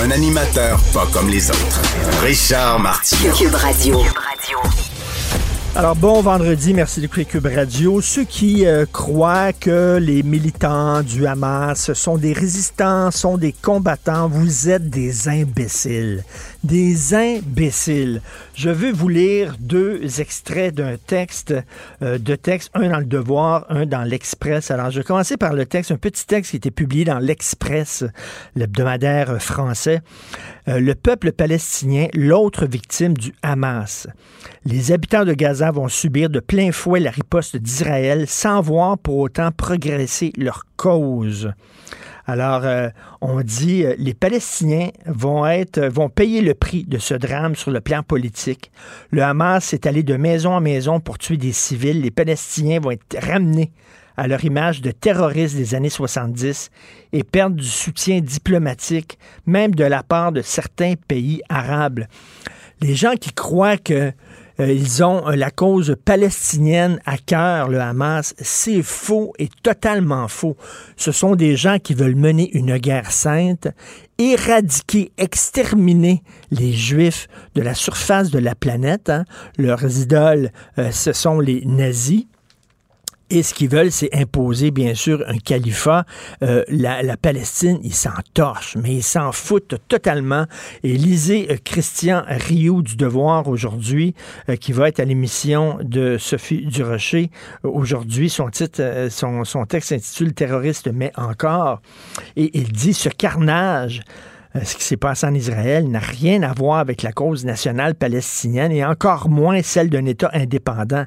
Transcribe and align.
Un 0.00 0.12
animateur 0.12 0.80
pas 0.94 1.08
comme 1.12 1.28
les 1.28 1.50
autres. 1.50 1.82
Richard 2.22 2.78
Martineau. 2.78 3.32
Cube 3.32 3.54
Radio. 3.54 4.00
Alors, 5.74 5.96
bon 5.96 6.22
vendredi, 6.22 6.72
merci 6.72 7.00
d'écouter 7.00 7.24
Cube 7.24 7.46
Radio. 7.46 8.00
Ceux 8.00 8.24
qui 8.24 8.64
euh, 8.64 8.86
croient 8.92 9.52
que 9.52 9.98
les 10.00 10.22
militants 10.22 11.02
du 11.02 11.26
Hamas 11.26 11.92
sont 11.94 12.16
des 12.16 12.32
résistants, 12.32 13.10
sont 13.10 13.38
des 13.38 13.52
combattants, 13.52 14.28
vous 14.28 14.68
êtes 14.68 14.88
des 14.88 15.28
imbéciles. 15.28 16.24
Des 16.64 17.14
imbéciles. 17.14 18.20
Je 18.54 18.68
vais 18.68 18.90
vous 18.90 19.08
lire 19.08 19.54
deux 19.60 20.20
extraits 20.20 20.74
d'un 20.74 20.96
texte, 20.96 21.54
euh, 22.02 22.18
de 22.18 22.34
texte, 22.34 22.72
un 22.74 22.88
dans 22.88 22.98
le 22.98 23.04
Devoir, 23.04 23.64
un 23.68 23.86
dans 23.86 24.02
l'Express. 24.02 24.72
Alors, 24.72 24.90
je 24.90 24.98
vais 24.98 25.04
commencer 25.04 25.36
par 25.36 25.52
le 25.52 25.66
texte, 25.66 25.92
un 25.92 25.96
petit 25.98 26.26
texte 26.26 26.50
qui 26.50 26.56
été 26.56 26.72
publié 26.72 27.04
dans 27.04 27.20
l'Express, 27.20 28.02
l'hebdomadaire 28.56 29.40
français. 29.40 30.00
Euh, 30.66 30.80
le 30.80 30.96
peuple 30.96 31.30
palestinien, 31.30 32.08
l'autre 32.12 32.66
victime 32.66 33.16
du 33.16 33.32
Hamas. 33.42 34.08
Les 34.64 34.90
habitants 34.90 35.24
de 35.24 35.34
Gaza 35.34 35.70
vont 35.70 35.88
subir 35.88 36.28
de 36.28 36.40
plein 36.40 36.72
fouet 36.72 36.98
la 36.98 37.12
riposte 37.12 37.56
d'Israël 37.56 38.26
sans 38.26 38.60
voir 38.62 38.98
pour 38.98 39.18
autant 39.18 39.52
progresser 39.52 40.32
leur 40.36 40.64
cause. 40.76 41.52
Alors, 42.30 42.66
euh, 42.66 42.90
on 43.22 43.40
dit 43.40 43.86
euh, 43.86 43.94
les 43.96 44.12
Palestiniens 44.12 44.90
vont 45.06 45.46
être 45.46 45.80
vont 45.80 46.10
payer 46.10 46.42
le 46.42 46.52
prix 46.52 46.84
de 46.84 46.98
ce 46.98 47.14
drame 47.14 47.56
sur 47.56 47.70
le 47.70 47.80
plan 47.80 48.02
politique. 48.02 48.70
Le 49.10 49.22
Hamas 49.22 49.72
est 49.72 49.86
allé 49.86 50.02
de 50.02 50.14
maison 50.14 50.52
en 50.52 50.60
maison 50.60 51.00
pour 51.00 51.16
tuer 51.16 51.38
des 51.38 51.52
civils. 51.52 52.02
Les 52.02 52.10
Palestiniens 52.10 52.80
vont 52.80 52.90
être 52.90 53.16
ramenés 53.18 53.72
à 54.18 54.28
leur 54.28 54.44
image 54.44 54.82
de 54.82 54.90
terroristes 54.90 55.56
des 55.56 55.74
années 55.74 55.88
70 55.88 56.70
et 57.14 57.24
perdre 57.24 57.56
du 57.56 57.64
soutien 57.64 58.20
diplomatique, 58.20 59.18
même 59.46 59.74
de 59.74 59.84
la 59.84 60.02
part 60.02 60.30
de 60.30 60.42
certains 60.42 60.96
pays 61.08 61.40
arabes. 61.48 62.04
Les 62.82 62.94
gens 62.94 63.14
qui 63.18 63.32
croient 63.32 63.78
que 63.78 64.12
euh, 64.60 64.72
ils 64.72 65.04
ont 65.04 65.28
euh, 65.28 65.36
la 65.36 65.50
cause 65.50 65.96
palestinienne 66.04 67.00
à 67.06 67.16
cœur, 67.16 67.68
le 67.68 67.80
Hamas. 67.80 68.34
C'est 68.38 68.82
faux 68.82 69.32
et 69.38 69.48
totalement 69.62 70.28
faux. 70.28 70.56
Ce 70.96 71.12
sont 71.12 71.36
des 71.36 71.56
gens 71.56 71.78
qui 71.78 71.94
veulent 71.94 72.16
mener 72.16 72.50
une 72.56 72.76
guerre 72.78 73.12
sainte, 73.12 73.68
éradiquer, 74.18 75.12
exterminer 75.16 76.22
les 76.50 76.72
Juifs 76.72 77.28
de 77.54 77.62
la 77.62 77.74
surface 77.74 78.30
de 78.30 78.38
la 78.38 78.54
planète. 78.54 79.10
Hein. 79.10 79.24
Leurs 79.58 79.84
idoles, 80.00 80.50
euh, 80.78 80.90
ce 80.90 81.12
sont 81.12 81.38
les 81.38 81.64
nazis. 81.64 82.26
Et 83.30 83.42
ce 83.42 83.52
qu'ils 83.52 83.68
veulent, 83.68 83.92
c'est 83.92 84.14
imposer, 84.14 84.70
bien 84.70 84.94
sûr, 84.94 85.22
un 85.26 85.36
califat. 85.36 86.04
Euh, 86.42 86.64
la, 86.68 87.16
Palestine, 87.16 87.78
ils 87.82 87.94
s'en 87.94 88.10
torchent, 88.32 88.76
mais 88.76 88.96
ils 88.96 89.02
s'en 89.02 89.32
foutent 89.32 89.74
totalement. 89.88 90.46
Et 90.82 90.94
lisez 90.94 91.48
euh, 91.50 91.56
Christian 91.62 92.22
Rio 92.26 92.80
du 92.80 92.96
Devoir 92.96 93.48
aujourd'hui, 93.48 94.14
euh, 94.48 94.56
qui 94.56 94.72
va 94.72 94.88
être 94.88 95.00
à 95.00 95.04
l'émission 95.04 95.78
de 95.82 96.16
Sophie 96.18 96.64
Durocher 96.66 97.30
aujourd'hui. 97.62 98.30
Son 98.30 98.48
titre, 98.48 99.08
son, 99.10 99.44
son 99.44 99.66
texte 99.66 99.90
s'intitule 99.90 100.32
Terroriste, 100.32 100.88
mais 100.92 101.12
encore. 101.16 101.82
Et 102.36 102.50
il 102.58 102.72
dit 102.72 102.94
ce 102.94 103.10
carnage 103.10 104.00
euh, 104.00 104.37
ce 104.54 104.76
qui 104.76 104.84
s'est 104.84 104.96
passé 104.96 105.26
en 105.26 105.34
Israël 105.34 105.88
n'a 105.88 105.98
rien 105.98 106.42
à 106.42 106.52
voir 106.52 106.78
avec 106.78 107.02
la 107.02 107.12
cause 107.12 107.44
nationale 107.44 107.94
palestinienne 107.94 108.72
et 108.72 108.84
encore 108.84 109.28
moins 109.28 109.62
celle 109.62 109.90
d'un 109.90 110.06
État 110.06 110.30
indépendant. 110.32 111.04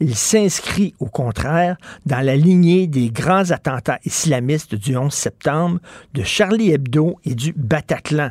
Il 0.00 0.14
s'inscrit 0.14 0.94
au 0.98 1.06
contraire 1.06 1.76
dans 2.06 2.20
la 2.20 2.36
lignée 2.36 2.86
des 2.86 3.10
grands 3.10 3.50
attentats 3.50 3.98
islamistes 4.04 4.74
du 4.74 4.96
11 4.96 5.12
septembre, 5.12 5.78
de 6.14 6.22
Charlie 6.22 6.72
Hebdo 6.72 7.18
et 7.24 7.34
du 7.34 7.52
Bataclan. 7.56 8.30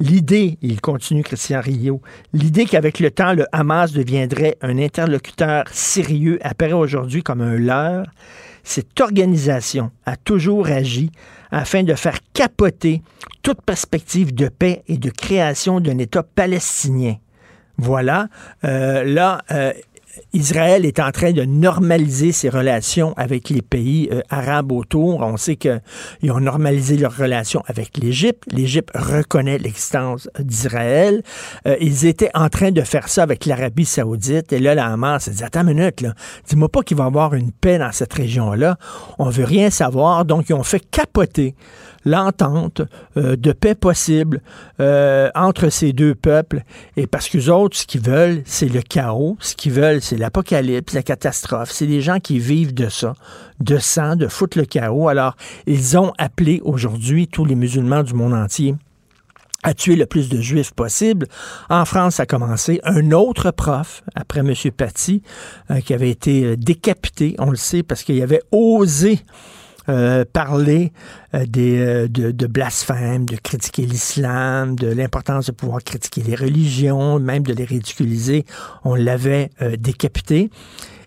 L'idée, 0.00 0.58
il 0.60 0.80
continue 0.80 1.22
Christian 1.22 1.60
Rio, 1.60 2.00
l'idée 2.32 2.64
qu'avec 2.64 2.98
le 2.98 3.10
temps 3.10 3.32
le 3.32 3.46
Hamas 3.52 3.92
deviendrait 3.92 4.56
un 4.60 4.78
interlocuteur 4.78 5.64
sérieux 5.70 6.38
apparaît 6.42 6.72
aujourd'hui 6.72 7.22
comme 7.22 7.40
un 7.40 7.56
leurre. 7.56 8.06
Cette 8.64 9.00
organisation 9.00 9.90
a 10.06 10.16
toujours 10.16 10.68
agi 10.68 11.10
afin 11.50 11.82
de 11.82 11.94
faire 11.94 12.18
capoter 12.32 13.02
toute 13.42 13.62
perspective 13.62 14.34
de 14.34 14.48
paix 14.48 14.82
et 14.86 14.98
de 14.98 15.10
création 15.10 15.80
d'un 15.80 15.98
État 15.98 16.22
palestinien. 16.22 17.16
Voilà. 17.78 18.28
Euh, 18.64 19.04
là, 19.04 19.40
euh, 19.50 19.72
Israël 20.32 20.84
est 20.84 21.00
en 21.00 21.10
train 21.10 21.32
de 21.32 21.42
normaliser 21.44 22.32
ses 22.32 22.48
relations 22.48 23.14
avec 23.16 23.48
les 23.48 23.62
pays 23.62 24.08
euh, 24.12 24.22
arabes 24.28 24.72
autour. 24.72 25.20
On 25.20 25.36
sait 25.36 25.56
qu'ils 25.56 25.80
ont 26.30 26.40
normalisé 26.40 26.96
leurs 26.96 27.16
relations 27.16 27.62
avec 27.66 27.96
l'Égypte. 27.98 28.44
L'Égypte 28.52 28.90
reconnaît 28.94 29.58
l'existence 29.58 30.28
d'Israël. 30.38 31.22
Euh, 31.66 31.76
ils 31.80 32.06
étaient 32.06 32.30
en 32.34 32.48
train 32.48 32.70
de 32.70 32.82
faire 32.82 33.08
ça 33.08 33.22
avec 33.22 33.46
l'Arabie 33.46 33.84
saoudite. 33.84 34.52
Et 34.52 34.58
là, 34.58 34.74
la 34.74 34.86
Hamas 34.86 35.28
a 35.28 35.30
dit, 35.30 35.44
attends 35.44 35.62
une 35.62 35.74
minute, 35.74 36.04
dis-moi 36.48 36.68
pas 36.68 36.82
qu'il 36.82 36.96
va 36.96 37.04
y 37.04 37.06
avoir 37.06 37.34
une 37.34 37.52
paix 37.52 37.78
dans 37.78 37.92
cette 37.92 38.12
région-là. 38.12 38.78
On 39.18 39.30
veut 39.30 39.44
rien 39.44 39.70
savoir. 39.70 40.24
Donc, 40.24 40.48
ils 40.48 40.54
ont 40.54 40.62
fait 40.62 40.80
capoter 40.90 41.54
l'entente 42.04 42.82
euh, 43.16 43.36
de 43.36 43.52
paix 43.52 43.74
possible 43.74 44.40
euh, 44.80 45.30
entre 45.34 45.68
ces 45.68 45.92
deux 45.92 46.14
peuples. 46.14 46.62
Et 46.96 47.06
parce 47.06 47.28
que 47.28 47.50
autres, 47.50 47.76
ce 47.76 47.86
qu'ils 47.86 48.02
veulent, 48.02 48.42
c'est 48.44 48.68
le 48.68 48.82
chaos. 48.82 49.36
Ce 49.40 49.54
qu'ils 49.54 49.72
veulent, 49.72 50.00
c'est 50.00 50.16
l'apocalypse, 50.16 50.94
la 50.94 51.02
catastrophe. 51.02 51.70
C'est 51.70 51.86
des 51.86 52.00
gens 52.00 52.20
qui 52.20 52.38
vivent 52.38 52.74
de 52.74 52.88
ça, 52.88 53.14
de 53.60 53.78
sang, 53.78 54.16
de 54.16 54.28
foutre 54.28 54.58
le 54.58 54.64
chaos. 54.64 55.08
Alors, 55.08 55.36
ils 55.66 55.98
ont 55.98 56.12
appelé 56.18 56.60
aujourd'hui 56.64 57.28
tous 57.28 57.44
les 57.44 57.54
musulmans 57.54 58.02
du 58.02 58.14
monde 58.14 58.34
entier 58.34 58.74
à 59.62 59.74
tuer 59.74 59.94
le 59.94 60.06
plus 60.06 60.30
de 60.30 60.40
juifs 60.40 60.72
possible. 60.72 61.26
En 61.68 61.84
France, 61.84 62.18
a 62.18 62.24
commencé. 62.24 62.80
Un 62.82 63.12
autre 63.12 63.50
prof, 63.50 64.02
après 64.14 64.40
M. 64.40 64.54
Paty, 64.74 65.22
euh, 65.70 65.80
qui 65.80 65.92
avait 65.92 66.08
été 66.08 66.56
décapité, 66.56 67.34
on 67.38 67.50
le 67.50 67.56
sait, 67.56 67.82
parce 67.82 68.02
qu'il 68.02 68.22
avait 68.22 68.40
osé 68.52 69.20
euh, 69.88 70.24
parler 70.30 70.92
euh, 71.34 71.46
des, 71.46 71.78
euh, 71.78 72.08
de, 72.08 72.30
de, 72.30 72.46
blasphème, 72.46 73.24
de 73.24 73.36
critiquer 73.36 73.86
l'islam, 73.86 74.76
de 74.76 74.88
l'importance 74.88 75.46
de 75.46 75.52
pouvoir 75.52 75.82
critiquer 75.82 76.22
les 76.22 76.34
religions, 76.34 77.18
même 77.18 77.42
de 77.42 77.54
les 77.54 77.64
ridiculiser. 77.64 78.44
On 78.84 78.94
l'avait 78.94 79.50
décapité. 79.78 80.50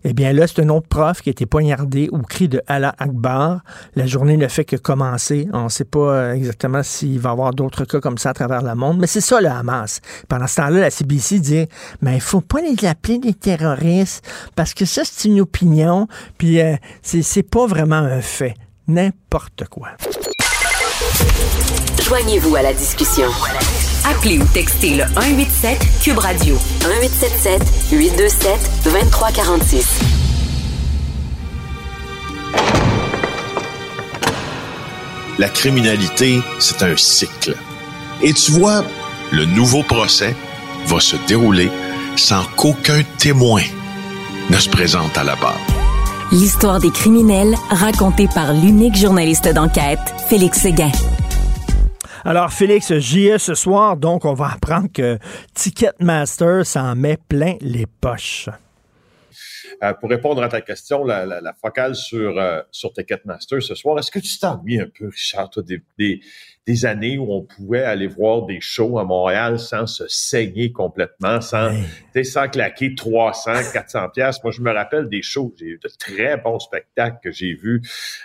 Eh 0.04 0.14
bien 0.14 0.34
là, 0.34 0.48
c'est 0.48 0.62
un 0.62 0.70
autre 0.70 0.88
prof 0.88 1.22
qui 1.22 1.30
a 1.30 1.32
été 1.32 1.46
poignardé 1.46 2.10
au 2.12 2.20
cri 2.20 2.48
de 2.48 2.62
Allah 2.68 2.94
Akbar. 2.98 3.62
La 3.96 4.06
journée 4.06 4.38
ne 4.38 4.48
fait 4.48 4.66
que 4.66 4.76
commencer. 4.76 5.48
On 5.54 5.66
ne 5.66 5.70
sait 5.70 5.86
pas 5.86 6.36
exactement 6.36 6.84
s'il 6.84 7.20
va 7.20 7.30
y 7.30 7.32
avoir 7.32 7.54
d'autres 7.54 7.86
cas 7.86 8.00
comme 8.00 8.18
ça 8.18 8.32
à 8.32 8.34
travers 8.34 8.62
le 8.62 8.76
monde, 8.76 9.00
mais 9.00 9.08
c'est 9.08 9.22
ça 9.22 9.40
le 9.40 9.48
Hamas. 9.48 10.02
Pendant 10.28 10.48
ce 10.48 10.58
temps-là, 10.58 10.82
la 10.82 10.90
CBC 10.90 11.40
dit, 11.40 11.68
mais 12.02 12.16
il 12.16 12.22
faut 12.22 12.42
pas 12.42 12.60
les 12.62 12.88
appeler 12.88 13.20
des 13.20 13.34
terroristes 13.34 14.26
parce 14.56 14.74
que 14.74 14.86
ça, 14.86 15.04
c'est 15.06 15.30
une 15.30 15.42
opinion, 15.42 16.08
puis 16.38 16.60
c'est 17.02 17.44
pas 17.44 17.66
vraiment 17.66 17.96
un 17.96 18.22
fait 18.22 18.56
n'importe 18.88 19.66
quoi. 19.70 19.90
Joignez-vous 22.02 22.56
à 22.56 22.62
la 22.62 22.74
discussion. 22.74 23.28
Appelez 24.06 24.38
ou 24.38 24.46
textez 24.54 24.96
le 24.96 25.04
187 25.16 25.80
Cube 26.02 26.18
Radio 26.18 26.56
1877 26.82 27.62
827 27.92 28.60
2346. 28.84 29.88
La 35.40 35.50
criminalité, 35.50 36.42
c'est 36.60 36.84
un 36.84 36.96
cycle. 36.96 37.56
Et 38.22 38.34
tu 38.34 38.52
vois, 38.52 38.84
le 39.32 39.46
nouveau 39.46 39.84
procès 39.84 40.36
va 40.86 41.00
se 41.00 41.16
dérouler 41.28 41.72
sans 42.16 42.44
qu'aucun 42.56 43.02
témoin 43.18 43.64
ne 44.50 44.58
se 44.58 44.70
présente 44.70 45.18
à 45.18 45.24
la 45.24 45.36
barre. 45.36 45.83
L'histoire 46.32 46.80
des 46.80 46.90
criminels 46.90 47.54
racontée 47.70 48.28
par 48.34 48.54
l'unique 48.54 48.96
journaliste 48.96 49.54
d'enquête, 49.54 50.00
Félix 50.30 50.60
Séguin. 50.62 50.92
Alors, 52.26 52.52
Félix, 52.52 52.98
JE 52.98 53.38
ce 53.38 53.54
soir, 53.54 53.98
donc, 53.98 54.26
on 54.26 54.34
va 54.34 54.54
apprendre 54.54 54.88
que 54.92 55.20
Ticketmaster 55.54 56.66
s'en 56.66 56.96
met 56.96 57.18
plein 57.18 57.56
les 57.62 57.86
poches. 57.86 58.50
Euh, 59.84 59.94
pour 59.94 60.10
répondre 60.10 60.42
à 60.42 60.48
ta 60.48 60.62
question, 60.62 61.04
la, 61.04 61.26
la, 61.26 61.54
focale 61.54 61.96
sur, 61.96 62.40
euh, 62.40 62.62
sur 62.72 62.94
Ticketmaster 62.94 63.62
ce 63.62 63.76
soir, 63.76 64.00
est-ce 64.00 64.12
que 64.12 64.20
tu 64.20 64.40
t'ennuies 64.40 64.80
un 64.80 64.88
peu, 64.88 65.10
Richard, 65.10 65.50
toi, 65.50 65.62
des, 65.62 65.82
des, 66.00 66.22
des 66.66 66.86
années 66.86 67.18
où 67.18 67.32
on 67.32 67.42
pouvait 67.42 67.84
aller 67.84 68.08
voir 68.08 68.46
des 68.46 68.62
shows 68.62 68.98
à 68.98 69.04
Montréal 69.04 69.60
sans 69.60 69.86
se 69.86 70.08
saigner 70.08 70.72
complètement, 70.72 71.42
sans, 71.42 71.74
sans 72.24 72.48
claquer 72.48 72.96
300, 72.96 73.52
400 73.74 74.10
pièces. 74.10 74.44
Moi, 74.44 74.52
je 74.52 74.62
me 74.62 74.72
rappelle 74.72 75.10
des 75.10 75.22
shows, 75.22 75.54
j'ai 75.58 75.66
eu 75.66 75.80
de 75.84 75.90
très 76.00 76.38
bons 76.38 76.60
spectacles 76.60 77.18
que 77.22 77.32
j'ai 77.32 77.54
vus 77.54 77.82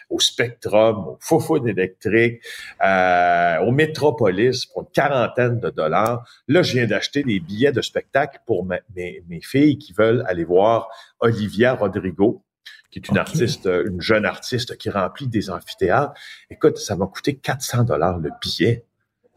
au 0.08 0.20
Spectrum, 0.20 0.98
au 1.08 1.18
Foufoune 1.20 1.68
électrique, 1.68 2.40
euh, 2.84 3.58
au 3.60 3.72
Métropolis 3.72 4.66
pour 4.66 4.82
une 4.82 4.88
quarantaine 4.92 5.58
de 5.58 5.70
dollars. 5.70 6.24
Là, 6.46 6.62
je 6.62 6.74
viens 6.74 6.86
d'acheter 6.86 7.24
des 7.24 7.40
billets 7.40 7.72
de 7.72 7.82
spectacle 7.82 8.38
pour 8.46 8.64
mes, 8.64 8.80
mes 9.28 9.40
filles 9.40 9.78
qui 9.78 9.92
veulent 9.92 10.24
aller 10.26 10.44
voir 10.44 10.88
Olivia 11.20 11.74
Rodrigo 11.74 12.44
qui 12.90 12.98
est 12.98 13.08
une 13.08 13.18
artiste, 13.18 13.66
euh, 13.66 13.88
une 13.88 14.00
jeune 14.00 14.24
artiste 14.24 14.76
qui 14.76 14.90
remplit 14.90 15.28
des 15.28 15.50
amphithéâtres. 15.50 16.12
Écoute, 16.50 16.78
ça 16.78 16.96
m'a 16.96 17.06
coûté 17.06 17.36
400 17.36 17.84
dollars 17.84 18.18
le 18.18 18.30
billet. 18.40 18.84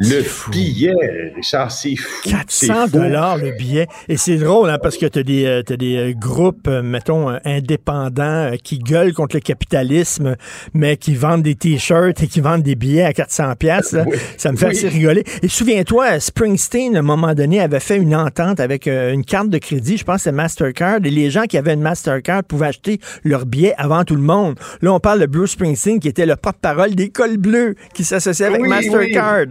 Le 0.03 0.23
billet, 0.49 0.95
Richard, 1.35 1.71
c'est 1.71 1.95
fou. 1.95 2.27
400 2.27 2.87
dollars 2.87 3.37
le 3.37 3.51
billet. 3.51 3.85
Et 4.09 4.17
c'est 4.17 4.37
drôle, 4.37 4.71
hein, 4.71 4.79
parce 4.81 4.97
que 4.97 5.05
tu 5.05 5.19
as 5.19 5.23
des, 5.23 5.45
euh, 5.45 5.61
des 5.61 5.95
euh, 5.95 6.13
groupes, 6.13 6.67
euh, 6.67 6.81
mettons, 6.81 7.29
indépendants 7.45 8.49
qui 8.63 8.79
gueulent 8.79 9.13
contre 9.13 9.35
le 9.35 9.41
capitalisme, 9.41 10.37
mais 10.73 10.97
qui 10.97 11.13
vendent 11.13 11.43
des 11.43 11.53
T-shirts 11.53 12.23
et 12.23 12.25
qui 12.25 12.41
vendent 12.41 12.63
des 12.63 12.73
billets 12.73 13.03
à 13.03 13.13
400 13.13 13.53
pièces. 13.59 13.95
Ça 14.37 14.51
me 14.51 14.57
fait 14.57 14.69
assez 14.69 14.89
rigoler. 14.89 15.23
Et 15.43 15.47
souviens-toi, 15.47 16.19
Springsteen, 16.19 16.95
à 16.95 16.99
un 16.99 17.03
moment 17.03 17.35
donné, 17.35 17.61
avait 17.61 17.79
fait 17.79 17.97
une 17.97 18.15
entente 18.15 18.59
avec 18.59 18.87
une 18.87 19.23
carte 19.23 19.49
de 19.49 19.59
crédit, 19.59 19.97
je 19.97 20.03
pense 20.03 20.17
que 20.17 20.21
c'est 20.23 20.31
Mastercard, 20.31 20.97
et 21.03 21.11
les 21.11 21.29
gens 21.29 21.43
qui 21.43 21.59
avaient 21.59 21.75
une 21.75 21.81
Mastercard 21.81 22.43
pouvaient 22.43 22.67
acheter 22.67 22.99
leurs 23.23 23.45
billets 23.45 23.75
avant 23.77 24.03
tout 24.03 24.15
le 24.15 24.23
monde. 24.23 24.55
Là, 24.81 24.93
on 24.93 24.99
parle 24.99 25.19
de 25.19 25.27
Bruce 25.27 25.51
Springsteen, 25.51 25.99
qui 25.99 26.07
était 26.07 26.25
le 26.25 26.35
porte-parole 26.37 26.95
des 26.95 27.09
cols 27.09 27.37
bleus, 27.37 27.75
qui 27.93 28.03
s'associait 28.03 28.47
avec 28.47 28.61
Mastercard 28.61 29.45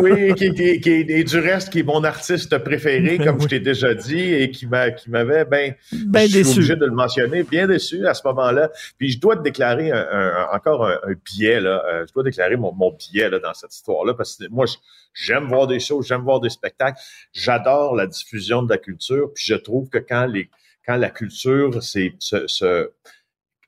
oui, 0.00 0.34
qui, 0.34 0.80
qui, 0.80 0.90
et 0.90 1.24
du 1.24 1.38
reste, 1.38 1.70
qui 1.70 1.80
est 1.80 1.82
mon 1.82 2.04
artiste 2.04 2.58
préféré, 2.58 3.18
comme 3.18 3.40
je 3.40 3.48
t'ai 3.48 3.60
déjà 3.60 3.94
dit, 3.94 4.34
et 4.34 4.50
qui 4.50 4.66
m'avait, 4.66 5.44
ben, 5.44 5.74
ben 5.92 6.28
je 6.28 6.42
suis 6.42 6.58
obligé 6.58 6.76
de 6.76 6.86
le 6.86 6.92
mentionner, 6.92 7.42
bien 7.42 7.66
déçu 7.66 8.06
à 8.06 8.14
ce 8.14 8.22
moment-là. 8.26 8.70
Puis 8.98 9.12
je 9.12 9.20
dois 9.20 9.36
te 9.36 9.42
déclarer 9.42 9.92
encore 10.52 10.86
un, 10.86 10.98
billet, 11.24 11.60
là. 11.60 11.82
Euh, 11.86 12.04
je 12.06 12.12
dois 12.12 12.22
déclarer 12.22 12.56
mon, 12.56 12.72
mon 12.72 12.92
billet 12.92 13.28
là, 13.28 13.38
dans 13.38 13.54
cette 13.54 13.74
histoire-là, 13.74 14.14
parce 14.14 14.36
que 14.36 14.44
moi, 14.50 14.66
j'aime 15.14 15.44
voir 15.48 15.66
des 15.66 15.80
shows, 15.80 16.02
j'aime 16.02 16.22
voir 16.22 16.40
des 16.40 16.50
spectacles. 16.50 17.00
J'adore 17.32 17.94
la 17.96 18.06
diffusion 18.06 18.62
de 18.62 18.70
la 18.70 18.78
culture, 18.78 19.32
puis 19.34 19.44
je 19.46 19.54
trouve 19.54 19.88
que 19.88 19.98
quand 19.98 20.26
les 20.26 20.48
quand 20.86 20.96
la 20.96 21.10
culture, 21.10 21.82
c'est 21.82 22.14
ce 22.18 22.90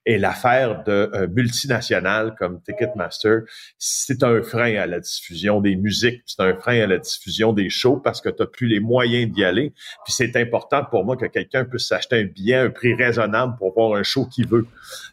et 0.09 0.17
l'affaire 0.17 0.83
de 0.85 1.11
euh, 1.13 1.29
multinationales 1.29 2.35
comme 2.39 2.63
Ticketmaster, 2.63 3.43
c'est 3.77 4.23
un 4.23 4.43
frein 4.43 4.77
à 4.77 4.87
la 4.87 5.01
diffusion 5.01 5.61
des 5.61 5.77
musiques, 5.77 6.23
c'est 6.25 6.41
un 6.41 6.55
frein 6.57 6.81
à 6.81 6.87
la 6.87 6.97
diffusion 6.97 7.53
des 7.53 7.69
shows 7.69 7.99
parce 7.99 8.23
que 8.23 8.31
tu 8.31 8.41
n'as 8.41 8.47
plus 8.47 8.69
les 8.69 8.81
moyens 8.81 9.31
d'y 9.31 9.45
aller. 9.45 9.75
Puis 10.07 10.15
c'est 10.15 10.35
important 10.37 10.83
pour 10.83 11.05
moi 11.05 11.19
que 11.19 11.27
quelqu'un 11.27 11.67
puisse 11.67 11.89
s'acheter 11.89 12.21
un 12.21 12.25
billet 12.25 12.55
à 12.55 12.63
un 12.63 12.71
prix 12.71 12.95
raisonnable 12.95 13.57
pour 13.59 13.75
voir 13.75 13.99
un 13.99 14.03
show 14.03 14.25
qu'il 14.25 14.49
veut. 14.49 14.67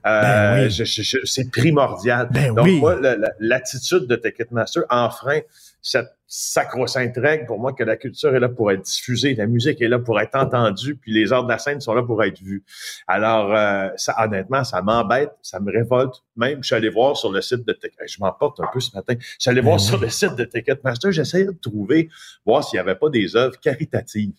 Euh, 0.05 0.69
ben 0.69 0.69
c'est 0.69 1.51
primordial. 1.51 2.29
Ben 2.31 2.55
Donc 2.55 2.69
moi, 2.79 2.97
l'attitude 3.41 4.07
de 4.07 4.15
Ticketmaster 4.15 4.83
enfreint 4.89 5.41
cette 5.85 6.17
sacro-sainte 6.25 7.15
règle 7.15 7.45
pour 7.45 7.59
moi 7.59 7.71
que 7.71 7.83
la 7.83 7.95
culture 7.95 8.35
est 8.35 8.39
là 8.39 8.49
pour 8.49 8.71
être 8.71 8.81
diffusée, 8.81 9.35
la 9.35 9.45
musique 9.45 9.79
est 9.83 9.87
là 9.87 9.99
pour 9.99 10.19
être 10.19 10.35
entendue, 10.35 10.95
puis 10.95 11.13
les 11.13 11.31
arts 11.31 11.43
de 11.43 11.51
la 11.51 11.59
scène 11.59 11.79
sont 11.79 11.93
là 11.93 12.01
pour 12.01 12.23
être 12.23 12.41
vus. 12.41 12.65
Alors, 13.05 13.53
euh, 13.53 13.89
ça, 13.95 14.15
honnêtement, 14.17 14.63
ça 14.63 14.81
m'embête, 14.81 15.29
ça 15.43 15.59
me 15.59 15.71
révolte. 15.71 16.23
Même, 16.37 16.63
je 16.63 16.65
suis 16.65 16.75
allé 16.75 16.89
voir 16.89 17.15
sur 17.15 17.31
le 17.31 17.39
site 17.39 17.67
de 17.67 17.73
Ticketmaster, 17.73 18.07
je 18.07 18.17
m'emporte 18.19 18.59
un 18.61 18.67
peu 18.73 18.79
ce 18.79 18.95
matin, 18.95 19.13
je 19.19 19.35
suis 19.37 19.49
allé 19.51 19.61
voir 19.61 19.79
sur 19.79 19.99
le 19.99 20.09
site 20.09 20.35
de 20.35 20.43
Ticketmaster, 20.43 21.11
j'essayais 21.11 21.45
de 21.45 21.51
trouver, 21.51 22.09
voir 22.47 22.63
s'il 22.63 22.77
n'y 22.77 22.81
avait 22.81 22.95
pas 22.97 23.09
des 23.09 23.35
œuvres 23.35 23.59
caritatives. 23.59 24.33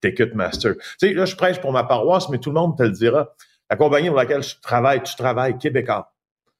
Ticketmaster. 0.00 0.74
Tu 0.74 0.82
sais, 0.98 1.14
là, 1.14 1.26
je 1.26 1.36
prêche 1.36 1.60
pour 1.60 1.70
ma 1.70 1.84
paroisse, 1.84 2.28
mais 2.28 2.38
tout 2.38 2.50
le 2.50 2.56
monde 2.56 2.76
te 2.76 2.82
le 2.82 2.90
dira. 2.90 3.36
La 3.70 3.76
compagnie 3.76 4.08
pour 4.08 4.16
laquelle 4.16 4.42
je 4.42 4.56
travaille, 4.60 5.00
tu 5.04 5.14
travailles, 5.14 5.56
Québécois, 5.58 6.12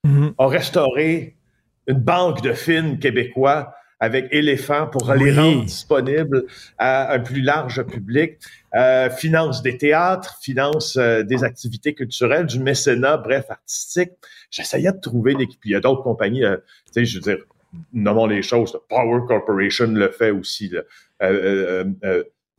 mm-hmm. 0.06 0.34
a 0.38 0.46
restauré 0.46 1.36
une 1.88 1.98
banque 1.98 2.40
de 2.42 2.52
films 2.52 3.00
québécois 3.00 3.74
avec 4.02 4.26
Éléphant 4.32 4.88
pour 4.88 5.14
les 5.14 5.32
rendre 5.32 5.64
disponibles 5.64 6.46
à 6.76 7.12
un 7.12 7.20
plus 7.20 7.40
large 7.40 7.84
public, 7.84 8.32
euh, 8.74 9.08
finance 9.08 9.62
des 9.62 9.78
théâtres, 9.78 10.40
finance 10.42 10.96
euh, 10.96 11.22
des 11.22 11.44
activités 11.44 11.94
culturelles, 11.94 12.46
du 12.46 12.58
mécénat, 12.58 13.16
bref, 13.16 13.44
artistique. 13.48 14.10
J'essayais 14.50 14.90
de 14.90 14.98
trouver 14.98 15.34
l'équipe. 15.34 15.60
Il 15.64 15.70
y 15.70 15.76
a 15.76 15.80
d'autres 15.80 16.02
compagnies, 16.02 16.44
euh, 16.44 16.56
tu 16.86 16.94
sais, 16.94 17.04
je 17.04 17.18
veux 17.18 17.22
dire, 17.22 17.44
nommons 17.92 18.26
les 18.26 18.42
choses. 18.42 18.76
Power 18.88 19.20
Corporation 19.28 19.86
le 19.86 20.10
fait 20.10 20.32
aussi. 20.32 20.68
Là. 20.68 20.82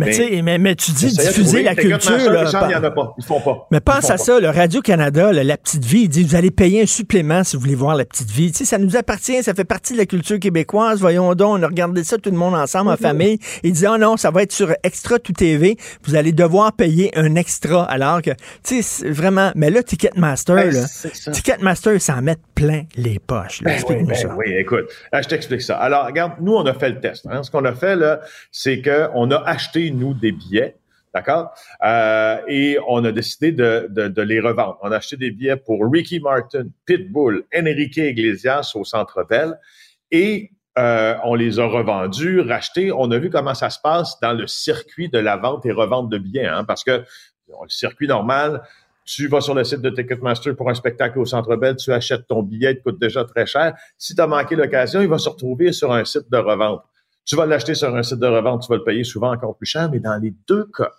Euh, 0.03 0.05
mais, 0.05 0.11
tu 0.11 0.35
sais, 0.35 0.41
mais, 0.41 0.57
mais, 0.57 0.75
tu 0.75 0.91
dis 0.91 1.15
diffuser 1.15 1.63
la 1.63 1.75
culture. 1.75 2.31
Là, 2.31 2.45
il 2.67 2.71
y 2.71 2.75
en 2.75 2.83
a 2.83 2.91
pas. 2.91 3.13
Ils 3.17 3.23
font 3.23 3.41
pas. 3.41 3.67
Mais 3.71 3.79
pense 3.79 4.09
à 4.09 4.17
ça, 4.17 4.39
le 4.39 4.49
Radio-Canada, 4.49 5.31
La 5.31 5.57
Petite 5.57 5.85
Vie, 5.85 6.01
il 6.03 6.09
dit 6.09 6.23
vous 6.23 6.35
allez 6.35 6.51
payer 6.51 6.83
un 6.83 6.85
supplément 6.85 7.43
si 7.43 7.55
vous 7.55 7.61
voulez 7.61 7.75
voir 7.75 7.95
La 7.95 8.05
Petite 8.05 8.29
Vie. 8.29 8.51
Tu 8.51 8.59
sais, 8.59 8.65
ça 8.65 8.77
nous 8.77 8.95
appartient, 8.95 9.41
ça 9.43 9.53
fait 9.53 9.63
partie 9.63 9.93
de 9.93 9.97
la 9.97 10.05
culture 10.05 10.39
québécoise. 10.39 10.99
Voyons 10.99 11.33
donc, 11.35 11.59
on 11.59 11.63
a 11.63 11.67
regardé 11.67 12.03
ça 12.03 12.17
tout 12.17 12.31
le 12.31 12.37
monde 12.37 12.55
ensemble 12.55 12.91
en 12.91 12.97
famille. 12.97 13.39
Il 13.63 13.73
dit 13.73 13.85
oh 13.87 13.97
non, 13.97 14.17
ça 14.17 14.31
va 14.31 14.43
être 14.43 14.51
sur 14.51 14.73
Extra 14.83 15.19
Tout 15.19 15.33
TV. 15.33 15.77
Vous 16.05 16.15
allez 16.15 16.31
devoir 16.31 16.73
payer 16.73 17.11
un 17.17 17.35
extra. 17.35 17.83
Alors 17.85 18.21
que, 18.21 18.31
tu 18.63 18.81
sais, 18.81 19.09
vraiment. 19.09 19.51
Mais 19.55 19.69
là, 19.69 19.83
Ticketmaster, 19.83 20.55
ben, 20.55 20.73
là, 20.73 20.85
Ticketmaster, 21.31 22.01
ça 22.01 22.15
en 22.15 22.21
met 22.21 22.37
plein 22.55 22.83
les 22.95 23.19
poches. 23.19 23.61
Ben 23.63 23.81
oui, 23.89 24.03
ben 24.03 24.15
oui, 24.37 24.53
écoute, 24.57 24.85
ah, 25.11 25.21
je 25.21 25.27
t'explique 25.27 25.61
ça. 25.61 25.77
Alors, 25.77 26.05
regarde, 26.05 26.33
nous, 26.41 26.53
on 26.53 26.65
a 26.65 26.73
fait 26.73 26.89
le 26.89 26.99
test. 26.99 27.25
Hein. 27.29 27.43
Ce 27.43 27.51
qu'on 27.51 27.65
a 27.65 27.73
fait, 27.73 27.95
là, 27.95 28.21
c'est 28.51 28.81
qu'on 28.81 29.31
a 29.31 29.43
acheté 29.45 29.91
nous, 29.93 30.13
des 30.13 30.31
billets. 30.31 30.75
D'accord? 31.13 31.51
Euh, 31.83 32.39
et 32.47 32.77
on 32.87 33.05
a 33.05 33.11
décidé 33.11 33.51
de, 33.51 34.21
les 34.21 34.39
revendre. 34.39 34.79
On 34.81 34.91
a 34.91 34.97
acheté 34.97 35.15
des 35.15 35.29
billets 35.29 35.57
pour 35.57 35.79
Ricky 35.91 36.19
Martin, 36.19 36.65
Pitbull, 36.85 37.45
Enrique 37.55 37.97
Iglesias 37.97 38.71
au 38.73 38.83
Centre 38.83 39.23
Bell 39.29 39.59
et 40.09 40.51
euh, 40.79 41.15
on 41.23 41.35
les 41.35 41.59
a 41.59 41.67
revendus, 41.67 42.41
rachetés. 42.41 42.91
On 42.91 43.11
a 43.11 43.19
vu 43.19 43.29
comment 43.29 43.53
ça 43.53 43.69
se 43.69 43.79
passe 43.79 44.19
dans 44.21 44.33
le 44.33 44.47
circuit 44.47 45.07
de 45.07 45.19
la 45.19 45.37
vente 45.37 45.67
et 45.67 45.71
revente 45.71 46.09
de 46.09 46.17
billets, 46.17 46.47
hein, 46.47 46.63
parce 46.63 46.83
que 46.83 47.03
le 47.47 47.69
circuit 47.69 48.07
normal, 48.07 48.63
tu 49.05 49.27
vas 49.27 49.41
sur 49.41 49.53
le 49.53 49.63
site 49.63 49.81
de 49.81 49.91
Ticketmaster 49.91 50.55
pour 50.55 50.69
un 50.69 50.73
spectacle 50.73 51.19
au 51.19 51.25
Centre 51.25 51.55
Bell, 51.57 51.75
tu 51.75 51.91
achètes 51.91 52.25
ton 52.27 52.41
billet, 52.41 52.71
il 52.71 52.77
te 52.77 52.83
coûte 52.83 52.99
déjà 52.99 53.23
très 53.23 53.45
cher. 53.45 53.75
Si 53.97 54.15
tu 54.15 54.21
as 54.21 54.27
manqué 54.27 54.55
l'occasion, 54.55 55.01
il 55.01 55.07
va 55.07 55.19
se 55.19 55.29
retrouver 55.29 55.73
sur 55.73 55.91
un 55.91 56.05
site 56.05 56.31
de 56.31 56.37
revente. 56.37 56.81
Tu 57.25 57.35
vas 57.35 57.45
l'acheter 57.45 57.75
sur 57.75 57.95
un 57.95 58.03
site 58.03 58.19
de 58.19 58.27
revente, 58.27 58.63
tu 58.63 58.69
vas 58.69 58.77
le 58.77 58.83
payer 58.83 59.03
souvent 59.03 59.31
encore 59.31 59.55
plus 59.57 59.65
cher, 59.65 59.89
mais 59.89 59.99
dans 59.99 60.17
les 60.17 60.33
deux 60.47 60.65
cas, 60.65 60.91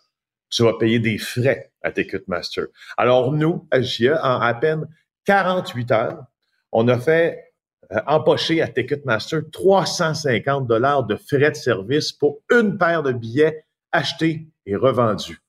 tu 0.49 0.63
vas 0.63 0.75
payer 0.79 0.99
des 0.99 1.19
frais 1.19 1.73
à 1.83 1.91
Ticketmaster. 1.91 2.67
Alors 2.97 3.33
nous, 3.33 3.67
à 3.71 3.83
GIA, 3.83 4.25
en 4.25 4.41
à 4.41 4.55
peine 4.55 4.87
48 5.27 5.91
heures, 5.91 6.25
on 6.73 6.89
a 6.89 6.99
fait 6.99 7.53
euh, 7.93 8.01
empocher 8.07 8.63
à 8.63 8.69
Ticketmaster 8.69 9.43
350 9.53 10.67
dollars 10.67 11.05
de 11.05 11.17
frais 11.17 11.51
de 11.51 11.57
service 11.57 12.13
pour 12.13 12.41
une 12.51 12.79
paire 12.79 13.03
de 13.03 13.13
billets 13.13 13.65
achetés 13.93 14.49
et 14.67 14.77
revendus. 14.77 15.41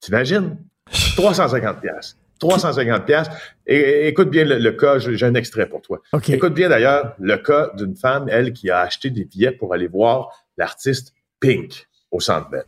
T'imagines? 0.00 0.58
350 1.16 1.80
pièces. 1.80 2.17
350 2.38 3.04
pièces. 3.04 3.28
Écoute 3.66 4.30
bien 4.30 4.44
le, 4.44 4.70
cas, 4.72 4.98
j'ai 4.98 5.26
un 5.26 5.34
extrait 5.34 5.66
pour 5.66 5.82
toi. 5.82 6.00
Écoute 6.28 6.54
bien 6.54 6.68
d'ailleurs 6.68 7.14
le 7.18 7.36
cas 7.36 7.70
d'une 7.74 7.96
femme, 7.96 8.26
elle, 8.30 8.52
qui 8.52 8.70
a 8.70 8.80
acheté 8.80 9.10
des 9.10 9.24
billets 9.24 9.52
pour 9.52 9.74
aller 9.74 9.88
voir 9.88 10.30
l'artiste 10.56 11.12
Pink 11.40 11.88
au 12.10 12.20
Centre 12.20 12.48
Bell. 12.50 12.64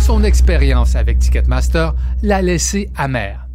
Son 0.00 0.22
expérience 0.22 0.94
avec 0.94 1.18
Ticketmaster 1.18 1.92
l'a 2.22 2.40
laissé 2.40 2.90
amère. 2.96 3.46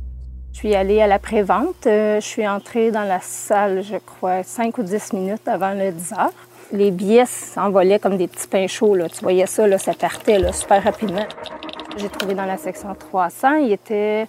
Je 0.52 0.58
suis 0.58 0.76
allée 0.76 1.02
à 1.02 1.08
la 1.08 1.18
prévente. 1.18 1.88
Euh, 1.88 2.20
je 2.20 2.26
suis 2.26 2.48
entrée 2.48 2.92
dans 2.92 3.06
la 3.06 3.20
salle, 3.22 3.84
je 3.84 3.96
crois, 3.98 4.44
5 4.44 4.78
ou 4.78 4.84
10 4.84 5.14
minutes 5.14 5.48
avant 5.48 5.74
le 5.74 5.92
10 5.92 6.14
heures. 6.14 6.34
Les 6.74 6.92
billets 6.92 7.26
s'envolaient 7.26 8.00
comme 8.00 8.18
des 8.18 8.28
petits 8.28 8.48
pains 8.48 8.68
chauds. 8.68 8.96
Là. 8.96 9.08
Tu 9.10 9.22
voyais 9.22 9.46
ça, 9.46 9.66
là, 9.66 9.78
ça 9.78 9.94
partait 9.94 10.40
là, 10.40 10.52
super 10.52 10.84
rapidement. 10.84 11.26
J'ai 11.98 12.10
trouvé 12.10 12.34
dans 12.34 12.46
la 12.46 12.58
section 12.58 12.96
300, 12.96 13.56
il 13.56 13.72
était, 13.74 14.28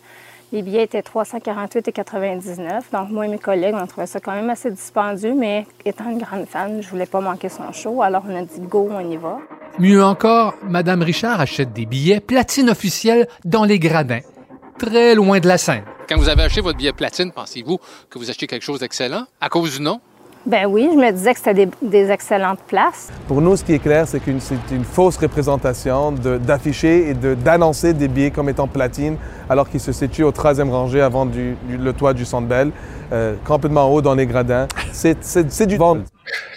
les 0.52 0.62
billets 0.62 0.82
étaient 0.82 1.00
348,99. 1.00 2.82
Donc, 2.92 3.10
moi 3.10 3.26
et 3.26 3.28
mes 3.28 3.38
collègues, 3.38 3.74
on 3.80 3.86
trouvait 3.86 4.06
ça 4.06 4.20
quand 4.20 4.32
même 4.32 4.50
assez 4.50 4.70
dispendieux, 4.70 5.34
mais 5.34 5.66
étant 5.84 6.10
une 6.10 6.18
grande 6.18 6.46
fan, 6.46 6.82
je 6.82 6.88
voulais 6.88 7.06
pas 7.06 7.20
manquer 7.20 7.48
son 7.48 7.72
show. 7.72 8.02
Alors, 8.02 8.24
on 8.28 8.36
a 8.36 8.42
dit 8.42 8.60
go, 8.60 8.88
on 8.90 9.08
y 9.08 9.16
va. 9.16 9.38
Mieux 9.78 10.02
encore, 10.04 10.54
Madame 10.64 11.02
Richard 11.02 11.40
achète 11.40 11.72
des 11.72 11.86
billets 11.86 12.20
platine 12.20 12.68
officiels 12.68 13.26
dans 13.44 13.64
les 13.64 13.78
gradins, 13.78 14.20
très 14.78 15.14
loin 15.14 15.40
de 15.40 15.48
la 15.48 15.56
scène. 15.56 15.84
Quand 16.08 16.16
vous 16.18 16.28
avez 16.28 16.42
acheté 16.42 16.60
votre 16.60 16.76
billet 16.76 16.92
platine, 16.92 17.32
pensez-vous 17.32 17.78
que 18.10 18.18
vous 18.18 18.28
achetez 18.28 18.46
quelque 18.46 18.64
chose 18.64 18.80
d'excellent? 18.80 19.24
À 19.40 19.48
cause 19.48 19.76
du 19.76 19.82
nom? 19.82 20.00
Ben 20.44 20.66
oui, 20.66 20.88
je 20.92 20.98
me 20.98 21.12
disais 21.12 21.32
que 21.34 21.38
c'était 21.38 21.66
des, 21.66 21.68
des 21.82 22.10
excellentes 22.10 22.58
places. 22.66 23.10
Pour 23.28 23.40
nous, 23.40 23.56
ce 23.56 23.62
qui 23.62 23.74
est 23.74 23.78
clair, 23.78 24.08
c'est 24.08 24.18
qu'une 24.18 24.40
c'est 24.40 24.56
une 24.72 24.82
fausse 24.84 25.16
représentation 25.16 26.10
de- 26.10 26.36
d'afficher 26.38 27.10
et 27.10 27.14
de- 27.14 27.34
d'annoncer 27.34 27.92
des 27.94 28.08
billets 28.08 28.32
comme 28.32 28.48
étant 28.48 28.66
platine, 28.66 29.16
alors 29.48 29.68
qu'ils 29.70 29.78
se 29.80 29.92
situent 29.92 30.24
au 30.24 30.32
troisième 30.32 30.68
rangée 30.70 31.00
avant 31.00 31.26
du, 31.26 31.54
du- 31.68 31.76
le 31.76 31.92
toit 31.92 32.12
du 32.12 32.24
Centre 32.24 32.48
Bell, 32.48 32.72
euh, 33.12 33.36
complètement 33.44 33.88
haut 33.92 34.02
dans 34.02 34.16
les 34.16 34.26
gradins. 34.26 34.66
C'est 34.92 35.22
c'est- 35.22 35.48
c'est 35.50 35.66
du 35.66 35.76
vent. 35.76 35.98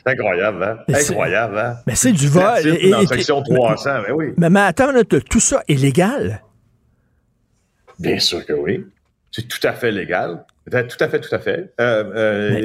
C'est 0.03 0.11
incroyable, 0.13 0.63
hein? 0.63 0.77
Mais 0.87 0.95
c'est- 0.95 1.11
Incroyable, 1.11 1.57
hein? 1.59 1.75
Mais 1.85 1.95
c'est 1.95 2.11
du 2.11 2.27
vol. 2.27 2.43
Et- 2.65 2.89
dans 2.89 3.01
et- 3.01 3.07
section 3.07 3.43
300, 3.43 3.89
ben 4.07 4.13
oui. 4.15 4.33
Mais, 4.37 4.49
mais 4.49 4.61
attends, 4.61 4.91
là, 4.91 5.03
tout 5.03 5.39
ça 5.39 5.61
est 5.67 5.75
légal? 5.75 6.41
Bien 7.99 8.17
sûr 8.17 8.43
que 8.45 8.53
oui. 8.53 8.83
C'est 9.31 9.47
tout 9.47 9.65
à 9.67 9.73
fait 9.73 9.91
légal. 9.91 10.43
Tout 10.71 10.75
à 10.99 11.07
fait, 11.07 11.19
tout 11.19 11.35
à 11.35 11.39
fait. 11.39 11.71
Euh, 11.79 12.03
euh, 12.15 12.49
Mais 12.53 12.61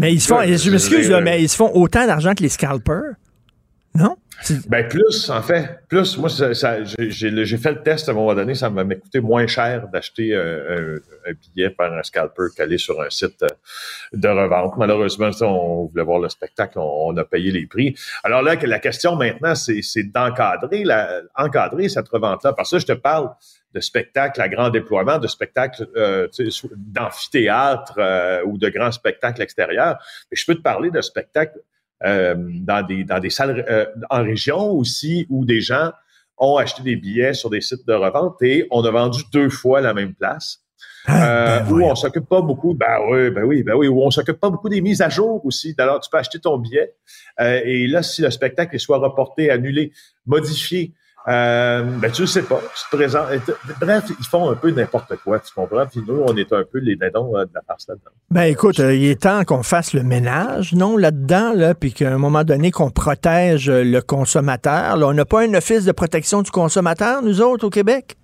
ils 0.00 0.20
se 0.20 0.28
font, 0.28 0.38
Ouais, 0.38 0.56
je 0.56 0.70
m'excuse, 0.70 1.06
je- 1.06 1.12
là, 1.12 1.20
mais 1.20 1.42
ils 1.42 1.48
se 1.48 1.56
font 1.56 1.70
autant 1.74 2.06
d'argent 2.06 2.34
que 2.34 2.42
les 2.42 2.48
scalpers. 2.48 3.14
Non? 3.94 4.16
Ben 4.68 4.88
plus, 4.88 5.30
en 5.30 5.42
fait, 5.42 5.80
plus. 5.88 6.16
Moi, 6.18 6.28
ça, 6.28 6.52
ça- 6.54 6.82
j'ai- 6.82 7.56
fait 7.58 7.70
le 7.72 7.82
test 7.82 8.08
à 8.08 8.12
un 8.12 8.14
moment 8.16 8.34
donné, 8.34 8.54
ça 8.56 8.70
m'a 8.70 8.82
coûté 8.84 9.20
moins 9.20 9.46
cher 9.46 9.86
d'acheter 9.92 10.32
euh, 10.34 10.96
un, 11.26 11.30
un 11.30 11.34
billet 11.34 11.70
par 11.70 11.92
un 11.92 12.02
scalper 12.02 12.44
qu'aller 12.56 12.78
sur 12.78 13.00
un 13.00 13.10
site 13.10 13.40
euh, 13.44 13.46
de 14.14 14.28
revente. 14.28 14.72
Malheureusement, 14.78 15.30
ça, 15.30 15.46
on 15.46 15.84
voulait 15.86 16.02
voir 16.02 16.18
le 16.20 16.28
spectacle, 16.28 16.78
on, 16.78 17.10
on 17.12 17.16
a 17.18 17.24
payé 17.24 17.52
les 17.52 17.66
prix. 17.66 17.94
Alors 18.24 18.42
là, 18.42 18.56
la 18.56 18.78
question 18.80 19.14
maintenant, 19.14 19.54
c'est 19.54 19.82
d'encadrer 20.12 20.84
encadrer 21.36 21.88
cette 21.88 22.08
revente-là. 22.08 22.52
Parce 22.54 22.70
que 22.70 22.78
je 22.80 22.86
te 22.86 22.92
parle 22.92 23.28
de 23.74 23.80
spectacles 23.80 24.40
à 24.40 24.48
grand 24.48 24.70
déploiement, 24.70 25.18
de 25.18 25.26
spectacles 25.26 25.88
euh, 25.96 26.28
d'amphithéâtre 26.76 27.94
euh, 27.98 28.42
ou 28.44 28.58
de 28.58 28.68
grands 28.68 28.92
spectacles 28.92 29.42
extérieurs. 29.42 29.98
Mais 30.30 30.36
je 30.36 30.44
peux 30.44 30.54
te 30.54 30.62
parler 30.62 30.90
de 30.90 31.00
spectacles 31.00 31.60
euh, 32.04 32.34
dans 32.36 32.84
des 32.84 33.04
dans 33.04 33.20
des 33.20 33.30
salles 33.30 33.88
en 34.10 34.22
région 34.22 34.70
aussi 34.70 35.26
où 35.30 35.44
des 35.44 35.60
gens 35.60 35.92
ont 36.38 36.56
acheté 36.56 36.82
des 36.82 36.96
billets 36.96 37.34
sur 37.34 37.50
des 37.50 37.60
sites 37.60 37.86
de 37.86 37.92
revente 37.92 38.42
et 38.42 38.66
on 38.70 38.84
a 38.84 38.90
vendu 38.90 39.22
deux 39.32 39.48
fois 39.48 39.80
la 39.80 39.94
même 39.94 40.14
place. 40.14 40.58
Ah, 41.06 41.60
ben 41.60 41.72
où 41.72 41.82
on 41.82 41.94
s'occupe 41.96 42.28
pas 42.28 42.42
beaucoup, 42.42 42.74
ben 42.74 42.98
oui, 43.10 43.30
ben 43.30 43.42
oui, 43.42 43.62
ben 43.64 43.74
oui, 43.74 43.88
où 43.88 44.02
on 44.02 44.10
s'occupe 44.10 44.38
pas 44.38 44.50
beaucoup 44.50 44.68
des 44.68 44.80
mises 44.80 45.02
à 45.02 45.08
jour 45.08 45.44
aussi. 45.44 45.74
Alors, 45.78 45.98
tu 46.00 46.08
peux 46.08 46.16
acheter 46.18 46.38
ton 46.38 46.58
billet 46.58 46.94
et 47.40 47.88
là, 47.88 48.04
si 48.04 48.22
le 48.22 48.30
spectacle 48.30 48.76
est 48.76 48.78
soit 48.78 48.98
reporté, 48.98 49.50
annulé, 49.50 49.92
modifié, 50.26 50.94
euh, 51.28 51.82
ben 51.82 52.10
tu 52.10 52.22
le 52.22 52.26
sais 52.26 52.42
pas, 52.42 52.60
tu 52.74 52.90
te 52.90 52.96
présentes. 52.96 53.28
Bref, 53.80 54.04
ils 54.18 54.26
font 54.26 54.50
un 54.50 54.54
peu 54.54 54.70
n'importe 54.70 55.14
quoi, 55.24 55.38
tu 55.38 55.52
comprends? 55.54 55.86
Puis 55.86 56.00
nous, 56.06 56.22
on 56.26 56.36
est 56.36 56.52
un 56.52 56.64
peu 56.64 56.78
les 56.78 56.96
dindons 56.96 57.36
euh, 57.36 57.44
de 57.44 57.50
la 57.54 57.60
farce 57.66 57.86
là-dedans. 57.88 58.10
Ben 58.30 58.42
écoute, 58.42 58.80
euh, 58.80 58.94
il 58.94 59.04
est 59.04 59.22
temps 59.22 59.44
qu'on 59.44 59.62
fasse 59.62 59.92
le 59.94 60.02
ménage, 60.02 60.72
non, 60.74 60.96
là-dedans, 60.96 61.52
là, 61.54 61.74
puis 61.74 61.92
qu'à 61.92 62.10
un 62.12 62.18
moment 62.18 62.44
donné, 62.44 62.70
qu'on 62.70 62.90
protège 62.90 63.68
euh, 63.70 63.84
le 63.84 64.00
consommateur. 64.00 64.96
Là, 64.96 65.06
on 65.06 65.14
n'a 65.14 65.24
pas 65.24 65.42
un 65.42 65.54
office 65.54 65.84
de 65.84 65.92
protection 65.92 66.42
du 66.42 66.50
consommateur, 66.50 67.22
nous 67.22 67.40
autres, 67.40 67.66
au 67.66 67.70
Québec? 67.70 68.16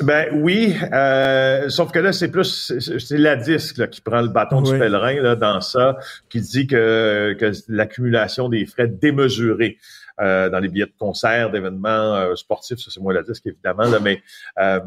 Ben 0.00 0.28
oui, 0.32 0.74
euh, 0.94 1.68
sauf 1.68 1.92
que 1.92 1.98
là, 1.98 2.12
c'est 2.14 2.28
plus, 2.28 2.72
c'est- 2.80 3.18
la 3.18 3.36
disque 3.36 3.76
là, 3.76 3.86
qui 3.86 4.00
prend 4.00 4.22
le 4.22 4.28
bâton 4.28 4.62
Oui. 4.64 4.72
du 4.72 4.78
pèlerin 4.78 5.20
là, 5.20 5.36
dans 5.36 5.60
ça, 5.60 5.98
qui 6.30 6.40
dit 6.40 6.66
que, 6.66 7.36
que 7.38 7.52
l'accumulation 7.68 8.48
des 8.48 8.64
frais 8.64 8.88
démesurés 8.88 9.76
euh, 9.76 10.01
dans 10.18 10.58
les 10.58 10.68
billets 10.68 10.86
de 10.86 10.94
concert, 10.98 11.50
d'événements 11.50 12.16
euh, 12.16 12.34
sportifs, 12.34 12.78
ça 12.78 12.90
c'est 12.90 13.00
moins 13.00 13.14
la 13.14 13.22
disque 13.22 13.46
évidemment, 13.46 13.84
là, 13.84 14.00
mais 14.00 14.22
euh, 14.58 14.80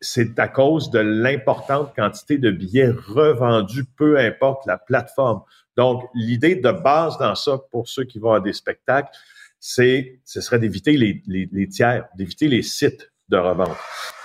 c'est 0.00 0.38
à 0.38 0.48
cause 0.48 0.90
de 0.90 1.00
l'importante 1.00 1.94
quantité 1.94 2.38
de 2.38 2.50
billets 2.50 2.90
revendus, 2.90 3.84
peu 3.84 4.18
importe 4.18 4.66
la 4.66 4.78
plateforme. 4.78 5.42
Donc, 5.76 6.04
l'idée 6.14 6.54
de 6.56 6.70
base 6.70 7.18
dans 7.18 7.34
ça, 7.34 7.58
pour 7.70 7.88
ceux 7.88 8.04
qui 8.04 8.18
vont 8.18 8.32
à 8.32 8.40
des 8.40 8.52
spectacles, 8.52 9.10
c'est, 9.58 10.20
ce 10.24 10.40
serait 10.40 10.60
d'éviter 10.60 10.96
les 10.96 11.68
tiers, 11.68 12.06
d'éviter 12.16 12.46
les 12.46 12.62
sites 12.62 13.10
de 13.30 13.36
revente. 13.36 13.76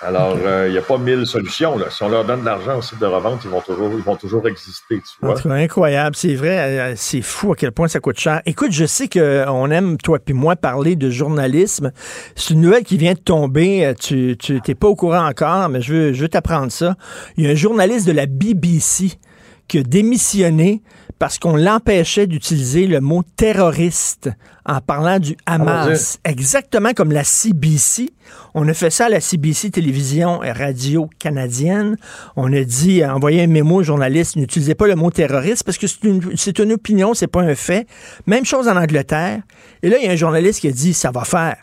Alors, 0.01 0.37
euh, 0.45 0.67
il 0.67 0.71
n'y 0.71 0.77
a 0.77 0.81
pas 0.81 0.97
mille 0.97 1.25
solutions. 1.25 1.77
Là. 1.77 1.87
Si 1.89 2.03
on 2.03 2.09
leur 2.09 2.23
donne 2.23 2.39
de 2.41 2.45
l'argent 2.45 2.81
sites 2.81 2.99
de 2.99 3.05
revente, 3.05 3.41
ils 3.43 3.49
vont 3.49 3.59
toujours, 3.61 3.91
ils 3.93 4.03
vont 4.03 4.15
toujours 4.15 4.47
exister, 4.47 4.95
tu 4.95 5.01
En 5.21 5.27
vois. 5.27 5.35
tout 5.35 5.47
cas, 5.49 5.55
incroyable. 5.55 6.15
C'est 6.15 6.35
vrai, 6.35 6.57
euh, 6.79 6.93
c'est 6.95 7.21
fou 7.21 7.51
à 7.51 7.55
quel 7.55 7.71
point 7.73 7.87
ça 7.89 7.99
coûte 7.99 8.17
cher. 8.19 8.41
Écoute, 8.45 8.71
je 8.71 8.85
sais 8.85 9.09
qu'on 9.09 9.71
aime, 9.71 9.97
toi 9.97 10.19
puis 10.23 10.33
moi, 10.33 10.55
parler 10.55 10.95
de 10.95 11.09
journalisme. 11.09 11.91
C'est 12.35 12.53
une 12.53 12.61
nouvelle 12.61 12.83
qui 12.83 12.97
vient 12.97 13.13
de 13.13 13.19
tomber. 13.19 13.85
Euh, 13.85 13.93
Tu 13.93 14.37
tu 14.37 14.61
t'es 14.61 14.75
pas 14.75 14.87
au 14.87 14.95
courant 14.95 15.27
encore, 15.27 15.67
mais 15.69 15.81
je 15.81 15.93
veux, 15.93 16.13
je 16.13 16.21
veux 16.21 16.29
t'apprendre 16.29 16.71
ça. 16.71 16.95
Il 17.37 17.43
y 17.45 17.47
a 17.47 17.51
un 17.51 17.55
journaliste 17.55 18.07
de 18.07 18.13
la 18.13 18.25
BBC 18.25 19.11
qui 19.67 19.79
a 19.79 19.83
démissionné 19.83 20.81
parce 21.19 21.39
qu'on 21.39 21.55
l'empêchait 21.55 22.27
d'utiliser 22.27 22.87
le 22.87 22.99
mot 22.99 23.23
terroriste 23.35 24.29
en 24.65 24.81
parlant 24.81 25.19
du 25.19 25.35
Hamas. 25.45 26.19
Exactement 26.25 26.93
comme 26.93 27.11
la 27.11 27.23
CBC. 27.23 28.09
On 28.53 28.67
a 28.67 28.73
fait 28.73 28.89
ça 28.89 29.05
à 29.05 29.09
la 29.09 29.19
CBC 29.21 29.71
Télévision 29.71 30.43
et 30.43 30.51
Radio 30.51 31.09
canadienne. 31.19 31.97
On 32.35 32.51
a 32.53 32.63
dit, 32.63 33.05
envoyé 33.05 33.43
un 33.43 33.47
mémo 33.47 33.75
aux 33.77 33.83
journalistes, 33.83 34.35
n'utilisez 34.35 34.75
pas 34.75 34.87
le 34.87 34.95
mot 34.95 35.11
terroriste 35.11 35.63
parce 35.63 35.77
que 35.77 35.87
c'est 35.87 36.03
une, 36.03 36.35
c'est 36.35 36.59
une 36.59 36.71
opinion, 36.73 37.13
c'est 37.13 37.27
pas 37.27 37.41
un 37.41 37.55
fait. 37.55 37.87
Même 38.27 38.45
chose 38.45 38.67
en 38.67 38.75
Angleterre. 38.77 39.41
Et 39.81 39.89
là, 39.89 39.97
il 39.99 40.05
y 40.05 40.07
a 40.07 40.11
un 40.11 40.15
journaliste 40.15 40.61
qui 40.61 40.67
a 40.67 40.71
dit, 40.71 40.93
ça 40.93 41.11
va 41.11 41.23
faire. 41.23 41.57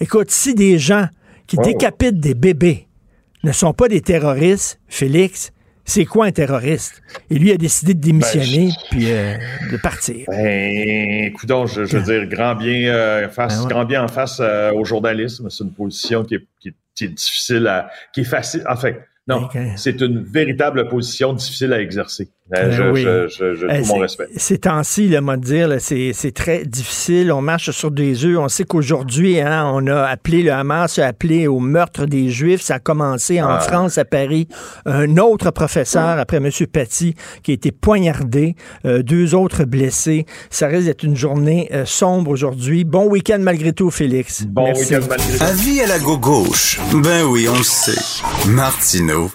Écoute, 0.00 0.30
si 0.30 0.54
des 0.54 0.78
gens 0.78 1.08
qui 1.46 1.56
Oh. 1.58 1.62
décapitent 1.62 2.20
des 2.20 2.34
bébés 2.34 2.88
ne 3.44 3.52
sont 3.52 3.72
pas 3.72 3.88
des 3.88 4.00
terroristes, 4.00 4.80
Félix, 4.88 5.52
c'est 5.86 6.04
quoi 6.04 6.26
un 6.26 6.32
terroriste? 6.32 7.00
Et 7.30 7.38
lui 7.38 7.50
a 7.52 7.56
décidé 7.56 7.94
de 7.94 8.00
démissionner 8.00 8.70
puis 8.90 9.10
euh, 9.10 9.34
de 9.72 9.76
partir. 9.78 10.26
Ben, 10.28 11.32
coudonc, 11.32 11.66
je, 11.66 11.84
je 11.86 11.96
veux 11.96 12.02
dire, 12.02 12.26
grand 12.28 12.54
bien, 12.56 12.92
euh, 12.92 13.28
face, 13.30 13.56
Ben 13.56 13.62
ouais. 13.62 13.70
grand 13.70 13.84
bien 13.86 14.04
en 14.04 14.08
face 14.08 14.38
euh, 14.40 14.72
au 14.72 14.84
journalisme. 14.84 15.48
C'est 15.48 15.64
une 15.64 15.72
position 15.72 16.24
qui 16.24 16.34
est, 16.34 16.46
qui 16.60 16.68
est- 16.68 16.74
qui 16.94 17.04
est 17.04 17.08
difficile 17.08 17.66
à, 17.66 17.90
qui 18.14 18.22
est 18.22 18.24
facile. 18.24 18.64
Enfin, 18.68 18.92
non, 19.28 19.44
Ok. 19.44 19.58
c'est 19.76 20.00
une 20.00 20.22
véritable 20.24 20.88
position 20.88 21.34
difficile 21.34 21.72
à 21.74 21.80
exercer. 21.80 22.28
Euh, 22.54 22.68
Ben 22.68 22.70
je, 22.70 22.82
oui. 22.84 23.02
je, 23.02 23.26
je, 23.26 23.54
je- 23.56 23.66
tout 23.66 23.72
mon 23.72 23.82
c'est- 23.84 23.98
respect. 24.00 24.28
Ces 24.36 24.58
temps-ci, 24.58 25.08
le 25.08 25.20
mot 25.20 25.34
de 25.34 25.40
dire, 25.42 25.76
c'est 25.80 26.32
très 26.32 26.64
difficile. 26.64 27.32
On 27.32 27.40
marche 27.42 27.72
sur 27.72 27.90
des 27.90 28.24
œufs. 28.24 28.38
On 28.38 28.48
sait 28.48 28.62
qu'aujourd'hui, 28.62 29.40
hein, 29.40 29.68
on 29.74 29.84
a 29.88 30.04
appelé 30.04 30.42
le 30.44 30.52
Hamas, 30.52 30.96
a 31.00 31.06
appelé 31.08 31.48
au 31.48 31.58
meurtre 31.58 32.06
des 32.06 32.30
Juifs. 32.30 32.60
Ça 32.62 32.76
a 32.76 32.78
commencé 32.78 33.42
en 33.42 33.48
Ah. 33.48 33.58
France, 33.58 33.98
à 33.98 34.04
Paris. 34.04 34.46
Un 34.84 35.16
autre 35.16 35.50
professeur, 35.50 36.20
après 36.20 36.36
M. 36.36 36.48
Paty, 36.72 37.16
qui 37.42 37.50
a 37.50 37.54
été 37.54 37.72
poignardé. 37.72 38.54
Euh, 38.84 39.02
deux 39.02 39.34
autres 39.34 39.64
blessés. 39.64 40.24
Ça 40.48 40.68
risque 40.68 40.84
d'être 40.86 41.02
une 41.02 41.16
journée 41.16 41.68
euh, 41.72 41.84
sombre 41.84 42.30
aujourd'hui. 42.30 42.84
Bon 42.84 43.06
week-end 43.08 43.38
malgré 43.40 43.72
tout, 43.72 43.90
Félix. 43.90 44.44
Bon 44.44 44.72
week-end 44.72 45.00
malgré 45.08 45.36
tout. 45.38 45.42
Avis 45.44 45.80
à 45.80 45.88
la 45.88 45.98
gauche. 45.98 46.78
Ben 46.94 47.24
oui, 47.24 47.48
on 47.52 47.56
le 47.58 47.64
sait. 47.64 48.00
Martineau. 48.48 49.32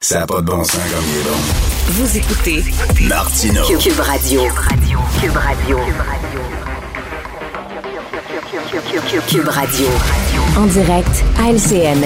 Ça 0.00 0.20
n'a 0.20 0.26
pas 0.26 0.40
de 0.40 0.46
bon 0.46 0.64
sens 0.64 0.76
comme 0.90 1.04
il 1.12 1.20
est 1.20 1.24
bon. 1.30 1.69
Vous 1.92 2.16
écoutez 2.16 2.62
Martineau. 3.08 3.64
Cube, 3.64 3.78
Cube 3.78 3.98
Radio. 3.98 4.42
Cube 5.20 5.36
Radio. 5.36 5.78
Cube 9.26 9.48
Radio. 9.48 9.86
En 10.56 10.66
direct 10.66 11.24
à 11.36 11.50
LCN. 11.50 12.04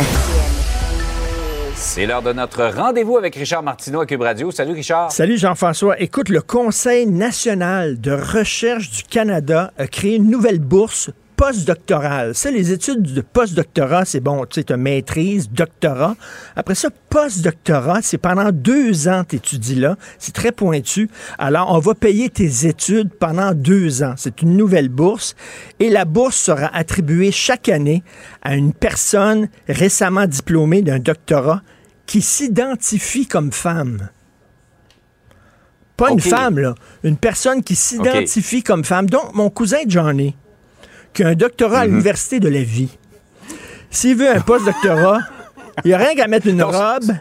C'est 1.74 2.06
l'heure 2.06 2.22
de 2.22 2.32
notre 2.32 2.64
rendez-vous 2.74 3.18
avec 3.18 3.34
Richard 3.34 3.62
Martineau 3.62 4.00
à 4.00 4.06
Cube 4.06 4.22
Radio. 4.22 4.50
Salut 4.50 4.72
Richard. 4.72 5.12
Salut 5.12 5.36
Jean-François. 5.36 6.00
Écoute, 6.00 6.30
le 6.30 6.40
Conseil 6.40 7.06
national 7.06 8.00
de 8.00 8.12
recherche 8.12 8.90
du 8.90 9.02
Canada 9.02 9.70
a 9.76 9.86
créé 9.86 10.16
une 10.16 10.30
nouvelle 10.30 10.60
bourse 10.60 11.10
postdoctorale. 11.36 12.34
Ça, 12.34 12.50
les 12.50 12.72
études 12.72 13.02
de 13.02 13.20
postdoctorat, 13.20 14.04
c'est 14.04 14.20
bon, 14.20 14.44
tu 14.46 14.60
sais, 14.60 14.64
tu 14.64 14.76
maîtrise, 14.76 15.50
doctorat. 15.50 16.16
Après 16.56 16.74
ça, 16.74 16.88
postdoctorat, 17.08 18.02
c'est 18.02 18.18
pendant 18.18 18.50
deux 18.52 19.08
ans 19.08 19.24
tu 19.28 19.36
étudies 19.36 19.76
là. 19.76 19.96
C'est 20.18 20.34
très 20.34 20.52
pointu. 20.52 21.08
Alors, 21.38 21.72
on 21.72 21.78
va 21.78 21.94
payer 21.94 22.28
tes 22.30 22.66
études 22.66 23.10
pendant 23.12 23.52
deux 23.52 24.02
ans. 24.02 24.14
C'est 24.16 24.42
une 24.42 24.56
nouvelle 24.56 24.88
bourse. 24.88 25.34
Et 25.80 25.90
la 25.90 26.04
bourse 26.04 26.36
sera 26.36 26.66
attribuée 26.74 27.32
chaque 27.32 27.68
année 27.68 28.02
à 28.42 28.54
une 28.56 28.72
personne 28.72 29.48
récemment 29.68 30.26
diplômée 30.26 30.82
d'un 30.82 30.98
doctorat 30.98 31.62
qui 32.06 32.20
s'identifie 32.20 33.26
comme 33.26 33.52
femme. 33.52 34.08
Pas 35.96 36.10
une 36.10 36.20
femme, 36.20 36.58
là. 36.58 36.74
Une 37.04 37.16
personne 37.16 37.62
qui 37.62 37.76
s'identifie 37.76 38.62
comme 38.62 38.84
femme. 38.84 39.08
Donc, 39.08 39.32
mon 39.34 39.48
cousin 39.48 39.78
Johnny, 39.86 40.34
qui 41.14 41.22
a 41.22 41.28
un 41.28 41.34
doctorat 41.34 41.80
à 41.80 41.86
l'Université 41.86 42.40
de 42.40 42.48
la 42.48 42.62
vie, 42.62 42.90
s'il 43.90 44.16
veut 44.16 44.28
un 44.28 44.40
post-doctorat, 44.40 45.20
il 45.84 45.88
n'y 45.88 45.94
a 45.94 45.98
rien 45.98 46.14
qu'à 46.14 46.26
mettre 46.26 46.46
une 46.48 46.62
robe, 46.62 47.12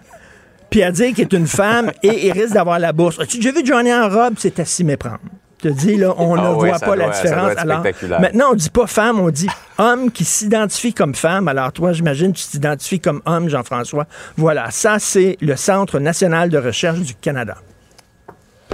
puis 0.69 0.81
à 0.83 0.91
dire 0.91 1.13
qu'il 1.13 1.21
est 1.23 1.33
une 1.33 1.47
femme, 1.47 1.91
et 2.03 2.27
il 2.27 2.31
risque 2.31 2.53
d'avoir 2.53 2.79
la 2.79 2.91
bourse. 2.93 3.19
As-tu 3.19 3.38
déjà 3.38 3.51
vu 3.51 3.65
Johnny 3.65 3.93
en 3.93 4.09
robe? 4.09 4.35
C'est 4.38 4.59
à 4.59 4.65
s'y 4.65 4.83
méprendre. 4.83 5.19
Je 5.63 5.69
te 5.69 5.73
dis, 5.75 5.95
là, 5.95 6.13
on 6.17 6.35
Ah 6.35 6.41
ne 6.41 6.55
ouais, 6.55 6.69
voit 6.71 6.79
pas 6.79 6.95
la 6.97 7.05
doit- 7.05 7.13
différence. 7.13 7.53
Alors, 7.57 7.83
maintenant, 8.19 8.47
on 8.51 8.53
dit 8.53 8.69
pas 8.69 8.85
femme, 8.85 9.19
on 9.21 9.29
dit 9.29 9.47
homme 9.77 10.12
qui 10.12 10.25
s'identifie 10.25 10.93
comme 10.93 11.15
femme. 11.15 11.47
Alors, 11.47 11.71
toi, 11.71 11.93
j'imagine, 11.93 12.33
tu 12.33 12.45
t'identifies 12.45 13.00
comme 13.00 13.21
homme, 13.25 13.47
Jean-François. 13.47 14.05
Voilà, 14.35 14.71
ça, 14.71 14.97
c'est 15.00 15.38
le 15.39 15.55
Centre 15.55 16.00
national 16.00 16.50
de 16.50 16.57
recherche 16.57 17.00
du 17.00 17.15
Canada. 17.15 17.55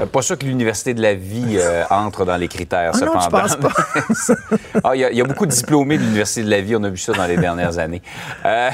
Euh, 0.01 0.05
Pas 0.05 0.21
sûr 0.21 0.37
que 0.37 0.45
l'Université 0.45 0.93
de 0.93 1.01
la 1.01 1.13
vie 1.13 1.57
euh, 1.57 1.83
entre 1.89 2.25
dans 2.25 2.37
les 2.37 2.47
critères, 2.47 2.91
Ah 2.93 3.05
non, 3.05 3.19
cependant. 3.19 3.69
Ah, 4.83 4.95
Il 4.95 5.01
y, 5.01 5.05
a- 5.05 5.11
il 5.11 5.17
y 5.17 5.21
a 5.21 5.23
beaucoup 5.25 5.45
de 5.45 5.51
diplômés 5.51 5.97
de 5.97 6.03
l'Université 6.03 6.43
de 6.43 6.49
la 6.49 6.61
vie, 6.61 6.75
on 6.75 6.83
a 6.83 6.89
vu 6.89 6.97
ça 6.97 7.13
dans 7.13 7.25
les 7.25 7.37
dernières 7.37 7.77
années. 7.77 8.01
Euh, 8.45 8.69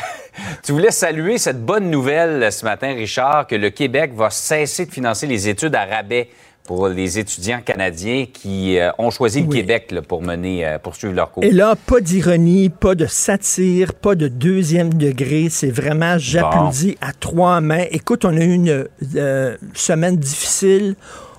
tu 0.63 0.72
voulais 0.72 0.91
saluer 0.91 1.38
cette 1.38 1.63
bonne 1.63 1.89
nouvelle 1.89 2.51
ce 2.51 2.65
matin, 2.65 2.94
Richard, 2.94 3.48
que 3.48 3.55
le 3.55 3.70
Québec 3.70 4.12
va 4.13 4.29
cesser 4.29 4.86
de 4.86 4.91
financer 4.91 5.27
les 5.27 5.48
études 5.48 5.75
à 5.75 5.86
rabais 5.86 6.29
pour 6.66 6.88
les 6.88 7.20
étudiants 7.20 7.62
canadiens 7.64 8.26
qui 8.32 8.78
euh, 8.80 8.90
ont 8.98 9.12
choisi 9.12 9.42
le 9.42 9.48
Oui. 9.48 9.58
Québec 9.58 9.92
là, 9.92 10.02
pour 10.02 10.22
mener, 10.22 10.66
euh, 10.66 10.80
poursuivre 10.80 11.14
leur 11.14 11.32
cours. 11.32 11.44
Et 11.44 11.52
là, 11.52 11.76
pas 11.76 12.02
d'ironie, 12.02 12.70
pas 12.70 12.96
de 12.96 13.06
satire, 13.06 13.94
pas 13.94 14.16
de 14.16 14.28
deuxième 14.28 14.94
degré. 14.94 15.48
C'est 15.50 15.70
vraiment, 15.72 16.18
j'applaudis 16.18 16.98
à 17.02 17.14
trois 17.14 17.62
mains. 17.62 17.86
Écoute, 17.92 18.26
on 18.26 18.36
a 18.36 18.42
eu 18.44 18.54
une 18.54 18.88
euh, 19.16 19.58
semaine 19.74 20.18
difficile. 20.18 20.96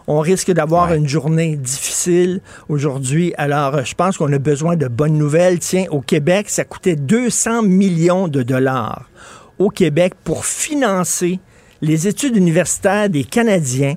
On 0.08 0.20
risque 0.20 0.52
d'avoir 0.52 0.90
Ouais. 0.90 0.98
une 0.98 1.08
journée 1.08 1.56
difficile 1.56 2.40
aujourd'hui. 2.68 3.34
Alors, 3.36 3.84
je 3.84 3.94
pense 3.94 4.16
qu'on 4.18 4.32
a 4.32 4.38
besoin 4.38 4.76
de 4.76 4.86
bonnes 4.86 5.18
nouvelles. 5.18 5.58
Tiens, 5.58 5.86
au 5.90 6.00
Québec, 6.00 6.48
ça 6.48 6.64
coûtait 6.64 6.94
200 6.94 7.62
millions 7.62 8.28
de 8.28 8.44
dollars 8.44 9.10
au 9.58 9.70
Québec 9.70 10.12
pour 10.22 10.44
financer 10.44 11.40
les 11.82 12.06
études 12.06 12.36
universitaires 12.36 13.10
des 13.10 13.24
Canadiens 13.24 13.94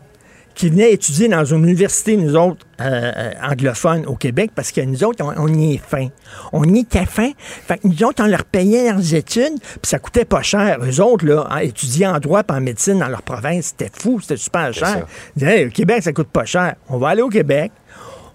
qui 0.60 0.68
venaient 0.70 0.92
étudier 0.92 1.30
dans 1.30 1.46
une 1.46 1.64
université, 1.64 2.18
nous 2.18 2.36
autres, 2.36 2.66
euh, 2.82 3.12
euh, 3.16 3.32
anglophones 3.50 4.06
au 4.08 4.16
Québec, 4.16 4.52
parce 4.54 4.74
que 4.74 4.82
nous 4.82 5.06
autres, 5.06 5.24
on, 5.24 5.46
on 5.46 5.48
y 5.48 5.76
est 5.76 5.78
fin. 5.78 6.10
On 6.52 6.66
y 6.66 6.80
était 6.80 7.06
fin. 7.06 7.32
Fait 7.38 7.78
que 7.78 7.88
nous 7.88 8.04
autres, 8.04 8.22
on 8.22 8.28
leur 8.28 8.44
payait 8.44 8.92
leurs 8.92 9.14
études, 9.14 9.58
puis 9.62 9.80
ça 9.84 10.00
coûtait 10.00 10.26
pas 10.26 10.42
cher. 10.42 10.80
Eux 10.82 11.00
autres, 11.02 11.26
là, 11.26 11.48
étudier 11.62 12.08
en 12.08 12.20
droit 12.20 12.42
et 12.42 12.52
en 12.52 12.60
médecine 12.60 13.00
dans 13.00 13.08
leur 13.08 13.22
province, 13.22 13.68
c'était 13.68 13.90
fou, 13.98 14.20
c'était 14.20 14.36
super 14.36 14.74
cher. 14.74 15.06
Ils 15.38 15.40
disaient, 15.40 15.60
Hey, 15.62 15.68
au 15.68 15.70
Québec, 15.70 16.04
ça 16.04 16.12
coûte 16.12 16.28
pas 16.28 16.44
cher. 16.44 16.76
On 16.90 16.98
va 16.98 17.08
aller 17.08 17.22
au 17.22 17.30
Québec. 17.30 17.72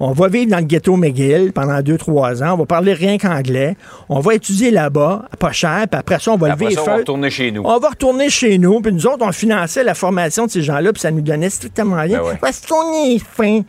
On 0.06 0.12
va 0.12 0.28
vivre 0.28 0.50
dans 0.50 0.58
le 0.58 0.64
ghetto 0.64 0.96
McGill 0.98 1.50
pendant 1.54 1.80
deux, 1.80 1.96
trois 1.96 2.42
ans. 2.42 2.52
On 2.52 2.56
va 2.58 2.66
parler 2.66 2.92
rien 2.92 3.16
qu'anglais. 3.16 3.74
On 4.10 4.20
va 4.20 4.34
étudier 4.34 4.70
là-bas, 4.70 5.30
pas 5.38 5.52
cher, 5.52 5.86
puis 5.90 5.98
après 5.98 6.18
ça, 6.18 6.32
on 6.32 6.36
va 6.36 6.50
lever 6.50 6.68
les 6.68 6.78
on 6.78 6.84
va 6.84 6.96
retourner 6.96 7.30
chez 7.30 7.50
nous. 7.50 7.62
On 7.64 7.78
va 7.78 7.88
retourner 7.88 8.28
chez 8.28 8.58
nous, 8.58 8.82
puis 8.82 8.92
nous 8.92 9.06
autres, 9.06 9.24
on 9.26 9.32
finançait 9.32 9.82
la 9.82 9.94
formation 9.94 10.44
de 10.44 10.50
ces 10.50 10.60
gens-là, 10.60 10.92
puis 10.92 11.00
ça 11.00 11.10
nous 11.10 11.22
donnait 11.22 11.48
strictement 11.48 11.96
rien. 11.96 12.18
Ben 12.18 12.24
ouais. 12.24 12.38
Parce 12.38 12.60
qu'on 12.66 12.92
est 13.06 13.18
fin. 13.18 13.62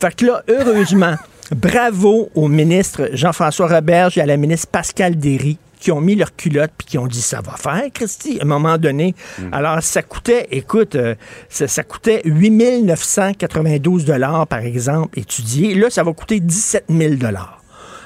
Fait 0.00 0.16
que 0.16 0.24
là, 0.24 0.42
heureusement, 0.48 1.16
bravo 1.54 2.30
au 2.34 2.48
ministre 2.48 3.10
Jean-François 3.12 3.68
Roberge 3.68 4.16
et 4.16 4.22
à 4.22 4.26
la 4.26 4.38
ministre 4.38 4.68
Pascal 4.68 5.16
Derry 5.16 5.58
qui 5.84 5.92
ont 5.92 6.00
mis 6.00 6.14
leur 6.14 6.34
culotte 6.34 6.70
puis 6.78 6.86
qui 6.86 6.96
ont 6.96 7.06
dit 7.06 7.20
ça 7.20 7.42
va 7.42 7.52
faire, 7.58 7.84
Christy, 7.92 8.38
à 8.40 8.44
un 8.44 8.46
moment 8.46 8.78
donné. 8.78 9.14
Alors, 9.52 9.82
ça 9.82 10.00
coûtait, 10.00 10.48
écoute, 10.50 10.94
euh, 10.94 11.14
ça, 11.50 11.68
ça 11.68 11.82
coûtait 11.82 12.22
8 12.24 12.84
992 12.84 14.06
dollars, 14.06 14.46
par 14.46 14.60
exemple, 14.60 15.18
étudier. 15.18 15.74
Là, 15.74 15.90
ça 15.90 16.02
va 16.02 16.14
coûter 16.14 16.40
17 16.40 16.86
000 16.88 17.14
dollars. 17.16 17.63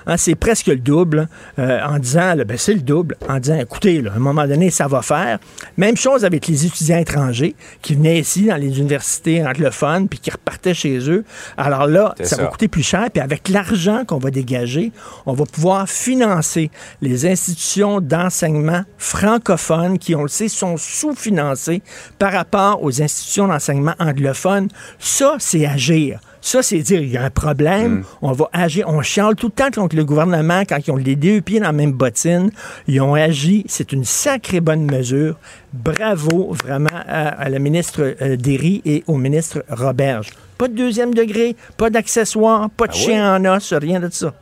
Hein, 0.08 0.16
c'est 0.16 0.34
presque 0.34 0.68
le 0.68 0.76
double 0.76 1.28
euh, 1.58 1.80
en 1.84 1.98
disant, 1.98 2.34
là, 2.34 2.44
ben, 2.44 2.56
c'est 2.56 2.72
le 2.72 2.80
double, 2.80 3.16
en 3.28 3.38
disant, 3.38 3.58
écoutez, 3.58 4.00
là, 4.00 4.12
à 4.12 4.16
un 4.16 4.20
moment 4.20 4.46
donné, 4.46 4.70
ça 4.70 4.88
va 4.88 5.02
faire. 5.02 5.38
Même 5.76 5.98
chose 5.98 6.24
avec 6.24 6.46
les 6.46 6.64
étudiants 6.64 6.98
étrangers 6.98 7.54
qui 7.82 7.94
venaient 7.94 8.18
ici 8.18 8.46
dans 8.46 8.56
les 8.56 8.78
universités 8.78 9.46
anglophones 9.46 10.08
puis 10.08 10.18
qui 10.18 10.30
repartaient 10.30 10.72
chez 10.72 11.10
eux. 11.10 11.24
Alors 11.58 11.86
là, 11.86 12.14
ça, 12.22 12.36
va 12.36 12.46
coûter 12.46 12.68
plus 12.68 12.82
cher. 12.82 13.08
Puis 13.12 13.22
avec 13.22 13.50
l'argent 13.50 14.04
qu'on 14.06 14.18
va 14.18 14.30
dégager, 14.30 14.92
on 15.26 15.34
va 15.34 15.44
pouvoir 15.44 15.88
financer 15.88 16.70
les 17.02 17.26
institutions 17.26 18.00
d'enseignement 18.00 18.82
francophones 18.96 19.98
qui, 19.98 20.14
on 20.14 20.22
le 20.22 20.28
sait, 20.28 20.48
sont 20.48 20.78
sous-financées 20.78 21.82
par 22.18 22.32
rapport 22.32 22.82
aux 22.82 23.02
institutions 23.02 23.46
d'enseignement 23.46 23.94
anglophones. 23.98 24.68
Ça, 24.98 25.36
c'est 25.38 25.66
agir. 25.66 26.20
Ça, 26.40 26.62
c'est 26.62 26.78
dire, 26.78 27.00
il 27.00 27.10
y 27.10 27.16
a 27.16 27.24
un 27.24 27.30
problème, 27.30 28.04
on 28.22 28.32
va 28.32 28.48
agir. 28.52 28.86
On 28.88 29.02
chiale 29.02 29.34
tout 29.34 29.46
le 29.48 29.52
temps 29.52 29.70
contre 29.70 29.96
le 29.96 30.04
gouvernement 30.04 30.62
quand 30.68 30.78
ils 30.86 30.90
ont 30.90 30.96
les 30.96 31.16
deux 31.16 31.40
pieds 31.40 31.58
dans 31.60 31.66
la 31.66 31.72
même 31.72 31.92
bottine. 31.92 32.50
Ils 32.86 33.00
ont 33.00 33.14
agi. 33.14 33.64
C'est 33.68 33.92
une 33.92 34.04
sacrée 34.04 34.60
bonne 34.60 34.84
mesure. 34.90 35.36
Bravo 35.72 36.52
vraiment 36.52 36.88
à, 37.06 37.28
à 37.28 37.48
la 37.48 37.58
ministre 37.58 38.14
euh, 38.22 38.36
Derry 38.36 38.82
et 38.84 39.04
au 39.06 39.16
ministre 39.16 39.64
Roberge. 39.68 40.30
Pas 40.56 40.68
de 40.68 40.74
deuxième 40.74 41.12
degré, 41.14 41.56
pas 41.76 41.90
d'accessoires, 41.90 42.70
pas 42.70 42.86
de 42.86 42.92
Ah 42.92 42.96
chien 42.96 43.36
en 43.36 43.44
os, 43.44 43.72
rien 43.74 44.00
de 44.00 44.08
ça. 44.10 44.34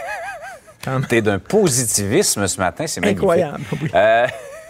T'es 1.08 1.20
d'un 1.20 1.38
positivisme 1.38 2.46
ce 2.46 2.58
matin, 2.58 2.86
c'est 2.86 3.00
magnifique. 3.00 3.18
Incroyable, 3.18 3.60
oui. 3.82 3.90
Euh, 3.94 4.26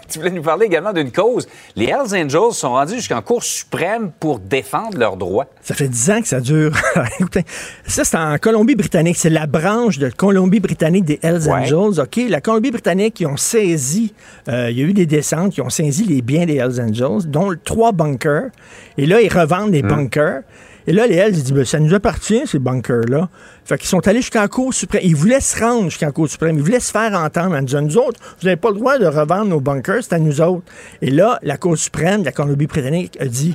tu 0.09 0.19
voulais 0.19 0.31
nous 0.31 0.43
parler 0.43 0.67
également 0.67 0.93
d'une 0.93 1.13
cause. 1.13 1.47
Les 1.77 1.87
Hells 1.87 2.15
Angels 2.15 2.53
sont 2.53 2.71
rendus 2.71 2.95
jusqu'en 2.95 3.23
Cour 3.23 3.43
suprême 3.43 4.11
pour 4.19 4.39
défendre 4.39 4.99
leurs 4.99 5.17
droits. 5.17 5.47
Ça 5.63 5.75
fait 5.75 5.89
dix 5.89 6.11
ans 6.11 6.21
que 6.21 6.29
ça 6.29 6.41
dure. 6.41 6.73
Écoutez, 7.21 7.45
ça, 7.87 8.05
c'est 8.05 8.17
en 8.17 8.37
Colombie-Britannique. 8.39 9.17
C'est 9.17 9.31
la 9.31 9.47
branche 9.47 9.99
de 9.99 10.09
Colombie-Britannique 10.11 11.05
des 11.05 11.19
Hells 11.23 11.47
Ouais. 11.49 11.71
Angels. 11.73 12.01
OK? 12.01 12.21
La 12.29 12.41
Colombie-Britannique, 12.41 13.21
ils 13.21 13.27
ont 13.27 13.37
saisi, 13.37 14.15
euh, 14.49 14.71
il 14.71 14.79
y 14.79 14.83
a 14.83 14.85
eu 14.85 14.93
des 14.93 15.07
descentes, 15.07 15.53
qui 15.53 15.61
ont 15.61 15.71
saisi 15.71 16.05
les 16.05 16.23
biens 16.23 16.47
des 16.47 16.57
Hells 16.57 16.81
Angels, 16.81 17.29
dont 17.29 17.53
trois 17.65 17.93
bunkers. 17.93 18.51
Et 18.97 19.07
là, 19.07 19.21
ils 19.21 19.33
revendent 19.33 19.73
les 19.73 19.83
bunkers. 19.83 20.43
Et 20.89 20.93
là, 20.93 21.07
les 21.07 21.17
Hells, 21.17 21.37
ils 21.37 21.43
disent, 21.43 21.53
Ben, 21.53 21.67
ça 21.67 21.79
nous 21.79 21.93
appartient, 21.93 22.47
ces 22.47 22.59
bunkers-là. 22.59 23.29
Fait 23.67 23.77
qu'ils 23.77 23.89
sont 23.89 24.09
allés 24.09 24.23
jusqu'en 24.23 24.49
Cour 24.49 24.73
suprême. 24.73 25.03
Ils 25.05 25.15
voulaient 25.15 25.43
se 25.43 25.63
rendre 25.63 25.91
jusqu'en 25.91 26.11
Cour 26.11 26.31
suprême. 26.31 26.57
Ils 26.57 26.63
voulaient 26.63 26.81
se 26.81 26.91
faire 26.91 27.13
entendre 27.13 27.55
en 27.55 27.61
disant, 27.61 27.83
nous 27.83 27.99
autres, 27.99 28.19
vous 28.41 28.47
n'avez 28.47 28.57
pas 28.57 28.71
le 28.71 28.77
droit 28.77 28.97
de 28.97 29.05
revendre 29.05 29.51
nos 29.51 29.61
bunkers, 29.61 30.03
c'est 30.03 30.15
à 30.15 30.19
nous 30.19 30.41
autres. 30.41 30.65
Et 31.03 31.11
là, 31.11 31.39
la 31.43 31.59
Cour 31.59 31.77
suprême 31.77 32.21
de 32.21 32.25
la 32.25 32.33
Colombie-Britannique 32.33 33.19
a 33.21 33.27
dit, 33.27 33.55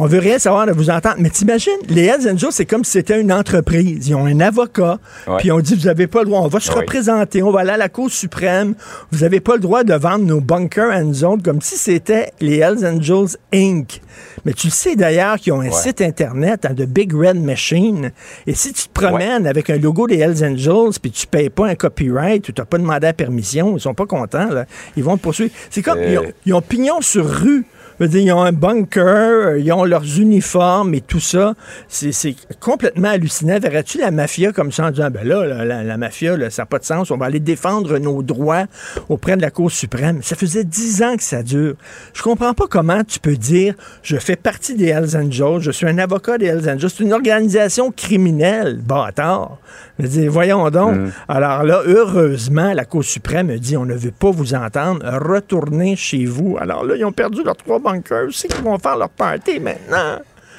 on 0.00 0.06
veut 0.06 0.18
rien 0.18 0.38
savoir 0.38 0.66
de 0.66 0.72
vous 0.72 0.90
entendre. 0.90 1.16
Mais 1.18 1.30
t'imagines, 1.30 1.72
les 1.88 2.04
Hells 2.06 2.28
Angels, 2.30 2.52
c'est 2.52 2.66
comme 2.66 2.84
si 2.84 2.92
c'était 2.92 3.20
une 3.20 3.32
entreprise. 3.32 4.08
Ils 4.08 4.14
ont 4.14 4.26
un 4.26 4.40
avocat, 4.40 4.98
puis 5.38 5.50
on 5.52 5.60
dit, 5.60 5.74
vous 5.74 5.86
n'avez 5.86 6.06
pas 6.06 6.20
le 6.20 6.26
droit. 6.26 6.40
On 6.40 6.48
va 6.48 6.60
se 6.60 6.70
Oui. 6.70 6.78
représenter, 6.80 7.42
on 7.42 7.50
va 7.50 7.60
aller 7.60 7.70
à 7.70 7.76
la 7.76 7.88
Cour 7.88 8.10
suprême. 8.10 8.74
Vous 9.12 9.20
n'avez 9.20 9.40
pas 9.40 9.54
le 9.54 9.60
droit 9.60 9.84
de 9.84 9.94
vendre 9.94 10.24
nos 10.24 10.40
bunkers 10.40 10.90
à 10.90 11.02
nous 11.02 11.24
autres, 11.24 11.42
comme 11.42 11.60
si 11.60 11.76
c'était 11.76 12.30
les 12.40 12.58
Hells 12.58 12.86
Angels 12.86 13.36
Inc. 13.52 14.00
Mais 14.44 14.52
tu 14.52 14.68
le 14.68 14.72
sais 14.72 14.96
d'ailleurs 14.96 15.36
qu'ils 15.36 15.52
ont 15.52 15.60
un 15.60 15.66
Ouais. 15.66 15.72
site 15.72 16.00
Internet, 16.00 16.64
hein, 16.64 16.74
de 16.74 16.84
Big 16.84 17.12
Red 17.12 17.40
Machine. 17.42 18.12
Et 18.46 18.54
si 18.54 18.72
tu 18.72 18.88
te 18.88 18.92
promènes 18.92 19.46
avec 19.46 19.68
un 19.70 19.76
logo 19.78 20.06
des 20.06 20.18
Hells 20.18 20.44
Angels, 20.44 20.98
puis 21.00 21.10
tu 21.10 21.26
payes 21.26 21.50
pas 21.50 21.66
un 21.68 21.74
copyright, 21.74 22.48
ou 22.48 22.52
tu 22.52 22.60
n'as 22.60 22.64
pas 22.64 22.78
demandé 22.78 23.06
la 23.06 23.12
permission, 23.12 23.76
ils 23.76 23.80
sont 23.80 23.94
pas 23.94 24.06
contents. 24.06 24.48
Là. 24.50 24.64
Ils 24.96 25.04
vont 25.04 25.16
te 25.16 25.22
poursuivre. 25.22 25.50
C'est 25.70 25.82
comme, 25.82 25.98
Euh. 25.98 26.08
ils, 26.12 26.18
ont, 26.18 26.32
ils 26.46 26.54
ont 26.54 26.62
pignon 26.62 27.00
sur 27.00 27.28
rue. 27.28 27.64
Je 27.98 28.04
veux 28.04 28.10
dire, 28.10 28.20
ils 28.20 28.32
ont 28.32 28.42
un 28.42 28.52
bunker, 28.52 29.48
euh, 29.48 29.58
ils 29.58 29.72
ont 29.72 29.84
leurs 29.84 30.18
uniformes 30.18 30.94
et 30.94 31.00
tout 31.00 31.20
ça. 31.20 31.54
C'est 31.88 32.12
c'est 32.12 32.36
complètement 32.60 33.08
hallucinant. 33.08 33.58
Verrais-tu 33.58 33.98
la 33.98 34.10
mafia 34.10 34.52
comme 34.52 34.70
ça 34.70 34.86
en 34.86 34.90
disant, 34.90 35.10
ben 35.10 35.26
là, 35.26 35.64
la, 35.64 35.82
la 35.82 35.96
mafia, 35.96 36.36
là, 36.36 36.50
ça 36.50 36.62
n'a 36.62 36.66
pas 36.66 36.78
de 36.78 36.84
sens, 36.84 37.10
on 37.10 37.16
va 37.16 37.26
aller 37.26 37.40
défendre 37.40 37.98
nos 37.98 38.22
droits 38.22 38.64
auprès 39.08 39.36
de 39.36 39.42
la 39.42 39.50
Cour 39.50 39.70
suprême. 39.70 40.22
Ça 40.22 40.36
faisait 40.36 40.64
dix 40.64 41.02
ans 41.02 41.16
que 41.16 41.22
ça 41.22 41.42
dure. 41.42 41.74
Je 42.14 42.22
comprends 42.22 42.54
pas 42.54 42.66
comment 42.68 43.02
tu 43.02 43.18
peux 43.18 43.36
dire, 43.36 43.74
je 44.02 44.16
fais 44.16 44.36
partie 44.36 44.74
des 44.74 44.86
Hells 44.86 45.16
Angels, 45.16 45.60
je 45.60 45.70
suis 45.70 45.86
un 45.86 45.98
avocat 45.98 46.38
des 46.38 46.46
Hells 46.46 46.68
Angels. 46.70 46.90
C'est 46.90 47.04
une 47.04 47.12
organisation 47.12 47.90
criminelle, 47.90 48.80
bâtard. 48.80 49.58
Je 49.98 50.04
veux 50.04 50.08
dire, 50.08 50.30
voyons 50.30 50.70
donc. 50.70 50.96
Alors 51.28 51.64
là, 51.64 51.82
heureusement, 51.84 52.72
la 52.72 52.84
Cour 52.84 53.02
suprême 53.02 53.50
a 53.50 53.58
dit, 53.58 53.76
on 53.76 53.84
ne 53.84 53.94
veut 53.94 54.12
pas 54.12 54.30
vous 54.30 54.54
entendre, 54.54 55.04
retournez 55.04 55.96
chez 55.96 56.24
vous. 56.24 56.56
Alors 56.60 56.84
là, 56.84 56.94
ils 56.96 57.04
ont 57.04 57.12
perdu 57.12 57.42
leurs 57.42 57.56
trois 57.56 57.80
bunkers. 57.92 58.28
C'est 58.32 58.48
qu'ils 58.48 58.64
vont 58.64 58.78
faire 58.78 58.96
leur 58.96 59.08
party 59.10 59.60
maintenant. 59.60 60.18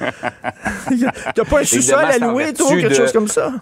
T'as 1.34 1.44
pas 1.44 1.60
un 1.60 1.64
sous-sol 1.64 2.04
à 2.04 2.18
louer, 2.18 2.52
toi, 2.54 2.68
quelque 2.70 2.88
de- 2.88 2.94
chose 2.94 3.12
comme 3.12 3.28
ça? 3.28 3.52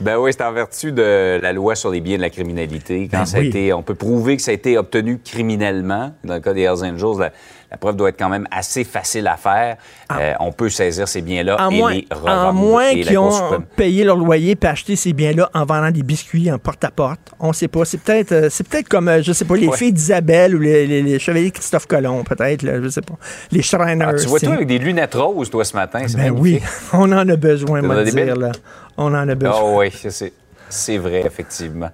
Ben 0.00 0.16
oui, 0.18 0.32
c'est 0.32 0.42
en 0.42 0.52
vertu 0.52 0.90
de 0.92 1.38
la 1.40 1.52
loi 1.52 1.74
sur 1.76 1.90
les 1.90 2.00
biens 2.00 2.16
de 2.16 2.22
la 2.22 2.30
criminalité. 2.30 3.08
Quand 3.10 3.18
Ben 3.20 3.26
ça 3.26 3.36
a 3.36 3.40
oui. 3.40 3.48
été, 3.48 3.72
on 3.72 3.82
peut 3.82 3.94
prouver 3.94 4.36
que 4.36 4.42
ça 4.42 4.50
a 4.50 4.54
été 4.54 4.76
obtenu 4.76 5.20
criminellement. 5.24 6.12
Dans 6.24 6.34
le 6.34 6.40
cas 6.40 6.52
des 6.52 6.62
Hells 6.62 6.82
Angels, 6.84 7.18
la, 7.20 7.32
la 7.70 7.76
preuve 7.76 7.96
doit 7.96 8.08
être 8.10 8.18
quand 8.18 8.28
même 8.28 8.46
assez 8.50 8.84
facile 8.84 9.26
à 9.26 9.36
faire. 9.36 9.76
Euh, 10.12 10.34
on 10.40 10.52
peut 10.52 10.68
saisir 10.68 11.08
ces 11.08 11.20
biens-là 11.20 11.56
et 11.70 11.76
moins, 11.76 11.92
les 11.92 12.06
revendre. 12.10 12.30
à 12.48 12.52
moins 12.52 12.92
qu'ils 12.92 13.18
ont 13.18 13.30
suprême- 13.30 13.64
payé 13.76 14.04
leur 14.04 14.16
loyer 14.16 14.56
et 14.60 14.66
acheté 14.66 14.94
ces 14.96 15.12
biens-là 15.12 15.50
en 15.52 15.64
vendant 15.64 15.90
des 15.90 16.02
biscuits 16.04 16.50
en 16.52 16.58
porte-à-porte. 16.58 17.20
On 17.40 17.52
sait 17.52 17.68
pas. 17.68 17.84
C'est 17.84 17.98
peut-être 17.98 18.32
euh, 18.32 18.48
c'est 18.50 18.66
peut-être 18.68 18.88
comme, 18.88 19.08
euh, 19.08 19.22
je 19.22 19.32
sais 19.32 19.44
pas, 19.44 19.56
les 19.56 19.66
Ouais. 19.68 19.76
filles 19.76 19.92
d'Isabelle 19.92 20.54
ou 20.54 20.60
les, 20.60 20.86
les- 20.86 21.02
les 21.02 21.18
chevaliers 21.18 21.50
Christophe 21.50 21.86
Colomb, 21.86 22.22
peut-être, 22.24 22.64
je 22.64 22.88
sais 22.88 23.00
pas. 23.02 23.14
Les 23.50 23.62
Shriners. 23.62 24.06
Ah, 24.08 24.14
tu 24.14 24.26
vois, 24.28 24.38
toi, 24.40 24.52
avec 24.54 24.68
des 24.68 24.78
lunettes 24.78 25.14
roses, 25.14 25.50
toi, 25.50 25.64
ce 25.64 25.74
matin. 25.76 26.00
Ben 26.14 26.32
magnifique. 26.32 26.62
oui, 26.62 26.62
on 26.92 27.10
en 27.12 27.28
a 27.28 27.36
besoin, 27.36 27.82
moi, 27.82 28.04
dire, 28.04 28.36
là. 28.36 28.52
On 28.96 29.06
en 29.14 29.28
a 29.28 29.34
besoin. 29.34 29.56
Ah 29.58 29.76
oui, 29.76 29.90
c'est- 30.08 30.32
c'est 30.68 30.98
vrai, 30.98 31.22
effectivement. 31.26 31.90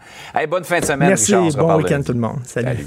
Bonne 0.48 0.64
fin 0.64 0.80
de 0.80 0.84
semaine, 0.84 1.08
Merci, 1.08 1.34
Richard. 1.34 1.66
Bon 1.66 1.76
week-end 1.76 2.00
tout 2.04 2.12
le 2.12 2.18
monde. 2.20 2.40
Salut. 2.44 2.66
Salut. 2.68 2.86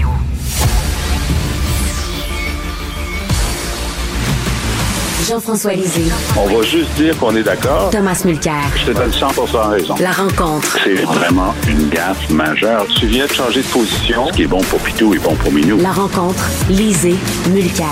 Jean-François 5.27 5.73
Lisée. 5.73 6.11
On 6.35 6.47
va 6.47 6.63
juste 6.63 6.91
dire 6.95 7.15
qu'on 7.19 7.35
est 7.35 7.43
d'accord. 7.43 7.91
Thomas 7.91 8.19
Mulcair. 8.25 8.63
Je 8.75 8.87
te 8.87 8.91
donne 8.91 9.11
100 9.11 9.27
raison. 9.69 9.95
La 9.99 10.11
rencontre. 10.11 10.79
C'est 10.83 10.95
vraiment 10.95 11.53
une 11.67 11.89
gaffe 11.89 12.29
majeure. 12.31 12.87
Tu 12.87 13.05
viens 13.05 13.27
de 13.27 13.31
changer 13.31 13.61
de 13.61 13.67
position. 13.67 14.27
Ce 14.27 14.33
qui 14.33 14.43
est 14.43 14.47
bon 14.47 14.61
pour 14.61 14.79
Pitou 14.79 15.13
est 15.13 15.19
bon 15.19 15.35
pour 15.35 15.51
Minou. 15.51 15.77
La 15.77 15.91
rencontre. 15.91 16.43
Lisée. 16.69 17.15
Mulcair. 17.51 17.85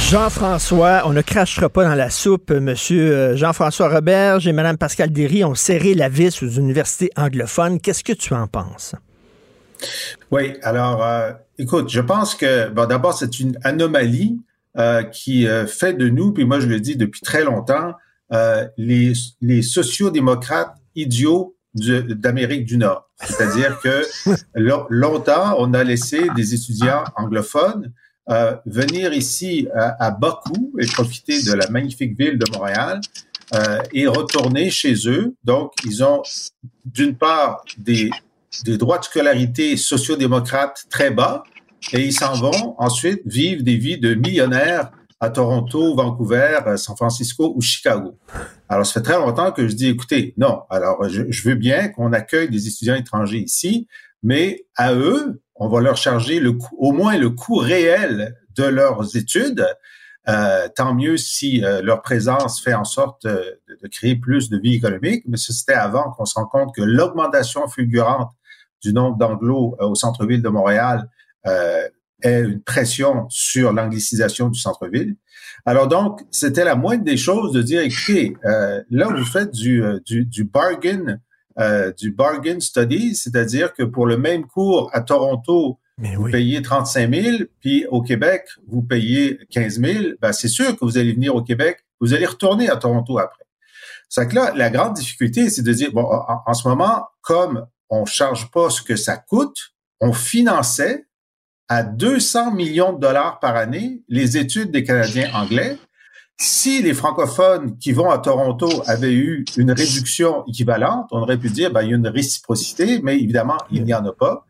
Jean-François, 0.00 1.02
on 1.06 1.12
ne 1.12 1.22
crachera 1.22 1.70
pas 1.70 1.84
dans 1.84 1.94
la 1.94 2.10
soupe. 2.10 2.50
Monsieur 2.50 3.12
euh, 3.12 3.36
Jean-François 3.36 3.88
Roberge 3.88 4.46
et 4.46 4.52
Madame 4.52 4.76
Pascal 4.76 5.10
Derry 5.10 5.44
ont 5.44 5.54
serré 5.54 5.94
la 5.94 6.10
vis 6.10 6.42
aux 6.42 6.48
universités 6.48 7.10
anglophones. 7.16 7.80
Qu'est-ce 7.80 8.04
que 8.04 8.12
tu 8.12 8.34
en 8.34 8.48
penses? 8.48 8.94
Oui, 10.30 10.52
alors, 10.62 11.02
euh, 11.02 11.32
écoute, 11.58 11.88
je 11.88 12.00
pense 12.00 12.34
que, 12.34 12.68
bon, 12.68 12.86
d'abord, 12.86 13.14
c'est 13.14 13.40
une 13.40 13.58
anomalie 13.64 14.38
euh, 14.78 15.02
qui 15.02 15.46
euh, 15.46 15.66
fait 15.66 15.94
de 15.94 16.08
nous, 16.08 16.32
puis 16.32 16.44
moi 16.44 16.60
je 16.60 16.66
le 16.66 16.80
dis 16.80 16.96
depuis 16.96 17.20
très 17.20 17.44
longtemps, 17.44 17.94
euh, 18.32 18.66
les, 18.76 19.12
les 19.40 19.62
sociodémocrates 19.62 20.74
idiots 20.94 21.54
d'Amérique 21.74 22.64
du 22.64 22.78
Nord. 22.78 23.10
C'est-à-dire 23.22 23.78
que 23.80 24.04
longtemps, 24.88 25.56
on 25.58 25.74
a 25.74 25.84
laissé 25.84 26.26
des 26.34 26.54
étudiants 26.54 27.04
anglophones 27.16 27.92
euh, 28.28 28.56
venir 28.66 29.12
ici 29.12 29.68
à, 29.72 30.06
à, 30.06 30.10
Bakou 30.10 30.72
et 30.80 30.86
profiter 30.86 31.40
de 31.44 31.52
la 31.52 31.70
magnifique 31.70 32.18
ville 32.18 32.38
de 32.38 32.50
Montréal 32.52 33.00
euh, 33.54 33.78
et 33.92 34.08
retourner 34.08 34.68
chez 34.68 34.94
eux. 35.08 35.36
Donc, 35.44 35.72
ils 35.84 36.02
ont 36.02 36.22
d'une 36.84 37.14
part 37.16 37.64
des, 37.78 38.10
des 38.64 38.78
droits 38.78 38.98
de 38.98 39.04
scolarité 39.04 39.76
sociodémocrates 39.76 40.86
très 40.90 41.12
bas, 41.12 41.44
et 41.92 42.04
ils 42.04 42.12
s'en 42.12 42.34
vont 42.34 42.74
ensuite 42.78 43.22
vivre 43.26 43.62
des 43.62 43.76
vies 43.76 43.98
de 43.98 44.14
millionnaires 44.14 44.90
à 45.20 45.30
Toronto, 45.30 45.94
Vancouver, 45.94 46.58
euh, 46.66 46.76
San 46.76 46.96
Francisco 46.96 47.52
ou 47.56 47.60
Chicago. 47.60 48.18
Alors, 48.68 48.84
ça 48.84 48.94
fait 48.94 49.02
très 49.02 49.18
longtemps 49.18 49.50
que 49.52 49.66
je 49.66 49.74
dis, 49.74 49.88
écoutez, 49.88 50.34
non, 50.36 50.62
alors 50.68 51.08
je, 51.08 51.48
veux 51.48 51.54
bien 51.54 51.88
qu'on 51.88 52.12
accueille 52.12 52.50
des 52.50 52.68
étudiants 52.68 52.96
étrangers 52.96 53.38
ici, 53.38 53.88
mais 54.22 54.66
à 54.76 54.94
eux, 54.94 55.42
on 55.54 55.68
va 55.68 55.80
leur 55.80 55.96
charger 55.96 56.38
le 56.38 56.58
au 56.76 56.92
moins 56.92 57.16
le 57.16 57.30
coût 57.30 57.56
réel 57.56 58.36
de 58.56 58.64
leurs 58.64 59.16
études. 59.16 59.66
Euh, 60.28 60.68
tant 60.74 60.92
mieux 60.92 61.16
si 61.16 61.64
euh, 61.64 61.80
leur 61.82 62.02
présence 62.02 62.60
fait 62.60 62.74
en 62.74 62.82
sorte 62.82 63.24
de, 63.24 63.60
de, 63.80 63.88
créer 63.88 64.16
plus 64.16 64.50
de 64.50 64.58
vie 64.58 64.74
économique, 64.74 65.22
mais 65.28 65.36
c'était 65.36 65.74
avant 65.74 66.10
qu'on 66.10 66.24
se 66.24 66.34
rende 66.34 66.50
compte 66.50 66.74
que 66.74 66.82
l'augmentation 66.82 67.68
fulgurante 67.68 68.32
du 68.82 68.92
nombre 68.92 69.16
d'anglos 69.16 69.76
au 69.78 69.94
centre-ville 69.94 70.42
de 70.42 70.48
Montréal 70.48 71.08
euh, 71.46 71.88
est 72.22 72.40
une 72.40 72.62
pression 72.62 73.26
sur 73.28 73.72
l'anglicisation 73.72 74.48
du 74.48 74.58
centre-ville. 74.58 75.16
Alors 75.64 75.88
donc, 75.88 76.20
c'était 76.30 76.64
la 76.64 76.76
moindre 76.76 77.04
des 77.04 77.16
choses 77.16 77.52
de 77.52 77.62
dire, 77.62 77.80
écoutez, 77.80 78.36
euh, 78.44 78.82
là, 78.90 79.08
vous 79.08 79.24
faites 79.24 79.50
du, 79.52 79.82
euh, 79.82 79.98
du, 80.06 80.24
du 80.24 80.44
bargain, 80.44 81.18
euh, 81.58 81.92
du 81.92 82.12
bargain 82.12 82.60
study, 82.60 83.14
c'est-à-dire 83.14 83.72
que 83.72 83.82
pour 83.82 84.06
le 84.06 84.16
même 84.16 84.46
cours 84.46 84.90
à 84.92 85.00
Toronto, 85.00 85.78
vous 85.98 86.30
payez 86.30 86.60
35 86.60 87.14
000, 87.14 87.36
puis 87.60 87.86
au 87.86 88.02
Québec, 88.02 88.44
vous 88.68 88.82
payez 88.82 89.38
15 89.50 89.80
000. 89.80 90.04
Ben, 90.20 90.32
c'est 90.32 90.48
sûr 90.48 90.76
que 90.76 90.84
vous 90.84 90.98
allez 90.98 91.14
venir 91.14 91.34
au 91.34 91.42
Québec, 91.42 91.78
vous 92.00 92.12
allez 92.12 92.26
retourner 92.26 92.68
à 92.68 92.76
Toronto 92.76 93.18
après. 93.18 93.44
C'est 94.10 94.28
que 94.28 94.34
là, 94.34 94.52
la 94.54 94.68
grande 94.68 94.94
difficulté, 94.94 95.48
c'est 95.48 95.62
de 95.62 95.72
dire, 95.72 95.92
bon, 95.92 96.04
en, 96.04 96.42
en 96.46 96.54
ce 96.54 96.68
moment, 96.68 97.06
comme 97.22 97.66
on 97.88 98.04
charge 98.04 98.50
pas 98.50 98.68
ce 98.68 98.82
que 98.82 98.94
ça 98.94 99.16
coûte, 99.16 99.72
on 100.00 100.12
finançait 100.12 101.05
à 101.68 101.82
200 101.82 102.52
millions 102.52 102.92
de 102.92 103.00
dollars 103.00 103.40
par 103.40 103.56
année 103.56 104.02
les 104.08 104.36
études 104.36 104.70
des 104.70 104.84
Canadiens 104.84 105.30
anglais. 105.34 105.78
Si 106.38 106.82
les 106.82 106.92
francophones 106.92 107.78
qui 107.78 107.92
vont 107.92 108.10
à 108.10 108.18
Toronto 108.18 108.68
avaient 108.86 109.14
eu 109.14 109.44
une 109.56 109.70
réduction 109.70 110.44
équivalente, 110.46 111.08
on 111.10 111.22
aurait 111.22 111.38
pu 111.38 111.48
dire 111.48 111.72
ben, 111.72 111.82
il 111.82 111.90
y 111.90 111.92
a 111.94 111.96
une 111.96 112.08
réciprocité, 112.08 113.00
mais 113.02 113.18
évidemment, 113.18 113.56
il 113.70 113.84
n'y 113.84 113.94
en 113.94 114.04
a 114.04 114.12
pas. 114.12 114.44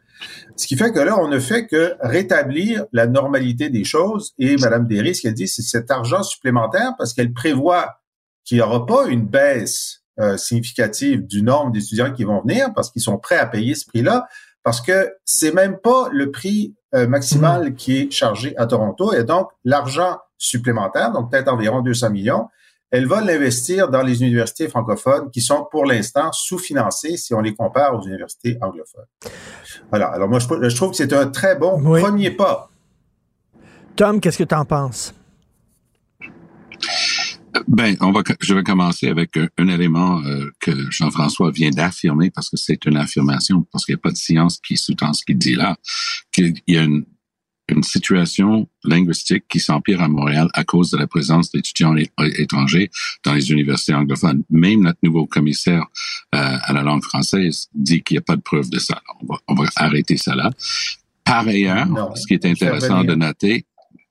Ce 0.56 0.66
qui 0.66 0.76
fait 0.76 0.92
que 0.92 0.98
là, 0.98 1.18
on 1.20 1.28
ne 1.28 1.38
fait 1.38 1.66
que 1.66 1.94
rétablir 2.00 2.86
la 2.92 3.06
normalité 3.06 3.68
des 3.68 3.84
choses. 3.84 4.32
Et 4.38 4.56
Mme 4.56 4.86
Derry, 4.86 5.14
ce 5.14 5.22
qu'elle 5.22 5.34
dit, 5.34 5.46
c'est 5.46 5.62
cet 5.62 5.90
argent 5.90 6.22
supplémentaire 6.22 6.94
parce 6.98 7.12
qu'elle 7.12 7.32
prévoit 7.32 8.00
qu'il 8.44 8.58
n'y 8.58 8.62
aura 8.62 8.86
pas 8.86 9.06
une 9.06 9.26
baisse 9.26 10.02
euh, 10.18 10.36
significative 10.36 11.26
du 11.26 11.42
nombre 11.42 11.72
d'étudiants 11.72 12.12
qui 12.12 12.24
vont 12.24 12.40
venir 12.40 12.72
parce 12.74 12.90
qu'ils 12.90 13.02
sont 13.02 13.18
prêts 13.18 13.36
à 13.36 13.46
payer 13.46 13.74
ce 13.74 13.84
prix-là 13.86 14.26
parce 14.62 14.80
que 14.80 15.12
c'est 15.24 15.52
même 15.52 15.78
pas 15.78 16.08
le 16.10 16.32
prix 16.32 16.74
euh, 16.96 17.06
maximal 17.06 17.70
mm. 17.70 17.74
qui 17.74 17.98
est 17.98 18.10
chargé 18.10 18.56
à 18.56 18.66
Toronto 18.66 19.12
et 19.12 19.24
donc 19.24 19.48
l'argent 19.64 20.18
supplémentaire, 20.38 21.12
donc 21.12 21.30
peut-être 21.30 21.48
environ 21.48 21.80
200 21.80 22.10
millions, 22.10 22.48
elle 22.90 23.06
va 23.06 23.20
l'investir 23.20 23.88
dans 23.88 24.02
les 24.02 24.22
universités 24.22 24.68
francophones 24.68 25.30
qui 25.30 25.40
sont 25.40 25.66
pour 25.70 25.84
l'instant 25.84 26.30
sous-financées 26.32 27.16
si 27.16 27.34
on 27.34 27.40
les 27.40 27.54
compare 27.54 27.94
aux 27.94 28.02
universités 28.06 28.58
anglophones. 28.60 29.06
Voilà. 29.90 30.06
Alors 30.06 30.28
moi, 30.28 30.38
je, 30.38 30.76
trouve 30.76 30.90
que 30.90 30.96
c'est 30.96 31.12
un 31.12 31.26
très 31.28 31.56
bon 31.56 31.82
premier 31.82 32.30
pas. 32.30 32.70
Tom, 33.96 34.20
qu'est-ce 34.20 34.38
que 34.38 34.44
tu 34.44 34.54
en 34.54 34.64
penses? 34.64 35.12
Ben, 37.68 37.96
on 38.00 38.12
va, 38.12 38.22
je 38.40 38.54
vais 38.54 38.62
commencer 38.62 39.08
avec 39.08 39.36
un, 39.36 39.68
élément 39.68 40.20
euh, 40.24 40.50
que 40.60 40.72
Jean-François 40.90 41.50
vient 41.50 41.70
d'affirmer 41.70 42.30
parce 42.30 42.50
que 42.50 42.56
c'est 42.56 42.84
une 42.86 42.96
affirmation, 42.96 43.66
parce 43.72 43.84
qu'il 43.84 43.94
n'y 43.94 44.00
a 44.00 44.02
pas 44.02 44.10
de 44.10 44.16
science 44.16 44.58
qui 44.58 44.76
sous-tend 44.76 45.12
ce 45.12 45.24
qu'il 45.24 45.38
dit 45.38 45.54
là, 45.54 45.76
qu'il 46.32 46.54
y 46.66 46.76
a 46.76 46.82
une, 46.82 47.04
une 47.68 47.82
situation 47.82 48.68
linguistique 48.84 49.44
qui 49.48 49.60
s'empire 49.60 50.00
à 50.00 50.08
Montréal 50.08 50.48
à 50.54 50.64
cause 50.64 50.90
de 50.90 50.98
la 50.98 51.06
présence 51.06 51.50
d'étudiants 51.50 51.94
étrangers 52.38 52.90
dans 53.24 53.34
les 53.34 53.50
universités 53.50 53.94
anglophones. 53.94 54.44
Même 54.50 54.82
notre 54.82 55.00
nouveau 55.02 55.26
commissaire 55.26 55.84
euh, 56.34 56.58
à 56.62 56.72
la 56.72 56.82
langue 56.82 57.02
française 57.02 57.68
dit 57.74 58.02
qu'il 58.02 58.14
n'y 58.14 58.18
a 58.18 58.22
pas 58.22 58.36
de 58.36 58.42
preuve 58.42 58.70
de 58.70 58.78
ça. 58.78 59.02
on, 59.20 59.26
va, 59.26 59.40
on 59.48 59.54
va 59.54 59.68
arrêter 59.76 60.16
ça 60.16 60.34
là. 60.34 60.50
Par 61.24 61.46
ailleurs, 61.48 62.16
ce 62.16 62.26
qui 62.26 62.34
est 62.34 62.46
intéressant 62.46 63.02
de 63.02 63.16
noter, 63.16 63.66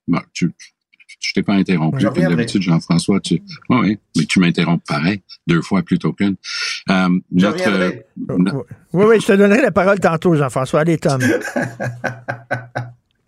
bon, 0.06 0.20
tu, 0.34 0.52
je 1.20 1.34
t'ai 1.34 1.44
pas 1.44 1.54
interrompu. 1.54 2.04
D'habitude, 2.04 2.62
Jean-François, 2.62 3.20
tu, 3.20 3.42
oui, 3.70 3.98
mais 4.16 4.26
tu 4.26 4.40
m'interromps 4.40 4.84
pareil, 4.88 5.22
deux 5.48 5.62
fois 5.62 5.82
plutôt 5.84 6.14
qu'une. 6.14 6.36
Euh, 6.90 7.10
notre, 7.32 7.70
euh, 7.70 7.92
oui, 8.94 9.06
oui, 9.08 9.20
je 9.20 9.28
te 9.28 9.34
donnerai 9.34 9.62
la 9.62 9.72
parole 9.72 10.00
tantôt, 10.00 10.36
Jean-François. 10.36 10.82
Allez, 10.82 10.98
Tom. 10.98 11.22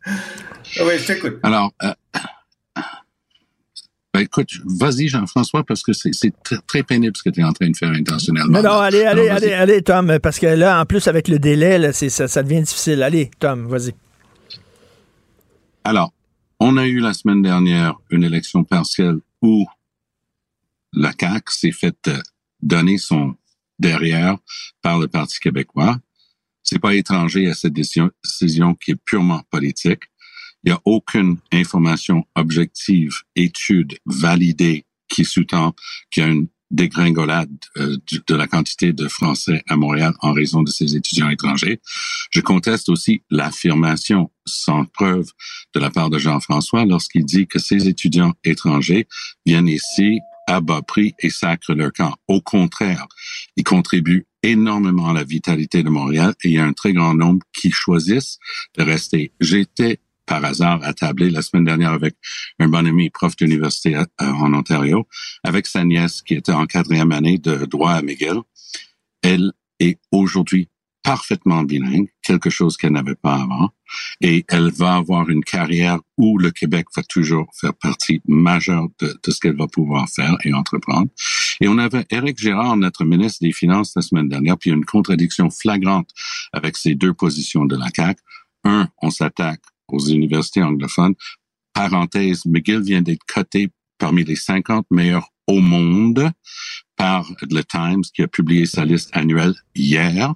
oui, 0.06 0.94
je 0.98 1.08
t'écoute. 1.08 1.40
Alors, 1.44 1.74
euh, 1.84 1.94
ben, 4.18 4.24
écoute, 4.24 4.50
vas-y, 4.66 5.10
Jean-François, 5.10 5.64
parce 5.64 5.84
que 5.84 5.92
c'est 5.94 6.34
très 6.66 6.82
pénible 6.82 7.16
ce 7.16 7.22
que 7.22 7.30
tu 7.30 7.42
es 7.42 7.44
en 7.44 7.54
train 7.54 7.70
de 7.70 7.78
faire 7.78 7.92
intentionnellement. 7.92 8.64
Non, 8.64 8.70
non, 8.70 8.80
allez, 8.80 9.04
allez, 9.04 9.30
allez, 9.30 9.54
allez, 9.54 9.82
Tom, 9.84 10.18
parce 10.24 10.40
que 10.40 10.48
là, 10.48 10.82
en 10.82 10.86
plus, 10.86 11.08
avec 11.08 11.28
le 11.28 11.38
délai, 11.38 11.78
là, 11.78 11.94
ça, 11.94 12.28
ça 12.28 12.42
devient 12.42 12.62
difficile. 12.62 13.04
Allez, 13.04 13.30
Tom, 13.38 13.68
vas-y. 13.68 13.94
Alors, 15.84 16.14
on 16.60 16.78
a 16.78 16.86
eu 16.86 17.00
la 17.00 17.14
semaine 17.14 17.42
dernière 17.42 17.96
une 18.10 18.24
élection 18.24 18.64
partielle 18.64 19.20
où 19.42 19.66
la 20.94 21.14
CAQ 21.18 21.54
s'est 21.54 21.72
fait 21.72 22.08
euh, 22.08 22.20
donner 22.62 22.98
son 22.98 23.36
derrière 23.80 24.38
par 24.82 25.00
le 25.00 25.08
Parti 25.08 25.40
québécois. 25.40 26.00
C'est 26.64 26.80
pas 26.80 26.96
étranger 26.96 27.48
à 27.48 27.54
cette 27.54 27.74
décision, 27.74 28.10
décision 28.24 28.74
qui 28.74 28.92
est 28.92 29.02
purement 29.06 29.44
politique. 29.50 30.04
Il 30.64 30.72
n'y 30.72 30.76
a 30.76 30.82
aucune 30.86 31.38
information 31.54 32.26
objective, 32.36 33.14
étude 33.36 33.98
validée 34.06 34.86
qui 35.08 35.24
sous-tend 35.24 35.74
qu'il 36.10 36.24
y 36.24 36.26
a 36.26 36.30
une 36.30 36.48
dégringolade 36.72 37.50
euh, 37.78 37.98
de 38.28 38.36
la 38.36 38.48
quantité 38.48 38.94
de 38.94 39.08
Français 39.08 39.64
à 39.68 39.76
Montréal 39.76 40.14
en 40.22 40.34
raison 40.34 40.64
de 40.64 40.70
ces 40.70 40.96
étudiants 40.96 41.30
étrangers. 41.30 41.80
Je 42.32 42.42
conteste 42.42 42.90
aussi 42.90 43.22
l'affirmation 43.30 44.32
sans 44.46 44.86
preuve 44.86 45.30
de 45.74 45.80
la 45.80 45.90
part 45.90 46.10
de 46.10 46.18
Jean-François 46.18 46.86
lorsqu'il 46.86 47.26
dit 47.26 47.48
que 47.48 47.60
ces 47.60 47.88
étudiants 47.88 48.34
étrangers 48.44 49.08
viennent 49.46 49.68
ici 49.68 50.20
à 50.48 50.62
bas 50.62 50.82
prix 50.82 51.14
et 51.20 51.30
sacrent 51.30 51.74
leur 51.74 51.92
camp. 51.92 52.16
Au 52.28 52.42
contraire, 52.42 53.06
ils 53.58 53.64
contribuent 53.64 54.26
énormément 54.44 55.10
à 55.10 55.14
la 55.14 55.24
vitalité 55.24 55.84
de 55.84 55.90
Montréal 55.90 56.34
et 56.44 56.50
il 56.50 56.54
y 56.54 56.60
a 56.60 56.66
un 56.66 56.74
très 56.74 56.94
grand 56.94 57.14
nombre 57.14 57.46
qui 57.54 57.72
choisissent 57.72 58.40
de 58.78 58.84
rester. 58.84 59.34
J'étais 59.42 60.00
par 60.28 60.46
hasard 60.46 60.80
attablé 60.84 61.32
la 61.32 61.42
semaine 61.42 61.64
dernière 61.64 61.94
avec 61.94 62.16
un 62.60 62.68
bon 62.68 62.86
ami, 62.86 63.10
prof 63.10 63.36
d'université 63.36 63.96
euh, 63.96 64.06
en 64.20 64.54
Ontario, 64.54 65.08
avec 65.44 65.66
sa 65.66 65.84
nièce 65.84 66.22
qui 66.22 66.36
était 66.36 66.52
en 66.52 66.68
quatrième 66.68 67.12
année 67.12 67.40
de 67.40 67.66
droit 67.66 67.94
à 67.94 68.02
McGill. 68.04 68.42
Elle 69.24 69.54
est 69.80 70.00
aujourd'hui 70.12 70.70
parfaitement 71.08 71.64
bilingue, 71.64 72.10
quelque 72.22 72.50
chose 72.50 72.76
qu'elle 72.76 72.92
n'avait 72.92 73.16
pas 73.16 73.36
avant, 73.36 73.70
et 74.20 74.44
elle 74.50 74.72
va 74.72 74.96
avoir 74.96 75.30
une 75.30 75.44
carrière 75.44 76.00
où 76.18 76.38
le 76.38 76.52
Québec 76.52 76.88
va 76.98 77.04
toujours 77.04 77.48
faire 77.54 77.74
partie 77.74 78.22
majeure 78.28 78.90
de, 79.00 79.18
ce 79.26 79.40
qu'elle 79.40 79.56
va 79.56 79.68
pouvoir 79.68 80.10
faire 80.10 80.36
et 80.44 80.54
entreprendre. 80.54 81.08
Et 81.62 81.70
on 81.70 81.78
avait 81.78 82.06
Éric 82.12 82.38
Gérard, 82.38 82.76
notre 82.76 83.06
ministre 83.06 83.40
des 83.42 83.54
Finances, 83.54 83.94
la 83.96 84.02
semaine 84.02 84.28
dernière, 84.28 84.58
puis 84.58 84.72
une 84.72 84.84
contradiction 84.84 85.50
flagrante 85.50 86.10
avec 86.52 86.76
ces 86.76 86.94
deux 86.94 87.14
positions 87.14 87.64
de 87.64 87.78
la 87.78 87.88
CAQ. 87.96 88.22
Un, 88.66 88.90
on 89.02 89.10
s'attaque 89.10 89.62
aux 89.92 90.00
universités 90.00 90.62
anglophones. 90.62 91.16
Parenthèse, 91.74 92.46
McGill 92.46 92.82
vient 92.82 93.02
d'être 93.02 93.24
coté 93.28 93.70
parmi 93.98 94.24
les 94.24 94.36
50 94.36 94.88
meilleurs 94.92 95.30
au 95.48 95.60
monde 95.60 96.30
par 96.98 97.26
The 97.50 97.66
Times 97.66 98.04
qui 98.14 98.22
a 98.22 98.28
publié 98.28 98.66
sa 98.66 98.84
liste 98.84 99.10
annuelle 99.14 99.54
hier. 99.76 100.34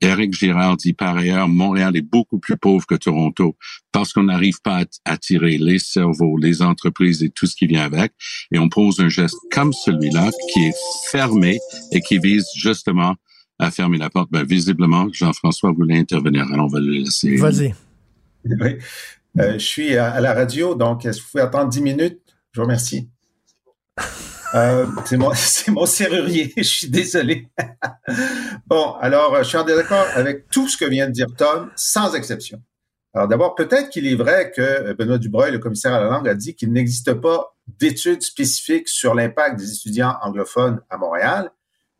Eric 0.00 0.34
Girard 0.34 0.76
dit 0.76 0.92
par 0.92 1.16
ailleurs, 1.16 1.48
Montréal 1.48 1.96
est 1.96 2.02
beaucoup 2.02 2.38
plus 2.38 2.56
pauvre 2.56 2.86
que 2.86 2.94
Toronto 2.94 3.56
parce 3.92 4.12
qu'on 4.12 4.24
n'arrive 4.24 4.60
pas 4.62 4.82
à 4.82 4.84
attirer 5.04 5.58
les 5.58 5.78
cerveaux, 5.78 6.36
les 6.36 6.62
entreprises 6.62 7.22
et 7.22 7.30
tout 7.30 7.46
ce 7.46 7.56
qui 7.56 7.66
vient 7.66 7.82
avec. 7.82 8.12
Et 8.52 8.58
on 8.58 8.68
pose 8.68 9.00
un 9.00 9.08
geste 9.08 9.36
comme 9.50 9.72
celui-là 9.72 10.30
qui 10.52 10.66
est 10.66 10.74
fermé 11.10 11.58
et 11.92 12.00
qui 12.00 12.18
vise 12.18 12.46
justement 12.54 13.16
à 13.58 13.70
fermer 13.70 13.98
la 13.98 14.10
porte. 14.10 14.30
Ben, 14.30 14.44
visiblement, 14.44 15.08
Jean-François 15.12 15.72
voulait 15.72 15.98
intervenir. 15.98 16.46
Alors, 16.52 16.66
on 16.66 16.68
va 16.68 16.80
le 16.80 16.92
laisser. 16.92 17.36
Vas-y. 17.36 17.74
Euh, 19.38 19.52
je 19.54 19.66
suis 19.66 19.98
à, 19.98 20.18
la 20.20 20.32
radio, 20.32 20.74
donc 20.74 21.02
que 21.02 21.10
vous 21.10 21.26
pouvez 21.30 21.42
attendre 21.42 21.68
10 21.68 21.82
minutes? 21.82 22.22
Je 22.52 22.60
vous 22.60 22.64
remercie. 22.64 23.10
Euh, 24.54 24.86
c'est 25.04 25.18
mon, 25.18 25.34
serrurier, 25.86 26.54
je 26.56 26.62
suis 26.62 26.88
désolé. 26.88 27.46
bon, 28.66 28.92
alors, 28.94 29.36
je 29.38 29.42
suis 29.42 29.58
en 29.58 29.64
désaccord 29.64 30.06
avec 30.14 30.48
tout 30.48 30.68
ce 30.68 30.78
que 30.78 30.86
vient 30.86 31.06
de 31.06 31.12
dire 31.12 31.26
Tom, 31.36 31.70
sans 31.76 32.14
exception. 32.14 32.62
Alors 33.12 33.28
d'abord, 33.28 33.54
peut-être 33.54 33.90
qu'il 33.90 34.06
est 34.06 34.14
vrai 34.14 34.52
que 34.54 34.92
Benoît 34.92 35.18
Dubreuil, 35.18 35.52
le 35.52 35.58
commissaire 35.58 35.94
à 35.94 36.00
la 36.00 36.08
langue, 36.08 36.28
a 36.28 36.34
dit 36.34 36.54
qu'il 36.54 36.72
n'existe 36.72 37.14
pas 37.14 37.56
d'études 37.66 38.22
spécifiques 38.22 38.88
sur 38.88 39.14
l'impact 39.14 39.58
des 39.58 39.72
étudiants 39.72 40.16
anglophones 40.22 40.80
à 40.90 40.98
Montréal, 40.98 41.50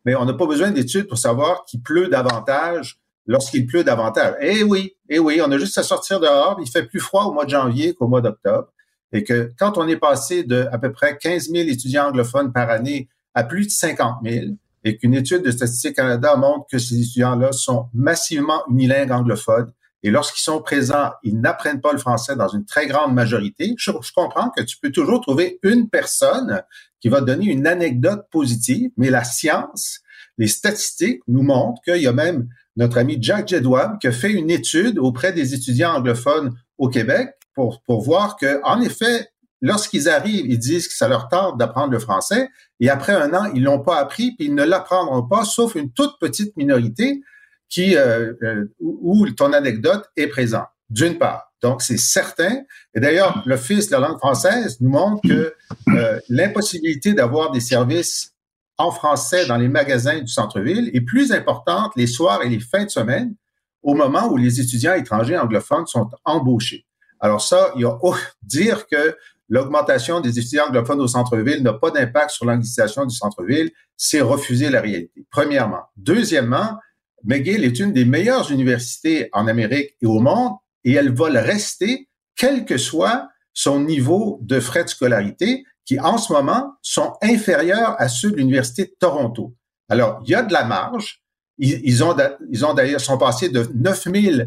mais 0.05 0.15
on 0.15 0.25
n'a 0.25 0.35
pas 0.35 0.47
besoin 0.47 0.71
d'études 0.71 1.09
pour 1.09 1.19
savoir 1.19 1.65
qu'il 1.65 1.83
pleut 1.83 2.09
davantage 2.09 3.01
lorsqu'il 3.27 3.67
pleut 3.67 3.85
davantage. 3.85 4.35
Eh 4.41 4.63
oui, 4.63 4.95
eh 5.09 5.19
oui, 5.19 5.41
on 5.45 5.51
a 5.51 5.59
juste 5.59 5.79
à 5.79 5.83
sortir 5.83 6.21
dehors, 6.21 6.59
il 6.61 6.71
fait 6.71 6.85
plus 6.85 7.01
froid 7.01 7.25
au 7.25 7.33
mois 7.33 7.45
de 7.45 7.51
janvier 7.51 7.95
qu'au 7.95 8.09
mois 8.09 8.21
d'octobre 8.21 8.69
et 9.13 9.25
que 9.25 9.53
quand 9.59 9.79
on 9.79 9.87
est 9.89 9.97
passé 9.97 10.43
de 10.43 10.67
à 10.73 10.79
peu 10.79 10.93
près 10.93 11.17
15 11.17 11.51
000 11.51 11.69
étudiants 11.69 12.09
anglophones 12.09 12.53
par 12.53 12.71
année 12.71 13.09
à 13.35 13.45
plus 13.45 13.67
de 13.67 13.71
50 13.71 14.19
000, 14.25 14.47
et 14.85 14.97
qu'une 14.97 15.15
étude 15.15 15.43
de 15.43 15.51
Statistique 15.51 15.97
Canada 15.97 16.37
montre 16.37 16.67
que 16.71 16.79
ces 16.79 17.01
étudiants-là 17.01 17.53
sont 17.53 17.89
massivement 17.93 18.63
unilingues 18.71 19.11
anglophones, 19.11 19.73
et 20.03 20.11
lorsqu'ils 20.11 20.43
sont 20.43 20.63
présents, 20.63 21.11
ils 21.25 21.41
n'apprennent 21.41 21.81
pas 21.81 21.93
le 21.93 21.99
français 21.99 22.37
dans 22.37 22.49
une 22.49 22.65
très 22.65 22.87
grande 22.87 23.13
majorité. 23.13 23.75
Je, 23.77 23.91
je, 24.01 24.13
comprends 24.13 24.51
que 24.51 24.63
tu 24.63 24.77
peux 24.81 24.93
toujours 24.93 25.21
trouver 25.21 25.59
une 25.65 25.89
personne 25.89 26.63
qui 27.01 27.09
va 27.09 27.21
donner 27.21 27.47
une 27.47 27.67
anecdote 27.67 28.27
positive, 28.31 28.91
mais 28.97 29.11
la 29.11 29.25
science, 29.25 30.01
les 30.39 30.47
statistiques 30.47 31.23
nous 31.27 31.43
montrent 31.43 31.83
qu'il 31.83 32.01
y 32.01 32.07
a 32.07 32.13
même 32.13 32.49
notre 32.77 32.99
ami 32.99 33.19
Jack 33.21 33.49
Jedwab 33.49 33.99
qui 33.99 34.07
a 34.07 34.13
fait 34.13 34.33
une 34.33 34.51
étude 34.51 34.99
auprès 34.99 35.33
des 35.33 35.55
étudiants 35.55 35.95
anglophones 35.95 36.55
au 36.79 36.89
Québec 36.89 37.31
pour, 37.55 37.83
pour 37.83 38.03
voir 38.03 38.37
que, 38.37 38.61
en 38.65 38.81
effet, 38.81 39.29
lorsqu'ils 39.63 40.09
arrivent, 40.09 40.47
ils 40.47 40.59
disent 40.59 40.89
que 40.89 40.95
ça 40.95 41.09
leur 41.09 41.29
tente 41.29 41.59
d'apprendre 41.59 41.93
le 41.93 41.99
français, 41.99 42.49
et 42.81 42.91
après 42.91 43.15
un 43.15 43.33
an, 43.35 43.51
ils 43.55 43.63
l'ont 43.63 43.81
pas 43.83 43.99
appris, 43.99 44.33
puis 44.37 44.47
ils 44.47 44.55
ne 44.55 44.65
l'apprendront 44.65 45.27
pas, 45.27 45.45
sauf 45.45 45.75
une 45.75 45.91
toute 45.93 46.19
petite 46.21 46.57
minorité 46.57 47.23
qui 47.69 47.97
euh, 47.97 48.33
euh, 48.43 48.67
où, 48.81 49.29
ton 49.31 49.53
anecdote 49.53 50.05
est 50.17 50.29
présente. 50.29 50.69
D'une 50.89 51.19
part, 51.19 51.53
donc 51.63 51.83
c'est 51.83 51.99
certain. 51.99 52.63
Et 52.95 53.01
d'ailleurs, 53.01 53.43
l'Office 53.45 53.89
de 53.89 53.93
la 53.93 54.07
langue 54.07 54.19
française 54.19 54.77
nous 54.81 54.91
montre 54.91 55.21
que 55.27 55.53
euh, 55.89 56.21
l'impossibilité 56.29 57.13
d'avoir 57.13 57.51
des 57.51 57.61
services 57.61 58.36
en 58.79 58.91
français 58.91 59.47
dans 59.47 59.57
les 59.57 59.69
magasins 59.69 60.21
du 60.21 60.29
centre-ville 60.29 60.91
est 60.93 61.01
plus 61.01 61.33
importante 61.33 61.93
les 61.97 62.07
soirs 62.07 62.43
et 62.43 62.49
les 62.49 62.61
fins 62.61 62.85
de 62.85 62.91
semaine 62.91 63.35
au 63.83 63.95
moment 63.95 64.27
où 64.27 64.37
les 64.37 64.61
étudiants 64.61 64.95
étrangers 64.95 65.39
anglophones 65.39 65.87
sont 65.87 66.11
embauchés. 66.25 66.87
Alors 67.21 67.41
ça, 67.41 67.73
il 67.77 67.83
y 67.83 67.85
a 67.85 67.97
dire 68.43 68.87
que 68.87 69.17
l'augmentation 69.49 70.21
des 70.21 70.39
étudiants 70.39 70.67
anglophones 70.67 71.01
au 71.01 71.07
centre-ville 71.07 71.63
n'a 71.63 71.73
pas 71.73 71.91
d'impact 71.91 72.31
sur 72.31 72.47
l'anglicisation 72.47 73.07
du 73.07 73.15
centre-ville, 73.15 73.71
c'est 73.97 74.21
refuser 74.21 74.71
la 74.71 74.81
réalité. 74.81 75.25
Premièrement. 75.31 75.83
Deuxièmement, 75.97 76.79
McGill 77.25 77.65
est 77.65 77.79
une 77.79 77.93
des 77.93 78.05
meilleures 78.05 78.51
universités 78.51 79.29
en 79.33 79.47
Amérique 79.47 79.95
et 80.03 80.07
au 80.07 80.19
monde 80.19 80.55
et 80.85 80.93
elle 80.93 81.13
va 81.13 81.31
le 81.31 81.41
rester 81.41 82.09
quel 82.37 82.65
que 82.65 82.77
soit 82.77 83.29
son 83.53 83.81
niveau 83.81 84.39
de 84.43 84.61
frais 84.61 84.85
de 84.85 84.89
scolarité 84.89 85.65
qui 85.87 85.99
en 86.01 86.19
ce 86.19 86.33
moment 86.33 86.75
sont 86.83 87.15
inférieurs 87.23 87.95
à 87.99 88.09
ceux 88.09 88.33
de 88.33 88.37
l'Université 88.37 88.85
de 88.85 88.95
Toronto. 88.99 89.55
Alors, 89.89 90.21
il 90.25 90.31
y 90.31 90.35
a 90.35 90.43
de 90.43 90.53
la 90.53 90.65
marge. 90.65 91.23
Ils, 91.59 92.05
ont, 92.05 92.15
ils 92.51 92.67
ont 92.67 92.75
d'ailleurs, 92.75 93.01
sont 93.01 93.17
passés 93.17 93.49
de 93.49 93.67
9 93.75 94.09
000 94.13 94.41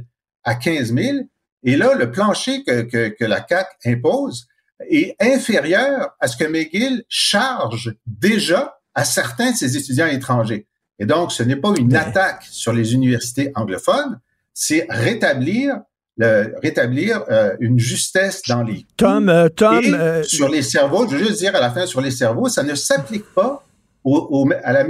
à 0.43 0.55
15 0.55 0.93
000. 0.93 1.17
Et 1.63 1.75
là, 1.75 1.95
le 1.95 2.11
plancher 2.11 2.63
que, 2.63 2.81
que, 2.81 3.07
que 3.07 3.25
la 3.25 3.41
CAC 3.41 3.67
impose 3.85 4.47
est 4.87 5.15
inférieur 5.19 6.15
à 6.19 6.27
ce 6.27 6.37
que 6.37 6.43
McGill 6.43 7.03
charge 7.09 7.95
déjà 8.05 8.77
à 8.93 9.05
certains 9.05 9.51
de 9.51 9.55
ses 9.55 9.77
étudiants 9.77 10.07
étrangers. 10.07 10.67
Et 10.99 11.05
donc, 11.05 11.31
ce 11.31 11.43
n'est 11.43 11.55
pas 11.55 11.73
une 11.77 11.95
attaque 11.95 12.43
sur 12.43 12.73
les 12.73 12.93
universités 12.93 13.51
anglophones, 13.55 14.19
c'est 14.53 14.85
rétablir 14.89 15.79
le, 16.19 16.53
rétablir 16.61 17.23
euh, 17.31 17.55
une 17.59 17.79
justesse 17.79 18.41
dans 18.47 18.61
les 18.61 18.85
Tom, 18.97 19.29
euh, 19.29 19.47
Tom, 19.47 19.81
euh, 19.85 20.21
sur 20.23 20.49
les 20.49 20.61
cerveaux. 20.61 21.07
Je 21.07 21.15
veux 21.15 21.25
juste 21.25 21.39
dire 21.39 21.55
à 21.55 21.61
la 21.61 21.71
fin 21.71 21.85
sur 21.85 22.01
les 22.01 22.11
cerveaux, 22.11 22.49
ça 22.49 22.61
ne 22.61 22.75
s'applique 22.75 23.25
pas 23.33 23.65
au, 24.03 24.27
au, 24.29 24.49
à 24.63 24.73
la, 24.73 24.85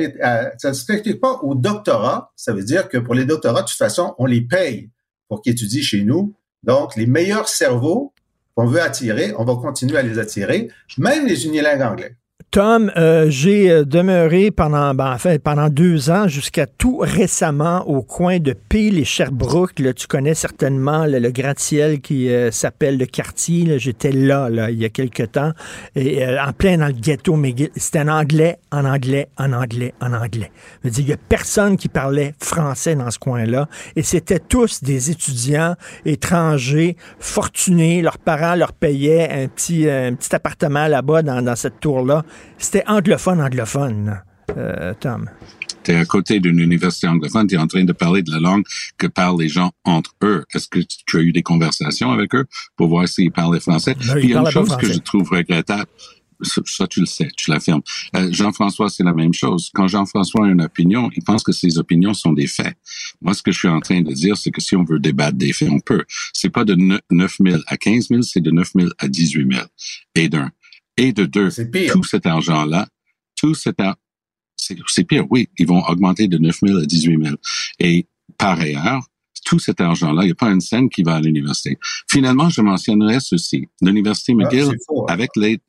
ça 0.58 0.70
ne 0.70 0.74
s'applique 0.74 1.22
pas 1.22 1.40
au 1.44 1.54
doctorat. 1.54 2.32
Ça 2.36 2.52
veut 2.52 2.64
dire 2.64 2.90
que 2.90 2.98
pour 2.98 3.14
les 3.14 3.26
doctorats, 3.26 3.62
de 3.62 3.68
toute 3.68 3.78
façon, 3.78 4.16
on 4.18 4.26
les 4.26 4.42
paye 4.42 4.90
pour 5.28 5.42
qu'ils 5.42 5.54
étudient 5.54 5.84
chez 5.84 6.04
nous. 6.04 6.34
Donc, 6.64 6.96
les 6.96 7.06
meilleurs 7.06 7.48
cerveaux 7.48 8.14
qu'on 8.56 8.66
veut 8.66 8.82
attirer, 8.82 9.34
on 9.38 9.46
va 9.46 9.56
continuer 9.56 9.98
à 9.98 10.02
les 10.02 10.18
attirer, 10.18 10.70
même 10.98 11.28
les 11.28 11.46
unilingues 11.46 11.84
anglais. 11.84 12.16
Tom, 12.52 12.92
euh, 12.98 13.28
j'ai 13.30 13.70
euh, 13.70 13.86
demeuré 13.86 14.50
pendant, 14.50 14.96
ben, 14.96 15.16
en 15.24 15.38
pendant 15.38 15.70
deux 15.70 16.10
ans 16.10 16.28
jusqu'à 16.28 16.66
tout 16.66 16.98
récemment 16.98 17.88
au 17.88 18.02
coin 18.02 18.40
de 18.40 18.54
Peel 18.54 18.98
et 18.98 19.04
Sherbrooke. 19.04 19.78
Là, 19.78 19.94
tu 19.94 20.08
connais 20.08 20.34
certainement 20.34 21.06
le 21.06 21.30
gratte-ciel 21.30 22.02
qui 22.02 22.32
euh, 22.32 22.50
s'appelle 22.50 22.98
le 22.98 23.06
quartier. 23.06 23.78
J'étais 23.78 24.12
là, 24.12 24.50
là, 24.50 24.72
il 24.72 24.80
y 24.80 24.86
a 24.86 24.90
quelque 24.90 25.22
temps, 25.22 25.52
et 25.96 26.26
en 26.26 26.52
plein 26.52 26.80
dans 26.80 26.88
le 26.88 26.94
ghetto 26.94 27.36
McGill. 27.36 27.70
C'était 27.76 28.00
en 28.00 28.08
anglais, 28.08 28.58
en 28.72 28.84
anglais, 28.84 29.28
en 29.38 29.54
anglais, 29.54 29.94
en 30.02 30.14
anglais. 30.14 30.52
Je 30.84 30.90
il 30.90 31.08
y 31.08 31.14
a 31.14 31.18
personne 31.18 31.78
qui 31.78 31.88
parlait 31.88 32.34
français 32.42 32.96
dans 32.96 33.12
ce 33.12 33.20
coin-là, 33.20 33.68
et 33.96 34.02
c'était 34.02 34.40
tous 34.40 34.82
des 34.84 35.12
étudiants 35.12 35.76
étrangers, 36.04 36.98
fortunés. 37.20 38.02
Leurs 38.02 38.18
parents 38.18 38.56
leur 38.56 38.74
payaient 38.74 39.30
un 39.30 39.48
petit, 39.48 39.88
un 39.88 40.16
petit 40.16 40.34
appartement 40.36 40.88
là-bas 40.88 41.22
dans, 41.22 41.44
dans 41.44 41.56
cette 41.56 41.80
tour-là. 41.80 42.24
C'était 42.58 42.84
anglophone, 42.88 43.42
anglophone, 43.42 44.22
euh, 44.58 44.94
Tom. 45.00 45.30
Tu 45.84 45.92
es 45.92 45.96
à 45.96 46.06
côté 46.06 46.40
d'une 46.40 46.60
université 46.60 47.08
anglophone, 47.08 47.48
tu 47.48 47.56
es 47.56 47.58
en 47.58 47.68
train 47.68 47.84
de 47.84 47.94
parler 47.94 48.22
de 48.22 48.32
la 48.32 48.40
langue 48.40 48.64
que 48.98 49.08
parlent 49.08 49.40
les 49.40 49.48
gens 49.48 49.72
entre 49.86 50.14
eux. 50.24 50.44
Est-ce 50.54 50.68
que 50.68 50.80
tu 50.80 51.18
as 51.18 51.22
eu 51.22 51.32
des 51.32 51.44
conversations 51.44 52.12
avec 52.12 52.36
eux 52.36 52.46
pour 52.76 52.90
voir 52.90 53.08
s'ils 53.08 53.32
parlaient 53.32 53.60
français? 53.60 53.96
Non, 54.06 54.18
il 54.18 54.30
y 54.30 54.36
a 54.36 54.42
une 54.42 54.50
chose 54.50 54.76
que 54.76 54.92
je 54.92 55.00
trouve 55.00 55.30
regrettable, 55.30 55.88
ça, 56.42 56.88
tu 56.88 57.02
le 57.02 57.06
sais, 57.06 57.28
tu 57.36 57.50
l'affirmes. 57.50 57.82
Euh, 58.16 58.30
Jean-François, 58.32 58.90
c'est 58.90 59.04
la 59.04 59.14
même 59.14 59.34
chose. 59.34 59.72
Quand 59.74 59.88
Jean-François 59.88 60.46
a 60.46 60.50
une 60.50 60.62
opinion, 60.62 61.10
il 61.16 61.24
pense 61.24 61.44
que 61.44 61.52
ses 61.52 61.78
opinions 61.78 62.14
sont 62.14 62.34
des 62.34 62.48
faits. 62.48 62.76
Moi, 63.22 63.34
ce 63.34 63.44
que 63.44 63.52
je 63.52 63.60
suis 63.60 63.68
en 63.68 63.80
train 63.80 64.02
de 64.02 64.14
dire, 64.14 64.38
c'est 64.38 64.52
que 64.52 64.62
si 64.62 64.76
on 64.76 64.84
veut 64.84 65.00
débattre 65.00 65.38
des 65.38 65.54
faits, 65.54 65.70
on 65.70 65.80
peut. 65.80 66.06
C'est 66.34 66.50
pas 66.50 66.66
de 66.66 66.76
9 66.76 67.02
000 67.40 67.62
à 67.68 67.78
15 67.78 68.08
000, 68.10 68.22
c'est 68.22 68.42
de 68.42 68.52
9 68.52 68.72
000 68.76 68.90
à 68.98 69.08
18 69.08 69.54
000. 69.54 69.66
Et 70.16 70.30
d'un. 70.30 70.50
Et 71.00 71.14
de 71.14 71.26
deux, 71.26 71.50
tout 71.92 72.04
cet 72.04 72.26
argent-là, 72.26 72.88
tout 73.38 73.54
cet 73.54 73.80
argent, 73.80 73.96
c'est 74.58 75.04
pire, 75.06 75.26
oui, 75.30 75.50
ils 75.58 75.66
vont 75.66 75.82
augmenter 75.88 76.28
de 76.28 76.38
9 76.38 76.60
000 76.62 76.78
à 76.80 76.86
18 76.86 77.24
000. 77.24 77.36
Et 77.80 78.06
par 78.38 78.60
ailleurs, 78.60 79.02
tout 79.46 79.60
cet 79.60 79.80
argent-là, 79.80 80.24
il 80.24 80.26
n'y 80.26 80.32
a 80.34 80.36
pas 80.36 80.52
une 80.52 80.60
scène 80.60 80.90
qui 80.90 81.04
va 81.04 81.16
à 81.16 81.22
l'université. 81.22 81.78
Finalement, 82.10 82.50
je 82.50 82.62
mentionnerai 82.62 83.22
ceci. 83.22 83.70
L'université 83.82 84.34
ah, 84.34 84.44
McGill, 84.44 84.70
hein. 84.70 85.06
avec 85.08 85.32
les... 85.38 85.62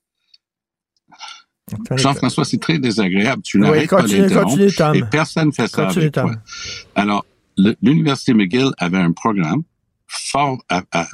Jean-François, 1.94 2.44
c'est 2.44 2.58
très 2.58 2.80
désagréable. 2.80 3.42
Tu 3.42 3.58
n'arrêtes 3.60 3.88
pas 3.88 4.02
l'interrompre 4.02 4.96
et 4.96 5.02
personne 5.08 5.46
ne 5.46 5.52
fait 5.52 5.68
ça 5.68 5.88
avec 5.88 6.12
toi. 6.12 6.34
Alors, 6.96 7.24
l'université 7.80 8.34
McGill 8.34 8.72
avait 8.78 8.98
un 8.98 9.12
programme 9.12 9.62
fort 10.10 10.58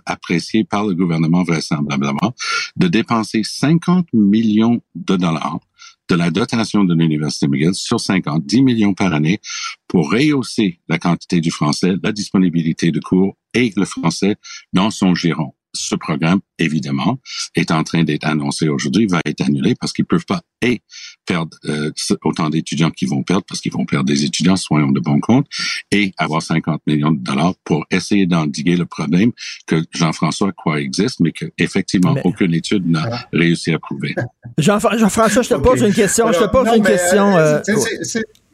apprécié 0.06 0.64
par 0.64 0.87
le 0.87 0.94
gouvernement 0.94 1.42
vraisemblablement, 1.42 2.35
de 2.76 2.88
dépenser 2.88 3.42
50 3.44 4.09
millions 4.12 4.80
de 4.94 5.16
dollars 5.16 5.61
de 6.09 6.14
la 6.14 6.30
dotation 6.30 6.85
de 6.85 6.94
l'Université 6.94 7.48
McGill 7.48 7.74
sur 7.74 8.00
50, 8.00 8.44
10 8.46 8.62
millions 8.62 8.94
par 8.94 9.12
année 9.12 9.40
pour 9.88 10.11
rehausser 10.12 10.80
la 10.88 10.98
quantité 10.98 11.40
du 11.40 11.50
français, 11.50 11.94
la 12.02 12.12
disponibilité 12.12 12.90
de 12.90 13.00
cours 13.00 13.37
et 13.54 13.72
le 13.76 13.85
français 13.85 14.37
dans 14.72 14.90
son 14.90 15.14
giron. 15.14 15.52
Ce 15.72 15.94
programme, 15.94 16.40
évidemment, 16.59 17.18
est 17.55 17.70
en 17.70 17.85
train 17.85 18.05
d'être 18.05 18.24
annoncé 18.26 18.68
aujourd'hui, 18.68 19.07
va 19.07 19.20
être 19.24 19.42
annulé 19.42 19.74
parce 19.79 19.92
qu'ils 19.92 20.05
peuvent 20.05 20.24
pas 20.24 20.40
et 20.62 20.83
perdre 21.26 21.57
euh, 21.66 21.90
autant 22.24 22.48
d'étudiants 22.48 22.90
qu'ils 22.90 23.09
vont 23.09 23.22
perdre 23.22 23.44
parce 23.48 23.61
qu'ils 23.61 23.72
vont 23.72 23.85
perdre 23.85 24.07
des 24.07 24.24
étudiants, 24.24 24.57
soyons 24.57 24.90
de 24.90 25.00
bon 25.00 25.20
compte, 25.20 25.46
et 25.90 26.12
avoir 26.16 26.42
50 26.42 26.83
millions 26.87 27.11
de 27.11 27.18
dollars 27.18 27.55
pour 27.64 27.85
essayer 27.90 28.26
d'endiguer 28.26 28.76
le 28.76 28.87
problème 28.87 29.33
que 29.66 29.83
Jean-François 29.92 30.52
croit 30.52 30.81
existe, 30.81 31.20
mais 31.20 31.33
que 31.33 31.46
effectivement 31.59 32.14
aucune 32.24 32.55
étude 32.55 32.88
n'a 32.88 33.26
réussi 33.33 33.72
à 33.72 33.79
prouver. 33.79 34.14
Jean-François, 34.59 35.42
je 35.42 35.48
te 35.48 35.55
pose 35.55 35.83
une 35.83 35.94
question. 35.94 36.33
je 36.33 36.38
te 36.38 36.50
pose 36.50 36.68
une 36.74 36.83
question. 36.83 37.37
Euh, 37.37 37.61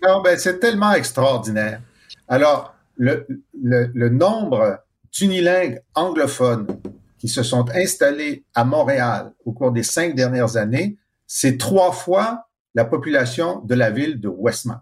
non, 0.02 0.22
c'est 0.36 0.58
tellement 0.58 0.92
extraordinaire. 0.92 1.80
Alors, 2.26 2.74
le, 2.96 3.26
le, 3.62 3.90
le 3.94 4.08
nombre 4.08 4.78
d'unilingues 5.12 5.80
anglophones 5.94 6.66
qui 7.22 7.28
se 7.28 7.44
sont 7.44 7.70
installés 7.72 8.44
à 8.52 8.64
Montréal 8.64 9.32
au 9.44 9.52
cours 9.52 9.70
des 9.70 9.84
cinq 9.84 10.16
dernières 10.16 10.56
années, 10.56 10.98
c'est 11.24 11.56
trois 11.56 11.92
fois 11.92 12.48
la 12.74 12.84
population 12.84 13.60
de 13.60 13.76
la 13.76 13.92
ville 13.92 14.20
de 14.20 14.26
Westmount. 14.26 14.80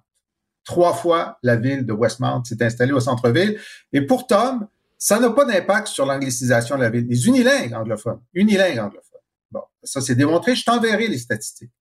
Trois 0.65 0.95
fois 0.95 1.37
la 1.43 1.57
ville 1.57 1.85
de 1.85 1.93
Westmount 1.93 2.43
s'est 2.45 2.63
installée 2.63 2.93
au 2.93 3.01
centre-ville. 3.01 3.61
Et 3.93 4.01
pour 4.01 4.27
Tom, 4.27 4.67
ça 4.97 5.21
n'a 5.21 5.29
pas 5.29 5.45
d'impact 5.45 5.89
sur 5.89 6.07
l'anglicisation 6.07 6.77
de 6.77 6.81
la 6.81 6.89
ville. 6.89 7.07
Les 7.07 7.27
unilingues 7.27 7.75
anglophones, 7.75 8.23
unilingues 8.33 8.79
anglophones. 8.79 9.21
Bon, 9.51 9.61
ça 9.83 10.01
c'est 10.01 10.15
démontré. 10.15 10.55
Je 10.55 10.65
t'enverrai 10.65 11.09
les 11.09 11.19
statistiques 11.19 11.73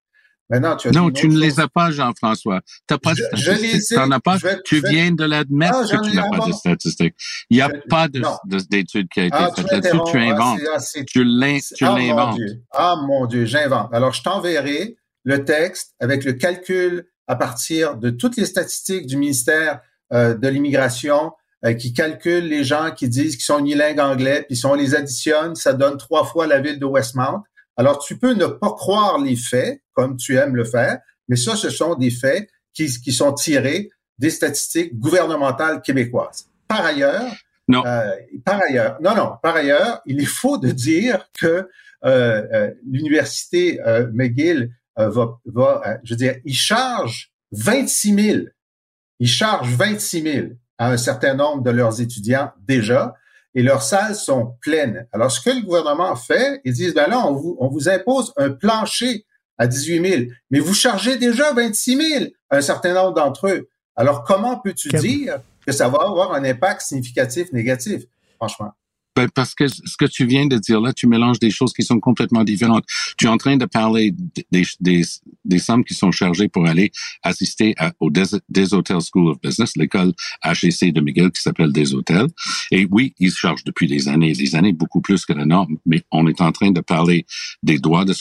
tu 0.78 0.90
non, 0.92 1.12
tu 1.12 1.30
ne 1.30 1.38
les 1.38 1.60
as 1.60 1.68
pas, 1.68 1.92
Jean-François. 1.92 2.62
Tu 2.88 2.98
pas 2.98 3.14
de 3.14 3.38
statistiques. 3.38 3.88
Tu 3.88 3.96
n'en 3.96 4.12
as 4.12 4.20
pas? 4.20 4.38
tu 4.66 4.82
viens 4.90 5.12
de 5.12 5.24
l'admettre 5.24 5.78
ah, 5.92 5.98
que 5.98 6.10
tu 6.10 6.16
n'as 6.16 6.30
pas 6.30 6.48
de 6.48 6.52
statistiques. 6.52 7.16
Il 7.50 7.58
n'y 7.58 7.62
a 7.62 7.70
pas 7.90 8.08
d'études 8.08 9.08
qui 9.10 9.20
a 9.20 9.26
été 9.26 9.38
ah, 9.38 9.52
faite 9.56 9.72
là-dessus. 9.72 10.00
Tu 10.12 10.18
ah, 10.18 10.22
inventes. 10.22 10.60
tu 11.76 11.86
l'inventes. 11.86 12.40
Ah, 12.72 12.96
mon 13.08 13.26
Dieu, 13.28 13.46
j'invente. 13.46 13.94
Alors, 13.94 14.14
je 14.14 14.24
t'enverrai 14.24 14.98
le 15.24 15.46
texte 15.46 15.94
avec 16.00 16.24
le 16.24 16.34
calcul 16.34 17.06
à 17.28 17.36
partir 17.36 17.96
de 17.96 18.10
toutes 18.10 18.38
les 18.38 18.46
statistiques 18.46 19.06
du 19.06 19.18
ministère 19.18 19.82
euh, 20.12 20.34
de 20.34 20.48
l'immigration 20.48 21.32
euh, 21.66 21.74
qui 21.74 21.94
calculent 21.94 22.48
les 22.48 22.64
gens 22.64 22.92
qui 22.92 23.08
disent 23.08 23.36
qu'ils 23.36 23.46
sont 23.46 23.60
unilingues 23.60 24.00
anglais, 24.00 24.44
puis 24.48 24.56
si 24.56 24.66
on 24.66 24.74
les 24.74 24.96
additionne, 24.96 25.56
ça 25.56 25.74
donne 25.74 25.98
trois 25.98 26.24
fois 26.26 26.48
la 26.48 26.60
ville 26.60 26.80
de 26.80 26.86
Westmount. 26.86 27.44
Alors, 27.80 28.00
tu 28.00 28.18
peux 28.18 28.34
ne 28.34 28.46
pas 28.46 28.74
croire 28.74 29.20
les 29.20 29.38
faits, 29.38 29.82
comme 29.94 30.18
tu 30.18 30.36
aimes 30.36 30.58
le 30.58 30.66
faire, 30.66 31.00
mais 31.30 31.38
ça, 31.38 31.56
ce 31.56 31.70
sont 31.70 31.96
des 31.96 32.12
faits 32.12 32.50
qui, 32.74 32.88
qui 32.88 33.14
sont 33.14 33.32
tirés 33.32 33.90
des 34.18 34.30
statistiques 34.30 35.00
gouvernementales 35.00 35.82
québécoises. 35.82 36.50
Par 36.68 36.86
ailleurs, 36.86 37.32
non. 37.70 37.82
Euh, 37.86 38.12
par 38.44 38.60
ailleurs, 38.68 38.98
non, 39.00 39.16
non, 39.16 39.32
par 39.42 39.56
ailleurs, 39.56 40.02
il 40.06 40.20
est 40.20 40.26
faux 40.26 40.58
de 40.58 40.72
dire 40.72 41.30
que 41.40 41.70
euh, 42.04 42.44
euh, 42.54 42.72
l'université 42.86 43.80
euh, 43.88 44.10
McGill 44.12 44.74
euh, 44.98 45.10
va, 45.10 45.40
va 45.46 46.00
je 46.04 46.14
veux 46.14 46.18
dire, 46.18 46.36
il 46.44 46.56
charge 46.56 47.32
26 47.54 48.14
000, 48.14 48.40
il 49.22 49.28
charge 49.30 49.74
26 49.74 50.22
000 50.22 50.48
à 50.78 50.92
un 50.92 50.98
certain 50.98 51.34
nombre 51.34 51.64
de 51.64 51.70
leurs 51.70 52.02
étudiants 52.02 52.52
déjà, 52.68 53.14
et 53.56 53.64
leurs 53.64 53.82
salles 53.82 54.16
sont 54.16 54.56
pleines. 54.62 55.08
Alors, 55.12 55.32
ce 55.32 55.42
que 55.42 55.50
le 55.50 55.62
gouvernement 55.62 56.16
fait, 56.16 56.62
ils 56.66 56.74
disent, 56.74 56.94
ben 56.94 57.08
là, 57.10 57.26
on 57.26 57.34
vous, 57.34 57.58
on 57.60 57.68
vous 57.68 57.90
impose 57.90 58.34
un 58.38 58.52
plancher 58.52 59.26
à 59.58 59.68
18 59.68 60.10
000, 60.10 60.32
mais 60.52 60.60
vous 60.60 60.74
chargez 60.74 61.18
déjà 61.18 61.54
26 61.54 61.98
000 61.98 62.26
un 62.52 62.62
certain 62.62 62.94
nombre 62.94 63.14
d'entre 63.14 63.48
eux. 63.48 63.70
Alors, 63.96 64.24
comment 64.24 64.58
peux-tu 64.60 64.90
dire 64.90 65.40
que 65.66 65.72
ça 65.72 65.90
va 65.90 66.00
avoir 66.04 66.34
un 66.34 66.44
impact 66.46 66.82
significatif 66.82 67.52
négatif, 67.52 68.04
franchement? 68.38 68.72
Ben, 69.16 69.28
parce 69.30 69.56
que 69.56 69.68
ce 69.68 69.98
que 69.98 70.06
tu 70.06 70.26
viens 70.26 70.46
de 70.46 70.58
dire 70.58 70.80
là, 70.80 70.94
tu 70.94 71.08
mélanges 71.08 71.40
des 71.40 71.52
choses 71.52 71.74
qui 71.74 71.84
sont 71.84 72.00
complètement 72.00 72.44
différentes. 72.44 72.86
Tu 73.18 73.26
es 73.26 73.30
en 73.30 73.38
train 73.38 73.58
de 73.58 73.66
parler 73.66 74.14
des, 74.52 74.66
des, 74.80 75.04
des 75.46 75.60
sommes 75.60 75.84
qui 75.84 75.94
sont 75.94 76.12
chargées 76.12 76.48
pour 76.48 76.66
aller 76.66 76.92
assister 77.24 77.76
au 78.00 78.10
des, 78.10 78.74
Hotels 78.74 79.02
School 79.02 79.30
of 79.30 79.42
Business, 79.42 79.76
l'école 79.76 80.14
HEC 80.44 80.94
de 80.94 81.02
Miguel 81.02 81.32
qui 81.32 81.42
s'appelle 81.42 81.72
Des 81.72 81.94
Hôtels. 81.94 82.28
Et 82.72 82.88
oui, 82.90 83.14
ils 83.20 83.32
chargent 83.32 83.64
depuis 83.64 83.88
des 83.88 84.08
années 84.08 84.32
et 84.32 84.34
des 84.34 84.56
années 84.56 84.74
beaucoup 84.74 85.02
plus 85.02 85.26
que 85.26 85.34
la 85.34 85.46
norme, 85.46 85.78
mais 85.86 86.04
on 86.12 86.28
est 86.28 86.42
en 86.42 86.52
train 86.52 86.72
de 86.72 86.82
parler 86.82 87.26
des 87.64 87.80
droits 87.80 88.06
de, 88.06 88.14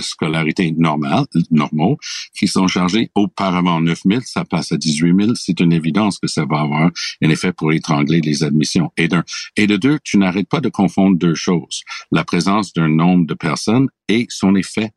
scolarité 0.00 0.74
normaux, 0.76 1.98
qui 2.36 2.48
sont 2.48 2.66
chargés 2.66 3.10
auparavant 3.14 3.80
9 3.80 4.00
000, 4.06 4.20
ça 4.24 4.44
passe 4.44 4.72
à 4.72 4.76
18 4.76 5.14
000. 5.18 5.34
C'est 5.34 5.60
une 5.60 5.72
évidence 5.72 6.18
que 6.18 6.26
ça 6.26 6.44
va 6.44 6.60
avoir 6.60 6.90
un 7.22 7.30
effet 7.30 7.52
pour 7.52 7.72
étrangler 7.72 8.20
les 8.20 8.42
admissions. 8.42 8.90
Et 8.96 9.08
d'un, 9.08 9.24
et 9.56 9.66
de 9.66 9.76
deux, 9.76 9.98
tu 10.02 10.18
n'arrête 10.24 10.48
pas 10.48 10.60
de 10.60 10.68
confondre 10.68 11.16
deux 11.16 11.34
choses. 11.34 11.82
La 12.10 12.24
présence 12.24 12.72
d'un 12.72 12.88
nombre 12.88 13.26
de 13.26 13.34
personnes 13.34 13.88
et 14.08 14.26
son 14.28 14.54
effet 14.54 14.92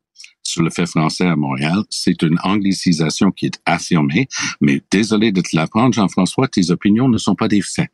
sur 0.48 0.64
le 0.64 0.70
fait 0.70 0.86
français 0.86 1.26
à 1.26 1.36
Montréal. 1.36 1.84
C'est 1.90 2.22
une 2.22 2.38
anglicisation 2.44 3.32
qui 3.32 3.48
est 3.48 3.60
affirmée, 3.66 4.28
mais 4.62 4.82
désolé 4.92 5.32
de 5.32 5.42
te 5.42 5.56
l'apprendre, 5.56 5.94
Jean-François, 5.94 6.48
tes 6.48 6.72
opinions 6.72 7.10
ne 7.10 7.18
sont 7.18 7.36
pas 7.36 7.48
des 7.48 7.62
faits. 7.62 7.90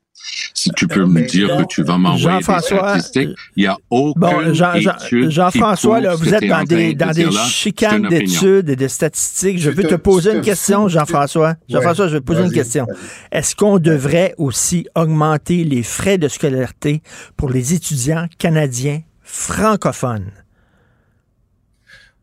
Si 0.53 0.69
tu 0.71 0.87
peux 0.87 1.05
me 1.05 1.21
dire 1.23 1.57
que 1.57 1.63
tu 1.63 1.83
vas 1.83 1.97
m'envoyer 1.97 2.37
des 2.37 2.43
statistiques, 2.43 3.29
il 3.57 3.63
n'y 3.63 3.67
a 3.67 3.77
aucun 3.89 4.19
bon, 4.19 4.53
Jean, 4.53 4.73
Jean-François, 5.11 6.15
vous 6.15 6.33
êtes 6.33 6.47
dans 6.47 6.63
des, 6.63 6.93
dans 6.93 7.11
des 7.11 7.29
chicanes 7.31 8.07
d'études 8.07 8.69
et 8.69 8.75
de 8.77 8.87
statistiques. 8.87 9.59
Je, 9.59 9.69
veux 9.69 9.83
te, 9.83 9.95
poser 9.95 10.33
une 10.33 10.41
question, 10.41 10.87
Jean-François. 10.87 11.55
Jean-François, 11.67 12.07
je 12.07 12.13
vais 12.13 12.19
te 12.21 12.25
poser 12.25 12.43
une 12.43 12.53
question. 12.53 12.87
Est-ce 13.31 13.55
qu'on 13.55 13.79
devrait 13.79 14.33
aussi 14.37 14.87
augmenter 14.95 15.65
les 15.65 15.83
frais 15.83 16.17
de 16.17 16.29
scolarité 16.29 17.01
pour 17.35 17.49
les 17.49 17.73
étudiants 17.73 18.27
canadiens 18.37 19.01
francophones? 19.23 20.42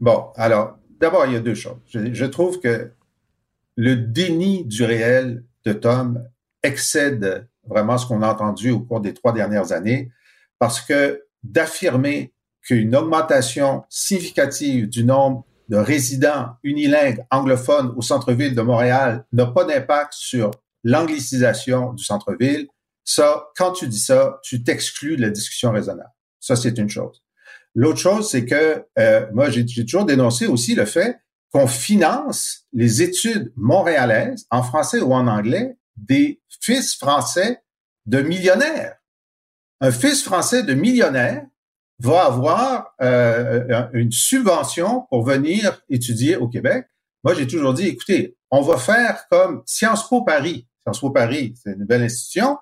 Bon, 0.01 0.31
alors, 0.37 0.79
d'abord, 0.99 1.27
il 1.27 1.33
y 1.33 1.37
a 1.37 1.41
deux 1.41 1.55
choses. 1.55 1.79
je 1.93 2.25
trouve 2.25 2.61
que 2.61 2.93
le 3.77 3.97
déni 3.97 4.65
du 4.65 4.85
réel 4.85 5.45
de 5.65 5.73
Tom 5.73 6.25
excède 6.63 7.49
vraiment 7.67 7.99
ce 7.99 8.07
qu'on 8.07 8.23
a 8.23 8.33
entendu 8.33 8.71
au 8.71 8.81
cours 8.81 9.01
des 9.01 9.15
trois 9.15 9.33
dernières 9.33 9.73
années, 9.73 10.11
parce 10.59 10.81
que 10.81 11.25
d'affirmer 11.43 12.33
qu'une 12.63 12.95
augmentation 12.95 13.85
significative 13.89 14.89
du 14.89 15.05
nombre 15.05 15.47
de 15.69 15.77
résidents 15.77 16.57
unilingues 16.63 17.25
anglophones 17.31 17.95
au 17.97 18.03
centre-ville 18.03 18.55
de 18.55 18.63
Montréal 18.63 19.25
n'a 19.33 19.47
pas 19.47 19.65
d'impact 19.65 20.13
sur 20.15 20.51
l'anglicisation 20.83 21.93
du 21.93 22.05
centre-ville, 22.05 22.69
ça, 23.05 23.49
quand 23.57 23.73
tu 23.73 23.87
dis 23.87 24.01
ça, 24.01 24.41
tu 24.43 24.63
t'exclus 24.63 25.17
de 25.17 25.23
la 25.23 25.31
discussion 25.31 25.73
raisonnable. 25.73 26.11
Ça, 26.39 26.57
c'est 26.57 26.77
une 26.79 26.89
chose. 26.89 27.23
L'autre 27.74 27.98
chose, 27.98 28.30
c'est 28.30 28.44
que 28.44 28.85
euh, 28.98 29.26
moi, 29.33 29.50
j'ai 29.50 29.64
toujours 29.64 30.04
dénoncé 30.04 30.46
aussi 30.46 30.74
le 30.74 30.85
fait 30.85 31.18
qu'on 31.52 31.66
finance 31.66 32.66
les 32.72 33.02
études 33.02 33.52
montréalaises 33.56 34.46
en 34.50 34.62
français 34.62 35.00
ou 35.00 35.12
en 35.12 35.26
anglais 35.26 35.76
des 35.96 36.40
fils 36.61 36.96
français 36.96 37.62
de 38.06 38.22
millionnaires. 38.22 38.96
Un 39.80 39.90
fils 39.90 40.22
français 40.22 40.62
de 40.62 40.74
millionnaire 40.74 41.44
va 42.00 42.24
avoir 42.26 42.94
euh, 43.02 43.88
une 43.92 44.11
subvention 44.11 45.06
pour 45.11 45.24
venir 45.24 45.80
étudier 45.88 46.37
au 46.37 46.48
Québec. 46.48 46.87
Moi, 47.24 47.35
j'ai 47.35 47.46
toujours 47.46 47.74
dit, 47.74 47.88
écoutez, 47.88 48.37
on 48.50 48.62
va 48.62 48.78
faire 48.78 49.26
comme 49.30 49.62
Sciences 49.66 50.09
Po 50.09 50.22
Paris. 50.22 50.66
Sciences 50.83 51.00
Po 51.00 51.11
Paris, 51.11 51.54
c'est 51.62 51.72
une 51.72 51.85
belle 51.85 52.02
institution. 52.02 52.56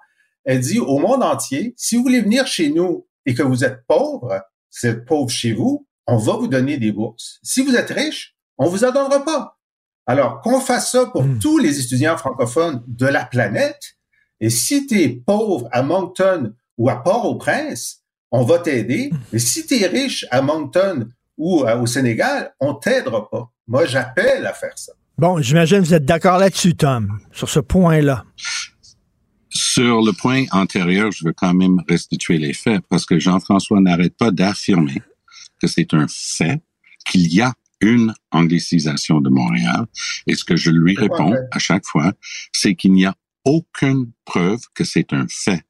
Elle 0.44 0.60
dit 0.60 0.80
au 0.80 0.98
monde 0.98 1.22
entier, 1.22 1.74
si 1.76 1.96
vous 1.96 2.02
voulez 2.02 2.20
venir 2.20 2.46
chez 2.46 2.70
nous 2.70 3.06
et 3.26 3.34
que 3.34 3.42
vous 3.42 3.64
êtes 3.64 3.84
pauvre, 3.86 4.42
vous 4.82 4.88
êtes 4.88 5.04
pauvre 5.04 5.30
chez 5.30 5.52
vous, 5.52 5.86
on 6.06 6.16
va 6.16 6.34
vous 6.34 6.48
donner 6.48 6.78
des 6.78 6.92
bourses. 6.92 7.38
Si 7.42 7.62
vous 7.62 7.74
êtes 7.74 7.90
riche, 7.90 8.34
on 8.56 8.68
vous 8.68 8.84
en 8.84 8.92
donnera 8.92 9.24
pas. 9.24 9.58
Alors, 10.06 10.40
qu'on 10.40 10.60
fasse 10.60 10.92
ça 10.92 11.06
pour 11.06 11.22
hmm. 11.22 11.38
tous 11.38 11.58
les 11.58 11.80
étudiants 11.80 12.16
francophones 12.16 12.82
de 12.86 13.06
la 13.06 13.24
planète, 13.24 13.96
et 14.40 14.50
si 14.50 14.86
tu 14.86 15.02
es 15.02 15.08
pauvre 15.08 15.68
à 15.70 15.82
Moncton 15.82 16.54
ou 16.78 16.88
à 16.88 17.02
Port-au-Prince, 17.02 18.02
on 18.30 18.42
va 18.44 18.58
t'aider. 18.58 19.10
Hmm. 19.12 19.18
Mais 19.32 19.38
si 19.38 19.66
tu 19.66 19.80
es 19.80 19.86
riche 19.86 20.26
à 20.30 20.40
Moncton 20.40 21.08
ou 21.36 21.64
euh, 21.64 21.78
au 21.78 21.86
Sénégal, 21.86 22.54
on 22.58 22.74
t'aidera 22.74 23.28
pas. 23.30 23.50
Moi, 23.66 23.84
j'appelle 23.84 24.46
à 24.46 24.54
faire 24.54 24.72
ça. 24.76 24.92
Bon, 25.18 25.42
j'imagine 25.42 25.80
que 25.80 25.84
vous 25.84 25.94
êtes 25.94 26.04
d'accord 26.04 26.38
là-dessus, 26.38 26.74
Tom, 26.74 27.18
sur 27.32 27.50
ce 27.50 27.60
point-là. 27.60 28.24
Sur 29.70 30.00
le 30.00 30.12
point 30.12 30.46
antérieur, 30.52 31.12
je 31.12 31.26
veux 31.26 31.34
quand 31.34 31.52
même 31.52 31.82
restituer 31.86 32.38
les 32.38 32.54
faits 32.54 32.80
parce 32.88 33.04
que 33.04 33.18
Jean-François 33.18 33.82
n'arrête 33.82 34.16
pas 34.16 34.30
d'affirmer 34.30 35.02
que 35.60 35.66
c'est 35.66 35.92
un 35.92 36.06
fait 36.08 36.62
qu'il 37.04 37.30
y 37.30 37.42
a 37.42 37.52
une 37.82 38.14
anglicisation 38.30 39.20
de 39.20 39.28
Montréal. 39.28 39.84
Et 40.26 40.36
ce 40.36 40.44
que 40.44 40.56
je 40.56 40.70
lui 40.70 40.96
réponds 40.96 41.34
à 41.50 41.58
chaque 41.58 41.84
fois, 41.84 42.14
c'est 42.50 42.76
qu'il 42.76 42.92
n'y 42.94 43.04
a 43.04 43.14
aucune 43.44 44.10
preuve 44.24 44.60
que 44.74 44.84
c'est 44.84 45.12
un 45.12 45.26
fait. 45.28 45.62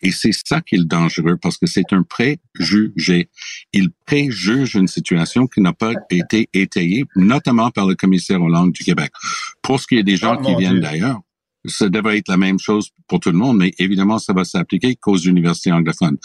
Et 0.00 0.12
c'est 0.12 0.32
ça 0.32 0.62
qui 0.62 0.76
est 0.76 0.84
dangereux 0.86 1.36
parce 1.36 1.58
que 1.58 1.66
c'est 1.66 1.92
un 1.92 2.04
préjugé. 2.04 3.28
Il 3.74 3.90
préjuge 4.06 4.76
une 4.76 4.88
situation 4.88 5.46
qui 5.46 5.60
n'a 5.60 5.74
pas 5.74 5.92
été 6.08 6.48
étayée, 6.54 7.04
notamment 7.16 7.70
par 7.70 7.86
le 7.86 7.96
commissaire 7.96 8.40
Hollande 8.40 8.72
du 8.72 8.82
Québec. 8.82 9.12
Pour 9.60 9.78
ce 9.78 9.86
qui 9.86 9.98
est 9.98 10.04
des 10.04 10.16
gens 10.16 10.38
oh, 10.40 10.42
qui 10.42 10.56
viennent 10.56 10.80
d'ailleurs, 10.80 11.20
ça 11.64 11.88
devrait 11.88 12.18
être 12.18 12.28
la 12.28 12.36
même 12.36 12.58
chose 12.58 12.90
pour 13.08 13.20
tout 13.20 13.30
le 13.30 13.38
monde, 13.38 13.58
mais 13.58 13.72
évidemment, 13.78 14.18
ça 14.18 14.32
va 14.32 14.44
s'appliquer 14.44 14.96
qu'aux 14.96 15.16
universités 15.16 15.72
anglophones. 15.72 16.16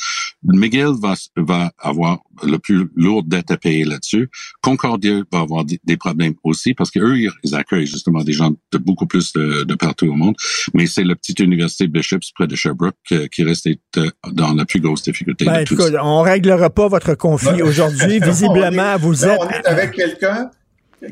McGill 0.44 0.94
va, 1.02 1.16
va 1.36 1.72
avoir 1.80 2.20
le 2.44 2.58
plus 2.58 2.90
lourd 2.96 3.24
dette 3.24 3.52
à 3.52 3.58
payer 3.58 3.84
là-dessus. 3.84 4.30
Concordia 4.62 5.22
va 5.32 5.40
avoir 5.40 5.66
des, 5.66 5.98
problèmes 5.98 6.36
aussi 6.44 6.74
parce 6.74 6.92
qu'eux, 6.92 7.18
ils 7.18 7.56
accueillent 7.56 7.88
justement 7.88 8.24
des 8.24 8.34
gens 8.34 8.52
de 8.72 8.78
beaucoup 8.78 9.08
plus 9.08 9.34
de, 9.34 9.76
partout 9.76 10.08
au 10.08 10.14
monde. 10.14 10.36
Mais 10.74 10.88
c'est 10.88 11.04
la 11.04 11.16
petite 11.16 11.40
université 11.40 11.88
Bishops 11.88 12.32
près 12.36 12.48
de 12.48 12.56
Sherbrooke 12.56 12.96
euh, 13.12 13.28
qui 13.28 13.44
reste 13.44 13.68
euh, 13.98 14.10
dans 14.32 14.54
la 14.54 14.66
plus 14.66 14.80
grosse 14.80 15.04
difficulté. 15.04 15.46
Ben, 15.46 15.64
de 15.64 15.66
tout 15.66 15.78
on 16.02 16.22
réglera 16.22 16.70
pas 16.70 16.88
votre 16.88 17.16
conflit 17.16 17.62
aujourd'hui. 17.62 18.20
Visiblement, 18.24 18.98
vous 18.98 19.26
êtes... 19.26 19.40
on 19.40 19.50
est 19.50 19.68
avec 19.68 19.92
quelqu'un 19.92 20.50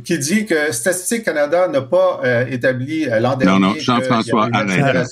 qui 0.04 0.18
dit 0.18 0.46
que 0.46 0.72
Statistique 0.72 1.24
Canada 1.24 1.68
n'a 1.68 1.82
pas 1.82 2.20
euh, 2.24 2.46
établi 2.50 3.08
euh, 3.08 3.20
l'an 3.20 3.36
dernier 3.36 3.60
non, 3.60 3.68
non, 3.74 3.76
Jean-François, 3.80 4.50
arrête. 4.52 5.08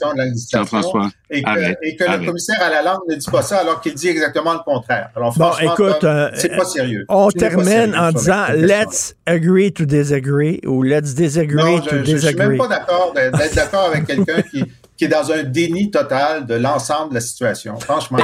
Jean-François, 0.52 1.12
et 1.30 1.44
que, 1.44 1.86
et 1.86 1.96
que 1.96 2.04
le 2.04 2.26
commissaire 2.26 2.62
à 2.62 2.70
la 2.70 2.82
langue 2.82 3.02
ne 3.08 3.16
dit 3.16 3.30
pas 3.30 3.44
ça 3.44 3.60
alors 3.60 3.82
qu'il 3.82 3.94
dit 3.94 4.08
exactement 4.08 4.54
le 4.54 4.60
contraire. 4.60 5.10
Alors 5.16 5.38
bon, 5.38 5.52
écoute, 5.62 6.04
euh, 6.04 6.32
c'est 6.34 6.56
pas 6.56 6.66
sérieux. 6.66 7.06
On 7.10 7.30
termine 7.30 7.96
en 7.96 8.12
disant 8.12 8.46
let's 8.56 9.16
agree 9.28 9.72
to 9.72 9.86
disagree 9.86 10.60
ou 10.66 10.82
let's 10.82 11.14
disagree 11.14 11.76
non, 11.76 11.80
to 11.80 11.98
je, 11.98 12.02
disagree. 12.02 12.22
Je 12.22 12.28
suis 12.28 12.36
même 12.36 12.58
pas 12.58 12.68
d'accord 12.68 13.14
d'être 13.14 13.56
d'accord 13.56 13.90
avec 13.94 14.08
quelqu'un 14.08 14.42
qui 14.42 14.64
qui 14.98 15.06
est 15.06 15.10
dans 15.10 15.32
un 15.32 15.44
déni 15.44 15.92
total 15.92 16.46
de 16.46 16.56
l'ensemble 16.56 17.10
de 17.10 17.16
la 17.16 17.22
situation. 17.22 17.78
Franchement. 17.80 18.20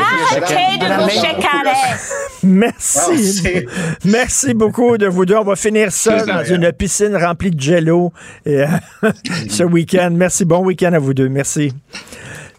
Merci. 2.43 3.65
Merci 4.05 4.53
beaucoup 4.53 4.97
de 4.97 5.07
vous 5.07 5.25
deux. 5.25 5.35
On 5.35 5.43
va 5.43 5.55
finir 5.55 5.91
ça 5.91 6.25
dans 6.25 6.43
une 6.43 6.71
piscine 6.71 7.15
remplie 7.15 7.51
de 7.51 7.59
jello 7.59 8.13
euh, 8.47 8.67
ce 9.49 9.63
week-end. 9.63 10.11
Merci. 10.13 10.45
Bon 10.45 10.63
week-end 10.63 10.93
à 10.93 10.99
vous 10.99 11.13
deux. 11.13 11.29
Merci. 11.29 11.73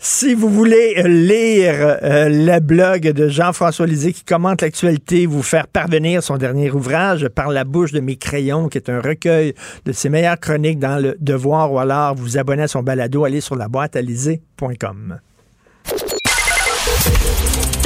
Si 0.03 0.33
vous 0.33 0.49
voulez 0.49 0.95
euh, 0.97 1.09
lire 1.09 1.75
euh, 2.03 2.31
le 2.31 2.59
blog 2.61 3.03
de 3.03 3.29
Jean-François 3.29 3.87
Lisée 3.87 4.15
qui 4.15 4.25
commente 4.25 4.63
l'actualité, 4.63 5.27
vous 5.27 5.43
faire 5.43 5.67
parvenir 5.67 6.23
son 6.23 6.39
dernier 6.39 6.71
ouvrage 6.71 7.29
par 7.29 7.51
la 7.51 7.65
bouche 7.65 7.93
de 7.93 8.01
mes 8.01 8.17
crayons, 8.17 8.69
qui 8.69 8.79
est 8.79 8.89
un 8.89 9.03
recueil 9.03 9.53
de 9.85 9.93
ses 9.93 10.09
meilleures 10.09 10.41
chroniques 10.41 10.79
dans 10.79 10.97
le 10.97 11.19
Devoir 11.21 11.71
ou 11.71 11.79
alors 11.79 12.15
vous 12.15 12.39
abonner 12.39 12.63
à 12.63 12.69
son 12.69 12.83
balado, 12.83 13.27
allez 13.27 13.43
sur 13.43 13.57
la 13.57 13.69
boîte 13.69 13.95
à 13.95 14.01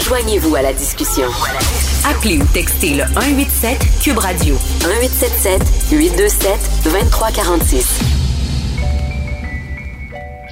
Joignez-vous 0.04 0.54
à 0.54 0.62
la 0.62 0.72
discussion. 0.72 1.26
Appelez 2.08 2.38
ou 2.38 2.44
textez 2.52 2.90
le 2.90 3.02
187 3.14 3.76
Cube 4.00 4.18
Radio 4.18 4.54
1877 4.84 5.90
827 5.90 6.50
2346. 6.84 8.23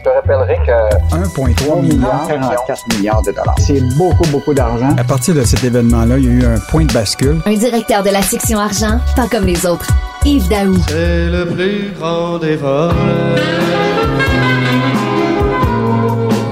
Je 0.05 0.11
te 0.11 0.14
rappellerai 0.16 0.57
que 0.66 1.14
1,3 1.14 1.80
milliard, 1.80 2.26
44 2.26 2.96
milliards 2.96 3.22
de 3.22 3.30
dollars. 3.30 3.55
C'est 3.59 3.80
beaucoup, 3.96 4.28
beaucoup 4.32 4.53
d'argent. 4.53 4.96
À 4.98 5.05
partir 5.05 5.32
de 5.32 5.44
cet 5.44 5.62
événement-là, 5.62 6.18
il 6.18 6.24
y 6.24 6.28
a 6.28 6.32
eu 6.32 6.44
un 6.44 6.59
point 6.59 6.84
de 6.84 6.92
bascule. 6.92 7.40
Un 7.46 7.55
directeur 7.55 8.03
de 8.03 8.11
la 8.11 8.20
section 8.20 8.59
argent, 8.59 8.98
pas 9.14 9.28
comme 9.28 9.44
les 9.44 9.64
autres. 9.64 9.86
Yves 10.24 10.48
Daou. 10.48 10.74
C'est 10.88 11.28
le 11.28 11.46
plus 11.46 11.92
grand 11.96 12.38
des 12.38 12.57
vols. 12.57 12.90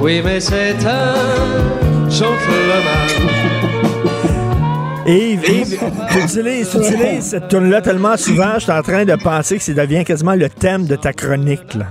Oui, 0.00 0.22
mais 0.24 0.38
c'est 0.38 0.76
un 0.86 2.08
chauffeur 2.08 2.36
Yves, 5.06 5.48
Yves, 5.48 5.78
tu 6.12 6.18
utilises, 6.20 6.68
cette 7.22 7.48
tune-là 7.48 7.82
tellement 7.82 8.16
souvent, 8.16 8.54
je 8.54 8.60
suis 8.60 8.72
en 8.72 8.82
train 8.82 9.04
de 9.04 9.16
penser 9.16 9.56
que 9.56 9.64
ça 9.64 9.72
devient 9.72 10.04
quasiment 10.04 10.36
le 10.36 10.48
thème 10.48 10.86
de 10.86 10.94
ta 10.94 11.12
chronique. 11.12 11.74
Là. 11.74 11.86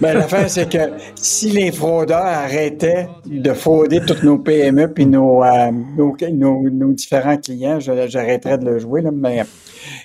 Ben, 0.00 0.18
l'affaire, 0.18 0.48
c'est 0.48 0.70
que 0.70 0.92
si 1.14 1.50
les 1.50 1.72
fraudeurs 1.72 2.24
arrêtaient 2.24 3.08
de 3.26 3.52
frauder 3.52 4.00
toutes 4.06 4.22
nos 4.22 4.38
PME 4.38 4.92
puis 4.92 5.06
nos, 5.06 5.42
euh, 5.42 5.70
nos, 5.70 6.92
différents 6.92 7.36
clients, 7.36 7.80
j'arrêterais 7.80 8.58
de 8.58 8.64
le 8.64 8.78
jouer. 8.78 9.02
Là. 9.02 9.10
Mais 9.12 9.44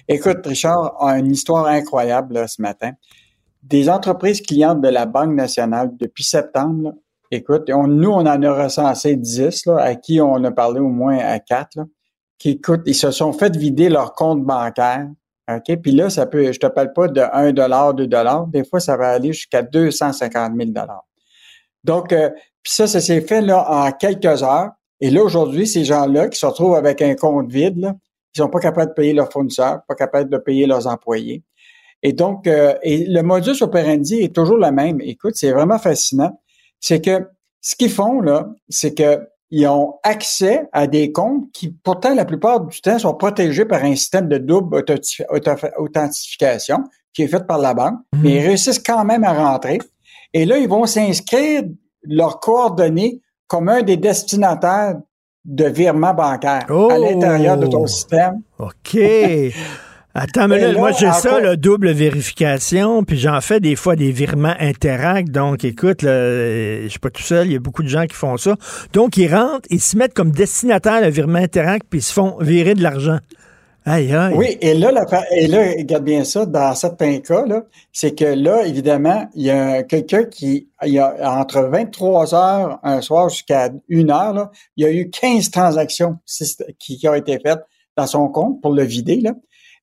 écoute, 0.08 0.46
Richard 0.46 0.96
a 1.00 1.18
une 1.18 1.32
histoire 1.32 1.68
incroyable 1.68 2.46
ce 2.48 2.62
matin. 2.62 2.92
Des 3.64 3.90
entreprises 3.90 4.42
clientes 4.42 4.82
de 4.82 4.90
la 4.90 5.06
Banque 5.06 5.34
nationale 5.34 5.92
depuis 6.00 6.24
septembre, 6.24 6.94
écoute, 7.32 7.70
nous, 7.70 8.10
on 8.10 8.26
en 8.26 8.44
a 8.44 8.64
recensé 8.64 9.16
10, 9.16 9.66
là, 9.68 9.78
à 9.78 9.96
qui 9.96 10.22
on 10.22 10.44
a 10.44 10.52
parlé 10.52 10.80
au 10.80 10.90
moins 10.90 11.18
à 11.18 11.40
4, 11.40 11.80
qui, 12.38 12.52
écoute, 12.52 12.82
ils 12.86 12.96
se 12.96 13.12
sont 13.12 13.34
fait 13.34 13.56
vider 13.56 13.90
leur 13.90 14.14
compte 14.14 14.44
bancaire 14.44 15.08
OK? 15.50 15.76
Puis 15.82 15.92
là, 15.92 16.10
ça 16.10 16.26
peut, 16.26 16.52
je 16.52 16.60
te 16.60 16.68
parle 16.68 16.94
pas 16.94 17.08
de 17.08 17.22
1 17.22 17.52
dollar, 17.54 17.94
2 17.94 18.08
dollars. 18.08 18.48
Des 18.48 18.64
fois, 18.64 18.80
ça 18.80 18.98
va 18.98 19.10
aller 19.10 19.34
jusqu'à 19.34 19.62
250 19.62 20.54
000 20.58 20.72
dollars. 20.72 21.06
Donc, 21.84 22.12
euh, 22.14 22.30
puis 22.64 22.74
ça, 22.74 22.88
ça 22.88 23.00
s'est 23.00 23.22
fait 23.22 23.42
là 23.42 23.64
en 23.70 23.92
quelques 23.92 24.44
heures. 24.44 24.72
Et 25.00 25.10
là, 25.10 25.24
aujourd'hui, 25.24 25.68
ces 25.68 25.84
gens-là 25.86 26.30
qui 26.30 26.40
se 26.40 26.46
retrouvent 26.46 26.76
avec 26.76 27.02
un 27.02 27.16
compte 27.16 27.52
vide, 27.52 27.78
là, 27.78 27.94
ils 28.34 28.40
sont 28.40 28.50
pas 28.50 28.60
capables 28.60 28.90
de 28.90 28.96
payer 28.96 29.14
leurs 29.14 29.32
fournisseurs, 29.32 29.82
pas 29.88 29.96
capables 29.96 30.30
de 30.30 30.38
payer 30.38 30.66
leurs 30.66 30.88
employés. 30.88 31.44
Et 32.02 32.14
donc, 32.14 32.48
euh, 32.48 32.76
et 32.84 33.06
le 33.06 33.22
modus 33.22 33.62
operandi 33.62 34.16
est 34.16 34.34
toujours 34.34 34.58
le 34.58 34.72
même. 34.72 35.00
Écoute, 35.02 35.36
c'est 35.36 35.52
vraiment 35.52 35.80
fascinant. 35.80 36.40
C'est 36.80 37.02
que 37.02 37.28
ce 37.62 37.76
qu'ils 37.76 37.92
font, 37.92 38.20
là, 38.20 38.50
c'est 38.70 38.94
que 38.94 39.28
ils 39.58 39.68
ont 39.68 39.94
accès 40.04 40.68
à 40.74 40.86
des 40.86 41.14
comptes 41.14 41.50
qui, 41.54 41.70
pourtant, 41.70 42.14
la 42.14 42.26
plupart 42.26 42.60
du 42.60 42.82
temps, 42.82 43.00
sont 43.00 43.14
protégés 43.14 43.64
par 43.64 43.86
un 43.86 43.96
système 43.96 44.28
de 44.28 44.38
double 44.38 44.84
authentification 45.78 46.84
qui 47.14 47.22
est 47.22 47.30
fait 47.30 47.48
par 47.48 47.60
la 47.60 47.74
banque, 47.74 48.00
mhm. 48.12 48.22
mais 48.22 48.32
ils 48.32 48.46
réussissent 48.48 48.84
quand 48.84 49.06
même 49.06 49.24
à 49.24 49.32
rentrer. 49.32 49.80
Et 50.34 50.44
là, 50.44 50.58
ils 50.58 50.68
vont 50.68 50.86
s'inscrire 50.86 51.64
leurs 52.04 52.42
coordonnées 52.42 53.22
comme 53.48 53.70
un 53.70 53.82
des 53.82 53.96
destinataires 53.96 54.96
de 55.46 55.66
virements 55.66 56.14
bancaires 56.14 56.70
à 56.70 56.98
l'intérieur 56.98 57.58
de 57.58 57.68
ton 57.68 57.84
oh! 57.84 57.88
système. 57.88 58.42
OK. 58.60 58.98
Attends, 60.18 60.48
mais 60.48 60.60
là, 60.60 60.72
moi, 60.72 60.94
j'ai 60.94 61.12
ça, 61.12 61.42
la 61.42 61.58
double 61.58 61.92
vérification, 61.92 63.04
puis 63.04 63.18
j'en 63.18 63.42
fais 63.42 63.60
des 63.60 63.76
fois 63.76 63.98
des 63.98 64.12
virements 64.12 64.56
interact. 64.62 65.30
Donc, 65.30 65.66
écoute, 65.66 66.04
là, 66.04 66.82
je 66.84 66.88
suis 66.88 67.00
pas 67.00 67.10
tout 67.10 67.22
seul, 67.22 67.48
il 67.48 67.52
y 67.52 67.56
a 67.58 67.60
beaucoup 67.60 67.84
de 67.84 67.90
gens 67.90 68.06
qui 68.06 68.16
font 68.16 68.38
ça. 68.38 68.56
Donc, 68.94 69.18
ils 69.18 69.28
rentrent, 69.28 69.68
ils 69.70 69.82
se 69.82 69.98
mettent 69.98 70.14
comme 70.14 70.32
destinataire 70.32 71.02
le 71.02 71.10
virement 71.10 71.40
interact, 71.40 71.88
puis 71.90 72.00
ils 72.00 72.04
se 72.04 72.14
font 72.14 72.38
virer 72.40 72.76
de 72.76 72.82
l'argent. 72.82 73.18
Aïe, 73.84 74.16
aïe. 74.16 74.34
Oui, 74.38 74.58
et 74.62 74.74
là, 74.74 74.94
la, 74.94 75.06
et 75.36 75.48
là, 75.48 75.60
regarde 75.78 76.06
bien 76.06 76.24
ça, 76.24 76.46
dans 76.46 76.74
certains 76.76 77.20
cas, 77.20 77.46
là, 77.46 77.64
c'est 77.92 78.16
que 78.18 78.24
là, 78.24 78.66
évidemment, 78.66 79.28
il 79.36 79.44
y 79.44 79.52
a 79.52 79.84
quelqu'un 79.84 80.24
qui, 80.24 80.70
il 80.86 80.94
y 80.94 81.00
a 81.00 81.14
entre 81.38 81.62
23 81.62 82.34
heures 82.34 82.80
un 82.84 83.02
soir 83.02 83.28
jusqu'à 83.28 83.70
une 83.90 84.12
heure, 84.12 84.34
là, 84.34 84.50
il 84.78 84.86
y 84.86 84.88
a 84.88 84.92
eu 84.92 85.10
15 85.10 85.52
transactions 85.52 86.18
qui, 86.80 86.98
qui 86.98 87.10
ont 87.10 87.14
été 87.14 87.38
faites 87.38 87.60
dans 87.98 88.08
son 88.08 88.30
compte 88.30 88.62
pour 88.62 88.74
le 88.74 88.84
vider, 88.84 89.20
là. 89.20 89.34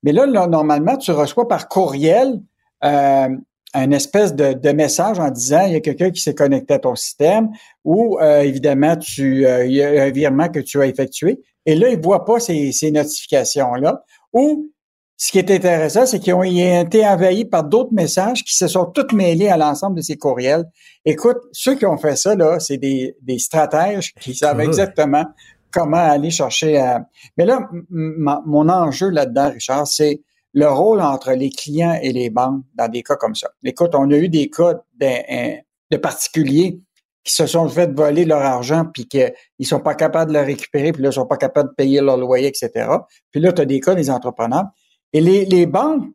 Mais 0.02 0.12
là, 0.12 0.26
normalement, 0.26 0.96
tu 0.96 1.12
reçois 1.12 1.46
par 1.48 1.68
courriel 1.68 2.40
euh, 2.84 3.28
un 3.74 3.90
espèce 3.90 4.34
de, 4.34 4.72
message 4.72 5.18
en 5.18 5.30
disant 5.30 5.64
il 5.66 5.72
y 5.72 5.76
a 5.76 5.80
quelqu'un 5.80 6.10
qui 6.10 6.20
s'est 6.20 6.34
connecté 6.34 6.74
à 6.74 6.78
ton 6.78 6.94
système 6.94 7.50
ou 7.84 8.18
euh, 8.20 8.40
évidemment 8.40 8.96
tu 8.96 9.46
euh, 9.46 9.64
il 9.64 9.72
y 9.72 9.82
a 9.82 10.02
un 10.02 10.10
virement 10.10 10.48
que 10.48 10.60
tu 10.60 10.80
as 10.80 10.86
effectué. 10.86 11.40
Et 11.64 11.74
là, 11.74 11.88
ils 11.88 11.98
ne 11.98 12.02
voient 12.02 12.24
pas 12.24 12.40
ces, 12.40 12.72
ces 12.72 12.90
notifications-là. 12.90 14.04
Ou 14.32 14.68
ce 15.16 15.30
qui 15.30 15.38
est 15.38 15.50
intéressant, 15.50 16.04
c'est 16.04 16.18
qu'ils 16.18 16.34
ont 16.34 16.42
été 16.42 17.06
envahis 17.06 17.44
par 17.44 17.62
d'autres 17.62 17.92
messages 17.92 18.42
qui 18.42 18.56
se 18.56 18.66
sont 18.66 18.86
tous 18.86 19.14
mêlés 19.14 19.48
à 19.48 19.56
l'ensemble 19.56 19.96
de 19.96 20.02
ces 20.02 20.16
courriels. 20.16 20.64
Écoute, 21.04 21.38
ceux 21.52 21.76
qui 21.76 21.86
ont 21.86 21.96
fait 21.96 22.16
ça, 22.16 22.34
là, 22.34 22.58
c'est 22.58 22.78
des, 22.78 23.16
des 23.22 23.38
stratèges 23.38 24.12
qui 24.14 24.34
savent 24.34 24.60
exactement 24.60 25.24
comment 25.72 25.96
aller 25.96 26.30
chercher 26.30 26.78
à... 26.78 27.06
Mais 27.36 27.46
là, 27.46 27.68
mon 27.90 28.68
enjeu 28.68 29.08
là-dedans, 29.10 29.50
Richard, 29.50 29.86
c'est 29.86 30.22
le 30.54 30.68
rôle 30.68 31.00
entre 31.00 31.32
les 31.32 31.50
clients 31.50 31.98
et 32.02 32.12
les 32.12 32.30
banques 32.30 32.64
dans 32.74 32.88
des 32.88 33.02
cas 33.02 33.16
comme 33.16 33.34
ça. 33.34 33.48
Écoute, 33.64 33.94
on 33.94 34.10
a 34.10 34.16
eu 34.16 34.28
des 34.28 34.50
cas 34.50 34.74
de, 35.00 35.56
de 35.90 35.96
particuliers 35.96 36.80
qui 37.24 37.32
se 37.32 37.46
sont 37.46 37.68
fait 37.68 37.92
voler 37.94 38.24
leur 38.24 38.42
argent 38.42 38.84
puis 38.92 39.06
qu'ils 39.06 39.32
sont 39.66 39.80
pas 39.80 39.94
capables 39.94 40.32
de 40.32 40.38
le 40.38 40.44
récupérer, 40.44 40.92
puis 40.92 41.02
là, 41.02 41.10
ils 41.10 41.14
sont 41.14 41.26
pas 41.26 41.36
capables 41.36 41.70
de 41.70 41.74
payer 41.74 42.00
leur 42.00 42.16
loyer, 42.16 42.48
etc. 42.48 42.88
Puis 43.30 43.40
là, 43.40 43.52
tu 43.52 43.62
as 43.62 43.64
des 43.64 43.80
cas 43.80 43.94
des 43.94 44.10
entrepreneurs. 44.10 44.66
Et 45.12 45.20
les, 45.20 45.66
banques, 45.66 46.06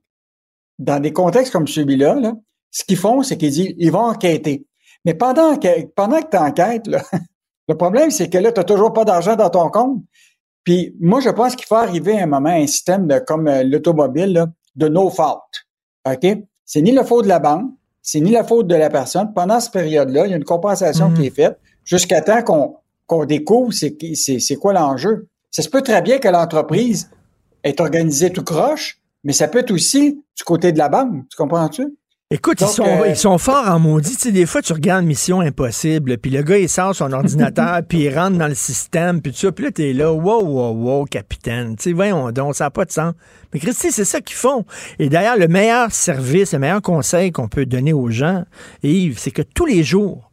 dans 0.80 1.00
des 1.00 1.14
contextes 1.14 1.54
comme 1.54 1.68
celui-là, 1.68 2.16
là, 2.16 2.34
ce 2.72 2.84
qu'ils 2.84 2.98
font, 2.98 3.24
c'est 3.24 3.38
qu'ils 3.38 3.52
disent, 3.52 3.74
ils 3.78 3.92
vont 3.92 4.06
enquêter. 4.06 4.66
Mais 5.06 5.14
pendant 5.14 5.56
que, 5.58 5.86
pendant 5.96 6.22
que 6.22 6.30
tu 6.30 6.38
enquêtes, 6.38 6.88
là, 6.88 7.02
Le 7.68 7.76
problème, 7.76 8.12
c'est 8.12 8.30
que 8.30 8.38
là, 8.38 8.52
tu 8.52 8.60
n'as 8.60 8.64
toujours 8.64 8.94
pas 8.94 9.06
d'argent 9.06 9.36
dans 9.36 9.50
ton 9.50 9.70
compte. 9.70 10.02
Puis 10.64 10.96
moi, 11.00 11.20
je 11.20 11.30
pense 11.30 11.56
qu'il 11.56 11.66
faut 11.66 11.76
arriver 11.76 12.20
à 12.20 12.24
un 12.24 12.28
moment 12.28 12.50
un 12.50 12.68
système 12.68 13.08
de, 13.08 13.20
comme 13.20 13.48
euh, 13.48 13.64
l'automobile, 13.64 14.46
de 14.76 14.88
no 14.88 15.10
fault. 15.10 15.42
OK? 16.06 16.28
C'est 16.66 16.82
ni 16.82 16.92
la 16.92 17.04
faute 17.04 17.24
de 17.24 17.30
la 17.30 17.40
banque, 17.40 17.72
c'est 18.02 18.20
ni 18.20 18.32
la 18.32 18.44
faute 18.44 18.68
de 18.68 18.76
la 18.76 18.90
personne. 18.90 19.34
Pendant 19.34 19.60
cette 19.60 19.74
période-là, 19.74 20.26
il 20.26 20.32
y 20.32 20.34
a 20.34 20.38
une 20.38 20.44
compensation 20.44 21.12
qui 21.12 21.22
mhm. 21.22 21.28
est 21.28 21.36
faite 21.36 21.60
jusqu'à 21.84 22.22
temps 22.22 22.44
qu'on 22.44 22.76
qu'on 23.08 23.26
découvre 23.26 23.72
c'est 23.74 24.56
quoi 24.60 24.74
l'enjeu. 24.74 25.30
Ça 25.50 25.62
se 25.62 25.70
peut 25.70 25.82
très 25.82 26.02
bien 26.02 26.20
que 26.20 26.28
l'entreprise 26.28 27.10
est 27.64 27.80
organisée 27.80 28.32
tout 28.32 28.44
croche, 28.44 29.02
mais 29.24 29.34
ça 29.34 29.48
peut 29.48 29.60
être 29.60 29.72
aussi 29.72 30.22
du 30.36 30.44
côté 30.44 30.72
de 30.72 30.78
la 30.78 30.90
banque. 30.90 31.24
Tu 31.30 31.38
comprends-tu? 31.38 31.98
Écoute, 32.30 32.60
ils, 32.60 32.66
Donc, 32.66 32.74
sont, 32.74 32.84
euh, 32.86 33.08
ils 33.08 33.16
sont 33.16 33.38
forts 33.38 33.70
en 33.70 33.80
maudit. 33.80 34.18
Tu 34.18 34.24
sais, 34.24 34.32
des 34.34 34.46
fois, 34.46 34.62
tu 34.62 34.74
regardes 34.74 35.06
Mission 35.06 35.40
Impossible, 35.40 36.18
puis 36.18 36.30
le 36.30 36.42
gars, 36.42 36.58
il 36.58 36.68
sort 36.68 36.94
son 36.94 37.14
ordinateur, 37.14 37.80
puis 37.88 38.00
il 38.04 38.14
rentre 38.20 38.38
dans 38.38 38.50
le 38.50 38.54
système, 38.54 39.22
puis 39.22 39.32
tout 39.32 39.38
ça. 39.38 39.52
Puis 39.54 39.64
là, 39.64 39.72
t'es 39.72 39.94
là, 39.94 40.12
wow, 40.12 40.44
wow, 40.44 40.74
wow, 40.74 41.06
capitaine. 41.06 41.78
Tu 41.78 41.84
sais, 41.84 41.92
voyons 41.94 42.30
donc, 42.34 42.56
ça 42.56 42.66
n'a 42.66 42.70
pas 42.70 42.84
de 42.84 42.92
sens. 42.92 43.14
Mais 43.54 43.62
Christy, 43.62 43.94
c'est 43.94 44.04
ça 44.04 44.20
qu'ils 44.20 44.36
font. 44.36 44.66
Et 45.00 45.08
d'ailleurs, 45.08 45.38
le 45.38 45.48
meilleur 45.48 45.90
service, 45.94 46.52
le 46.52 46.60
meilleur 46.60 46.82
conseil 46.82 47.32
qu'on 47.32 47.48
peut 47.48 47.66
donner 47.66 47.94
aux 47.94 48.10
gens, 48.10 48.44
Yves, 48.84 49.18
c'est 49.20 49.32
que 49.32 49.42
tous 49.42 49.66
les 49.66 49.86
jours, 49.86 50.30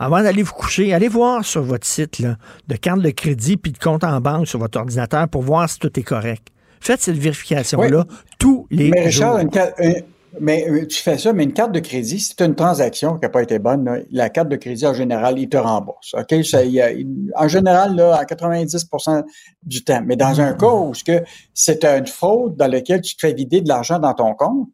avant 0.00 0.20
d'aller 0.24 0.42
vous 0.42 0.52
coucher, 0.52 0.92
allez 0.94 1.06
voir 1.06 1.44
sur 1.44 1.62
votre 1.62 1.86
site 1.86 2.18
là, 2.18 2.38
de 2.66 2.74
carte 2.74 3.02
de 3.02 3.10
crédit 3.10 3.56
puis 3.56 3.70
de 3.70 3.78
compte 3.78 4.02
en 4.02 4.20
banque 4.20 4.48
sur 4.48 4.58
votre 4.58 4.80
ordinateur 4.80 5.28
pour 5.28 5.42
voir 5.42 5.70
si 5.70 5.78
tout 5.78 5.96
est 5.96 6.02
correct. 6.02 6.48
Faites 6.80 7.02
cette 7.02 7.18
vérification-là 7.18 8.04
tous 8.36 8.66
les 8.72 8.90
mais 8.90 9.04
Richard, 9.04 9.38
jours. 9.40 9.48
une 9.78 9.86
un- 9.90 9.92
mais 10.40 10.68
euh, 10.68 10.86
tu 10.86 11.00
fais 11.00 11.18
ça, 11.18 11.32
mais 11.32 11.44
une 11.44 11.52
carte 11.52 11.72
de 11.72 11.80
crédit, 11.80 12.18
si 12.18 12.34
tu 12.34 12.42
as 12.42 12.46
une 12.46 12.54
transaction 12.54 13.14
qui 13.14 13.22
n'a 13.22 13.28
pas 13.28 13.42
été 13.42 13.58
bonne, 13.58 13.84
là, 13.84 13.98
la 14.10 14.28
carte 14.30 14.48
de 14.48 14.56
crédit, 14.56 14.86
en 14.86 14.94
général, 14.94 15.38
il 15.38 15.48
te 15.48 15.56
rembourse. 15.56 16.14
OK? 16.14 16.44
Ça, 16.44 16.64
il 16.64 17.06
en 17.34 17.48
général, 17.48 17.96
là, 17.96 18.16
à 18.16 18.24
90% 18.24 19.24
du 19.62 19.84
temps. 19.84 20.02
Mais 20.04 20.16
dans 20.16 20.40
un 20.40 20.54
cas 20.54 20.70
où 20.70 20.92
c'est 21.54 21.84
une 21.84 22.06
fraude 22.06 22.56
dans 22.56 22.70
laquelle 22.70 23.00
tu 23.00 23.16
te 23.16 23.20
fais 23.20 23.32
vider 23.32 23.60
de 23.60 23.68
l'argent 23.68 23.98
dans 23.98 24.14
ton 24.14 24.34
compte, 24.34 24.68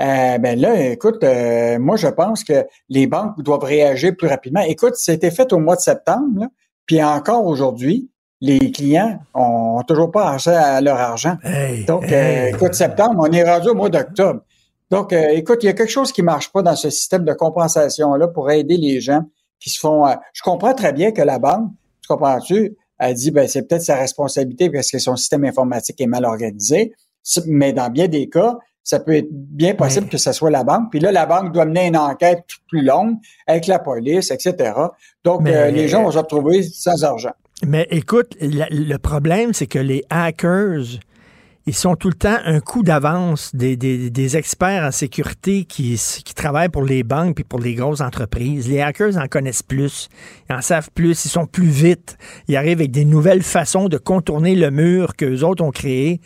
euh, 0.00 0.38
ben 0.38 0.58
là, 0.58 0.80
écoute, 0.92 1.22
euh, 1.24 1.78
moi, 1.78 1.96
je 1.96 2.08
pense 2.08 2.42
que 2.42 2.64
les 2.88 3.06
banques 3.06 3.42
doivent 3.42 3.64
réagir 3.64 4.16
plus 4.16 4.28
rapidement. 4.28 4.62
Écoute, 4.62 4.94
c'était 4.96 5.30
fait 5.30 5.52
au 5.52 5.58
mois 5.58 5.76
de 5.76 5.82
septembre, 5.82 6.40
là, 6.40 6.48
puis 6.86 7.02
encore 7.02 7.44
aujourd'hui, 7.44 8.08
les 8.40 8.72
clients 8.72 9.20
ont 9.34 9.82
toujours 9.86 10.10
pas 10.10 10.30
accès 10.30 10.54
à 10.54 10.80
leur 10.80 10.98
argent. 10.98 11.36
Donc, 11.86 12.10
euh, 12.10 12.48
écoute, 12.48 12.74
septembre, 12.74 13.26
on 13.28 13.30
est 13.30 13.44
rendu 13.44 13.68
au 13.68 13.74
mois 13.74 13.90
d'octobre. 13.90 14.40
Donc, 14.90 15.12
euh, 15.12 15.28
écoute, 15.30 15.58
il 15.62 15.66
y 15.66 15.68
a 15.68 15.72
quelque 15.72 15.90
chose 15.90 16.12
qui 16.12 16.22
marche 16.22 16.50
pas 16.52 16.62
dans 16.62 16.76
ce 16.76 16.90
système 16.90 17.24
de 17.24 17.32
compensation-là 17.32 18.28
pour 18.28 18.50
aider 18.50 18.76
les 18.76 19.00
gens 19.00 19.22
qui 19.60 19.70
se 19.70 19.78
font... 19.78 20.06
euh, 20.06 20.14
je 20.32 20.42
comprends 20.42 20.74
très 20.74 20.92
bien 20.92 21.12
que 21.12 21.22
la 21.22 21.38
banque, 21.38 21.70
tu 22.02 22.08
comprends-tu, 22.08 22.76
elle 22.98 23.14
dit, 23.14 23.30
ben, 23.30 23.46
c'est 23.48 23.62
peut-être 23.66 23.82
sa 23.82 23.96
responsabilité 23.96 24.68
parce 24.70 24.90
que 24.90 24.98
son 24.98 25.16
système 25.16 25.44
informatique 25.44 26.00
est 26.00 26.06
mal 26.06 26.24
organisé, 26.24 26.92
mais 27.46 27.72
dans 27.72 27.88
bien 27.88 28.08
des 28.08 28.28
cas, 28.28 28.56
ça 28.82 28.98
peut 28.98 29.14
être 29.14 29.28
bien 29.30 29.74
possible 29.74 30.08
que 30.08 30.18
ce 30.18 30.32
soit 30.32 30.50
la 30.50 30.64
banque. 30.64 30.90
Puis 30.90 31.00
là, 31.00 31.12
la 31.12 31.26
banque 31.26 31.52
doit 31.52 31.66
mener 31.66 31.86
une 31.86 31.96
enquête 31.96 32.44
plus 32.68 32.82
longue 32.82 33.16
avec 33.46 33.66
la 33.68 33.78
police, 33.78 34.30
etc. 34.30 34.72
Donc, 35.22 35.42
Mais- 35.42 35.54
euh, 35.54 35.70
les 35.70 35.86
gens 35.86 36.02
vont 36.02 36.10
se 36.10 36.18
retrouver 36.18 36.62
sans 36.62 37.04
argent. 37.04 37.32
Mais 37.66 37.86
écoute, 37.90 38.36
la- 38.40 38.68
le 38.70 38.96
problème, 38.96 39.52
c'est 39.52 39.66
que 39.66 39.78
les 39.78 40.02
hackers, 40.08 40.98
ils 41.66 41.74
sont 41.74 41.94
tout 41.94 42.08
le 42.08 42.14
temps 42.14 42.38
un 42.44 42.60
coup 42.60 42.82
d'avance 42.82 43.54
des, 43.54 43.76
des- 43.76 44.10
des 44.10 44.36
experts 44.36 44.82
en 44.84 44.90
sécurité 44.90 45.64
qui, 45.64 46.00
qui 46.24 46.34
travaillent 46.34 46.68
pour 46.70 46.84
les 46.84 47.02
banques 47.02 47.34
puis 47.36 47.44
pour 47.44 47.60
les 47.60 47.74
grosses 47.74 48.00
entreprises. 48.00 48.68
Les 48.68 48.80
hackers 48.80 49.16
en 49.18 49.26
connaissent 49.28 49.62
plus, 49.62 50.08
ils 50.48 50.54
en 50.54 50.62
savent 50.62 50.90
plus, 50.94 51.24
ils 51.24 51.28
sont 51.28 51.46
plus 51.46 51.68
vite. 51.68 52.16
Ils 52.48 52.56
arrivent 52.56 52.78
avec 52.78 52.90
des 52.90 53.04
nouvelles 53.04 53.42
façons 53.42 53.88
de 53.88 53.98
contourner 53.98 54.54
le 54.54 54.70
mur 54.70 55.14
qu'eux 55.16 55.42
autres 55.42 55.62
ont 55.62 55.70
créé. 55.70 56.20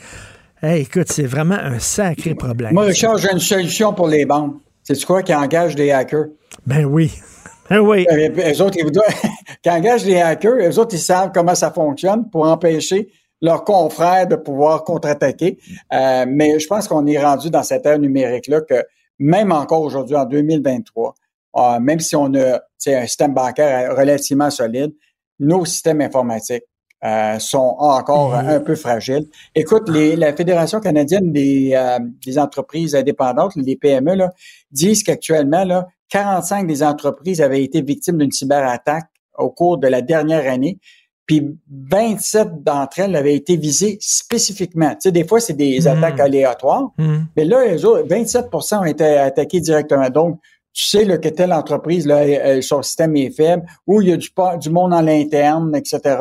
Hey, 0.63 0.83
écoute, 0.83 1.11
c'est 1.11 1.27
vraiment 1.27 1.57
un 1.59 1.79
sacré 1.79 2.35
problème. 2.35 2.73
Moi, 2.73 2.85
Richard, 2.85 3.19
j'ai 3.19 3.31
une 3.33 3.39
solution 3.41 3.93
pour 3.93 4.09
les 4.09 4.25
banques. 4.25 4.55
C'est 4.83 5.03
quoi 5.05 5.23
qui 5.23 5.35
engage 5.35 5.75
des 5.75 5.91
hackers? 5.91 6.27
Ben 6.67 6.85
oui. 6.85 7.13
Ben 7.71 7.81
oui. 7.81 8.07
Les 8.11 8.61
autres, 8.61 8.77
ils 8.79 8.85
vous 8.85 8.91
doivent- 8.91 9.07
qui 9.63 9.71
engagent 9.71 10.05
des 10.05 10.21
hackers, 10.21 10.57
les 10.57 10.79
autres, 10.79 10.95
ils 10.95 10.99
savent 11.01 11.31
comment 11.35 11.55
ça 11.55 11.71
fonctionne 11.71 12.29
pour 12.31 12.47
empêcher 12.47 13.09
leurs 13.45 13.63
confrères 13.65 14.27
de 14.27 14.37
pouvoir 14.37 14.85
contre-attaquer. 14.85 15.59
Euh, 15.93 16.25
mais 16.27 16.59
je 16.59 16.67
pense 16.67 16.89
qu'on 16.89 17.07
est 17.07 17.23
rendu 17.23 17.51
dans 17.51 17.63
cette 17.63 17.85
ère 17.85 17.99
numérique-là 17.99 18.63
que 18.63 18.83
même 19.19 19.53
encore 19.53 19.83
aujourd'hui, 19.83 20.17
en 20.17 20.25
2023, 20.25 21.15
euh, 21.57 21.79
même 21.81 22.01
si 22.01 22.17
on 22.17 22.33
a 22.35 22.61
un 22.87 23.07
système 23.07 23.35
bancaire 23.35 23.95
relativement 23.97 24.51
solide, 24.51 24.93
nos 25.39 25.65
systèmes 25.65 26.01
informatiques 26.01 26.65
euh, 27.05 27.39
sont 27.39 27.77
encore 27.81 28.35
un 28.35 28.61
peu 28.61 28.75
fragiles. 28.77 29.27
Écoute, 29.55 29.91
les- 29.91 30.17
la 30.17 30.35
Fédération 30.35 30.81
canadienne 30.81 31.31
des, 31.33 31.73
euh, 31.77 31.99
des 32.25 32.39
entreprises 32.39 32.95
indépendantes, 32.95 33.53
les 33.57 33.77
PME, 33.77 34.15
là, 34.15 34.31
disent 34.71 35.03
qu'actuellement, 35.03 35.65
là, 35.65 35.87
45 36.09 36.67
des 36.67 36.83
entreprises 36.83 37.43
avaient 37.43 37.63
été 37.63 37.83
victimes 37.83 38.17
d'une 38.17 38.33
cyberattaque 38.33 39.05
au 39.37 39.51
cours 39.51 39.77
de 39.77 39.87
la 39.89 40.01
dernière 40.01 40.51
année, 40.51 40.79
puis 41.27 41.57
27 41.91 42.63
d'entre 42.63 43.01
elles 43.01 43.17
avaient 43.17 43.35
été 43.35 43.57
visées 43.57 43.97
spécifiquement. 44.01 44.91
Tu 44.91 44.97
sais, 45.01 45.13
des 45.13 45.27
fois, 45.27 45.41
c'est 45.41 45.55
des 45.55 45.81
Mhm. 45.81 45.87
attaques 45.87 46.21
aléatoires, 46.21 46.91
Mhm. 46.99 47.27
mais 47.37 47.45
là, 47.45 47.65
les 47.67 47.85
autres, 47.85 48.07
27% 48.09 48.81
ont 48.81 48.85
été 48.85 49.05
attaqués 49.19 49.61
directement. 49.61 50.09
Donc, 50.11 50.39
tu 50.73 50.85
sais 50.85 51.05
là, 51.05 51.19
que 51.19 51.29
telle 51.29 51.53
entreprise, 51.53 52.07
là, 52.07 52.61
son 52.61 52.83
système 52.83 53.17
est 53.17 53.31
faible, 53.31 53.65
ou 53.87 54.03
il 54.03 54.09
y 54.09 54.13
a 54.13 54.17
du, 54.17 54.29
du 54.61 54.71
monde 54.71 54.93
en 54.93 55.01
l'interne, 55.03 55.75
etc., 55.77 56.19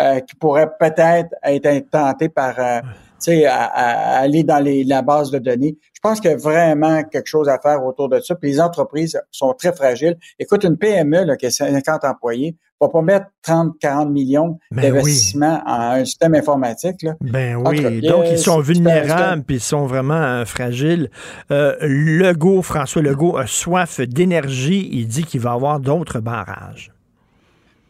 euh, 0.00 0.20
qui 0.20 0.36
pourrait 0.36 0.68
peut-être 0.78 1.34
être 1.42 1.90
tenté 1.90 2.28
par, 2.28 2.54
euh, 2.60 2.80
sais, 3.18 3.46
à, 3.46 3.64
à 3.64 4.18
aller 4.18 4.42
dans 4.42 4.58
les, 4.58 4.84
la 4.84 5.02
base 5.02 5.30
de 5.30 5.38
données. 5.38 5.76
Je 5.92 6.00
pense 6.00 6.20
qu'il 6.20 6.30
y 6.30 6.34
a 6.34 6.36
vraiment 6.36 7.02
quelque 7.02 7.26
chose 7.26 7.48
à 7.48 7.58
faire 7.58 7.84
autour 7.84 8.08
de 8.08 8.20
ça. 8.20 8.34
Puis 8.36 8.52
les 8.52 8.60
entreprises 8.60 9.20
sont 9.30 9.52
très 9.54 9.72
fragiles. 9.72 10.16
Écoute, 10.38 10.64
une 10.64 10.76
PME 10.76 11.24
là, 11.24 11.36
qui 11.36 11.46
a 11.46 11.50
50 11.50 12.04
employés 12.04 12.56
va 12.80 12.88
pas 12.88 13.02
mettre 13.02 13.26
30, 13.42 13.78
40 13.80 14.10
millions 14.10 14.58
Ben 14.70 14.82
d'investissement 14.82 15.60
en 15.66 15.80
un 15.80 16.04
système 16.04 16.34
informatique. 16.34 17.02
Là. 17.02 17.14
Ben 17.20 17.56
Entre 17.56 17.70
oui, 17.70 18.00
pièces, 18.00 18.12
donc 18.12 18.24
ils 18.30 18.38
sont 18.38 18.60
vulnérables 18.60 19.42
puis 19.42 19.56
ils 19.56 19.60
sont 19.60 19.86
vraiment 19.86 20.14
euh, 20.14 20.44
fragiles. 20.44 21.10
Euh, 21.50 21.74
Legault, 21.80 22.62
François 22.62 23.02
Legault 23.02 23.36
a 23.36 23.46
soif 23.46 24.00
d'énergie. 24.00 24.88
Il 24.92 25.08
dit 25.08 25.24
qu'il 25.24 25.40
va 25.40 25.52
avoir 25.52 25.80
d'autres 25.80 26.20
barrages. 26.20 26.92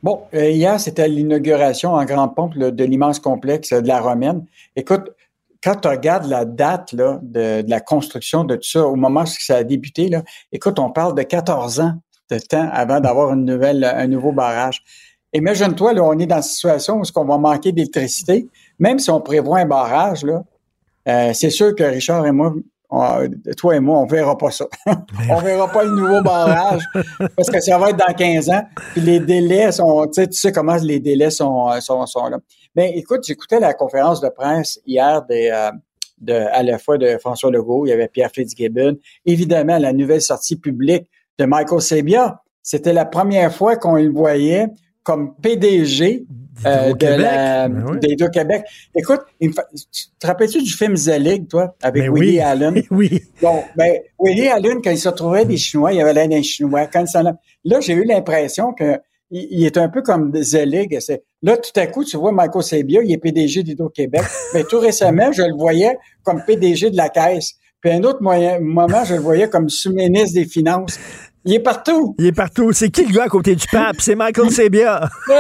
Bon, 0.03 0.23
euh, 0.33 0.51
hier, 0.51 0.79
c'était 0.79 1.09
l'inauguration 1.09 1.95
en 1.95 2.05
grande 2.05 2.35
pompe 2.35 2.55
là, 2.55 2.71
de 2.71 2.85
l'immense 2.85 3.19
complexe 3.19 3.73
de 3.73 3.87
la 3.87 4.01
Romaine. 4.01 4.45
Écoute, 4.77 5.11
quand 5.63 5.77
tu 5.77 5.89
regardes 5.89 6.27
la 6.27 6.45
date 6.45 6.93
là, 6.93 7.19
de, 7.23 7.63
de 7.63 7.71
la 7.71 7.81
construction 7.81 8.45
de 8.45 8.57
tout 8.57 8.69
ça, 8.69 8.87
au 8.87 8.97
moment 8.97 9.23
où 9.23 9.27
ça 9.27 9.57
a 9.57 9.65
débuté, 9.65 10.09
là, 10.09 10.23
écoute, 10.53 10.79
on 10.79 10.91
parle 10.91 11.15
de 11.15 11.23
14 11.23 11.81
ans 11.81 11.95
de 12.31 12.39
temps 12.39 12.69
avant 12.73 13.01
d'avoir 13.01 13.33
une 13.33 13.45
nouvelle, 13.45 13.85
un 13.85 14.07
nouveau 14.07 14.33
barrage. 14.33 14.83
Imagine-toi, 15.33 15.95
là, 15.95 16.03
on 16.05 16.19
est 16.19 16.27
dans 16.27 16.37
une 16.37 16.43
situation 16.43 16.97
où 17.01 17.03
on 17.17 17.25
va 17.25 17.39
manquer 17.39 17.73
d'électricité. 17.73 18.47
Même 18.79 18.99
si 18.99 19.11
on 19.11 19.21
prévoit 19.21 19.59
un 19.61 19.67
barrage, 19.67 20.25
là, 20.25 20.43
euh, 21.09 21.33
c'est 21.35 21.51
sûr 21.51 21.75
que 21.75 21.85
Richard 21.85 22.27
et 22.27 22.33
moi, 22.33 22.55
on- 22.91 23.29
toi 23.57 23.77
et 23.77 23.81
moi, 23.81 23.99
on 23.99 24.07
verra 24.07 24.37
pas 24.39 24.51
ça. 24.51 24.67
on 25.31 25.37
verra 25.41 25.69
pas 25.71 25.85
le 25.85 25.91
nouveau 25.91 26.23
barrage 26.23 26.83
parce 27.37 27.51
que 27.51 27.61
ça 27.61 27.77
va 27.79 27.91
être 27.91 27.99
dans 27.99 28.15
15 28.15 28.49
ans. 28.51 28.63
Puis 28.93 29.01
les 29.03 29.21
délais 29.21 29.73
sont, 29.73 30.07
tu 30.07 30.23
sais, 30.23 30.29
tu 30.29 30.39
sais 30.39 30.53
comment 30.53 30.77
les 30.77 31.01
délais 31.01 31.31
sont, 31.31 31.69
sont, 31.81 32.05
sont 32.07 32.29
là. 32.29 32.39
Mais 32.79 32.93
écoute, 32.97 33.25
j'écoutais 33.27 33.59
la 33.59 33.75
conférence 33.75 34.21
de 34.21 34.29
presse 34.29 34.79
hier 34.87 35.25
des, 35.29 35.51
euh, 35.53 35.73
de, 36.21 36.33
à 36.33 36.63
la 36.63 36.79
fois 36.79 36.97
de 36.97 37.19
François 37.19 37.51
Legault, 37.51 37.87
il 37.87 37.89
y 37.89 37.93
avait 37.93 38.07
Pierre 38.07 38.31
Fitzgibbon, 38.33 38.97
évidemment 39.27 39.79
la 39.79 39.93
nouvelle 39.93 40.23
sortie 40.23 40.55
publique 40.55 41.11
de 41.41 41.45
Michael 41.45 41.81
Sabia. 41.81 42.41
C'était 42.63 42.93
la 42.93 43.05
première 43.05 43.53
fois 43.53 43.75
qu'on 43.75 43.97
le 43.97 44.11
voyait 44.11 44.69
comme 45.03 45.35
PDG 45.43 46.25
euh, 46.67 46.93
de 46.95 47.07
la, 47.07 47.69
Ben 47.69 47.85
oui. 47.91 47.99
d'Hydro-Québec. 47.99 48.63
Écoute, 48.95 49.23
il 49.41 49.49
me 49.49 49.55
fa- 49.55 49.67
tu 49.75 50.05
te 50.21 50.27
rappelles-tu 50.29 50.63
du 50.63 50.71
film 50.73 50.95
Zelig, 50.97 51.49
toi, 51.49 51.75
avec 51.83 52.05
Ben 52.05 52.13
Willie 52.13 52.31
oui. 52.37 52.41
Allen? 52.41 52.83
oui. 52.93 53.23
Bon, 53.43 53.65
ben, 53.75 53.93
Willie 54.21 54.47
Allen, 54.47 54.81
quand 54.85 54.93
il 54.93 54.99
se 54.99 55.09
retrouvait 55.09 55.45
des 55.45 55.57
Chinois, 55.57 55.93
il 55.93 56.01
avait 56.01 56.13
l'air 56.15 56.29
d'un 56.29 56.43
Chinois. 56.43 56.87
Quand 56.87 57.05
Là, 57.65 57.81
j'ai 57.81 57.95
eu 57.95 58.05
l'impression 58.05 58.73
que 58.73 59.01
il, 59.33 59.49
il 59.51 59.67
est 59.67 59.77
un 59.79 59.89
peu 59.89 60.03
comme 60.03 60.33
Zelig. 60.41 60.97
C'est- 61.01 61.25
Là, 61.43 61.57
tout 61.57 61.71
à 61.77 61.87
coup, 61.87 62.05
tu 62.05 62.17
vois 62.17 62.33
Michael 62.33 62.63
Sabia, 62.63 63.01
il 63.03 63.13
est 63.13 63.19
PDG 63.19 63.63
d'Hydro-Québec. 63.63 64.23
Mais 64.55 64.65
tout 64.69 64.81
récemment, 64.81 65.31
je 65.33 65.43
le 65.43 65.55
voyais 65.57 65.97
comme 66.25 66.43
PDG 66.45 66.91
de 66.91 66.97
la 66.97 67.09
Caisse. 67.09 67.55
Puis 67.81 67.93
un 67.93 68.03
autre 68.03 68.21
moyen, 68.23 68.59
moment, 68.59 69.05
je 69.05 69.15
le 69.15 69.21
voyais 69.21 69.49
comme 69.49 69.69
sous-ministre 69.69 70.35
des 70.35 70.47
Finances. 70.47 70.99
Il 71.45 71.55
est 71.55 71.61
partout. 71.61 72.17
Il 72.19 72.27
est 72.27 72.33
partout. 72.33 72.73
C'est 72.73 72.91
qui 72.91 73.07
le 73.07 73.13
gars 73.15 73.25
à 73.25 73.29
côté 73.29 73.55
du 73.55 73.65
pape? 73.71 73.97
C'est 74.01 74.17
Michael 74.17 74.51
Sabia. 74.51 75.09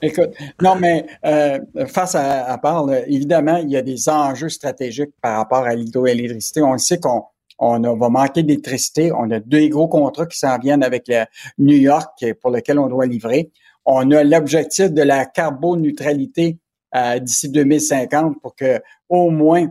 Écoute, 0.00 0.30
non, 0.62 0.76
mais 0.76 1.06
euh, 1.26 1.58
face 1.88 2.14
à, 2.14 2.44
à 2.46 2.58
part, 2.58 2.86
là, 2.86 3.06
évidemment, 3.08 3.56
il 3.56 3.70
y 3.70 3.76
a 3.76 3.82
des 3.82 4.08
enjeux 4.08 4.48
stratégiques 4.48 5.10
par 5.20 5.36
rapport 5.38 5.64
à 5.64 5.74
l'hydroélectricité. 5.74 6.62
On 6.62 6.72
le 6.72 6.78
sait 6.78 6.98
qu'on 6.98 7.24
on 7.58 7.82
a- 7.84 7.94
va 7.96 8.08
manquer 8.08 8.42
d'électricité. 8.42 9.12
On 9.12 9.30
a 9.30 9.40
deux 9.40 9.66
gros 9.68 9.88
contrats 9.88 10.26
qui 10.26 10.38
s'en 10.38 10.58
viennent 10.58 10.82
avec 10.84 11.04
le 11.08 11.24
New 11.58 11.76
York 11.76 12.24
pour 12.40 12.50
lequel 12.50 12.78
on 12.78 12.86
doit 12.88 13.06
livrer. 13.06 13.50
On 13.84 14.10
a 14.10 14.22
l'objectif 14.22 14.90
de 14.92 15.02
la 15.02 15.26
carboneutralité 15.26 16.58
euh, 16.94 17.18
d'ici 17.18 17.48
2050 17.48 18.40
pour 18.42 18.54
que 18.54 18.80
au 19.08 19.30
moins 19.30 19.68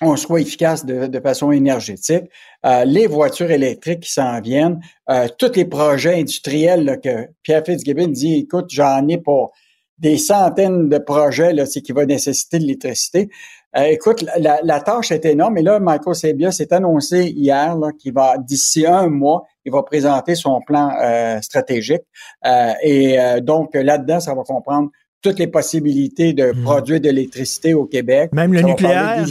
on 0.00 0.16
soit 0.16 0.40
efficace 0.40 0.84
de, 0.84 1.20
façon 1.20 1.52
énergétique. 1.52 2.24
Euh, 2.66 2.84
les 2.84 3.06
voitures 3.06 3.50
électriques 3.50 4.00
qui 4.00 4.12
s'en 4.12 4.40
viennent, 4.40 4.80
euh, 5.08 5.28
tous 5.38 5.52
les 5.54 5.64
projets 5.64 6.20
industriels 6.20 7.00
que 7.02 7.28
Pierre 7.42 7.64
Fitzgibbon 7.64 8.08
dit, 8.08 8.40
écoute, 8.40 8.66
j'en 8.70 9.06
ai 9.08 9.18
pour 9.18 9.52
des 9.96 10.18
centaines 10.18 10.88
de 10.88 10.98
projets 10.98 11.52
là, 11.52 11.64
qui 11.64 11.92
va 11.92 12.04
nécessiter 12.04 12.58
de 12.58 12.64
l'électricité. 12.64 13.30
Écoute, 13.76 14.24
la, 14.36 14.60
la, 14.62 14.80
tâche 14.80 15.10
est 15.12 15.24
énorme. 15.24 15.58
Et 15.58 15.62
là, 15.62 15.80
Michael 15.80 16.14
Sebia 16.14 16.52
s'est 16.52 16.72
annoncé 16.72 17.26
hier 17.26 17.76
qu'il 17.98 18.12
va, 18.12 18.36
d'ici 18.38 18.86
un 18.86 19.08
mois, 19.08 19.44
il 19.64 19.72
va 19.72 19.82
présenter 19.82 20.34
son 20.34 20.60
plan 20.60 20.90
euh, 21.02 21.40
stratégique. 21.40 22.02
Euh, 22.44 22.72
et 22.82 23.16
donc, 23.40 23.74
là-dedans, 23.74 24.20
ça 24.20 24.34
va 24.34 24.42
comprendre 24.42 24.90
toutes 25.22 25.38
les 25.38 25.46
possibilités 25.46 26.32
de 26.32 26.52
hmm. 26.52 26.62
produire 26.62 27.00
de 27.00 27.08
l'électricité 27.08 27.74
au 27.74 27.86
Québec. 27.86 28.30
Même 28.32 28.52
le 28.52 28.62
nucléaire? 28.62 29.24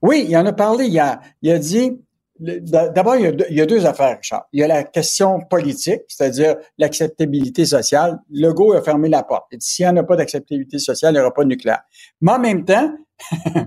Oui, 0.00 0.26
il 0.28 0.36
en 0.36 0.46
a 0.46 0.52
parlé. 0.52 0.86
Il 0.86 0.98
a, 0.98 1.20
il 1.42 1.50
a 1.50 1.58
dit 1.58 1.98
D'abord, 2.40 3.14
il, 3.14 3.46
y 3.50 3.60
a 3.60 3.66
deux 3.66 3.86
affaires, 3.86 4.16
Richard. 4.16 4.46
Il 4.52 4.58
y 4.58 4.64
a 4.64 4.66
la 4.66 4.82
question 4.82 5.38
politique, 5.40 6.02
c'est-à-dire 6.08 6.56
l'acceptabilité 6.78 7.64
sociale. 7.64 8.18
Legault 8.28 8.72
a 8.72 8.82
fermé 8.82 9.08
la 9.08 9.22
porte. 9.22 9.44
S'il 9.60 9.84
n'y 9.84 9.90
en 9.92 9.96
a 9.98 10.02
pas 10.02 10.16
d'acceptabilité 10.16 10.80
sociale, 10.80 11.14
il 11.14 11.18
n'y 11.18 11.20
aura 11.20 11.32
pas 11.32 11.44
de 11.44 11.50
nucléaire. 11.50 11.82
Mais 12.20 12.32
en 12.32 12.40
même 12.40 12.64
temps, 12.64 12.92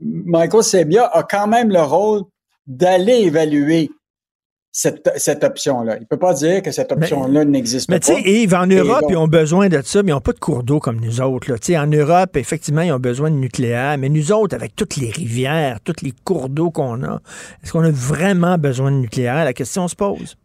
Michael 0.00 0.62
Sebia 0.62 1.06
a 1.06 1.24
quand 1.24 1.48
même 1.48 1.70
le 1.70 1.82
rôle 1.82 2.22
d'aller 2.68 3.22
évaluer 3.22 3.90
cette, 4.72 5.10
cette 5.16 5.42
option-là. 5.42 5.96
Il 6.00 6.06
peut 6.06 6.18
pas 6.18 6.32
dire 6.34 6.62
que 6.62 6.70
cette 6.70 6.92
option-là 6.92 7.44
n'existe 7.44 7.88
pas. 7.88 7.94
Mais 7.94 8.00
tu 8.00 8.14
sais, 8.14 8.22
Yves, 8.22 8.54
en 8.54 8.66
Europe, 8.66 9.04
ils 9.08 9.16
ont 9.16 9.26
besoin 9.26 9.68
de 9.68 9.80
ça, 9.82 10.02
mais 10.02 10.10
ils 10.10 10.14
n'ont 10.14 10.20
pas 10.20 10.32
de 10.32 10.38
cours 10.38 10.62
d'eau 10.62 10.78
comme 10.78 11.00
nous 11.00 11.20
autres. 11.20 11.50
Là. 11.50 11.82
En 11.82 11.86
Europe, 11.86 12.36
effectivement, 12.36 12.82
ils 12.82 12.92
ont 12.92 13.00
besoin 13.00 13.30
de 13.30 13.36
nucléaire, 13.36 13.98
mais 13.98 14.08
nous 14.08 14.32
autres, 14.32 14.54
avec 14.54 14.76
toutes 14.76 14.96
les 14.96 15.10
rivières, 15.10 15.78
tous 15.82 16.02
les 16.02 16.12
cours 16.24 16.48
d'eau 16.48 16.70
qu'on 16.70 17.02
a, 17.02 17.20
est-ce 17.62 17.72
qu'on 17.72 17.84
a 17.84 17.90
vraiment 17.90 18.58
besoin 18.58 18.92
de 18.92 18.96
nucléaire? 18.96 19.44
La 19.44 19.52
question 19.52 19.88
se 19.88 19.96
pose. 19.96 20.36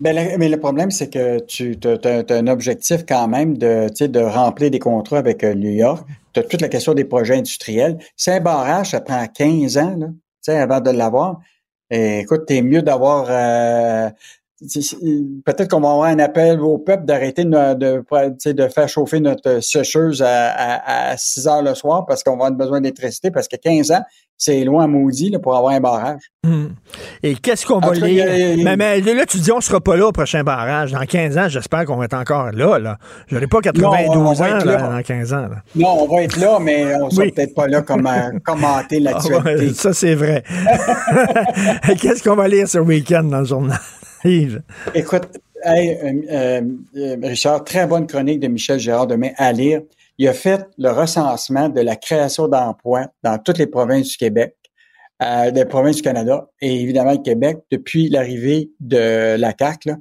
Ben, 0.00 0.36
mais 0.38 0.48
le 0.48 0.58
problème, 0.58 0.90
c'est 0.90 1.08
que 1.08 1.40
tu 1.40 1.76
as, 1.84 2.34
un 2.34 2.46
objectif 2.48 3.04
quand 3.08 3.28
même 3.28 3.56
de, 3.56 3.88
de 4.06 4.20
remplir 4.20 4.70
des 4.70 4.78
contrats 4.78 5.18
avec 5.18 5.42
euh, 5.42 5.54
New 5.54 5.70
York. 5.70 6.06
Tu 6.34 6.40
as 6.40 6.42
toute 6.42 6.60
la 6.60 6.68
question 6.68 6.92
des 6.92 7.04
projets 7.04 7.36
industriels. 7.36 7.96
C'est 8.14 8.32
un 8.32 8.40
barrage, 8.40 8.90
ça 8.90 9.00
prend 9.00 9.26
15 9.26 9.78
ans 9.78 9.96
là, 9.96 10.62
avant 10.62 10.80
de 10.80 10.90
l'avoir. 10.90 11.40
Et, 11.90 12.20
écoute, 12.20 12.46
t'es 12.46 12.62
mieux 12.62 12.82
d'avoir 12.82 13.26
euh, 13.30 14.10
peut-être 14.60 15.68
qu'on 15.68 15.80
va 15.80 15.90
avoir 15.90 16.08
un 16.08 16.18
appel 16.18 16.60
au 16.60 16.78
peuple 16.78 17.04
d'arrêter 17.04 17.44
de, 17.44 17.74
de, 17.74 18.52
de, 18.52 18.68
faire 18.68 18.88
chauffer 18.88 19.20
notre 19.20 19.60
sécheuse 19.60 20.22
à, 20.22 21.10
à, 21.10 21.16
6 21.16 21.46
heures 21.46 21.62
le 21.62 21.74
soir 21.74 22.06
parce 22.06 22.22
qu'on 22.22 22.36
va 22.36 22.46
avoir 22.46 22.52
besoin 22.52 22.80
d'électricité 22.80 23.30
parce 23.30 23.48
que 23.48 23.56
15 23.56 23.90
ans, 23.90 24.02
c'est 24.38 24.64
loin 24.64 24.86
maudit 24.86 25.30
là, 25.30 25.38
pour 25.38 25.56
avoir 25.56 25.72
un 25.72 25.80
barrage. 25.80 26.20
Hmm. 26.44 26.68
Et 27.22 27.36
qu'est-ce 27.36 27.64
qu'on 27.64 27.80
va 27.80 27.92
lire? 27.92 28.26
Mais, 28.64 28.76
mais, 28.76 29.00
là, 29.00 29.24
tu 29.26 29.38
dis 29.38 29.50
on 29.50 29.60
sera 29.60 29.80
pas 29.80 29.96
là 29.96 30.06
au 30.06 30.12
prochain 30.12 30.42
barrage. 30.42 30.92
Dans 30.92 31.04
15 31.04 31.38
ans, 31.38 31.48
j'espère 31.48 31.84
qu'on 31.86 31.96
va 31.96 32.04
être 32.04 32.14
encore 32.14 32.52
là. 32.52 32.78
là. 32.78 32.98
Je 33.28 33.38
n'ai 33.38 33.46
pas 33.46 33.60
92 33.60 34.42
ans 34.42 34.58
dans 34.58 35.02
15 35.02 35.32
ans. 35.32 35.48
Non, 35.74 36.02
on 36.02 36.14
va 36.14 36.22
être 36.22 36.38
là, 36.38 36.58
mais 36.60 36.94
on 36.96 37.10
sera 37.10 37.26
peut-être 37.26 37.54
pas 37.54 37.66
là 37.66 37.82
comme 37.82 38.08
commenter 38.44 39.02
ah 39.06 39.12
l'actualité. 39.12 39.74
ça, 39.74 39.92
c'est 39.92 40.14
vrai. 40.14 40.42
qu'est-ce 42.00 42.22
qu'on 42.22 42.36
va 42.36 42.48
lire 42.48 42.68
ce 42.68 42.78
week-end 42.78 43.24
dans 43.24 43.40
le 43.40 43.46
journal? 43.46 43.78
Écoute, 44.94 45.28
euh, 45.66 46.12
euh, 46.30 47.16
Richard, 47.22 47.64
très 47.64 47.86
bonne 47.86 48.06
chronique 48.06 48.40
de 48.40 48.48
Michel 48.48 48.78
Gérard 48.78 49.06
demain 49.06 49.30
à 49.36 49.52
lire. 49.52 49.82
Il 50.18 50.28
a 50.28 50.32
fait 50.32 50.66
le 50.78 50.90
recensement 50.90 51.68
de 51.68 51.80
la 51.80 51.96
création 51.96 52.48
d'emplois 52.48 53.06
dans 53.22 53.38
toutes 53.38 53.58
les 53.58 53.66
provinces 53.66 54.08
du 54.08 54.16
Québec, 54.16 54.54
euh, 55.22 55.50
des 55.50 55.64
provinces 55.64 55.96
du 55.96 56.02
Canada 56.02 56.48
et 56.60 56.82
évidemment 56.82 57.12
le 57.12 57.22
Québec 57.22 57.58
depuis 57.70 58.08
l'arrivée 58.08 58.70
de 58.80 59.36
la 59.36 59.52
CAQ. 59.58 59.94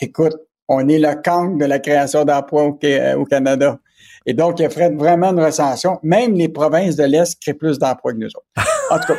Écoute, 0.00 0.36
on 0.68 0.88
est 0.88 0.98
le 0.98 1.14
camp 1.22 1.56
de 1.56 1.64
la 1.64 1.78
création 1.78 2.24
d'emplois 2.24 2.64
au, 2.64 3.24
Canada. 3.24 3.78
Et 4.26 4.34
donc, 4.34 4.58
il 4.58 4.66
a 4.66 4.70
fait 4.70 4.92
vraiment 4.92 5.30
une 5.30 5.40
recension. 5.40 5.98
Même 6.02 6.34
les 6.34 6.48
provinces 6.48 6.96
de 6.96 7.04
l'Est 7.04 7.40
créent 7.40 7.54
plus 7.54 7.78
d'emplois 7.78 8.12
que 8.12 8.18
nous 8.18 8.26
autres. 8.26 8.46
En 8.90 8.98
tout 8.98 9.14
cas, 9.14 9.18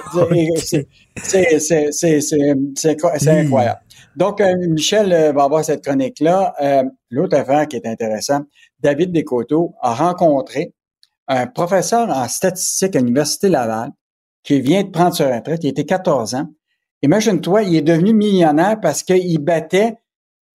c'est 3.15 3.29
incroyable. 3.29 3.79
Donc, 4.17 4.41
euh, 4.41 4.55
Michel 4.67 5.13
euh, 5.13 5.31
va 5.31 5.43
avoir 5.43 5.63
cette 5.63 5.83
chronique-là. 5.83 6.55
Euh, 6.59 6.83
l'autre 7.11 7.37
affaire 7.37 7.67
qui 7.67 7.75
est 7.75 7.85
intéressante, 7.85 8.47
David 8.79 9.11
Descoteaux 9.11 9.75
a 9.79 9.93
rencontré 9.93 10.73
un 11.27 11.45
professeur 11.45 12.09
en 12.09 12.27
statistique 12.27 12.95
à 12.95 12.99
l'Université 12.99 13.47
Laval 13.47 13.91
qui 14.43 14.59
vient 14.59 14.83
de 14.83 14.89
prendre 14.89 15.15
sa 15.15 15.35
retraite. 15.35 15.63
Il 15.63 15.67
était 15.69 15.85
14 15.85 16.33
ans. 16.33 16.47
Imagine-toi, 17.03 17.61
il 17.61 17.75
est 17.75 17.81
devenu 17.83 18.11
millionnaire 18.11 18.79
parce 18.81 19.03
qu'il 19.03 19.37
battait 19.37 19.97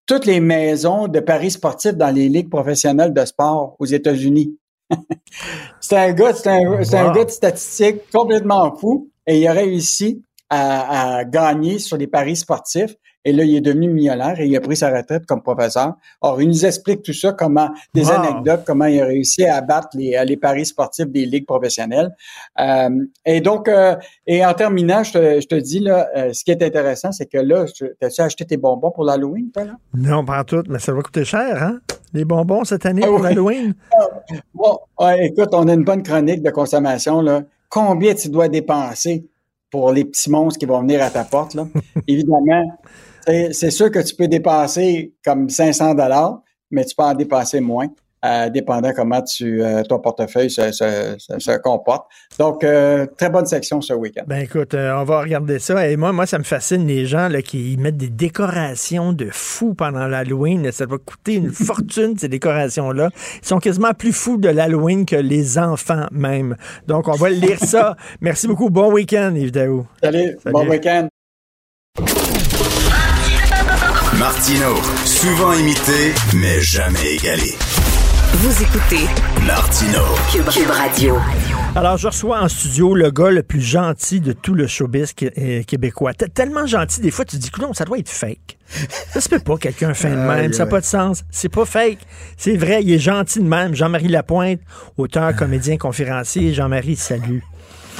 toutes 0.06 0.26
les 0.26 0.40
maisons 0.40 1.06
de 1.06 1.20
paris 1.20 1.52
sportifs 1.52 1.94
dans 1.94 2.12
les 2.12 2.28
ligues 2.28 2.50
professionnelles 2.50 3.14
de 3.14 3.24
sport 3.24 3.76
aux 3.78 3.86
États-Unis. 3.86 4.58
c'est 5.80 5.96
un 5.98 6.12
gars, 6.12 6.34
c'est 6.34 6.48
un, 6.48 6.72
un, 6.72 7.12
gars 7.12 7.24
de 7.24 7.30
statistique 7.30 8.10
complètement 8.12 8.74
fou 8.74 9.08
et 9.24 9.38
il 9.38 9.46
a 9.46 9.52
réussi 9.52 10.24
à, 10.50 11.18
à, 11.18 11.24
gagner 11.24 11.78
sur 11.78 11.96
les 11.96 12.08
paris 12.08 12.34
sportifs. 12.34 12.96
Et 13.24 13.32
là, 13.32 13.44
il 13.44 13.54
est 13.54 13.60
devenu 13.60 13.88
millionnaire 13.88 14.40
et 14.40 14.46
il 14.46 14.56
a 14.56 14.60
pris 14.60 14.76
sa 14.76 14.90
retraite 14.90 15.26
comme 15.26 15.42
professeur. 15.42 15.94
Or, 16.20 16.42
il 16.42 16.48
nous 16.48 16.66
explique 16.66 17.02
tout 17.02 17.12
ça, 17.12 17.32
comment 17.32 17.70
des 17.94 18.10
anecdotes, 18.10 18.62
comment 18.66 18.86
il 18.86 19.00
a 19.00 19.06
réussi 19.06 19.44
à 19.44 19.60
battre 19.60 19.88
les, 19.94 20.20
les 20.26 20.36
paris 20.36 20.66
sportifs 20.66 21.06
des 21.06 21.24
ligues 21.26 21.46
professionnelles. 21.46 22.10
Euh, 22.60 22.90
et 23.24 23.40
donc, 23.40 23.68
euh, 23.68 23.96
et 24.26 24.44
en 24.44 24.54
terminant, 24.54 25.02
je 25.02 25.12
te, 25.12 25.40
je 25.40 25.46
te 25.46 25.54
dis 25.54 25.80
là, 25.80 26.08
euh, 26.16 26.32
ce 26.32 26.44
qui 26.44 26.50
est 26.50 26.62
intéressant, 26.62 27.12
c'est 27.12 27.26
que 27.26 27.38
là, 27.38 27.64
as-tu 28.00 28.20
acheté 28.20 28.44
tes 28.44 28.56
bonbons 28.56 28.90
pour 28.90 29.04
l'Halloween, 29.04 29.50
toi 29.52 29.64
là? 29.64 29.76
Non, 29.94 30.24
pas 30.24 30.44
tout, 30.44 30.62
mais 30.68 30.78
ça 30.78 30.92
va 30.92 31.02
coûter 31.02 31.24
cher, 31.24 31.62
hein? 31.62 31.80
Les 32.12 32.24
bonbons 32.24 32.64
cette 32.64 32.84
année 32.84 33.02
ah 33.04 33.08
pour 33.08 33.20
l'Halloween? 33.20 33.74
Bon, 34.54 34.78
écoute, 35.18 35.48
on 35.52 35.66
a 35.66 35.74
une 35.74 35.84
bonne 35.84 36.02
chronique 36.02 36.42
de 36.42 36.50
consommation 36.50 37.20
là. 37.20 37.42
Combien 37.68 38.14
tu 38.14 38.28
dois 38.28 38.48
dépenser 38.48 39.26
pour 39.70 39.90
les 39.90 40.04
petits 40.04 40.30
monstres 40.30 40.58
qui 40.58 40.66
vont 40.66 40.80
venir 40.80 41.02
à 41.02 41.10
ta 41.10 41.24
porte 41.24 41.54
là? 41.54 41.66
Évidemment. 42.06 42.78
C'est 43.26 43.70
sûr 43.70 43.90
que 43.90 44.00
tu 44.00 44.14
peux 44.14 44.28
dépasser 44.28 45.14
comme 45.24 45.48
500 45.48 45.94
dollars, 45.94 46.42
mais 46.70 46.84
tu 46.84 46.94
peux 46.94 47.04
en 47.04 47.14
dépasser 47.14 47.60
moins. 47.60 47.88
Euh, 48.24 48.48
dépendant 48.50 48.92
comment 48.94 49.20
tu, 49.20 49.64
euh, 49.64 49.82
ton 49.82 49.98
portefeuille 49.98 50.48
se, 50.48 50.70
se, 50.70 51.16
se, 51.18 51.58
comporte. 51.58 52.06
Donc, 52.38 52.62
euh, 52.62 53.04
très 53.18 53.28
bonne 53.30 53.46
section 53.46 53.80
ce 53.80 53.94
week-end. 53.94 54.22
Ben 54.28 54.42
écoute, 54.42 54.74
on 54.74 55.02
va 55.02 55.22
regarder 55.22 55.58
ça. 55.58 55.88
Et 55.88 55.96
moi, 55.96 56.12
moi, 56.12 56.24
ça 56.26 56.38
me 56.38 56.44
fascine 56.44 56.86
les 56.86 57.04
gens 57.04 57.26
là, 57.26 57.42
qui 57.42 57.76
mettent 57.80 57.96
des 57.96 58.10
décorations 58.10 59.12
de 59.12 59.28
fous 59.32 59.74
pendant 59.74 60.06
l'Halloween. 60.06 60.70
Ça 60.70 60.86
va 60.86 60.98
coûter 60.98 61.34
une 61.34 61.50
fortune, 61.50 62.16
ces 62.16 62.28
décorations-là. 62.28 63.10
Ils 63.42 63.46
sont 63.46 63.58
quasiment 63.58 63.92
plus 63.92 64.12
fous 64.12 64.36
de 64.36 64.48
l'Halloween 64.48 65.04
que 65.04 65.16
les 65.16 65.58
enfants 65.58 66.06
même. 66.12 66.54
Donc, 66.86 67.08
on 67.08 67.16
va 67.16 67.28
lire 67.28 67.58
ça. 67.58 67.96
Merci 68.20 68.46
beaucoup. 68.46 68.70
Bon 68.70 68.92
week-end, 68.92 69.34
Yves 69.34 69.52
Salut, 69.52 69.82
Salut. 70.00 70.52
bon 70.52 70.68
week-end. 70.68 71.08
Martino, 74.22 74.76
souvent 75.04 75.52
imité, 75.52 76.14
mais 76.36 76.60
jamais 76.60 77.16
égalé. 77.16 77.56
Vous 78.34 78.62
écoutez 78.62 79.08
Martino, 79.44 79.98
Cube, 80.30 80.70
Radio. 80.70 81.18
Alors, 81.74 81.96
je 81.96 82.06
reçois 82.06 82.40
en 82.40 82.46
studio 82.46 82.94
le 82.94 83.10
gars 83.10 83.32
le 83.32 83.42
plus 83.42 83.60
gentil 83.60 84.20
de 84.20 84.32
tout 84.32 84.54
le 84.54 84.68
showbiz 84.68 85.12
euh, 85.24 85.64
québécois. 85.64 86.14
tellement 86.14 86.66
gentil, 86.66 87.00
des 87.00 87.10
fois, 87.10 87.24
tu 87.24 87.36
te 87.36 87.42
dis, 87.42 87.50
non, 87.60 87.72
ça 87.72 87.84
doit 87.84 87.98
être 87.98 88.08
fake. 88.08 88.58
Ça 89.12 89.20
se 89.20 89.28
peut 89.28 89.40
pas, 89.40 89.56
quelqu'un 89.56 89.92
fait 89.92 90.10
de 90.10 90.14
même. 90.14 90.52
Ça 90.52 90.66
n'a 90.66 90.70
pas 90.70 90.80
de 90.80 90.86
sens. 90.86 91.24
C'est 91.28 91.48
pas 91.48 91.64
fake. 91.64 91.98
C'est 92.36 92.56
vrai, 92.56 92.80
il 92.84 92.92
est 92.92 93.00
gentil 93.00 93.40
de 93.40 93.48
même. 93.48 93.74
Jean-Marie 93.74 94.06
Lapointe, 94.06 94.60
auteur, 94.98 95.34
comédien, 95.34 95.78
conférencier. 95.78 96.54
Jean-Marie, 96.54 96.94
salut. 96.94 97.42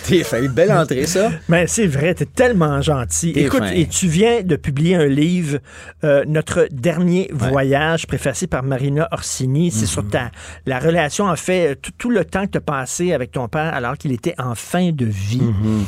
T'es 0.05 0.25
fait 0.25 0.45
une 0.45 0.53
belle 0.53 0.73
entrée, 0.73 1.07
ça. 1.07 1.31
Mais 1.49 1.67
c'est 1.67 1.87
vrai, 1.87 2.15
t'es 2.15 2.27
tellement 2.27 2.81
gentil. 2.83 3.31
Écoute, 3.37 3.63
et 3.73 3.87
tu 3.87 4.09
viens 4.09 4.43
de 4.43 4.57
publier 4.57 4.97
un 4.97 5.07
livre, 5.07 5.59
euh, 6.05 6.25
Notre 6.27 6.69
dernier 6.71 7.31
voyage, 7.33 8.07
préfacé 8.07 8.47
par 8.47 8.63
Marina 8.63 9.09
Orsini. 9.13 9.71
C'est 9.71 9.87
sur 9.87 10.03
mhm. 10.03 10.11
ta 10.11 10.31
la 10.67 10.79
relation, 10.79 11.27
en 11.27 11.37
fait, 11.37 11.79
tout, 11.99 12.11
le 12.11 12.25
temps 12.25 12.47
que 12.47 12.53
tu 12.53 12.59
as 12.59 12.63
passé 12.63 13.13
avec 13.13 13.33
ton 13.33 13.49
père 13.49 13.75
alors 13.75 13.97
qu'il 13.97 14.13
était 14.13 14.35
en 14.39 14.55
fin 14.55 14.91
de 14.91 15.07
vie. 15.07 15.41
Mhm. 15.41 15.85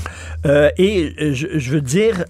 Euh, 0.47 0.71
et 0.79 1.15
euh, 1.21 1.35
je, 1.35 1.71
veux 1.71 1.81
dire, 1.81 2.25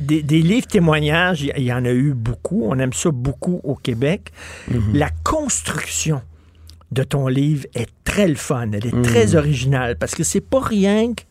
des, 0.00 0.22
livres 0.22 0.66
témoignages, 0.66 1.42
il 1.42 1.64
y, 1.64 1.72
en 1.72 1.84
a 1.84 1.90
eu 1.90 2.12
beaucoup. 2.14 2.64
On 2.66 2.78
aime 2.78 2.92
ça 2.92 3.10
beaucoup 3.10 3.60
au 3.64 3.74
Québec. 3.74 4.32
Mhm. 4.70 4.92
La 4.94 5.10
construction 5.24 6.20
de 6.92 7.02
ton 7.02 7.28
livre 7.28 7.66
est 7.74 7.88
très 8.04 8.28
le 8.28 8.34
fun. 8.34 8.70
Elle 8.72 8.86
est 8.86 9.02
très 9.02 9.34
mm. 9.34 9.36
originale 9.36 9.96
parce 9.96 10.14
que 10.14 10.24
c'est 10.24 10.40
pas 10.40 10.60
rien 10.60 11.12
que 11.14 11.22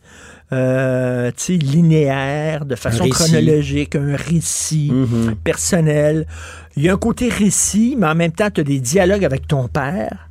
euh, 0.52 1.32
linéaire, 1.48 2.66
de 2.66 2.76
façon 2.76 3.08
chronologique, 3.08 3.96
un 3.96 4.14
récit 4.14 4.92
mm-hmm. 4.92 5.34
personnel. 5.36 6.26
Il 6.76 6.84
y 6.84 6.88
a 6.88 6.92
un 6.92 6.98
côté 6.98 7.28
récit, 7.28 7.96
mais 7.98 8.06
en 8.06 8.14
même 8.14 8.30
temps, 8.30 8.48
tu 8.50 8.60
as 8.60 8.64
des 8.64 8.78
dialogues 8.78 9.24
avec 9.24 9.48
ton 9.48 9.66
père. 9.66 10.28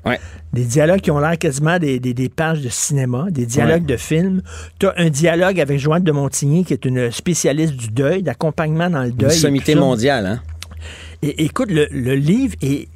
Des 0.53 0.63
dialogues 0.63 1.01
qui 1.01 1.11
ont 1.11 1.19
l'air 1.19 1.37
quasiment 1.37 1.79
des, 1.79 2.31
pages 2.33 2.61
de 2.61 2.69
cinéma, 2.69 3.27
des 3.29 3.45
dialogues 3.45 3.85
de 3.85 3.97
film. 3.97 4.41
Tu 4.79 4.87
as 4.87 4.93
un 4.95 5.09
dialogue 5.09 5.59
avec 5.59 5.79
Joanne 5.79 6.03
de 6.03 6.11
Montigny, 6.13 6.63
qui 6.63 6.71
est 6.71 6.85
une 6.85 7.11
spécialiste 7.11 7.73
du 7.73 7.89
deuil, 7.89 8.23
d'accompagnement 8.23 8.89
dans 8.89 9.03
le 9.03 9.11
deuil. 9.11 9.33
Une 9.33 9.37
sommité 9.37 9.75
mondiale, 9.75 10.25
hein? 10.25 10.41
Et 11.23 11.43
écoute, 11.43 11.69
le 11.71 12.15
livre 12.15 12.55
est 12.61 12.87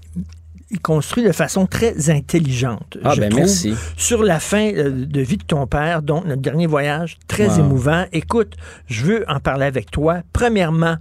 il 0.71 0.79
construit 0.79 1.23
de 1.23 1.31
façon 1.31 1.65
très 1.65 2.09
intelligente. 2.09 2.97
Ah, 3.03 3.13
je 3.15 3.21
ben, 3.21 3.29
trouve. 3.29 3.41
merci. 3.41 3.73
Sur 3.97 4.23
la 4.23 4.39
fin 4.39 4.71
euh, 4.73 5.05
de 5.05 5.21
vie 5.21 5.37
de 5.37 5.43
ton 5.43 5.65
père, 5.67 6.01
donc 6.01 6.25
notre 6.25 6.41
dernier 6.41 6.67
voyage, 6.67 7.17
très 7.27 7.47
Wow. 7.49 7.59
émouvant. 7.59 8.05
Écoute, 8.11 8.53
je 8.87 9.05
veux 9.05 9.25
en 9.27 9.39
parler 9.39 9.65
avec 9.65 9.89
toi. 9.89 10.19
Premièrement, 10.33 10.97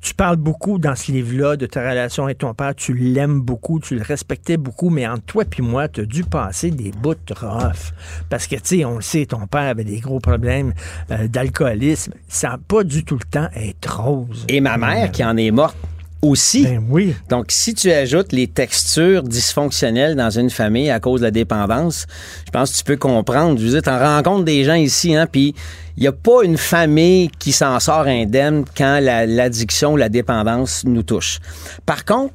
tu 0.00 0.14
parles 0.14 0.34
beaucoup 0.36 0.80
dans 0.80 0.96
ce 0.96 1.12
livre-là 1.12 1.54
de 1.56 1.66
ta 1.66 1.88
relation 1.88 2.24
avec 2.24 2.38
ton 2.38 2.52
père. 2.54 2.74
Tu 2.74 2.92
l'aimes 2.92 3.40
beaucoup, 3.40 3.78
tu 3.78 3.94
le 3.94 4.02
respectais 4.02 4.56
beaucoup, 4.56 4.90
mais 4.90 5.06
entre 5.06 5.22
toi 5.24 5.44
et 5.56 5.62
moi, 5.62 5.86
tu 5.86 6.00
as 6.00 6.04
dû 6.04 6.24
passer 6.24 6.72
des 6.72 6.90
bouts 6.90 7.14
de 7.14 7.34
rough. 7.34 7.92
Parce 8.28 8.48
que, 8.48 8.56
tu 8.56 8.62
sais, 8.78 8.84
on 8.84 8.96
le 8.96 9.02
sait, 9.02 9.26
ton 9.26 9.46
père 9.46 9.60
avait 9.70 9.84
des 9.84 10.00
gros 10.00 10.18
problèmes 10.18 10.72
euh, 11.12 11.28
d'alcoolisme. 11.28 12.14
Ça 12.26 12.48
n'a 12.48 12.58
pas 12.58 12.82
du 12.82 13.04
tout 13.04 13.14
le 13.14 13.24
temps 13.30 13.48
être 13.54 14.00
rose. 14.00 14.44
Et 14.48 14.60
ma 14.60 14.76
mère 14.76 15.12
qui 15.12 15.24
en 15.24 15.36
est 15.36 15.52
morte 15.52 15.76
aussi. 16.22 16.62
Ben 16.62 16.84
oui. 16.88 17.14
Donc, 17.28 17.46
si 17.48 17.74
tu 17.74 17.90
ajoutes 17.90 18.32
les 18.32 18.46
textures 18.46 19.24
dysfonctionnelles 19.24 20.14
dans 20.14 20.30
une 20.30 20.50
famille 20.50 20.88
à 20.90 21.00
cause 21.00 21.20
de 21.20 21.26
la 21.26 21.30
dépendance, 21.32 22.06
je 22.46 22.50
pense 22.52 22.72
que 22.72 22.78
tu 22.78 22.84
peux 22.84 22.96
comprendre. 22.96 23.58
Je 23.58 23.64
veux 23.66 23.70
dire, 23.72 23.82
tu 23.82 23.90
rencontres 23.90 24.44
des 24.44 24.62
gens 24.64 24.74
ici, 24.74 25.14
hein, 25.16 25.26
puis 25.30 25.54
il 25.96 26.00
n'y 26.02 26.06
a 26.06 26.12
pas 26.12 26.42
une 26.44 26.56
famille 26.56 27.28
qui 27.38 27.50
s'en 27.52 27.78
sort 27.80 28.06
indemne 28.06 28.64
quand 28.76 29.00
la- 29.02 29.26
l'addiction 29.26 29.94
ou 29.94 29.96
la 29.96 30.08
dépendance 30.08 30.84
nous 30.84 31.02
touche. 31.02 31.38
Par 31.84 32.04
contre, 32.04 32.32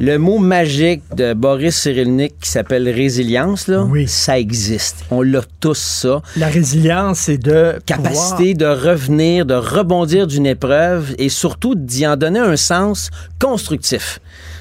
le 0.00 0.16
mot 0.16 0.38
magique 0.38 1.02
de 1.16 1.34
Boris 1.34 1.76
Cyrulnik 1.76 2.34
qui 2.40 2.50
s'appelle 2.50 2.88
résilience, 2.88 3.66
là, 3.66 3.84
ça 4.06 4.38
existe. 4.38 5.04
On 5.10 5.22
l'a 5.22 5.40
tous 5.60 5.78
ça. 5.78 6.22
La 6.36 6.46
résilience, 6.46 7.20
c'est 7.20 7.38
de 7.38 7.80
capacité 7.84 8.54
de 8.54 8.66
revenir, 8.66 9.44
de 9.44 9.54
rebondir 9.54 10.28
d'une 10.28 10.46
épreuve 10.46 11.14
et 11.18 11.28
surtout 11.28 11.74
d'y 11.74 12.06
en 12.06 12.16
donner 12.16 12.38
un 12.38 12.56
sens 12.56 13.10
constructif. 13.40 14.20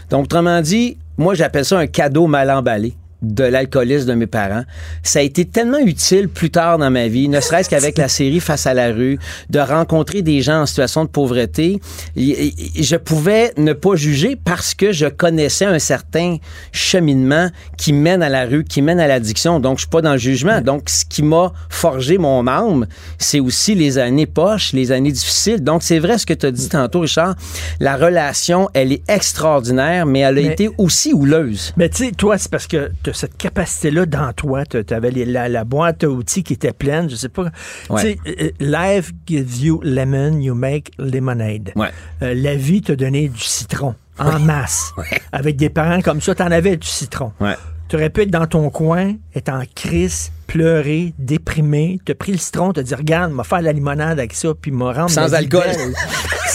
Donc, 0.10 0.26
autrement 0.26 0.62
dit, 0.62 0.98
moi, 1.18 1.36
j'appelle 1.36 1.66
ça 1.66 1.78
un 1.78 1.88
cadeau 1.88 2.28
mal 2.28 2.50
emballé 2.50 2.96
de 3.22 3.44
l'alcoolisme 3.44 4.08
de 4.10 4.14
mes 4.14 4.28
parents. 4.28 4.64
Ça 5.04 5.20
a 5.20 5.22
été 5.22 5.46
tellement 5.46 5.80
utile 5.80 6.30
plus 6.30 6.52
tard 6.52 6.78
dans 6.78 6.92
ma 6.92 7.08
vie, 7.08 7.30
ne 7.30 7.40
serait-ce 7.40 7.70
qu'avec 7.70 7.98
la 7.98 8.08
série 8.08 8.40
Face 8.40 8.68
à 8.68 8.74
la 8.74 8.92
rue, 8.92 9.18
de 9.50 9.60
rencontrer 9.60 10.22
des 10.22 10.42
gens 10.42 10.62
en 10.62 10.66
situation 10.66 11.04
de 11.04 11.10
pauvreté. 11.10 11.80
Et- 12.16 12.48
et- 12.80 12.84
Je 12.84 12.96
pouvais 12.96 13.52
ne 13.58 13.74
pas 13.74 13.96
juger 13.96 14.36
parce 14.36 14.74
que 14.76 14.92
je 14.92 15.08
connaissais 15.08 15.66
un 15.66 15.80
certain 15.80 16.38
cheminement 16.72 17.50
qui 17.78 17.94
mène 17.94 18.22
à 18.22 18.30
la 18.30 18.46
rue, 18.46 18.64
qui 18.64 18.82
mène 18.82 19.00
à 19.00 19.08
l'addiction. 19.08 19.60
Donc, 19.60 19.78
je 19.78 19.82
suis 19.82 19.90
pas 19.90 20.02
dans 20.02 20.14
le 20.14 20.18
jugement. 20.18 20.62
Donc, 20.62 20.90
ce 20.90 21.04
qui 21.06 21.24
m'a 21.24 21.52
forgé 21.70 22.18
mon 22.18 22.46
âme, 22.48 22.86
c'est 23.18 23.40
aussi 23.40 23.74
les 23.76 23.98
années 23.98 24.26
poches, 24.28 24.74
les 24.74 24.92
années 24.92 25.12
difficiles. 25.12 25.64
Donc, 25.64 25.84
c'est 25.84 26.00
vrai 26.00 26.18
ce 26.18 26.26
que 26.26 26.34
tu 26.34 26.46
as 26.46 26.52
dit 26.52 26.70
tantôt, 26.70 27.02
Richard. 27.02 27.36
La 27.80 27.96
relation, 27.98 28.70
elle 28.74 28.92
est 28.92 29.02
extraordinaire, 29.10 30.06
mais 30.06 30.20
elle 30.20 30.38
a 30.38 30.42
Mais- 30.42 30.54
été 30.54 30.70
aussi 30.78 31.14
houleuse. 31.14 31.74
Mais 31.78 31.90
tu 31.90 32.06
sais, 32.06 32.12
toi, 32.12 32.38
c'est 32.38 32.52
parce 32.52 32.68
que 32.68 32.92
as 33.10 33.14
cette 33.14 33.38
capacité-là 33.38 34.06
dans 34.06 34.34
toi. 34.34 34.66
Tu 34.66 34.82
avais 34.94 35.12
la, 35.12 35.50
la 35.50 35.64
boîte 35.64 36.04
à 36.04 36.10
outils 36.10 36.44
qui 36.44 36.54
était 36.54 36.74
pleine. 36.74 37.10
Je 37.10 37.16
sais 37.16 37.30
pas. 37.30 37.46
Ouais. 37.90 38.02
Sais, 38.02 38.18
euh, 38.28 38.50
life 38.60 39.12
gives 39.26 39.62
you 39.62 39.82
lemon, 39.84 40.40
you 40.40 40.56
make 40.56 40.92
lemonade. 40.98 41.72
Ouais. 41.76 41.90
Euh, 42.22 42.34
la 42.36 42.56
vie 42.56 42.82
t'a 42.82 42.96
donné 42.96 43.30
du 43.30 43.40
citron 43.42 43.96
en 44.20 44.40
masse. 44.40 44.94
Avec 45.32 45.58
des 45.58 45.70
parents 45.70 46.02
comme 46.02 46.22
ça, 46.22 46.36
t'en 46.36 46.52
avais 46.52 46.78
du 46.78 46.88
citron. 46.88 47.32
Ouais. 47.40 47.56
Tu 47.90 47.96
aurais 47.96 48.10
pu 48.10 48.24
être 48.24 48.32
dans 48.32 48.48
ton 48.48 48.70
coin, 48.70 49.14
être 49.34 49.48
en 49.50 49.64
crise, 49.74 50.32
pleurer, 50.46 51.14
déprimé. 51.20 52.00
Tu 52.06 52.12
as 52.12 52.16
pris 52.16 52.34
le 52.34 52.38
citron, 52.38 52.74
tu 52.74 52.82
as 52.82 52.84
dit 52.84 52.94
Regarde, 52.94 53.32
m'a 53.32 53.46
faire 53.46 53.62
la 53.62 53.72
limonade 53.72 54.20
avec 54.20 54.34
ça, 54.34 54.50
puis 54.60 54.72
m'a 54.72 54.92
rendre. 54.92 55.10
Sans 55.10 55.34
alcool. 55.34 55.64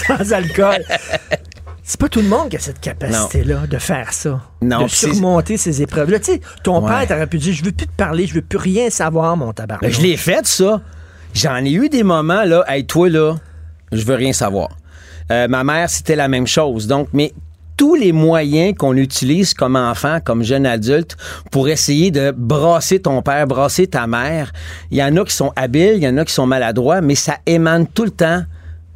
Sans 0.06 0.32
alcool. 0.32 0.84
C'est 1.92 2.00
pas 2.00 2.08
tout 2.08 2.22
le 2.22 2.28
monde 2.28 2.48
qui 2.48 2.56
a 2.56 2.58
cette 2.58 2.80
capacité-là 2.80 3.66
de 3.68 3.76
faire 3.76 4.14
ça. 4.14 4.40
Non, 4.62 4.84
de 4.84 4.88
surmonter 4.88 5.58
ces 5.58 5.82
épreuves-là. 5.82 6.20
Tu 6.20 6.32
sais, 6.32 6.40
ton 6.64 6.82
Ouais. 6.82 6.88
père 6.88 7.06
t'aurait 7.08 7.26
pu 7.26 7.36
dire 7.36 7.52
Je 7.52 7.62
veux 7.62 7.70
plus 7.70 7.86
te 7.86 7.92
parler, 7.94 8.26
je 8.26 8.32
veux 8.32 8.40
plus 8.40 8.56
rien 8.56 8.88
savoir, 8.88 9.36
mon 9.36 9.52
tabac. 9.52 9.76
Ben, 9.82 9.92
je 9.92 10.00
l'ai 10.00 10.16
fait, 10.16 10.46
ça. 10.46 10.80
J'en 11.34 11.56
ai 11.56 11.70
eu 11.70 11.90
des 11.90 12.02
moments, 12.02 12.44
là, 12.44 12.64
hey, 12.66 12.86
toi, 12.86 13.10
là, 13.10 13.34
je 13.92 14.02
veux 14.06 14.14
rien 14.14 14.32
savoir. 14.32 14.70
Euh, 15.30 15.48
ma 15.48 15.64
mère, 15.64 15.90
c'était 15.90 16.16
la 16.16 16.28
même 16.28 16.46
chose. 16.46 16.86
Donc, 16.86 17.08
mais 17.12 17.34
tous 17.76 17.94
les 17.94 18.12
moyens 18.12 18.74
qu'on 18.78 18.96
utilise 18.96 19.52
comme 19.52 19.76
enfant, 19.76 20.18
comme 20.24 20.42
jeune 20.42 20.64
adulte, 20.64 21.18
pour 21.50 21.68
essayer 21.68 22.10
de 22.10 22.32
brasser 22.34 23.00
ton 23.02 23.20
père, 23.20 23.46
brasser 23.46 23.86
ta 23.86 24.06
mère, 24.06 24.50
il 24.90 24.96
y 24.96 25.04
en 25.04 25.14
a 25.18 25.26
qui 25.26 25.34
sont 25.36 25.52
habiles, 25.56 25.96
il 25.96 26.02
y 26.04 26.08
en 26.08 26.16
a 26.16 26.24
qui 26.24 26.32
sont 26.32 26.46
maladroits, 26.46 27.02
mais 27.02 27.16
ça 27.16 27.36
émane 27.44 27.86
tout 27.86 28.04
le 28.04 28.10
temps 28.12 28.44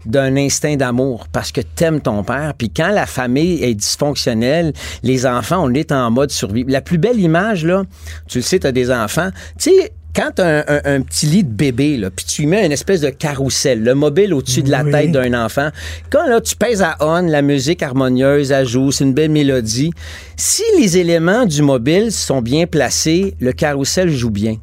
d'un 0.07 0.36
instinct 0.36 0.76
d'amour 0.76 1.26
parce 1.32 1.52
que 1.52 1.61
t'aimes 1.61 2.00
ton 2.00 2.22
père. 2.24 2.54
Puis 2.57 2.70
quand 2.70 2.88
la 2.90 3.07
famille 3.07 3.62
est 3.62 3.74
dysfonctionnelle, 3.74 4.72
les 5.02 5.26
enfants, 5.26 5.62
on 5.64 5.74
est 5.74 5.92
en 5.92 6.11
mode 6.11 6.30
survie. 6.30 6.64
La 6.68 6.80
plus 6.80 6.98
belle 6.98 7.20
image, 7.20 7.64
là, 7.64 7.82
tu 8.28 8.38
le 8.38 8.42
sais, 8.42 8.61
t'as 8.61 8.72
des 8.72 8.90
enfants. 8.90 9.30
Tu 9.59 9.70
sais, 9.70 9.92
quand 10.14 10.30
t'as 10.36 10.61
un, 10.61 10.64
un- 10.68 10.96
un 10.96 11.00
petit 11.02 11.26
lit 11.26 11.44
de 11.44 11.50
bébé, 11.52 11.98
là, 11.98 12.09
puis 12.11 12.24
tu 12.24 12.46
mets 12.46 12.64
une 12.64 12.72
espèce 12.72 13.02
de 13.02 13.11
carrousel, 13.11 13.82
le 13.82 13.94
mobile 13.94 14.32
au-dessus 14.32 14.62
de 14.62 14.70
la 14.70 14.82
Oui. 14.82 14.90
tête 14.90 15.12
d'un 15.12 15.34
enfant, 15.44 15.68
quand 16.11 16.26
là, 16.26 16.40
tu 16.40 16.57
pèses 16.57 16.80
à 16.80 16.96
on, 17.00 17.20
la 17.22 17.42
musique 17.42 17.82
harmonieuse, 17.82 18.50
elle 18.50 18.66
joue, 18.66 18.92
c'est 18.92 19.04
une 19.04 19.12
belle 19.12 19.30
mélodie. 19.30 19.90
Si 20.36 20.62
les 20.78 20.96
éléments 20.96 21.44
du 21.44 21.61
mobile 21.61 22.11
sont 22.12 22.40
bien 22.40 22.66
placés, 22.66 23.34
le 23.40 23.52
carrousel 23.52 24.09
joue 24.09 24.30
bien. 24.30 24.57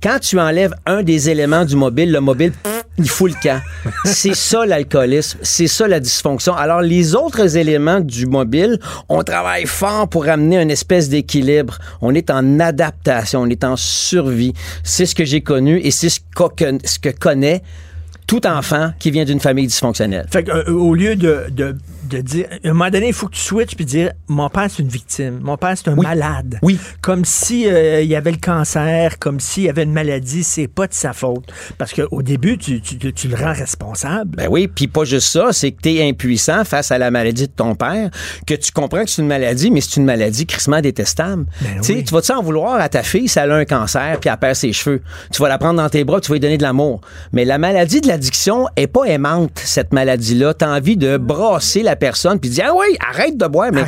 Quand 0.00 0.20
tu 0.20 0.38
enlèves 0.38 0.74
un 0.86 1.02
des 1.02 1.28
éléments 1.28 1.64
du 1.64 1.74
mobile, 1.74 2.12
le 2.12 2.20
mobile, 2.20 2.52
pff, 2.52 2.83
il 2.98 3.08
fout 3.08 3.32
le 3.32 3.36
camp. 3.42 3.60
C'est 4.04 4.34
ça 4.34 4.64
l'alcoolisme, 4.66 5.38
c'est 5.42 5.66
ça 5.66 5.88
la 5.88 6.00
dysfonction. 6.00 6.54
Alors 6.54 6.80
les 6.80 7.14
autres 7.14 7.56
éléments 7.56 8.00
du 8.00 8.26
mobile, 8.26 8.78
on 9.08 9.22
travaille 9.22 9.66
fort 9.66 10.08
pour 10.08 10.28
amener 10.28 10.60
une 10.62 10.70
espèce 10.70 11.08
d'équilibre. 11.08 11.78
On 12.00 12.14
est 12.14 12.30
en 12.30 12.60
adaptation, 12.60 13.40
on 13.42 13.46
est 13.48 13.64
en 13.64 13.76
survie. 13.76 14.52
C'est 14.84 15.06
ce 15.06 15.14
que 15.14 15.24
j'ai 15.24 15.40
connu 15.40 15.80
et 15.82 15.90
c'est 15.90 16.08
ce, 16.08 16.20
que- 16.56 16.78
ce 16.84 16.98
que 16.98 17.08
connaît 17.08 17.62
tout 18.26 18.46
enfant 18.46 18.92
qui 18.98 19.10
vient 19.10 19.24
d'une 19.24 19.40
famille 19.40 19.66
dysfonctionnelle. 19.66 20.26
Fait 20.30 20.44
que, 20.44 20.50
euh, 20.50 20.72
au 20.72 20.94
lieu 20.94 21.14
de, 21.16 21.44
de, 21.50 21.76
de 22.08 22.18
dire, 22.18 22.46
à 22.64 22.68
un 22.68 22.72
moment 22.72 22.90
donné, 22.90 23.08
il 23.08 23.12
faut 23.12 23.26
que 23.28 23.34
tu 23.34 23.40
switches 23.40 23.76
puis 23.76 23.84
dire, 23.84 24.12
mon 24.28 24.48
père 24.48 24.66
c'est 24.70 24.82
une 24.82 24.88
victime, 24.88 25.40
mon 25.42 25.56
père 25.56 25.74
c'est 25.76 25.88
un 25.90 25.94
malade. 25.94 26.58
Oui. 26.62 26.78
Comme 27.02 27.24
si 27.24 27.66
euh, 27.68 28.00
il 28.02 28.08
y 28.08 28.16
avait 28.16 28.30
le 28.32 28.38
cancer, 28.38 29.18
comme 29.18 29.40
s'il 29.40 29.64
y 29.64 29.68
avait 29.68 29.82
une 29.82 29.92
maladie, 29.92 30.42
c'est 30.44 30.68
pas 30.68 30.86
de 30.86 30.94
sa 30.94 31.12
faute. 31.12 31.44
Parce 31.78 31.92
qu'au 31.92 32.22
début, 32.22 32.56
tu, 32.58 32.80
tu, 32.80 32.96
tu- 32.98 33.12
tu 33.12 33.28
le 33.28 33.36
rends 33.36 33.52
responsable. 33.52 34.36
Ben 34.36 34.48
oui, 34.50 34.68
puis 34.68 34.86
pas 34.88 35.04
juste 35.04 35.28
ça, 35.28 35.48
c'est 35.52 35.72
que 35.72 35.80
tu 35.82 35.94
es 35.94 36.08
impuissant 36.08 36.64
face 36.64 36.90
à 36.90 36.98
la 36.98 37.10
maladie 37.10 37.46
de 37.46 37.52
ton 37.54 37.74
père, 37.74 38.10
que 38.46 38.54
tu 38.54 38.72
comprends 38.72 39.04
que 39.04 39.10
c'est 39.10 39.22
une 39.22 39.28
maladie, 39.28 39.70
mais 39.70 39.80
c'est 39.80 39.96
une 39.96 40.04
maladie 40.06 40.46
crissement 40.46 40.80
détestable. 40.80 41.46
Ben 41.60 41.80
tu 41.82 41.94
sais, 41.94 42.02
tu 42.02 42.14
vas-tu 42.14 42.32
en 42.32 42.42
vouloir 42.42 42.80
à 42.80 42.88
ta 42.88 43.02
fille 43.02 43.28
si 43.28 43.38
elle 43.38 43.50
a 43.52 43.56
un 43.56 43.64
cancer 43.64 44.18
puis 44.20 44.30
elle 44.30 44.36
perd 44.38 44.54
ses 44.56 44.72
cheveux? 44.72 45.02
Tu 45.32 45.42
vas 45.42 45.48
la 45.48 45.58
prendre 45.58 45.76
dans 45.82 45.88
tes 45.88 46.04
bras, 46.04 46.20
tu 46.20 46.28
vas 46.30 46.34
lui 46.36 46.40
donner 46.40 46.58
de 46.58 46.62
l'amour. 46.62 47.00
Mais 47.32 47.44
la 47.44 47.58
maladie 47.58 48.00
de 48.00 48.08
l'addiction 48.14 48.68
est 48.76 48.86
pas 48.86 49.04
aimante, 49.06 49.50
cette 49.64 49.92
maladie-là. 49.92 50.54
T'as 50.54 50.76
envie 50.76 50.96
de 50.96 51.16
brasser 51.16 51.82
la 51.82 51.96
personne 51.96 52.38
puis 52.38 52.48
de 52.48 52.54
dire, 52.54 52.66
ah 52.68 52.74
oui, 52.76 52.96
arrête 53.10 53.36
de 53.36 53.46
boire. 53.46 53.70
Mais 53.72 53.82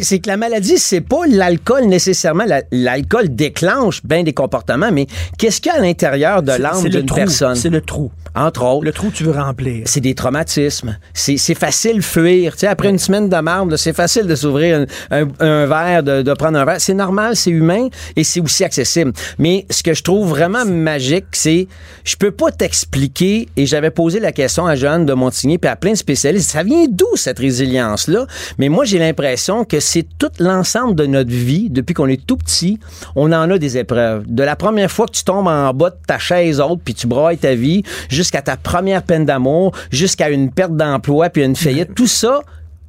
c'est 0.00 0.18
que 0.18 0.28
la 0.28 0.38
maladie, 0.38 0.78
c'est 0.78 1.02
pas 1.02 1.26
l'alcool 1.28 1.84
nécessairement. 1.84 2.44
La- 2.46 2.62
L'alcool 2.72 3.34
déclenche 3.34 4.02
bien 4.04 4.22
des 4.22 4.32
comportements, 4.32 4.90
mais 4.92 5.06
qu'est-ce 5.38 5.60
qu'il 5.60 5.70
y 5.70 5.74
a 5.74 5.78
à 5.78 5.82
l'intérieur 5.82 6.42
de 6.42 6.52
l'âme 6.52 6.80
d'une 6.88 7.06
personne? 7.26 7.54
C'est 7.54 7.68
le 7.68 7.82
trou. 7.82 8.10
Entre 8.34 8.62
autres. 8.64 8.84
Le 8.84 8.92
trou 8.92 9.10
que 9.10 9.16
tu 9.16 9.24
veux 9.24 9.32
remplir. 9.32 9.82
C'est 9.86 10.00
des 10.00 10.14
traumatismes. 10.14 10.96
C'est 11.14 11.36
c'est 11.36 11.54
facile 11.54 11.96
de 11.96 12.00
fuir. 12.02 12.52
Tu 12.52 12.60
sais, 12.60 12.66
après 12.66 12.88
une 12.88 12.98
semaine 12.98 13.28
de 13.28 13.36
marde, 13.36 13.76
c'est 13.76 13.92
facile 13.92 14.26
de 14.26 14.34
s'ouvrir 14.34 14.86
un, 15.10 15.22
un- 15.22 15.28
un 15.40 15.66
verre, 15.66 16.02
de, 16.02 16.22
de 16.22 16.32
prendre 16.34 16.58
un 16.58 16.64
verre. 16.64 16.80
C'est 16.80 16.94
normal, 16.94 17.34
c'est 17.36 17.50
humain 17.50 17.88
et 18.16 18.24
c'est 18.24 18.40
aussi 18.40 18.62
accessible. 18.64 19.12
Mais 19.38 19.66
ce 19.70 19.82
que 19.82 19.94
je 19.94 20.02
trouve 20.02 20.28
vraiment 20.28 20.64
magique, 20.64 21.26
c'est 21.32 21.66
je 22.04 22.16
peux 22.16 22.30
pas 22.30 22.50
t'expliquer, 22.50 23.48
et 23.56 23.66
j'avais 23.66 23.90
posé 23.90 24.20
la 24.20 24.32
question 24.32 24.66
à 24.66 24.74
Jeanne 24.76 25.06
de 25.06 25.12
Montigny 25.12 25.58
puis 25.58 25.68
à 25.70 25.76
plein 25.76 25.92
de 25.92 25.96
spécialistes, 25.96 26.50
ça 26.50 26.62
vient 26.62 26.86
d'où 26.88 27.16
cette 27.16 27.38
résilience-là? 27.38 28.26
Mais 28.58 28.68
moi, 28.68 28.84
j'ai 28.84 28.98
l'impression 28.98 29.64
que 29.64 29.80
c'est 29.80 30.06
tout 30.18 30.30
l'ensemble 30.38 30.94
de 30.94 31.06
notre 31.06 31.30
vie, 31.30 31.68
depuis 31.68 31.94
qu'on 31.94 32.06
est 32.06 32.24
tout 32.24 32.36
petit, 32.36 32.78
on 33.16 33.32
en 33.32 33.50
a 33.50 33.58
des 33.58 33.76
épreuves. 33.76 34.24
De 34.28 34.42
la 34.42 34.54
première 34.56 34.90
fois 34.90 35.06
que 35.06 35.12
tu 35.12 35.24
tombes 35.24 35.48
en 35.48 35.74
bas 35.74 35.90
de 35.90 35.96
ta 36.06 36.18
chaise 36.18 36.60
haute 36.60 36.80
puis 36.84 36.94
tu 36.94 37.06
brailles 37.08 37.38
ta 37.38 37.54
vie, 37.54 37.82
jusqu'à 38.08 38.29
ta 38.42 38.56
première 38.56 39.02
peine 39.02 39.24
d'amour, 39.24 39.72
jusqu'à 39.90 40.30
une 40.30 40.50
perte 40.50 40.76
d'emploi 40.76 41.28
puis 41.30 41.44
une 41.44 41.56
faillite, 41.56 41.94
tout 41.94 42.06
ça 42.06 42.40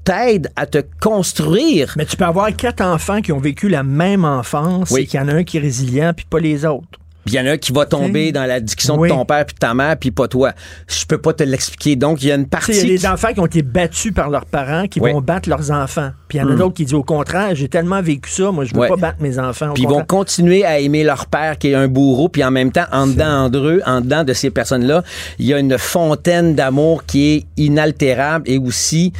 t'aide 0.03 0.51
à 0.55 0.65
te 0.65 0.79
construire. 0.99 1.93
Mais 1.97 2.05
tu 2.05 2.17
peux 2.17 2.25
avoir 2.25 2.55
quatre 2.55 2.81
enfants 2.81 3.21
qui 3.21 3.31
ont 3.31 3.39
vécu 3.39 3.69
la 3.69 3.83
même 3.83 4.25
enfance 4.25 4.89
Oui. 4.91 5.01
et 5.01 5.05
qu'il 5.05 5.19
y 5.19 5.23
en 5.23 5.27
a 5.27 5.33
un 5.33 5.43
qui 5.43 5.57
est 5.57 5.61
résilient 5.61 6.13
puis 6.15 6.25
pas 6.29 6.39
les 6.39 6.65
autres. 6.65 6.99
Puis 7.25 7.35
il 7.35 7.37
y 7.37 7.39
en 7.39 7.45
a 7.45 7.51
un 7.51 7.57
qui 7.57 7.71
va 7.71 7.85
tomber 7.85 8.31
dans 8.31 8.45
l'addiction 8.45 8.97
Oui. 8.97 9.09
de 9.09 9.13
ton 9.13 9.25
père 9.25 9.45
puis 9.45 9.53
de 9.53 9.59
ta 9.59 9.73
mère 9.73 9.95
puis 9.97 10.11
pas 10.11 10.27
toi. 10.27 10.53
Je 10.87 11.05
peux 11.05 11.19
pas 11.19 11.33
te 11.33 11.43
l'expliquer. 11.43 11.95
Donc 11.95 12.21
il 12.23 12.29
y 12.29 12.31
a 12.31 12.35
une 12.35 12.47
partie 12.47 12.71
Il 12.71 12.77
y 12.77 12.79
a 12.79 12.83
qui- 12.83 12.89
des 12.89 13.05
enfants 13.07 13.33
qui 13.33 13.39
ont 13.39 13.45
été 13.45 13.61
battus 13.61 14.13
par 14.13 14.29
leurs 14.29 14.45
parents 14.45 14.87
qui 14.87 14.99
Oui. 14.99 15.11
vont 15.11 15.21
battre 15.21 15.47
leurs 15.49 15.69
enfants. 15.71 16.11
Puis 16.27 16.37
il 16.37 16.41
y 16.41 16.43
en 16.43 16.49
a 16.49 16.53
Mm. 16.53 16.57
d'autres 16.57 16.73
qui 16.73 16.85
disent 16.85 16.93
au 16.93 17.03
contraire, 17.03 17.53
j'ai 17.53 17.67
tellement 17.69 18.01
vécu 18.01 18.29
ça, 18.31 18.51
moi 18.51 18.65
je 18.65 18.73
veux 18.73 18.79
Ouais. 18.81 18.87
pas 18.87 18.95
battre 18.95 19.17
mes 19.21 19.37
enfants. 19.37 19.71
Puis 19.73 19.83
ils 19.83 19.89
vont 19.89 20.03
continuer 20.03 20.65
à 20.65 20.79
aimer 20.79 21.03
leur 21.03 21.27
père 21.27 21.57
qui 21.57 21.69
est 21.69 21.75
un 21.75 21.87
bourreau, 21.87 22.27
puis 22.29 22.43
en 22.43 22.51
même 22.51 22.71
temps, 22.71 22.85
en 22.91 23.05
dedans, 23.07 23.49
d'eux, 23.49 23.81
en 23.85 24.01
dedans 24.01 24.23
de 24.23 24.33
ces 24.33 24.49
personnes-là, 24.49 25.03
il 25.37 25.45
y 25.45 25.53
a 25.53 25.59
une 25.59 25.77
fontaine 25.77 26.55
d'amour 26.55 27.05
qui 27.05 27.35
est 27.35 27.45
inaltérable 27.57 28.49
et 28.49 28.57
aussi 28.57 29.13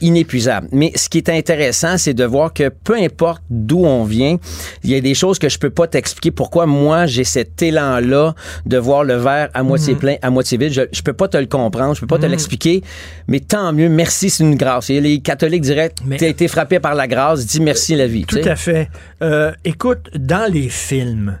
inépuisable. 0.00 0.68
Mais 0.72 0.92
ce 0.96 1.08
qui 1.08 1.18
est 1.18 1.28
intéressant, 1.28 1.96
c'est 1.98 2.14
de 2.14 2.24
voir 2.24 2.52
que 2.52 2.68
peu 2.68 2.96
importe 2.96 3.42
d'où 3.50 3.84
on 3.84 4.04
vient, 4.04 4.36
il 4.82 4.90
y 4.90 4.94
a 4.94 5.00
des 5.00 5.14
choses 5.14 5.38
que 5.38 5.48
je 5.48 5.58
peux 5.58 5.70
pas 5.70 5.86
t'expliquer 5.86 6.30
pourquoi 6.30 6.66
moi 6.66 7.06
j'ai 7.06 7.24
cet 7.24 7.62
élan-là 7.62 8.34
de 8.66 8.76
voir 8.78 9.04
le 9.04 9.14
verre 9.16 9.48
à 9.54 9.62
moitié 9.62 9.94
Mhm. 9.94 9.98
plein, 10.00 10.16
à 10.22 10.30
moitié 10.30 10.58
vide. 10.58 10.72
Je, 10.72 10.82
je 10.92 11.02
peux 11.02 11.12
pas 11.12 11.28
te 11.28 11.36
le 11.36 11.46
comprendre, 11.46 11.94
je 11.94 12.00
peux 12.00 12.06
pas 12.06 12.18
te 12.18 12.24
Mhm. 12.24 12.30
l'expliquer, 12.32 12.82
mais 13.28 13.40
tant 13.40 13.72
mieux, 13.72 13.88
merci, 13.88 14.30
c'est 14.30 14.42
une 14.44 14.56
grâce. 14.56 14.90
Et 14.90 15.00
les 15.00 15.20
catholiques 15.20 15.62
diraient, 15.62 15.92
t'as 16.18 16.26
été 16.28 16.48
frappé 16.48 16.80
par 16.80 16.94
la 16.94 17.06
grâce, 17.06 17.46
dis 17.46 17.60
merci 17.60 17.94
la 17.96 18.06
vie. 18.06 18.24
Tout 18.24 18.38
tu 18.40 18.48
à 18.48 18.56
fait. 18.56 18.88
Euh, 19.22 19.52
écoute, 19.64 20.08
dans 20.14 20.50
les 20.52 20.68
films, 20.68 21.38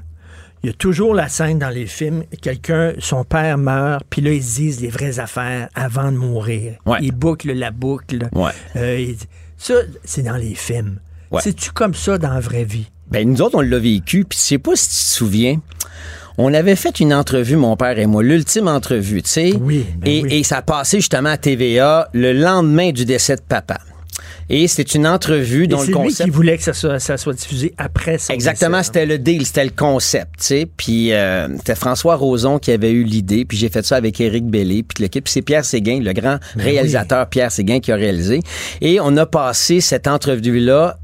il 0.62 0.66
y 0.68 0.70
a 0.70 0.72
toujours 0.74 1.14
la 1.14 1.28
scène 1.28 1.58
dans 1.58 1.70
les 1.70 1.86
films, 1.86 2.24
quelqu'un, 2.42 2.92
son 2.98 3.24
père 3.24 3.56
meurt, 3.58 4.04
puis 4.10 4.20
là, 4.20 4.32
ils 4.32 4.42
se 4.42 4.56
disent 4.56 4.80
les 4.80 4.88
vraies 4.88 5.18
affaires 5.18 5.68
avant 5.74 6.12
de 6.12 6.16
mourir. 6.18 6.74
Ouais. 6.86 6.98
Ils 7.00 7.12
bouclent 7.12 7.52
la 7.52 7.70
boucle. 7.70 8.28
Ouais. 8.32 8.50
Euh, 8.76 8.98
ils- 9.00 9.16
ça, 9.56 9.74
c'est 10.04 10.22
dans 10.22 10.36
les 10.36 10.54
films. 10.54 10.98
Ouais. 11.30 11.40
C'est-tu 11.42 11.70
comme 11.70 11.94
ça 11.94 12.18
dans 12.18 12.32
la 12.34 12.40
vraie 12.40 12.64
vie? 12.64 12.90
Ben, 13.10 13.28
nous 13.28 13.40
autres, 13.42 13.56
on 13.58 13.60
l'a 13.62 13.78
vécu, 13.78 14.24
puis 14.24 14.38
je 14.38 14.42
sais 14.44 14.58
pas 14.58 14.76
si 14.76 14.88
tu 14.88 14.96
te 14.96 15.00
souviens. 15.14 15.60
On 16.38 16.54
avait 16.54 16.76
fait 16.76 17.00
une 17.00 17.12
entrevue, 17.12 17.56
mon 17.56 17.76
père 17.76 17.98
et 17.98 18.06
moi, 18.06 18.22
l'ultime 18.22 18.68
entrevue, 18.68 19.22
tu 19.22 19.28
sais? 19.30 19.52
Oui, 19.60 19.84
ben 19.98 20.08
et, 20.10 20.22
oui. 20.22 20.28
et 20.34 20.42
ça 20.42 20.58
a 20.58 20.62
passé 20.62 20.98
justement 20.98 21.28
à 21.30 21.36
TVA 21.36 22.08
le 22.14 22.32
lendemain 22.32 22.92
du 22.92 23.04
décès 23.04 23.36
de 23.36 23.42
papa. 23.42 23.78
Et 24.52 24.66
c'était 24.66 24.82
une 24.82 25.06
entrevue 25.06 25.68
dont 25.68 25.78
c'est 25.78 25.86
le 25.86 25.92
lui 25.92 25.94
concept... 25.94 26.24
qui 26.24 26.30
voulait 26.30 26.56
que 26.56 26.64
ça 26.64 26.72
soit, 26.72 26.98
ça 26.98 27.16
soit 27.16 27.34
diffusé 27.34 27.72
après 27.78 28.18
son 28.18 28.32
Exactement, 28.32 28.82
c'était 28.82 29.06
le 29.06 29.16
deal, 29.16 29.46
c'était 29.46 29.64
le 29.64 29.70
concept, 29.70 30.40
tu 30.40 30.44
sais. 30.44 30.68
Puis 30.76 31.12
euh, 31.12 31.56
c'était 31.58 31.76
François 31.76 32.16
Roson 32.16 32.58
qui 32.58 32.72
avait 32.72 32.90
eu 32.90 33.04
l'idée, 33.04 33.44
puis 33.44 33.56
j'ai 33.56 33.68
fait 33.68 33.86
ça 33.86 33.94
avec 33.94 34.20
Éric 34.20 34.46
Bellé, 34.46 34.82
puis 34.82 35.04
l'équipe, 35.04 35.28
c'est 35.28 35.42
Pierre 35.42 35.64
Séguin, 35.64 36.00
le 36.00 36.12
grand 36.12 36.38
Ben 36.56 36.64
réalisateur 36.64 37.28
Pierre 37.28 37.52
Séguin 37.52 37.78
qui 37.78 37.92
a 37.92 37.96
réalisé. 37.96 38.40
Et 38.80 38.98
on 39.00 39.16
a 39.16 39.24
passé 39.24 39.80
cette 39.80 40.08
entrevue-là 40.08 40.98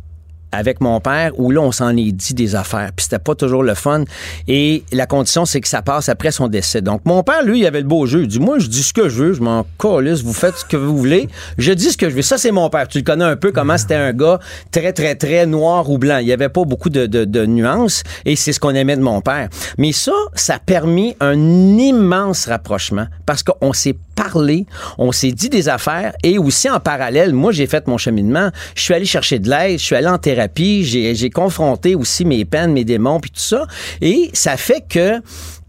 avec 0.52 0.80
mon 0.80 1.00
père 1.00 1.32
où 1.38 1.50
là 1.50 1.60
on 1.60 1.72
s'en 1.72 1.96
est 1.96 2.12
dit 2.12 2.34
des 2.34 2.54
affaires 2.54 2.90
puis 2.94 3.04
c'était 3.04 3.18
pas 3.18 3.34
toujours 3.34 3.62
le 3.62 3.74
fun. 3.74 4.04
Et 4.48 4.84
la 4.92 5.06
condition 5.06 5.44
c'est 5.44 5.60
que 5.60 5.68
ça 5.68 5.82
passe 5.82 6.08
après 6.08 6.30
son 6.30 6.48
décès. 6.48 6.80
Donc 6.82 7.02
mon 7.04 7.22
père 7.22 7.42
lui 7.44 7.60
il 7.60 7.66
avait 7.66 7.80
le 7.80 7.86
beau 7.86 8.06
jeu. 8.06 8.22
Il 8.22 8.28
dit 8.28 8.40
moi 8.40 8.58
je 8.58 8.66
dis 8.66 8.82
ce 8.82 8.92
que 8.92 9.08
je 9.08 9.24
veux 9.24 9.32
je 9.32 9.42
m'en 9.42 9.66
calisse 9.78 10.22
vous 10.22 10.32
faites 10.32 10.56
ce 10.56 10.64
que 10.64 10.76
vous 10.76 10.96
voulez. 10.96 11.28
Je 11.58 11.72
dis 11.72 11.90
ce 11.90 11.96
que 11.96 12.08
je 12.08 12.14
veux. 12.14 12.22
Ça 12.22 12.38
c'est 12.38 12.52
mon 12.52 12.70
père. 12.70 12.88
Tu 12.88 12.98
le 12.98 13.04
connais 13.04 13.24
un 13.24 13.36
peu 13.36 13.52
comment 13.52 13.78
c'était 13.78 13.94
un 13.94 14.12
gars 14.12 14.38
très 14.70 14.92
très 14.92 15.14
très 15.14 15.46
noir 15.46 15.90
ou 15.90 15.98
blanc. 15.98 16.18
Il 16.18 16.26
y 16.26 16.32
avait 16.32 16.48
pas 16.48 16.64
beaucoup 16.64 16.90
de, 16.90 17.06
de, 17.06 17.46
nuances 17.46 18.02
et 18.24 18.36
c'est 18.36 18.52
ce 18.52 18.60
qu'on 18.60 18.74
aimait 18.74 18.96
de 18.96 19.02
mon 19.02 19.20
père. 19.20 19.48
Mais 19.78 19.92
ça 19.92 20.12
ça 20.34 20.54
a 20.54 20.58
permis 20.58 21.16
un 21.20 21.34
immense 21.34 22.46
rapprochement 22.46 23.06
parce 23.24 23.42
qu'on 23.42 23.72
s'est 23.72 23.96
parlé, 24.16 24.66
on 24.98 25.12
s'est 25.12 25.30
dit 25.30 25.48
des 25.48 25.68
affaires 25.68 26.14
et 26.24 26.38
aussi 26.38 26.68
en 26.68 26.80
parallèle, 26.80 27.32
moi 27.32 27.52
j'ai 27.52 27.66
fait 27.66 27.86
mon 27.86 27.98
cheminement, 27.98 28.50
je 28.74 28.82
suis 28.82 28.94
allé 28.94 29.04
chercher 29.04 29.38
de 29.38 29.48
l'aide, 29.48 29.78
je 29.78 29.84
suis 29.84 29.94
allé 29.94 30.08
en 30.08 30.18
thérapie, 30.18 30.84
j'ai 30.84 31.14
j'ai 31.14 31.30
confronté 31.30 31.94
aussi 31.94 32.24
mes 32.24 32.44
peines, 32.44 32.72
mes 32.72 32.84
démons 32.84 33.20
puis 33.20 33.30
tout 33.30 33.40
ça 33.40 33.66
et 34.00 34.30
ça 34.32 34.56
fait 34.56 34.82
que 34.88 35.20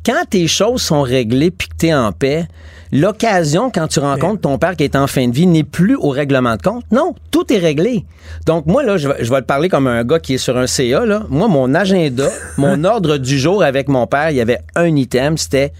quand 0.06 0.24
tes 0.30 0.48
choses 0.48 0.82
sont 0.82 1.02
réglées 1.02 1.52
puis 1.52 1.68
que 1.68 1.76
tu 1.78 1.88
es 1.88 1.94
en 1.94 2.14
paix, 2.14 2.48
l'occasion 2.94 3.70
quand 3.70 3.88
tu 3.88 4.00
rencontres 4.00 4.42
ton 4.42 4.58
père 4.58 4.78
qui 4.78 4.86
est 4.86 4.96
en 4.96 5.06
fin 5.06 5.28
de 5.28 5.34
vie 5.34 5.48
n'est 5.48 5.66
plus 5.66 5.98
au 5.98 6.10
règlement 6.10 6.56
de 6.56 6.62
compte. 6.62 6.86
Non, 6.92 7.14
tout 7.30 7.52
est 7.52 7.58
réglé. 7.58 8.06
Donc 8.46 8.66
moi 8.66 8.84
là, 8.84 8.96
je 8.96 9.10
vais, 9.10 9.26
je 9.26 9.30
vais 9.30 9.42
te 9.42 9.46
parler 9.46 9.68
comme 9.68 9.88
un 9.88 10.06
gars 10.06 10.20
qui 10.20 10.36
est 10.36 10.38
sur 10.38 10.58
un 10.58 10.66
CA 10.66 11.06
là. 11.06 11.24
Moi 11.30 11.50
mon 11.50 11.74
agenda, 11.74 12.30
mon 12.58 12.86
ordre 12.86 13.18
du 13.18 13.38
jour 13.38 13.64
avec 13.64 13.90
mon 13.90 14.08
père, 14.08 14.32
il 14.32 14.38
y 14.38 14.42
avait 14.42 14.60
un 14.76 14.96
item, 14.96 15.38
c'était 15.38 15.74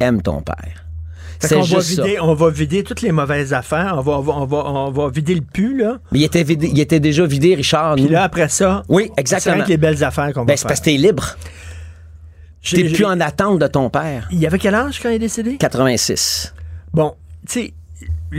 aime 0.00 0.20
ton 0.20 0.42
père. 0.42 0.81
C'est 1.48 1.56
va 1.56 1.80
vider, 1.80 2.18
on 2.20 2.34
va 2.34 2.50
vider 2.50 2.82
toutes 2.84 3.02
les 3.02 3.12
mauvaises 3.12 3.52
affaires. 3.52 3.94
On 3.98 4.00
va, 4.02 4.12
on 4.18 4.20
va, 4.22 4.32
on 4.34 4.46
va, 4.46 4.56
on 4.66 4.90
va 4.90 5.08
vider 5.10 5.34
le 5.34 5.40
pu, 5.40 5.76
là. 5.76 5.98
Mais 6.12 6.20
il 6.20 6.24
était, 6.24 6.42
vidé- 6.42 6.70
il 6.72 6.78
était 6.80 7.00
déjà 7.00 7.24
vidé, 7.26 7.54
Richard. 7.54 7.94
Puis 7.96 8.04
nous. 8.04 8.10
là, 8.10 8.22
après 8.24 8.48
ça, 8.48 8.82
oui, 8.88 9.10
c'est 9.14 9.20
exactement. 9.20 9.64
que 9.64 9.68
les 9.68 9.76
belles 9.76 10.02
affaires 10.04 10.32
qu'on 10.32 10.44
Ben, 10.44 10.52
va 10.52 10.56
c'est 10.56 10.62
faire. 10.62 10.68
parce 10.68 10.80
que 10.80 10.84
t'es 10.86 10.96
libre. 10.96 11.36
T'es 12.68 12.84
plus 12.84 13.04
en 13.04 13.18
attente 13.20 13.58
de 13.58 13.66
ton 13.66 13.90
père. 13.90 14.28
Il 14.30 14.38
y 14.38 14.46
avait 14.46 14.58
quel 14.58 14.74
âge 14.74 15.00
quand 15.02 15.08
il 15.08 15.16
est 15.16 15.18
décédé? 15.18 15.56
86. 15.56 16.54
Bon, 16.94 17.14
tu 17.48 17.52
sais, 17.52 17.74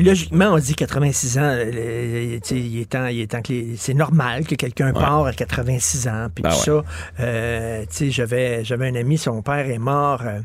logiquement, 0.02 0.48
on 0.54 0.58
dit 0.58 0.74
86 0.76 1.38
ans. 1.38 1.42
euh, 1.44 2.40
sais, 2.44 2.60
il 2.60 2.80
est 2.82 2.90
temps, 2.90 3.06
il 3.08 3.22
est 3.22 3.28
temps 3.32 3.42
que 3.42 3.54
les- 3.54 3.76
c'est 3.78 3.94
normal 3.94 4.46
que 4.46 4.56
quelqu'un 4.56 4.92
part 4.94 5.26
à 5.26 5.34
86 5.34 6.08
ans. 6.08 6.28
Puis 6.34 6.42
Ben 6.44 6.50
tout 6.50 6.56
ouais. 6.72 6.82
ça. 6.84 6.84
Euh, 7.20 7.86
j'avais, 8.10 8.64
j'avais 8.66 8.88
un 8.90 8.96
ami, 8.96 9.18
son 9.18 9.42
père 9.42 9.70
est 9.70 9.78
mort 9.80 10.22
euh, 10.26 10.40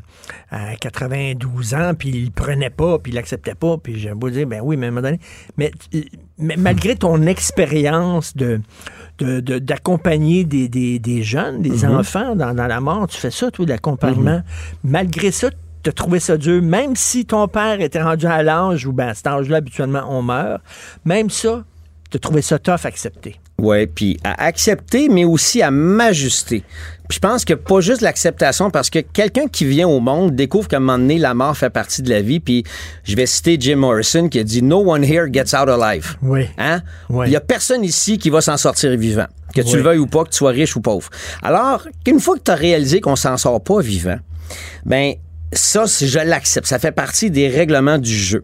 à 0.51 0.75
92 0.75 1.73
ans, 1.73 1.93
puis 1.97 2.09
il 2.09 2.25
le 2.25 2.31
prenait 2.31 2.69
pas, 2.69 2.99
puis 2.99 3.11
il 3.11 3.15
l'acceptait 3.15 3.55
pas. 3.55 3.77
Puis 3.77 3.99
j'ai 3.99 4.13
beau 4.13 4.29
dire, 4.29 4.47
ben 4.47 4.61
oui, 4.63 4.77
mais 4.77 4.85
à 4.85 4.89
un 4.89 4.91
moment 4.91 5.01
donné. 5.07 5.19
Mais, 5.57 5.71
euh, 5.95 6.01
mais 6.37 6.55
malgré 6.57 6.95
ton 6.95 7.21
expérience 7.23 8.35
de 8.35 8.61
de- 9.17 9.41
de- 9.41 9.59
d'accompagner 9.59 10.45
des, 10.45 10.69
des- 10.69 10.97
des 10.97 11.23
jeunes, 11.23 11.61
des 11.61 11.85
Mhm. 11.85 11.97
enfants 11.97 12.35
dans, 12.37 12.53
dans 12.53 12.67
la 12.67 12.79
mort. 12.79 13.05
Tu 13.09 13.17
fais 13.17 13.31
ça, 13.31 13.51
toi, 13.51 13.65
de 13.65 13.69
l'accompagnement. 13.71 14.41
Malgré 14.85 15.31
ça, 15.31 15.49
tu 15.83 15.89
as 15.89 15.93
trouvé 15.93 16.19
ça 16.19 16.37
dur, 16.37 16.61
même 16.61 16.95
si 16.95 17.25
ton 17.25 17.47
père 17.47 17.79
était 17.81 18.01
rendu 18.01 18.25
à 18.25 18.43
l'âge 18.43 18.85
où, 18.85 18.91
ben, 18.91 19.09
à 19.09 19.13
cet 19.13 19.27
âge-là, 19.27 19.57
habituellement, 19.57 20.03
on 20.09 20.21
meurt, 20.21 20.61
même 21.05 21.29
ça, 21.29 21.63
tu 22.11 22.17
as 22.17 22.19
trouvé 22.19 22.41
ça 22.41 22.59
tough 22.59 22.83
à 22.83 22.87
accepter. 22.87 23.35
Ouais, 23.59 23.87
puis 23.87 24.17
à 24.23 24.45
accepter, 24.45 25.09
mais 25.09 25.25
aussi 25.25 25.61
à 25.61 25.69
m'ajuster. 25.69 26.63
Puis 27.09 27.15
je 27.15 27.19
pense 27.19 27.43
que 27.43 27.53
pas 27.53 27.81
juste 27.81 28.01
l'acceptation, 28.01 28.69
parce 28.71 28.89
que 28.89 28.99
quelqu'un 28.99 29.47
qui 29.47 29.65
vient 29.65 29.87
au 29.87 29.99
monde 29.99 30.35
découvre 30.35 30.67
qu'à 30.67 30.77
un 30.77 30.79
moment 30.79 30.97
donné, 30.97 31.17
la 31.17 31.33
mort 31.33 31.57
fait 31.57 31.69
partie 31.69 32.01
de 32.01 32.09
la 32.09 32.21
vie. 32.21 32.39
Puis 32.39 32.63
je 33.03 33.15
vais 33.15 33.25
citer 33.25 33.57
Jim 33.59 33.77
Morrison 33.77 34.29
qui 34.29 34.39
a 34.39 34.43
dit 34.43 34.61
No 34.61 34.77
one 34.89 35.03
here 35.03 35.27
gets 35.31 35.55
out 35.55 35.67
alive. 35.67 36.15
Oui. 36.21 36.45
Hein? 36.57 36.81
Oui. 37.09 37.27
Il 37.27 37.33
y 37.33 37.35
a 37.35 37.41
personne 37.41 37.83
ici 37.83 38.17
qui 38.17 38.29
va 38.29 38.41
s'en 38.41 38.57
sortir 38.57 38.95
vivant. 38.95 39.25
Que 39.53 39.61
tu 39.61 39.67
Oui. 39.69 39.75
le 39.77 39.81
veuilles 39.81 39.97
ou 39.97 40.07
pas, 40.07 40.23
que 40.23 40.29
tu 40.29 40.37
sois 40.37 40.51
riche 40.51 40.75
ou 40.75 40.81
pauvre. 40.81 41.09
Alors, 41.41 41.85
qu'une 42.05 42.19
fois 42.19 42.37
que 42.37 42.43
tu 42.43 42.51
as 42.51 42.55
réalisé 42.55 43.01
qu'on 43.01 43.15
s'en 43.15 43.35
sort 43.37 43.61
pas 43.61 43.81
vivant, 43.81 44.19
ben 44.85 45.15
ça, 45.53 45.85
je 45.85 46.19
l'accepte. 46.19 46.67
Ça 46.67 46.79
fait 46.79 46.91
partie 46.91 47.31
des 47.31 47.47
règlements 47.47 47.97
du 47.97 48.15
jeu. 48.15 48.43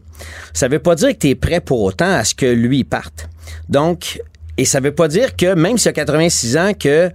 Ça 0.54 0.68
veut 0.68 0.80
pas 0.80 0.96
dire 0.96 1.10
que 1.10 1.20
tu 1.20 1.30
es 1.30 1.36
prêt 1.36 1.60
pour 1.60 1.82
autant 1.82 2.12
à 2.12 2.24
ce 2.24 2.34
que 2.34 2.46
lui 2.46 2.84
parte. 2.84 3.30
Donc, 3.70 4.20
et 4.58 4.66
ça 4.66 4.80
veut 4.80 4.94
pas 4.94 5.08
dire 5.08 5.36
que 5.36 5.54
même 5.54 5.78
s'il 5.78 5.90
a 5.90 5.94
86 5.94 6.58
ans, 6.58 6.72
que 6.74 7.12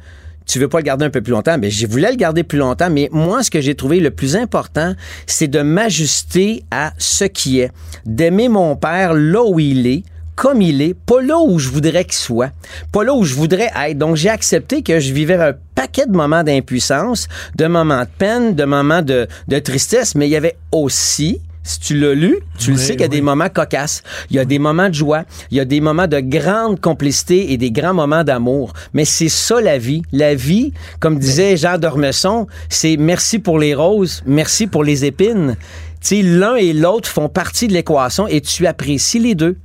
tu 0.46 0.58
veux 0.58 0.68
pas 0.68 0.78
le 0.78 0.84
garder 0.84 1.04
un 1.04 1.10
peu 1.10 1.22
plus 1.22 1.32
longtemps. 1.32 1.58
Ben, 1.58 1.70
je 1.70 1.86
voulais 1.86 2.10
le 2.10 2.16
garder 2.16 2.42
plus 2.42 2.58
longtemps, 2.58 2.90
mais 2.90 3.08
moi, 3.12 3.42
ce 3.42 3.50
que 3.50 3.60
j'ai 3.60 3.74
trouvé 3.74 4.00
le 4.00 4.10
plus 4.10 4.36
important, 4.36 4.94
c'est 5.26 5.48
de 5.48 5.62
m'ajuster 5.62 6.64
à 6.70 6.92
ce 6.98 7.24
qui 7.24 7.60
est, 7.60 7.70
d'aimer 8.04 8.48
mon 8.48 8.74
père 8.76 9.14
là 9.14 9.44
où 9.44 9.60
il 9.60 9.86
est, 9.86 10.02
comme 10.36 10.62
il 10.62 10.80
est, 10.80 10.94
pas 10.94 11.20
là 11.20 11.38
où 11.38 11.58
je 11.58 11.68
voudrais 11.68 12.04
qu'il 12.04 12.14
soit, 12.14 12.50
pas 12.92 13.04
là 13.04 13.14
où 13.14 13.24
je 13.24 13.34
voudrais 13.34 13.70
être. 13.88 13.98
Donc, 13.98 14.16
j'ai 14.16 14.30
accepté 14.30 14.82
que 14.82 14.98
je 14.98 15.12
vivais 15.12 15.34
un 15.34 15.54
paquet 15.74 16.06
de 16.06 16.16
moments 16.16 16.42
d'impuissance, 16.42 17.28
de 17.56 17.66
moments 17.66 18.02
de 18.02 18.08
peine, 18.18 18.54
de 18.54 18.64
moments 18.64 19.02
de, 19.02 19.26
de 19.48 19.58
tristesse, 19.58 20.14
mais 20.14 20.26
il 20.28 20.30
y 20.30 20.36
avait 20.36 20.56
aussi, 20.72 21.40
si 21.62 21.80
tu 21.80 21.98
l'as 21.98 22.14
lu, 22.14 22.38
tu 22.58 22.72
le 22.72 22.76
sais 22.78 22.92
qu'il 22.92 23.00
y 23.00 23.04
a 23.04 23.06
oui. 23.06 23.16
des 23.16 23.20
moments 23.20 23.48
cocasses, 23.48 24.02
il 24.30 24.36
y 24.36 24.38
a 24.38 24.44
des 24.44 24.58
moments 24.58 24.88
de 24.88 24.94
joie, 24.94 25.24
il 25.50 25.58
y 25.58 25.60
a 25.60 25.64
des 25.64 25.80
moments 25.80 26.06
de 26.06 26.20
grande 26.20 26.80
complicité 26.80 27.52
et 27.52 27.58
des 27.58 27.70
grands 27.70 27.94
moments 27.94 28.24
d'amour. 28.24 28.72
Mais 28.94 29.04
c'est 29.04 29.28
ça 29.28 29.60
la 29.60 29.78
vie. 29.78 30.02
La 30.12 30.34
vie, 30.34 30.72
comme 31.00 31.18
disait 31.18 31.56
Jean 31.56 31.78
Dormesson, 31.78 32.46
c'est 32.68 32.96
merci 32.96 33.38
pour 33.38 33.58
les 33.58 33.74
roses, 33.74 34.22
merci 34.26 34.66
pour 34.66 34.84
les 34.84 35.04
épines. 35.04 35.56
Tu 36.00 36.16
sais, 36.16 36.22
l'un 36.22 36.56
et 36.56 36.72
l'autre 36.72 37.10
font 37.10 37.28
partie 37.28 37.68
de 37.68 37.74
l'équation 37.74 38.26
et 38.26 38.40
tu 38.40 38.66
apprécies 38.66 39.18
les 39.18 39.34
deux. 39.34 39.56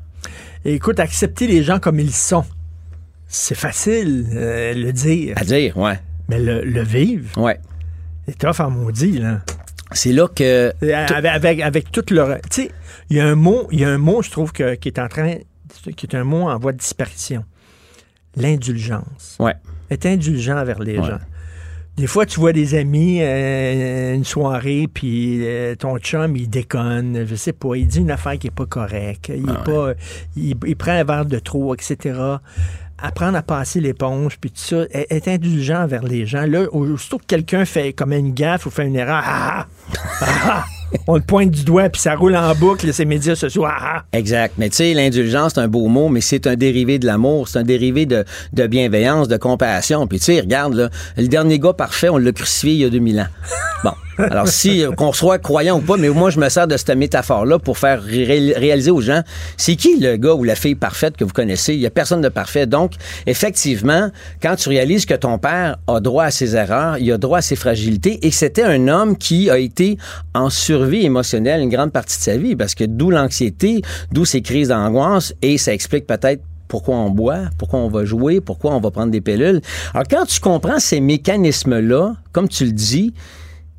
Et 0.66 0.74
écoute, 0.74 1.00
accepter 1.00 1.48
les 1.48 1.64
gens 1.64 1.80
comme 1.80 2.00
ils 2.00 2.12
sont, 2.14 2.44
c'est 3.28 3.56
facile 3.56 4.28
euh, 4.34 4.74
le 4.74 4.92
dire. 4.92 5.38
À 5.38 5.44
dire, 5.44 5.78
ouais. 5.78 6.00
Mais 6.28 6.40
le, 6.40 6.64
le 6.64 6.82
vivre, 6.82 7.38
Ouais. 7.40 7.60
c'est 8.28 8.38
tough 8.38 8.60
en 8.60 8.72
maudit, 8.72 9.20
là. 9.20 9.42
C'est 9.92 10.12
là 10.12 10.28
que. 10.28 10.74
Et 10.82 10.94
Avec, 10.94 11.26
avec, 11.32 11.62
avec 11.62 11.92
tout 11.92 12.04
le. 12.10 12.40
Tu 12.50 12.64
sais, 12.64 12.72
il 13.12 13.18
y 13.18 13.20
a 13.20 13.28
un 13.28 13.36
mot, 13.36 13.68
il 13.72 13.80
y 13.82 13.86
a 13.86 13.90
un 13.90 14.00
mot, 14.00 14.24
je 14.24 14.32
trouve, 14.32 14.52
que- 14.52 14.74
qui 14.76 14.88
est 14.90 15.00
en 15.00 15.08
train. 15.08 15.36
qui 15.96 16.08
est 16.08 16.16
un 16.16 16.24
mot 16.24 16.50
en 16.50 16.58
voie 16.58 16.72
de 16.72 16.78
disparition. 16.80 17.46
L'indulgence. 18.36 19.36
Ouais. 19.40 19.54
Être 19.92 20.08
indulgent 20.08 20.58
envers 20.58 20.80
les 20.80 20.98
Ouais. 20.98 21.06
gens. 21.06 21.20
Des 21.98 22.08
fois, 22.08 22.26
tu 22.26 22.42
vois 22.42 22.52
des 22.52 22.76
amis, 22.76 23.20
euh, 23.22 24.16
une 24.16 24.26
soirée, 24.26 24.90
puis 24.94 25.40
euh, 25.46 25.76
ton 25.76 25.98
chum, 25.98 26.36
il 26.36 26.50
déconne, 26.50 27.26
je 27.26 27.36
sais 27.36 27.54
pas, 27.54 27.76
il 27.76 27.88
dit 27.88 28.00
une 28.00 28.12
affaire 28.12 28.38
qui 28.38 28.48
est 28.48 28.56
pas 28.56 28.66
correcte, 28.66 29.32
il, 29.34 29.50
est 29.50 29.54
Ah 29.58 29.64
pas, 29.64 29.94
il, 30.36 30.56
il 30.66 30.76
prend 30.76 30.92
un 30.92 31.06
verre 31.06 31.26
de 31.26 31.40
trop, 31.40 31.74
etc. 31.74 32.20
Apprendre 32.98 33.38
à 33.38 33.44
passer 33.44 33.80
l'éponge, 33.80 34.38
puis 34.42 34.52
tout 34.52 34.58
ça, 34.58 34.82
être 34.92 35.10
être 35.10 35.28
indulgent 35.30 35.84
envers 35.84 36.04
les 36.04 36.26
gens. 36.26 36.46
Là, 36.46 36.66
aussitôt 36.74 37.18
que 37.18 37.26
quelqu'un 37.26 37.64
fait 37.64 37.94
comme 37.94 38.12
une 38.12 38.34
gaffe 38.34 38.66
ou 38.66 38.72
fait 38.72 38.86
une 38.86 38.98
erreur, 38.98 39.24
ah, 39.26 39.68
ah, 40.20 40.26
ah, 40.48 40.66
on 41.08 41.16
le 41.16 41.22
pointe 41.22 41.52
du 41.52 41.64
doigt, 41.64 41.90
puis 41.90 42.02
ça 42.02 42.16
roule 42.16 42.36
en 42.36 42.54
boucle, 42.56 42.94
ces 42.94 43.06
médias 43.06 43.36
sociaux, 43.36 43.66
ah, 43.66 43.78
ah. 43.80 44.04
Exact. 44.14 44.56
Mais 44.58 44.70
tu 44.70 44.78
sais, 44.78 44.94
l'indulgence, 44.94 45.54
c'est 45.56 45.62
un 45.62 45.68
beau 45.68 45.88
mot, 45.88 46.10
mais 46.10 46.22
c'est 46.22 46.48
un 46.48 46.56
dérivé 46.56 47.00
de 47.00 47.06
l'amour, 47.06 47.48
c'est 47.48 47.60
un 47.60 47.64
dérivé 47.64 48.06
de, 48.06 48.26
de 48.54 48.68
bienveillance, 48.68 49.28
de 49.28 49.38
compassion. 49.38 50.08
Puis 50.08 50.20
tu 50.20 50.26
sais, 50.26 50.40
regarde, 50.40 50.74
là, 50.74 50.90
le 51.18 51.28
dernier 51.28 51.60
gars 51.60 51.74
parfait, 51.74 52.10
on 52.10 52.18
l'a 52.18 52.32
crucifié 52.32 52.74
il 52.74 52.80
y 52.80 52.86
a 52.86 52.90
2000 52.90 53.20
ans. 53.20 53.28
Bon. 53.84 53.92
Alors, 54.18 54.48
si 54.48 54.84
euh, 54.84 54.92
qu'on 54.92 55.14
soit 55.14 55.40
croyant 55.40 55.80
ou 55.80 55.82
pas, 55.82 55.98
mais 55.98 56.10
moi, 56.10 56.30
je 56.30 56.40
me 56.40 56.48
sers 56.50 56.68
de 56.68 56.78
cette 56.78 56.96
métaphore-là 56.96 57.60
pour 57.60 57.78
faire 57.78 58.02
ré- 58.02 58.54
réaliser 58.56 58.92
aux 58.92 59.02
gens, 59.02 59.22
c'est 59.58 59.76
qui 59.76 60.00
le 60.00 60.16
gars 60.18 60.34
ou 60.34 60.44
la 60.44 60.56
fille 60.56 60.76
parfaite 60.76 61.18
que 61.18 61.24
vous 61.24 61.34
connaissez? 61.34 61.74
Il 61.74 61.80
y 61.80 61.86
a 61.86 61.90
personne 61.90 62.22
de 62.22 62.30
parfait. 62.30 62.66
Donc, 62.66 62.94
effectivement, 63.26 64.10
quand 64.42 64.56
tu 64.56 64.70
réalises 64.70 65.06
que 65.06 65.14
ton 65.14 65.38
père 65.38 65.78
a 65.88 66.00
droit 66.00 66.26
à 66.26 66.32
ses 66.32 66.56
erreurs, 66.56 66.98
il 66.98 67.12
a 67.12 67.18
droit 67.18 67.40
à 67.40 67.42
ses 67.42 67.56
fragilités, 67.56 68.26
et 68.26 68.32
c'était 68.32 68.64
un 68.64 68.88
homme 68.88 69.18
qui 69.18 69.50
a 69.50 69.58
été 69.58 69.98
en 70.34 70.50
survie 70.50 71.06
émotionnelle 71.06 71.62
une 71.62 71.70
grande 71.70 71.92
partie 71.92 72.18
de 72.18 72.24
sa 72.24 72.38
vie, 72.38 72.56
parce 72.56 72.76
que 72.76 72.84
d'où 72.84 73.12
l'anxiété, 73.12 73.82
d'où 74.12 74.26
ces 74.26 74.42
crises 74.42 74.70
d'angoisse, 74.70 75.34
et 75.42 75.58
ça 75.58 75.74
explique 75.74 76.08
peut-être 76.08 76.42
pourquoi 76.68 76.96
on 76.96 77.10
boit, 77.10 77.42
pourquoi 77.58 77.80
on 77.80 77.90
va 77.90 78.06
jouer, 78.06 78.42
pourquoi 78.42 78.74
on 78.74 78.80
va 78.80 78.90
prendre 78.90 79.12
des 79.12 79.22
pilules. 79.22 79.62
Alors, 79.94 80.08
quand 80.10 80.26
tu 80.26 80.40
comprends 80.40 80.80
ces 80.80 81.00
mécanismes-là, 81.00 82.16
comme 82.32 82.50
tu 82.50 82.66
le 82.66 82.72
dis, 82.72 83.14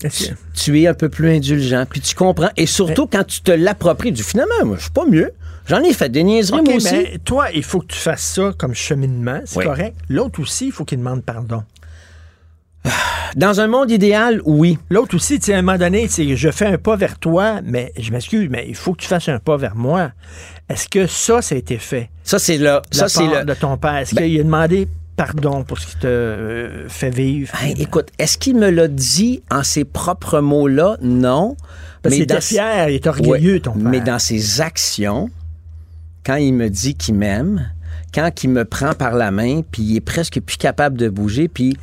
tu, 0.00 0.24
tu 0.54 0.80
es 0.82 0.86
un 0.86 0.94
peu 0.94 1.08
plus 1.08 1.30
indulgent, 1.34 1.84
puis 1.88 2.00
tu 2.00 2.14
comprends. 2.14 2.50
Et 2.56 2.66
surtout, 2.66 3.06
quand 3.06 3.24
tu 3.24 3.40
te 3.40 3.50
l'appropries, 3.52 4.12
du 4.12 4.22
finalement, 4.22 4.54
moi, 4.64 4.76
je 4.76 4.82
suis 4.82 4.90
pas 4.90 5.06
mieux. 5.06 5.32
J'en 5.68 5.82
ai 5.82 5.92
fait 5.92 6.08
des 6.10 6.22
niaiseries, 6.22 6.62
moi 6.62 6.74
aussi. 6.76 6.92
mais 6.92 7.18
toi, 7.24 7.46
il 7.52 7.64
faut 7.64 7.80
que 7.80 7.86
tu 7.86 7.98
fasses 7.98 8.22
ça 8.34 8.52
comme 8.56 8.74
cheminement, 8.74 9.40
c'est 9.46 9.58
Oui. 9.58 9.64
correct. 9.64 9.96
L'autre 10.08 10.40
aussi, 10.40 10.66
il 10.66 10.72
faut 10.72 10.84
qu'il 10.84 10.98
demande 10.98 11.24
pardon. 11.24 11.64
Dans 13.34 13.60
un 13.60 13.66
monde 13.66 13.90
idéal, 13.90 14.40
oui. 14.44 14.78
L'autre 14.90 15.16
aussi, 15.16 15.40
tu 15.40 15.46
sais, 15.46 15.54
à 15.54 15.58
un 15.58 15.62
moment 15.62 15.76
donné, 15.76 16.08
je 16.08 16.50
fais 16.52 16.66
un 16.66 16.78
pas 16.78 16.94
vers 16.94 17.18
toi, 17.18 17.60
mais 17.64 17.92
je 17.98 18.12
m'excuse, 18.12 18.48
mais 18.48 18.64
il 18.68 18.76
faut 18.76 18.92
que 18.94 19.02
tu 19.02 19.08
fasses 19.08 19.28
un 19.28 19.40
pas 19.40 19.56
vers 19.56 19.74
moi. 19.74 20.12
Est-ce 20.68 20.88
que 20.88 21.06
ça, 21.08 21.42
ça 21.42 21.56
a 21.56 21.58
été 21.58 21.78
fait? 21.78 22.10
Ça, 22.22 22.38
c'est 22.38 22.58
de 22.58 22.80
Ça, 22.92 23.08
c'est 23.08 23.26
le. 23.26 23.44
de 23.44 23.54
ton 23.54 23.76
père. 23.76 23.96
Est-ce 23.96 24.14
Ben- 24.14 24.22
qu'il 24.22 24.40
a 24.40 24.44
demandé 24.44 24.86
pardon 25.16 25.64
pour 25.64 25.78
ce 25.78 25.86
qui 25.86 25.96
te 25.96 26.06
euh, 26.06 26.88
fait 26.88 27.10
vivre? 27.10 27.52
Hey, 27.62 27.74
écoute, 27.80 28.08
est-ce 28.18 28.38
qu'il 28.38 28.56
me 28.56 28.70
l'a 28.70 28.88
dit 28.88 29.42
en 29.50 29.62
ses 29.62 29.84
propres 29.84 30.40
mots-là? 30.40 30.96
Non. 31.02 31.56
Parce 32.02 32.14
qu'il 32.14 32.24
était 32.24 32.40
fier, 32.40 32.88
il 32.88 32.94
est 32.96 33.06
orgueilleux, 33.06 33.54
Ouais, 33.54 33.60
ton 33.60 33.72
père. 33.72 33.82
Mais 33.82 34.00
dans 34.00 34.18
ses 34.18 34.60
actions, 34.60 35.30
quand 36.24 36.36
il 36.36 36.52
me 36.52 36.68
dit 36.68 36.94
qu'il 36.94 37.14
m'aime, 37.14 37.70
quand 38.14 38.30
il 38.44 38.50
me 38.50 38.64
prend 38.64 38.92
par 38.92 39.14
la 39.14 39.30
main, 39.30 39.62
puis 39.70 39.82
il 39.82 39.96
est 39.96 40.00
presque 40.00 40.40
plus 40.40 40.56
capable 40.56 40.96
de 40.98 41.08
bouger, 41.08 41.48
puis 41.48 41.76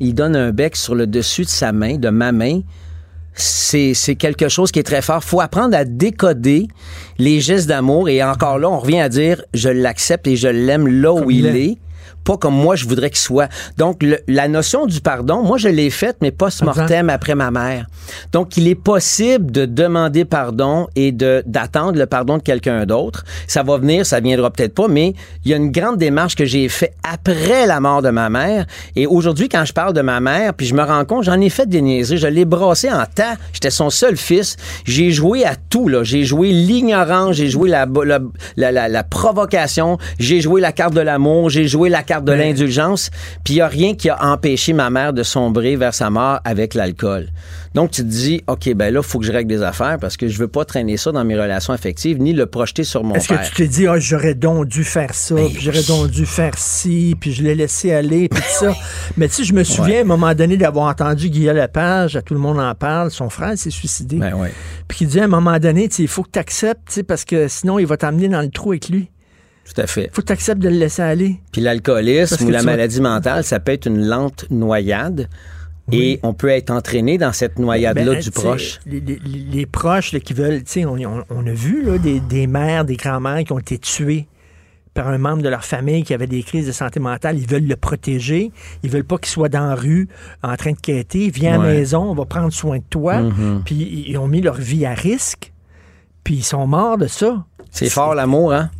il 0.00 0.14
donne 0.14 0.36
un 0.36 0.52
bec 0.52 0.76
sur 0.76 0.94
le 0.94 1.06
dessus 1.06 1.42
de 1.42 1.48
sa 1.48 1.72
main, 1.72 1.96
de 1.96 2.08
ma 2.08 2.32
main, 2.32 2.60
c'est 3.34 4.16
quelque 4.18 4.48
chose 4.48 4.72
qui 4.72 4.78
est 4.78 4.82
très 4.84 5.02
fort. 5.02 5.22
faut 5.22 5.40
apprendre 5.42 5.76
à 5.76 5.84
décoder 5.84 6.68
les 7.18 7.40
gestes 7.40 7.68
d'amour. 7.68 8.08
Et 8.08 8.22
encore 8.22 8.58
là, 8.58 8.70
on 8.70 8.78
revient 8.78 9.00
à 9.00 9.08
dire, 9.10 9.42
je 9.52 9.68
l'accepte 9.68 10.26
et 10.26 10.36
je 10.36 10.48
l'aime 10.48 10.88
là 10.88 11.12
où 11.12 11.18
Comme 11.20 11.30
il 11.30 11.38
il 11.40 11.46
est. 11.46 11.64
est 11.64 11.78
pas 12.26 12.36
comme 12.36 12.54
moi 12.54 12.74
je 12.76 12.86
voudrais 12.86 13.08
qu'il 13.10 13.18
soit. 13.20 13.48
Donc 13.78 14.02
le- 14.02 14.18
la 14.28 14.48
notion 14.48 14.84
du 14.86 15.00
pardon, 15.00 15.42
moi 15.42 15.56
je 15.58 15.68
l'ai 15.68 15.90
faite 15.90 16.16
mais 16.20 16.30
post-mortem 16.32 17.08
après 17.08 17.34
ma 17.34 17.50
mère. 17.50 17.86
Donc 18.32 18.56
il 18.56 18.66
est 18.68 18.74
possible 18.74 19.50
de 19.50 19.64
demander 19.64 20.24
pardon 20.24 20.88
et 20.96 21.12
de 21.12 21.42
d'attendre 21.46 21.98
le 21.98 22.06
pardon 22.06 22.36
de 22.38 22.42
quelqu'un 22.42 22.84
d'autre. 22.84 23.24
Ça 23.46 23.62
va 23.62 23.78
venir, 23.78 24.04
ça 24.04 24.20
viendra 24.20 24.50
peut-être 24.50 24.74
pas 24.74 24.88
mais 24.88 25.14
il 25.44 25.50
y 25.52 25.54
a 25.54 25.56
une 25.56 25.70
grande 25.70 25.96
démarche 25.98 26.34
que 26.34 26.44
j'ai 26.44 26.68
faite 26.68 26.94
après 27.08 27.66
la 27.66 27.78
mort 27.80 28.02
de 28.02 28.10
ma 28.10 28.28
mère. 28.28 28.66
Et 28.96 29.06
aujourd'hui 29.06 29.48
quand 29.48 29.64
je 29.64 29.72
parle 29.72 29.92
de 29.94 30.02
ma 30.02 30.18
mère 30.20 30.52
puis 30.54 30.66
je 30.66 30.74
me 30.74 30.82
rends 30.82 31.04
compte, 31.04 31.22
j'en 31.24 31.40
ai 31.40 31.48
fait 31.50 31.66
des 31.68 31.80
niaiseries, 31.80 32.18
je 32.18 32.26
l'ai 32.26 32.44
brassé 32.44 32.90
en 32.90 33.04
tas, 33.06 33.36
j'étais 33.52 33.70
son 33.70 33.88
seul 33.90 34.16
fils, 34.16 34.56
j'ai 34.84 35.10
joué 35.12 35.44
à 35.44 35.54
tout 35.54 35.86
là, 35.88 36.02
j'ai 36.02 36.24
joué 36.24 36.50
l'ignorance, 36.50 37.36
j'ai 37.36 37.48
joué 37.48 37.70
la, 37.70 37.86
la, 38.04 38.18
la, 38.56 38.72
la- 38.72 38.88
la 38.88 39.04
provocation, 39.04 39.98
j'ai 40.18 40.40
joué 40.40 40.60
la 40.60 40.72
carte 40.72 40.94
de 40.94 41.00
l'amour, 41.00 41.50
j'ai 41.50 41.68
joué 41.68 41.88
la 41.88 42.02
carte 42.02 42.15
de 42.24 42.32
Mais- 42.32 42.38
l'indulgence, 42.48 43.10
puis 43.44 43.54
il 43.54 43.56
n'y 43.56 43.62
a 43.62 43.68
rien 43.68 43.94
qui 43.94 44.08
a 44.08 44.24
empêché 44.24 44.72
ma 44.72 44.90
mère 44.90 45.12
de 45.12 45.22
sombrer 45.22 45.76
vers 45.76 45.94
sa 45.94 46.10
mort 46.10 46.40
avec 46.44 46.74
l'alcool. 46.74 47.28
Donc 47.74 47.90
tu 47.90 48.02
te 48.02 48.06
dis, 48.06 48.42
OK, 48.46 48.72
ben 48.74 48.92
là, 48.92 49.00
il 49.02 49.06
faut 49.06 49.18
que 49.18 49.26
je 49.26 49.32
règle 49.32 49.48
des 49.48 49.62
affaires 49.62 49.98
parce 50.00 50.16
que 50.16 50.28
je 50.28 50.38
veux 50.38 50.48
pas 50.48 50.64
traîner 50.64 50.96
ça 50.96 51.12
dans 51.12 51.24
mes 51.24 51.38
relations 51.38 51.74
affectives 51.74 52.18
ni 52.18 52.32
le 52.32 52.46
projeter 52.46 52.84
sur 52.84 53.04
mon 53.04 53.14
Est-ce 53.14 53.28
que 53.28 53.46
tu 53.46 53.54
t'es 53.54 53.68
dit, 53.68 53.86
ah, 53.86 53.98
j'aurais 53.98 54.34
donc 54.34 54.66
dû 54.66 54.82
faire 54.82 55.12
ça, 55.12 55.34
puis 55.34 55.58
j'aurais 55.60 55.82
donc 55.82 56.10
dû 56.10 56.24
faire 56.24 56.56
ci, 56.56 57.14
puis 57.20 57.32
je 57.32 57.42
l'ai 57.42 57.54
laissé 57.54 57.92
aller, 57.92 58.28
puis 58.28 58.40
tout 58.40 58.64
ça. 58.64 58.74
Mais 59.18 59.28
tu 59.28 59.34
sais, 59.34 59.44
je 59.44 59.52
me 59.52 59.62
souviens 59.62 59.98
à 59.98 60.00
un 60.00 60.04
moment 60.04 60.34
donné 60.34 60.56
d'avoir 60.56 60.86
entendu 60.86 61.28
Guillaume 61.28 61.56
Lepage, 61.56 62.16
à 62.16 62.22
tout 62.22 62.32
le 62.34 62.40
monde 62.40 62.58
en 62.58 62.74
parle, 62.74 63.10
son 63.10 63.28
frère 63.28 63.58
s'est 63.58 63.70
suicidé. 63.70 64.16
Ben 64.16 64.34
ouais. 64.34 64.52
Puis 64.88 64.98
qui 64.98 65.06
disait 65.06 65.20
à 65.20 65.24
un 65.24 65.28
moment 65.28 65.58
donné, 65.58 65.88
il 65.98 66.08
faut 66.08 66.22
que 66.22 66.30
tu 66.32 66.38
acceptes, 66.38 67.02
parce 67.02 67.24
que 67.24 67.48
sinon, 67.48 67.78
il 67.78 67.86
va 67.86 67.96
t'emmener 67.96 68.28
dans 68.28 68.40
le 68.40 68.48
trou 68.48 68.70
avec 68.70 68.88
lui. 68.88 69.10
Tout 69.74 69.80
à 69.80 69.86
fait. 69.86 70.10
faut 70.12 70.22
que 70.22 70.26
tu 70.28 70.32
acceptes 70.32 70.60
de 70.62 70.68
le 70.68 70.76
laisser 70.76 71.02
aller. 71.02 71.36
Puis 71.52 71.60
l'alcoolisme 71.60 72.44
ou 72.46 72.50
la 72.50 72.58
vas- 72.58 72.64
maladie 72.64 73.00
mentale, 73.00 73.44
ça 73.44 73.60
peut 73.60 73.72
être 73.72 73.86
une 73.86 74.06
lente 74.06 74.46
noyade. 74.50 75.28
Et 75.92 76.18
on 76.24 76.34
peut 76.34 76.48
être 76.48 76.70
entraîné 76.72 77.16
dans 77.16 77.32
cette 77.32 77.60
noyade-là 77.60 78.14
Ben, 78.14 78.20
du 78.20 78.30
proche. 78.32 78.80
Les, 78.86 78.98
les- 78.98 79.20
les 79.24 79.66
proches 79.66 80.12
là, 80.12 80.18
qui 80.18 80.32
veulent, 80.34 80.64
tu 80.64 80.72
sais, 80.72 80.84
on, 80.84 80.94
on- 80.96 81.22
on 81.30 81.46
a 81.46 81.52
vu 81.52 81.84
là, 81.84 81.96
des, 81.98 82.18
des 82.18 82.48
mères, 82.48 82.84
des 82.84 82.96
grands-mères 82.96 83.44
qui 83.44 83.52
ont 83.52 83.60
été 83.60 83.78
tués 83.78 84.26
par 84.94 85.06
un 85.06 85.18
membre 85.18 85.42
de 85.44 85.48
leur 85.48 85.64
famille 85.64 86.02
qui 86.02 86.12
avait 86.12 86.26
des 86.26 86.42
crises 86.42 86.66
de 86.66 86.72
santé 86.72 86.98
mentale. 86.98 87.38
Ils 87.38 87.46
veulent 87.46 87.68
le 87.68 87.76
protéger. 87.76 88.50
Ils 88.82 88.90
veulent 88.90 89.04
pas 89.04 89.18
qu'il 89.18 89.28
soit 89.28 89.48
dans 89.48 89.68
la 89.68 89.74
rue 89.76 90.08
en 90.42 90.56
train 90.56 90.72
de 90.72 90.80
quêter. 90.80 91.30
Viens 91.30 91.60
à 91.60 91.62
la 91.64 91.72
maison, 91.72 92.02
on 92.10 92.14
va 92.14 92.24
prendre 92.24 92.52
soin 92.52 92.78
de 92.78 92.84
toi. 92.90 93.18
Mhm. 93.20 93.62
Puis 93.64 94.06
ils 94.08 94.18
ont 94.18 94.26
mis 94.26 94.40
leur 94.40 94.56
vie 94.56 94.86
à 94.86 94.94
risque. 94.94 95.52
Puis 96.24 96.34
ils 96.36 96.44
sont 96.44 96.66
morts 96.66 96.98
de 96.98 97.06
ça. 97.06 97.44
C'est 97.76 97.90
fort 97.90 98.14
l'amour, 98.14 98.52
hein? 98.54 98.70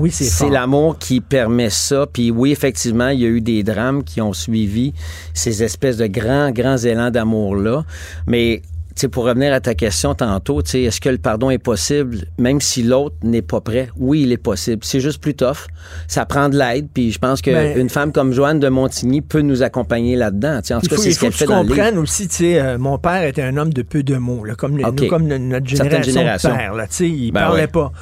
Oui, 0.00 0.10
c'est 0.10 0.24
C'est 0.24 0.44
fort. 0.44 0.50
l'amour 0.50 0.98
qui 0.98 1.20
permet 1.20 1.70
ça. 1.70 2.06
Puis 2.12 2.30
oui, 2.30 2.50
effectivement, 2.52 3.08
il 3.08 3.20
y 3.20 3.24
a 3.24 3.28
eu 3.28 3.40
des 3.40 3.62
drames 3.62 4.02
qui 4.04 4.20
ont 4.20 4.32
suivi 4.32 4.92
ces 5.34 5.62
espèces 5.62 5.96
de 5.98 6.06
grands, 6.06 6.50
grands 6.50 6.76
élans 6.78 7.10
d'amour-là. 7.10 7.84
Mais, 8.26 8.62
tu 8.96 9.02
sais, 9.02 9.08
pour 9.08 9.24
revenir 9.24 9.52
à 9.52 9.60
ta 9.60 9.74
question 9.74 10.14
tantôt, 10.16 10.62
tu 10.62 10.70
sais, 10.70 10.82
est-ce 10.82 11.00
que 11.00 11.08
le 11.08 11.18
pardon 11.18 11.48
est 11.50 11.58
possible, 11.58 12.24
même 12.38 12.60
si 12.60 12.82
l'autre 12.82 13.14
n'est 13.22 13.40
pas 13.42 13.60
prêt? 13.60 13.88
Oui, 13.96 14.22
il 14.22 14.32
est 14.32 14.36
possible. 14.36 14.80
C'est 14.84 14.98
juste 15.00 15.20
plus 15.22 15.34
tough. 15.34 15.68
Ça 16.08 16.26
prend 16.26 16.48
de 16.48 16.58
l'aide. 16.58 16.88
Puis 16.92 17.12
je 17.12 17.18
pense 17.20 17.40
qu'une 17.42 17.54
Ben- 17.54 17.88
femme 17.88 18.10
comme 18.10 18.32
Joanne 18.32 18.58
de 18.58 18.68
Montigny 18.68 19.20
peut 19.20 19.42
nous 19.42 19.62
accompagner 19.62 20.16
là-dedans. 20.16 20.56
En 20.58 20.60
tout 20.60 20.80
Il 20.82 20.88
cas, 20.88 20.96
faut, 20.96 21.02
c'est 21.02 21.12
ce 21.12 21.20
qu'elle 21.20 21.32
fait 21.32 21.46
dans 21.46 21.62
le 21.62 21.68
livre. 21.72 21.98
aussi, 22.02 22.26
tu 22.26 22.34
sais, 22.34 22.60
euh, 22.60 22.78
mon 22.78 22.98
père 22.98 23.22
était 23.22 23.42
un 23.42 23.56
homme 23.58 23.72
de 23.72 23.82
peu 23.82 24.02
de 24.02 24.16
mots, 24.16 24.44
là, 24.44 24.56
comme, 24.56 24.72
nous, 24.76 25.06
comme 25.08 25.28
notre 25.28 25.68
génération, 25.68 26.50
de 26.50 26.56
père, 26.56 26.74
là, 26.74 26.86
il 26.98 27.30
Ben 27.30 27.40
parlait 27.42 27.60
ouais. 27.62 27.66
pas. 27.68 27.92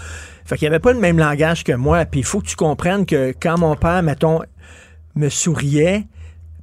Fait 0.49 0.57
qu'il 0.57 0.67
avait 0.67 0.79
pas 0.79 0.95
le 0.95 0.99
même 0.99 1.19
langage 1.19 1.63
que 1.63 1.73
moi, 1.73 2.07
puis 2.07 2.21
il 2.21 2.25
faut 2.25 2.41
que 2.41 2.47
tu 2.47 2.57
comprennes 2.57 3.05
que 3.05 3.35
quand 3.39 3.59
mon 3.59 3.77
père, 3.77 4.03
mettons, 4.03 4.41
me 5.15 5.29
souriait, 5.29 6.07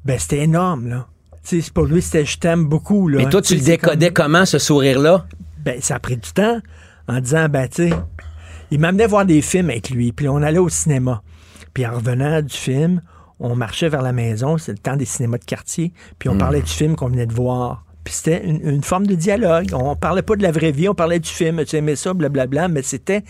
ben 0.06 0.18
c'était 0.18 0.40
énorme, 0.40 0.88
là. 0.88 1.08
Tu 1.48 1.62
sais, 1.62 1.72
pour 1.72 1.86
lui, 1.86 2.02
c'était 2.02 2.26
«je 2.26 2.40
t'aime 2.40 2.66
beaucoup», 2.66 3.08
là. 3.10 3.20
Mais 3.24 3.30
toi, 3.30 3.44
tu 3.44 3.54
le 3.54 3.62
décodais 3.62 4.12
comme- 4.12 4.26
comment, 4.26 4.46
ce 4.48 4.58
sourire-là? 4.58 5.28
ben, 5.64 5.80
ça 5.82 5.96
a 5.96 6.00
pris 6.00 6.18
du 6.18 6.32
temps 6.32 6.60
en 7.08 7.20
disant, 7.20 7.48
ben, 7.48 7.68
tu 7.68 7.90
sais, 7.90 7.96
il 8.72 8.80
m'amenait 8.80 9.06
voir 9.06 9.26
des 9.26 9.42
films 9.44 9.70
avec 9.70 9.92
lui, 9.92 10.12
puis 10.12 10.28
on 10.28 10.38
allait 10.38 10.58
au 10.58 10.70
cinéma. 10.70 11.22
Puis 11.76 11.86
en 11.86 11.94
revenant 11.94 12.42
du 12.42 12.56
film, 12.56 13.02
on 13.40 13.56
marchait 13.56 13.90
vers 13.90 14.02
la 14.02 14.14
maison, 14.14 14.58
c'est 14.58 14.72
le 14.72 14.78
temps 14.80 14.96
des 14.96 15.06
cinémas 15.06 15.38
de 15.38 15.46
quartier, 15.46 15.94
puis 16.18 16.30
on 16.30 16.34
Hmm. 16.36 16.40
parlait 16.40 16.62
du 16.62 16.72
film 16.72 16.96
qu'on 16.96 17.10
venait 17.10 17.28
de 17.28 17.34
voir. 17.34 17.85
Puis 18.06 18.14
c'était 18.14 18.46
une, 18.46 18.62
une 18.64 18.84
forme 18.84 19.08
de 19.08 19.16
dialogue. 19.16 19.72
On 19.74 19.96
parlait 19.96 20.22
pas 20.22 20.36
de 20.38 20.44
la 20.44 20.52
vraie 20.52 20.72
vie, 20.72 20.88
on 20.88 20.94
parlait 20.96 21.20
du 21.20 21.30
film, 21.30 21.66
tu 21.66 21.76
aimais 21.76 21.96
ça, 21.98 22.14
blablabla, 22.14 22.68
mais 22.70 22.82
c'était 22.84 23.24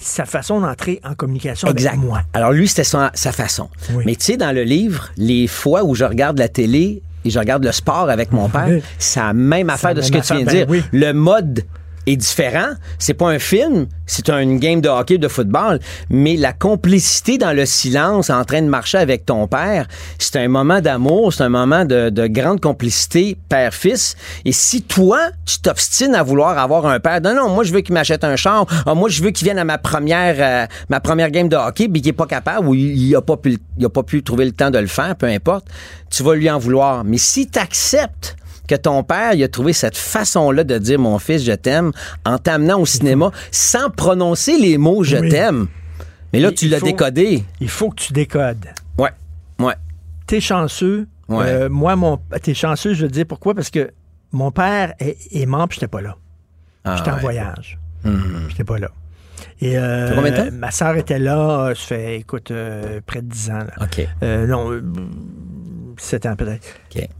sa 0.00 0.24
façon 0.24 0.60
d'entrer 0.60 1.00
en 1.04 1.14
communication 1.14 1.68
Exact. 1.68 1.90
avec 1.90 2.00
moi. 2.00 2.22
Alors 2.32 2.50
lui, 2.52 2.66
c'était 2.66 2.82
sa 2.84 3.10
façon. 3.32 3.68
Oui. 3.94 4.02
Mais 4.06 4.16
tu 4.16 4.24
sais, 4.24 4.36
dans 4.38 4.52
le 4.54 4.62
livre, 4.64 5.10
les 5.16 5.46
fois 5.46 5.84
où 5.84 5.94
je 5.94 6.04
regarde 6.04 6.38
la 6.38 6.48
télé 6.48 7.02
et 7.24 7.30
je 7.30 7.38
regarde 7.38 7.62
le 7.62 7.70
sport 7.72 8.10
avec 8.10 8.32
mon 8.32 8.48
père, 8.48 8.66
Oui. 8.68 8.82
c'est 8.98 9.20
la 9.20 9.32
même 9.34 9.70
affaire 9.70 9.94
de 9.94 10.00
ce 10.00 10.10
que 10.10 10.18
tu 10.18 10.34
viens 10.34 10.44
de 10.44 10.50
dire. 10.50 10.66
ben 10.66 10.72
oui. 10.72 10.82
Le 10.92 11.12
mode 11.12 11.62
est 12.06 12.16
différent. 12.16 12.72
C'est 12.98 13.14
pas 13.14 13.28
un 13.28 13.38
film, 13.38 13.86
c'est 14.06 14.28
un- 14.30 14.40
une 14.40 14.58
game 14.58 14.80
de 14.80 14.88
hockey, 14.88 15.18
de 15.18 15.28
football, 15.28 15.78
mais 16.10 16.36
la 16.36 16.52
complicité 16.52 17.38
dans 17.38 17.52
le 17.52 17.64
silence 17.66 18.30
en 18.30 18.44
train 18.44 18.62
de 18.62 18.66
marcher 18.68 18.98
avec 18.98 19.24
ton 19.26 19.46
père, 19.46 19.86
c'est 20.18 20.36
un 20.36 20.48
moment 20.48 20.80
d'amour, 20.80 21.32
c'est 21.32 21.42
un 21.44 21.48
moment 21.48 21.84
de, 21.84 22.10
de 22.10 22.26
grande 22.26 22.60
complicité 22.60 23.36
père-fils. 23.48 24.16
Et 24.44 24.52
si 24.52 24.82
toi, 24.82 25.18
tu 25.46 25.60
t'obstines 25.60 26.14
à 26.14 26.22
vouloir 26.22 26.58
avoir 26.58 26.86
un 26.86 26.98
père, 27.00 27.20
non, 27.20 27.34
non, 27.34 27.48
moi 27.48 27.64
je 27.64 27.72
veux 27.72 27.80
qu'il 27.80 27.94
m'achète 27.94 28.24
un 28.24 28.36
char, 28.36 28.66
Ah, 28.86 28.94
moi 28.94 29.08
je 29.08 29.22
veux 29.22 29.30
qu'il 29.30 29.44
vienne 29.44 29.58
à 29.58 29.64
ma 29.64 29.78
première, 29.78 30.36
euh, 30.38 30.66
ma 30.88 31.00
première 31.00 31.30
game 31.30 31.48
de 31.48 31.56
hockey, 31.56 31.88
puis 31.88 32.00
qu'il 32.02 32.10
est 32.10 32.12
pas 32.14 32.26
capable 32.26 32.66
ou 32.66 32.74
il, 32.74 32.96
il 32.96 33.14
a 33.16 33.22
pas 33.22 33.36
pu, 33.36 33.58
il 33.78 33.84
a 33.84 33.88
pas 33.88 34.02
pu 34.02 34.22
trouver 34.22 34.44
le 34.44 34.52
temps 34.52 34.70
de 34.70 34.78
le 34.78 34.86
faire, 34.86 35.14
peu 35.16 35.26
importe, 35.26 35.66
tu 36.10 36.22
vas 36.22 36.34
lui 36.34 36.50
en 36.50 36.58
vouloir. 36.58 37.04
Mais 37.04 37.18
si 37.18 37.46
tu 37.48 37.58
que 38.76 38.80
ton 38.80 39.02
père, 39.02 39.34
il 39.34 39.42
a 39.42 39.48
trouvé 39.48 39.72
cette 39.72 39.96
façon-là 39.96 40.64
de 40.64 40.78
dire 40.78 40.98
mon 40.98 41.18
fils, 41.18 41.44
je 41.44 41.52
t'aime, 41.52 41.92
en 42.24 42.38
t'amenant 42.38 42.80
au 42.80 42.86
cinéma 42.86 43.30
sans 43.50 43.90
prononcer 43.90 44.58
les 44.58 44.78
mots 44.78 45.02
je 45.04 45.16
Oui. 45.18 45.28
t'aime. 45.28 45.66
Mais 46.32 46.40
là, 46.40 46.50
tu 46.52 46.68
l'as 46.68 46.80
décodé. 46.80 47.44
Il 47.60 47.68
faut 47.68 47.90
que 47.90 47.96
tu 47.96 48.12
décodes. 48.12 48.66
Ouais. 48.98 49.10
Ouais. 49.58 49.74
T'es 50.26 50.40
chanceux. 50.40 51.06
Ouais. 51.28 51.44
Euh, 51.46 51.68
moi, 51.68 51.94
mon, 51.96 52.18
t'es 52.42 52.54
chanceux, 52.54 52.94
je 52.94 53.02
veux 53.02 53.10
dire 53.10 53.26
pourquoi? 53.26 53.54
Parce 53.54 53.70
que 53.70 53.90
mon 54.32 54.50
père 54.50 54.94
est, 54.98 55.16
est 55.30 55.46
mort, 55.46 55.68
puis 55.68 55.76
j'étais 55.76 55.88
pas 55.88 56.00
là. 56.00 56.16
Ah, 56.84 56.96
J'étais 56.96 57.10
en 57.10 57.14
ouais. 57.16 57.20
voyage. 57.20 57.78
Mhm. 58.04 58.46
J'étais 58.48 58.64
pas 58.64 58.78
là. 58.78 58.88
Et 59.60 59.76
euh, 59.78 60.08
Ça 60.08 60.14
combien 60.14 60.30
de 60.32 60.36
temps? 60.36 60.56
ma 60.56 60.70
soeur 60.70 60.96
était 60.96 61.18
là, 61.18 61.66
euh, 61.66 61.74
ça 61.74 61.86
fait, 61.86 62.16
écoute, 62.18 62.50
euh, 62.50 63.00
près 63.06 63.22
de 63.22 63.26
10 63.28 63.50
ans. 63.50 63.58
là. 63.58 63.72
OK. 63.82 64.06
Euh, 64.22 64.46
non, 64.46 64.70
17 66.02 66.26
ans 66.26 66.36
peut-être. 66.36 66.66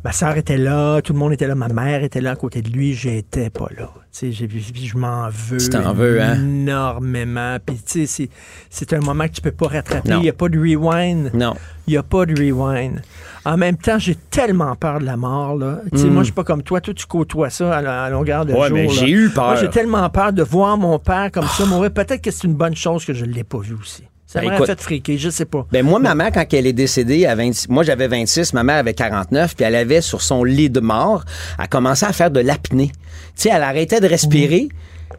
Ma 0.05 0.11
soeur 0.13 0.37
était 0.37 0.57
là, 0.59 1.01
tout 1.03 1.13
le 1.13 1.19
monde 1.21 1.33
était 1.33 1.47
là, 1.47 1.55
ma 1.55 1.69
mère 1.69 2.03
était 2.03 2.21
là 2.21 2.33
à 2.33 2.37
côté 2.37 2.63
de 2.63 2.69
lui, 2.69 2.95
j'étais 2.95 3.49
pas 3.49 3.69
là. 3.79 3.89
Tu 4.13 4.33
sais, 4.35 4.49
je 4.85 4.97
m'en 4.99 5.29
veux 5.31 5.59
Tu 5.59 5.71
t'en 5.71 5.95
veux, 5.95 6.21
hein? 6.21 6.35
énormément. 6.35 7.57
Puis 7.65 7.77
tu 7.87 8.07
sais, 8.07 8.29
c'est- 8.69 8.93
un 8.93 9.01
moment 9.01 9.25
que 9.29 9.33
tu 9.33 9.41
peux 9.41 9.53
pas 9.53 9.69
rattraper. 9.69 10.11
Il 10.11 10.19
n'y 10.19 10.29
a 10.29 10.33
pas 10.33 10.49
de 10.49 10.59
rewind. 10.59 11.31
Non. 11.33 11.55
Il 11.87 11.93
n'y 11.93 11.97
a 11.97 12.03
pas 12.03 12.27
de 12.27 12.35
rewind. 12.39 13.01
En 13.45 13.57
même 13.57 13.77
temps, 13.77 13.99
j'ai 13.99 14.15
tellement 14.17 14.75
peur 14.77 14.99
de 15.01 15.05
la 15.05 15.17
mort. 15.17 15.57
Là. 15.57 15.79
Tu 15.93 15.99
sais, 15.99 16.07
Mm. 16.07 16.11
Moi, 16.13 16.23
je 16.23 16.27
suis 16.27 16.33
pas 16.35 16.45
comme 16.45 16.63
toi. 16.63 16.81
Toi, 16.81 16.93
tu 16.95 17.07
côtoies 17.07 17.51
ça 17.51 17.77
à, 17.79 18.11
longueur 18.11 18.45
de 18.45 18.53
Ouais, 18.53 18.69
jour. 18.69 18.77
mais 18.77 18.87
là. 18.87 18.93
j'ai 18.93 19.11
eu 19.11 19.31
peur. 19.31 19.45
Moi, 19.47 19.57
j'ai 19.57 19.71
tellement 19.71 20.09
peur 20.11 20.33
de 20.33 20.43
voir 20.43 20.77
mon 20.77 20.99
père 20.99 21.31
comme 21.33 21.47
ça 21.47 21.65
mourir. 21.65 21.91
Peut-être 21.93 22.21
que 22.21 22.31
c'est 22.31 22.45
une 22.47 22.55
bonne 22.55 22.77
chose 22.77 23.05
que 23.05 23.15
je 23.15 23.25
ne 23.25 23.33
l'ai 23.33 23.45
pas 23.45 23.59
vu 23.59 23.75
aussi. 23.81 24.05
Ça 24.33 24.41
Ben, 24.41 24.55
écoute. 24.55 24.67
fait 24.67 24.81
friquer, 24.81 25.19
je 25.19 25.29
sais 25.29 25.45
pas. 25.45 25.67
Ben 25.71 25.85
moi, 25.85 25.99
ma 25.99 26.15
mère, 26.15 26.31
quand 26.33 26.45
elle 26.55 26.67
est 26.67 26.73
décédée 26.73 27.27
à 27.27 27.35
26, 27.35 27.69
moi 27.69 27.83
j'avais 27.83 28.09
26, 28.09 28.55
ma 28.55 28.63
mère 28.63 28.77
avait 28.77 28.95
49, 28.95 29.55
puis 29.55 29.65
elle 29.67 29.75
avait 29.75 30.01
sur 30.01 30.23
son 30.23 30.43
lit 30.43 30.71
de 30.71 30.81
mort, 30.81 31.25
elle 31.59 31.69
commençait 31.69 32.07
à 32.07 32.13
faire 32.15 32.31
de 32.31 32.41
l'apnée. 32.41 32.91
Tu 33.37 33.43
sais, 33.43 33.51
elle 33.53 33.63
arrêtait 33.63 34.01
de 34.01 34.07
respirer, 34.07 34.69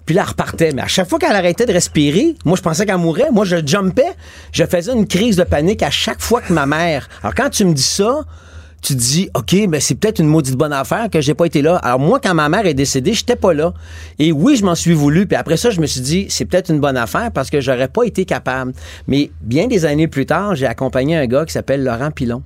puis 0.08 0.16
là, 0.16 0.24
elle 0.24 0.30
repartait. 0.30 0.72
Mais 0.74 0.82
à 0.82 0.88
chaque 0.88 1.08
fois 1.08 1.20
qu'elle 1.20 1.36
arrêtait 1.36 1.68
de 1.68 1.74
respirer, 1.74 2.36
moi, 2.44 2.58
je 2.58 2.64
pensais 2.64 2.86
qu'elle 2.88 2.98
mourait. 2.98 3.30
Moi, 3.32 3.46
je 3.46 3.58
jumpais. 3.66 4.12
Je 4.52 4.64
faisais 4.66 4.92
une 4.92 5.08
crise 5.08 5.36
de 5.36 5.44
panique 5.44 5.84
à 5.84 5.92
chaque 5.92 6.20
fois 6.20 6.42
que 6.42 6.52
ma 6.52 6.66
mère. 6.66 7.08
Alors, 7.22 7.36
quand 7.36 7.50
tu 7.52 7.66
me 7.66 7.74
dis 7.74 7.84
ça, 7.84 8.22
tu 8.84 8.96
dis, 8.96 9.30
OK, 9.34 9.56
ben 9.70 9.80
c'est 9.80 9.96
peut-être 9.96 10.20
une 10.20 10.28
maudite 10.28 10.56
bonne 10.56 10.74
affaire 10.74 11.10
que 11.10 11.22
j'ai 11.22 11.34
pas 11.34 11.46
été 11.46 11.62
là. 11.62 11.78
Alors 11.78 12.00
moi, 12.00 12.20
quand 12.22 12.34
ma 12.34 12.50
mère 12.50 12.66
est 12.66 12.74
décédée, 12.74 13.14
j'étais 13.14 13.38
pas 13.38 13.54
là. 13.54 13.74
Et 14.20 14.34
oui, 14.34 14.58
je 14.58 14.66
m'en 14.66 14.76
suis 14.76 14.94
voulu. 14.94 15.26
Puis 15.26 15.38
après 15.38 15.56
ça, 15.56 15.70
je 15.70 15.80
me 15.80 15.88
suis 15.88 16.02
dit, 16.02 16.28
c'est 16.30 16.44
peut-être 16.44 16.70
une 16.70 16.82
bonne 16.82 16.98
affaire 16.98 17.32
parce 17.32 17.50
que 17.50 17.62
j'aurais 17.62 17.88
pas 17.88 18.04
été 18.04 18.26
capable. 18.26 18.74
Mais 19.08 19.32
bien 19.42 19.68
des 19.68 19.86
années 19.86 20.10
plus 20.10 20.26
tard, 20.26 20.56
j'ai 20.56 20.68
accompagné 20.68 21.16
un 21.16 21.26
gars 21.28 21.46
qui 21.46 21.54
s'appelle 21.54 21.82
Laurent 21.84 22.12
Pilon. 22.12 22.44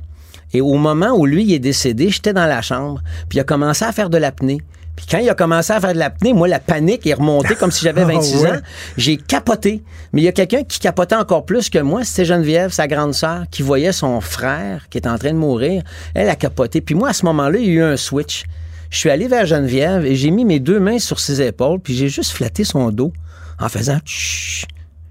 Et 0.54 0.62
au 0.62 0.76
moment 0.76 1.10
où 1.18 1.26
lui 1.26 1.44
il 1.44 1.54
est 1.54 1.60
décédé, 1.60 2.10
j'étais 2.10 2.34
dans 2.34 2.46
la 2.46 2.62
chambre. 2.62 3.02
Puis 3.30 3.38
il 3.38 3.42
a 3.42 3.44
commencé 3.44 3.84
à 3.84 3.92
faire 3.92 4.12
de 4.12 4.18
l'apnée. 4.18 4.60
Puis 4.98 5.06
quand 5.10 5.20
il 5.20 5.30
a 5.30 5.36
commencé 5.36 5.72
à 5.72 5.80
faire 5.80 5.94
de 5.94 6.00
l'apnée, 6.00 6.34
moi, 6.34 6.50
la 6.50 6.60
panique 6.60 7.08
est 7.08 7.14
remontée 7.14 7.56
comme 7.56 7.72
si 7.72 7.86
j'avais 7.86 8.02
Ah 8.06 8.06
26 8.08 8.36
ouais. 8.42 8.52
ans. 8.52 8.58
J'ai 8.98 9.16
capoté. 9.16 9.82
Mais 10.12 10.22
il 10.22 10.26
y 10.26 10.28
a 10.28 10.32
quelqu'un 10.34 10.64
qui 10.64 10.80
capotait 10.80 11.16
encore 11.16 11.46
plus 11.46 11.70
que 11.70 11.80
moi. 11.80 12.04
C'était 12.04 12.26
Geneviève, 12.26 12.72
sa 12.72 12.88
grande 12.88 13.14
sœur, 13.14 13.44
qui 13.50 13.62
voyait 13.62 13.94
son 13.94 14.20
frère 14.20 14.90
qui 14.90 14.98
était 14.98 15.08
en 15.08 15.18
train 15.18 15.32
de 15.32 15.38
mourir. 15.38 15.84
Elle 16.14 16.28
a 16.28 16.36
capoté. 16.36 16.82
Puis 16.82 16.96
moi, 16.96 17.10
à 17.10 17.14
ce 17.14 17.26
moment-là, 17.28 17.58
il 17.60 17.66
y 17.66 17.70
a 17.70 17.74
eu 17.74 17.82
un 17.84 17.96
switch. 17.96 18.44
Je 18.90 18.98
suis 18.98 19.10
allé 19.10 19.28
vers 19.28 19.46
Geneviève 19.46 20.06
et 20.06 20.16
j'ai 20.16 20.32
mis 20.32 20.44
mes 20.46 20.60
deux 20.60 20.80
mains 20.80 21.00
sur 21.00 21.20
ses 21.20 21.42
épaules, 21.42 21.80
puis 21.80 21.94
j'ai 21.96 22.08
juste 22.10 22.32
flatté 22.32 22.64
son 22.64 22.90
dos 22.90 23.14
en 23.60 23.68
faisant 23.70 24.00
Chut, 24.06 24.68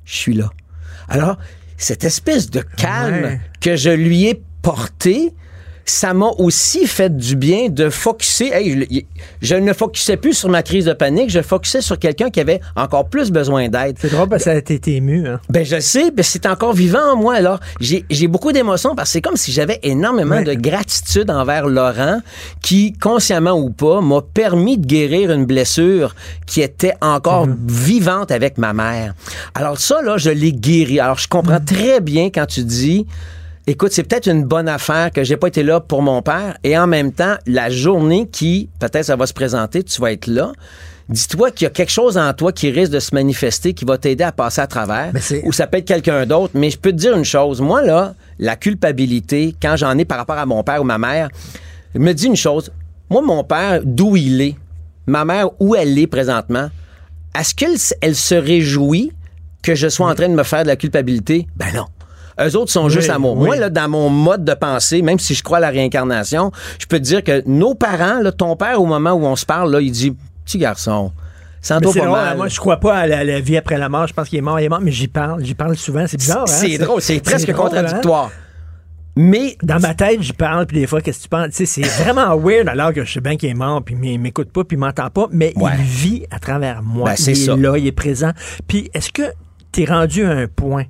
je 0.07 0.17
suis 0.17 0.35
là. 0.35 0.51
Alors, 1.09 1.37
cette 1.77 2.03
espèce 2.05 2.51
de 2.51 2.61
calme 2.61 3.25
Ouais. 3.25 3.41
que 3.61 3.77
je 3.77 3.91
lui 3.91 4.25
ai 4.29 4.43
porté, 4.63 5.35
ça 5.89 6.13
m'a 6.15 6.31
aussi 6.39 6.87
fait 6.87 7.17
du 7.17 7.37
bien 7.37 7.69
de 7.69 7.89
focuser. 7.91 8.53
Hey, 8.53 8.87
je, 8.91 9.01
je 9.41 9.55
ne 9.55 9.73
focusais 9.73 10.17
plus 10.17 10.35
sur 10.35 10.49
ma 10.49 10.63
crise 10.63 10.85
de 10.87 10.93
panique, 10.93 11.31
je 11.31 11.41
focusais 11.43 11.81
sur 11.81 11.99
quelqu'un 11.99 12.29
qui 12.31 12.41
avait 12.41 12.61
encore 12.75 13.09
plus 13.09 13.31
besoin 13.31 13.69
d'aide. 13.69 13.97
C'est 14.01 14.11
drôle 14.11 14.29
parce 14.29 14.45
que 14.45 14.51
ça 14.51 14.57
a 14.57 14.59
été 14.59 14.81
ému. 14.97 15.27
Hein? 15.29 15.41
Ben 15.49 15.65
je 15.65 15.79
sais, 15.81 16.11
ben 16.11 16.23
c'est 16.25 16.45
encore 16.47 16.73
vivant 16.75 17.13
en 17.13 17.17
moi. 17.17 17.35
Alors 17.35 17.61
j'ai 17.81 18.05
beaucoup 18.29 18.53
d'émotions 18.53 18.95
parce 18.97 19.11
que 19.11 19.13
c'est 19.15 19.21
comme 19.21 19.37
si 19.37 19.53
j'avais 19.53 19.79
énormément 19.83 20.37
Ouais. 20.37 20.45
de 20.45 20.55
gratitude 20.55 21.31
envers 21.31 21.67
Laurent, 21.69 22.21
qui 22.63 22.93
consciemment 22.93 23.53
ou 23.59 23.71
pas 23.71 24.01
m'a 24.01 24.23
permis 24.23 24.79
de 24.79 24.87
guérir 24.87 25.31
une 25.31 25.47
blessure 25.47 26.15
qui 26.47 26.63
était 26.63 26.95
encore 27.01 27.47
Mhm. 27.47 27.57
vivante 27.69 28.31
avec 28.33 28.59
ma 28.59 28.73
mère. 28.73 29.15
Alors 29.55 29.79
ça 29.79 30.03
là, 30.03 30.17
je 30.19 30.31
l'ai 30.31 30.53
guéri. 30.53 30.99
Alors 30.99 31.19
je 31.19 31.29
comprends 31.29 31.61
Mhm. 31.61 31.65
très 31.65 32.01
bien 32.01 32.31
quand 32.31 32.47
tu 32.47 32.65
dis. 32.65 33.07
Écoute, 33.69 33.91
c'est 33.91 34.05
peut-être 34.05 34.29
une 34.29 34.45
bonne 34.45 34.69
affaire 34.69 35.11
que 35.11 35.25
j'ai 35.25 35.37
pas 35.37 35.49
été 35.49 35.65
là 35.65 35.81
pour 35.81 36.01
mon 36.01 36.23
père 36.23 36.57
et 36.63 36.79
en 36.79 36.87
même 36.87 37.11
temps, 37.11 37.35
la 37.47 37.69
journée 37.69 38.29
qui, 38.31 38.71
peut-être 38.79 39.07
ça 39.07 39.17
va 39.17 39.27
se 39.27 39.33
présenter, 39.33 39.83
tu 39.83 40.01
vas 40.01 40.13
être 40.13 40.29
là. 40.29 40.53
Dis-toi 41.09 41.51
qu'il 41.51 41.65
y 41.65 41.67
a 41.67 41.71
quelque 41.71 41.91
chose 41.91 42.17
en 42.17 42.33
toi 42.33 42.53
qui 42.53 42.71
risque 42.71 42.93
de 42.93 43.01
se 43.01 43.13
manifester, 43.13 43.75
qui 43.75 43.85
va 43.85 43.99
t'aider 43.99 44.23
à 44.23 44.31
passer 44.31 44.61
à 44.61 44.69
travers, 44.69 45.13
ou 45.43 45.53
ça 45.53 45.67
peut 45.67 45.79
être 45.79 45.85
quelqu'un 45.85 46.27
d'autre. 46.27 46.53
Mais 46.55 46.71
je 46.71 46.79
peux 46.79 46.93
te 46.93 46.97
dire 46.97 47.17
une 47.17 47.25
chose, 47.25 47.61
moi 47.61 47.83
là, 47.83 48.15
la 48.39 48.55
culpabilité, 48.55 49.57
quand 49.61 49.75
j'en 49.75 49.99
ai 49.99 50.05
par 50.05 50.19
rapport 50.19 50.39
à 50.39 50.47
mon 50.47 50.63
père 50.63 50.81
ou 50.81 50.85
ma 50.85 50.99
mère, 50.99 51.29
me 51.97 52.13
dit 52.13 52.27
une 52.27 52.37
chose. 52.37 52.71
Moi, 53.11 53.23
mon 53.23 53.43
père, 53.43 53.81
d'où 53.85 54.15
il 54.15 54.43
est, 54.43 54.55
ma 55.09 55.25
mère, 55.25 55.49
où 55.61 55.75
elle 55.75 55.99
est 55.99 56.07
présentement, 56.07 56.71
est-ce 57.37 57.53
qu'elle 57.53 57.77
elle 58.01 58.15
se 58.15 58.37
réjouit 58.37 59.11
que 59.61 59.75
je 59.75 59.89
sois 59.89 60.09
en 60.09 60.15
train 60.15 60.29
de 60.29 60.35
me 60.35 60.45
faire 60.45 60.63
de 60.63 60.69
la 60.69 60.77
culpabilité? 60.77 61.49
Ben 61.57 61.67
non. 61.75 61.87
Eux 62.41 62.57
autres 62.57 62.71
sont 62.71 62.85
Oui, 62.85 62.91
juste 62.91 63.09
amour. 63.11 63.37
oui. 63.39 63.47
Moi, 63.47 63.57
là, 63.57 63.71
dans 63.71 63.89
mon 63.89 64.11
mode 64.11 64.45
de 64.45 64.53
pensée, 64.55 65.01
même 65.03 65.19
si 65.19 65.35
je 65.35 65.43
crois 65.43 65.59
à 65.59 65.61
la 65.61 65.71
réincarnation, 65.71 66.53
je 66.79 66.87
peux 66.87 66.99
te 66.99 67.05
dire 67.05 67.25
que 67.25 67.43
nos 67.47 67.75
parents, 67.75 68.21
là, 68.21 68.31
ton 68.33 68.57
père, 68.57 68.81
au 68.81 68.87
moment 68.87 69.13
où 69.13 69.25
on 69.25 69.37
se 69.37 69.47
parle, 69.47 69.73
là, 69.73 69.81
il 69.81 69.91
dit 69.91 70.15
Petit 70.45 70.59
garçon, 70.59 71.13
c'est 71.63 71.75
pas 71.75 71.81
drôle, 71.81 72.09
mal. 72.11 72.37
moi, 72.37 72.49
je 72.49 72.61
crois 72.61 72.77
pas 72.79 72.95
à 72.97 73.07
la, 73.07 73.25
la 73.25 73.41
vie 73.41 73.57
après 73.57 73.79
la 73.79 73.89
mort. 73.89 74.07
Je 74.07 74.13
pense 74.15 74.29
qu'il 74.29 74.39
est 74.39 74.43
mort, 74.43 74.61
il 74.61 74.65
est 74.65 74.69
mort, 74.69 74.81
mais 74.81 74.93
j'y 74.93 75.09
parle. 75.09 75.43
J'y 75.45 75.55
parle 75.55 75.75
souvent. 75.77 76.05
C'est 76.07 76.17
bizarre. 76.19 76.43
hein? 76.43 76.47
C'est 76.47 76.79
drôle, 76.79 77.01
c'est 77.01 77.19
presque 77.21 77.51
drôle, 77.51 77.71
contradictoire. 77.71 78.27
hein? 78.27 78.31
Mais. 79.17 79.57
Dans 79.63 79.81
ma 79.81 79.95
tête, 79.95 80.21
j'y 80.21 80.35
parle, 80.35 80.67
puis 80.67 80.79
des 80.79 80.87
fois, 80.87 81.01
qu'est-ce 81.01 81.19
que 81.19 81.23
tu 81.25 81.29
penses? 81.31 81.49
C'est 81.53 81.87
vraiment 82.05 82.37
weird 82.37 82.69
alors 82.69 82.93
que 82.93 83.03
je 83.05 83.15
sais 83.15 83.21
bien 83.21 83.37
qu'il 83.37 83.49
est 83.49 83.55
mort, 83.55 83.83
puis 83.83 83.97
il 84.01 84.21
m'écoute 84.21 84.53
pas, 84.53 84.63
puis 84.63 84.77
il 84.77 84.81
m'entend 84.81 85.09
pas, 85.11 85.27
mais 85.33 85.53
Ouais. 85.57 85.73
il 85.79 85.85
vit 85.85 86.27
à 86.31 86.39
travers 86.39 86.83
moi. 86.83 87.11
Ben, 87.11 87.17
c'est 87.17 87.33
il 87.33 87.43
est 87.43 87.47
ça. 87.47 87.57
là, 87.57 87.79
il 87.79 87.87
est 87.87 87.93
présent. 87.93 88.33
Puis 88.69 88.91
est-ce 88.93 89.11
que 89.11 89.23
tu 89.73 89.83
es 89.83 89.87
rendu 89.87 90.25
à 90.27 90.31
un 90.33 90.47
point 90.47 90.85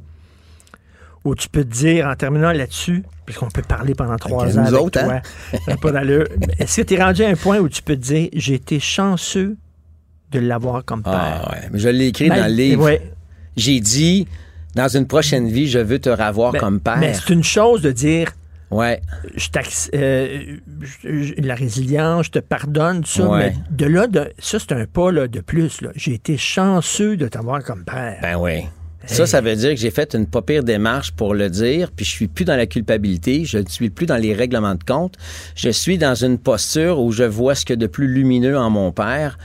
où 1.26 1.34
tu 1.34 1.48
peux 1.48 1.64
te 1.64 1.70
dire, 1.72 2.06
en 2.06 2.14
terminant 2.14 2.52
là-dessus, 2.52 3.02
puisqu'on 3.24 3.48
peut 3.48 3.62
parler 3.62 3.94
pendant 3.94 4.16
trois 4.16 4.46
ans 4.58 4.62
nous 4.62 4.68
avec 4.68 4.80
autres, 4.80 5.02
toi, 5.02 5.14
hein? 5.14 5.58
n'a 5.68 5.76
pas 5.82 5.92
d'allure. 5.92 6.24
Est-ce 6.58 6.80
que 6.80 6.86
tu 6.86 6.94
es 6.94 7.02
rendu 7.02 7.22
à 7.24 7.28
un 7.28 7.34
point 7.34 7.58
où 7.58 7.68
tu 7.68 7.82
peux 7.82 7.96
te 7.96 8.00
dire, 8.02 8.28
j'ai 8.32 8.54
été 8.54 8.80
chanceux 8.80 9.56
de 10.32 10.38
l'avoir 10.38 10.84
comme 10.84 11.02
père? 11.02 11.42
Ah 11.44 11.50
ouais, 11.52 11.68
mais 11.72 11.78
je 11.78 11.88
l'ai 11.88 12.06
écrit 12.08 12.28
Ben, 12.28 12.36
dans 12.42 12.46
le 12.46 12.52
livre. 12.54 12.84
ouais. 12.84 13.12
J'ai 13.56 13.80
dit 13.80 14.26
Dans 14.74 14.88
une 14.88 15.06
prochaine 15.06 15.48
vie, 15.48 15.68
je 15.68 15.78
veux 15.78 15.98
te 15.98 16.10
revoir 16.10 16.52
Ben, 16.52 16.58
comme 16.60 16.80
père. 16.80 16.98
Mais 16.98 17.14
c'est 17.14 17.30
une 17.32 17.42
chose 17.44 17.80
de 17.80 17.92
dire, 17.92 18.30
Ouais. 18.70 19.00
je 19.36 19.48
euh, 19.94 20.56
je- 21.02 21.22
je- 21.22 21.34
la 21.40 21.54
résilience, 21.54 22.26
je 22.26 22.30
te 22.32 22.38
pardonne, 22.40 23.00
tout 23.02 23.08
ça, 23.10 23.28
Ouais. 23.28 23.38
mais 23.38 23.56
de 23.70 23.86
là, 23.86 24.06
de, 24.06 24.30
ça, 24.38 24.58
c'est 24.58 24.72
un 24.72 24.84
pas 24.84 25.10
là, 25.12 25.28
de 25.28 25.40
plus. 25.40 25.80
J'ai 25.94 26.14
été 26.14 26.36
chanceux 26.36 27.16
de 27.16 27.26
t'avoir 27.28 27.62
comme 27.64 27.84
père. 27.84 28.18
Ben 28.20 28.36
oui. 28.36 28.66
Ça, 29.06 29.26
ça 29.26 29.40
veut 29.40 29.54
dire 29.54 29.70
que 29.70 29.76
j'ai 29.76 29.90
fait 29.90 30.14
une 30.14 30.26
pas 30.26 30.42
pire 30.42 30.64
démarche 30.64 31.12
pour 31.12 31.34
le 31.34 31.48
dire, 31.48 31.90
puis 31.94 32.04
je 32.04 32.10
suis 32.10 32.26
plus 32.26 32.44
dans 32.44 32.56
la 32.56 32.66
culpabilité, 32.66 33.44
je 33.44 33.58
ne 33.58 33.68
suis 33.68 33.88
plus 33.88 34.06
dans 34.06 34.16
les 34.16 34.34
règlements 34.34 34.74
de 34.74 34.82
compte. 34.82 35.14
Je 35.54 35.70
suis 35.70 35.96
dans 35.96 36.14
une 36.14 36.38
posture 36.38 37.00
où 37.00 37.12
je 37.12 37.24
vois 37.24 37.54
ce 37.54 37.64
que 37.64 37.74
de 37.74 37.86
plus 37.86 38.08
lumineux 38.08 38.58
en 38.58 38.68
mon 38.68 38.92
père, 38.92 39.38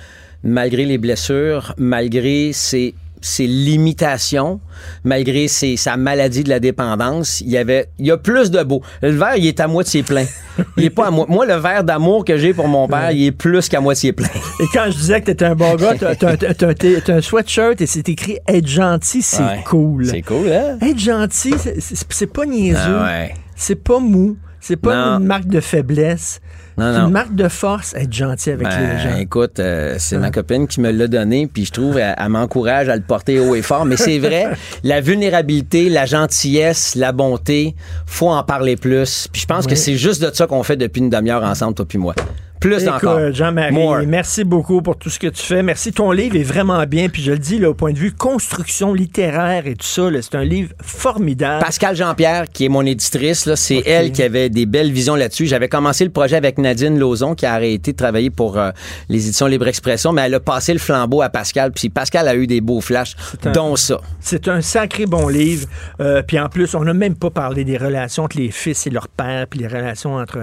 malgré 0.44 0.86
les 0.86 0.98
blessures, 0.98 1.74
malgré 1.78 2.54
ses, 2.54 2.96
ses 3.22 3.46
limitations, 3.48 4.60
malgré 5.04 5.48
ses, 5.48 5.78
sa 5.78 5.96
maladie 5.98 6.44
de 6.44 6.50
la 6.50 6.60
dépendance. 6.60 7.42
Il 7.42 7.50
y 7.50 7.58
avait, 7.58 7.88
il 8.00 8.08
y 8.08 8.12
a 8.12 8.18
plus 8.18 8.52
de 8.52 8.64
beau. 8.64 8.82
Le 9.02 9.12
verre, 9.12 9.36
il 9.38 9.46
est 9.48 9.60
à 9.60 9.68
moitié 9.68 10.04
plein. 10.04 10.26
Il 10.78 10.84
est 10.84 10.90
pas 10.90 11.08
à 11.08 11.12
Moi, 11.12 11.46
le 11.46 11.56
verre 11.56 11.84
d'amour 11.84 12.26
que 12.26 12.38
j'ai 12.38 12.54
pour 12.54 12.68
mon 12.68 12.88
père, 12.88 13.12
il 13.12 13.26
est 13.26 13.32
plus 13.32 13.68
qu'à 13.70 13.80
moitié 13.80 14.12
plein. 14.12 14.28
Et 14.60 14.66
quand 14.74 14.86
je 14.92 14.98
disais 14.98 15.22
que 15.22 15.28
t'étais 15.28 15.46
un 15.46 15.56
bon 15.56 15.76
gars, 15.76 15.96
t'as, 15.98 16.14
t'as 16.16 17.14
un 17.16 17.22
sweatshirt 17.22 17.80
et 17.82 17.86
c'est 17.88 18.08
écrit 18.10 18.38
être 18.48 18.68
gentil, 18.68 19.22
c'est 19.22 19.42
Ouais. 19.42 19.64
cool. 19.66 20.06
C'est 20.08 20.22
cool, 20.22 20.52
hein? 20.52 20.78
Être 20.82 21.00
gentil, 21.00 21.54
c'est, 21.80 22.28
pas 22.32 22.46
niaiseux. 22.46 22.78
Ah 23.00 23.06
ouais. 23.06 23.34
C'est 23.56 23.82
pas 23.82 24.00
mou. 24.00 24.38
C'est 24.60 24.76
pas 24.76 24.94
Non. 24.94 25.20
une 25.20 25.26
marque 25.26 25.48
de 25.48 25.62
faiblesse. 25.62 26.42
C'est 26.78 26.84
une 26.84 27.10
marque 27.10 27.36
de 27.36 27.48
force, 27.48 27.94
être 27.96 28.14
gentil 28.14 28.52
avec 28.52 28.68
Ben, 28.68 28.80
les 28.80 29.00
gens. 29.00 29.18
Écoute, 29.18 29.60
euh, 29.60 29.96
c'est 29.98 30.18
ma 30.18 30.32
copine 30.32 30.68
qui 30.68 30.82
me 30.82 30.92
l'a 30.92 31.08
donné, 31.08 31.48
puis 31.48 31.66
je 31.66 31.72
trouve 31.72 31.98
elle, 31.98 32.16
elle 32.18 32.30
m'encourage 32.30 32.90
à 32.90 32.96
le 32.96 33.02
porter 33.02 33.40
haut 33.40 33.56
et 33.56 33.62
fort. 33.62 33.86
Mais 33.86 33.98
c'est 33.98 34.20
vrai, 34.20 34.50
la 34.84 35.02
vulnérabilité, 35.02 35.90
la 35.90 36.06
gentillesse, 36.06 36.96
la 36.96 37.12
bonté, 37.12 37.76
faut 38.06 38.30
en 38.30 38.44
parler 38.44 38.76
plus. 38.76 39.28
Puis 39.32 39.42
je 39.42 39.48
pense 39.48 39.68
que 39.68 39.76
c'est 39.76 39.96
juste 39.96 40.22
de 40.22 40.34
ça 40.34 40.48
qu'on 40.48 40.64
fait 40.64 40.78
depuis 40.78 41.00
une 41.00 41.10
demi-heure 41.10 41.44
ensemble, 41.44 41.76
toi 41.76 41.86
puis 41.86 41.98
moi. 41.98 42.16
Plus 42.62 42.84
Écoute, 42.84 42.94
encore. 42.94 43.34
Jean-Marie, 43.34 44.06
merci 44.06 44.44
beaucoup 44.44 44.84
pour 44.84 44.96
tout 44.96 45.10
ce 45.10 45.18
que 45.18 45.28
tu 45.28 45.42
fais. 45.42 45.64
Merci. 45.64 45.92
Ton 45.92 46.12
livre 46.12 46.36
est 46.36 46.44
vraiment 46.44 46.86
bien. 46.86 47.10
Puis 47.10 47.24
je 47.24 47.32
le 47.32 47.40
dis, 47.40 47.58
là, 47.58 47.72
au 47.72 47.74
point 47.74 47.92
de 47.92 47.98
vue 47.98 48.12
construction 48.14 48.94
littéraire 48.94 49.66
et 49.66 49.74
tout 49.74 49.86
ça, 49.88 50.04
c'est 50.22 50.36
un 50.36 50.44
livre 50.44 50.72
formidable. 50.80 51.64
Pascal 51.66 51.96
Jean-Pierre, 51.96 52.46
qui 52.54 52.66
est 52.66 52.70
mon 52.70 52.86
éditrice, 52.86 53.52
c'est 53.56 53.82
elle 53.88 54.12
qui 54.12 54.22
avait 54.22 54.50
des 54.52 54.68
belles 54.68 54.92
visions 54.92 55.16
là-dessus. 55.16 55.48
J'avais 55.48 55.70
commencé 55.70 56.04
le 56.06 56.12
projet 56.12 56.36
avec 56.36 56.60
Nadine 56.60 57.00
Lauzon, 57.00 57.34
qui 57.34 57.48
a 57.48 57.54
arrêté 57.54 57.94
de 57.94 57.98
travailler 57.98 58.30
pour 58.30 58.60
euh, 58.60 58.70
les 59.10 59.26
éditions 59.26 59.48
Libre 59.48 59.68
Expression, 59.68 60.12
mais 60.14 60.22
elle 60.22 60.36
a 60.36 60.40
passé 60.40 60.72
le 60.74 60.80
flambeau 60.80 61.24
à 61.24 61.30
Pascal. 61.30 61.72
Puis 61.72 61.90
Pascal 61.90 62.28
a 62.28 62.36
eu 62.36 62.46
des 62.46 62.62
beaux 62.62 62.80
flashs, 62.82 63.16
un- 63.44 63.52
dont 63.54 63.76
ça. 63.76 64.00
C'est 64.20 64.48
un 64.48 64.62
sacré 64.62 65.08
bon 65.08 65.28
livre. 65.30 65.68
Euh, 66.00 66.22
puis 66.22 66.40
en 66.40 66.48
plus, 66.48 66.76
on 66.76 66.84
n'a 66.84 66.94
même 66.94 67.16
pas 67.16 67.32
parlé 67.32 67.64
des 67.64 67.78
relations 67.78 68.26
entre 68.26 68.38
les 68.38 68.52
fils 68.52 68.86
et 68.86 68.92
leur 68.92 69.08
père, 69.08 69.48
puis 69.48 69.60
les 69.62 69.68
relations 69.68 70.14
entre, 70.18 70.38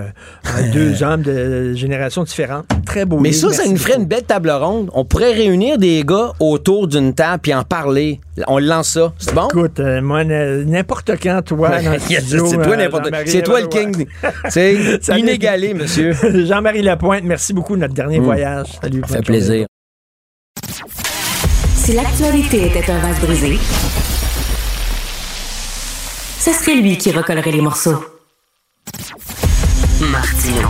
entre 0.44 0.70
deux 0.72 1.04
hommes 1.04 1.22
de 1.22 1.74
génération 1.74 2.07
génération 2.10 2.22
différente. 2.24 2.66
Très 2.86 3.04
beau 3.04 3.18
Mais 3.20 3.30
livre. 3.30 3.50
ça, 3.52 3.62
ça 3.64 3.68
nous 3.68 3.76
ferait 3.76 3.96
une 3.96 4.06
belle 4.06 4.22
table 4.22 4.50
ronde. 4.50 4.90
On 4.94 5.04
pourrait 5.04 5.32
réunir 5.32 5.78
des 5.78 6.02
gars 6.04 6.32
autour 6.40 6.88
d'une 6.88 7.14
table 7.14 7.40
puis 7.42 7.54
en 7.54 7.62
parler. 7.64 8.20
On 8.46 8.58
lance 8.58 8.90
ça. 8.90 9.12
C'est 9.18 9.34
bon? 9.34 9.48
Écoute, 9.48 9.80
euh, 9.80 10.00
moi, 10.00 10.24
n'importe 10.24 11.10
quand, 11.22 11.42
toi, 11.44 11.70
c'est 12.08 12.26
toi 12.26 12.66
euh, 12.68 12.76
n'importe 12.76 13.04
Jean-Marie, 13.04 13.28
C'est 13.30 13.42
toi 13.42 13.60
le 13.60 13.66
king. 13.68 14.06
C'est 14.48 14.76
inégalé, 15.16 15.74
monsieur. 15.74 16.12
Jean-Marie 16.46 16.82
Lapointe, 16.82 17.22
merci 17.24 17.52
beaucoup 17.52 17.76
de 17.76 17.80
notre 17.82 17.94
dernier 17.94 18.20
Mm. 18.20 18.24
voyage. 18.24 18.66
Salut. 18.82 19.02
Ça 19.06 19.16
fait 19.16 19.22
plaisir. 19.22 19.66
Si 21.76 21.92
l'actualité 21.92 22.66
était 22.66 22.90
un 22.90 22.98
vase 22.98 23.20
brisé, 23.20 23.58
ce 26.40 26.52
serait 26.52 26.76
lui 26.76 26.96
qui 26.98 27.10
recollerait 27.12 27.52
les 27.52 27.60
morceaux. 27.60 28.02
Martino. 30.00 30.68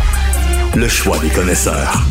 Le 0.78 0.86
choix 0.86 1.18
des 1.18 1.30
connaisseurs. 1.30 2.04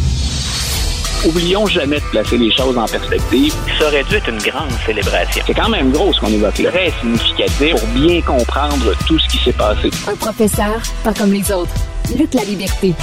Oublions 1.26 1.68
jamais 1.68 2.02
de 2.02 2.06
placer 2.12 2.38
les 2.38 2.52
choses 2.52 2.78
en 2.78 2.86
perspective. 2.86 3.54
Ça 3.80 3.88
aurait 3.88 4.04
dû 4.04 4.16
être 4.16 4.28
une 4.28 4.40
grande 4.40 4.74
célébration. 4.86 5.42
C'est 5.48 5.54
quand 5.54 5.70
même 5.70 5.90
gros 5.90 6.12
ce 6.12 6.20
qu'on 6.20 6.28
évoque 6.28 6.60
là. 6.60 6.72
Très 6.72 6.92
significatif 7.00 7.72
pour 7.72 7.88
bien 7.96 8.22
comprendre 8.22 8.94
tout 9.08 9.18
ce 9.20 9.30
qui 9.30 9.38
s'est 9.38 9.54
passé. 9.54 9.90
Un 10.06 10.16
professeur, 10.18 10.82
pas 11.02 11.14
comme 11.14 11.32
les 11.32 11.50
autres. 11.50 11.72
Luc 12.20 12.34
la 12.34 12.44
liberté. 12.44 12.94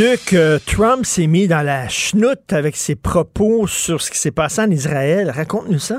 Luc, 0.00 0.32
euh, 0.32 0.58
Trump 0.66 1.06
s'est 1.06 1.28
mis 1.28 1.46
dans 1.46 1.62
la 1.64 1.88
chenoute 1.88 2.52
avec 2.52 2.74
ses 2.74 2.96
propos 2.96 3.68
sur 3.68 4.02
ce 4.02 4.10
qui 4.10 4.18
s'est 4.18 4.32
passé 4.32 4.62
en 4.62 4.70
Israël. 4.72 5.30
Raconte-nous 5.30 5.78
ça. 5.78 5.98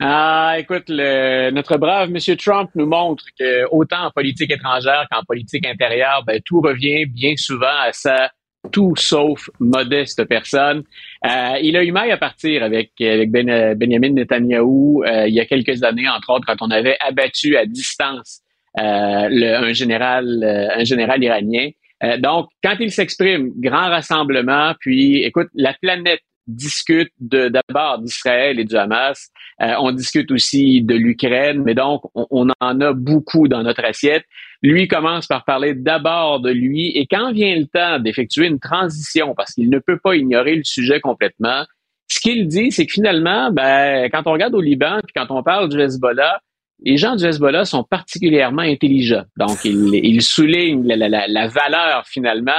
Ah, 0.00 0.54
écoute, 0.58 0.84
le, 0.88 1.50
notre 1.50 1.76
brave 1.76 2.10
Monsieur 2.10 2.36
Trump 2.36 2.70
nous 2.76 2.86
montre 2.86 3.24
que 3.38 3.66
autant 3.72 4.04
en 4.06 4.10
politique 4.12 4.52
étrangère 4.52 5.06
qu'en 5.10 5.24
politique 5.24 5.66
intérieure, 5.66 6.22
ben, 6.24 6.40
tout 6.44 6.60
revient 6.60 7.04
bien 7.06 7.34
souvent 7.36 7.66
à 7.66 7.92
sa 7.92 8.30
tout 8.70 8.94
sauf 8.96 9.48
modeste 9.58 10.24
personne. 10.24 10.84
Euh, 11.26 11.58
il 11.62 11.76
a 11.76 11.82
eu 11.82 11.90
mal 11.90 12.10
à 12.10 12.16
partir 12.16 12.62
avec, 12.62 12.92
avec 13.00 13.30
Ben- 13.30 13.74
Benjamin 13.74 14.10
Netanyahou 14.10 15.02
euh, 15.04 15.26
il 15.26 15.34
y 15.34 15.40
a 15.40 15.46
quelques 15.46 15.82
années, 15.82 16.08
entre 16.08 16.30
autres, 16.30 16.46
quand 16.46 16.60
on 16.64 16.70
avait 16.70 16.96
abattu 17.00 17.56
à 17.56 17.66
distance 17.66 18.42
euh, 18.78 19.28
le- 19.30 19.54
un 19.56 19.72
général, 19.72 20.26
euh, 20.44 20.68
un 20.76 20.84
général 20.84 21.22
iranien. 21.24 21.70
Euh, 22.04 22.18
donc, 22.18 22.48
quand 22.62 22.76
il 22.78 22.92
s'exprime, 22.92 23.50
grand 23.56 23.88
rassemblement, 23.88 24.74
puis 24.78 25.24
écoute, 25.24 25.48
la 25.54 25.74
planète 25.80 26.20
discute 26.48 27.12
de 27.20 27.48
d'abord 27.48 27.98
d'Israël 28.00 28.58
et 28.58 28.64
du 28.64 28.74
Hamas. 28.76 29.28
Euh, 29.60 29.74
on 29.80 29.92
discute 29.92 30.30
aussi 30.32 30.82
de 30.82 30.94
l'Ukraine, 30.94 31.62
mais 31.64 31.74
donc 31.74 32.02
on, 32.14 32.48
en 32.60 32.80
a 32.80 32.92
beaucoup 32.92 33.46
dans 33.48 33.62
notre 33.62 33.84
assiette. 33.84 34.24
Lui 34.62 34.88
commence 34.88 35.26
par 35.26 35.44
parler 35.44 35.74
d'abord 35.74 36.40
de 36.40 36.50
lui, 36.50 36.88
et 36.96 37.06
quand 37.06 37.32
vient 37.32 37.54
le 37.56 37.66
temps 37.66 38.00
d'effectuer 38.00 38.46
une 38.46 38.58
transition, 38.58 39.34
parce 39.36 39.52
qu'il 39.54 39.70
ne 39.70 39.78
peut 39.78 39.98
pas 40.02 40.16
ignorer 40.16 40.56
le 40.56 40.64
sujet 40.64 41.00
complètement, 41.00 41.64
ce 42.08 42.20
qu'il 42.20 42.48
dit, 42.48 42.72
c'est 42.72 42.86
que 42.86 42.92
finalement, 42.92 43.50
ben, 43.52 44.08
quand 44.10 44.22
on 44.26 44.32
regarde 44.32 44.54
au 44.54 44.60
Liban, 44.60 44.98
puis 45.04 45.12
quand 45.14 45.26
on 45.30 45.42
parle 45.42 45.68
du 45.68 45.78
Hezbollah, 45.80 46.40
les 46.84 46.96
gens 46.96 47.16
du 47.16 47.24
Hezbollah 47.24 47.64
sont 47.64 47.84
particulièrement 47.84 48.62
intelligents. 48.62 49.24
Donc, 49.36 49.58
ils 49.64 49.94
il 50.02 50.22
soulignent 50.22 50.86
la, 50.86 50.96
la- 50.96 51.08
la- 51.08 51.28
la 51.28 51.46
valeur 51.48 52.06
finalement 52.06 52.52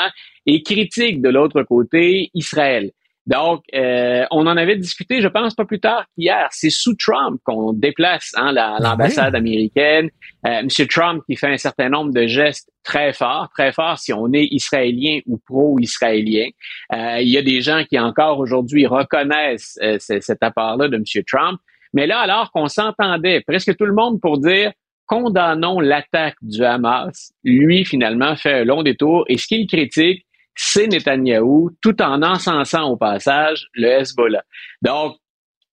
et 0.46 0.62
critique 0.62 1.22
de 1.22 1.30
l'autre 1.30 1.64
côté 1.64 2.30
Israël. 2.34 2.92
Donc, 3.30 3.62
euh, 3.76 4.26
on 4.32 4.48
en 4.48 4.58
avait 4.58 4.76
discuté, 4.76 5.22
je 5.22 5.28
pense, 5.28 5.54
pas 5.54 5.64
plus 5.66 5.80
tard 5.80 6.04
qu'hier. 6.16 6.48
C'est 6.50 6.72
sous 6.72 6.96
Trump 6.96 7.40
qu'on 7.44 7.74
déplace 7.74 8.32
hein, 8.36 8.52
la- 8.52 8.78
l'ambassade 8.80 9.36
américaine. 9.36 10.10
Euh, 10.48 10.64
Monsieur 10.64 10.88
Trump 10.88 11.22
qui 11.30 11.36
fait 11.36 11.48
un 11.54 11.58
certain 11.58 11.90
nombre 11.90 12.12
de 12.12 12.26
gestes 12.26 12.70
très 12.84 13.14
forts, 13.14 13.50
très 13.56 13.72
forts 13.72 14.00
si 14.00 14.14
on 14.14 14.34
est 14.34 14.46
israélien 14.50 15.20
ou 15.28 15.38
pro-israélien. 15.46 16.48
Euh, 16.94 17.20
il 17.22 17.30
y 17.30 17.38
a 17.38 17.44
des 17.44 17.62
gens 17.62 17.84
qui 17.88 18.00
encore 18.00 18.40
aujourd'hui 18.40 18.88
reconnaissent 18.88 19.78
euh, 19.84 19.98
ce- 20.00 20.22
cet 20.22 20.42
apport-là 20.42 20.88
de 20.88 20.98
Monsieur 20.98 21.24
Trump. 21.28 21.60
Mais 21.94 22.08
là, 22.08 22.20
alors 22.20 22.52
qu'on 22.52 22.68
s'entendait, 22.68 23.42
presque 23.48 23.76
tout 23.78 23.86
le 23.86 23.94
monde 23.94 24.20
pour 24.22 24.40
dire 24.40 24.72
condamnons 25.06 25.80
l'attaque 25.80 26.36
du 26.42 26.64
Hamas, 26.64 27.32
lui 27.44 27.84
finalement 27.86 28.36
fait 28.36 28.62
un 28.62 28.64
long 28.64 28.84
détour 28.84 29.26
et 29.28 29.38
ce 29.38 29.48
qu'il 29.48 29.66
critique, 29.68 30.24
c'est 30.62 30.88
Netanyahou, 30.88 31.72
tout 31.82 32.02
en 32.02 32.22
encensant 32.22 32.90
au 32.90 32.98
passage 32.98 33.68
le 33.76 33.88
Hezbollah. 33.88 34.44
Donc, 34.82 35.16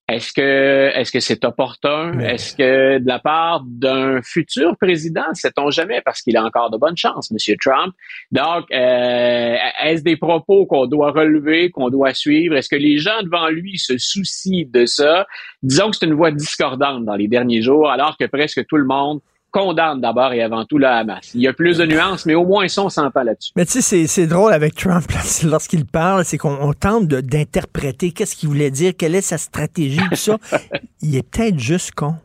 est-ce 0.09 0.33
que 0.33 0.93
est-ce 0.95 1.11
que 1.11 1.19
c'est 1.19 1.45
opportun? 1.45 2.21
Est-ce 2.21 2.55
que 2.55 2.99
de 2.99 3.07
la 3.09 3.19
part 3.19 3.65
d'un 3.67 4.23
futur 4.23 4.77
président, 4.77 5.25
sait-on 5.33 5.73
jamais, 5.73 6.03
parce 6.05 6.23
qu'il 6.23 6.37
a 6.37 6.45
encore 6.45 6.71
de 6.71 6.79
bonnes 6.79 6.97
chances, 6.97 7.33
Monsieur 7.33 7.57
Trump? 7.61 7.97
Donc, 8.31 8.67
euh, 8.71 9.57
est-ce 9.83 10.05
des 10.05 10.17
propos 10.17 10.67
qu'on 10.67 10.87
doit 10.87 11.11
relever, 11.11 11.73
qu'on 11.73 11.91
doit 11.91 12.15
suivre? 12.15 12.55
Est-ce 12.55 12.69
que 12.69 12.77
les 12.77 12.99
gens 12.99 13.21
devant 13.25 13.49
lui 13.49 13.79
se 13.79 13.99
soucient 13.99 14.67
de 14.73 14.87
ça? 14.87 15.27
Disons 15.65 15.91
que 15.91 15.97
c'est 15.97 16.07
une 16.07 16.15
voix 16.15 16.31
discordante 16.31 17.05
dans 17.05 17.17
les 17.17 17.27
derniers 17.27 17.61
jours, 17.61 17.91
alors 17.91 18.17
que 18.17 18.27
presque 18.27 18.65
tout 18.69 18.77
le 18.77 18.87
monde 18.87 19.19
condamne 19.57 20.03
d'abord 20.03 20.35
et 20.35 20.43
avant 20.43 20.67
tout 20.67 20.77
le 20.77 20.87
Hamas. 20.87 21.31
Il 21.35 21.41
y 21.41 21.49
a 21.49 21.53
plus 21.55 21.79
de 21.79 21.87
nuances, 21.87 22.27
mais 22.27 22.35
au 22.35 22.45
moins 22.45 22.69
ça, 22.69 22.83
on 22.83 22.91
s'entend 22.91 23.23
là-dessus. 23.23 23.53
Mais 23.57 23.65
tu 23.65 23.81
sais, 23.81 24.07
c'est- 24.07 24.27
drôle 24.27 24.53
avec 24.53 24.75
Trump, 24.75 25.05
lorsqu'il 25.45 25.87
parle, 25.87 26.25
c'est 26.27 26.37
qu'on 26.37 26.59
on 26.61 26.73
tente 26.75 27.07
d'interpréter 27.07 28.11
qu'est-ce 28.11 28.37
qu'il 28.37 28.51
voulait 28.51 28.71
dire, 28.71 28.93
quelle 28.99 29.15
est 29.15 29.23
sa 29.23 29.39
stratégie, 29.39 30.01
tout 30.11 30.17
ça. 30.17 30.37
Il 31.01 31.17
est 31.17 31.23
peut-être 31.23 31.59
juste 31.59 31.93
con. 31.93 32.17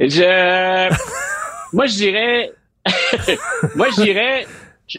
Je, 0.00 0.88
moi, 1.72 1.86
je 1.86 1.94
dirais, 1.94 2.52
moi, 3.76 3.88
je 3.96 4.02
dirais, 4.02 4.46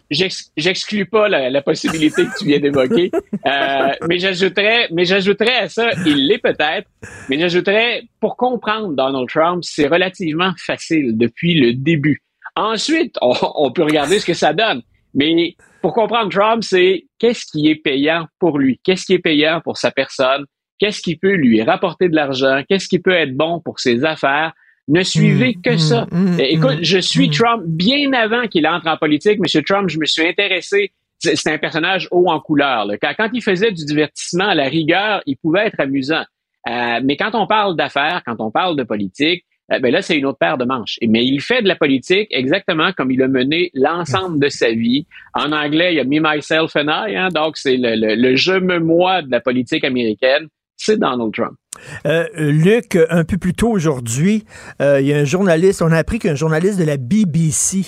j'exclus 0.10 1.06
pas 1.06 1.28
la, 1.28 1.50
la 1.50 1.62
possibilité 1.62 2.26
que 2.26 2.38
tu 2.38 2.46
viens 2.46 2.60
d'évoquer, 2.60 3.12
euh, 3.46 3.92
mais 4.08 4.20
j'ajouterais, 4.20 4.88
mais 4.92 5.06
j'ajouterais 5.06 5.56
à 5.56 5.70
ça, 5.70 5.90
il 6.06 6.28
l'est 6.28 6.38
peut-être, 6.40 6.88
mais 7.30 7.40
j'ajouterais, 7.40 8.04
pour 8.20 8.38
comprendre 8.38 8.94
Donald 8.94 9.28
Trump, 9.28 9.64
c'est 9.64 9.88
relativement 9.88 10.54
facile 10.58 11.18
depuis 11.18 11.60
le 11.60 11.74
début. 11.74 12.22
Ensuite, 12.56 13.16
on, 13.22 13.34
on 13.56 13.72
peut 13.72 13.84
regarder 13.84 14.20
ce 14.20 14.26
que 14.26 14.34
ça 14.34 14.54
donne, 14.54 14.82
mais 15.14 15.56
pour 15.82 15.94
comprendre 15.94 16.30
Trump, 16.30 16.64
c'est 16.64 17.06
qu'est-ce 17.18 17.46
qui 17.46 17.70
est 17.70 17.76
payant 17.76 18.28
pour 18.40 18.58
lui, 18.58 18.80
qu'est-ce 18.84 19.06
qui 19.06 19.14
est 19.14 19.20
payant 19.20 19.62
pour 19.62 19.78
sa 19.78 19.92
personne, 19.92 20.46
qu'est-ce 20.80 21.02
qui 21.02 21.16
peut 21.16 21.34
lui 21.34 21.62
rapporter 21.62 22.10
de 22.10 22.16
l'argent, 22.16 22.62
qu'est-ce 22.68 22.88
qui 22.88 23.00
peut 23.00 23.14
être 23.14 23.36
bon 23.36 23.62
pour 23.64 23.80
ses 23.80 24.04
affaires? 24.04 24.54
Ne 24.90 25.04
suivez 25.04 25.54
que 25.64 25.78
ça. 25.78 26.08
mm, 26.12 26.40
Écoute, 26.40 26.80
je 26.82 26.98
suis 27.00 27.30
Trump 27.30 27.64
bien 27.66 28.12
avant 28.14 28.48
qu'il 28.48 28.68
entre 28.68 28.88
en 28.88 28.98
politique. 28.98 29.40
Monsieur 29.40 29.62
Trump, 29.64 29.88
je 29.90 29.98
me 30.00 30.06
suis 30.06 30.28
intéressé. 30.28 30.92
C'est 31.20 31.48
un 31.52 31.58
personnage 31.58 32.08
haut 32.12 32.30
en 32.30 32.40
couleur. 32.40 32.86
là. 32.86 32.98
Quand, 32.98 33.12
quand 33.18 33.30
il 33.34 33.42
faisait 33.44 33.72
du 33.72 33.86
divertissement 33.86 34.48
à 34.50 34.56
la 34.56 34.66
rigueur, 34.68 35.22
il 35.26 35.36
pouvait 35.38 35.68
être 35.68 35.80
amusant. 35.80 36.24
Euh, 36.70 37.00
mais 37.04 37.16
quand 37.18 37.32
on 37.36 37.46
parle 37.48 37.76
d'affaires, 37.76 38.22
quand 38.26 38.36
on 38.40 38.52
parle 38.52 38.76
de 38.78 38.84
politique, 38.84 39.44
euh, 39.72 39.80
ben 39.80 39.92
là, 39.92 40.02
c'est 40.02 40.18
une 40.18 40.26
autre 40.26 40.40
paire 40.40 40.58
de 40.58 40.66
manches. 40.66 40.98
Mais 41.08 41.24
il 41.26 41.42
fait 41.42 41.62
de 41.62 41.68
la 41.68 41.76
politique 41.76 42.28
exactement 42.32 42.92
comme 42.94 43.12
il 43.12 43.22
a 43.22 43.28
mené 43.28 43.70
l'ensemble 43.74 44.40
de 44.40 44.50
sa 44.50 44.72
vie. 44.72 45.06
En 45.34 45.52
anglais, 45.52 45.94
il 45.94 45.98
y 45.98 46.00
a 46.00 46.04
me, 46.04 46.20
myself 46.36 46.76
and 46.76 46.88
I. 46.90 47.16
hein. 47.16 47.30
donc, 47.30 47.58
c'est 47.58 47.78
le, 47.78 47.96
le, 47.96 48.16
le 48.16 48.36
je 48.36 48.54
me 48.54 48.80
moi 48.80 49.22
de 49.22 49.30
la 49.30 49.40
politique 49.42 49.84
américaine. 49.84 50.48
C'est 50.78 50.98
Donald 50.98 51.34
Trump. 51.34 51.56
Euh, 52.06 52.26
Luc, 52.36 52.98
un 53.10 53.24
peu 53.24 53.38
plus 53.38 53.54
tôt 53.54 53.70
aujourd'hui, 53.70 54.44
euh, 54.82 55.00
il 55.00 55.08
y 55.08 55.14
a 55.14 55.18
un 55.18 55.24
journaliste, 55.24 55.82
on 55.82 55.92
a 55.92 55.98
appris 55.98 56.18
qu'un 56.20 56.36
journaliste 56.36 56.78
de 56.80 56.84
la 56.84 56.98
BBC 56.98 57.84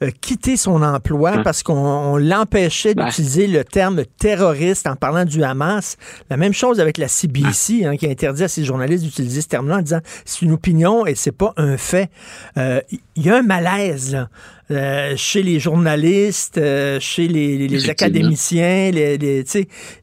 a 0.00 0.10
quitté 0.10 0.56
son 0.56 0.82
emploi 0.82 1.32
Hein? 1.32 1.42
parce 1.42 1.62
qu'on 1.62 1.74
on 1.74 2.16
l'empêchait 2.16 2.94
Ouais. 2.96 3.04
d'utiliser 3.06 3.46
le 3.46 3.64
terme 3.64 4.02
terroriste 4.18 4.86
en 4.86 4.96
parlant 4.96 5.24
du 5.24 5.42
Hamas. 5.42 5.96
La 6.30 6.36
même 6.36 6.52
chose 6.52 6.78
avec 6.80 6.96
la 6.98 7.08
CBC, 7.08 7.84
hein, 7.84 7.96
qui 7.96 8.06
a 8.06 8.10
interdit 8.10 8.44
à 8.44 8.48
ses 8.48 8.64
journalistes 8.64 9.02
d'utiliser 9.04 9.40
ce 9.40 9.48
terme-là 9.48 9.78
en 9.78 9.82
disant 9.82 10.00
c'est 10.24 10.42
une 10.42 10.52
opinion 10.52 11.04
et 11.06 11.14
c'est 11.14 11.32
pas 11.32 11.52
un 11.56 11.76
fait. 11.76 12.10
Euh, 12.56 12.80
Il 13.16 13.24
y 13.26 13.30
a 13.30 13.36
un 13.36 13.42
malaise 13.42 14.12
là, 14.12 14.28
euh, 14.72 15.12
chez 15.16 15.42
les 15.44 15.60
journalistes, 15.60 16.58
euh, 16.58 16.98
chez 17.00 17.28
les, 17.28 17.56
les- 17.58 17.68
les 17.68 17.76
Effectivement. 17.84 17.92
académiciens, 17.92 18.90
les, 18.90 19.18
les- 19.18 19.44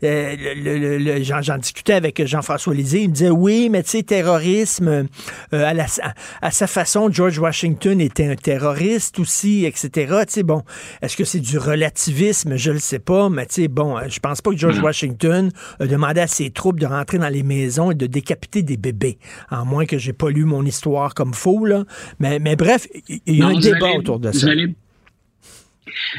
euh, 0.03 1.23
j'en 1.41 1.57
discutais 1.57 1.93
avec 1.93 2.25
Jean-François 2.25 2.73
Lisée, 2.73 3.01
il 3.01 3.09
me 3.09 3.13
disait 3.21 3.29
oui, 3.31 3.69
mais 3.69 3.83
tu 3.83 3.89
sais, 3.91 4.03
terrorisme, 4.03 4.87
euh, 4.87 5.03
à, 5.51 5.73
la- 5.73 5.85
à- 6.01 6.13
à 6.41 6.51
sa 6.51 6.67
façon, 6.67 7.09
George 7.11 7.37
Washington 7.39 7.99
était 8.01 8.27
un 8.27 8.35
terroriste 8.35 9.19
aussi, 9.19 9.65
etc. 9.65 9.89
Tu 10.27 10.33
sais, 10.33 10.43
bon, 10.43 10.63
est-ce 11.01 11.15
que 11.17 11.23
c'est 11.23 11.39
du 11.39 11.57
relativisme? 11.57 12.55
Je 12.57 12.71
le 12.71 12.79
sais 12.79 12.99
pas, 12.99 13.29
mais 13.29 13.45
tu 13.45 13.55
sais, 13.55 13.67
bon, 13.67 13.97
euh, 13.97 14.01
je 14.07 14.19
pense 14.19 14.41
pas 14.41 14.51
que 14.51 14.57
George 14.57 14.79
Mm. 14.79 14.83
Washington 14.83 15.51
a 15.79 15.85
demandé 15.87 16.21
à 16.21 16.27
ses 16.27 16.49
troupes 16.49 16.79
de 16.79 16.85
rentrer 16.85 17.17
dans 17.17 17.29
les 17.29 17.43
maisons 17.43 17.91
et 17.91 17.95
de 17.95 18.07
décapiter 18.07 18.61
des 18.63 18.77
bébés, 18.77 19.17
à 19.49 19.63
moins 19.63 19.85
que 19.85 19.97
j'ai 19.97 20.13
pas 20.13 20.29
lu 20.29 20.45
mon 20.45 20.65
histoire 20.65 21.13
comme 21.13 21.33
faux, 21.33 21.65
là. 21.65 21.83
Mais, 22.19 22.39
mais 22.39 22.55
bref, 22.55 22.87
il 23.25 23.35
y 23.37 23.41
a 23.41 23.49
Non, 23.49 23.57
un 23.57 23.59
débat 23.59 23.91
autour 23.97 24.19
de 24.19 24.31
ça. 24.31 24.47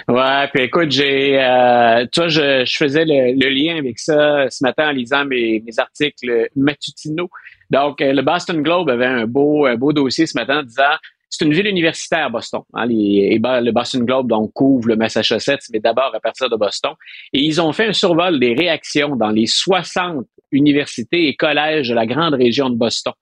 Ouais, 0.08 0.48
puis 0.52 0.64
écoute, 0.64 0.90
j'ai, 0.90 1.40
euh, 1.40 2.06
tu 2.12 2.20
vois, 2.20 2.28
je, 2.28 2.64
je 2.64 2.76
faisais 2.76 3.04
le, 3.04 3.48
lien 3.48 3.78
avec 3.78 3.98
ça 3.98 4.48
ce 4.50 4.64
matin 4.64 4.88
en 4.88 4.92
lisant 4.92 5.24
mes, 5.24 5.62
articles 5.78 6.48
matutinaux. 6.56 7.30
Donc, 7.70 8.00
euh, 8.00 8.12
le 8.12 8.22
Boston 8.22 8.62
Globe 8.62 8.90
avait 8.90 9.06
un 9.06 9.26
beau, 9.26 9.66
beau 9.76 9.92
dossier 9.92 10.26
ce 10.26 10.36
matin 10.38 10.60
en 10.60 10.62
disant 10.62 10.96
c'est 11.32 11.46
une 11.46 11.54
ville 11.54 11.66
universitaire, 11.66 12.30
Boston. 12.30 12.60
Hein, 12.74 12.86
les, 12.86 13.38
le 13.38 13.70
Boston 13.70 14.04
Globe 14.04 14.28
donc 14.28 14.52
couvre 14.52 14.88
le 14.88 14.96
Massachusetts, 14.96 15.62
mais 15.72 15.80
d'abord 15.80 16.14
à 16.14 16.20
partir 16.20 16.50
de 16.50 16.56
Boston. 16.56 16.92
Et 17.32 17.40
ils 17.40 17.58
ont 17.60 17.72
fait 17.72 17.86
un 17.86 17.94
survol 17.94 18.38
des 18.38 18.54
réactions 18.54 19.16
dans 19.16 19.30
les 19.30 19.46
60 19.46 20.26
universités 20.52 21.28
et 21.28 21.34
collèges 21.34 21.88
de 21.88 21.94
la 21.94 22.04
grande 22.04 22.34
région 22.34 22.68
de 22.68 22.76
Boston. 22.76 23.14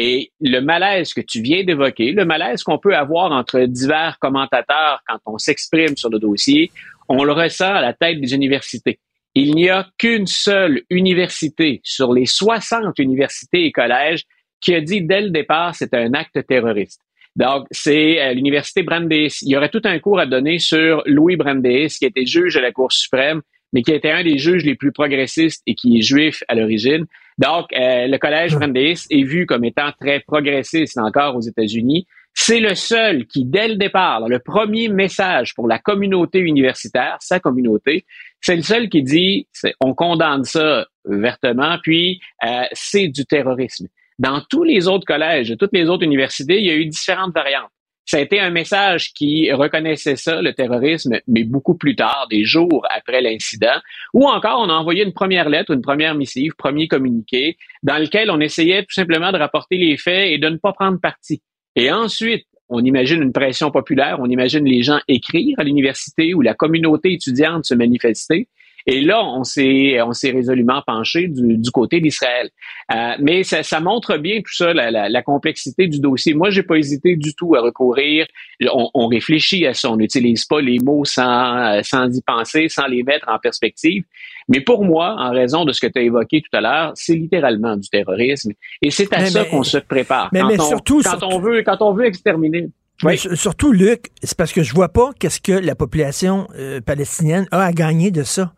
Et 0.00 0.30
le 0.40 0.60
malaise 0.60 1.12
que 1.12 1.20
tu 1.20 1.42
viens 1.42 1.64
d'évoquer, 1.64 2.12
le 2.12 2.24
malaise 2.24 2.62
qu'on 2.62 2.78
peut 2.78 2.94
avoir 2.94 3.32
entre 3.32 3.60
divers 3.62 4.16
commentateurs 4.20 5.02
quand 5.08 5.18
on 5.26 5.38
s'exprime 5.38 5.96
sur 5.96 6.08
le 6.08 6.20
dossier, 6.20 6.70
on 7.08 7.24
le 7.24 7.32
ressent 7.32 7.74
à 7.74 7.80
la 7.80 7.94
tête 7.94 8.20
des 8.20 8.32
universités. 8.32 9.00
Il 9.34 9.56
n'y 9.56 9.68
a 9.68 9.88
qu'une 9.98 10.28
seule 10.28 10.82
université 10.88 11.80
sur 11.82 12.12
les 12.12 12.26
60 12.26 12.96
universités 13.00 13.64
et 13.64 13.72
collèges 13.72 14.22
qui 14.60 14.72
a 14.72 14.80
dit 14.80 15.02
dès 15.02 15.20
le 15.20 15.30
départ 15.30 15.74
c'est 15.74 15.92
un 15.94 16.14
acte 16.14 16.46
terroriste. 16.46 17.00
Donc, 17.34 17.66
c'est 17.72 18.20
euh, 18.20 18.34
l'université 18.34 18.84
Brandeis. 18.84 19.30
Il 19.42 19.50
y 19.50 19.56
aurait 19.56 19.68
tout 19.68 19.82
un 19.84 19.98
cours 19.98 20.18
à 20.20 20.26
donner 20.26 20.58
sur 20.58 21.02
Louis 21.06 21.36
Brandeis, 21.36 21.88
qui 21.88 22.04
était 22.04 22.26
juge 22.26 22.54
de 22.54 22.60
la 22.60 22.72
Cour 22.72 22.90
suprême, 22.92 23.42
mais 23.72 23.82
qui 23.82 23.92
était 23.92 24.10
un 24.10 24.24
des 24.24 24.38
juges 24.38 24.64
les 24.64 24.74
plus 24.74 24.92
progressistes 24.92 25.62
et 25.66 25.74
qui 25.74 25.98
est 25.98 26.02
juif 26.02 26.42
à 26.48 26.54
l'origine. 26.54 27.06
Donc, 27.38 27.66
euh, 27.72 28.06
le 28.08 28.18
collège 28.18 28.56
Brandeis 28.56 29.06
est 29.10 29.22
vu 29.22 29.46
comme 29.46 29.64
étant 29.64 29.92
très 30.00 30.20
progressiste 30.20 30.98
encore 30.98 31.36
aux 31.36 31.40
États-Unis. 31.40 32.06
C'est 32.34 32.60
le 32.60 32.74
seul 32.74 33.26
qui, 33.26 33.44
dès 33.44 33.68
le 33.68 33.76
départ, 33.76 34.28
le 34.28 34.38
premier 34.38 34.88
message 34.88 35.54
pour 35.54 35.66
la 35.66 35.78
communauté 35.78 36.40
universitaire, 36.40 37.16
sa 37.20 37.40
communauté, 37.40 38.04
c'est 38.40 38.56
le 38.56 38.62
seul 38.62 38.88
qui 38.88 39.02
dit 39.02 39.48
on 39.80 39.94
condamne 39.94 40.44
ça 40.44 40.86
vertement, 41.04 41.78
puis 41.82 42.20
euh, 42.44 42.62
c'est 42.72 43.08
du 43.08 43.24
terrorisme. 43.24 43.86
Dans 44.18 44.40
tous 44.48 44.64
les 44.64 44.88
autres 44.88 45.04
collèges, 45.04 45.54
toutes 45.58 45.72
les 45.72 45.88
autres 45.88 46.04
universités, 46.04 46.58
il 46.58 46.66
y 46.66 46.70
a 46.70 46.74
eu 46.74 46.86
différentes 46.86 47.34
variantes. 47.34 47.70
Ça 48.08 48.16
a 48.16 48.20
été 48.20 48.40
un 48.40 48.48
message 48.48 49.12
qui 49.12 49.52
reconnaissait 49.52 50.16
ça, 50.16 50.40
le 50.40 50.54
terrorisme, 50.54 51.20
mais 51.26 51.44
beaucoup 51.44 51.74
plus 51.74 51.94
tard, 51.94 52.26
des 52.30 52.42
jours 52.42 52.86
après 52.88 53.20
l'incident. 53.20 53.82
Ou 54.14 54.26
encore, 54.26 54.60
on 54.60 54.70
a 54.70 54.72
envoyé 54.72 55.04
une 55.04 55.12
première 55.12 55.50
lettre, 55.50 55.72
une 55.72 55.82
première 55.82 56.14
missive, 56.14 56.52
premier 56.56 56.88
communiqué, 56.88 57.58
dans 57.82 57.98
lequel 57.98 58.30
on 58.30 58.40
essayait 58.40 58.80
tout 58.80 58.94
simplement 58.94 59.30
de 59.30 59.36
rapporter 59.36 59.76
les 59.76 59.98
faits 59.98 60.32
et 60.32 60.38
de 60.38 60.48
ne 60.48 60.56
pas 60.56 60.72
prendre 60.72 60.98
parti. 60.98 61.42
Et 61.76 61.92
ensuite, 61.92 62.46
on 62.70 62.82
imagine 62.82 63.22
une 63.22 63.32
pression 63.34 63.70
populaire, 63.70 64.20
on 64.20 64.30
imagine 64.30 64.64
les 64.64 64.82
gens 64.82 65.00
écrire 65.06 65.56
à 65.58 65.64
l'université 65.64 66.32
ou 66.32 66.40
la 66.40 66.54
communauté 66.54 67.12
étudiante 67.12 67.66
se 67.66 67.74
manifester. 67.74 68.48
Et 68.90 69.02
là, 69.02 69.22
on 69.22 69.44
s'est, 69.44 70.00
on 70.00 70.14
s'est 70.14 70.30
résolument 70.30 70.80
penché 70.86 71.28
du, 71.28 71.58
du 71.58 71.70
côté 71.70 72.00
d'Israël. 72.00 72.48
Euh, 72.90 73.12
mais 73.20 73.42
ça, 73.42 73.62
ça, 73.62 73.80
montre 73.80 74.16
bien 74.16 74.38
tout 74.38 74.54
ça, 74.54 74.72
la, 74.72 74.90
la, 74.90 75.10
la 75.10 75.22
complexité 75.22 75.88
du 75.88 76.00
dossier. 76.00 76.32
Moi, 76.32 76.48
j'ai 76.48 76.62
pas 76.62 76.76
hésité 76.76 77.14
du 77.14 77.34
tout 77.34 77.54
à 77.54 77.60
recourir. 77.60 78.26
On, 78.72 78.88
on 78.94 79.06
réfléchit 79.08 79.66
à 79.66 79.74
ça. 79.74 79.90
On 79.90 79.96
n'utilise 79.98 80.46
pas 80.46 80.62
les 80.62 80.78
mots 80.78 81.04
sans, 81.04 81.82
sans 81.82 82.08
y 82.16 82.22
penser, 82.22 82.70
sans 82.70 82.86
les 82.86 83.02
mettre 83.02 83.28
en 83.28 83.38
perspective. 83.38 84.04
Mais 84.48 84.62
pour 84.62 84.82
moi, 84.86 85.16
en 85.18 85.32
raison 85.32 85.66
de 85.66 85.72
ce 85.72 85.82
que 85.82 85.92
tu 85.92 85.98
as 85.98 86.02
évoqué 86.04 86.40
tout 86.40 86.56
à 86.56 86.62
l'heure, 86.62 86.92
c'est 86.94 87.14
littéralement 87.14 87.76
du 87.76 87.90
terrorisme. 87.90 88.52
Et 88.80 88.90
c'est 88.90 89.12
à 89.12 89.26
ça 89.26 89.44
qu'on 89.44 89.64
se 89.64 89.76
prépare. 89.76 90.30
Mais, 90.32 90.40
quand 90.40 90.48
mais 90.48 90.60
on, 90.60 90.66
surtout, 90.66 91.02
quand 91.02 91.22
on 91.24 91.38
veut, 91.40 91.62
quand 91.62 91.82
on 91.82 91.92
veut 91.92 92.06
exterminer. 92.06 92.70
Mais 93.04 93.16
surtout, 93.16 93.70
Luc, 93.72 94.10
c'est 94.24 94.36
parce 94.36 94.52
que 94.52 94.62
je 94.64 94.74
vois 94.74 94.88
pas 94.88 95.10
qu'est-ce 95.20 95.40
que 95.40 95.52
la 95.52 95.76
population 95.76 96.48
euh, 96.58 96.80
palestinienne 96.80 97.46
a 97.52 97.62
à 97.62 97.72
gagner 97.72 98.10
de 98.10 98.24
ça. 98.24 98.52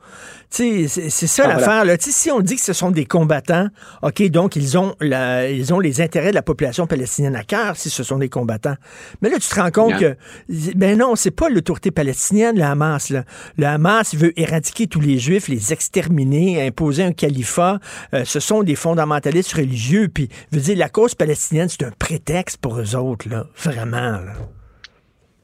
C'est 0.48 0.88
ça 0.88 1.44
Ah, 1.44 1.48
l'affaire. 1.48 1.84
là. 1.84 1.94
Si 2.00 2.30
on 2.30 2.40
dit 2.40 2.56
que 2.56 2.62
ce 2.62 2.72
sont 2.72 2.90
des 2.90 3.04
combattants, 3.04 3.68
OK, 4.02 4.20
donc 4.30 4.56
ils 4.56 4.76
ont, 4.78 4.96
la, 5.00 5.48
ils 5.48 5.72
ont 5.72 5.78
les 5.78 6.00
intérêts 6.00 6.30
de 6.30 6.34
la 6.34 6.42
population 6.42 6.86
palestinienne 6.88 7.36
à 7.36 7.44
cœur 7.44 7.76
si 7.76 7.88
ce 7.90 8.02
sont 8.02 8.18
des 8.18 8.28
combattants. 8.30 8.74
Mais 9.22 9.28
là, 9.30 9.36
tu 9.38 9.48
te 9.48 9.54
rends 9.54 9.70
compte 9.70 9.96
Bien. 9.98 10.14
que, 10.48 10.74
ben 10.74 10.98
non, 10.98 11.14
c'est 11.16 11.30
pas 11.30 11.48
l'autorité 11.50 11.90
palestinienne, 11.92 12.56
le 12.56 12.64
Hamas. 12.64 13.10
Là. 13.10 13.24
Le 13.58 13.66
Hamas 13.66 14.14
veut 14.16 14.32
éradiquer 14.40 14.86
tous 14.88 15.00
les 15.00 15.18
Juifs, 15.18 15.46
les 15.48 15.72
exterminer, 15.72 16.66
imposer 16.66 17.04
un 17.04 17.12
califat. 17.12 17.78
Euh, 18.14 18.24
ce 18.24 18.40
sont 18.40 18.62
des 18.64 18.74
fondamentalistes 18.74 19.52
religieux. 19.52 20.08
Puis, 20.12 20.28
je 20.50 20.56
veux 20.56 20.62
dire, 20.64 20.78
la 20.78 20.88
cause 20.88 21.14
palestinienne, 21.14 21.68
c'est 21.68 21.84
un 21.84 21.92
prétexte 21.96 22.56
pour 22.56 22.80
eux 22.80 22.96
autres, 22.96 23.28
là. 23.28 23.46
Vraiment, 23.62 24.00
là. 24.18 24.29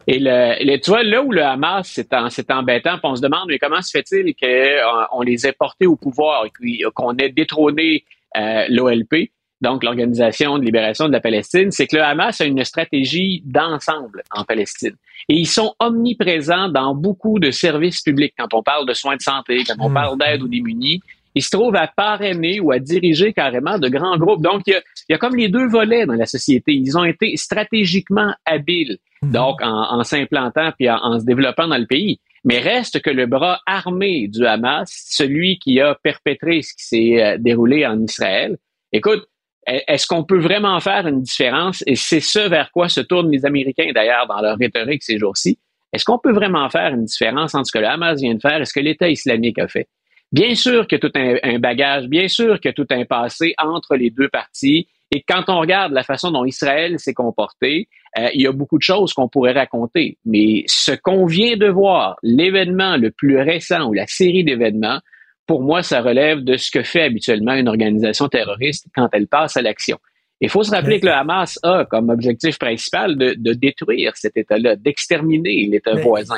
Et 0.07 0.19
le, 0.21 0.55
le- 0.65 0.79
tu 0.79 0.91
vois, 0.91 1.03
là 1.03 1.23
où 1.23 1.33
le 1.33 1.43
Hamas, 1.43 1.89
c'est 1.93 2.13
en- 2.15 2.31
c'est 2.31 2.51
embêtant, 2.51 2.93
puis 2.99 3.01
on 3.05 3.17
se 3.17 3.23
demande, 3.23 3.47
mais 3.49 3.59
comment 3.59 3.83
se 3.83 3.91
fait-il 3.91 4.35
qu'on 4.37 5.21
les 5.23 5.47
ait 5.47 5.53
portés 5.53 5.87
au 5.87 5.97
pouvoir 5.97 6.45
et 6.47 6.85
euh, 6.85 6.91
qu'on 6.95 7.17
ait 7.17 7.31
détrôné 7.31 8.05
euh, 8.37 8.67
l'OLP, 8.69 9.31
donc 9.63 9.83
l'Organisation 9.83 10.59
de 10.59 10.65
libération 10.65 11.09
de 11.09 11.13
la 11.13 11.21
Palestine, 11.21 11.71
c'est 11.71 11.87
que 11.87 11.97
le 11.97 12.03
Hamas 12.03 12.41
a 12.41 12.45
une 12.45 12.63
stratégie 12.65 13.43
d'ensemble 13.47 14.23
en 14.31 14.45
Palestine. 14.45 14.95
Et 15.29 15.35
ils 15.35 15.47
sont 15.47 15.75
omniprésents 15.81 16.69
dans 16.69 16.95
beaucoup 16.95 17.39
de 17.41 17.51
services 17.51 18.03
publics. 18.03 18.35
Quand 18.39 18.53
on 18.55 18.63
parle 18.63 18.87
de 18.87 18.93
soins 18.93 19.17
de 19.17 19.23
santé, 19.23 19.65
quand 19.67 19.75
on 19.81 19.89
Mm. 19.89 19.95
parle 19.95 20.19
d'aide 20.19 20.43
aux 20.43 20.49
démunis, 20.49 21.01
ils 21.37 21.43
se 21.43 21.51
trouvent 21.51 21.77
à 21.77 21.87
parrainer 21.87 22.59
ou 22.59 22.73
à 22.73 22.79
diriger 22.81 23.33
carrément 23.33 23.79
de 23.79 23.89
grands 23.89 24.17
groupes. 24.17 24.43
Donc, 24.43 24.63
il 24.67 24.73
y 24.73 24.75
a, 24.75 24.81
il 25.09 25.13
y 25.13 25.15
a 25.15 25.19
comme 25.19 25.37
les 25.37 25.49
deux 25.49 25.69
volets 25.69 26.07
dans 26.07 26.15
la 26.15 26.27
société. 26.27 26.73
Ils 26.73 26.97
ont 26.99 27.05
été 27.05 27.37
stratégiquement 27.37 28.35
habiles, 28.45 28.99
donc 29.23 29.61
en, 29.63 29.99
en 29.99 30.03
s'implantant 30.03 30.73
puis 30.77 30.91
en, 30.91 30.97
en 30.97 31.21
se 31.21 31.25
développant 31.25 31.69
dans 31.69 31.79
le 31.79 31.87
pays. 31.87 32.19
Mais 32.45 32.59
reste 32.59 33.01
que 33.03 33.11
le 33.11 33.27
bras 33.27 33.61
armé 33.67 34.29
du 34.29 34.47
Hamas, 34.47 34.89
celui 35.11 35.59
qui 35.59 35.81
a 35.81 35.95
perpétré 36.03 36.63
ce 36.63 36.73
qui 36.75 36.85
s'est 36.85 37.23
euh, 37.23 37.37
déroulé 37.39 37.85
en 37.87 38.01
Israël, 38.01 38.57
écoute, 38.93 39.25
est- 39.67 39.85
est-ce 39.89 40.07
qu'on 40.07 40.25
peut 40.25 40.39
vraiment 40.39 40.79
faire 40.81 41.07
une 41.07 41.23
différence? 41.23 41.83
Et 41.87 41.97
c'est 41.97 42.21
ce 42.21 42.49
vers 42.49 42.71
quoi 42.71 42.89
se 42.89 43.01
tournent 43.01 43.31
les 43.31 43.45
Américains, 43.45 43.91
d'ailleurs, 43.95 44.27
dans 44.27 44.41
leur 44.41 44.57
rhétorique 44.59 45.03
ces 45.03 45.19
jours-ci. 45.19 45.59
Est-ce 45.93 46.05
qu'on 46.05 46.19
peut 46.19 46.33
vraiment 46.33 46.69
faire 46.71 46.95
une 46.95 47.05
différence 47.05 47.55
entre 47.55 47.67
ce 47.67 47.73
que 47.73 47.79
le 47.79 47.89
Hamas 47.89 48.21
vient 48.21 48.35
de 48.35 48.41
faire 48.41 48.61
et 48.61 48.65
ce 48.65 48.73
que 48.73 48.81
l'État 48.81 49.09
islamique 49.09 49.59
a 49.59 49.67
fait? 49.69 49.89
Bien 50.33 50.55
sûr 50.55 50.87
qu'il 50.87 50.99
y 50.99 51.07
a 51.07 51.09
tout 51.09 51.19
un, 51.19 51.37
un 51.43 51.59
bagage, 51.59 52.09
bien 52.09 52.29
sûr 52.29 52.61
qu'il 52.61 52.69
y 52.69 52.71
a 52.71 52.73
tout 52.75 52.87
un 52.91 53.05
passé 53.05 53.55
entre 53.59 53.97
les 53.97 54.11
deux 54.11 54.29
parties. 54.29 54.89
Et 55.13 55.23
quand 55.23 55.45
on 55.49 55.61
regarde 55.61 55.93
la 55.93 56.03
façon 56.03 56.33
dont 56.33 56.45
Israël 56.45 56.99
s'est 56.99 57.15
comporté, 57.15 57.89
euh, 58.19 58.29
il 58.35 58.43
y 58.43 58.47
a 58.47 58.53
beaucoup 58.53 58.77
de 58.77 58.83
choses 58.83 59.13
qu'on 59.13 59.29
pourrait 59.29 59.53
raconter. 59.53 60.19
Mais 60.25 60.65
ce 60.67 60.93
qu'on 60.93 61.27
vient 61.27 61.57
de 61.57 61.69
voir, 61.69 62.17
l'événement 62.23 62.97
le 62.97 63.13
plus 63.13 63.39
récent 63.39 63.89
ou 63.89 63.93
la 63.93 64.07
série 64.09 64.43
d'événements, 64.43 64.99
pour 65.47 65.63
moi, 65.63 65.85
ça 65.85 66.03
relève 66.03 66.41
de 66.41 66.57
ce 66.57 66.73
que 66.73 66.83
fait 66.83 67.03
habituellement 67.03 67.55
une 67.55 67.69
organisation 67.69 68.29
terroriste 68.29 68.87
quand 68.97 69.09
elle 69.13 69.29
passe 69.29 69.57
à 69.57 69.63
l'action. 69.63 69.99
Il 70.41 70.51
faut 70.51 70.65
se 70.65 70.71
rappeler 70.71 71.01
que 71.01 71.07
le 71.07 71.13
Hamas 71.13 71.59
a 71.63 71.87
comme 71.87 72.11
objectif 72.11 72.59
principal 72.59 73.17
de, 73.17 73.35
de 73.39 73.53
détruire 73.53 74.17
cet 74.17 74.37
État-là, 74.37 74.77
d'exterminer 74.77 75.67
l'État 75.71 75.95
voisin. 75.95 76.37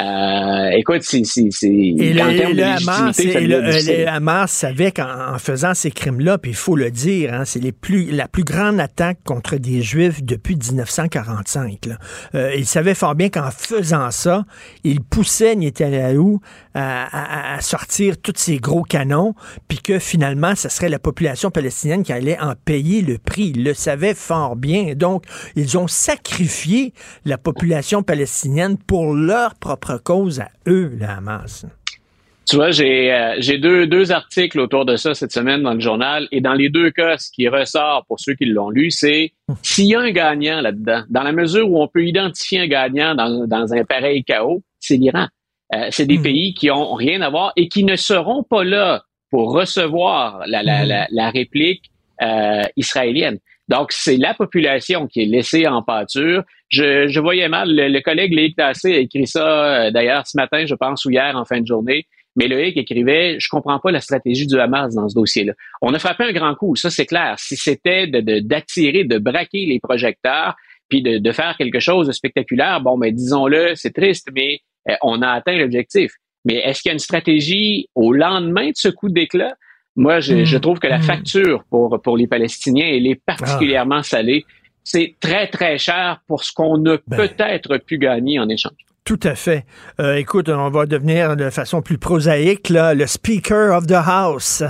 Euh, 0.00 0.68
écoute, 0.76 1.02
c'est... 1.02 1.22
Et 1.66 2.12
le, 2.12 2.20
Hamas, 2.62 3.18
et 3.18 3.26
devient 3.34 4.04
le, 4.04 4.08
Hamas 4.08 4.50
savait 4.50 4.92
qu'en 4.92 5.34
en 5.34 5.38
faisant 5.38 5.74
ces 5.74 5.90
crimes-là, 5.90 6.38
puis 6.38 6.52
il 6.52 6.56
faut 6.56 6.76
le 6.76 6.90
dire, 6.90 7.34
hein, 7.34 7.44
c'est 7.44 7.58
les 7.58 7.72
plus, 7.72 8.10
la 8.12 8.28
plus 8.28 8.44
grande 8.44 8.78
attaque 8.78 9.18
contre 9.24 9.56
des 9.56 9.82
Juifs 9.82 10.22
depuis 10.22 10.56
1945. 10.56 11.86
Là. 11.86 11.98
Euh, 12.34 12.54
il 12.56 12.66
savait 12.66 12.94
fort 12.94 13.16
bien 13.16 13.28
qu'en 13.28 13.50
faisant 13.50 14.10
ça, 14.12 14.44
il 14.84 15.00
poussait 15.02 15.56
Netanyahou 15.56 16.40
à, 16.74 17.52
à- 17.52 17.56
à 17.56 17.60
sortir 17.60 18.20
tous 18.20 18.34
ces 18.36 18.58
gros 18.58 18.82
canons, 18.82 19.34
puis 19.66 19.78
que 19.78 19.98
finalement, 19.98 20.54
ce 20.54 20.68
serait 20.68 20.88
la 20.88 21.00
population 21.00 21.50
palestinienne 21.50 22.04
qui 22.04 22.12
allait 22.12 22.38
en 22.38 22.54
payer 22.54 23.02
le 23.02 23.18
prix. 23.18 23.52
Il 23.54 23.64
le 23.64 23.74
savait 23.74 24.14
fort 24.14 24.54
bien. 24.54 24.94
Donc, 24.94 25.24
ils 25.56 25.76
ont 25.76 25.88
sacrifié 25.88 26.92
la 27.24 27.36
population 27.38 28.02
palestinienne 28.04 28.76
pour 28.78 29.14
leur 29.14 29.54
propre 29.56 29.87
cause 29.96 30.40
à 30.40 30.50
eux, 30.66 30.90
le 30.94 31.06
Hamas. 31.06 31.64
Tu 32.48 32.56
vois, 32.56 32.70
j'ai 32.70 33.12
euh, 33.12 33.58
deux, 33.58 33.86
deux 33.86 34.10
articles 34.10 34.58
autour 34.58 34.86
de 34.86 34.96
ça 34.96 35.14
cette 35.14 35.32
semaine 35.32 35.62
dans 35.62 35.74
le 35.74 35.80
journal 35.80 36.28
et 36.32 36.40
dans 36.40 36.54
les 36.54 36.70
deux 36.70 36.90
cas, 36.90 37.18
ce 37.18 37.30
qui 37.30 37.46
ressort 37.46 38.06
pour 38.08 38.18
ceux 38.20 38.34
qui 38.34 38.46
l'ont 38.46 38.70
lu, 38.70 38.90
c'est 38.90 39.32
s'il 39.62 39.84
y 39.86 39.94
a 39.94 40.00
un 40.00 40.10
gagnant 40.10 40.62
là-dedans, 40.62 41.04
dans 41.10 41.22
la 41.22 41.32
mesure 41.32 41.70
où 41.70 41.82
on 41.82 41.88
peut 41.88 42.06
identifier 42.06 42.60
un 42.60 42.66
gagnant 42.66 43.14
dans, 43.14 43.46
dans 43.46 43.74
un 43.74 43.84
pareil 43.84 44.24
chaos, 44.24 44.62
c'est 44.80 44.96
l'Iran. 44.96 45.28
Euh, 45.74 45.88
c'est 45.90 46.06
des 46.06 46.18
pays 46.18 46.54
qui 46.54 46.70
ont 46.70 46.94
rien 46.94 47.20
à 47.20 47.28
voir 47.28 47.52
et 47.56 47.68
qui 47.68 47.84
ne 47.84 47.96
seront 47.96 48.42
pas 48.42 48.64
là 48.64 49.02
pour 49.30 49.52
recevoir 49.52 50.42
la, 50.46 50.62
la, 50.62 50.86
la, 50.86 51.06
la 51.10 51.30
réplique 51.30 51.90
euh, 52.22 52.62
israélienne. 52.76 53.38
Donc, 53.68 53.92
c'est 53.92 54.16
la 54.16 54.34
population 54.34 55.06
qui 55.06 55.22
est 55.22 55.26
laissée 55.26 55.66
en 55.66 55.82
pâture. 55.82 56.42
Je, 56.68 57.08
je 57.08 57.20
voyais 57.20 57.48
mal, 57.48 57.74
le, 57.74 57.88
le 57.88 58.00
collègue 58.00 58.32
Léic 58.32 58.56
Tassé 58.56 58.94
a 58.94 58.98
écrit 58.98 59.26
ça 59.26 59.86
euh, 59.86 59.90
d'ailleurs 59.90 60.26
ce 60.26 60.36
matin, 60.36 60.64
je 60.66 60.74
pense, 60.74 61.04
ou 61.04 61.10
hier 61.10 61.36
en 61.36 61.44
fin 61.44 61.60
de 61.60 61.66
journée. 61.66 62.06
Mais 62.36 62.46
Loïc 62.46 62.76
écrivait, 62.76 63.36
je 63.40 63.48
comprends 63.48 63.80
pas 63.80 63.90
la 63.90 64.00
stratégie 64.00 64.46
du 64.46 64.58
Hamas 64.60 64.94
dans 64.94 65.08
ce 65.08 65.14
dossier-là. 65.14 65.54
On 65.82 65.92
a 65.92 65.98
frappé 65.98 66.24
un 66.24 66.32
grand 66.32 66.54
coup, 66.54 66.76
ça 66.76 66.88
c'est 66.88 67.06
clair. 67.06 67.34
Si 67.38 67.56
c'était 67.56 68.06
de, 68.06 68.20
de- 68.20 68.38
d'attirer, 68.38 69.04
de, 69.04 69.18
braquer 69.18 69.66
les 69.66 69.80
projecteurs, 69.80 70.54
puis 70.88 71.02
de, 71.02 71.32
faire 71.32 71.56
quelque 71.58 71.80
chose 71.80 72.06
de 72.06 72.12
spectaculaire, 72.12 72.80
bon, 72.80 72.96
mais 72.96 73.12
disons-le, 73.12 73.74
c'est 73.74 73.90
triste, 73.90 74.28
mais 74.32 74.60
euh, 74.88 74.94
on 75.02 75.20
a 75.20 75.30
atteint 75.30 75.56
l'objectif. 75.56 76.12
Mais 76.44 76.56
est-ce 76.56 76.80
qu'il 76.80 76.90
y 76.90 76.92
a 76.92 76.94
une 76.94 77.00
stratégie 77.00 77.88
au 77.94 78.12
lendemain 78.12 78.68
de 78.68 78.76
ce 78.76 78.88
coup 78.88 79.08
d'éclat? 79.08 79.54
Moi, 79.98 80.20
je, 80.20 80.34
Hmm. 80.34 80.44
je 80.44 80.58
trouve 80.58 80.78
que 80.78 80.86
la 80.86 81.00
facture 81.00 81.64
pour, 81.70 82.00
pour 82.02 82.16
les 82.16 82.26
Palestiniens, 82.26 82.86
elle 82.86 83.06
est 83.06 83.20
particulièrement 83.26 84.02
salée. 84.02 84.44
c'est 84.84 85.16
très, 85.20 85.48
très 85.48 85.76
cher 85.76 86.22
pour 86.26 86.42
ce 86.44 86.52
qu'on 86.52 86.76
a 86.86 86.96
Ben. 87.06 87.16
peut-être 87.18 87.76
pu 87.78 87.98
gagner 87.98 88.38
en 88.38 88.48
échange. 88.48 88.72
Tout 89.04 89.20
à 89.22 89.34
fait. 89.34 89.64
Euh, 90.00 90.14
écoute, 90.16 90.48
on 90.50 90.70
va 90.70 90.84
devenir 90.86 91.34
de 91.36 91.48
façon 91.50 91.80
plus 91.82 91.98
prosaïque 91.98 92.68
là, 92.68 92.94
le 92.94 93.06
Speaker 93.06 93.74
of 93.76 93.86
the 93.86 93.92
House. 94.06 94.62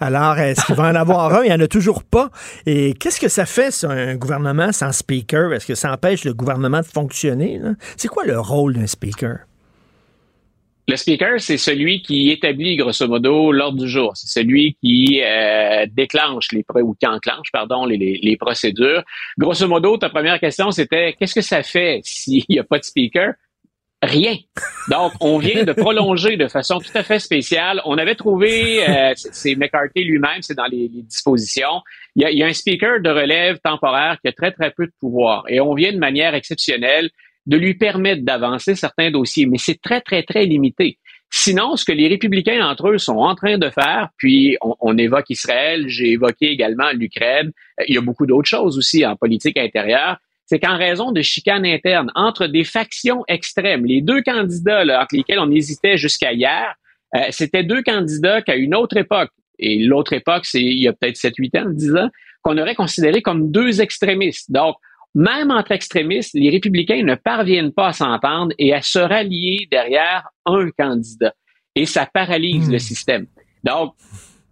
Alors, 0.00 0.38
est-ce 0.38 0.64
qu'il 0.66 0.74
va 0.74 0.84
en 0.90 0.94
avoir 0.94 1.34
un? 1.34 1.42
Il 1.44 1.48
n'y 1.48 1.54
en 1.54 1.60
a 1.60 1.68
toujours 1.68 2.02
pas. 2.02 2.30
Et 2.66 2.94
qu'est-ce 2.94 3.20
que 3.20 3.28
ça 3.28 3.44
fait, 3.46 3.70
ça, 3.70 3.90
un 3.90 4.16
gouvernement 4.16 4.72
sans 4.72 4.92
Speaker? 4.92 5.52
Est-ce 5.52 5.66
que 5.66 5.74
ça 5.74 5.92
empêche 5.92 6.24
le 6.24 6.32
gouvernement 6.34 6.80
de 6.80 6.86
fonctionner? 6.86 7.60
C'est 7.96 8.08
quoi 8.08 8.24
le 8.24 8.38
rôle 8.40 8.74
d'un 8.74 8.86
Speaker? 8.86 9.38
Le 10.88 10.96
speaker, 10.96 11.40
c'est 11.40 11.58
celui 11.58 12.02
qui 12.02 12.30
établit 12.30 12.76
grosso 12.76 13.06
modo 13.06 13.52
l'ordre 13.52 13.78
du 13.78 13.88
jour. 13.88 14.12
C'est 14.16 14.40
celui 14.40 14.76
qui 14.82 15.22
euh, 15.22 15.86
déclenche 15.88 16.50
les 16.50 16.64
ou 16.82 16.94
qui 16.94 17.06
enclenche, 17.06 17.52
pardon, 17.52 17.86
les, 17.86 17.96
les, 17.96 18.18
les 18.20 18.36
procédures. 18.36 19.04
Grosso 19.38 19.68
modo, 19.68 19.96
ta 19.96 20.10
première 20.10 20.40
question, 20.40 20.72
c'était 20.72 21.12
qu'est-ce 21.12 21.36
que 21.36 21.40
ça 21.40 21.62
fait 21.62 22.00
s'il 22.04 22.44
n'y 22.48 22.58
a 22.58 22.64
pas 22.64 22.78
de 22.78 22.84
speaker? 22.84 23.34
Rien. 24.02 24.36
Donc, 24.90 25.12
on 25.20 25.38
vient 25.38 25.62
de 25.62 25.72
prolonger 25.72 26.36
de 26.36 26.48
façon 26.48 26.80
tout 26.80 26.90
à 26.96 27.04
fait 27.04 27.20
spéciale. 27.20 27.80
On 27.84 27.96
avait 27.98 28.16
trouvé, 28.16 28.84
euh, 28.88 29.12
c'est 29.14 29.54
McCarthy 29.54 30.02
lui-même, 30.02 30.42
c'est 30.42 30.56
dans 30.56 30.66
les, 30.66 30.90
les 30.92 31.02
dispositions. 31.02 31.82
Il 32.16 32.22
y, 32.22 32.24
a, 32.24 32.30
il 32.32 32.38
y 32.38 32.42
a 32.42 32.46
un 32.46 32.52
speaker 32.52 33.00
de 33.00 33.08
relève 33.08 33.60
temporaire 33.62 34.18
qui 34.20 34.26
a 34.26 34.32
très, 34.32 34.50
très 34.50 34.72
peu 34.72 34.86
de 34.86 34.92
pouvoir. 34.98 35.44
Et 35.46 35.60
on 35.60 35.74
vient 35.74 35.92
de 35.92 35.98
manière 35.98 36.34
exceptionnelle 36.34 37.10
de 37.46 37.56
lui 37.56 37.74
permettre 37.74 38.22
d'avancer 38.22 38.74
certains 38.74 39.10
dossiers, 39.10 39.46
mais 39.46 39.58
c'est 39.58 39.80
très, 39.80 40.00
très, 40.00 40.22
très 40.22 40.46
limité. 40.46 40.98
Sinon, 41.30 41.76
ce 41.76 41.84
que 41.84 41.92
les 41.92 42.08
républicains 42.08 42.64
entre 42.66 42.90
eux 42.90 42.98
sont 42.98 43.16
en 43.16 43.34
train 43.34 43.56
de 43.56 43.70
faire, 43.70 44.10
puis 44.18 44.58
on, 44.60 44.74
on 44.80 44.98
évoque 44.98 45.30
Israël, 45.30 45.84
j'ai 45.88 46.12
évoqué 46.12 46.50
également 46.50 46.90
l'Ukraine, 46.92 47.52
euh, 47.80 47.84
il 47.88 47.94
y 47.94 47.98
a 47.98 48.02
beaucoup 48.02 48.26
d'autres 48.26 48.48
choses 48.48 48.76
aussi 48.76 49.04
en 49.06 49.16
politique 49.16 49.56
intérieure, 49.56 50.18
c'est 50.44 50.58
qu'en 50.58 50.76
raison 50.76 51.12
de 51.12 51.22
chicanes 51.22 51.64
internes 51.64 52.12
entre 52.14 52.46
des 52.46 52.64
factions 52.64 53.24
extrêmes, 53.28 53.86
les 53.86 54.02
deux 54.02 54.22
candidats 54.22 54.84
là, 54.84 55.02
entre 55.02 55.16
lesquels 55.16 55.38
on 55.38 55.50
hésitait 55.50 55.96
jusqu'à 55.96 56.32
hier, 56.32 56.74
euh, 57.14 57.20
c'était 57.30 57.64
deux 57.64 57.82
candidats 57.82 58.42
qu'à 58.42 58.56
une 58.56 58.74
autre 58.74 58.98
époque, 58.98 59.30
et 59.58 59.78
l'autre 59.84 60.12
époque, 60.12 60.44
c'est 60.44 60.60
il 60.60 60.82
y 60.82 60.88
a 60.88 60.92
peut-être 60.92 61.16
7, 61.16 61.34
8 61.38 61.56
ans, 61.56 61.64
10 61.70 61.96
ans, 61.96 62.08
qu'on 62.42 62.58
aurait 62.58 62.74
considéré 62.74 63.22
comme 63.22 63.50
deux 63.50 63.80
extrémistes. 63.80 64.50
Donc, 64.50 64.76
même 65.14 65.50
entre 65.50 65.72
extrémistes, 65.72 66.32
les 66.34 66.50
républicains 66.50 67.02
ne 67.02 67.14
parviennent 67.14 67.72
pas 67.72 67.88
à 67.88 67.92
s'entendre 67.92 68.52
et 68.58 68.72
à 68.72 68.82
se 68.82 68.98
rallier 68.98 69.68
derrière 69.70 70.28
un 70.46 70.68
candidat. 70.70 71.34
Et 71.74 71.86
ça 71.86 72.06
paralyse 72.12 72.70
le 72.70 72.78
système. 72.78 73.26
Donc, 73.64 73.94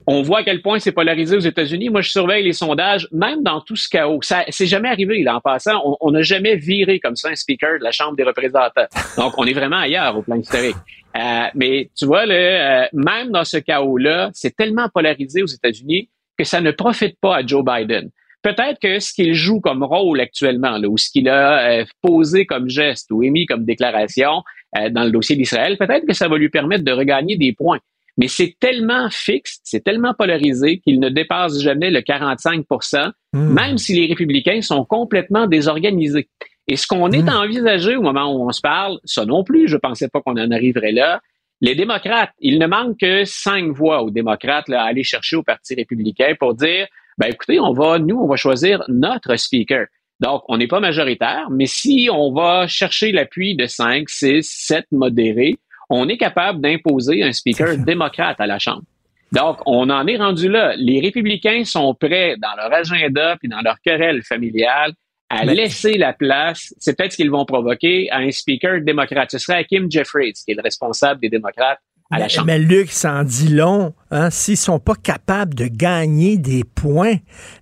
on 0.07 0.23
voit 0.23 0.39
à 0.39 0.43
quel 0.43 0.63
point 0.63 0.79
c'est 0.79 0.93
polarisé 0.93 1.37
aux 1.37 1.41
États-Unis. 1.41 1.91
Moi, 1.91 2.01
je 2.01 2.11
surveille 2.11 2.43
les 2.43 2.55
sondages, 2.55 3.07
même 3.13 3.43
dans 3.43 3.61
tout 3.61 3.77
ce 3.77 3.89
chaos. 3.89 4.21
Ça, 4.23 4.45
c'est 4.49 4.67
jamais 4.67 4.89
arrivé, 4.89 5.23
là, 5.23 5.37
en 5.37 5.41
passant. 5.41 5.81
On- 5.85 5.97
On 6.01 6.11
n'a 6.11 6.23
jamais 6.23 6.57
viré 6.57 6.99
comme 6.99 7.17
ça 7.17 7.29
un 7.29 7.35
speaker 7.37 7.79
de 7.79 7.85
la 7.85 7.93
Chambre 7.93 8.17
des 8.17 8.25
représentants. 8.25 8.87
Donc, 9.19 9.35
on 9.37 9.45
est 9.45 9.53
vraiment 9.53 9.77
ailleurs 9.79 10.17
au 10.17 10.23
plan 10.23 10.37
historique. 10.37 10.77
Euh, 11.17 11.45
mais 11.55 11.91
tu 11.97 12.07
vois, 12.07 12.27
euh, 12.27 12.87
même 12.93 13.31
dans 13.31 13.45
ce 13.45 13.59
chaos-là, 13.59 14.31
c'est 14.33 14.57
tellement 14.57 14.89
polarisé 14.89 15.43
aux 15.43 15.47
États-Unis 15.47 16.09
que 16.39 16.45
ça 16.45 16.61
ne 16.61 16.71
profite 16.71 17.17
pas 17.21 17.37
à 17.37 17.47
Joe 17.47 17.63
Biden. 17.65 18.11
Peut-être 18.43 18.79
que 18.81 18.99
ce 19.01 19.13
qu'il 19.13 19.35
joue 19.35 19.61
comme 19.61 19.83
rôle 19.83 20.21
actuellement, 20.21 20.79
là, 20.79 20.89
ou 20.89 20.97
ce 20.97 21.11
qu'il 21.11 21.29
a 21.29 21.81
euh, 21.81 21.85
posé 22.01 22.47
comme 22.47 22.69
geste 22.69 23.11
ou 23.11 23.23
émis 23.23 23.47
comme 23.47 23.65
déclaration 23.65 24.43
euh, 24.79 24.89
dans 24.91 25.05
le 25.05 25.11
dossier 25.11 25.37
d'Israël, 25.37 25.77
peut-être 25.77 26.07
que 26.07 26.15
ça 26.15 26.29
va 26.29 26.39
lui 26.39 26.49
permettre 26.49 26.85
de 26.85 26.93
regagner 26.93 27.37
des 27.37 27.53
points. 27.53 27.81
Mais 28.17 28.29
c'est 28.29 28.57
tellement 28.59 29.09
fixe, 29.11 29.61
c'est 29.63 29.85
tellement 29.85 30.15
polarisé 30.15 30.79
qu'il 30.79 31.01
ne 31.01 31.09
dépasse 31.09 31.61
jamais 31.61 31.91
le 31.91 32.01
45% 32.01 33.13
même 33.33 33.79
si 33.79 33.95
les 33.95 34.07
républicains 34.07 34.61
sont 34.61 34.85
complètement 34.85 35.47
désorganisés. 35.47 36.29
Et 36.69 36.77
ce 36.77 36.87
qu'on 36.87 37.11
est 37.11 37.29
envisagé 37.29 37.97
au 37.97 38.03
moment 38.03 38.33
où 38.33 38.47
on 38.47 38.53
se 38.53 38.61
parle, 38.61 38.99
ça 39.05 39.25
non 39.25 39.45
plus, 39.45 39.69
je 39.69 39.77
pensais 39.77 40.09
pas 40.09 40.21
qu'on 40.21 40.37
en 40.37 40.51
arriverait 40.51 40.93
là. 40.93 41.21
Les 41.61 41.75
démocrates, 41.75 42.31
il 42.41 42.59
ne 42.59 42.67
manque 42.67 42.99
que 42.99 43.25
cinq 43.25 43.71
voix 43.73 44.03
aux 44.03 44.11
démocrates 44.11 44.69
là, 44.69 44.83
à 44.83 44.87
aller 44.87 45.05
chercher 45.05 45.37
au 45.37 45.43
Parti 45.43 45.75
républicain 45.75 46.35
pour 46.39 46.55
dire, 46.55 46.87
ben 47.21 47.27
écoutez, 47.27 47.61
on 47.61 47.75
va, 47.75 47.99
nous, 47.99 48.17
on 48.17 48.27
va 48.27 48.37
choisir 48.37 48.83
notre 48.89 49.37
speaker. 49.37 49.85
Donc, 50.21 50.43
on 50.49 50.57
n'est 50.57 50.67
pas 50.67 50.81
majoritaire, 50.81 51.49
mais 51.51 51.67
si 51.67 52.09
on 52.11 52.33
va 52.33 52.67
chercher 52.67 53.13
l'appui 53.13 53.55
de 53.57 53.67
5, 53.67 54.09
6, 54.09 54.43
7 54.43 54.87
modérés, 54.91 55.59
on 55.91 56.09
est 56.09 56.17
capable 56.17 56.63
d'imposer 56.63 57.23
un 57.23 57.33
speaker 57.33 57.77
démocrate 57.77 58.41
à 58.41 58.47
la 58.47 58.59
Chambre. 58.59 58.85
Donc, 59.33 59.59
on 59.67 59.91
en 59.91 60.07
est 60.07 60.17
rendu 60.17 60.49
là. 60.49 60.75
Les 60.77 61.01
républicains 61.01 61.65
sont 61.65 61.95
prêts, 61.95 62.37
dans 62.41 62.57
leur 62.57 62.73
agenda 62.73 63.37
puis 63.39 63.51
dans 63.51 63.61
leur 63.61 63.77
querelle 63.85 64.23
familiale, 64.23 64.95
à 65.29 65.45
Mais- 65.45 65.55
laisser 65.55 65.99
la 65.99 66.15
place, 66.15 66.75
c'est 66.79 66.97
peut-être 66.97 67.13
ce 67.13 67.17
qu'ils 67.19 67.31
vont 67.31 67.45
provoquer, 67.45 68.11
à 68.11 68.19
un 68.19 68.31
speaker 68.31 68.81
démocrate. 68.81 69.31
Ce 69.31 69.39
serait 69.39 69.59
Hakim 69.59 69.91
Jeffries, 69.91 70.33
qui 70.33 70.53
est 70.53 70.55
le 70.55 70.63
responsable 70.63 71.21
des 71.21 71.29
démocrates 71.29 71.81
à 72.11 72.19
la 72.19 72.25
Mais, 72.25 72.29
Chambre. 72.29 72.47
mais 72.47 72.59
Luc, 72.59 72.91
ça 72.91 73.15
en 73.15 73.23
dit 73.25 73.49
long. 73.49 73.95
Hein, 74.11 74.31
S'ils 74.31 74.57
sont 74.57 74.81
pas 74.81 74.95
capables 75.01 75.55
de 75.55 75.67
gagner 75.67 76.37
des 76.39 76.65
points, 76.65 77.15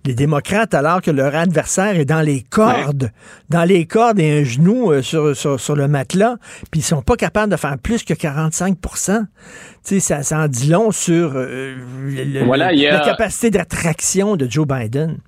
les 0.06 0.14
démocrates, 0.14 0.72
alors 0.72 1.02
que 1.02 1.10
leur 1.10 1.34
adversaire 1.34 1.96
est 2.00 2.06
dans 2.06 2.22
les 2.22 2.40
cordes, 2.42 3.10
dans 3.50 3.64
les 3.64 3.84
cordes 3.84 4.18
et 4.18 4.40
un 4.40 4.44
genou 4.44 4.90
euh, 4.90 5.02
sur, 5.02 5.36
sur, 5.36 5.60
sur 5.60 5.76
le 5.76 5.86
matelas, 5.88 6.36
puis 6.70 6.80
ils 6.80 6.84
sont 6.84 7.02
pas 7.02 7.16
capables 7.16 7.52
de 7.52 7.56
faire 7.58 7.76
plus 7.78 8.02
que 8.04 8.14
45 8.14 8.78
Tu 8.80 9.20
sais, 9.82 10.00
ça, 10.00 10.22
ça 10.22 10.38
en 10.38 10.48
dit 10.48 10.68
long 10.70 10.90
sur 10.90 11.32
euh, 11.36 11.74
le- 12.06 12.44
Voilà, 12.44 12.68
a- 12.68 12.72
la 12.72 13.00
capacité 13.00 13.50
d'attraction 13.50 14.36
de 14.36 14.50
Joe 14.50 14.66
Biden. 14.66 15.18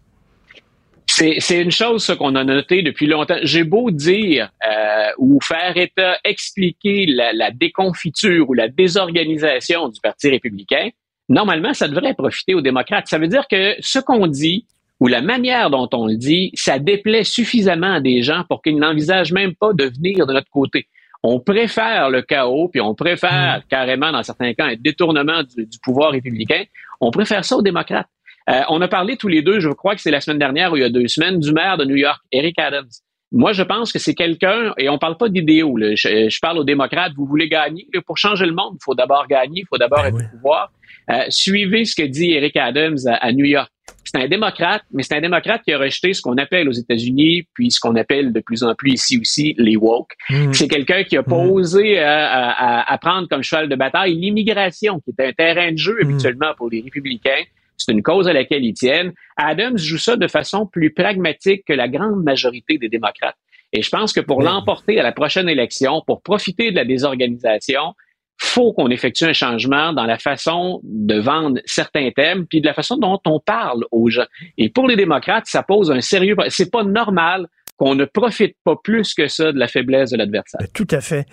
C'est, 1.20 1.60
une 1.60 1.70
chose 1.70 2.02
ça, 2.02 2.16
qu'on 2.16 2.34
a 2.34 2.44
noté 2.44 2.82
depuis 2.82 3.06
longtemps. 3.06 3.36
J'ai 3.42 3.62
beau 3.62 3.90
dire 3.90 4.50
euh, 4.66 5.10
ou 5.18 5.38
faire 5.42 5.76
état, 5.76 6.16
expliquer 6.24 7.04
la, 7.04 7.34
la 7.34 7.50
déconfiture 7.50 8.48
ou 8.48 8.54
la 8.54 8.68
désorganisation 8.68 9.90
du 9.90 10.00
Parti 10.00 10.30
républicain, 10.30 10.88
normalement, 11.28 11.74
ça 11.74 11.88
devrait 11.88 12.14
profiter 12.14 12.54
aux 12.54 12.62
démocrates. 12.62 13.06
Ça 13.06 13.18
veut 13.18 13.28
dire 13.28 13.46
que 13.48 13.74
ce 13.80 13.98
qu'on 13.98 14.28
dit 14.28 14.64
ou 14.98 15.08
la 15.08 15.20
manière 15.20 15.68
dont 15.68 15.90
on 15.92 16.06
le 16.06 16.16
dit, 16.16 16.52
ça 16.54 16.78
déplaît 16.78 17.24
suffisamment 17.24 17.94
à 17.94 18.00
des 18.00 18.22
gens 18.22 18.44
pour 18.48 18.62
qu'ils 18.62 18.78
n'envisagent 18.78 19.32
même 19.32 19.54
pas 19.54 19.74
de 19.74 19.84
venir 19.84 20.26
de 20.26 20.32
notre 20.32 20.50
côté. 20.50 20.88
On 21.22 21.38
préfère 21.38 22.08
le 22.08 22.22
chaos, 22.22 22.68
puis 22.68 22.80
on 22.80 22.94
préfère 22.94 23.62
carrément, 23.68 24.10
dans 24.10 24.22
certains 24.22 24.54
cas, 24.54 24.66
un 24.68 24.76
détournement 24.76 25.42
du, 25.42 25.66
du 25.66 25.78
pouvoir 25.82 26.12
républicain. 26.12 26.64
On 26.98 27.10
préfère 27.10 27.44
ça 27.44 27.56
aux 27.56 27.62
démocrates. 27.62 28.08
Euh, 28.50 28.62
on 28.68 28.80
a 28.80 28.88
parlé 28.88 29.16
tous 29.16 29.28
les 29.28 29.42
deux, 29.42 29.60
je 29.60 29.68
crois 29.68 29.94
que 29.94 30.00
c'est 30.00 30.10
la 30.10 30.20
semaine 30.20 30.38
dernière 30.38 30.72
ou 30.72 30.76
il 30.76 30.82
y 30.82 30.84
a 30.84 30.90
deux 30.90 31.06
semaines, 31.08 31.38
du 31.38 31.52
maire 31.52 31.76
de 31.76 31.84
New 31.84 31.96
York, 31.96 32.20
Eric 32.32 32.58
Adams. 32.58 32.88
Moi, 33.32 33.52
je 33.52 33.62
pense 33.62 33.92
que 33.92 34.00
c'est 34.00 34.14
quelqu'un, 34.14 34.74
et 34.76 34.88
on 34.88 34.98
parle 34.98 35.16
pas 35.16 35.28
d'idéaux, 35.28 35.76
là. 35.76 35.94
je, 35.94 36.28
je 36.28 36.40
parle 36.40 36.58
aux 36.58 36.64
démocrates, 36.64 37.12
vous 37.16 37.26
voulez 37.26 37.48
gagner. 37.48 37.86
là, 37.94 38.00
pour 38.04 38.18
changer 38.18 38.44
le 38.44 38.52
monde, 38.52 38.74
il 38.74 38.84
faut 38.84 38.94
d'abord 38.94 39.28
gagner, 39.28 39.60
il 39.60 39.66
faut 39.68 39.78
d'abord 39.78 40.04
être 40.04 40.16
au 40.16 40.36
pouvoir. 40.36 40.72
Euh, 41.10 41.24
suivez 41.28 41.84
ce 41.84 41.94
que 41.94 42.06
dit 42.06 42.32
Eric 42.32 42.56
Adams 42.56 42.98
à, 43.06 43.14
à 43.14 43.32
New 43.32 43.44
York. 43.44 43.70
C'est 44.04 44.20
un 44.20 44.28
démocrate, 44.28 44.82
mais 44.92 45.04
c'est 45.04 45.14
un 45.14 45.20
démocrate 45.20 45.62
qui 45.62 45.72
a 45.72 45.78
rejeté 45.78 46.14
ce 46.14 46.20
qu'on 46.20 46.36
appelle 46.36 46.68
aux 46.68 46.72
États-Unis, 46.72 47.44
puis 47.54 47.70
ce 47.70 47.78
qu'on 47.78 47.94
appelle 47.94 48.32
de 48.32 48.40
plus 48.40 48.64
en 48.64 48.74
plus 48.74 48.92
ici 48.92 49.18
aussi 49.20 49.54
les 49.58 49.76
woke. 49.76 50.12
Mm. 50.28 50.52
C'est 50.52 50.68
quelqu'un 50.68 51.04
qui 51.04 51.16
a 51.16 51.22
posé 51.22 52.00
euh, 52.00 52.04
à, 52.04 52.98
prendre 53.00 53.28
comme 53.28 53.42
cheval 53.42 53.68
de 53.68 53.76
bataille 53.76 54.14
l'immigration, 54.14 55.00
qui 55.00 55.12
est 55.16 55.28
un 55.28 55.32
terrain 55.32 55.70
de 55.70 55.78
jeu 55.78 55.96
habituellement 56.02 56.52
pour 56.56 56.68
les 56.70 56.80
républicains. 56.80 57.44
C'est 57.84 57.92
une 57.92 58.02
cause 58.02 58.28
à 58.28 58.32
laquelle 58.32 58.64
ils 58.64 58.74
tiennent. 58.74 59.12
Adams 59.36 59.78
joue 59.78 59.98
ça 59.98 60.16
de 60.16 60.26
façon 60.28 60.66
plus 60.66 60.92
pragmatique 60.92 61.64
que 61.66 61.72
la 61.72 61.88
grande 61.88 62.22
majorité 62.22 62.78
des 62.78 62.88
démocrates. 62.88 63.36
Et 63.72 63.82
je 63.82 63.88
pense 63.90 64.12
que 64.12 64.20
pour 64.20 64.42
l'emporter 64.42 64.98
à 64.98 65.02
la 65.02 65.12
prochaine 65.12 65.48
élection, 65.48 66.02
pour 66.06 66.22
profiter 66.22 66.70
de 66.72 66.76
la 66.76 66.84
désorganisation, 66.84 67.94
faut 68.42 68.72
qu'on 68.72 68.88
effectue 68.88 69.24
un 69.24 69.32
changement 69.34 69.92
dans 69.92 70.06
la 70.06 70.18
façon 70.18 70.80
de 70.82 71.20
vendre 71.20 71.60
certains 71.66 72.10
thèmes, 72.10 72.46
puis 72.46 72.60
de 72.62 72.66
la 72.66 72.72
façon 72.74 72.96
dont 72.96 73.20
on 73.26 73.38
parle 73.38 73.84
aux 73.90 74.08
gens. 74.08 74.24
Et 74.56 74.70
pour 74.70 74.88
les 74.88 74.96
démocrates, 74.96 75.44
ça 75.46 75.62
pose 75.62 75.90
un 75.90 76.00
sérieux. 76.00 76.34
pro- 76.34 76.48
C'est 76.48 76.70
pas 76.70 76.82
normal 76.82 77.46
qu'on 77.80 77.94
ne 77.94 78.04
profite 78.04 78.54
pas 78.62 78.74
plus 78.84 79.14
que 79.14 79.26
ça 79.26 79.52
de 79.52 79.58
la 79.58 79.66
faiblesse 79.66 80.10
de 80.10 80.18
l'adversaire. 80.18 80.60
Tout 80.74 80.86
à 80.90 81.00
fait. 81.00 81.24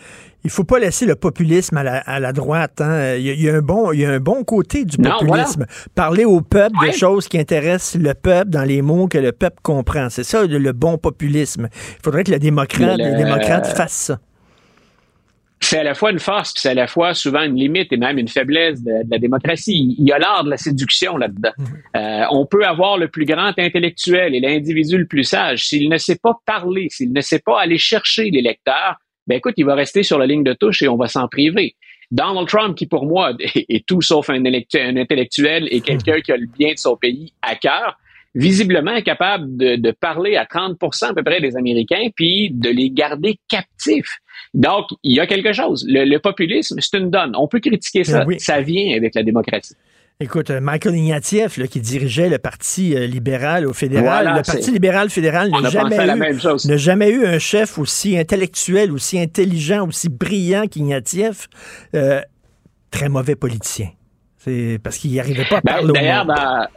Il 0.46 0.50
faut 0.50 0.64
pas 0.64 0.80
laisser 0.80 1.06
le 1.06 1.16
populisme 1.16 1.76
à 1.76 1.84
la, 1.84 1.98
à 1.98 2.22
la 2.22 2.32
droite. 2.32 2.80
hein. 2.80 3.16
Il, 3.16 3.24
y 3.24 3.30
a, 3.30 3.34
il 3.34 3.42
y 3.42 3.50
a 3.50 3.56
un 3.56 3.62
bon, 3.62 3.92
il 3.92 4.00
y 4.00 4.06
a 4.06 4.12
un 4.12 4.20
bon 4.22 4.46
côté 4.46 4.86
du 4.86 4.98
Non, 4.98 5.12
populisme. 5.20 5.66
Parler 5.94 6.24
au 6.24 6.40
peuple 6.40 6.78
de 6.86 6.92
choses 6.92 7.28
qui 7.28 7.38
intéressent 7.38 8.02
le 8.02 8.14
peuple 8.14 8.50
dans 8.52 8.64
les 8.64 8.82
mots 8.82 9.08
que 9.10 9.18
le 9.18 9.34
peuple 9.34 9.58
comprend. 9.62 10.10
C'est 10.10 10.24
ça 10.24 10.46
le, 10.46 10.58
le 10.58 10.72
bon 10.72 10.98
populisme. 10.98 11.68
Il 11.74 12.04
faudrait 12.04 12.24
que 12.24 12.32
le 12.32 12.40
démocrate, 12.40 12.98
Le- 12.98 13.04
les 13.04 13.16
démocrates 13.16 13.68
fassent 13.76 13.92
ça. 13.92 14.20
C'est 15.60 15.80
à 15.80 15.84
la 15.84 15.96
fois 15.96 16.12
une 16.12 16.20
force, 16.20 16.54
puis 16.54 16.62
c'est 16.62 16.70
à 16.70 16.74
la 16.74 16.88
fois 16.88 17.14
souvent 17.14 17.42
une 17.42 17.56
limite 17.56 17.92
et 17.92 17.98
même 17.98 18.18
une 18.18 18.28
faiblesse 18.28 18.82
de, 18.84 19.04
de 19.04 19.12
la 19.12 19.18
démocratie. 19.18 19.96
Il 19.98 20.06
y 20.08 20.12
a 20.12 20.20
l'art 20.20 20.44
de 20.44 20.50
la 20.50 20.58
séduction 20.58 21.18
là-dedans. 21.18 21.52
Euh, 21.96 22.24
on 22.32 22.46
peut 22.46 22.64
avoir 22.64 22.98
le 22.98 23.08
plus 23.08 23.26
grand 23.26 23.58
intellectuel 23.58 24.36
et 24.36 24.40
l'individu 24.40 24.98
le 24.98 25.06
plus 25.06 25.24
sage. 25.24 25.66
S'il 25.66 25.90
ne 25.90 25.98
sait 25.98 26.18
pas 26.22 26.40
parler, 26.46 26.88
s'il 26.90 27.12
ne 27.12 27.22
sait 27.22 27.40
pas 27.40 27.60
aller 27.60 27.78
chercher 27.78 28.30
les 28.30 28.42
lecteurs, 28.42 28.98
ben 29.26 29.38
écoute, 29.38 29.56
il 29.58 29.66
va 29.66 29.76
rester 29.76 30.04
sur 30.04 30.18
la 30.18 30.26
ligne 30.26 30.44
de 30.44 30.54
touche 30.54 30.82
et 30.82 30.88
on 30.88 30.96
va 30.96 31.08
s'en 31.08 31.28
priver. 31.28 31.76
Donald 32.12 32.48
Trump, 32.48 32.78
qui 32.78 32.86
pour 32.86 33.06
moi 33.06 33.34
est, 33.40 33.66
est 33.70 33.86
tout 33.86 34.02
sauf 34.02 34.30
un, 34.30 34.46
intellectuel 34.46 35.68
et 35.72 35.82
quelqu'un 35.82 36.22
qui 36.22 36.32
a 36.32 36.38
le 36.38 36.48
bien 36.48 36.74
de 36.74 36.80
son 36.80 36.96
pays 36.96 37.34
à 37.42 37.56
cœur, 37.56 37.98
visiblement 38.38 38.92
incapable 38.92 39.58
de, 39.58 39.76
de 39.76 39.92
parler 39.92 40.36
à 40.36 40.46
30% 40.46 41.06
à 41.10 41.14
peu 41.14 41.24
près 41.24 41.42
des 41.42 41.56
Américains, 41.58 42.08
puis 42.16 42.50
de 42.54 42.70
les 42.70 42.90
garder 42.90 43.40
captifs. 43.50 44.20
Donc, 44.54 44.86
il 45.04 45.16
y 45.16 45.20
a 45.20 45.28
quelque 45.28 45.54
chose. 45.54 45.86
Le, 45.88 46.06
le 46.06 46.20
populisme, 46.20 46.78
c'est 46.80 46.98
une 46.98 47.10
donne. 47.10 47.34
On 47.36 47.48
peut 47.48 47.60
critiquer 47.60 48.04
ça. 48.04 48.20
Ben 48.20 48.26
oui. 48.28 48.40
Ça 48.40 48.62
vient 48.62 48.96
avec 48.96 49.16
la 49.16 49.24
démocratie. 49.24 49.76
Écoute, 50.20 50.50
euh, 50.50 50.60
Michael 50.60 50.96
Ignatieff, 50.96 51.58
là, 51.58 51.68
qui 51.68 51.80
dirigeait 51.80 52.28
le 52.28 52.40
Parti 52.40 52.96
euh, 52.96 53.06
libéral 53.06 53.68
au 53.68 53.74
fédéral, 53.74 54.24
Voilà, 54.24 54.38
le 54.38 54.42
Parti 54.44 54.72
libéral 54.72 55.12
fédéral 55.12 55.52
n'a 55.52 55.70
jamais, 55.70 56.32
eu- 56.32 56.78
jamais 56.78 57.26
un 57.28 57.38
chef 57.38 57.78
aussi 57.78 58.18
intellectuel, 58.18 58.92
aussi 58.92 59.20
intelligent, 59.20 59.88
aussi 59.88 60.10
brillant 60.10 60.66
qu'Ignatieff. 60.66 61.48
Euh, 61.94 62.22
très 62.90 63.10
mauvais 63.10 63.36
politicien. 63.36 63.90
C'est 64.38 64.80
parce 64.82 64.98
qu'il 64.98 65.12
n'y 65.12 65.20
arrivait 65.20 65.46
pas 65.46 65.58
à 65.58 65.62
Ben, 65.62 65.74
parler 65.74 65.90
au 65.92 65.94
monde. 65.94 66.28
dans, 66.36 66.68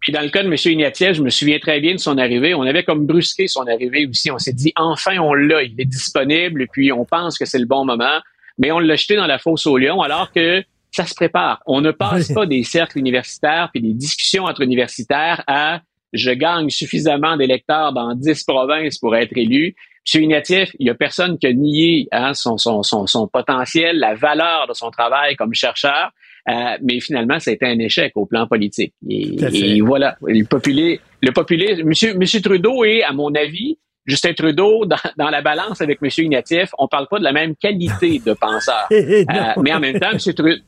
puis 0.00 0.12
dans 0.12 0.20
le 0.20 0.28
cas 0.28 0.42
de 0.42 0.48
M. 0.48 0.54
Ignatieff, 0.64 1.16
je 1.16 1.22
me 1.22 1.30
souviens 1.30 1.58
très 1.58 1.80
bien 1.80 1.94
de 1.94 1.98
son 1.98 2.18
arrivée. 2.18 2.54
On 2.54 2.62
avait 2.62 2.84
comme 2.84 3.06
brusqué 3.06 3.48
son 3.48 3.66
arrivée 3.66 4.06
aussi. 4.06 4.30
On 4.30 4.38
s'est 4.38 4.52
dit, 4.52 4.72
enfin, 4.76 5.18
on 5.18 5.34
l'a, 5.34 5.62
il 5.62 5.80
est 5.80 5.84
disponible, 5.84 6.62
et 6.62 6.66
puis 6.66 6.92
on 6.92 7.04
pense 7.04 7.36
que 7.38 7.44
c'est 7.44 7.58
le 7.58 7.66
bon 7.66 7.84
moment. 7.84 8.20
Mais 8.58 8.70
on 8.72 8.78
l'a 8.78 8.96
jeté 8.96 9.16
dans 9.16 9.26
la 9.26 9.38
fosse 9.38 9.66
au 9.66 9.76
lion, 9.76 10.00
alors 10.02 10.32
que 10.32 10.62
ça 10.90 11.04
se 11.04 11.14
prépare. 11.14 11.62
On 11.66 11.80
ne 11.80 11.90
passe 11.90 12.28
Oui. 12.28 12.34
pas 12.34 12.46
des 12.46 12.62
cercles 12.64 12.98
universitaires 12.98 13.68
puis 13.72 13.82
des 13.82 13.92
discussions 13.92 14.44
entre 14.44 14.62
universitaires 14.62 15.44
à 15.46 15.80
je 16.12 16.30
gagne 16.30 16.70
suffisamment 16.70 17.36
d'électeurs 17.36 17.92
dans 17.92 18.14
10 18.14 18.44
provinces 18.44 18.98
pour 18.98 19.14
être 19.14 19.36
élu. 19.36 19.76
M. 20.14 20.22
Ignatieff, 20.22 20.70
il 20.78 20.84
n'y 20.84 20.90
a 20.90 20.94
personne 20.94 21.38
qui 21.38 21.46
a 21.46 21.52
nié 21.52 22.08
hein, 22.12 22.32
son, 22.32 22.56
son, 22.56 22.82
son, 22.82 23.06
son 23.06 23.28
potentiel, 23.28 23.98
la 23.98 24.14
valeur 24.14 24.66
de 24.66 24.72
son 24.72 24.90
travail 24.90 25.36
comme 25.36 25.52
chercheur. 25.52 26.10
Euh, 26.48 26.78
mais 26.82 27.00
finalement, 27.00 27.38
ça 27.38 27.50
a 27.50 27.54
été 27.54 27.66
un 27.66 27.78
échec 27.78 28.12
au 28.16 28.26
plan 28.26 28.46
politique. 28.46 28.94
Et, 29.08 29.80
voilà, 29.80 30.16
le 30.22 30.44
populé, 30.44 31.00
le 31.22 31.32
populé, 31.32 31.82
monsieur, 31.84 32.14
monsieur 32.14 32.40
Trudeau 32.40 32.84
est, 32.84 33.02
à 33.02 33.12
mon 33.12 33.34
avis, 33.34 33.78
Justin 34.06 34.32
Trudeau, 34.32 34.84
dans, 34.86 34.96
dans 35.16 35.30
la 35.30 35.42
balance 35.42 35.80
avec 35.80 36.00
monsieur 36.00 36.24
Ignatieff, 36.24 36.70
on 36.78 36.88
parle 36.88 37.06
pas 37.08 37.18
de 37.18 37.24
la 37.24 37.32
même 37.32 37.54
qualité 37.56 38.20
de 38.24 38.32
penseur. 38.32 38.86
Eh, 38.90 39.26
Euh, 39.28 39.62
mais 39.62 39.72
en 39.72 39.80
même 39.80 40.00
temps, 40.00 40.12
monsieur 40.14 40.32
Trudeau, 40.32 40.62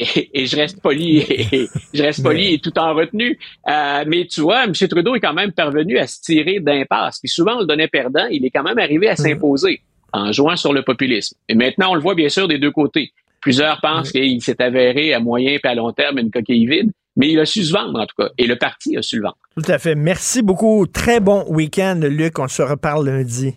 et, 0.00 0.42
et 0.42 0.46
je 0.46 0.56
reste 0.56 0.80
poli, 0.80 1.18
et, 1.18 1.68
je 1.92 2.02
reste 2.02 2.22
poli 2.22 2.54
et 2.54 2.58
tout 2.58 2.76
en 2.78 2.94
retenue. 2.94 3.38
Euh, 3.68 4.04
mais 4.06 4.26
tu 4.26 4.40
vois, 4.40 4.64
M. 4.64 4.72
Trudeau 4.72 5.14
est 5.14 5.20
quand 5.20 5.34
même 5.34 5.52
parvenu 5.52 5.98
à 5.98 6.06
se 6.06 6.20
tirer 6.20 6.60
d'impasse. 6.60 7.18
Puis 7.18 7.28
souvent, 7.28 7.56
on 7.56 7.60
le 7.60 7.66
donnait 7.66 7.88
perdant. 7.88 8.26
Il 8.30 8.44
est 8.44 8.50
quand 8.50 8.62
même 8.62 8.78
arrivé 8.78 9.08
à 9.08 9.16
s'imposer 9.16 9.82
en 10.12 10.32
jouant 10.32 10.56
sur 10.56 10.72
le 10.72 10.82
populisme. 10.82 11.36
Et 11.48 11.54
maintenant, 11.54 11.90
on 11.90 11.94
le 11.94 12.00
voit 12.00 12.14
bien 12.14 12.28
sûr 12.28 12.48
des 12.48 12.58
deux 12.58 12.70
côtés. 12.70 13.12
Plusieurs 13.44 13.78
pensent 13.82 14.10
qu'il 14.10 14.40
s'est 14.40 14.62
avéré 14.62 15.12
à 15.12 15.20
moyen 15.20 15.58
et 15.62 15.68
à 15.68 15.74
long 15.74 15.92
terme 15.92 16.16
une 16.18 16.30
coquille 16.30 16.66
vide, 16.66 16.90
mais 17.14 17.28
il 17.28 17.38
a 17.38 17.44
su 17.44 17.62
se 17.62 17.74
vendre 17.74 18.00
en 18.00 18.06
tout 18.06 18.14
cas. 18.16 18.30
Et 18.38 18.46
le 18.46 18.56
parti 18.56 18.96
a 18.96 19.02
su 19.02 19.16
le 19.16 19.24
vendre. 19.24 19.36
Tout 19.54 19.70
à 19.70 19.78
fait. 19.78 19.94
Merci 19.94 20.40
beaucoup. 20.40 20.86
Très 20.86 21.20
bon 21.20 21.44
week-end, 21.48 22.00
Luc. 22.04 22.38
On 22.38 22.48
se 22.48 22.62
reparle 22.62 23.06
lundi. 23.06 23.54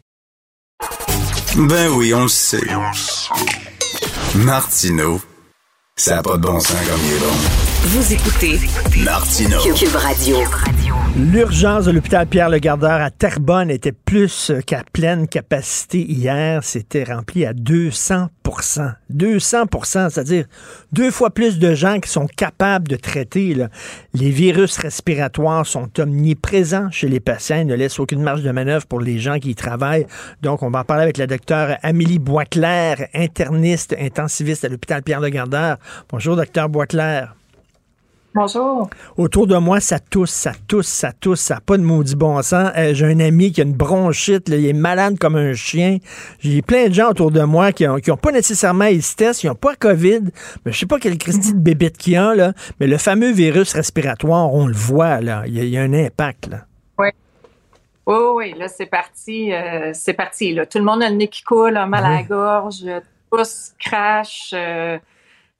Ben 1.56 1.88
oui, 1.96 2.14
on 2.14 2.24
le 2.24 2.28
sait. 2.28 2.60
Martineau, 4.36 5.22
ça 5.96 6.18
n'a 6.18 6.22
pas 6.22 6.36
de 6.36 6.42
bon 6.42 6.60
sens 6.60 6.76
comme 6.86 7.00
il 7.06 7.14
est 7.14 7.20
bon. 7.20 7.34
Vous 7.84 8.14
écoutez 8.14 8.60
Martineau. 9.06 9.74
Cube 9.74 9.96
Radio. 9.96 10.38
L'urgence 11.20 11.86
de 11.86 11.92
l'hôpital 11.92 12.28
Pierre-Le-Gardeur 12.28 13.02
à 13.02 13.10
Terrebonne 13.10 13.72
était 13.72 13.92
plus 13.92 14.52
qu'à 14.68 14.84
pleine 14.94 15.28
capacité 15.28 16.00
hier. 16.00 16.64
C'était 16.64 17.06
rempli 17.06 17.44
à 17.44 17.54
200% 17.54 18.28
200% 19.12 20.10
c'est-à-dire 20.10 20.46
deux 20.92 21.10
fois 21.10 21.32
plus 21.32 21.58
de 21.58 21.74
gens 21.74 22.00
qui 22.00 22.10
sont 22.10 22.28
capables 22.28 22.88
de 22.88 22.96
traiter. 22.98 23.56
là. 23.56 23.70
Les 24.14 24.30
virus 24.30 24.78
respiratoires 24.78 25.66
sont 25.66 25.90
omniprésents 26.00 26.92
chez 26.92 27.08
les 27.08 27.20
patients. 27.20 27.62
Ils 27.62 27.68
ne 27.68 27.76
laissent 27.76 28.00
aucune 28.00 28.22
marge 28.22 28.44
de 28.44 28.52
manœuvre 28.52 28.86
pour 28.86 29.00
les 29.00 29.18
gens 29.18 29.40
qui 29.40 29.50
y 29.50 29.56
travaillent. 29.56 30.06
Donc, 30.44 30.62
on 30.62 30.70
va 30.70 30.82
en 30.82 30.84
parler 30.84 31.04
avec 31.04 31.18
la 31.18 31.26
docteure 31.26 31.78
Amélie 31.82 32.20
Boisclair, 32.20 33.08
interniste, 33.16 33.96
intensiviste 34.00 34.66
à 34.66 34.70
l'hôpital 34.70 35.02
Pierre-Le-Gardeur. 35.02 35.78
Bonjour, 36.10 36.36
docteur 36.36 36.70
Boisclair. 36.70 37.34
Bonjour. 38.42 38.88
Autour 39.18 39.48
de 39.48 39.58
moi, 39.58 39.80
ça 39.80 39.98
tousse, 39.98 40.30
ça 40.30 40.52
tousse, 40.68 40.86
ça 40.88 41.12
tousse, 41.12 41.40
ça 41.42 41.56
n'a 41.56 41.62
pas 41.62 41.76
de 41.76 41.82
maudit 41.82 42.16
bon 42.16 42.40
sens. 42.44 42.70
Euh, 42.78 42.94
J'ai 42.94 43.08
un 43.08 43.20
ami 43.20 43.52
qui 43.52 43.62
a 43.62 43.64
une 43.64 43.74
bronchite, 43.74 44.48
là, 44.48 44.58
il 44.58 44.68
est 44.68 44.74
malade 44.74 45.18
comme 45.18 45.36
un 45.36 45.54
chien. 45.56 45.98
J'ai 46.40 46.62
plein 46.62 46.88
de 46.88 46.94
gens 46.94 47.10
autour 47.10 47.32
de 47.32 47.42
moi 47.42 47.72
qui 47.72 47.88
n'ont 47.88 47.98
qui 47.98 48.12
ont 48.12 48.16
pas 48.18 48.32
nécessairement 48.32 48.86
ISTES, 48.86 49.42
ils 49.44 49.48
n'ont 49.48 49.56
pas 49.56 49.74
COVID, 49.76 50.20
mais 50.64 50.72
je 50.72 50.78
sais 50.78 50.86
pas 50.86 51.00
quelle 51.00 51.18
Christie 51.18 51.56
de 51.56 51.60
bébête 51.60 51.98
qu'il 51.98 52.14
y 52.14 52.16
a, 52.16 52.36
là, 52.36 52.54
mais 52.80 52.86
le 52.86 52.98
fameux 53.00 53.32
virus 53.32 53.74
respiratoire, 53.74 54.54
on 54.54 54.68
le 54.68 54.74
voit, 54.76 55.20
là, 55.20 55.42
il 55.48 55.56
y, 55.56 55.60
a- 55.60 55.64
il 55.64 55.70
y 55.70 55.78
a 55.80 55.82
un 55.82 55.94
impact. 55.94 56.46
Là. 56.52 56.58
Oui. 57.00 57.08
Oui, 58.06 58.16
oui, 58.36 58.54
là, 58.60 58.68
c'est 58.68 58.86
parti. 58.86 59.52
euh, 59.52 59.90
c'est 59.94 60.14
parti. 60.14 60.54
Là. 60.54 60.68
Tout 60.68 60.78
le 60.78 60.84
monde 60.86 61.02
a 61.02 61.10
le 61.10 61.16
nez 61.16 61.28
qui 61.28 61.42
coule, 61.42 61.74
mal 61.88 62.06
à 62.06 62.10
la 62.18 62.22
gorge, 62.24 62.84
crache. 63.80 64.52
euh, 64.54 65.00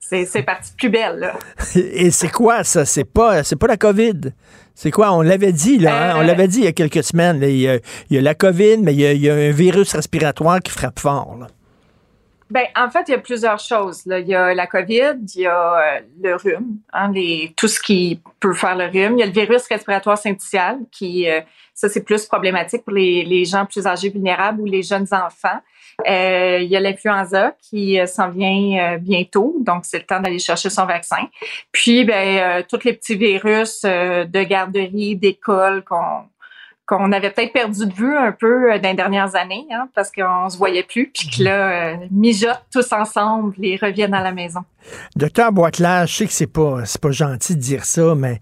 c'est 0.00 0.42
parti 0.42 0.72
plus 0.76 0.88
belle, 0.88 1.18
là. 1.18 1.34
Et 1.74 2.10
c'est 2.10 2.30
quoi 2.30 2.64
ça? 2.64 2.84
C'est 2.84 3.04
pas, 3.04 3.42
pas 3.42 3.66
la 3.66 3.76
COVID. 3.76 4.32
C'est 4.74 4.90
quoi? 4.90 5.12
On 5.12 5.22
l'avait 5.22 5.52
dit, 5.52 5.78
là, 5.78 6.12
hein? 6.12 6.16
on 6.16 6.20
Euh, 6.20 6.24
l'avait 6.24 6.46
dit 6.48 6.58
il 6.58 6.64
y 6.64 6.68
a 6.68 6.72
quelques 6.72 7.02
semaines. 7.02 7.40
là. 7.40 7.48
Il, 7.48 7.58
y 7.58 7.68
a, 7.68 7.74
il 8.10 8.16
y 8.16 8.18
a 8.18 8.22
la 8.22 8.34
COVID, 8.34 8.78
mais 8.78 8.94
il 8.94 9.00
y 9.00 9.06
a, 9.06 9.12
il 9.12 9.20
y 9.20 9.28
a 9.28 9.34
un 9.34 9.50
virus 9.50 9.92
respiratoire 9.94 10.60
qui 10.60 10.70
frappe 10.70 10.98
fort. 11.00 11.36
là. 11.40 11.48
Ben, 12.50 12.64
en 12.76 12.88
fait, 12.88 13.04
il 13.08 13.10
y 13.10 13.14
a 13.14 13.18
plusieurs 13.18 13.58
choses. 13.58 14.06
Là. 14.06 14.20
Il 14.20 14.28
y 14.28 14.34
a 14.34 14.54
la 14.54 14.66
COVID, 14.66 15.16
il 15.34 15.40
y 15.42 15.46
a 15.46 15.74
euh, 15.74 16.00
le 16.22 16.34
rhume, 16.36 16.78
hein, 16.94 17.10
les, 17.12 17.52
tout 17.56 17.68
ce 17.68 17.78
qui 17.78 18.22
peut 18.40 18.54
faire 18.54 18.74
le 18.76 18.86
rhume. 18.86 19.18
Il 19.18 19.20
y 19.20 19.22
a 19.22 19.26
le 19.26 19.32
virus 19.32 19.66
respiratoire 19.68 20.16
syncytial, 20.16 20.78
qui, 20.90 21.28
euh, 21.28 21.40
ça, 21.74 21.90
c'est 21.90 22.02
plus 22.04 22.24
problématique 22.24 22.84
pour 22.84 22.94
les, 22.94 23.22
les 23.24 23.44
gens 23.44 23.66
plus 23.66 23.86
âgés 23.86 24.08
vulnérables 24.08 24.62
ou 24.62 24.64
les 24.64 24.82
jeunes 24.82 25.06
enfants. 25.12 25.60
Euh, 26.06 26.58
il 26.60 26.68
y 26.68 26.76
a 26.76 26.80
l'influenza 26.80 27.54
qui 27.60 27.98
euh, 27.98 28.06
s'en 28.06 28.30
vient 28.30 28.94
euh, 28.94 28.98
bientôt, 28.98 29.56
donc 29.60 29.84
c'est 29.84 29.98
le 29.98 30.04
temps 30.04 30.20
d'aller 30.20 30.38
chercher 30.38 30.70
son 30.70 30.86
vaccin. 30.86 31.28
Puis, 31.72 32.04
ben, 32.04 32.62
tous 32.68 32.84
les 32.84 32.92
petits 32.92 33.16
virus 33.16 33.82
de 33.82 34.42
garderie, 34.44 35.16
d'école 35.16 35.84
qu'on 35.84 36.22
qu'on 36.86 37.12
avait 37.12 37.28
peut-être 37.28 37.52
perdu 37.52 37.84
de 37.84 37.92
vue 37.92 38.16
un 38.16 38.32
peu 38.32 38.78
dans 38.78 38.88
les 38.88 38.94
dernières 38.94 39.36
années, 39.36 39.66
hein, 39.70 39.90
parce 39.94 40.10
qu'on 40.10 40.48
se 40.48 40.56
voyait 40.56 40.84
plus, 40.84 41.10
puis 41.10 41.28
que 41.28 41.42
là, 41.42 41.98
mijotent 42.10 42.64
tous 42.72 42.90
ensemble, 42.94 43.52
les 43.58 43.76
reviennent 43.76 44.14
à 44.14 44.22
la 44.22 44.32
maison. 44.32 44.60
Docteur 45.14 45.52
Boisclair, 45.52 46.06
je 46.06 46.14
sais 46.14 46.26
que 46.26 46.32
c'est 46.32 46.46
pas, 46.46 46.86
c'est 46.86 47.00
pas 47.00 47.10
gentil 47.10 47.56
de 47.56 47.60
dire 47.60 47.84
ça, 47.84 48.14
mais 48.14 48.40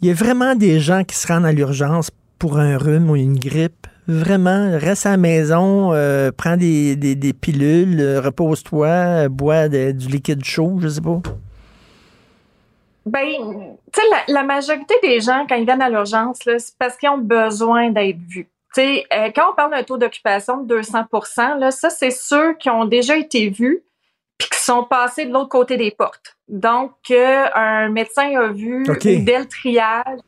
il 0.00 0.06
y 0.06 0.10
a 0.12 0.14
vraiment 0.14 0.54
des 0.54 0.78
gens 0.78 1.02
qui 1.02 1.16
se 1.16 1.26
rendent 1.26 1.44
à 1.44 1.50
l'urgence 1.50 2.12
pour 2.38 2.58
un 2.58 2.78
rhume 2.78 3.10
ou 3.10 3.16
une 3.16 3.36
grippe? 3.36 3.88
Vraiment, 4.08 4.70
reste 4.78 5.04
à 5.04 5.10
la 5.10 5.16
maison, 5.18 5.92
euh, 5.92 6.30
prends 6.34 6.56
des, 6.56 6.96
des, 6.96 7.14
des 7.14 7.34
pilules, 7.34 8.00
euh, 8.00 8.20
repose-toi, 8.22 8.86
euh, 8.86 9.28
bois 9.28 9.68
de- 9.68 9.92
du 9.92 10.08
liquide 10.08 10.42
chaud, 10.42 10.78
je 10.80 10.88
sais 10.88 11.00
pas. 11.02 11.20
Ben, 13.04 13.26
tu 13.92 14.00
sais, 14.00 14.06
la, 14.10 14.34
la 14.40 14.42
majorité 14.44 14.94
des 15.02 15.20
gens, 15.20 15.46
quand 15.48 15.56
ils 15.56 15.64
viennent 15.64 15.82
à 15.82 15.90
l'urgence, 15.90 16.38
c'est 16.42 16.76
parce 16.78 16.96
qu'ils 16.96 17.08
ont 17.10 17.18
besoin 17.18 17.90
d'être 17.90 18.18
vus. 18.28 18.48
Tu 18.74 18.82
sais, 18.82 19.04
quand 19.34 19.50
on 19.52 19.54
parle 19.54 19.70
d'un 19.72 19.82
taux 19.82 19.96
d'occupation 19.98 20.62
de 20.62 20.66
200 20.68 21.04
là, 21.58 21.70
ça, 21.70 21.88
c'est 21.90 22.10
ceux 22.10 22.54
qui 22.54 22.68
ont 22.70 22.84
déjà 22.84 23.16
été 23.16 23.48
vus 23.48 23.82
puis 24.38 24.48
qui 24.50 24.58
sont 24.60 24.84
passés 24.84 25.24
de 25.26 25.32
l'autre 25.32 25.48
côté 25.48 25.76
des 25.76 25.90
portes. 25.90 26.36
Donc, 26.48 26.92
euh, 27.10 27.44
un 27.54 27.88
médecin 27.88 28.30
a 28.38 28.48
vu 28.52 28.84
OK. 28.88 29.04
ou 29.04 29.24
dès 29.24 29.38
le 29.38 29.46
triage. 29.46 30.18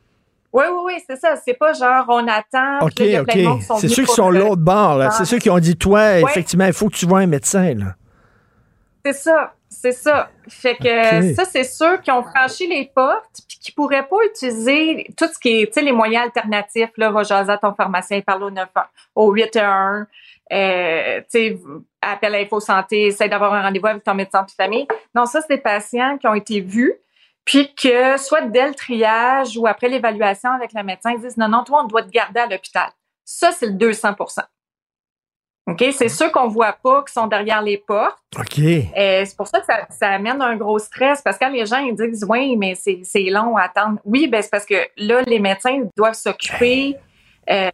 Oui, 0.52 0.64
oui, 0.68 0.80
oui, 0.86 1.04
c'est 1.08 1.16
ça. 1.16 1.36
C'est 1.36 1.54
pas 1.54 1.72
genre 1.72 2.04
on 2.08 2.26
attend. 2.26 2.78
OK, 2.80 2.98
là, 2.98 3.22
OK. 3.22 3.78
C'est 3.78 3.88
ceux 3.88 4.04
qui 4.04 4.12
sont 4.12 4.30
l'autre 4.30 4.62
bord, 4.62 4.96
là. 4.96 5.08
Ah. 5.08 5.10
C'est 5.12 5.24
ceux 5.24 5.38
qui 5.38 5.48
ont 5.50 5.58
dit, 5.58 5.76
toi, 5.76 6.00
Ouais. 6.00 6.22
effectivement, 6.22 6.64
il 6.66 6.72
faut 6.72 6.88
que 6.88 6.96
tu 6.96 7.06
vois 7.06 7.20
un 7.20 7.26
médecin, 7.26 7.74
là. 7.74 7.94
C'est 9.04 9.12
ça, 9.14 9.54
c'est 9.68 9.92
ça. 9.92 10.28
Fait 10.48 10.74
que 10.76 11.34
ça, 11.34 11.44
c'est 11.46 11.64
ceux 11.64 11.98
qui 11.98 12.10
ont 12.10 12.22
franchi 12.22 12.66
les 12.66 12.90
portes 12.94 13.40
puis 13.48 13.58
qui 13.58 13.72
pourraient 13.72 14.06
pas 14.06 14.16
utiliser 14.26 15.06
tout 15.16 15.26
ce 15.32 15.38
qui 15.38 15.62
est, 15.62 15.66
tu 15.68 15.72
sais, 15.74 15.82
les 15.82 15.92
moyens 15.92 16.24
alternatifs, 16.24 16.90
là, 16.96 17.10
va 17.10 17.22
jaser 17.22 17.52
à 17.52 17.56
ton 17.58 17.72
pharmacien, 17.72 18.20
parle 18.20 18.42
au 18.44 18.50
9 18.50 18.68
au 19.14 19.32
811, 19.32 20.04
euh, 20.52 21.20
tu 21.20 21.24
sais, 21.28 21.58
appelle 22.02 22.34
à 22.34 22.38
Info 22.38 22.60
Santé, 22.60 23.06
essaie 23.06 23.28
d'avoir 23.28 23.54
un 23.54 23.62
rendez-vous 23.62 23.86
avec 23.86 24.04
ton 24.04 24.14
médecin 24.14 24.42
de 24.42 24.50
famille. 24.50 24.86
Non, 25.14 25.24
ça, 25.24 25.40
c'est 25.40 25.56
des 25.56 25.62
patients 25.62 26.18
qui 26.18 26.26
ont 26.26 26.34
été 26.34 26.60
vus 26.60 26.92
puis 27.50 27.74
que 27.74 28.16
soit 28.16 28.42
dès 28.42 28.68
le 28.68 28.74
triage 28.74 29.58
ou 29.58 29.66
après 29.66 29.88
l'évaluation 29.88 30.52
avec 30.52 30.72
le 30.72 30.84
médecin, 30.84 31.10
ils 31.10 31.20
disent 31.20 31.36
non, 31.36 31.48
non, 31.48 31.64
toi, 31.64 31.80
on 31.82 31.88
doit 31.88 32.04
te 32.04 32.10
garder 32.10 32.38
à 32.38 32.46
l'hôpital. 32.46 32.90
Ça, 33.24 33.50
c'est 33.50 33.66
le 33.66 33.72
200% 33.72 34.38
OK? 35.66 35.84
C'est 35.90 36.08
ceux 36.08 36.30
qu'on 36.30 36.46
voit 36.46 36.74
pas, 36.74 37.02
qui 37.02 37.12
sont 37.12 37.26
derrière 37.26 37.60
les 37.60 37.76
portes. 37.76 38.18
OK. 38.38 38.60
Euh, 38.60 39.24
c'est 39.24 39.36
pour 39.36 39.48
ça 39.48 39.58
que 39.58 39.66
ça, 39.66 39.80
ça 39.90 40.10
amène 40.10 40.40
un 40.40 40.54
gros 40.54 40.78
stress 40.78 41.22
parce 41.22 41.38
que 41.38 41.44
quand 41.44 41.50
les 41.50 41.66
gens 41.66 41.78
ils 41.78 41.96
disent 41.96 42.24
oui 42.28 42.56
mais 42.56 42.76
c'est 42.76 43.24
long 43.24 43.56
à 43.56 43.62
attendre 43.62 43.98
oui 44.04 44.28
ben 44.28 44.42
c'est 44.42 44.50
parce 44.50 44.64
que 44.64 44.86
là 44.96 45.22
les 45.22 45.40
médecins 45.40 45.82
doivent 45.96 46.14
s'occuper 46.14 46.96
euh, 47.50 47.70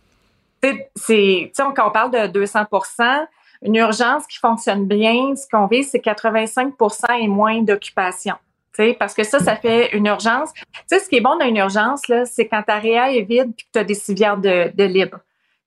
tu 0.62 0.70
sais, 0.70 0.90
c'est 0.94 1.52
quand 1.54 1.86
on 1.86 1.90
parle 1.90 2.10
de 2.10 2.26
200 2.28 2.60
une 3.62 3.76
urgence 3.76 4.26
qui 4.26 4.38
fonctionne 4.38 4.86
bien 4.86 5.36
ce 5.36 5.46
qu'on 5.48 5.66
vise 5.66 5.90
c'est 5.90 6.04
85% 6.04 7.20
et 7.20 7.28
moins 7.28 7.62
d'occupation 7.62 8.36
parce 8.98 9.14
que 9.14 9.24
ça, 9.24 9.38
ça 9.38 9.56
fait 9.56 9.94
une 9.96 10.06
urgence. 10.06 10.52
Tu 10.54 10.62
sais, 10.86 10.98
ce 11.00 11.08
qui 11.08 11.16
est 11.16 11.20
bon 11.20 11.36
dans 11.36 11.46
une 11.46 11.56
urgence, 11.56 12.02
c'est 12.24 12.48
quand 12.48 12.62
ta 12.62 12.78
réa 12.78 13.12
est 13.12 13.22
vide 13.22 13.54
puis 13.56 13.66
que 13.66 13.72
tu 13.72 13.78
as 13.78 13.84
des 13.84 13.94
civières 13.94 14.36
de, 14.36 14.70
de 14.74 14.84
libre. 14.84 15.18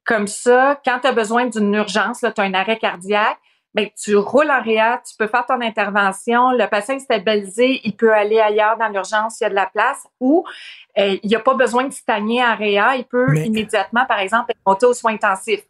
Comme 0.05 0.27
ça, 0.27 0.79
quand 0.85 0.99
tu 0.99 1.07
as 1.07 1.11
besoin 1.11 1.45
d'une 1.45 1.73
urgence, 1.73 2.19
tu 2.19 2.25
as 2.25 2.43
un 2.43 2.53
arrêt 2.53 2.77
cardiaque, 2.77 3.37
ben, 3.75 3.87
tu 4.01 4.15
roules 4.15 4.49
en 4.49 4.61
réa, 4.61 5.01
tu 5.07 5.15
peux 5.15 5.27
faire 5.27 5.45
ton 5.45 5.61
intervention, 5.61 6.51
le 6.51 6.67
patient 6.67 6.95
est 6.95 6.99
stabilisé, 6.99 7.81
il 7.83 7.95
peut 7.95 8.11
aller 8.11 8.39
ailleurs 8.39 8.77
dans 8.77 8.87
l'urgence, 8.87 9.39
il 9.39 9.43
y 9.43 9.47
a 9.47 9.49
de 9.49 9.55
la 9.55 9.67
place, 9.67 10.07
ou 10.19 10.43
euh, 10.97 11.17
il 11.21 11.29
n'y 11.29 11.35
a 11.35 11.39
pas 11.39 11.53
besoin 11.53 11.83
de 11.83 11.93
stagner 11.93 12.43
en 12.43 12.55
réa, 12.55 12.95
il 12.95 13.05
peut 13.05 13.37
immédiatement, 13.37 14.05
par 14.07 14.19
exemple, 14.19 14.51
être 14.51 14.61
monté 14.65 14.87
aux 14.87 14.93
soins 14.93 15.13
intensifs. 15.13 15.63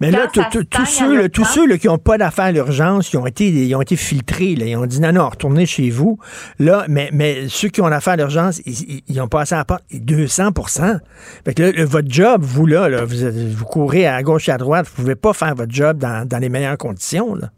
Mais 0.00 0.10
là, 0.10 0.28
tous 0.32 0.42
ceux, 0.86 1.28
tous 1.28 1.44
ceux 1.44 1.76
qui 1.76 1.88
n'ont 1.88 1.98
pas 1.98 2.16
d'affaires 2.16 2.46
à 2.46 2.52
l'urgence, 2.52 3.12
ils 3.12 3.16
ont 3.16 3.26
été, 3.26 3.48
ils 3.48 3.74
ont 3.74 3.82
été 3.82 3.96
filtrés. 3.96 4.54
Là. 4.54 4.66
Ils 4.66 4.76
ont 4.76 4.86
dit 4.86 5.00
non, 5.00 5.12
non, 5.12 5.28
retournez 5.28 5.66
chez 5.66 5.90
vous. 5.90 6.18
Là, 6.58 6.84
mais, 6.88 7.10
mais 7.12 7.48
ceux 7.48 7.68
qui 7.68 7.80
ont 7.80 7.86
affaire 7.86 8.14
à 8.14 8.16
l'urgence, 8.16 8.60
ils, 8.64 9.20
ont 9.20 9.28
passé 9.28 9.54
à 9.54 9.58
la 9.58 9.64
porte 9.64 9.82
200% 9.92 11.00
Fait 11.44 11.54
que 11.54 11.62
là, 11.62 11.84
votre 11.84 12.10
job, 12.10 12.42
vous 12.42 12.66
là, 12.66 12.88
là 12.88 13.04
vous, 13.04 13.16
vous, 13.50 13.64
courez 13.64 14.06
à 14.06 14.22
gauche 14.22 14.48
et 14.48 14.52
à 14.52 14.58
droite, 14.58 14.86
vous 14.86 15.02
pouvez 15.02 15.16
pas 15.16 15.32
faire 15.32 15.54
votre 15.54 15.72
job 15.72 15.98
dans, 15.98 16.26
dans 16.26 16.38
les 16.38 16.48
meilleures 16.48 16.78
conditions. 16.78 17.34
Là. 17.34 17.50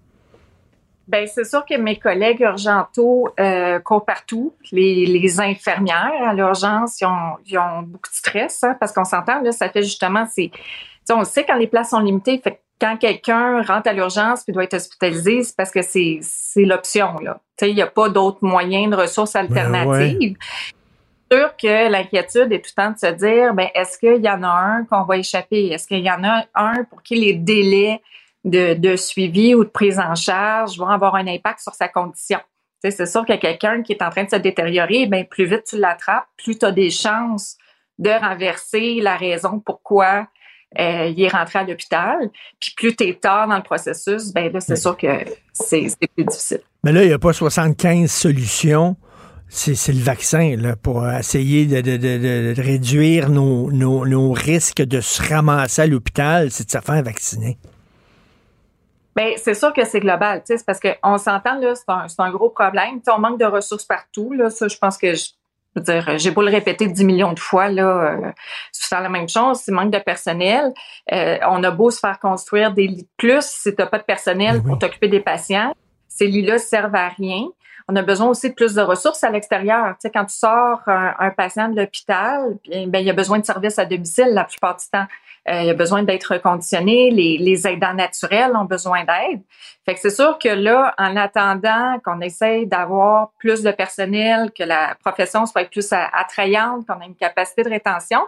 Bien, 1.13 1.27
c'est 1.27 1.45
sûr 1.45 1.63
que 1.67 1.77
mes 1.77 1.99
collègues 1.99 2.41
urgentaux 2.41 3.29
euh, 3.39 3.79
courent 3.81 4.07
partout. 4.07 4.55
Les, 4.73 5.05
les 5.05 5.41
infirmières 5.41 6.27
à 6.27 6.33
l'urgence, 6.33 7.03
ils 7.03 7.05
ont, 7.05 7.37
ils 7.45 7.59
ont 7.59 7.83
beaucoup 7.83 8.11
de 8.11 8.17
stress, 8.17 8.65
hein, 8.65 8.75
parce 8.81 8.93
qu'on 8.93 9.05
s'entend, 9.05 9.43
là, 9.43 9.53
ça 9.53 9.69
fait 9.69 9.83
justement, 9.83 10.27
c'est 10.33 10.51
on 11.11 11.25
sait 11.25 11.45
quand 11.45 11.57
les 11.57 11.67
places 11.67 11.91
sont 11.91 12.01
limitées, 12.01 12.41
fait 12.43 12.63
quand 12.81 12.97
quelqu'un 12.97 13.61
rentre 13.61 13.89
à 13.89 13.93
l'urgence 13.93 14.43
puis 14.43 14.55
doit 14.55 14.65
être 14.65 14.75
hospitalisé, 14.75 15.43
c'est 15.43 15.55
parce 15.55 15.71
que 15.71 15.83
c'est, 15.83 16.19
c'est 16.23 16.65
l'option. 16.65 17.19
Là. 17.21 17.41
Il 17.61 17.75
n'y 17.75 17.83
a 17.83 17.87
pas 17.87 18.09
d'autres 18.09 18.39
moyens 18.41 18.91
de 18.91 18.97
ressources 18.97 19.35
ben 19.35 19.41
alternatives. 19.41 20.37
C'est 21.31 21.39
sûr 21.39 21.57
que 21.57 21.91
l'inquiétude 21.91 22.51
est 22.53 22.61
tout 22.61 22.71
le 22.77 22.83
temps 22.83 22.91
de 22.91 22.99
se 22.99 23.13
dire, 23.15 23.55
ben, 23.55 23.69
est-ce 23.75 23.99
qu'il 23.99 24.25
y 24.25 24.29
en 24.29 24.43
a 24.43 24.49
un 24.49 24.85
qu'on 24.85 25.05
va 25.05 25.19
échapper? 25.19 25.67
Est-ce 25.69 25.87
qu'il 25.87 26.01
y 26.01 26.11
en 26.11 26.25
a 26.25 26.45
un 26.55 26.85
pour 26.85 27.03
qui 27.03 27.17
les 27.17 27.35
délais 27.35 28.01
de, 28.45 28.75
de 28.75 28.97
suivi 28.97 29.55
ou 29.55 29.65
de 29.65 29.71
prise 29.71 29.99
en 29.99 30.15
charge 30.15 30.79
vont 30.79 30.89
avoir 30.89 31.15
un 31.15 31.27
impact 31.27 31.61
sur 31.61 31.75
sa 31.75 31.89
condition? 31.89 32.41
c'est 32.91 33.07
sûr 33.07 33.25
que 33.25 33.37
quelqu'un 33.37 33.83
qui 33.83 33.93
est 33.93 34.03
en 34.03 34.11
train 34.11 34.25
de 34.25 34.31
se 34.31 34.37
détériorer, 34.37 35.07
ben, 35.07 35.25
plus 35.25 35.45
vite 35.45 35.65
tu 35.69 35.79
l'attrapes, 35.79 36.27
plus 36.37 36.59
tu 36.59 36.67
as 36.67 36.73
des 36.73 36.91
chances 36.91 37.57
de 37.99 38.11
renverser 38.11 39.01
la 39.01 39.17
raison 39.17 39.61
pourquoi 39.65 40.27
euh, 40.79 41.13
il 41.15 41.23
est 41.23 41.29
rentré 41.29 41.61
à 41.61 41.65
l'hôpital. 41.65 42.31
Puis 42.59 42.73
plus 42.77 42.97
tu 42.97 43.05
es 43.05 43.15
tard 43.15 43.47
dans 43.49 43.57
le 43.57 43.63
processus, 43.63 44.33
ben 44.33 44.53
là, 44.53 44.61
c'est 44.61 44.77
sûr 44.77 44.97
que 44.97 45.07
c'est 45.53 45.87
plus 46.15 46.25
difficile. 46.25 46.61
Mais 46.83 46.93
là, 46.93 47.03
il 47.03 47.09
n'y 47.09 47.13
a 47.13 47.19
pas 47.19 47.33
75 47.33 48.11
solutions. 48.11 48.97
C'est 49.49 49.93
le 49.93 50.01
vaccin 50.01 50.57
là, 50.57 50.77
pour 50.77 51.07
essayer 51.11 51.67
de, 51.67 52.59
réduire 52.59 53.29
nos, 53.29 53.71
nos, 53.71 54.33
risques 54.33 54.81
de 54.81 55.03
se 55.03 55.23
ramasser 55.23 55.83
à 55.83 55.87
l'hôpital, 55.87 56.51
c'est 56.51 56.65
de 56.65 56.71
se 56.71 56.79
faire 56.79 57.03
vacciner. 57.03 57.59
Bien, 59.15 59.33
c'est 59.37 59.55
sûr 59.55 59.73
que 59.73 59.85
c'est 59.85 60.01
global, 60.01 60.41
c'est 60.45 60.65
parce 60.65 60.81
qu'on 60.81 61.19
s'entend, 61.19 61.59
là, 61.59 61.75
c'est 61.75 61.89
un, 61.89 62.07
un, 62.19 62.31
gros 62.31 62.49
problème. 62.49 63.01
on 63.09 63.19
manque 63.19 63.39
de 63.39 63.45
ressources 63.45 63.85
partout, 63.85 64.33
là, 64.33 64.49
ça, 64.49 64.69
je 64.69 64.79
pense 64.79 64.97
que 64.97 65.15
je, 65.15 65.25
veux 65.77 65.83
dire, 65.83 66.19
j'ai 66.19 66.31
beau 66.31 66.43
le 66.43 66.51
répéter 66.51 66.87
10 66.87 67.05
millions 67.05 67.33
de 67.33 67.39
fois, 67.39 67.69
là, 67.69 68.13
euh, 68.13 68.31
c'est 68.73 68.99
la 68.99 69.09
même 69.09 69.29
chose. 69.29 69.61
C'est 69.61 69.73
manque 69.73 69.91
de 69.91 69.99
personnel. 69.99 70.73
Euh, 71.13 71.39
on 71.49 71.63
a 71.65 71.71
beau 71.71 71.91
se 71.91 71.99
faire 71.99 72.19
construire 72.19 72.73
des 72.73 72.87
lits 72.87 73.03
de 73.03 73.09
plus, 73.17 73.45
si 73.45 73.75
t'as 73.75 73.87
pas 73.87 73.99
de 73.99 74.05
personnel 74.05 74.61
ben 74.61 74.69
pour 74.69 74.79
t'occuper 74.79 75.09
des 75.09 75.21
patients, 75.21 75.75
ces 76.09 76.27
lits-là 76.27 76.59
servent 76.59 76.95
à 76.95 77.09
rien. 77.09 77.47
On 77.89 77.97
a 77.97 78.03
besoin 78.03 78.29
aussi 78.29 78.51
de 78.51 78.55
plus 78.55 78.75
de 78.75 78.83
ressources 78.83 79.25
à 79.25 79.31
l'extérieur. 79.31 79.89
Tu 79.95 80.03
sais, 80.03 80.11
quand 80.11 80.25
tu 80.25 80.37
sors 80.37 80.81
un, 80.87 81.31
patient 81.31 81.69
de 81.69 81.81
l'hôpital, 81.81 82.57
ben, 82.69 82.99
il 83.01 83.07
y 83.07 83.11
a 83.11 83.15
besoin 83.15 83.39
de 83.39 83.45
services 83.45 83.79
à 83.79 83.85
domicile 83.85 84.29
la 84.31 84.45
plupart 84.45 84.77
du 84.77 84.85
temps. 84.87 85.07
Euh, 85.49 85.63
il 85.63 85.67
y 85.67 85.71
a 85.71 85.75
besoin 85.75 86.03
d'être 86.05 86.35
reconditionné. 86.35 87.11
Les, 87.11 87.37
les 87.39 87.67
aidants 87.67 87.95
naturels 87.95 88.53
ont 88.55 88.65
besoin 88.65 89.05
d'aide. 89.05 89.43
Fait 89.85 89.95
que 89.95 90.01
c'est 90.01 90.11
sûr 90.11 90.39
que 90.39 90.49
là, 90.49 90.95
en 90.99 91.17
attendant 91.17 91.99
qu'on 92.05 92.21
essaye 92.21 92.67
d'avoir 92.67 93.33
plus 93.39 93.63
de 93.63 93.73
personnel, 93.73 94.53
que 94.57 94.63
la 94.63 94.95
profession 95.05 95.45
soit 95.47 95.69
plus 95.69 95.93
attrayante, 95.93 96.87
qu'on 96.87 97.01
ait 97.01 97.07
une 97.07 97.17
capacité 97.17 97.65
de 97.65 97.71
rétention, 97.71 98.21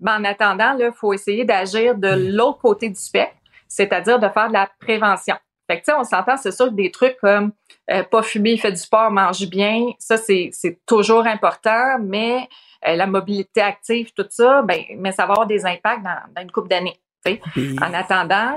ben 0.00 0.20
en 0.20 0.24
attendant, 0.24 0.76
il 0.78 0.92
faut 0.92 1.12
essayer 1.12 1.44
d'agir 1.44 1.94
de 1.94 2.32
l'autre 2.36 2.58
côté 2.58 2.88
du 2.88 3.00
spectre, 3.00 3.36
c'est-à-dire 3.66 4.18
de 4.18 4.28
faire 4.28 4.48
de 4.48 4.52
la 4.52 4.68
prévention. 4.78 5.36
Fait 5.66 5.80
que, 5.80 5.84
tu 5.84 5.92
sais, 5.92 5.98
on 5.98 6.04
s'entend, 6.04 6.36
c'est 6.36 6.52
sûr 6.52 6.66
que 6.66 6.74
des 6.74 6.90
trucs 6.90 7.18
comme 7.18 7.52
euh, 7.90 8.02
pas 8.02 8.22
fumer, 8.22 8.56
fait 8.56 8.72
du 8.72 8.78
sport, 8.78 9.10
mange 9.10 9.46
bien, 9.48 9.86
ça, 9.98 10.16
c'est, 10.16 10.50
c'est 10.52 10.78
toujours 10.86 11.26
important, 11.26 11.98
mais 12.00 12.48
la 12.82 13.06
mobilité 13.06 13.60
active, 13.60 14.12
tout 14.14 14.26
ça, 14.30 14.62
ben, 14.62 14.82
mais 14.96 15.12
ça 15.12 15.26
va 15.26 15.32
avoir 15.32 15.46
des 15.46 15.66
impacts 15.66 16.02
dans, 16.02 16.20
dans 16.34 16.42
une 16.42 16.50
couple 16.50 16.68
d'années. 16.68 16.98
En 17.26 17.92
attendant, 17.92 18.56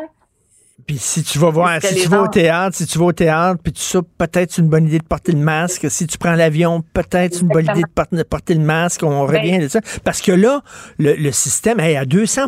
puis 0.85 0.97
si 0.97 1.23
tu 1.23 1.39
vas 1.39 1.49
voir, 1.49 1.81
si 1.81 1.95
tu 1.95 2.07
vas 2.07 2.23
au 2.23 2.27
théâtre, 2.27 2.75
si 2.75 2.85
tu 2.85 2.97
vas 2.97 3.05
au 3.05 3.11
théâtre, 3.11 3.59
puis 3.63 3.73
tu 3.73 3.81
ça, 3.81 3.99
peut-être 4.17 4.57
une 4.57 4.67
bonne 4.67 4.87
idée 4.87 4.99
de 4.99 5.03
porter 5.03 5.31
le 5.31 5.39
masque. 5.39 5.89
Si 5.89 6.07
tu 6.07 6.17
prends 6.17 6.35
l'avion, 6.35 6.83
peut-être 6.93 7.41
une 7.41 7.47
bonne 7.47 7.65
idée 7.65 7.81
de 7.81 8.23
porter, 8.23 8.53
le 8.53 8.61
masque. 8.61 9.03
On 9.03 9.25
ben 9.25 9.37
revient 9.37 9.59
de 9.59 9.67
ça. 9.67 9.79
Parce 10.03 10.21
que 10.21 10.31
là, 10.31 10.61
le, 10.99 11.31
système 11.31 11.79
est 11.79 11.95
à 11.95 12.05
200 12.05 12.47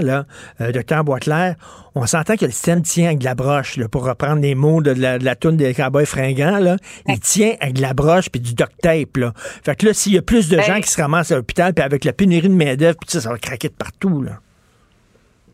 là, 0.00 0.26
euh, 0.60 0.72
docteur 0.72 1.04
Boitler, 1.04 1.52
on 1.94 2.06
s'entend 2.06 2.36
que 2.36 2.46
le 2.46 2.50
système 2.50 2.82
tient 2.82 3.06
avec 3.06 3.18
de 3.18 3.24
la 3.24 3.34
broche, 3.34 3.76
là, 3.76 3.88
pour 3.88 4.04
reprendre 4.04 4.40
les 4.40 4.54
mots 4.54 4.80
de 4.80 4.92
la, 4.92 5.18
de 5.18 5.24
la 5.24 5.36
toune 5.36 5.56
des 5.56 5.74
cowboys 5.74 6.06
fringants, 6.06 6.58
là. 6.58 6.76
Il 7.06 7.20
tient 7.20 7.54
avec 7.60 7.74
de 7.74 7.82
la 7.82 7.92
broche 7.92 8.30
puis 8.30 8.40
du 8.40 8.54
duct 8.54 8.72
tape, 8.80 9.16
là. 9.16 9.32
Fait 9.64 9.76
que 9.76 9.86
là, 9.86 9.94
s'il 9.94 10.12
y 10.12 10.18
a 10.18 10.22
plus 10.22 10.48
de 10.48 10.60
gens 10.60 10.80
qui 10.80 10.90
se 10.90 11.00
ramassent 11.00 11.30
à 11.32 11.36
l'hôpital, 11.36 11.74
puis 11.74 11.84
avec 11.84 12.04
la 12.04 12.12
pénurie 12.12 12.48
de 12.48 12.54
main-d'œuvre, 12.54 12.96
puis 12.98 13.10
ça, 13.10 13.20
ça 13.20 13.30
va 13.30 13.38
craquer 13.38 13.68
de 13.68 13.74
partout, 13.74 14.22
là. 14.22 14.40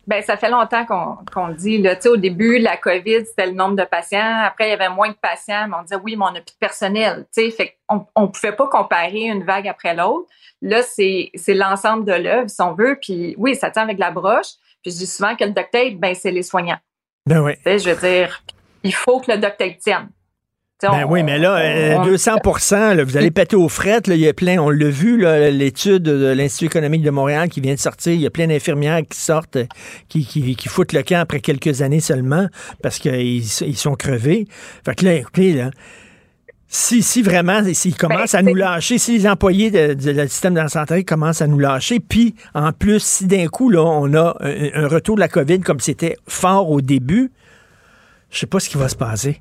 Ben, 0.09 0.23
ça 0.23 0.39
fait 0.39 0.49
longtemps 0.49 0.87
qu'on 0.87 1.49
le 1.49 1.55
dit. 1.55 1.77
Là. 1.77 1.95
au 2.07 2.17
début, 2.17 2.59
la 2.59 2.79
COVID, 2.79 3.27
c'était 3.27 3.45
le 3.45 3.53
nombre 3.53 3.77
de 3.77 3.85
patients. 3.85 4.41
Après, 4.43 4.69
il 4.69 4.71
y 4.71 4.73
avait 4.73 4.89
moins 4.89 5.11
de 5.11 5.17
patients, 5.21 5.69
mais 5.69 5.77
on 5.79 5.83
disait 5.83 6.01
oui, 6.03 6.17
mais 6.17 6.25
on 6.25 6.33
n'a 6.33 6.41
plus 6.41 6.55
de 6.55 6.59
personnel. 6.59 7.27
Fait 7.35 7.77
on 7.91 8.23
ne 8.23 8.27
pouvait 8.29 8.53
pas 8.53 8.69
comparer 8.69 9.25
une 9.25 9.45
vague 9.45 9.69
après 9.69 9.95
l'autre. 9.95 10.27
Là, 10.63 10.81
c'est 10.83 11.31
l'ensemble 11.49 12.07
de 12.07 12.15
l'œuvre, 12.15 12.49
si 12.49 12.63
on 12.63 12.73
veut. 12.73 12.99
Puis 13.03 13.35
oui, 13.37 13.55
ça 13.55 13.71
tient 13.71 13.83
avec 13.83 13.99
la 13.99 14.11
broche. 14.11 14.55
Puis 14.83 14.93
je 14.93 14.97
dis 14.97 15.07
souvent 15.07 15.37
que 15.37 15.45
le 15.45 15.51
duct 15.51 15.71
tape, 15.71 15.95
ben, 15.97 16.15
c'est 16.15 16.31
les 16.31 16.43
soignants. 16.43 16.81
Ben 17.27 17.43
oui. 17.43 17.53
je 17.67 17.91
veux 17.91 18.09
dire, 18.09 18.43
il 18.85 18.95
faut 18.95 19.21
que 19.21 19.31
le 19.31 19.37
duct 19.37 19.59
tape 19.59 19.77
tienne. 19.77 20.09
Ben 20.81 21.05
oui, 21.09 21.25
mais 21.25 21.39
là, 21.39 22.05
200% 22.05 22.99
euh, 22.99 23.05
vous 23.05 23.17
allez 23.17 23.31
péter 23.33 23.57
aux 23.57 23.69
frettes. 23.69 24.07
il 24.07 24.19
y 24.19 24.29
a 24.29 24.33
plein, 24.33 24.59
on 24.59 24.71
l'a 24.71 24.89
vu, 24.89 25.19
l'étude 25.51 26.05
de 26.05 26.27
l'Institut 26.29 26.67
économique 26.67 27.03
de 27.03 27.11
Montréal 27.11 27.49
qui 27.49 27.61
vient 27.61 27.75
de 27.75 27.81
sortir. 27.81 28.13
Il 28.13 28.21
y 28.21 28.27
a 28.27 28.31
plein 28.31 28.47
d'infirmières 28.47 29.01
qui 29.09 29.19
sortent, 29.19 29.59
qui, 30.09 30.25
qui, 30.25 30.55
qui, 30.55 30.69
foutent 30.69 30.93
le 30.93 31.03
camp 31.03 31.21
après 31.21 31.41
quelques 31.41 31.83
années 31.83 31.99
seulement 31.99 32.47
parce 32.81 33.01
qu'ils 33.01 33.39
ils 33.39 33.77
sont 33.77 33.95
crevés. 33.95 34.47
Fait 34.85 34.95
que 34.95 35.05
là, 35.05 35.15
écoutez, 35.15 35.53
là, 35.53 35.71
si, 36.69 37.03
si 37.03 37.23
vraiment, 37.23 37.61
s'ils 37.73 37.97
commencent 37.97 38.35
à 38.35 38.43
nous 38.43 38.55
lâcher, 38.55 38.99
si 38.99 39.19
les 39.19 39.27
employés 39.27 39.73
du 39.73 40.15
de, 40.15 40.27
système 40.27 40.55
de 40.55 40.61
la 40.61 40.69
santé 40.69 41.03
commencent 41.03 41.43
à 41.43 41.49
nous 41.49 41.59
lâcher, 41.59 41.99
puis 41.99 42.37
en 42.55 42.71
plus, 42.71 43.03
si 43.03 43.27
d'un 43.27 43.49
coup, 43.49 43.71
là, 43.71 43.83
on 43.83 44.15
a 44.15 44.37
un, 44.41 44.85
un 44.85 44.87
retour 44.87 45.17
de 45.17 45.21
la 45.21 45.29
COVID 45.29 45.59
comme 45.61 45.81
c'était 45.81 46.17
fort 46.29 46.71
au 46.71 46.81
début, 46.81 47.33
je 48.31 48.39
sais 48.39 48.47
pas 48.47 48.61
ce 48.61 48.69
qui 48.69 48.77
va 48.77 48.89
se 48.89 48.97
passer. 48.97 49.41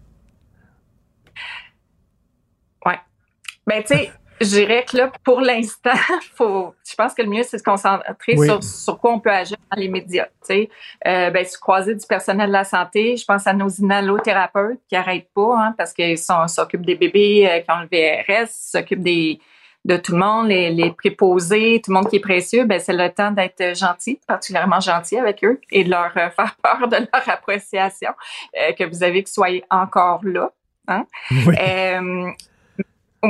Ben, 3.68 3.84
tu 3.84 3.96
sais, 3.96 4.12
je 4.40 4.48
dirais 4.48 4.86
que 4.90 4.98
là, 4.98 5.12
pour 5.24 5.42
l'instant, 5.42 5.92
faut, 6.36 6.74
je 6.88 6.96
pense 6.96 7.14
que 7.14 7.22
le 7.22 7.30
mieux, 7.30 7.44
c'est 7.44 7.58
de 7.58 7.60
se 7.60 7.64
concentrer 7.64 8.38
sur, 8.38 8.64
sur 8.64 9.00
quoi 9.00 9.14
on 9.14 9.20
peut 9.20 9.32
agir 9.32 9.58
dans 9.72 9.80
les 9.80 9.90
médias. 9.90 10.26
Tu 10.26 10.32
sais, 10.42 10.70
euh, 11.06 11.30
ben, 11.30 11.46
se 11.46 11.58
croiser 11.60 11.94
du 11.94 12.06
personnel 12.08 12.48
de 12.48 12.54
la 12.54 12.64
santé. 12.64 13.18
Je 13.18 13.26
pense 13.26 13.46
à 13.46 13.54
nos 13.54 13.70
inhalothérapeutes 13.70 14.80
qui 14.88 14.96
n'arrêtent 14.96 15.32
pas, 15.36 15.56
hein, 15.58 15.76
parce 15.78 15.94
qu'ils 15.94 16.18
s'occupent 16.18 16.86
des 16.86 16.96
bébés 16.96 17.48
euh, 17.48 17.60
qui 17.60 17.72
ont 17.72 17.82
le 17.82 17.88
VRS, 17.92 18.48
s'occupent 18.50 19.04
des 19.04 19.40
de 19.88 19.96
tout 19.96 20.12
le 20.12 20.20
monde, 20.20 20.50
les, 20.50 20.70
les 20.70 20.92
préposés, 20.92 21.82
tout 21.84 21.92
le 21.92 21.96
monde 21.96 22.10
qui 22.10 22.18
est 22.18 22.22
précieux, 22.22 22.66
ben 22.66 22.78
c'est 22.78 22.94
le 22.94 23.10
temps 23.10 23.32
d'être 23.32 23.74
gentil, 23.74 24.20
particulièrement 24.28 24.82
gentil 24.82 25.18
avec 25.18 25.44
eux 25.46 25.62
et 25.72 25.86
de 25.86 25.90
leur 25.90 26.12
euh, 26.18 26.30
faire 26.36 26.56
peur 26.62 26.88
de 26.90 26.98
leur 26.98 27.30
appréciation, 27.30 28.12
euh, 28.60 28.74
que 28.74 28.84
vous 28.84 29.04
avez 29.04 29.24
que 29.24 29.30
soyez 29.30 29.64
encore 29.70 30.20
là. 30.24 30.52
Hein? 30.90 31.06
Oui. 31.32 31.56
Euh, 31.60 32.32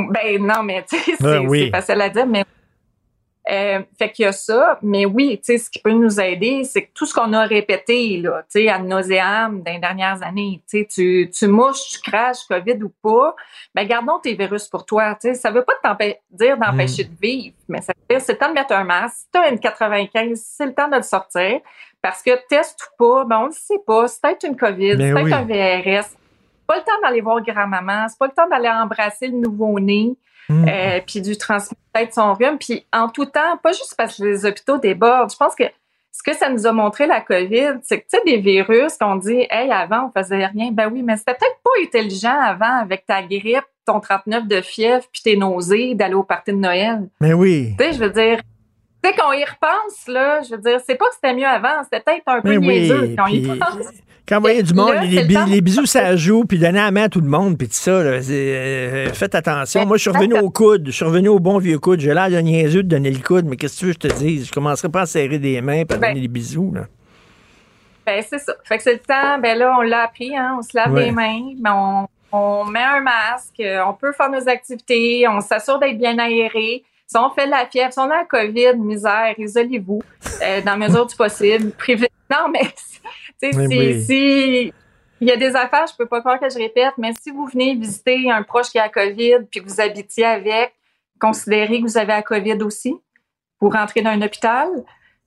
ben 0.06 0.44
non, 0.44 0.62
mais 0.62 0.84
tu 0.88 0.98
sais, 0.98 1.16
ben 1.20 1.48
c'est 1.48 1.70
facile 1.70 2.00
à 2.00 2.08
dire, 2.08 2.26
mais 2.26 2.44
euh, 3.50 3.80
fait 3.98 4.10
qu'il 4.10 4.24
y 4.24 4.26
a 4.26 4.32
ça, 4.32 4.78
mais 4.82 5.06
oui, 5.06 5.38
tu 5.38 5.44
sais, 5.44 5.58
ce 5.58 5.70
qui 5.70 5.78
peut 5.78 5.92
nous 5.92 6.20
aider, 6.20 6.64
c'est 6.64 6.82
que 6.82 6.90
tout 6.92 7.06
ce 7.06 7.14
qu'on 7.14 7.32
a 7.32 7.44
répété, 7.44 8.18
là, 8.18 8.42
tu 8.42 8.60
sais, 8.60 8.68
à 8.68 8.78
nauséam 8.78 9.62
dans 9.62 9.72
les 9.72 9.78
dernières 9.78 10.22
années, 10.22 10.60
tu 10.68 10.80
sais, 10.80 10.86
tu, 10.86 11.30
tu 11.30 11.46
mouches, 11.46 11.88
tu 11.92 12.10
craches, 12.10 12.44
COVID 12.46 12.82
ou 12.82 12.92
pas, 13.02 13.34
ben 13.74 13.86
gardons 13.86 14.18
tes 14.18 14.34
virus 14.34 14.68
pour 14.68 14.84
toi, 14.84 15.14
tu 15.14 15.28
sais, 15.28 15.34
ça 15.34 15.50
veut 15.50 15.64
pas 15.64 15.96
dire 16.30 16.58
d'empêcher 16.58 17.04
mm. 17.04 17.08
de 17.08 17.20
vivre, 17.22 17.56
mais 17.68 17.80
ça 17.80 17.94
veut 17.96 18.16
dire 18.16 18.20
c'est 18.24 18.32
le 18.32 18.38
temps 18.38 18.50
de 18.50 18.54
mettre 18.54 18.74
un 18.74 18.84
masque, 18.84 19.16
si 19.16 19.26
t'as 19.32 19.50
une 19.50 19.58
95, 19.58 20.38
c'est 20.44 20.66
le 20.66 20.74
temps 20.74 20.88
de 20.88 20.96
le 20.96 21.02
sortir, 21.02 21.60
parce 22.02 22.22
que 22.22 22.32
test 22.50 22.78
ou 22.82 23.02
pas, 23.02 23.24
ben 23.24 23.38
on 23.44 23.46
ne 23.46 23.52
sait 23.52 23.80
pas, 23.86 24.08
c'est 24.08 24.20
peut-être 24.20 24.46
une 24.46 24.56
COVID, 24.56 24.96
c'est 24.98 25.12
peut-être 25.14 25.32
un 25.32 25.44
VRS, 25.44 26.08
pas 26.68 26.76
le 26.76 26.82
temps 26.82 27.00
d'aller 27.02 27.20
voir 27.20 27.42
grand-maman, 27.42 28.06
c'est 28.08 28.18
pas 28.18 28.26
le 28.26 28.32
temps 28.32 28.48
d'aller 28.48 28.68
embrasser 28.68 29.26
le 29.26 29.38
nouveau-né. 29.38 30.16
Mm. 30.50 30.66
euh, 30.66 31.00
puis 31.06 31.20
du 31.20 31.36
transmettre 31.36 32.14
son 32.14 32.32
rhume, 32.32 32.56
puis 32.58 32.86
en 32.90 33.08
tout 33.10 33.26
temps, 33.26 33.58
pas 33.62 33.72
juste 33.72 33.94
parce 33.98 34.16
que 34.16 34.24
les 34.24 34.46
hôpitaux 34.46 34.78
débordent. 34.78 35.30
Je 35.30 35.36
pense 35.36 35.54
que 35.54 35.64
ce 36.10 36.22
que 36.22 36.34
ça 36.34 36.48
nous 36.48 36.66
a 36.66 36.72
montré 36.72 37.06
la 37.06 37.20
COVID, 37.20 37.80
c'est 37.82 38.00
que 38.00 38.06
tu 38.10 38.16
sais 38.16 38.22
des 38.24 38.38
virus 38.38 38.96
qu'on 38.96 39.16
dit, 39.16 39.46
hey, 39.50 39.70
avant 39.70 40.06
on 40.06 40.20
faisait 40.20 40.46
rien. 40.46 40.70
Ben 40.72 40.90
oui, 40.90 41.02
mais 41.02 41.16
c'était 41.16 41.34
peut-être 41.34 41.60
pas 41.62 41.70
intelligent 41.82 42.40
avant 42.40 42.80
avec 42.80 43.04
ta 43.06 43.22
grippe, 43.22 43.66
ton 43.86 44.00
39 44.00 44.48
de 44.48 44.60
fièvre, 44.62 45.04
puis 45.12 45.22
tes 45.22 45.36
nausées, 45.36 45.94
d'aller 45.94 46.14
au 46.14 46.24
party 46.24 46.52
de 46.52 46.56
Noël. 46.56 47.08
Mais 47.20 47.34
oui. 47.34 47.74
Tu 47.78 47.84
sais, 47.84 47.92
je 47.92 47.98
veux 47.98 48.10
dire. 48.10 48.40
Tu 49.02 49.10
sais, 49.10 49.16
qu'on 49.16 49.32
y 49.32 49.44
repense, 49.44 50.08
là, 50.08 50.40
je 50.42 50.54
veux 50.56 50.60
dire, 50.60 50.80
c'est 50.86 50.96
pas 50.96 51.06
que 51.06 51.14
c'était 51.14 51.34
mieux 51.34 51.46
avant, 51.46 51.82
c'était 51.84 52.00
peut-être 52.00 52.22
un 52.26 52.40
peu 52.40 52.56
oui, 52.56 52.66
niaiseux 52.66 53.14
quand 53.16 53.24
on 53.24 53.28
y 53.28 53.40
puis- 53.42 53.58
pense. 53.58 53.86
Quand 54.28 54.36
vous 54.36 54.42
voyez 54.42 54.62
du 54.62 54.74
monde, 54.74 54.92
Là, 54.92 55.04
les, 55.04 55.24
bi- 55.24 55.60
bisous, 55.62 55.86
ça 55.86 56.14
joue, 56.14 56.44
puis 56.44 56.58
donner 56.58 56.80
la 56.80 56.90
main 56.90 57.04
à 57.04 57.08
tout 57.08 57.22
le 57.22 57.28
monde, 57.28 57.56
puis 57.56 57.66
tout 57.66 57.72
ça, 57.74 58.02
là, 58.02 58.20
euh, 58.28 59.08
faites 59.14 59.34
attention. 59.34 59.86
Moi, 59.86 59.96
je 59.96 60.02
suis 60.02 60.10
revenu 60.10 60.38
au 60.38 60.50
coude. 60.50 60.82
Je 60.86 60.90
suis 60.90 61.04
revenu 61.06 61.28
au 61.28 61.38
bon 61.38 61.56
vieux 61.56 61.78
coude. 61.78 62.00
J'ai 62.00 62.12
l'air 62.12 62.28
de 62.28 62.36
niaiseux 62.38 62.82
de 62.82 62.88
donner 62.88 63.10
le 63.10 63.20
coude, 63.20 63.46
mais 63.46 63.56
qu'est-ce 63.56 63.76
que 63.76 63.78
tu 63.80 63.86
veux 63.86 63.94
que 63.94 64.00
je 64.02 64.08
te 64.08 64.18
dise? 64.18 64.46
Je 64.48 64.52
commencerai 64.52 64.90
pas 64.90 65.00
à 65.02 65.06
serrer 65.06 65.38
des 65.38 65.62
mains 65.62 65.72
et 65.76 65.80
à 65.80 65.84
Ben, 65.84 66.08
donner 66.10 66.20
des 66.20 66.28
bisous. 66.28 66.72
Là. 66.74 66.82
Ben, 68.04 68.22
c'est 68.28 68.38
ça. 68.38 68.54
Fait 68.64 68.76
que 68.76 68.82
c'est 68.82 68.92
le 68.94 68.98
temps, 68.98 69.38
ben 69.42 69.56
là, 69.56 69.74
on 69.78 69.82
l'a 69.82 70.02
appris, 70.04 70.36
hein, 70.36 70.56
on 70.58 70.62
se 70.62 70.76
lave 70.76 70.92
Ouais. 70.92 71.06
les 71.06 71.10
mains, 71.12 71.40
mais 71.62 71.70
on, 71.70 72.06
on 72.32 72.64
met 72.66 72.82
un 72.82 73.00
masque, 73.00 73.62
on 73.86 73.94
peut 73.94 74.12
faire 74.12 74.30
nos 74.30 74.46
activités, 74.46 75.26
on 75.26 75.40
s'assure 75.40 75.78
d'être 75.78 75.96
bien 75.96 76.18
aéré. 76.18 76.84
Si 77.10 77.16
on 77.16 77.30
fait 77.30 77.46
de 77.46 77.50
la 77.50 77.64
fièvre, 77.66 77.90
si 77.92 77.98
on 77.98 78.02
a 78.10 78.18
la 78.18 78.24
COVID, 78.26 78.74
misère, 78.76 79.34
isolez-vous 79.38 80.02
euh, 80.42 80.60
dans 80.60 80.72
la 80.78 80.88
mesure 80.88 81.06
du 81.06 81.16
possible. 81.16 81.70
Privé- 81.78 82.10
Non, 82.30 82.48
mais 82.52 82.60
tu 82.60 83.50
sais, 83.50 83.56
Oui, 83.56 83.66
si, 83.70 83.78
oui. 83.78 84.02
si- 84.04 84.72
il 85.20 85.26
y 85.26 85.32
a 85.32 85.36
des 85.36 85.56
affaires, 85.56 85.86
je 85.90 85.96
peux 85.96 86.06
pas 86.06 86.20
croire 86.20 86.38
que 86.38 86.48
je 86.50 86.58
répète, 86.58 86.92
mais 86.98 87.12
si 87.20 87.30
vous 87.30 87.46
venez 87.46 87.74
visiter 87.74 88.30
un 88.30 88.42
proche 88.42 88.68
qui 88.68 88.78
a 88.78 88.82
la 88.84 88.88
COVID 88.90 89.46
puis 89.50 89.60
que 89.62 89.68
vous 89.68 89.80
habitiez 89.80 90.24
avec, 90.26 90.74
considérez 91.18 91.78
que 91.80 91.84
vous 91.86 91.96
avez 91.98 92.08
la 92.12 92.22
COVID 92.22 92.62
aussi 92.62 92.94
pour 93.58 93.72
rentrer 93.72 94.02
dans 94.02 94.10
un 94.10 94.20
hôpital. 94.22 94.68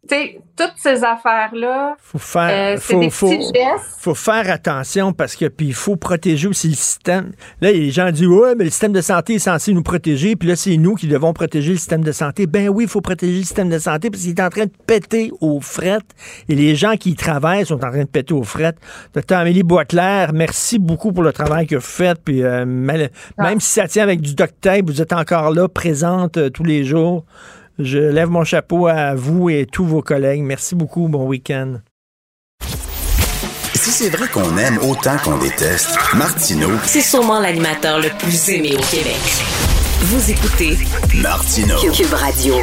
Tu 0.10 0.16
sais, 0.16 0.40
toutes 0.58 0.74
ces 0.78 1.04
affaires-là, 1.04 1.96
Faut 2.00 2.18
faire, 2.18 2.76
euh, 2.76 2.80
c'est 2.82 2.94
faut, 2.96 3.00
des 3.00 3.10
faut, 3.12 3.30
petits 3.30 3.42
gestes. 3.54 3.98
faut 4.00 4.16
faire 4.16 4.50
attention 4.50 5.14
parce 5.14 5.36
que 5.36 5.46
puis 5.46 5.68
il 5.68 5.74
faut 5.76 5.96
protéger 5.96 6.48
aussi 6.48 6.70
le 6.70 6.74
système. 6.74 7.32
Là, 7.62 7.72
les 7.72 7.92
gens 7.92 8.10
disent 8.10 8.26
ouais, 8.26 8.56
mais 8.58 8.64
le 8.64 8.72
système 8.72 8.94
de 8.94 9.02
santé 9.02 9.36
est 9.36 9.40
censé 9.40 9.72
nous 9.74 9.84
protéger, 9.84 10.36
puis 10.36 10.50
là 10.50 10.56
c'est 10.56 10.76
nous 10.78 10.96
qui 10.96 11.08
devons 11.08 11.34
protéger 11.34 11.74
le 11.74 11.78
système 11.78 12.04
de 12.04 12.12
santé. 12.12 12.48
Ben 12.48 12.68
oui, 12.70 12.86
il 12.86 12.90
faut 12.90 13.02
protéger 13.02 13.38
le 13.38 13.44
système 13.44 13.70
de 13.70 13.78
santé 13.78 14.10
parce 14.10 14.24
qu'il 14.24 14.32
est 14.32 14.42
en 14.42 14.50
train 14.50 14.66
de 14.66 14.72
péter 14.88 15.32
aux 15.40 15.60
frettes 15.62 16.16
et 16.50 16.56
les 16.56 16.76
gens 16.76 16.96
qui 16.98 17.12
y 17.12 17.16
travaillent 17.16 17.68
sont 17.68 17.76
en 17.76 17.92
train 17.92 18.02
de 18.04 18.10
péter 18.10 18.34
aux 18.34 18.44
frettes. 18.44 18.78
Docteur 19.14 19.38
Amélie 19.42 19.62
Boisclair, 19.62 20.34
merci 20.34 20.80
beaucoup 20.80 21.12
pour 21.14 21.22
le 21.24 21.32
travail 21.32 21.68
que 21.68 21.76
vous 21.76 21.82
faites. 21.82 22.20
Puis 22.26 22.42
euh, 22.42 22.66
mal- 22.66 23.12
même 23.38 23.60
si 23.60 23.70
ça 23.70 23.88
tient 23.88 24.02
avec 24.02 24.20
du 24.20 24.34
duct 24.34 24.56
tape, 24.62 24.82
vous 24.88 25.00
êtes 25.00 25.14
encore 25.14 25.52
là, 25.52 25.68
présente 25.68 26.38
euh, 26.38 26.50
tous 26.50 26.64
les 26.64 26.84
jours. 26.86 27.24
Je 27.84 27.98
lève 27.98 28.30
mon 28.30 28.44
chapeau 28.44 28.88
à 28.88 29.16
vous 29.16 29.50
et 29.50 29.66
tous 29.66 29.86
vos 29.86 30.02
collègues. 30.02 30.42
Merci 30.42 30.76
beaucoup. 30.76 31.08
Bon 31.08 31.26
week-end. 31.26 31.78
Si 33.74 33.90
c'est 33.90 34.10
vrai 34.10 34.28
qu'on 34.28 34.58
aime 34.58 34.78
autant 34.78 35.18
qu'on 35.24 35.38
déteste, 35.40 35.98
Martineau, 36.16 36.70
C'est 36.86 37.02
sûrement 37.02 37.40
l'animateur 37.40 38.00
le 38.00 38.10
plus 38.20 38.50
aimé 38.50 38.76
au 38.76 38.96
Québec. 38.96 39.18
Vous 40.02 40.32
écoutez 40.32 40.78
Martineau. 41.16 41.78
Cube 41.92 42.14
Radio. 42.14 42.56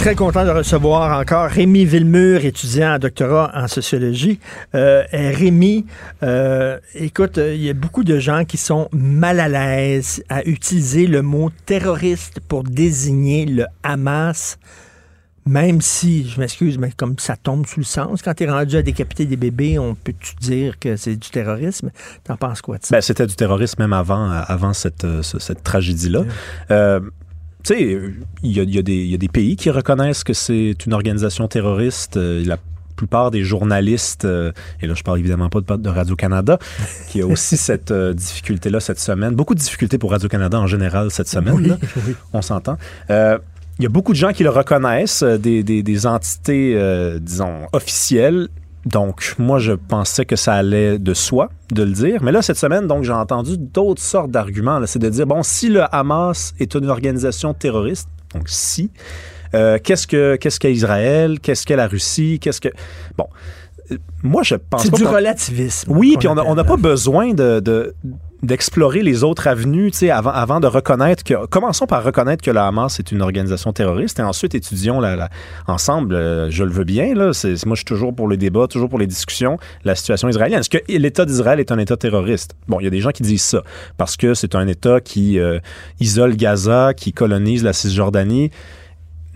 Très 0.00 0.14
content 0.14 0.46
de 0.46 0.50
recevoir 0.50 1.20
encore 1.20 1.50
Rémi 1.50 1.84
Villemur, 1.84 2.42
étudiant 2.46 2.94
en 2.94 2.98
doctorat 2.98 3.50
en 3.54 3.68
sociologie. 3.68 4.40
Euh, 4.74 5.02
Rémi, 5.12 5.84
euh, 6.22 6.78
écoute, 6.94 7.36
euh, 7.36 7.54
il 7.54 7.62
y 7.62 7.68
a 7.68 7.74
beaucoup 7.74 8.02
de 8.02 8.18
gens 8.18 8.46
qui 8.46 8.56
sont 8.56 8.88
mal 8.92 9.40
à 9.40 9.48
l'aise 9.50 10.24
à 10.30 10.42
utiliser 10.46 11.06
le 11.06 11.20
mot 11.20 11.50
terroriste 11.66 12.40
pour 12.48 12.64
désigner 12.64 13.44
le 13.44 13.66
Hamas. 13.82 14.58
Même 15.46 15.80
si, 15.82 16.28
je 16.28 16.40
m'excuse, 16.40 16.78
mais 16.78 16.92
comme 16.96 17.18
ça 17.18 17.36
tombe 17.36 17.66
sous 17.66 17.80
le 17.80 17.84
sens, 17.84 18.22
quand 18.22 18.32
tu 18.34 18.44
es 18.44 18.50
rendu 18.50 18.76
à 18.76 18.82
décapiter 18.82 19.26
des 19.26 19.36
bébés, 19.36 19.78
on 19.78 19.94
peut-tu 19.94 20.34
dire 20.36 20.78
que 20.78 20.96
c'est 20.96 21.16
du 21.16 21.28
terrorisme? 21.30 21.90
T'en 22.24 22.36
penses 22.36 22.62
quoi 22.62 22.78
de 22.78 22.84
ça? 22.84 22.94
Ben, 22.96 23.00
c'était 23.02 23.26
du 23.26 23.34
terrorisme 23.34 23.82
même 23.82 23.92
avant, 23.92 24.30
avant 24.30 24.72
cette, 24.72 25.04
euh, 25.04 25.22
ce- 25.22 25.38
cette 25.38 25.62
tragédie-là. 25.62 26.24
Euh, 26.70 27.00
tu 27.64 27.74
sais, 27.74 27.98
il 28.42 28.52
y 28.52 28.60
a, 28.60 28.62
il 28.62 28.74
y 28.74 28.78
a 28.78 28.82
des- 28.82 28.92
il 28.94 29.10
y 29.10 29.14
a 29.14 29.18
des 29.18 29.28
pays 29.28 29.56
qui 29.56 29.70
reconnaissent 29.70 30.24
que 30.24 30.32
c'est 30.32 30.74
une 30.86 30.92
organisation 30.92 31.48
terroriste. 31.48 32.16
Euh, 32.16 32.44
La 32.44 32.58
plupart 32.96 33.30
des 33.30 33.42
journalistes, 33.44 34.26
euh, 34.26 34.52
et 34.82 34.86
là 34.86 34.92
je 34.92 35.02
parle 35.02 35.18
évidemment 35.20 35.48
pas 35.48 35.60
de, 35.62 35.76
de 35.82 35.88
Radio-Canada, 35.88 36.58
qui 37.08 37.22
a 37.22 37.26
aussi 37.26 37.56
cette 37.56 37.90
euh, 37.92 38.12
difficulté-là 38.12 38.78
cette 38.80 38.98
semaine. 39.00 39.34
Beaucoup 39.34 39.54
de 39.54 39.60
difficultés 39.60 39.96
pour 39.96 40.10
Radio-Canada 40.10 40.58
en 40.60 40.66
général 40.66 41.10
cette 41.10 41.28
semaine. 41.28 41.66
là. 41.66 41.78
On 42.34 42.42
s'entend. 42.42 42.76
Euh, 43.08 43.38
il 43.78 43.84
y 43.84 43.86
a 43.86 43.88
beaucoup 43.88 44.12
de 44.12 44.18
gens 44.18 44.32
qui 44.32 44.42
le 44.42 44.50
reconnaissent, 44.50 45.22
des, 45.22 45.62
des- 45.62 45.82
des 45.82 46.06
entités, 46.06 46.78
disons, 47.22 47.60
officielles. 47.72 48.48
Donc, 48.86 49.34
moi, 49.38 49.58
je 49.58 49.72
pensais 49.72 50.24
que 50.24 50.36
ça 50.36 50.54
allait 50.54 50.98
de 50.98 51.12
soi 51.14 51.50
de 51.70 51.82
le 51.82 51.92
dire. 51.92 52.22
Mais 52.22 52.32
là, 52.32 52.40
cette 52.42 52.56
semaine, 52.56 52.86
donc, 52.86 53.04
j'ai 53.04 53.12
entendu 53.12 53.58
d'autres 53.58 54.00
sortes 54.02 54.30
d'arguments. 54.30 54.80
C'est 54.86 54.98
de 54.98 55.08
dire, 55.08 55.26
bon, 55.26 55.42
si 55.42 55.68
le 55.68 55.82
Hamas 55.94 56.54
est 56.58 56.74
une 56.74 56.88
organisation 56.88 57.52
terroriste, 57.52 58.08
donc 58.34 58.48
si, 58.48 58.90
euh, 59.54 59.78
qu'est-ce 59.82 60.06
que 60.06 60.36
qu'est-ce 60.36 60.58
qu'est 60.60 60.72
Israël? 60.72 61.40
Qu'est-ce 61.40 61.66
qu'est 61.66 61.76
la 61.76 61.88
Russie? 61.88 62.38
Qu'est-ce 62.40 62.60
que... 62.60 62.68
Bon, 63.18 63.26
euh, 63.90 63.98
moi, 64.22 64.42
je 64.44 64.54
pense 64.54 64.84
C'est 64.84 64.94
du 64.94 65.04
relativisme. 65.04 65.92
oui, 65.94 66.16
puis 66.18 66.28
on 66.28 66.34
n'a 66.54 66.64
pas 66.64 66.76
besoin 66.76 67.34
de, 67.34 67.60
de- 67.60 67.94
d'explorer 68.42 69.02
les 69.02 69.22
autres 69.22 69.46
avenues, 69.48 69.90
tu 69.90 69.98
sais, 69.98 70.10
avant, 70.10 70.30
avant 70.30 70.60
de 70.60 70.66
reconnaître 70.66 71.22
que... 71.24 71.46
Commençons 71.46 71.86
par 71.86 72.02
reconnaître 72.04 72.42
que 72.42 72.50
le 72.50 72.58
Hamas 72.58 72.98
est 72.98 73.12
une 73.12 73.20
organisation 73.22 73.72
terroriste 73.72 74.18
et 74.18 74.22
ensuite 74.22 74.54
étudions 74.54 74.98
la, 74.98 75.16
la- 75.16 75.30
ensemble, 75.66 76.14
euh, 76.14 76.50
je 76.50 76.64
le 76.64 76.70
veux 76.70 76.84
bien, 76.84 77.14
là, 77.14 77.32
c'est, 77.32 77.66
moi 77.66 77.74
je 77.74 77.80
suis 77.80 77.84
toujours 77.84 78.14
pour 78.14 78.28
le 78.28 78.36
débat, 78.36 78.66
toujours 78.66 78.88
pour 78.88 78.98
les 78.98 79.06
discussions, 79.06 79.58
la 79.84 79.94
situation 79.94 80.28
israélienne. 80.28 80.60
Est-ce 80.60 80.70
que 80.70 80.78
l'État 80.88 81.24
d'Israël 81.24 81.60
est 81.60 81.70
un 81.70 81.78
État 81.78 81.96
terroriste? 81.96 82.54
Bon, 82.66 82.80
il 82.80 82.84
y 82.84 82.86
a 82.86 82.90
des 82.90 83.00
gens 83.00 83.10
qui 83.10 83.22
disent 83.22 83.42
ça, 83.42 83.62
parce 83.96 84.16
que 84.16 84.34
c'est 84.34 84.54
un 84.54 84.66
État 84.66 85.00
qui 85.00 85.38
euh, 85.38 85.58
isole 86.00 86.36
Gaza, 86.36 86.94
qui 86.94 87.12
colonise 87.12 87.62
la 87.62 87.72
Cisjordanie. 87.72 88.50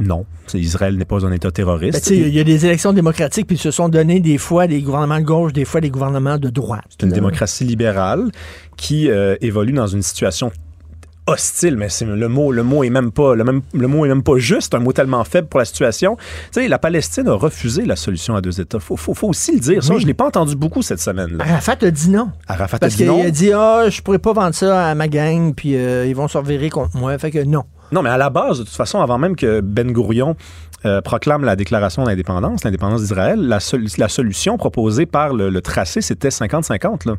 Non, 0.00 0.26
Israël 0.54 0.96
n'est 0.96 1.04
pas 1.04 1.24
un 1.24 1.30
État 1.32 1.48
Ben, 1.48 1.52
terroriste. 1.52 2.04
sais, 2.04 2.16
il 2.16 2.34
y 2.34 2.40
a 2.40 2.44
des 2.44 2.66
élections 2.66 2.92
démocratiques, 2.92 3.46
puis 3.46 3.56
ils 3.56 3.60
se 3.60 3.70
sont 3.70 3.88
donnés 3.88 4.18
des 4.20 4.38
fois 4.38 4.66
des 4.66 4.82
gouvernements 4.82 5.20
de 5.20 5.24
gauche, 5.24 5.52
des 5.52 5.64
fois 5.64 5.80
des 5.80 5.90
gouvernements 5.90 6.36
de 6.38 6.48
droite. 6.50 6.84
C'est 6.88 7.06
une 7.06 7.12
démocratie 7.12 7.64
libérale 7.64 8.30
qui 8.76 9.08
euh, 9.08 9.36
évolue 9.40 9.72
dans 9.72 9.86
une 9.86 10.02
situation 10.02 10.50
hostile, 11.26 11.76
mais 11.78 11.88
c'est 11.88 12.04
le 12.04 12.28
mot, 12.28 12.52
le 12.52 12.62
mot 12.62 12.84
est 12.84 12.90
même 12.90 13.10
pas, 13.10 13.34
le, 13.34 13.44
même, 13.44 13.62
le 13.72 13.88
mot 13.88 14.04
est 14.04 14.08
même 14.08 14.22
pas 14.22 14.36
juste, 14.36 14.74
un 14.74 14.78
mot 14.80 14.92
tellement 14.92 15.24
faible 15.24 15.48
pour 15.48 15.58
la 15.58 15.64
situation. 15.64 16.16
Tu 16.52 16.60
sais, 16.60 16.68
la 16.68 16.78
Palestine 16.78 17.28
a 17.28 17.32
refusé 17.34 17.86
la 17.86 17.96
solution 17.96 18.34
à 18.36 18.42
deux 18.42 18.60
États. 18.60 18.78
Faut, 18.78 18.96
faut, 18.96 19.14
faut 19.14 19.28
aussi 19.28 19.52
le 19.52 19.60
dire. 19.60 19.82
Ça, 19.82 19.94
Oui. 19.94 20.00
je 20.02 20.06
l'ai 20.06 20.12
pas 20.12 20.26
entendu 20.26 20.54
beaucoup 20.54 20.82
cette 20.82 21.00
semaine. 21.00 21.38
Là. 21.38 21.44
Arafat 21.48 21.76
a 21.80 21.90
dit 21.90 22.10
non. 22.10 22.30
Arafat 22.46 22.76
a 22.76 22.80
Parce 22.80 22.92
dit 22.92 22.98
qu'il 22.98 23.06
non? 23.06 23.22
a 23.24 23.30
dit 23.30 23.52
Ah, 23.54 23.84
je 23.88 24.02
pourrais 24.02 24.18
pas 24.18 24.34
vendre 24.34 24.54
ça 24.54 24.88
à 24.88 24.94
ma 24.94 25.08
gang, 25.08 25.54
puis 25.54 25.76
euh, 25.76 26.04
ils 26.06 26.14
vont 26.14 26.28
se 26.28 26.36
revirer 26.36 26.68
contre 26.68 26.94
moi. 26.96 27.16
Fait 27.18 27.30
que 27.30 27.42
non. 27.42 27.64
Non, 27.94 28.02
mais 28.02 28.10
à 28.10 28.18
la 28.18 28.28
base, 28.28 28.58
de 28.58 28.64
toute 28.64 28.74
façon, 28.74 29.00
avant 29.00 29.16
même 29.18 29.36
que 29.36 29.60
Ben 29.60 29.90
Gourion 29.92 30.36
euh, 30.84 31.00
proclame 31.00 31.44
la 31.44 31.56
déclaration 31.56 32.04
d'indépendance, 32.04 32.64
l'indépendance 32.64 33.00
d'Israël, 33.00 33.38
la, 33.40 33.60
sol- 33.60 33.86
la 33.96 34.08
solution 34.08 34.58
proposée 34.58 35.06
par 35.06 35.32
le, 35.32 35.48
le 35.48 35.60
tracé, 35.62 36.00
c'était 36.02 36.28
50-50. 36.28 37.08
là. 37.08 37.14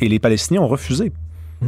Et 0.00 0.08
les 0.08 0.18
Palestiniens 0.18 0.62
ont 0.62 0.66
refusé. 0.68 1.12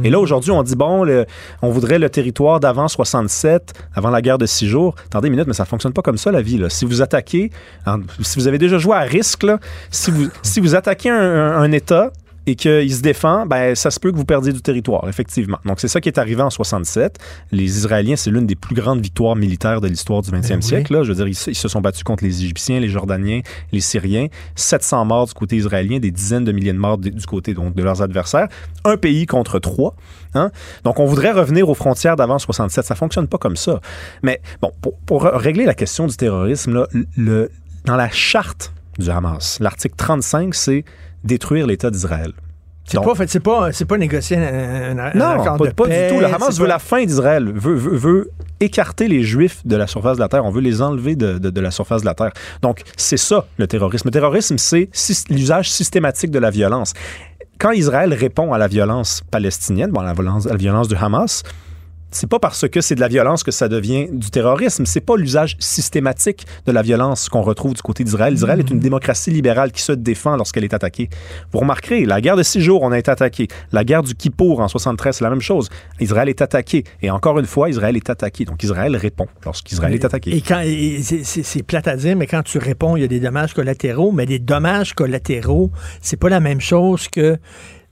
Et 0.03 0.09
là, 0.11 0.19
aujourd'hui, 0.19 0.51
on 0.51 0.61
dit, 0.61 0.75
bon, 0.75 1.03
le- 1.03 1.25
on 1.63 1.69
voudrait 1.71 1.97
le 1.97 2.09
territoire 2.09 2.59
d'avant 2.59 2.87
67, 2.87 3.73
avant 3.95 4.09
la 4.11 4.21
guerre 4.21 4.37
de 4.37 4.45
six 4.45 4.67
jours. 4.67 4.93
Attendez 5.05 5.27
une 5.27 5.31
minute, 5.33 5.47
mais 5.47 5.53
ça 5.53 5.63
ne 5.63 5.67
fonctionne 5.67 5.93
pas 5.93 6.01
comme 6.03 6.17
ça, 6.17 6.31
la 6.31 6.41
vie. 6.41 6.57
Là. 6.57 6.69
Si 6.69 6.85
vous 6.85 7.01
attaquez, 7.01 7.51
en- 7.87 7.99
si 8.21 8.37
vous 8.37 8.47
avez 8.47 8.57
déjà 8.59 8.77
joué 8.77 8.95
à 8.95 8.99
risque, 9.01 9.43
là, 9.43 9.57
si, 9.89 10.11
vous, 10.11 10.27
si 10.43 10.59
vous 10.59 10.75
attaquez 10.75 11.09
un, 11.09 11.15
un- 11.19 11.57
un 11.61 11.71
État 11.71 12.11
et 12.49 12.55
qu'il 12.55 12.91
se 12.95 13.01
défend, 13.01 13.45
ben, 13.45 13.75
ça 13.75 13.91
se 13.91 13.99
peut 13.99 14.09
que 14.11 14.15
vous 14.15 14.23
perdiez 14.25 14.53
du 14.53 14.61
territoire, 14.61 15.07
effectivement. 15.09 15.59
Donc, 15.65 15.81
c'est 15.81 15.89
ça 15.89 15.99
qui 15.99 16.07
est 16.07 16.17
arrivé 16.17 16.41
en 16.41 16.49
67. 16.49 17.17
Les 17.51 17.63
Israéliens, 17.77 18.15
c'est 18.15 18.31
l'une 18.31 18.47
des 18.47 18.55
plus 18.55 18.73
grandes 18.73 19.01
victoires 19.01 19.35
militaires 19.35 19.81
de 19.81 19.87
l'histoire 19.89 20.21
du 20.21 20.31
20e 20.31 20.47
Ben 20.47 20.55
oui. 20.55 20.63
siècle. 20.63 20.93
Là. 20.93 21.03
Je 21.03 21.09
veux 21.09 21.15
dire, 21.15 21.27
ils, 21.27 21.35
se- 21.35 21.51
ils 21.51 21.55
se 21.55 21.67
sont 21.67 21.81
battus 21.81 22.03
contre 22.03 22.23
les 22.23 22.41
Égyptiens, 22.43 22.79
les 22.79 22.87
Jordaniens, 22.87 23.41
les 23.73 23.81
Syriens. 23.81 24.27
700 24.55 25.03
morts 25.03 25.27
du 25.27 25.33
côté 25.33 25.57
israélien, 25.57 25.99
des 25.99 26.09
dizaines 26.09 26.45
de 26.45 26.53
milliers 26.53 26.71
de 26.71 26.77
morts 26.77 26.97
de- 26.97 27.09
du 27.09 27.25
côté 27.25 27.53
donc, 27.53 27.75
de 27.75 27.83
leurs 27.83 28.01
adversaires. 28.01 28.47
Un 28.85 28.95
pays 28.95 29.25
contre 29.25 29.59
trois. 29.59 29.93
Hein? 30.33 30.49
Donc, 30.85 30.99
on 30.99 31.05
voudrait 31.05 31.33
revenir 31.33 31.67
aux 31.67 31.75
frontières 31.75 32.15
d'avant 32.15 32.39
67. 32.39 32.85
Ça 32.85 32.95
fonctionne 32.95 33.27
pas 33.27 33.37
comme 33.37 33.57
ça. 33.57 33.81
Mais 34.23 34.41
bon, 34.61 34.71
pour, 34.81 34.93
pour 35.05 35.23
régler 35.23 35.65
la 35.65 35.73
question 35.73 36.07
du 36.07 36.15
terrorisme, 36.15 36.73
là, 36.73 36.87
le, 37.17 37.51
dans 37.83 37.97
la 37.97 38.09
charte 38.09 38.71
du 38.99 39.09
Hamas, 39.09 39.59
l'article 39.59 39.95
35, 39.97 40.55
c'est 40.55 40.85
détruire 41.27 41.67
l'État 41.67 41.91
d'Israël. 41.91 42.31
C'est 42.89 43.03
pas, 43.03 43.15
fait, 43.15 43.29
c'est 43.29 43.41
pas, 43.41 43.73
c'est 43.73 43.83
pas 43.83 43.97
négocier 43.97 44.37
un, 44.37 44.97
un- 44.97 44.97
un 44.97 45.13
non, 45.13 45.25
accord 45.25 45.57
pas, 45.57 45.65
de 45.67 45.71
pas 45.71 45.87
paix, 45.87 46.07
du 46.07 46.13
tout. 46.15 46.19
Le 46.21 46.27
Hamas 46.27 46.57
veut 46.57 46.63
pas- 46.63 46.69
la 46.69 46.79
fin 46.79 47.03
d'Israël, 47.03 47.51
veut, 47.53 47.75
veut, 47.75 47.97
veut 47.97 48.31
écarter 48.61 49.09
les 49.09 49.23
Juifs 49.23 49.59
de 49.67 49.75
la 49.75 49.87
surface 49.87 50.15
de 50.15 50.21
la 50.21 50.29
Terre. 50.29 50.45
On 50.45 50.51
veut 50.51 50.61
les 50.61 50.81
enlever 50.81 51.17
de, 51.17 51.37
de- 51.37 51.49
de 51.49 51.61
la 51.61 51.69
surface 51.71 51.99
de 52.01 52.05
la 52.05 52.13
Terre. 52.13 52.31
Donc, 52.61 52.83
c'est 52.95 53.17
ça, 53.17 53.45
le 53.57 53.67
terrorisme. 53.67 54.07
Le 54.07 54.11
terrorisme, 54.11 54.55
c'est 54.57 54.89
l'usage 55.29 55.69
systématique 55.69 56.31
de 56.31 56.39
la 56.39 56.49
violence. 56.49 56.93
Quand 57.59 57.71
Israël 57.71 58.13
répond 58.13 58.53
à 58.53 58.57
la 58.57 58.67
violence 58.67 59.21
palestinienne, 59.31 59.91
bon, 59.91 59.99
à 59.99 60.05
la 60.05 60.13
violence, 60.13 60.45
à 60.47 60.51
la 60.51 60.55
violence 60.57 60.87
du 60.87 60.95
Hamas, 60.95 61.43
c'est 62.11 62.29
pas 62.29 62.39
parce 62.39 62.67
que 62.67 62.81
c'est 62.81 62.95
de 62.95 62.99
la 63.01 63.07
violence 63.07 63.43
que 63.43 63.51
ça 63.51 63.67
devient 63.67 64.07
du 64.11 64.29
terrorisme. 64.29 64.85
C'est 64.85 65.01
pas 65.01 65.15
l'usage 65.17 65.55
systématique 65.59 66.45
de 66.65 66.71
la 66.71 66.81
violence 66.81 67.29
qu'on 67.29 67.41
retrouve 67.41 67.73
du 67.73 67.81
côté 67.81 68.03
d'Israël. 68.03 68.33
Israël 68.33 68.59
est 68.59 68.69
une 68.69 68.79
démocratie 68.79 69.29
libérale 69.31 69.71
qui 69.71 69.81
se 69.81 69.91
défend 69.91 70.35
lorsqu'elle 70.37 70.63
est 70.63 70.73
attaquée. 70.73 71.09
Vous 71.51 71.59
remarquerez, 71.59 72.05
la 72.05 72.21
guerre 72.21 72.35
de 72.37 72.43
six 72.43 72.61
jours, 72.61 72.81
on 72.83 72.91
a 72.91 72.99
été 72.99 73.11
attaqué. 73.11 73.47
La 73.71 73.83
guerre 73.83 74.03
du 74.03 74.15
Kippour 74.15 74.59
en 74.61 74.67
73, 74.67 75.17
c'est 75.17 75.23
la 75.23 75.29
même 75.29 75.41
chose. 75.41 75.69
Israël 75.99 76.29
est 76.29 76.41
attaqué. 76.41 76.83
Et 77.01 77.09
encore 77.09 77.39
une 77.39 77.45
fois, 77.45 77.69
Israël 77.69 77.95
est 77.97 78.09
attaqué. 78.09 78.45
Donc 78.45 78.63
Israël 78.63 78.95
répond 78.95 79.27
lorsqu'Israël 79.45 79.93
est 79.93 80.05
attaqué. 80.05 80.35
Et 80.35 80.41
quand 80.41 80.63
c'est- 80.63 81.63
plate 81.63 81.87
à 81.87 81.97
dire, 81.97 82.15
mais 82.15 82.27
quand 82.27 82.43
tu 82.43 82.57
réponds, 82.57 82.95
il 82.95 83.01
y 83.01 83.03
a 83.03 83.07
des 83.07 83.19
dommages 83.19 83.53
collatéraux, 83.53 84.11
mais 84.11 84.25
des 84.25 84.39
dommages 84.39 84.93
collatéraux, 84.93 85.71
c'est 86.01 86.17
pas 86.17 86.29
la 86.29 86.39
même 86.39 86.61
chose 86.61 87.07
que 87.09 87.37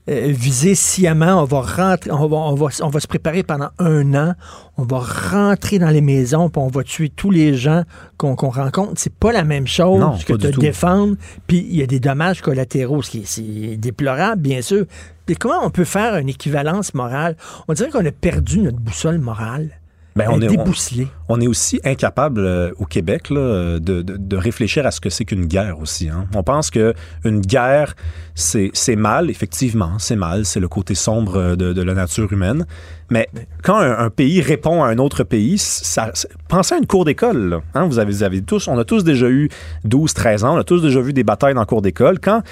viser 0.06 0.74
sciemment. 0.74 1.42
On 1.42 1.44
va 1.44 1.60
rentrer, 1.60 2.10
on 2.10 2.28
va, 2.28 2.36
on 2.36 2.54
va, 2.54 2.68
on 2.82 2.88
va 2.88 3.00
se 3.00 3.06
préparer 3.06 3.42
pendant 3.42 3.70
un 3.78 4.14
an. 4.14 4.34
On 4.76 4.84
va 4.84 4.98
rentrer 4.98 5.78
dans 5.78 5.90
les 5.90 6.00
maisons, 6.00 6.48
puis 6.48 6.62
on 6.62 6.68
va 6.68 6.82
tuer 6.82 7.08
tous 7.08 7.30
les 7.30 7.54
gens 7.54 7.82
qu'on 8.16 8.36
qu'on 8.36 8.50
rencontre. 8.50 8.92
C'est 8.96 9.14
pas 9.14 9.32
la 9.32 9.44
même 9.44 9.66
chose 9.66 10.00
Non, 10.00 10.16
que 10.24 10.34
de 10.34 10.50
défendre. 10.50 11.16
Puis 11.46 11.66
il 11.68 11.76
y 11.76 11.82
a 11.82 11.86
des 11.86 12.00
dommages 12.00 12.40
collatéraux, 12.40 13.02
ce 13.02 13.10
qui 13.10 13.18
est, 13.18 13.26
c'est 13.26 13.76
déplorable, 13.76 14.42
bien 14.42 14.62
sûr. 14.62 14.84
Mais 15.28 15.34
comment 15.34 15.60
on 15.64 15.70
peut 15.70 15.84
faire 15.84 16.16
une 16.16 16.28
équivalence 16.28 16.94
morale? 16.94 17.36
On 17.68 17.72
dirait 17.72 17.90
qu'on 17.90 18.04
a 18.04 18.12
perdu 18.12 18.60
notre 18.60 18.78
boussole 18.78 19.18
morale. 19.18 19.70
Ben, 20.16 20.28
on, 20.30 20.40
est, 20.40 20.46
on, 20.48 20.50
débousselée. 20.50 21.08
on 21.28 21.40
est 21.40 21.46
aussi 21.46 21.78
incapable 21.84 22.40
euh, 22.40 22.70
au 22.78 22.86
Québec 22.86 23.28
là, 23.30 23.78
de, 23.78 24.00
de- 24.02 24.16
de 24.16 24.36
réfléchir 24.36 24.86
à 24.86 24.90
ce 24.90 25.00
que 25.00 25.10
c'est 25.10 25.24
qu'une 25.26 25.44
guerre 25.46 25.78
aussi. 25.78 26.08
hein. 26.08 26.26
On 26.34 26.42
pense 26.42 26.70
que 26.70 26.94
une 27.24 27.40
guerre, 27.40 27.94
c'est 28.34 28.96
mal, 28.96 29.28
effectivement, 29.30 29.98
c'est 29.98 30.16
mal, 30.16 30.44
c'est 30.46 30.60
le 30.60 30.68
côté 30.68 30.94
sombre 30.94 31.36
euh, 31.36 31.56
de, 31.56 31.72
de 31.72 31.82
la 31.82 31.94
nature 31.94 32.32
humaine. 32.32 32.66
Mais 33.10 33.28
quand 33.62 33.76
un, 33.76 33.98
un 33.98 34.10
pays 34.10 34.40
répond 34.40 34.82
à 34.82 34.88
un 34.88 34.98
autre 34.98 35.22
pays, 35.22 35.58
ça, 35.58 36.10
pensez 36.48 36.74
à 36.74 36.78
une 36.78 36.86
cour 36.86 37.04
d'école. 37.04 37.60
hein. 37.74 37.86
Vous, 37.86 37.98
avez, 37.98 38.10
vous 38.10 38.22
avez 38.22 38.42
tous, 38.42 38.68
on 38.68 38.78
a 38.78 38.84
tous 38.84 39.04
déjà 39.04 39.28
eu 39.28 39.48
12, 39.84 40.14
13 40.14 40.44
ans, 40.44 40.54
on 40.56 40.58
a 40.58 40.64
tous 40.64 40.80
déjà 40.82 41.00
vu 41.00 41.12
des 41.12 41.24
batailles 41.24 41.54
dans 41.54 41.60
la 41.60 41.66
cour 41.66 41.82
d'école. 41.82 42.18
Quand 42.20 42.42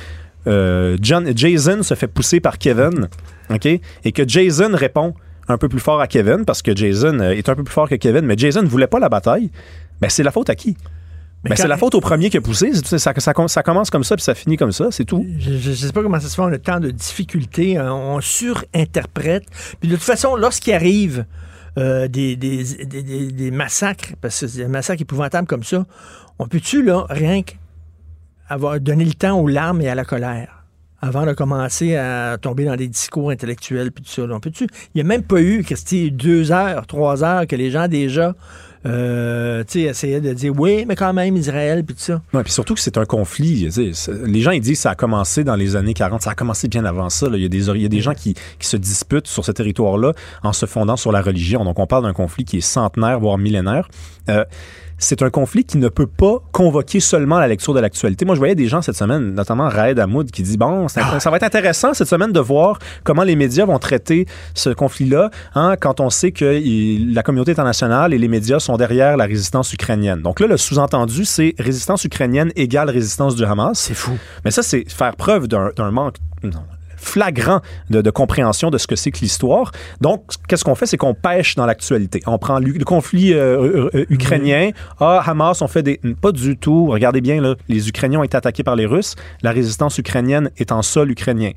euh, 0.47 0.99
John, 1.01 1.31
Jason 1.35 1.83
se 1.83 1.95
fait 1.95 2.09
pousser 2.09 2.41
par 2.41 2.59
Kevin, 2.59 3.09
OK, 3.51 3.67
et 3.67 4.13
que 4.13 4.29
Jason 4.29 4.71
répond 4.75 5.15
un 5.49 5.59
peu 5.59 5.69
plus 5.69 5.81
fort 5.81 6.01
à 6.01 6.07
Kevin 6.07 6.45
parce 6.45 6.63
que 6.63 6.75
Jason 6.75 7.19
euh, 7.21 7.31
est 7.33 7.49
un 7.49 7.55
peu 7.55 7.65
plus 7.65 7.73
fort 7.75 7.89
que 7.89 7.95
Kevin, 7.97 8.23
mais 8.27 8.35
Jason 8.37 8.63
ne 8.63 8.69
voulait 8.69 8.87
pas 8.87 8.99
la 8.99 9.09
bataille, 9.09 9.51
ben 10.01 10.09
c'est 10.11 10.23
la 10.23 10.31
faute 10.33 10.49
à 10.51 10.55
qui? 10.55 10.77
Mais 11.45 11.51
Ben, 11.51 11.57
c'est 11.57 11.69
la 11.69 11.77
faute 11.77 11.95
au 11.95 12.01
premier 12.01 12.31
qui 12.31 12.39
a 12.39 12.41
poussé. 12.41 12.71
C'est- 12.73 12.97
Ça, 12.97 13.13
ça, 13.15 13.49
ça 13.49 13.63
commence 13.63 13.91
comme 13.91 14.03
ça, 14.05 14.17
puis 14.17 14.23
ça 14.25 14.35
finit 14.35 14.57
comme 14.57 14.73
ça, 14.73 14.87
c'est 14.91 15.05
tout. 15.05 15.27
Je 15.39 15.51
ne 15.71 15.75
sais 15.75 15.93
pas 15.93 16.03
comment 16.03 16.19
ça 16.19 16.29
se 16.29 16.35
fait, 16.37 16.41
on 16.43 16.47
a 16.53 16.57
tant 16.59 16.81
de 16.81 16.91
difficultés, 16.91 17.77
hein, 17.77 17.93
on 17.93 18.19
surinterprète. 18.23 19.45
Puis 19.81 19.91
de 19.91 19.97
toute 19.97 20.05
façon, 20.05 20.37
lorsqu'il 20.37 20.73
arrive 20.73 21.27
euh, 21.77 22.09
des, 22.09 22.37
des, 22.37 22.65
des- 22.87 23.03
des- 23.03 23.33
des 23.33 23.51
massacres, 23.51 24.15
parce 24.23 24.41
que 24.41 24.47
c'est 24.47 24.59
des 24.63 24.69
massacres 24.69 25.03
épouvantables 25.03 25.47
comme 25.47 25.65
ça, 25.65 25.85
on 26.39 26.47
peut-tu, 26.47 26.83
là, 26.83 27.05
rien 27.11 27.43
qu'avoir 28.49 28.81
donné 28.81 29.05
le 29.05 29.13
temps 29.15 29.39
aux 29.39 29.47
larmes 29.49 29.83
et 29.83 29.89
à 29.89 29.95
la 29.95 30.05
colère? 30.07 30.64
Avant 31.07 31.27
de 31.27 31.33
commencer 31.35 31.97
à 31.97 32.39
tomber 32.41 32.65
dans 32.65 32.77
des 32.77 32.89
discours 32.89 33.31
intellectuels 33.31 33.93
puis 33.93 34.03
tout 34.03 34.11
ça. 34.11 34.23
Il 34.23 34.69
n'y 34.95 35.01
a 35.03 35.05
même 35.05 35.23
pas 35.23 35.41
eu, 35.41 35.63
Christy, 35.63 36.11
deux 36.11 36.51
heures, 36.51 36.87
trois 36.87 37.23
heures 37.23 37.47
que 37.47 37.55
les 37.57 37.71
gens 37.71 37.89
déjà 37.89 38.35
euh, 38.87 39.65
essayaient 39.75 40.23
de 40.23 40.33
dire 40.33 40.53
oui, 40.57 40.87
mais 40.87 40.97
quand 40.97 41.13
même 41.13 41.37
Israël 41.37 41.85
puis 41.85 41.95
tout 41.95 42.01
ça. 42.01 42.23
Puis 42.43 42.53
surtout 42.53 42.73
que 42.73 42.81
c'est 42.81 42.97
un 42.97 43.05
conflit. 43.05 43.69
Les 44.25 44.41
gens 44.41 44.51
ils 44.53 44.63
disent 44.63 44.79
que 44.79 44.83
ça 44.83 44.91
a 44.91 44.95
commencé 44.95 45.45
dans 45.45 45.57
les 45.57 45.77
années 45.77 45.93
40. 45.93 46.23
Ça 46.23 46.31
a 46.31 46.35
commencé 46.35 46.69
bien 46.69 46.87
avant 46.87 47.11
ça. 47.11 47.27
Il 47.35 47.43
y 47.43 47.45
a 47.45 47.49
des, 47.49 47.69
y 47.69 47.85
a 47.85 47.89
des 47.89 48.01
gens 48.01 48.15
qui, 48.15 48.35
qui 48.59 48.67
se 48.67 48.79
disputent 48.79 49.27
sur 49.27 49.45
ce 49.45 49.53
territoire-là 49.53 50.15
en 50.43 50.55
se 50.55 50.65
fondant 50.65 50.97
sur 50.97 51.13
la 51.13 51.21
religion. 51.21 51.65
Donc 51.65 51.79
on 51.79 51.87
parle 51.87 52.05
d'un 52.05 52.15
conflit 52.15 52.47
qui 52.47 52.59
est 52.59 52.63
centenaire, 52.63 53.21
voire 53.21 53.37
millénaire. 53.37 53.89
Euh, 54.31 54.45
c'est 55.05 55.23
un 55.23 55.31
conflit 55.31 55.65
qui 55.65 55.79
ne 55.79 55.89
peut 55.89 56.07
pas 56.07 56.39
convoquer 56.53 56.99
seulement 57.01 57.39
la 57.39 57.47
lecture 57.49 57.75
de 57.75 57.81
l'actualité. 57.81 58.25
Moi, 58.25 58.35
je 58.35 58.41
voyais 58.41 58.55
des 58.55 58.67
gens 58.69 58.83
cette 58.83 58.97
semaine, 58.97 59.35
notamment 59.35 59.69
Raed 59.69 59.99
Hamoud, 59.99 60.31
qui 60.31 60.43
dit 60.43 60.57
bon, 60.57 60.87
int- 60.87 61.21
ça 61.21 61.31
va 61.31 61.37
être 61.37 61.43
intéressant 61.45 61.95
cette 61.95 62.09
semaine 62.09 62.33
de 62.33 62.41
voir 62.41 62.79
comment 63.05 63.23
les 63.23 63.37
médias 63.37 63.65
vont 63.67 63.79
traiter 63.79 64.27
ce 64.55 64.71
conflit-là, 64.71 65.31
hein, 65.55 65.77
quand 65.81 66.01
on 66.01 66.11
sait 66.11 66.33
que 66.33 66.59
il- 66.59 67.15
la 67.15 67.23
communauté 67.23 67.53
internationale 67.53 68.13
et 68.15 68.19
les 68.19 68.29
médias 68.29 68.59
sont 68.59 68.77
derrière 68.77 69.17
la 69.17 69.27
résistance 69.27 69.73
ukrainienne. 69.73 70.23
Donc 70.23 70.41
là, 70.41 70.47
le 70.47 70.57
sous-entendu, 70.57 71.25
c'est 71.25 71.55
résistance 71.59 72.05
ukrainienne 72.05 72.51
égale 72.57 72.91
résistance 72.91 73.37
du 73.37 73.45
Hamas. 73.45 73.79
C'est 73.79 73.95
fou. 73.95 74.13
Mais 74.45 74.51
ça, 74.51 74.63
c'est 74.63 74.85
faire 74.91 75.15
preuve 75.17 75.49
d'un 75.49 75.71
d'un 75.77 75.91
manque. 75.91 76.17
Flagrant 77.05 77.61
de, 77.91 78.01
de 78.01 78.11
compréhension 78.11 78.71
de 78.71 78.79
ce 78.79 78.87
que 78.87 78.97
c'est 78.97 79.11
que 79.11 79.21
l'histoire. 79.21 79.71
Donc, 80.01 80.25
qu'est-ce 80.49 80.65
qu'on 80.65 80.75
fait? 80.75 80.87
C'est 80.87 80.97
qu'on 80.97 81.15
pêche 81.15 81.55
dans 81.55 81.67
l'actualité. 81.67 82.21
On 82.27 82.39
prend 82.39 82.59
le 82.59 82.85
conflit 82.85 83.33
euh, 83.33 83.89
euh, 83.89 83.91
euh, 83.95 84.07
ukrainien. 84.11 84.71
Ah, 85.01 85.23
Hamas, 85.25 85.63
on 85.63 85.69
fait 85.69 85.83
des... 85.83 86.01
Pas 86.21 86.33
du 86.33 86.57
tout. 86.57 86.87
Regardez 86.87 87.21
bien, 87.21 87.41
là, 87.41 87.55
les 87.69 87.89
Ukrainiens 87.89 88.21
ont 88.21 88.25
été 88.25 88.37
attaqués 88.37 88.65
par 88.65 88.77
les 88.77 88.87
Russes. 88.87 89.15
La 89.43 89.53
résistance 89.53 89.99
ukrainienne 89.99 90.51
est 90.57 90.73
en 90.73 90.83
sol 90.83 91.11
ukrainien. 91.11 91.53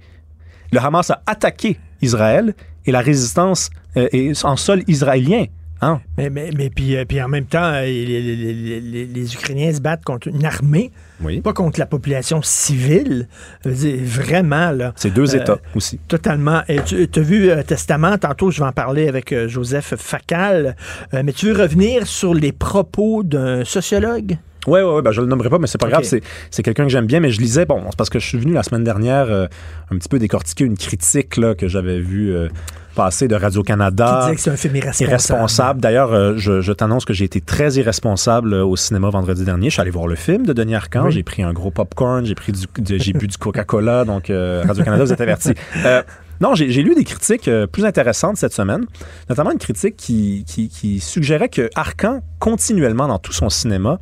Le 0.71 0.79
Hamas 0.79 1.09
a 1.11 1.21
attaqué 1.25 1.79
Israël 2.01 2.53
et 2.85 2.91
la 2.91 3.01
résistance 3.01 3.69
euh, 3.95 4.07
est 4.11 4.45
en 4.45 4.57
sol 4.57 4.83
israélien. 4.87 5.45
Hein? 5.81 6.01
Mais, 6.17 6.29
mais, 6.29 6.49
mais 6.57 6.69
puis, 6.69 6.95
euh, 6.97 7.05
puis 7.05 7.21
en 7.21 7.27
même 7.27 7.45
temps, 7.45 7.71
euh, 7.73 7.81
les, 7.83 8.05
les- 8.05 8.35
les- 8.35 8.81
les- 8.81 9.05
les 9.05 9.33
Ukrainiens 9.35 9.71
se 9.73 9.79
battent 9.79 10.03
contre 10.03 10.27
une 10.27 10.43
armée, 10.43 10.91
Oui. 11.23 11.41
pas 11.41 11.53
contre 11.53 11.79
la 11.79 11.85
population 11.85 12.41
civile. 12.41 13.27
Dire, 13.65 13.97
vraiment, 14.03 14.71
là. 14.71 14.93
C'est 14.95 15.13
deux 15.13 15.35
Euh, 15.35 15.39
États 15.41 15.57
aussi. 15.75 15.99
Totalement. 16.07 16.61
Et 16.67 16.79
tu 16.81 17.07
as 17.15 17.21
vu 17.21 17.49
Testament, 17.67 18.17
tantôt 18.17 18.49
je 18.49 18.59
vais 18.61 18.67
en 18.67 18.71
parler 18.71 19.07
avec 19.07 19.33
Joseph 19.47 19.93
Facal, 19.97 20.75
mais 21.13 21.31
tu 21.33 21.47
veux 21.51 21.61
revenir 21.61 22.07
sur 22.07 22.33
les 22.33 22.51
propos 22.51 23.23
d'un 23.23 23.63
sociologue? 23.63 24.37
Oui, 24.65 24.81
oui, 24.81 24.91
oui, 24.95 25.01
ben 25.01 25.11
je 25.11 25.21
le 25.21 25.27
nommerai 25.27 25.49
pas, 25.49 25.59
mais 25.59 25.67
c'est 25.67 25.77
pas 25.77 25.87
grave. 25.89 26.03
C'est, 26.03 26.63
quelqu'un 26.63 26.83
que 26.83 26.89
j'aime 26.89 27.05
bien, 27.05 27.19
mais 27.19 27.31
je 27.31 27.39
lisais, 27.39 27.65
bon, 27.65 27.81
c'est 27.89 27.95
parce 27.95 28.09
que 28.09 28.19
je 28.19 28.25
suis 28.25 28.37
venu 28.37 28.53
la 28.53 28.63
semaine 28.63 28.83
dernière 28.83 29.27
euh, 29.29 29.47
un 29.91 29.97
petit 29.97 30.09
peu 30.09 30.19
décortiquer 30.19 30.65
une 30.65 30.77
critique 30.77 31.37
là, 31.37 31.55
que 31.55 31.67
j'avais 31.67 31.99
vue 31.99 32.35
euh, 32.35 32.49
passer 32.95 33.27
de 33.27 33.35
Qui 33.37 33.41
Radio-Canada. 33.43 34.21
disait 34.23 34.35
que 34.35 34.41
c'est 34.41 34.49
un 34.49 34.57
film 34.57 34.75
irresponsable. 34.75 35.09
Irresponsable. 35.11 35.79
D'ailleurs, 35.81 36.11
euh, 36.13 36.33
je, 36.37 36.61
je 36.61 36.71
t'annonce 36.73 37.05
que 37.05 37.13
j'ai 37.13 37.25
été 37.25 37.39
très 37.39 37.73
irresponsable 37.75 38.53
au 38.55 38.75
cinéma 38.75 39.09
vendredi 39.09 39.45
dernier. 39.45 39.69
Je 39.69 39.73
suis 39.73 39.81
allé 39.81 39.91
voir 39.91 40.07
le 40.07 40.15
film 40.15 40.45
de 40.45 40.51
Denis 40.53 40.75
Arcand. 40.75 41.05
Oui. 41.05 41.11
J'ai 41.11 41.23
pris 41.23 41.43
un 41.43 41.53
gros 41.53 41.71
popcorn, 41.71 42.25
j'ai 42.25 42.35
pris 42.35 42.51
du, 42.51 42.65
de- 42.79 42.97
j'ai 42.97 43.13
bu 43.13 43.27
du 43.27 43.37
Coca-Cola. 43.37 44.03
Donc, 44.05 44.25
Radio-Canada, 44.29 45.03
vous 45.05 45.13
êtes 45.13 45.21
avertis. 45.21 45.53
Non, 46.39 46.53
j'ai 46.53 46.69
j'ai 46.69 46.83
lu 46.83 46.93
des 46.93 47.03
critiques 47.03 47.47
euh, 47.47 47.65
plus 47.65 47.83
intéressantes 47.85 48.37
cette 48.37 48.53
semaine, 48.53 48.85
notamment 49.27 49.51
une 49.51 49.57
critique 49.57 49.95
qui, 49.97 50.43
qui, 50.45 50.69
qui 50.69 50.99
suggérait 50.99 51.49
que 51.49 51.69
Arcan, 51.73 52.21
continuellement 52.39 53.07
dans 53.07 53.17
tout 53.17 53.33
son 53.33 53.49
cinéma, 53.49 53.99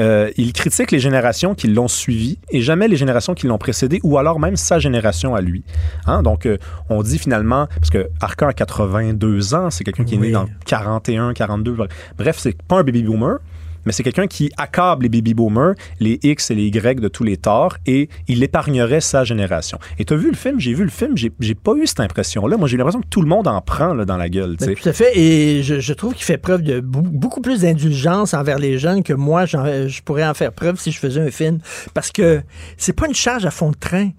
euh, 0.00 0.30
il 0.36 0.52
critique 0.52 0.90
les 0.90 0.98
générations 0.98 1.54
qui 1.54 1.68
l'ont 1.68 1.88
suivi 1.88 2.38
et 2.50 2.62
jamais 2.62 2.88
les 2.88 2.96
générations 2.96 3.34
qui 3.34 3.46
l'ont 3.46 3.58
précédé 3.58 4.00
ou 4.02 4.18
alors 4.18 4.40
même 4.40 4.56
sa 4.56 4.78
génération 4.78 5.34
à 5.34 5.40
lui. 5.40 5.62
Hein? 6.06 6.22
Donc, 6.22 6.46
euh, 6.46 6.58
on 6.88 7.02
dit 7.02 7.18
finalement, 7.18 7.68
parce 7.74 7.90
que 7.90 8.08
Arcan 8.20 8.48
a 8.48 8.52
82 8.54 9.54
ans, 9.54 9.70
c'est 9.70 9.84
quelqu'un 9.84 10.04
qui 10.04 10.14
est 10.14 10.18
né 10.18 10.30
dans 10.32 10.48
41, 10.64 11.34
42, 11.34 11.76
bref, 12.16 12.36
c'est 12.38 12.60
pas 12.62 12.78
un 12.78 12.82
baby 12.82 13.02
boomer, 13.02 13.38
mais 13.84 13.92
c'est 13.92 14.02
quelqu'un 14.02 14.26
qui 14.26 14.50
accable 14.56 15.04
les 15.04 15.08
baby 15.08 15.34
boomers, 15.34 15.74
les 16.00 16.18
X 16.22 16.50
et 16.50 16.54
les 16.54 16.66
Y 16.66 17.00
de 17.00 17.08
tous 17.08 17.24
les 17.24 17.36
torts 17.36 17.76
et 17.86 18.08
il 18.28 18.42
épargnerait 18.42 19.00
sa 19.00 19.24
génération. 19.24 19.78
Et 19.98 20.04
tu 20.04 20.14
as 20.14 20.16
vu 20.16 20.30
le 20.30 20.36
film, 20.36 20.60
j'ai 20.60 20.74
vu 20.74 20.84
le 20.84 20.90
film, 20.90 21.16
j'ai 21.16 21.32
j'ai 21.40 21.54
pas 21.54 21.74
eu 21.74 21.86
cette 21.86 22.00
impression-là. 22.00 22.56
Moi, 22.56 22.68
j'ai 22.68 22.74
eu 22.74 22.78
l'impression 22.78 23.00
que 23.00 23.08
tout 23.08 23.22
le 23.22 23.28
monde 23.28 23.48
en 23.48 23.60
prend 23.60 23.94
là, 23.94 24.04
dans 24.04 24.16
la 24.16 24.28
gueule. 24.28 24.56
Ben, 24.58 24.74
tout 24.74 24.88
à 24.88 24.92
fait. 24.92 25.18
Et 25.18 25.62
je, 25.62 25.80
je 25.80 25.92
trouve 25.92 26.14
qu'il 26.14 26.24
fait 26.24 26.38
preuve 26.38 26.62
de 26.62 26.80
beaucoup 26.80 27.40
plus 27.40 27.62
d'indulgence 27.62 28.34
envers 28.34 28.58
les 28.58 28.78
jeunes 28.78 29.02
que 29.02 29.12
moi, 29.12 29.46
je 29.46 30.02
pourrais 30.02 30.26
en 30.26 30.34
faire 30.34 30.52
preuve 30.52 30.78
si 30.78 30.92
je 30.92 30.98
faisais 30.98 31.20
un 31.20 31.30
film. 31.30 31.58
Parce 31.94 32.10
que 32.10 32.42
c'est 32.76 32.92
pas 32.92 33.06
une 33.06 33.14
charge 33.14 33.46
à 33.46 33.50
fond 33.50 33.70
de 33.70 33.76
train. 33.76 34.10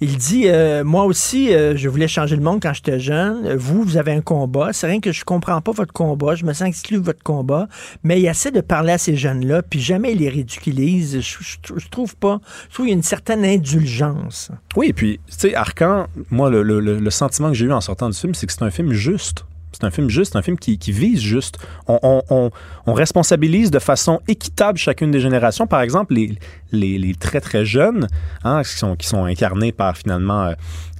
Il 0.00 0.16
dit, 0.16 0.44
euh, 0.46 0.84
moi 0.84 1.04
aussi, 1.04 1.52
euh, 1.52 1.76
je 1.76 1.88
voulais 1.88 2.08
changer 2.08 2.36
le 2.36 2.42
monde 2.42 2.60
quand 2.62 2.72
j'étais 2.72 3.00
jeune. 3.00 3.54
Vous, 3.54 3.82
vous 3.82 3.96
avez 3.96 4.12
un 4.12 4.20
combat. 4.20 4.72
C'est 4.72 4.86
rien 4.86 5.00
que 5.00 5.12
je 5.12 5.24
comprends 5.24 5.60
pas 5.60 5.72
votre 5.72 5.92
combat. 5.92 6.34
Je 6.34 6.44
me 6.44 6.52
sens 6.52 6.68
exclu 6.68 6.98
de 6.98 7.04
votre 7.04 7.22
combat. 7.22 7.68
Mais 8.02 8.20
il 8.20 8.26
essaie 8.26 8.50
de 8.50 8.60
parler 8.60 8.92
à 8.92 8.98
jeunes-là, 9.16 9.62
puis 9.62 9.80
jamais 9.80 10.14
les 10.14 10.28
ridiculise. 10.28 11.20
Je, 11.20 11.88
trouve 11.90 12.16
pas. 12.16 12.40
Je 12.68 12.74
trouve 12.74 12.86
qu'il 12.86 12.92
y 12.92 12.94
a 12.94 12.96
une 12.96 13.02
certaine 13.02 13.44
indulgence. 13.44 14.50
Oui, 14.76 14.88
et 14.88 14.92
puis, 14.92 15.20
tu 15.28 15.34
sais, 15.38 15.54
Arcan, 15.54 16.06
moi, 16.30 16.50
le, 16.50 16.62
le- 16.62 16.80
le- 16.80 17.10
sentiment 17.10 17.48
que 17.48 17.54
j'ai 17.54 17.66
eu 17.66 17.72
en 17.72 17.80
sortant 17.80 18.08
du 18.10 18.16
film, 18.16 18.34
c'est 18.34 18.46
que 18.46 18.52
c'est 18.52 18.62
un 18.62 18.70
film 18.70 18.92
juste. 18.92 19.44
C'est 19.72 19.84
un 19.84 19.90
film 19.90 20.08
juste, 20.08 20.34
un 20.34 20.42
film 20.42 20.58
qui, 20.58 20.78
vise 20.92 21.20
juste. 21.20 21.58
On, 21.86 21.98
on- 22.02 22.22
on- 22.30 22.50
on 22.86 22.92
responsabilise 22.94 23.70
de 23.70 23.78
façon 23.78 24.20
équitable 24.26 24.78
chacune 24.78 25.10
des 25.10 25.20
générations. 25.20 25.66
Par 25.66 25.82
exemple, 25.82 26.14
les, 26.14 26.36
les, 26.72 26.98
les 26.98 27.14
très, 27.14 27.40
très 27.40 27.64
jeunes, 27.64 28.08
hein, 28.44 28.62
qui, 28.62 28.70
sont, 28.76 28.96
qui 28.96 29.06
sont 29.06 29.24
incarnés 29.24 29.70
par 29.72 29.96
finalement 29.96 30.44
euh, 30.46 30.52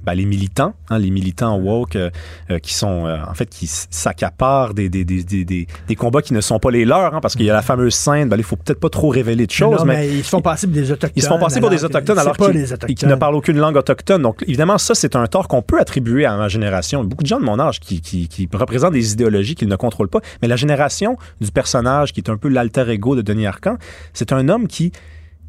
ben, 0.03 0.13
les 0.13 0.25
militants, 0.25 0.73
hein, 0.89 0.99
les 0.99 1.09
militants 1.09 1.57
woke 1.57 1.95
euh, 1.95 2.09
euh, 2.51 2.59
qui 2.59 2.73
sont 2.73 3.05
euh, 3.05 3.17
en 3.27 3.33
fait 3.33 3.49
qui 3.49 3.67
s'accaparent 3.67 4.73
des 4.73 4.89
des, 4.89 5.03
des, 5.03 5.23
des, 5.23 5.45
des, 5.45 5.95
combats 5.95 6.21
qui 6.21 6.33
ne 6.33 6.41
sont 6.41 6.59
pas 6.59 6.71
les 6.71 6.85
leurs, 6.85 7.13
hein, 7.13 7.19
parce 7.21 7.35
qu'il 7.35 7.45
y 7.45 7.49
a 7.49 7.53
la 7.53 7.61
fameuse 7.61 7.95
scène, 7.95 8.29
ben, 8.29 8.37
il 8.37 8.43
faut 8.43 8.55
peut-être 8.55 8.79
pas 8.79 8.89
trop 8.89 9.09
révéler 9.09 9.45
de 9.45 9.51
choses, 9.51 9.79
Non, 9.79 9.85
mais, 9.85 9.97
mais 9.97 10.09
ils 10.09 10.23
se 10.23 10.29
font 10.29 10.41
passer 10.41 10.67
pour 10.67 10.75
des 10.75 10.91
autochtones. 10.91 11.11
ils 11.15 11.23
se 11.23 11.27
font 11.27 11.39
passer 11.39 11.59
pour 11.59 11.69
des 11.69 11.83
autochtones 11.83 12.19
alors 12.19 12.37
qu'ils 12.37 13.07
ne 13.07 13.15
parlent 13.15 13.35
aucune 13.35 13.57
langue 13.57 13.77
autochtone. 13.77 14.21
Donc 14.21 14.43
évidemment, 14.47 14.77
ça 14.77 14.95
c'est 14.95 15.15
un 15.15 15.27
tort 15.27 15.47
qu'on 15.47 15.61
peut 15.61 15.79
attribuer 15.79 16.25
à 16.25 16.35
ma 16.37 16.47
génération. 16.47 17.03
Beaucoup 17.03 17.23
de 17.23 17.27
gens 17.27 17.39
de 17.39 17.45
mon 17.45 17.59
âge 17.59 17.79
qui, 17.79 18.01
qui, 18.01 18.27
qui 18.27 18.49
représentent 18.53 18.93
des 18.93 19.13
idéologies 19.13 19.55
qu'ils 19.55 19.67
ne 19.67 19.75
contrôlent 19.75 20.09
pas, 20.09 20.21
mais 20.41 20.47
la 20.47 20.55
génération 20.55 21.17
du 21.41 21.51
personnage 21.51 22.13
qui 22.13 22.21
est 22.21 22.29
un 22.29 22.37
peu 22.37 22.49
l'alter 22.49 22.89
ego 22.89 23.15
de 23.15 23.21
Denis 23.21 23.47
Arcand, 23.47 23.77
c'est 24.13 24.31
un 24.33 24.49
homme 24.49 24.67
qui 24.67 24.91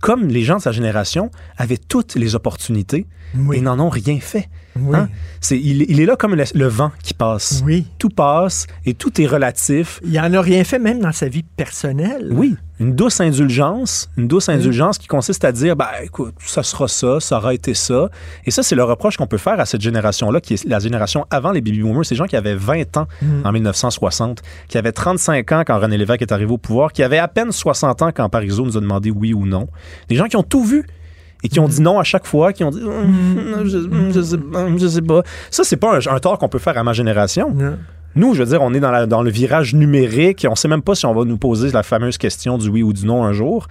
comme 0.01 0.28
les 0.28 0.43
gens 0.43 0.56
de 0.56 0.62
sa 0.62 0.72
génération, 0.72 1.31
avait 1.56 1.77
toutes 1.77 2.14
les 2.14 2.35
opportunités 2.35 3.06
et 3.52 3.60
n'en 3.60 3.78
ont 3.78 3.89
rien 3.90 4.18
fait. 4.18 4.48
Oui. 4.77 4.97
Hein? 4.97 5.09
C'est, 5.40 5.59
il, 5.59 5.82
il 5.89 6.01
est 6.01 6.06
là 6.06 6.16
comme 6.16 6.35
le, 6.35 6.44
le 6.55 6.66
vent 6.66 6.90
qui 7.02 7.14
passe. 7.14 7.62
Oui. 7.64 7.86
Tout 7.98 8.09
passe 8.09 8.66
et 8.85 8.94
tout 8.94 9.20
est 9.20 9.27
relatif. 9.27 10.01
Il 10.05 10.18
en 10.18 10.32
a 10.32 10.40
rien 10.40 10.64
fait 10.64 10.78
même 10.78 11.01
dans 11.01 11.12
sa 11.12 11.28
vie 11.28 11.43
personnelle. 11.43 12.28
Oui, 12.32 12.56
une 12.81 12.94
douce 12.94 13.20
indulgence, 13.20 14.09
une 14.16 14.27
douce 14.27 14.48
indulgence 14.48 14.97
qui 14.98 15.07
consiste 15.07 15.44
à 15.44 15.52
dire, 15.52 15.77
ben 15.77 15.86
écoute, 16.02 16.35
ça 16.44 16.62
sera 16.62 16.89
ça, 16.89 17.20
ça 17.20 17.36
aura 17.36 17.52
été 17.55 17.74
ça. 17.74 18.09
Et 18.47 18.51
ça, 18.51 18.62
c'est 18.62 18.74
le 18.74 18.82
reproche 18.85 19.16
qu'on 19.19 19.27
peut 19.27 19.36
faire 19.39 19.61
à 19.61 19.66
cette 19.66 19.82
génération-là, 19.82 20.40
qui 20.40 20.55
est 20.55 20.65
la 20.65 20.78
génération 20.78 21.27
avant 21.31 21.52
les 21.52 21.61
baby 21.61 21.82
boomers, 21.82 22.07
ces 22.07 22.15
gens 22.16 22.24
qui 22.27 22.36
avaient 22.36 22.55
20 22.57 22.97
ans 22.97 23.07
Mm. 23.23 23.47
en 23.47 23.52
1960, 23.52 24.40
qui 24.69 24.78
avaient 24.78 24.93
35 24.93 25.52
ans 25.52 25.62
quand 25.66 25.78
René 25.78 25.98
Lévesque 25.98 26.23
est 26.23 26.32
arrivé 26.32 26.51
au 26.51 26.59
pouvoir, 26.59 26.93
qui 26.93 27.02
avaient 27.02 27.19
à 27.19 27.28
peine 27.28 27.52
60 27.52 28.02
ans 28.02 28.11
quand 28.15 28.28
Parizeau 28.31 28.65
nous 28.65 28.77
a 28.78 28.81
demandé 28.81 29.11
oui 29.11 29.35
ou 29.35 29.44
non. 29.47 29.69
Des 30.09 30.16
gens 30.16 30.24
qui 30.27 30.36
ont 30.36 30.43
tout 30.43 30.65
vu 30.65 30.86
et 31.43 31.48
qui 31.48 31.61
ont 31.61 31.69
dit 31.69 31.81
non 31.82 31.98
à 31.98 32.05
chaque 32.05 32.27
fois, 32.27 32.52
qui 32.55 32.65
ont 32.65 32.70
dit 32.70 32.82
Hum, 32.82 33.62
je, 33.65 34.12
je 34.15 34.20
sais, 34.23 34.39
pas, 34.39 34.66
je 34.77 34.86
sais 34.86 35.02
pas. 35.02 35.23
Ça, 35.51 35.65
c'est 35.65 35.77
pas 35.77 35.97
un, 35.98 36.15
un 36.15 36.19
tort 36.19 36.39
qu'on 36.39 36.48
peut 36.48 36.59
faire 36.59 36.78
à 36.78 36.82
ma 36.85 36.93
génération. 36.94 37.55
Nous, 38.16 38.35
je 38.35 38.43
veux 38.43 38.49
dire, 38.49 38.62
on 38.62 38.74
est 38.74 38.81
dans, 38.81 39.23
le 39.23 39.31
virage 39.31 39.74
numérique 39.74 40.45
et 40.45 40.49
on 40.49 40.57
sait 40.57 40.69
même 40.69 40.82
pas 40.82 40.95
si 40.95 41.07
on 41.07 41.15
va 41.15 41.24
nous 41.24 41.39
poser 41.39 41.70
la 41.70 41.82
fameuse 41.82 42.19
question 42.19 42.59
du 42.59 42.69
oui 42.69 42.82
ou 42.82 42.93
du 42.93 43.07
non 43.07 43.24
un 43.24 43.32
jour. 43.32 43.69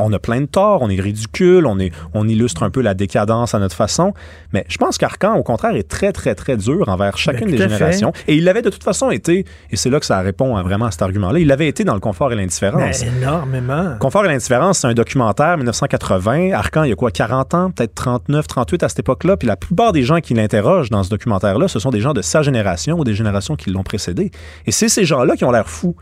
On 0.00 0.12
a 0.12 0.18
plein 0.18 0.40
de 0.40 0.46
torts, 0.46 0.82
on 0.82 0.90
est 0.90 1.00
ridicule, 1.00 1.66
on, 1.66 1.78
est, 1.78 1.92
on 2.14 2.26
illustre 2.28 2.62
un 2.62 2.70
peu 2.70 2.80
la 2.80 2.94
décadence 2.94 3.54
à 3.54 3.58
notre 3.58 3.76
façon. 3.76 4.14
Mais 4.52 4.64
je 4.68 4.78
pense 4.78 4.98
qu'Arcan, 4.98 5.36
au 5.36 5.42
contraire, 5.42 5.74
est 5.76 5.88
très, 5.88 6.12
très, 6.12 6.34
très 6.34 6.56
dur 6.56 6.88
envers 6.88 7.16
chacune 7.18 7.46
Ben, 7.46 7.50
tout 7.50 7.56
des 7.56 7.62
fait. 7.62 7.68
générations. 7.68 8.12
Et 8.26 8.34
il 8.36 8.44
l'avait 8.44 8.62
de 8.62 8.70
toute 8.70 8.84
façon 8.84 9.10
été, 9.10 9.44
et 9.70 9.76
c'est 9.76 9.90
là 9.90 10.00
que 10.00 10.06
ça 10.06 10.20
répond 10.20 10.56
à 10.56 10.62
vraiment 10.62 10.86
à 10.86 10.90
cet 10.90 11.02
argument-là, 11.02 11.38
il 11.38 11.46
l'avait 11.46 11.68
été 11.68 11.84
dans 11.84 11.94
le 11.94 12.00
confort 12.00 12.32
et 12.32 12.36
l'indifférence. 12.36 13.00
Ben, 13.00 13.12
énormément. 13.18 13.96
Confort 13.98 14.24
et 14.24 14.28
l'indifférence, 14.28 14.78
c'est 14.78 14.86
un 14.86 14.94
documentaire 14.94 15.56
1980. 15.56 16.52
Arcan, 16.52 16.84
il 16.84 16.90
y 16.90 16.92
a 16.92 16.96
quoi, 16.96 17.10
40 17.10 17.54
ans, 17.54 17.70
peut-être 17.70 17.94
39, 17.94 18.46
38 18.46 18.82
à 18.82 18.88
cette 18.88 19.00
époque-là. 19.00 19.36
Puis 19.36 19.48
la 19.48 19.56
plupart 19.56 19.92
des 19.92 20.02
gens 20.02 20.20
qui 20.20 20.34
l'interrogent 20.34 20.90
dans 20.90 21.02
ce 21.02 21.10
documentaire-là, 21.10 21.68
ce 21.68 21.78
sont 21.78 21.90
des 21.90 22.00
gens 22.00 22.12
de 22.12 22.22
sa 22.22 22.42
génération 22.42 22.98
ou 22.98 23.04
des 23.04 23.14
générations 23.14 23.56
qui 23.56 23.70
l'ont 23.70 23.82
précédé. 23.82 24.30
Et 24.66 24.72
c'est 24.72 24.88
ces 24.88 25.04
gens-là 25.04 25.36
qui 25.36 25.44
ont 25.44 25.50
l'air 25.50 25.68
fous. 25.68 25.96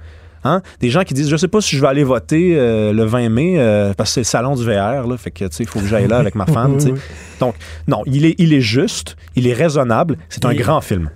Hein? 0.45 0.63
Des 0.81 0.91
gens 0.91 1.03
qui 1.05 1.15
disent, 1.15 1.29
je 1.29 1.37
sais 1.37 1.49
pas 1.49 1.61
si 1.61 1.77
je 1.77 1.81
vais 1.81 1.89
aller 1.89 2.05
voter 2.05 2.55
euh, 2.59 2.93
le 2.93 3.05
20 3.05 3.29
mai 3.29 3.55
euh, 3.59 3.93
parce 3.97 4.11
que 4.11 4.15
c'est 4.15 4.21
le 4.21 4.25
salon 4.25 4.55
du 4.55 4.65
VR, 4.65 5.07
là, 5.07 5.17
fait 5.19 5.31
que 5.31 5.45
tu 5.45 5.57
sais, 5.57 5.65
il 5.65 5.69
faut 5.69 5.81
que 5.81 5.87
j'aille 5.87 6.09
là 6.09 6.19
avec 6.19 6.35
ma 6.35 6.47
femme. 6.55 6.79
Donc, 7.41 7.55
non, 7.87 8.03
il 8.07 8.25
est, 8.25 8.35
il 8.39 8.53
est 8.55 8.61
juste, 8.61 9.17
il 9.37 9.47
est 9.47 9.53
raisonnable, 9.55 10.17
c'est 10.29 10.45
un 10.45 10.51
Et- 10.51 10.57
grand 10.57 10.81
film. 10.81 11.11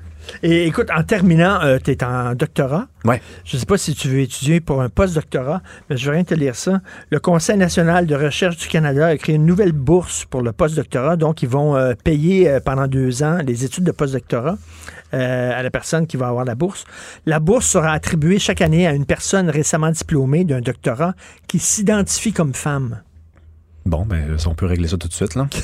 Et 0.44 0.66
écoute, 0.68 0.86
en 0.96 1.02
terminant, 1.02 1.58
tu 1.84 1.90
es 1.90 2.04
en 2.04 2.34
doctorat. 2.36 2.86
Ouais. 3.04 3.20
Je 3.44 3.56
ne 3.56 3.60
sais 3.60 3.66
pas 3.66 3.76
si 3.76 3.92
tu 3.92 4.06
veux 4.08 4.20
étudier 4.20 4.60
pour 4.60 4.80
un 4.80 4.88
post-doctorat, 4.88 5.60
mais 5.90 5.96
je 5.96 6.06
vais 6.08 6.12
rien 6.16 6.24
te 6.24 6.32
lire 6.32 6.54
ça. 6.54 6.80
Le 7.10 7.18
Conseil 7.18 7.56
national 7.58 8.06
de 8.06 8.14
recherche 8.14 8.56
du 8.56 8.68
Canada 8.68 9.08
a 9.08 9.16
créé 9.16 9.34
une 9.34 9.44
nouvelle 9.46 9.72
bourse 9.72 10.24
pour 10.24 10.40
le 10.42 10.52
post-doctorat. 10.52 11.16
Donc, 11.16 11.42
ils 11.42 11.48
vont 11.48 11.76
euh, 11.76 11.94
payer 12.04 12.48
euh, 12.48 12.60
pendant 12.64 12.86
deux 12.86 13.24
ans 13.24 13.38
les 13.44 13.64
études 13.64 13.82
de 13.84 13.90
post-doctorat 13.90 14.56
euh, 15.14 15.58
à 15.58 15.62
la 15.62 15.70
personne 15.70 16.06
qui 16.06 16.16
va 16.16 16.28
avoir 16.28 16.44
la 16.44 16.54
bourse. 16.54 16.84
La 17.26 17.40
bourse 17.40 17.66
sera 17.66 17.92
attribuée 17.92 18.38
chaque 18.38 18.60
année 18.60 18.86
à 18.86 18.92
une 18.92 19.06
personne 19.06 19.50
récemment 19.50 19.90
diplômée 19.90 20.44
d'un 20.44 20.60
doctorat 20.60 21.14
qui 21.48 21.58
s'identifie 21.58 22.32
comme 22.32 22.54
femme. 22.54 23.02
Bon, 23.84 24.06
ben, 24.06 24.36
on 24.46 24.54
peut 24.54 24.66
régler 24.66 24.86
ça 24.86 24.96
tout 24.96 25.08
de 25.08 25.12
suite, 25.12 25.34
là. 25.34 25.48
Qui 25.50 25.62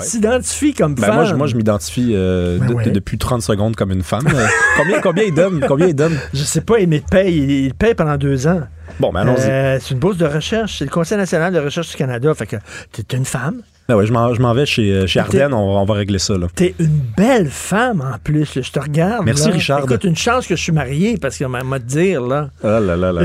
s'identifie 0.00 0.72
comme 0.72 0.94
Ben, 0.94 1.02
femme. 1.04 1.14
moi, 1.16 1.24
je, 1.24 1.34
moi, 1.34 1.46
je 1.46 1.54
m'identifie 1.54 2.12
euh, 2.14 2.58
Ben 2.58 2.66
de- 2.68 2.74
ouais. 2.74 2.84
de- 2.84 2.90
depuis 2.90 3.18
30 3.18 3.42
secondes 3.42 3.76
comme 3.76 3.90
une 3.92 4.02
femme. 4.02 4.26
Euh, 4.26 4.46
combien, 4.78 5.00
combien 5.02 5.24
il 5.24 5.34
donne? 5.34 5.62
Combien 5.68 5.88
il 5.88 5.94
donne? 5.94 6.18
Je 6.32 6.44
sais 6.44 6.62
pas, 6.62 6.76
mais 6.86 6.96
il 6.96 7.02
paye, 7.02 7.36
il, 7.36 7.50
il 7.66 7.74
paye 7.74 7.94
pendant 7.94 8.16
deux 8.16 8.46
ans. 8.46 8.62
Bon, 8.98 9.12
ben, 9.12 9.20
allons-y. 9.20 9.50
Euh, 9.50 9.78
c'est 9.80 9.90
une 9.92 10.00
bourse 10.00 10.16
de 10.16 10.24
recherche. 10.24 10.78
C'est 10.78 10.86
le 10.86 10.90
Conseil 10.90 11.18
national 11.18 11.52
de 11.52 11.58
recherche 11.58 11.90
du 11.90 11.96
Canada. 11.96 12.32
Fait 12.34 12.46
que 12.46 12.56
t'es 12.90 13.16
une 13.18 13.26
femme. 13.26 13.60
Ben 13.90 13.96
ouais, 13.96 14.04
je 14.06 14.12
m'en 14.12 14.52
vais 14.52 14.66
chez, 14.66 14.92
euh, 14.92 15.06
chez 15.06 15.18
Ardennes, 15.18 15.54
on, 15.54 15.72
va- 15.72 15.80
on 15.80 15.84
va 15.86 15.94
régler 15.94 16.18
ça. 16.18 16.34
T'es 16.54 16.74
une 16.78 17.00
belle 17.16 17.48
femme 17.48 18.02
en 18.02 18.18
plus. 18.18 18.54
là. 18.54 18.60
Je 18.60 18.70
te 18.70 18.78
regarde. 18.78 19.24
Merci, 19.24 19.48
là. 19.48 19.54
Richard. 19.54 19.84
Écoute, 19.84 20.04
une 20.04 20.14
chance 20.14 20.46
que 20.46 20.54
je 20.56 20.62
suis 20.62 20.72
marié 20.72 21.16
parce 21.16 21.38
qu'on 21.38 21.48
m'a 21.48 21.80
te 21.80 21.84
dire, 21.86 22.20
là. 22.20 22.50
Oh 22.62 22.66
là 22.66 22.80
là 22.80 22.96
là 22.96 23.12
là. 23.12 23.24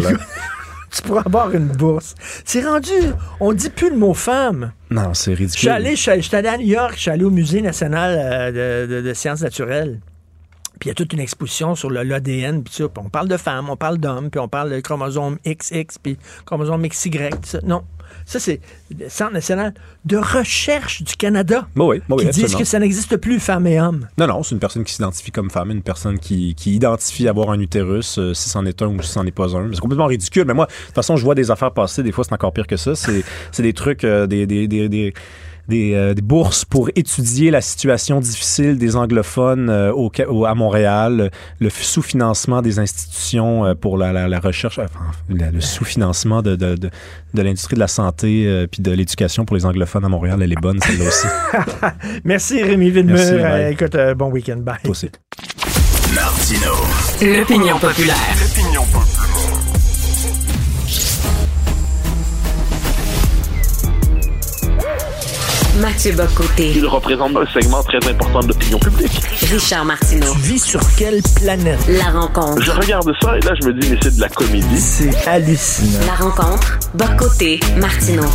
tu 0.89 1.01
pourras 1.01 1.23
avoir 1.25 1.53
une 1.53 1.67
bourse. 1.67 2.15
C'est 2.45 2.63
rendu. 2.65 2.93
On 3.41 3.51
dit 3.51 3.69
plus 3.69 3.89
le 3.89 3.97
mot 3.97 4.13
femme. 4.13 4.71
Non, 4.89 5.13
c'est 5.13 5.31
ridicule. 5.33 5.51
je 5.53 5.59
suis 5.59 5.67
allé- 5.69 5.95
je 5.97 6.21
suis 6.21 6.35
allé 6.37 6.47
à 6.47 6.57
New 6.57 6.67
York, 6.67 6.93
je 6.95 7.01
suis 7.01 7.11
allé 7.11 7.25
au 7.25 7.29
Musée 7.29 7.61
national 7.61 8.15
euh, 8.17 8.85
de, 8.87 8.95
de- 8.95 9.01
de 9.01 9.13
sciences 9.13 9.41
naturelles. 9.41 9.99
Puis 10.79 10.87
il 10.87 10.87
y 10.87 10.91
a 10.91 10.95
toute 10.95 11.11
une 11.11 11.19
exposition 11.19 11.75
sur 11.75 11.89
l'ADN, 11.91 12.63
puis 12.63 12.73
ça. 12.73 12.87
Puis 12.87 13.03
on 13.05 13.09
parle 13.09 13.27
de 13.27 13.35
femmes, 13.37 13.69
on 13.69 13.75
parle 13.75 13.97
d'hommes, 13.97 14.29
puis 14.29 14.39
on 14.39 14.47
parle 14.47 14.69
de 14.71 14.79
chromosome 14.79 15.37
XX, 15.45 15.97
puis 16.01 16.17
chromosome 16.45 16.87
XY. 16.87 17.09
tout 17.31 17.37
ça. 17.43 17.59
Non. 17.65 17.83
Ça, 18.25 18.39
c'est 18.39 18.59
le 18.97 19.09
Centre 19.09 19.33
national 19.33 19.73
de 20.05 20.17
recherche 20.17 21.03
du 21.03 21.15
Canada 21.15 21.67
Bah 21.75 21.85
oui, 21.85 22.01
bah 22.07 22.15
oui, 22.17 22.25
qui 22.25 22.31
disent 22.31 22.55
que 22.55 22.63
ça 22.63 22.79
n'existe 22.79 23.17
plus, 23.17 23.39
femmes 23.39 23.67
et 23.67 23.79
hommes. 23.79 24.07
Non, 24.17 24.27
non, 24.27 24.43
c'est 24.43 24.55
une 24.55 24.59
personne 24.59 24.83
qui 24.83 24.93
s'identifie 24.93 25.31
comme 25.31 25.49
femme, 25.49 25.71
une 25.71 25.81
personne 25.81 26.19
qui, 26.19 26.55
qui 26.55 26.75
identifie 26.75 27.27
avoir 27.27 27.51
un 27.51 27.59
utérus, 27.59 28.17
euh, 28.17 28.33
si 28.33 28.49
c'en 28.49 28.65
est 28.65 28.81
un 28.81 28.87
ou 28.87 29.01
si 29.01 29.11
c'en 29.11 29.25
est 29.25 29.31
pas 29.31 29.55
un. 29.55 29.69
C'est 29.73 29.79
complètement 29.79 30.07
ridicule. 30.07 30.45
Mais 30.45 30.53
moi, 30.53 30.65
de 30.65 30.85
toute 30.85 30.95
façon, 30.95 31.15
je 31.17 31.23
vois 31.23 31.35
des 31.35 31.51
affaires 31.51 31.71
passer. 31.71 32.03
Des 32.03 32.11
fois, 32.11 32.23
c'est 32.23 32.33
encore 32.33 32.53
pire 32.53 32.67
que 32.67 32.77
ça. 32.77 32.95
C'est 32.95 33.23
c'est 33.51 33.63
des 33.63 33.73
trucs, 33.73 34.03
euh, 34.03 34.27
des, 34.27 34.45
des, 34.45 34.67
des, 34.67 34.89
des, 34.89 35.13
des, 35.67 35.93
euh, 35.93 36.13
des 36.13 36.21
bourses 36.21 36.65
pour 36.65 36.89
étudier 36.95 37.51
la 37.51 37.61
situation 37.61 38.19
difficile 38.19 38.77
des 38.77 38.95
anglophones 38.95 39.69
euh, 39.69 39.91
au, 39.93 40.45
à 40.45 40.55
Montréal, 40.55 41.31
le 41.59 41.69
sous-financement 41.69 42.61
des 42.61 42.79
institutions 42.79 43.65
euh, 43.65 43.73
pour 43.75 43.97
la, 43.97 44.11
la, 44.11 44.27
la 44.27 44.39
recherche, 44.39 44.79
enfin, 44.79 44.99
la- 45.29 45.51
le 45.51 45.61
sous-financement 45.61 46.41
de, 46.41 46.55
de, 46.55 46.75
de, 46.75 46.89
de 47.33 47.41
l'industrie 47.41 47.75
de 47.75 47.79
la 47.79 47.87
santé 47.87 48.45
euh, 48.45 48.67
puis 48.67 48.81
de 48.81 48.91
l'éducation 48.91 49.45
pour 49.45 49.55
les 49.55 49.65
anglophones 49.65 50.05
à 50.05 50.09
Montréal. 50.09 50.39
Elle 50.41 50.51
est 50.51 50.61
bonne, 50.61 50.79
celle-là 50.81 51.07
aussi. 51.07 51.27
Merci 52.23 52.61
Rémi 52.61 52.89
Villemur. 52.89 53.15
Merci. 53.15 53.33
Euh, 53.33 53.69
écoute, 53.69 53.95
euh, 53.95 54.13
bon 54.15 54.29
week-end. 54.31 54.57
Bye. 54.57 54.77
Toi 54.83 54.91
aussi. 54.91 55.09
Martino. 56.13 56.73
L'opinion 57.21 57.79
populaire. 57.79 58.15
Mathieu 65.81 66.13
Bocoté. 66.13 66.71
Il 66.75 66.85
représente 66.85 67.35
un 67.35 67.45
segment 67.47 67.81
très 67.81 67.97
important 68.07 68.41
de 68.41 68.49
l'opinion 68.49 68.77
publique. 68.77 69.19
Richard 69.51 69.85
Martineau. 69.85 70.31
Tu 70.33 70.39
vis 70.39 70.63
sur 70.63 70.79
quelle 70.95 71.19
planète? 71.35 71.79
La 71.87 72.11
rencontre. 72.11 72.61
Je 72.61 72.69
regarde 72.69 73.11
ça 73.19 73.35
et 73.37 73.39
là, 73.39 73.55
je 73.59 73.67
me 73.67 73.73
dis, 73.73 73.89
mais 73.89 73.97
c'est 73.99 74.15
de 74.15 74.21
la 74.21 74.29
comédie. 74.29 74.77
C'est 74.77 75.27
hallucinant. 75.27 76.05
La 76.05 76.13
rencontre. 76.13 76.79
Bocoté. 76.93 77.59
Martineau. 77.77 78.27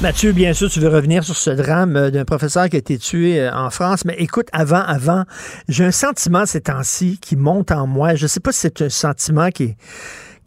Mathieu, 0.00 0.32
bien 0.32 0.54
sûr, 0.54 0.70
tu 0.70 0.80
veux 0.80 0.88
revenir 0.88 1.22
sur 1.22 1.36
ce 1.36 1.50
drame 1.50 1.96
euh, 1.96 2.10
d'un 2.10 2.24
professeur 2.24 2.70
qui 2.70 2.76
a 2.76 2.78
été 2.78 2.96
tué 2.96 3.40
euh, 3.40 3.54
en 3.54 3.68
France. 3.68 4.06
Mais 4.06 4.14
écoute, 4.14 4.48
avant, 4.54 4.80
avant, 4.80 5.24
j'ai 5.68 5.84
un 5.84 5.90
sentiment 5.90 6.46
ces 6.46 6.62
temps-ci 6.62 7.18
qui 7.20 7.36
monte 7.36 7.72
en 7.72 7.86
moi. 7.86 8.14
Je 8.14 8.22
ne 8.22 8.28
sais 8.28 8.40
pas 8.40 8.52
si 8.52 8.60
c'est 8.60 8.80
un 8.80 8.88
sentiment 8.88 9.50
qui 9.50 9.64
est, 9.64 9.76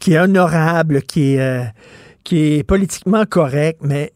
qui 0.00 0.14
est 0.14 0.18
honorable, 0.18 1.02
qui 1.02 1.34
est, 1.34 1.40
euh, 1.40 1.62
qui 2.24 2.56
est 2.56 2.64
politiquement 2.64 3.24
correct, 3.24 3.78
mais 3.82 4.12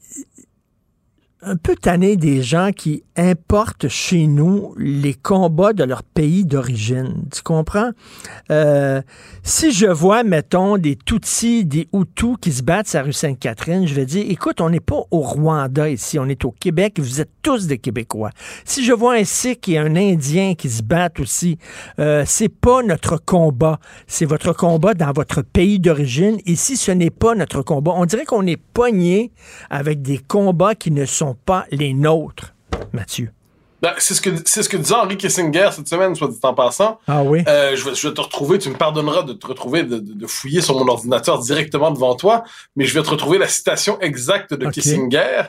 un 1.42 1.56
peu 1.56 1.76
tanné 1.76 2.16
des 2.16 2.42
gens 2.42 2.70
qui 2.72 3.04
importent 3.16 3.88
chez 3.88 4.26
nous 4.26 4.74
les 4.76 5.14
combats 5.14 5.72
de 5.72 5.84
leur 5.84 6.02
pays 6.02 6.44
d'origine. 6.44 7.26
Tu 7.32 7.42
comprends? 7.42 7.90
Euh, 8.50 9.02
si 9.42 9.72
je 9.72 9.86
vois, 9.86 10.24
mettons, 10.24 10.78
des 10.78 10.96
Tutsis, 10.96 11.64
des 11.64 11.88
Hutus 11.92 12.36
qui 12.40 12.52
se 12.52 12.62
battent 12.62 12.88
sur 12.88 12.98
la 12.98 13.04
rue 13.04 13.12
Sainte-Catherine, 13.12 13.86
je 13.86 13.94
vais 13.94 14.06
dire, 14.06 14.24
écoute, 14.28 14.60
on 14.60 14.70
n'est 14.70 14.80
pas 14.80 15.02
au 15.10 15.20
Rwanda 15.20 15.88
ici, 15.88 16.18
on 16.18 16.26
est 16.26 16.44
au 16.44 16.50
Québec, 16.50 16.98
vous 16.98 17.20
êtes 17.20 17.30
tous 17.42 17.66
des 17.66 17.78
Québécois. 17.78 18.30
Si 18.64 18.84
je 18.84 18.92
vois 18.92 19.14
un 19.14 19.24
Sikh 19.24 19.68
et 19.68 19.78
un 19.78 19.94
Indien 19.96 20.54
qui 20.54 20.68
se 20.68 20.82
battent 20.82 21.20
aussi, 21.20 21.58
euh, 21.98 22.24
c'est 22.26 22.48
pas 22.48 22.82
notre 22.82 23.16
combat, 23.16 23.78
c'est 24.06 24.26
votre 24.26 24.52
combat 24.52 24.94
dans 24.94 25.12
votre 25.12 25.42
pays 25.42 25.78
d'origine. 25.78 26.38
Ici, 26.46 26.76
ce 26.76 26.90
n'est 26.90 27.10
pas 27.10 27.34
notre 27.34 27.62
combat. 27.62 27.92
On 27.94 28.06
dirait 28.06 28.24
qu'on 28.24 28.46
est 28.46 28.56
pogné 28.56 29.32
avec 29.70 30.02
des 30.02 30.18
combats 30.18 30.74
qui 30.74 30.90
ne 30.90 31.04
sont 31.04 31.27
pas 31.34 31.66
les 31.70 31.94
nôtres, 31.94 32.54
Mathieu. 32.92 33.32
Ben, 33.80 33.94
c'est 33.98 34.14
ce 34.14 34.20
que 34.20 34.30
c'est 34.44 34.64
ce 34.64 34.68
que 34.68 34.76
disait 34.76 34.94
Henry 34.94 35.16
Kissinger 35.16 35.70
cette 35.72 35.86
semaine, 35.86 36.14
soit 36.16 36.26
dit 36.26 36.38
en 36.42 36.52
passant. 36.54 36.98
Ah 37.06 37.22
oui? 37.22 37.44
Euh, 37.46 37.76
je, 37.76 37.84
vais, 37.84 37.94
je 37.94 38.08
vais 38.08 38.14
te 38.14 38.20
retrouver, 38.20 38.58
tu 38.58 38.70
me 38.70 38.74
pardonneras 38.74 39.22
de 39.22 39.32
te 39.34 39.46
retrouver, 39.46 39.84
de, 39.84 40.26
fouiller 40.26 40.60
sur 40.60 40.76
mon 40.76 40.88
ordinateur 40.88 41.38
directement 41.38 41.92
devant 41.92 42.16
toi, 42.16 42.42
mais 42.74 42.86
je 42.86 42.94
vais 42.94 43.04
te 43.04 43.10
retrouver 43.10 43.38
la 43.38 43.46
citation 43.46 44.00
exacte 44.00 44.52
de. 44.52 44.68
Kissinger 44.68 45.44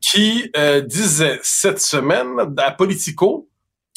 qui 0.00 0.50
euh, 0.56 0.80
disait 0.80 1.38
cette 1.42 1.80
semaine 1.80 2.54
à 2.58 2.70
Politico 2.70 3.48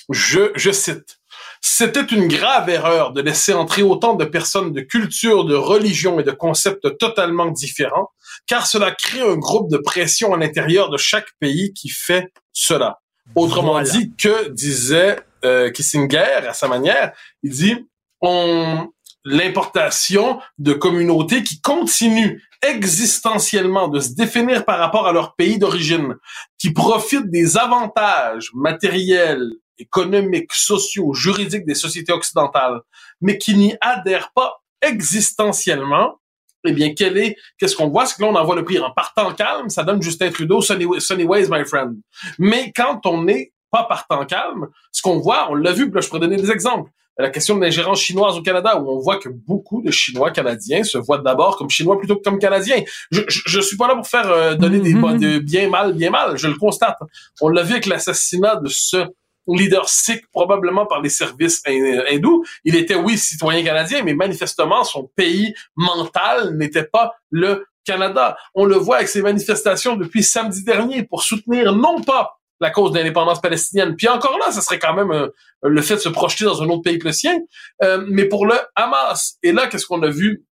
Je, 0.10 0.52
je 0.56 0.72
cite. 0.72 1.20
C'était 1.62 2.06
une 2.06 2.28
grave 2.28 2.70
erreur 2.70 3.12
de 3.12 3.22
laisser 3.22 3.54
entrer 3.54 3.84
autant 3.84 4.16
de 4.16 4.26
personnes 4.26 4.72
de 4.72 4.82
culture, 4.82 5.46
de 5.46 5.56
religion 5.56 6.20
et 6.20 6.24
de 6.24 6.32
concepts 6.32 6.98
totalement 6.98 7.48
différents, 7.48 8.12
car 8.48 8.68
cela 8.68 8.92
crée 8.92 9.22
un 9.22 9.36
groupe 9.36 9.70
de 9.70 9.78
pression 9.78 10.34
à 10.34 10.38
l'intérieur 10.38 10.90
de 10.90 10.98
chaque 10.98 11.30
pays 11.40 11.74
qui 11.74 11.90
fait 11.90 12.28
cela. 12.52 13.00
Autrement 13.36 13.74
Voilà. 13.74 13.90
dit, 13.90 14.14
que 14.16 14.50
disait 14.50 15.20
euh, 15.46 15.70
Kissinger 15.72 16.48
à 16.48 16.54
sa 16.54 16.68
manière, 16.68 17.14
il 17.44 17.52
dit 17.52 17.88
on 18.22 18.90
l'importation 19.26 20.40
de 20.58 20.74
communautés 20.74 21.44
qui 21.44 21.62
continuent 21.62 22.40
existentiellement 22.62 23.88
de 23.88 24.00
se 24.00 24.14
définir 24.14 24.66
par 24.66 24.80
rapport 24.80 25.08
à 25.08 25.14
leur 25.14 25.36
pays 25.36 25.60
d'origine, 25.60 26.16
qui 26.58 26.72
profitent 26.72 27.30
des 27.30 27.58
avantages 27.58 28.50
matériels, 28.54 29.50
économiques, 29.78 30.54
sociaux, 30.54 31.14
juridiques 31.14 31.66
des 31.66 31.76
sociétés 31.76 32.12
occidentales, 32.12 32.82
mais 33.22 33.38
qui 33.38 33.56
n'y 33.56 33.76
adhèrent 33.82 34.32
pas 34.34 34.62
existentiellement, 34.82 36.19
eh 36.66 36.72
bien, 36.74 36.94
quel 36.94 37.18
est, 37.18 37.36
qu'est-ce 37.58 37.76
qu'on 37.76 37.90
voit? 37.90 38.06
C'est 38.06 38.18
que 38.18 38.22
là, 38.22 38.30
on 38.30 38.36
envoie 38.36 38.56
le 38.56 38.64
prix 38.64 38.80
en 38.80 38.92
partant 38.92 39.34
calme, 39.34 39.70
ça 39.70 39.84
donne 39.84 40.02
Justin 40.02 40.30
Trudeau, 40.32 40.62
sunny, 40.62 40.86
sunny 41.00 41.24
ways, 41.24 41.48
my 41.50 41.66
friend. 41.66 41.96
Mais 42.38 42.72
quand 42.76 43.06
on 43.06 43.24
n'est 43.24 43.54
pas 43.72 43.84
partant 43.84 44.26
calme, 44.26 44.68
ce 44.92 45.02
qu'on 45.02 45.20
voit, 45.20 45.50
on 45.52 45.56
l'a 45.56 45.72
vu, 45.72 45.90
là, 45.92 46.02
je 46.02 46.08
pourrais 46.08 46.22
donner 46.22 46.38
des 46.38 46.52
exemples. 46.52 46.90
La 47.18 47.30
question 47.30 47.58
de 47.58 47.62
l'ingérence 47.62 48.00
chinoise 48.00 48.38
au 48.38 48.42
Canada, 48.42 48.80
où 48.80 48.90
on 48.90 49.00
voit 49.00 49.18
que 49.18 49.28
beaucoup 49.28 49.82
de 49.82 49.92
Chinois 49.92 50.32
canadiens 50.32 50.86
se 50.86 50.98
voient 50.98 51.18
d'abord 51.18 51.58
comme 51.58 51.70
Chinois 51.70 51.98
plutôt 52.00 52.16
que 52.16 52.24
comme 52.24 52.40
Canadiens. 52.40 52.82
Je, 53.12 53.22
je, 53.28 53.42
je 53.46 53.60
suis 53.60 53.76
pas 53.76 53.90
là 53.90 53.96
pour 53.96 54.08
faire 54.08 54.32
euh, 54.32 54.56
donner 54.56 54.80
des 54.80 54.94
bonnes, 54.94 55.20
de 55.20 55.40
bien 55.40 55.68
mal, 55.68 55.94
bien 55.94 56.12
mal. 56.12 56.38
Je 56.38 56.48
le 56.48 56.56
constate. 56.56 56.98
On 57.42 57.50
l'a 57.50 57.64
vu 57.64 57.74
avec 57.74 57.88
l'assassinat 57.88 58.56
de 58.56 58.70
ce 58.70 59.06
leader 59.56 59.88
sikh, 59.90 60.26
probablement 60.32 60.86
par 60.86 61.02
les 61.02 61.10
services 61.10 61.62
hin- 61.66 62.04
hindous. 62.10 62.44
Il 62.64 62.76
était, 62.76 62.96
oui, 62.96 63.18
citoyen 63.18 63.64
canadien, 63.64 64.04
mais 64.04 64.14
manifestement, 64.14 64.84
son 64.84 65.10
pays 65.16 65.54
mental 65.76 66.56
n'était 66.58 66.84
pas 66.84 67.14
le 67.30 67.66
Canada. 67.86 68.38
On 68.54 68.66
le 68.66 68.76
voit 68.76 68.98
avec 68.98 69.08
ces 69.08 69.22
manifestations 69.22 69.96
depuis 69.96 70.24
samedi 70.24 70.64
dernier 70.64 71.04
pour 71.04 71.24
soutenir 71.24 71.74
non 71.76 72.02
pas 72.02 72.36
la 72.62 72.70
cause 72.72 72.92
de 72.92 72.98
l'indépendance 72.98 73.42
palestinienne. 73.42 73.96
Puis 73.96 74.10
encore 74.10 74.38
là, 74.38 74.52
ça 74.52 74.62
serait 74.62 74.80
quand 74.80 74.94
même 74.94 75.12
euh, 75.12 75.30
le 75.64 75.82
fait 75.82 75.96
de 75.96 76.00
se 76.02 76.10
projeter 76.10 76.44
dans 76.46 76.62
un 76.62 76.68
autre 76.68 76.82
pays 76.84 77.00
que 77.00 77.08
le 77.08 77.14
sien, 77.14 77.40
euh, 77.84 78.04
mais 78.10 78.26
pour 78.26 78.46
le 78.46 78.56
Hamas. 78.76 79.38
Et 79.44 79.54
là, 79.54 79.68
qu'est-ce 79.68 79.86
qu'on 79.86 80.04
a 80.04 80.10
vu 80.10 80.44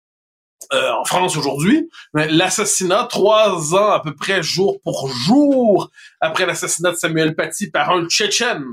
euh, 0.74 0.92
en 0.94 1.06
France 1.06 1.38
aujourd'hui, 1.38 1.88
mais 2.14 2.28
l'assassinat, 2.30 3.08
trois 3.10 3.76
ans 3.76 3.92
à 3.92 4.00
peu 4.02 4.16
près 4.16 4.42
jour 4.42 4.82
pour 4.84 5.08
jour 5.08 5.92
après 6.20 6.46
l'assassinat 6.46 6.92
de 6.92 6.98
Samuel 6.98 7.36
Paty 7.36 7.70
par 7.70 7.92
un 7.92 8.08
Tchétchène, 8.08 8.66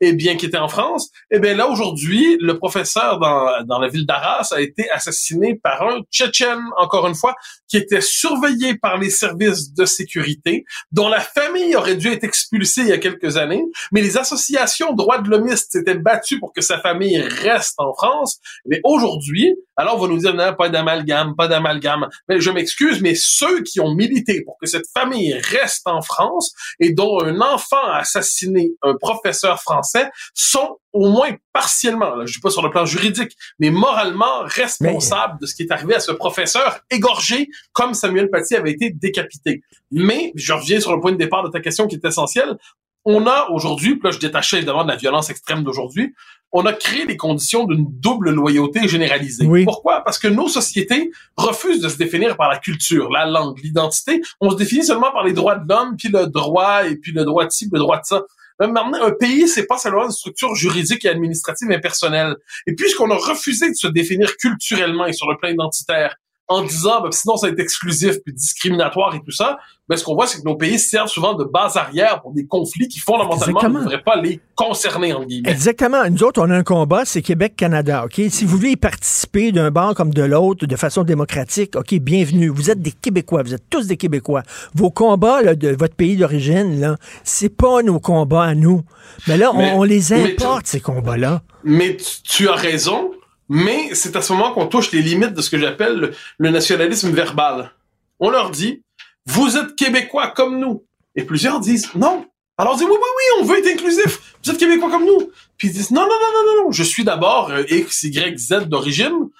et 0.00 0.12
bien 0.12 0.36
qui 0.36 0.46
était 0.46 0.58
en 0.58 0.68
France, 0.68 1.10
et 1.30 1.38
bien 1.38 1.54
là 1.54 1.68
aujourd'hui, 1.68 2.36
le 2.40 2.58
professeur 2.58 3.18
dans, 3.18 3.64
dans 3.64 3.78
la 3.78 3.88
ville 3.88 4.06
d'Arras 4.06 4.48
a 4.52 4.60
été 4.60 4.90
assassiné 4.90 5.54
par 5.54 5.82
un 5.82 6.00
Tchétchène, 6.10 6.62
encore 6.76 7.06
une 7.06 7.14
fois, 7.14 7.34
qui 7.68 7.76
était 7.76 8.00
surveillé 8.00 8.76
par 8.76 8.98
les 8.98 9.10
services 9.10 9.72
de 9.72 9.84
sécurité, 9.84 10.64
dont 10.92 11.08
la 11.08 11.20
famille 11.20 11.74
aurait 11.76 11.96
dû 11.96 12.08
être 12.08 12.24
expulsée 12.24 12.82
il 12.82 12.88
y 12.88 12.92
a 12.92 12.98
quelques 12.98 13.36
années, 13.36 13.62
mais 13.92 14.02
les 14.02 14.16
associations 14.16 14.92
droits 14.94 15.18
de 15.18 15.28
l'hommiste 15.28 15.72
s'étaient 15.72 15.94
battues 15.94 16.40
pour 16.40 16.52
que 16.52 16.60
sa 16.60 16.80
famille 16.80 17.20
reste 17.20 17.74
en 17.78 17.94
France. 17.94 18.40
Mais 18.66 18.80
aujourd'hui, 18.84 19.54
alors 19.76 19.96
on 19.96 20.00
va 20.00 20.08
nous 20.08 20.18
dire 20.18 20.34
non, 20.34 20.54
pas 20.54 20.68
d'amalgame, 20.68 21.34
pas 21.36 21.48
d'amalgame. 21.48 22.08
Mais 22.28 22.40
je 22.40 22.50
m'excuse, 22.50 23.00
mais 23.00 23.14
ceux 23.14 23.62
qui 23.62 23.80
ont 23.80 23.94
milité 23.94 24.42
pour 24.44 24.58
que 24.60 24.66
cette 24.66 24.86
famille 24.92 25.32
reste 25.34 25.86
en 25.86 26.02
France 26.02 26.52
et 26.80 26.89
dont 26.92 27.22
un 27.22 27.40
enfant 27.40 27.82
a 27.84 27.98
assassiné 27.98 28.72
un 28.82 28.94
professeur 28.94 29.60
français 29.60 30.10
sont 30.34 30.78
au 30.92 31.08
moins 31.10 31.30
partiellement, 31.52 32.16
là, 32.16 32.26
je 32.26 32.34
dis 32.34 32.40
pas 32.40 32.50
sur 32.50 32.62
le 32.62 32.70
plan 32.70 32.84
juridique, 32.84 33.36
mais 33.58 33.70
moralement 33.70 34.42
responsables 34.44 35.40
de 35.40 35.46
ce 35.46 35.54
qui 35.54 35.62
est 35.62 35.72
arrivé 35.72 35.94
à 35.94 36.00
ce 36.00 36.12
professeur 36.12 36.80
égorgé 36.90 37.48
comme 37.72 37.94
Samuel 37.94 38.28
Paty 38.28 38.56
avait 38.56 38.72
été 38.72 38.90
décapité. 38.90 39.62
Mais 39.90 40.32
je 40.34 40.52
reviens 40.52 40.80
sur 40.80 40.94
le 40.94 41.00
point 41.00 41.12
de 41.12 41.16
départ 41.16 41.42
de 41.44 41.48
ta 41.48 41.60
question 41.60 41.86
qui 41.86 41.96
est 41.96 42.04
essentielle. 42.04 42.56
On 43.04 43.26
a 43.26 43.48
aujourd'hui, 43.50 43.98
là 44.02 44.10
je 44.10 44.18
détachais 44.18 44.58
évidemment 44.58 44.84
de 44.84 44.90
la 44.90 44.96
violence 44.96 45.30
extrême 45.30 45.64
d'aujourd'hui, 45.64 46.14
on 46.52 46.66
a 46.66 46.72
créé 46.72 47.04
les 47.04 47.16
conditions 47.16 47.64
d'une 47.64 47.86
double 47.88 48.30
loyauté 48.30 48.88
généralisée. 48.88 49.48
Pourquoi? 49.64 50.02
Parce 50.04 50.18
que 50.18 50.28
nos 50.28 50.48
sociétés 50.48 51.10
refusent 51.36 51.80
de 51.80 51.88
se 51.88 51.96
définir 51.96 52.36
par 52.36 52.50
la 52.50 52.58
culture, 52.58 53.10
la 53.10 53.26
langue, 53.26 53.58
l'identité. 53.62 54.20
On 54.40 54.50
se 54.50 54.56
définit 54.56 54.84
seulement 54.84 55.12
par 55.12 55.24
les 55.24 55.32
droits 55.32 55.56
de 55.56 55.68
l'homme, 55.68 55.96
puis 55.96 56.08
le 56.08 56.26
droit, 56.26 56.86
et 56.86 56.96
puis 56.96 57.12
le 57.12 57.24
droit 57.24 57.44
de 57.44 57.50
ci, 57.50 57.68
le 57.72 57.78
droit 57.78 57.98
de 57.98 58.04
ça. 58.04 58.24
Même 58.58 58.72
maintenant, 58.72 59.02
un 59.02 59.12
pays, 59.12 59.48
c'est 59.48 59.66
pas 59.66 59.78
seulement 59.78 60.04
une 60.04 60.10
structure 60.10 60.54
juridique 60.54 61.04
et 61.06 61.08
administrative 61.08 61.70
impersonnelle. 61.70 62.36
Et 62.66 62.74
puisqu'on 62.74 63.10
a 63.10 63.16
refusé 63.16 63.70
de 63.70 63.74
se 63.74 63.86
définir 63.86 64.36
culturellement 64.36 65.06
et 65.06 65.14
sur 65.14 65.30
le 65.30 65.38
plan 65.38 65.48
identitaire, 65.48 66.16
en 66.50 66.62
disant, 66.64 67.00
ben, 67.00 67.12
sinon 67.12 67.36
ça 67.36 67.46
va 67.46 67.52
être 67.52 67.60
exclusif 67.60 68.16
puis 68.24 68.34
discriminatoire 68.34 69.14
et 69.14 69.20
tout 69.24 69.30
ça, 69.30 69.56
ben, 69.88 69.96
ce 69.96 70.02
qu'on 70.04 70.14
voit, 70.14 70.26
c'est 70.26 70.38
que 70.40 70.44
nos 70.44 70.56
pays 70.56 70.78
servent 70.80 71.08
souvent 71.08 71.34
de 71.34 71.44
base 71.44 71.76
arrière 71.76 72.20
pour 72.22 72.32
des 72.32 72.44
conflits 72.44 72.88
qui 72.88 72.98
fondamentalement 72.98 73.60
Exactement. 73.60 73.78
ne 73.78 73.84
devraient 73.84 74.02
pas 74.02 74.16
les 74.20 74.40
concerner, 74.56 75.12
entre 75.12 75.26
guillemets. 75.26 75.48
Exactement. 75.50 76.08
Nous 76.10 76.24
autres, 76.24 76.42
on 76.42 76.50
a 76.50 76.56
un 76.56 76.64
combat, 76.64 77.04
c'est 77.04 77.22
Québec-Canada. 77.22 78.04
OK? 78.04 78.20
Si 78.30 78.44
vous 78.44 78.56
voulez 78.56 78.70
y 78.70 78.76
participer 78.76 79.52
d'un 79.52 79.70
bord 79.70 79.94
comme 79.94 80.12
de 80.12 80.22
l'autre 80.22 80.66
de 80.66 80.76
façon 80.76 81.04
démocratique, 81.04 81.76
OK, 81.76 81.94
bienvenue. 81.94 82.48
Vous 82.48 82.68
êtes 82.70 82.82
des 82.82 82.92
Québécois. 82.92 83.42
Vous 83.44 83.54
êtes 83.54 83.70
tous 83.70 83.86
des 83.86 83.96
Québécois. 83.96 84.42
Vos 84.74 84.90
combats 84.90 85.42
là, 85.42 85.54
de 85.54 85.68
votre 85.68 85.94
pays 85.94 86.16
d'origine, 86.16 86.80
là, 86.80 86.96
c'est 87.22 87.48
pas 87.56 87.82
nos 87.82 88.00
combats 88.00 88.42
à 88.44 88.54
nous. 88.56 88.82
Mais 89.28 89.36
là, 89.36 89.52
on, 89.54 89.58
Mais- 89.58 89.72
on 89.74 89.82
les 89.84 90.02
mais- 90.10 90.32
importe, 90.32 90.66
ces 90.66 90.80
combats-là. 90.80 91.42
Mais 91.62 91.96
tu, 91.96 92.22
tu 92.24 92.48
as 92.48 92.54
raison, 92.54 93.12
mais 93.50 93.96
c'est 93.96 94.14
à 94.14 94.22
ce 94.22 94.32
moment 94.32 94.52
qu'on 94.52 94.68
touche 94.68 94.92
les 94.92 95.02
limites 95.02 95.34
de 95.34 95.42
ce 95.42 95.50
que 95.50 95.58
j'appelle 95.58 96.14
le, 96.38 96.50
nationalisme 96.50 97.10
verbal. 97.10 97.72
On 98.20 98.30
leur 98.30 98.50
dit, 98.50 98.84
vous 99.26 99.56
êtes 99.56 99.74
Québécois 99.74 100.28
comme 100.28 100.60
nous. 100.60 100.84
Et 101.16 101.24
plusieurs 101.24 101.58
disent, 101.58 101.92
non. 101.96 102.26
Alors 102.56 102.74
on 102.74 102.76
dit, 102.76 102.84
oui, 102.84 102.92
oui, 102.92 102.96
oui, 102.96 103.40
on 103.40 103.44
veut 103.44 103.58
être 103.58 103.66
inclusif. 103.66 104.36
Vous 104.44 104.52
êtes 104.52 104.56
Québécois 104.56 104.88
comme 104.88 105.04
nous. 105.04 105.32
Puis 105.56 105.66
ils 105.66 105.74
disent, 105.74 105.90
non, 105.90 106.02
non, 106.02 106.06
non, 106.06 106.32
non, 106.32 106.46
non, 106.46 106.64
non, 106.64 106.70
je 106.70 106.84
suis 106.84 107.02
d'abord 107.02 107.50
euh, 107.50 107.64
X, 107.68 108.04
Y, 108.04 108.38
Z 108.38 108.68
d'origine. 108.68 109.30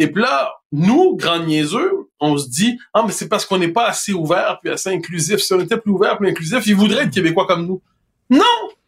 Et 0.00 0.10
puis 0.10 0.20
là, 0.20 0.52
nous, 0.72 1.14
grands 1.14 1.38
niaiseux, 1.38 2.08
on 2.18 2.36
se 2.38 2.48
dit, 2.48 2.76
ah, 2.92 3.04
mais 3.06 3.12
c'est 3.12 3.28
parce 3.28 3.46
qu'on 3.46 3.58
n'est 3.58 3.68
pas 3.68 3.86
assez 3.86 4.12
ouvert 4.12 4.58
puis 4.60 4.72
assez 4.72 4.90
inclusif. 4.90 5.38
Si 5.38 5.52
on 5.52 5.60
était 5.60 5.76
plus 5.76 5.92
ouvert 5.92 6.18
plus 6.18 6.28
inclusif, 6.28 6.66
ils 6.66 6.74
voudraient 6.74 7.04
être 7.04 7.14
Québécois 7.14 7.46
comme 7.46 7.66
nous. 7.66 7.80
Non! 8.30 8.42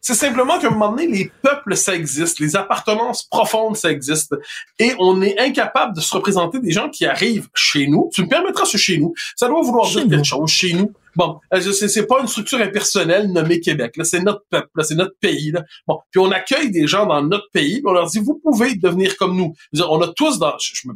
C'est 0.05 0.15
simplement 0.15 0.59
qu'à 0.59 0.67
un 0.67 0.71
moment 0.71 0.89
donné, 0.89 1.07
les 1.07 1.31
peuples, 1.41 1.77
ça 1.77 1.95
existe. 1.95 2.41
Les 2.41 2.57
appartenances 2.57 3.23
profondes, 3.23 3.77
ça 3.77 3.89
existe. 3.89 4.35
Et 4.77 4.91
on 4.99 5.21
est 5.21 5.39
incapable 5.39 5.95
de 5.95 6.01
se 6.01 6.13
représenter 6.13 6.59
des 6.59 6.71
gens 6.71 6.89
qui 6.89 7.05
arrivent 7.05 7.47
chez 7.55 7.87
nous. 7.87 8.09
Tu 8.13 8.23
me 8.23 8.27
permettras 8.27 8.65
ce 8.65 8.75
chez 8.75 8.97
nous. 8.97 9.13
Ça 9.37 9.47
doit 9.47 9.61
vouloir 9.61 9.89
dire 9.89 10.05
quelque 10.09 10.25
chose, 10.25 10.49
chez 10.49 10.73
nous. 10.73 10.91
Bon, 11.15 11.39
euh, 11.53 11.61
c'est 11.61 12.05
pas 12.05 12.19
une 12.19 12.27
structure 12.27 12.59
impersonnelle 12.59 13.31
nommée 13.31 13.61
Québec. 13.61 13.95
Là, 13.95 14.03
c'est 14.03 14.19
notre 14.19 14.43
peuple, 14.49 14.67
c'est 14.83 14.95
notre 14.95 15.15
pays. 15.21 15.51
Là. 15.51 15.63
Bon, 15.87 15.99
puis 16.11 16.19
on 16.19 16.31
accueille 16.31 16.69
des 16.69 16.85
gens 16.85 17.05
dans 17.05 17.21
notre 17.21 17.49
pays, 17.53 17.75
puis 17.75 17.83
on 17.85 17.93
leur 17.93 18.07
dit 18.07 18.19
vous 18.19 18.41
pouvez 18.43 18.75
devenir 18.75 19.15
comme 19.15 19.37
nous. 19.37 19.53
Dire, 19.71 19.89
on 19.89 20.01
a 20.01 20.09
tous 20.09 20.37
dans, 20.37 20.53
je 20.59 20.85
me 20.85 20.93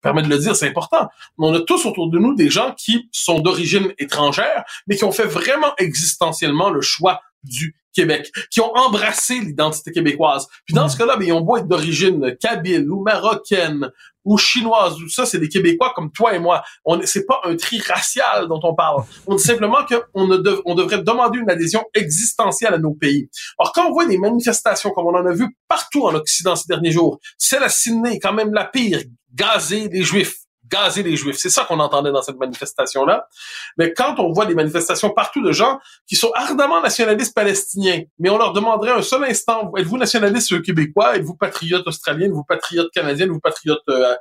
permets 0.00 0.22
de 0.22 0.28
le 0.28 0.38
dire, 0.38 0.56
c'est 0.56 0.68
important. 0.68 1.06
On 1.38 1.54
a 1.54 1.60
tous 1.60 1.86
autour 1.86 2.10
de 2.10 2.18
nous 2.18 2.34
des 2.34 2.50
gens 2.50 2.74
qui 2.76 3.08
sont 3.12 3.38
d'origine 3.38 3.92
étrangère, 3.98 4.64
mais 4.88 4.96
qui 4.96 5.04
ont 5.04 5.12
fait 5.12 5.26
vraiment 5.26 5.74
existentiellement 5.78 6.70
le 6.70 6.80
choix 6.80 7.20
du 7.44 7.76
Québec, 7.92 8.30
qui 8.50 8.60
ont 8.60 8.74
embrassé 8.74 9.34
l'identité 9.40 9.92
québécoise. 9.92 10.46
Puis 10.66 10.74
dans 10.74 10.88
ce 10.88 10.96
cas-là, 10.96 11.16
ben, 11.16 11.26
ils 11.26 11.32
ont 11.32 11.40
beau 11.40 11.56
être 11.56 11.68
d'origine 11.68 12.36
kabyle 12.40 12.90
ou 12.90 13.02
marocaine 13.02 13.90
ou 14.24 14.38
chinoise, 14.38 15.02
ou 15.02 15.08
ça, 15.08 15.26
c'est 15.26 15.40
des 15.40 15.48
Québécois 15.48 15.92
comme 15.96 16.12
toi 16.12 16.34
et 16.34 16.38
moi. 16.38 16.62
On 16.84 17.00
c'est 17.04 17.26
pas 17.26 17.40
un 17.44 17.56
tri 17.56 17.80
racial 17.80 18.46
dont 18.46 18.60
on 18.62 18.74
parle. 18.74 19.02
On 19.26 19.34
dit 19.34 19.42
simplement 19.42 19.84
qu'on 19.84 20.26
ne 20.28 20.36
dev- 20.36 20.60
on 20.64 20.76
devrait 20.76 21.02
demander 21.02 21.40
une 21.40 21.50
adhésion 21.50 21.82
existentielle 21.92 22.74
à 22.74 22.78
nos 22.78 22.94
pays. 22.94 23.28
Alors 23.58 23.72
quand 23.72 23.88
on 23.88 23.92
voit 23.92 24.06
des 24.06 24.18
manifestations 24.18 24.90
comme 24.90 25.06
on 25.06 25.16
en 25.16 25.26
a 25.26 25.32
vu 25.32 25.56
partout 25.66 26.06
en 26.06 26.14
Occident 26.14 26.54
ces 26.54 26.68
derniers 26.68 26.92
jours, 26.92 27.18
celle 27.36 27.64
à 27.64 27.68
Sydney, 27.68 28.20
quand 28.20 28.32
même 28.32 28.54
la 28.54 28.64
pire, 28.64 29.02
gazer 29.34 29.88
les 29.88 30.04
Juifs 30.04 30.41
gazer 30.72 31.02
les 31.02 31.16
Juifs. 31.16 31.36
C'est 31.38 31.50
ça 31.50 31.64
qu'on 31.64 31.78
entendait 31.80 32.12
dans 32.12 32.22
cette 32.22 32.38
manifestation-là. 32.38 33.28
Mais 33.76 33.92
quand 33.92 34.18
on 34.18 34.32
voit 34.32 34.46
des 34.46 34.54
manifestations 34.54 35.10
partout 35.10 35.42
de 35.42 35.52
gens 35.52 35.78
qui 36.06 36.16
sont 36.16 36.30
ardemment 36.34 36.80
nationalistes 36.80 37.34
palestiniens, 37.34 38.02
mais 38.18 38.30
on 38.30 38.38
leur 38.38 38.52
demanderait 38.52 38.92
un 38.92 39.02
seul 39.02 39.24
instant, 39.24 39.72
êtes-vous 39.76 39.98
nationaliste 39.98 40.62
québécois, 40.62 41.16
êtes-vous 41.16 41.36
patriote 41.36 41.86
australien, 41.86 42.26
êtes-vous 42.26 42.44
patriote 42.44 42.90
canadien, 42.92 43.26
êtes-vous 43.26 43.40
patriote 43.40 43.82
euh? 43.88 44.14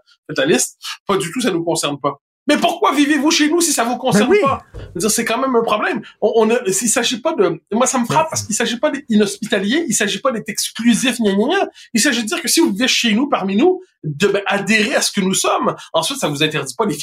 Pas 1.07 1.17
du 1.17 1.31
tout, 1.31 1.41
ça 1.41 1.51
nous 1.51 1.63
concerne 1.63 1.99
pas. 1.99 2.19
Mais 2.47 2.57
pourquoi 2.57 2.93
vivez-vous 2.93 3.29
chez 3.31 3.49
nous 3.49 3.61
si 3.61 3.71
ça 3.71 3.83
vous 3.83 3.97
concerne 3.97 4.29
oui. 4.29 4.39
pas? 4.41 4.63
C'est 5.09 5.25
quand 5.25 5.37
même 5.37 5.55
un 5.55 5.61
problème. 5.63 6.01
On, 6.21 6.31
on 6.35 6.49
a, 6.49 6.57
il 6.65 6.73
s'agit 6.73 7.21
pas 7.21 7.33
de, 7.33 7.61
moi 7.71 7.85
ça 7.85 7.99
me 7.99 8.05
frappe 8.05 8.29
parce 8.31 8.43
qu'il 8.43 8.55
s'agit 8.55 8.77
pas 8.77 8.89
d'être 8.89 9.05
inhospitalier, 9.09 9.85
il 9.87 9.93
s'agit 9.93 10.19
pas 10.19 10.31
d'être 10.31 10.49
exclusif, 10.49 11.19
gna, 11.19 11.33
gna, 11.33 11.47
gna. 11.47 11.69
Il 11.93 12.01
s'agit 12.01 12.23
de 12.23 12.27
dire 12.27 12.41
que 12.41 12.47
si 12.47 12.59
vous 12.59 12.71
vivez 12.71 12.87
chez 12.87 13.13
nous, 13.13 13.29
parmi 13.29 13.55
nous, 13.55 13.81
de 14.03 14.27
ben, 14.27 14.41
adhérer 14.47 14.95
à 14.95 15.01
ce 15.01 15.11
que 15.11 15.21
nous 15.21 15.35
sommes. 15.35 15.75
Ensuite, 15.93 16.17
ça 16.19 16.27
vous 16.27 16.41
interdit 16.41 16.73
pas 16.75 16.85
les, 16.87 16.97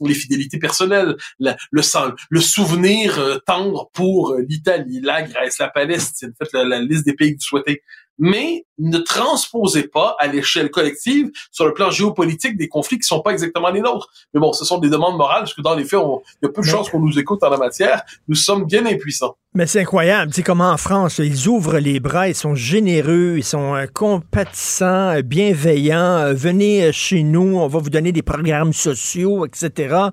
les 0.00 0.14
fidélités 0.14 0.58
personnelles, 0.58 1.16
la- 1.38 1.56
le 1.70 1.80
sang, 1.80 2.10
le 2.28 2.40
souvenir 2.42 3.18
euh, 3.18 3.38
tendre 3.46 3.88
pour 3.94 4.32
euh, 4.32 4.44
l'Italie, 4.46 5.00
la 5.02 5.22
Grèce, 5.22 5.58
la 5.58 5.68
Palestine. 5.68 6.32
Faites 6.38 6.52
la, 6.52 6.64
la 6.64 6.80
liste 6.80 7.06
des 7.06 7.14
pays 7.14 7.30
que 7.30 7.36
vous 7.38 7.46
souhaitez. 7.48 7.80
mais 8.18 8.66
ne 8.78 8.98
transposez 8.98 9.84
pas 9.84 10.16
à 10.18 10.26
l'échelle 10.26 10.70
collective 10.70 11.30
sur 11.52 11.66
le 11.66 11.74
plan 11.74 11.90
géopolitique 11.90 12.56
des 12.56 12.68
conflits 12.68 12.98
qui 12.98 13.06
sont 13.06 13.20
pas 13.20 13.32
exactement 13.32 13.70
les 13.70 13.80
nôtres. 13.80 14.08
Mais 14.32 14.40
bon, 14.40 14.52
ce 14.52 14.64
sont 14.64 14.78
des 14.78 14.88
demandes 14.88 15.16
morales, 15.16 15.42
parce 15.42 15.54
que 15.54 15.62
dans 15.62 15.74
les 15.74 15.84
faits, 15.84 16.00
il 16.42 16.46
y 16.46 16.48
a 16.48 16.52
peu 16.52 16.62
de 16.62 16.66
chances 16.66 16.90
qu'on 16.90 17.00
nous 17.00 17.18
écoute 17.18 17.42
en 17.42 17.50
la 17.50 17.58
matière. 17.58 18.02
Nous 18.28 18.34
sommes 18.34 18.64
bien 18.64 18.84
impuissants. 18.86 19.36
Mais 19.56 19.68
c'est 19.68 19.82
incroyable, 19.82 20.32
tu 20.32 20.38
sais 20.38 20.42
comment 20.42 20.70
en 20.70 20.76
France, 20.76 21.18
ils 21.18 21.46
ouvrent 21.46 21.78
les 21.78 22.00
bras, 22.00 22.28
ils 22.28 22.34
sont 22.34 22.56
généreux, 22.56 23.34
ils 23.36 23.44
sont 23.44 23.76
euh, 23.76 23.86
compatissants, 23.86 25.14
euh, 25.14 25.22
bienveillants. 25.22 26.16
euh, 26.16 26.34
venez 26.34 26.90
chez 26.90 27.22
nous, 27.22 27.56
on 27.58 27.68
va 27.68 27.78
vous 27.78 27.88
donner 27.88 28.10
des 28.10 28.22
programmes 28.22 28.72
sociaux, 28.72 29.46
etc. 29.46 30.08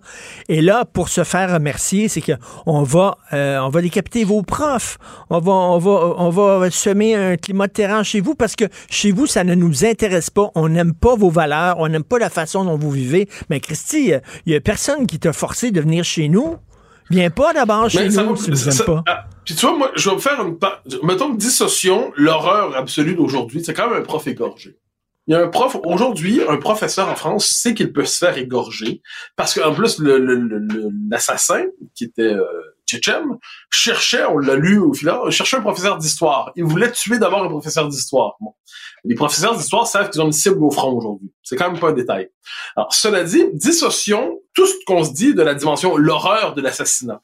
Et 0.48 0.62
là, 0.62 0.86
pour 0.86 1.10
se 1.10 1.24
faire 1.24 1.54
remercier, 1.54 2.08
c'est 2.08 2.22
que 2.22 2.34
on 2.68 2.84
va, 2.84 3.18
euh, 3.34 3.58
on 3.62 3.70
va 3.70 3.82
décapiter 3.82 4.24
vos 4.26 4.44
profs, 4.44 5.00
on 5.32 5.40
va, 5.40 5.52
on 5.52 5.80
va, 5.80 6.14
on 6.18 6.30
va 6.30 6.70
semer 6.70 7.16
un 7.16 7.36
climat 7.36 7.66
de 7.66 7.74
terrain 7.74 8.04
chez 8.04 8.22
vous 8.22 8.36
parce 8.36 8.51
que 8.56 8.66
chez 8.90 9.12
vous, 9.12 9.28
ça 9.28 9.44
ne 9.44 9.56
nous 9.56 9.86
intéresse 9.86 10.30
pas. 10.30 10.52
On 10.56 10.70
n'aime 10.70 10.94
pas 10.94 11.16
vos 11.16 11.30
valeurs, 11.30 11.76
on 11.80 11.88
n'aime 11.90 12.04
pas 12.04 12.20
la 12.20 12.30
façon 12.30 12.66
dont 12.66 12.78
vous 12.78 12.92
vivez. 12.92 13.28
Mais 13.50 13.60
Christy, 13.60 14.12
il 14.46 14.54
y 14.54 14.56
a 14.56 14.62
personne 14.62 15.08
qui 15.08 15.20
t'a 15.20 15.34
forcé 15.34 15.72
de 15.72 15.82
venir 15.82 16.04
chez 16.04 16.30
nous. 16.30 16.58
Viens 17.10 17.30
pas 17.30 17.52
d'abord 17.54 17.90
chez 17.90 18.10
ça 18.10 18.24
nous 18.24 18.30
va- 18.36 18.42
si 18.42 18.50
vous 18.52 18.56
ça- 18.56 18.84
pas. 18.86 19.04
ah, 19.08 19.26
Puis 19.44 19.54
tu 19.56 19.66
vois, 19.66 19.78
moi, 19.78 19.92
je 19.96 20.10
vais 20.10 20.16
me 20.16 20.22
faire 20.22 20.42
une... 20.42 20.58
Mettons, 21.04 21.34
dissocions 21.34 22.12
l'horreur 22.16 22.76
absolue 22.78 23.16
d'aujourd'hui. 23.16 23.64
C'est 23.64 23.74
quand 23.74 23.90
même 23.90 23.98
un 24.00 24.04
prof 24.06 24.26
égorgé. 24.28 24.78
Il 25.28 25.34
y 25.34 25.36
a 25.36 25.42
un 25.44 25.50
prof, 25.50 25.78
aujourd'hui, 25.84 26.42
un 26.48 26.58
professeur 26.58 27.10
en 27.10 27.16
France 27.16 27.48
sait 27.48 27.74
qu'il 27.74 27.92
peut 27.94 28.06
se 28.06 28.18
faire 28.18 28.38
égorger 28.38 29.02
parce 29.36 29.54
qu'en 29.54 29.74
plus, 29.74 30.00
le, 30.00 30.20
le- 30.20 30.36
le- 30.36 30.58
le- 30.60 30.90
l'assassin, 31.10 31.66
qui 31.96 32.06
était 32.06 32.22
euh, 32.34 32.44
tchétchène, 32.92 33.38
cherchait, 33.70 34.26
on 34.26 34.38
l'a 34.38 34.56
lu 34.56 34.80
au 34.80 34.94
fil, 34.94 35.12
cherchait 35.30 35.58
un 35.58 35.62
professeur 35.62 35.98
d'histoire. 35.98 36.52
Il 36.56 36.66
voulait 36.66 36.92
tuer 36.92 37.20
d'abord 37.20 37.44
un 37.44 37.50
professeur 37.50 37.88
d'histoire. 37.88 38.38
Les 39.04 39.16
professeurs 39.16 39.56
d'histoire 39.58 39.88
savent 39.88 40.10
qu'ils 40.10 40.22
ont 40.22 40.26
une 40.26 40.32
cible 40.32 40.64
au 40.64 40.72
front 40.72 40.92
aujourd'hui. 40.92 41.32
C'est 41.44 41.56
quand 41.56 41.72
même 41.72 41.80
pas 41.80 41.90
un 41.90 41.94
détail. 41.94 42.30
Alors, 42.76 42.94
cela 42.94 43.24
dit, 43.24 43.46
dissocions 43.54 44.40
tout 44.54 44.66
ce 44.66 44.74
qu'on 44.86 45.04
se 45.04 45.14
dit 45.14 45.34
de 45.34 45.42
la 45.42 45.56
dimension, 45.56 45.98
l'horreur 45.98 46.54
de 46.54 46.62
l'assassinat. 46.62 47.22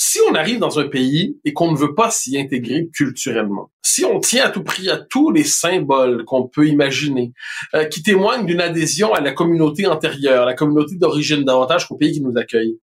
Si 0.00 0.20
on 0.30 0.34
arrive 0.36 0.60
dans 0.60 0.78
un 0.78 0.86
pays 0.86 1.40
et 1.44 1.52
qu'on 1.52 1.72
ne 1.72 1.76
veut 1.76 1.94
pas 1.96 2.08
s'y 2.10 2.38
intégrer 2.38 2.88
culturellement, 2.94 3.72
si 3.82 4.04
on 4.04 4.20
tient 4.20 4.44
à 4.44 4.48
tout 4.48 4.62
prix 4.62 4.88
à 4.88 4.96
tous 4.96 5.32
les 5.32 5.42
symboles 5.42 6.24
qu'on 6.24 6.46
peut 6.46 6.68
imaginer, 6.68 7.32
euh, 7.74 7.84
qui 7.84 8.04
témoignent 8.04 8.46
d'une 8.46 8.60
adhésion 8.60 9.12
à 9.12 9.20
la 9.20 9.32
communauté 9.32 9.88
antérieure, 9.88 10.46
la 10.46 10.54
communauté 10.54 10.94
d'origine 10.94 11.44
davantage 11.44 11.88
qu'au 11.88 11.96
pays 11.96 12.12
qui 12.12 12.20
nous 12.20 12.36
accueille. 12.36 12.78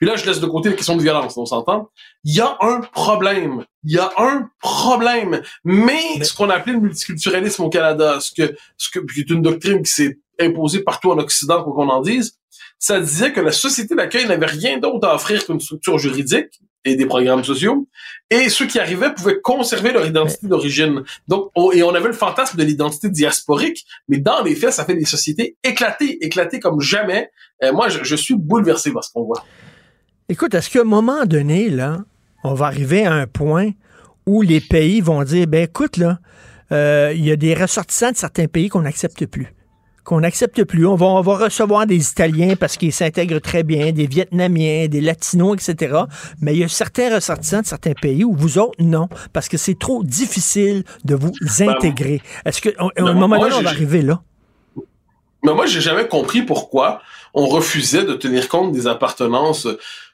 Puis 0.00 0.08
là, 0.08 0.16
je 0.16 0.24
laisse 0.24 0.40
de 0.40 0.46
côté 0.46 0.70
la 0.70 0.76
question 0.76 0.96
de 0.96 1.02
violence, 1.02 1.36
on 1.36 1.44
s'entend. 1.44 1.90
Il 2.24 2.34
y 2.34 2.40
a 2.40 2.56
un 2.62 2.80
problème. 2.80 3.64
Il 3.84 3.92
y 3.92 3.98
a 3.98 4.10
un 4.16 4.48
problème. 4.60 5.42
Mais, 5.64 6.22
ce 6.24 6.32
qu'on 6.34 6.48
a 6.48 6.54
appelé 6.54 6.72
le 6.74 6.80
multiculturalisme 6.80 7.62
au 7.62 7.68
Canada, 7.68 8.18
ce 8.18 8.30
que, 8.34 8.56
ce 8.78 8.88
que, 8.90 8.98
qui 9.00 9.20
est 9.20 9.30
une 9.30 9.42
doctrine 9.42 9.82
qui 9.82 9.92
s'est 9.92 10.18
imposée 10.40 10.80
partout 10.80 11.10
en 11.10 11.18
Occident, 11.18 11.62
quoi 11.62 11.74
qu'on 11.74 11.90
en 11.90 12.00
dise, 12.00 12.34
ça 12.78 12.98
disait 12.98 13.32
que 13.34 13.40
la 13.40 13.52
société 13.52 13.94
d'accueil 13.94 14.26
n'avait 14.26 14.46
rien 14.46 14.78
d'autre 14.78 15.06
à 15.06 15.14
offrir 15.14 15.44
qu'une 15.44 15.60
structure 15.60 15.98
juridique 15.98 16.60
et 16.86 16.94
des 16.96 17.04
programmes 17.04 17.44
sociaux, 17.44 17.86
et 18.30 18.48
ceux 18.48 18.66
qui 18.66 18.78
arrivaient 18.78 19.12
pouvaient 19.14 19.38
conserver 19.42 19.92
leur 19.92 20.06
identité 20.06 20.46
d'origine. 20.46 21.02
Donc, 21.28 21.50
on- 21.54 21.72
et 21.72 21.82
on 21.82 21.94
avait 21.94 22.06
le 22.08 22.14
fantasme 22.14 22.56
de 22.56 22.64
l'identité 22.64 23.10
diasporique, 23.10 23.84
mais 24.08 24.16
dans 24.16 24.42
les 24.42 24.54
faits, 24.54 24.72
ça 24.72 24.86
fait 24.86 24.94
des 24.94 25.04
sociétés 25.04 25.58
éclatées, 25.62 26.24
éclatées 26.24 26.58
comme 26.58 26.80
jamais. 26.80 27.30
Euh, 27.62 27.74
moi, 27.74 27.90
je, 27.90 28.02
je 28.02 28.16
suis 28.16 28.34
bouleversé 28.34 28.92
par 28.94 29.04
ce 29.04 29.12
qu'on 29.12 29.24
voit. 29.24 29.44
Écoute, 30.30 30.54
est-ce 30.54 30.70
qu'à 30.70 30.82
un 30.82 30.84
moment 30.84 31.24
donné, 31.26 31.68
là, 31.70 32.04
on 32.44 32.54
va 32.54 32.66
arriver 32.66 33.04
à 33.04 33.12
un 33.12 33.26
point 33.26 33.70
où 34.26 34.42
les 34.42 34.60
pays 34.60 35.00
vont 35.00 35.24
dire, 35.24 35.48
ben 35.48 35.64
écoute, 35.64 35.96
là, 35.96 36.20
euh, 36.70 37.12
il 37.12 37.24
y 37.24 37.32
a 37.32 37.36
des 37.36 37.52
ressortissants 37.52 38.12
de 38.12 38.16
certains 38.16 38.46
pays 38.46 38.68
qu'on 38.68 38.82
n'accepte 38.82 39.26
plus. 39.26 39.52
Qu'on 40.04 40.20
n'accepte 40.20 40.62
plus. 40.62 40.86
On 40.86 40.94
va, 40.94 41.06
on 41.06 41.20
va 41.20 41.36
recevoir 41.36 41.84
des 41.84 42.08
Italiens 42.08 42.54
parce 42.54 42.76
qu'ils 42.76 42.92
s'intègrent 42.92 43.40
très 43.40 43.64
bien, 43.64 43.90
des 43.90 44.06
Vietnamiens, 44.06 44.86
des 44.86 45.00
Latinos, 45.00 45.56
etc. 45.68 46.02
Mais 46.40 46.54
il 46.54 46.60
y 46.60 46.64
a 46.64 46.68
certains 46.68 47.12
ressortissants 47.12 47.62
de 47.62 47.66
certains 47.66 47.94
pays 48.00 48.22
où 48.22 48.32
vous 48.32 48.58
autres, 48.58 48.80
non, 48.80 49.08
parce 49.32 49.48
que 49.48 49.56
c'est 49.56 49.80
trop 49.80 50.04
difficile 50.04 50.84
de 51.04 51.16
vous 51.16 51.32
intégrer. 51.58 52.22
Est-ce 52.44 52.60
qu'à 52.60 52.70
un 52.78 52.88
Ben, 52.94 53.14
moment 53.14 53.36
moi, 53.36 53.48
donné, 53.48 53.54
on 53.58 53.62
va 53.62 53.70
arriver 53.70 54.02
là? 54.02 54.22
Mais 55.42 55.54
moi, 55.54 55.66
j'ai 55.66 55.80
jamais 55.80 56.06
compris 56.06 56.42
pourquoi 56.42 57.00
on 57.34 57.46
refusait 57.46 58.04
de 58.04 58.14
tenir 58.14 58.48
compte 58.48 58.70
des 58.70 58.86
appartenances, 58.86 59.66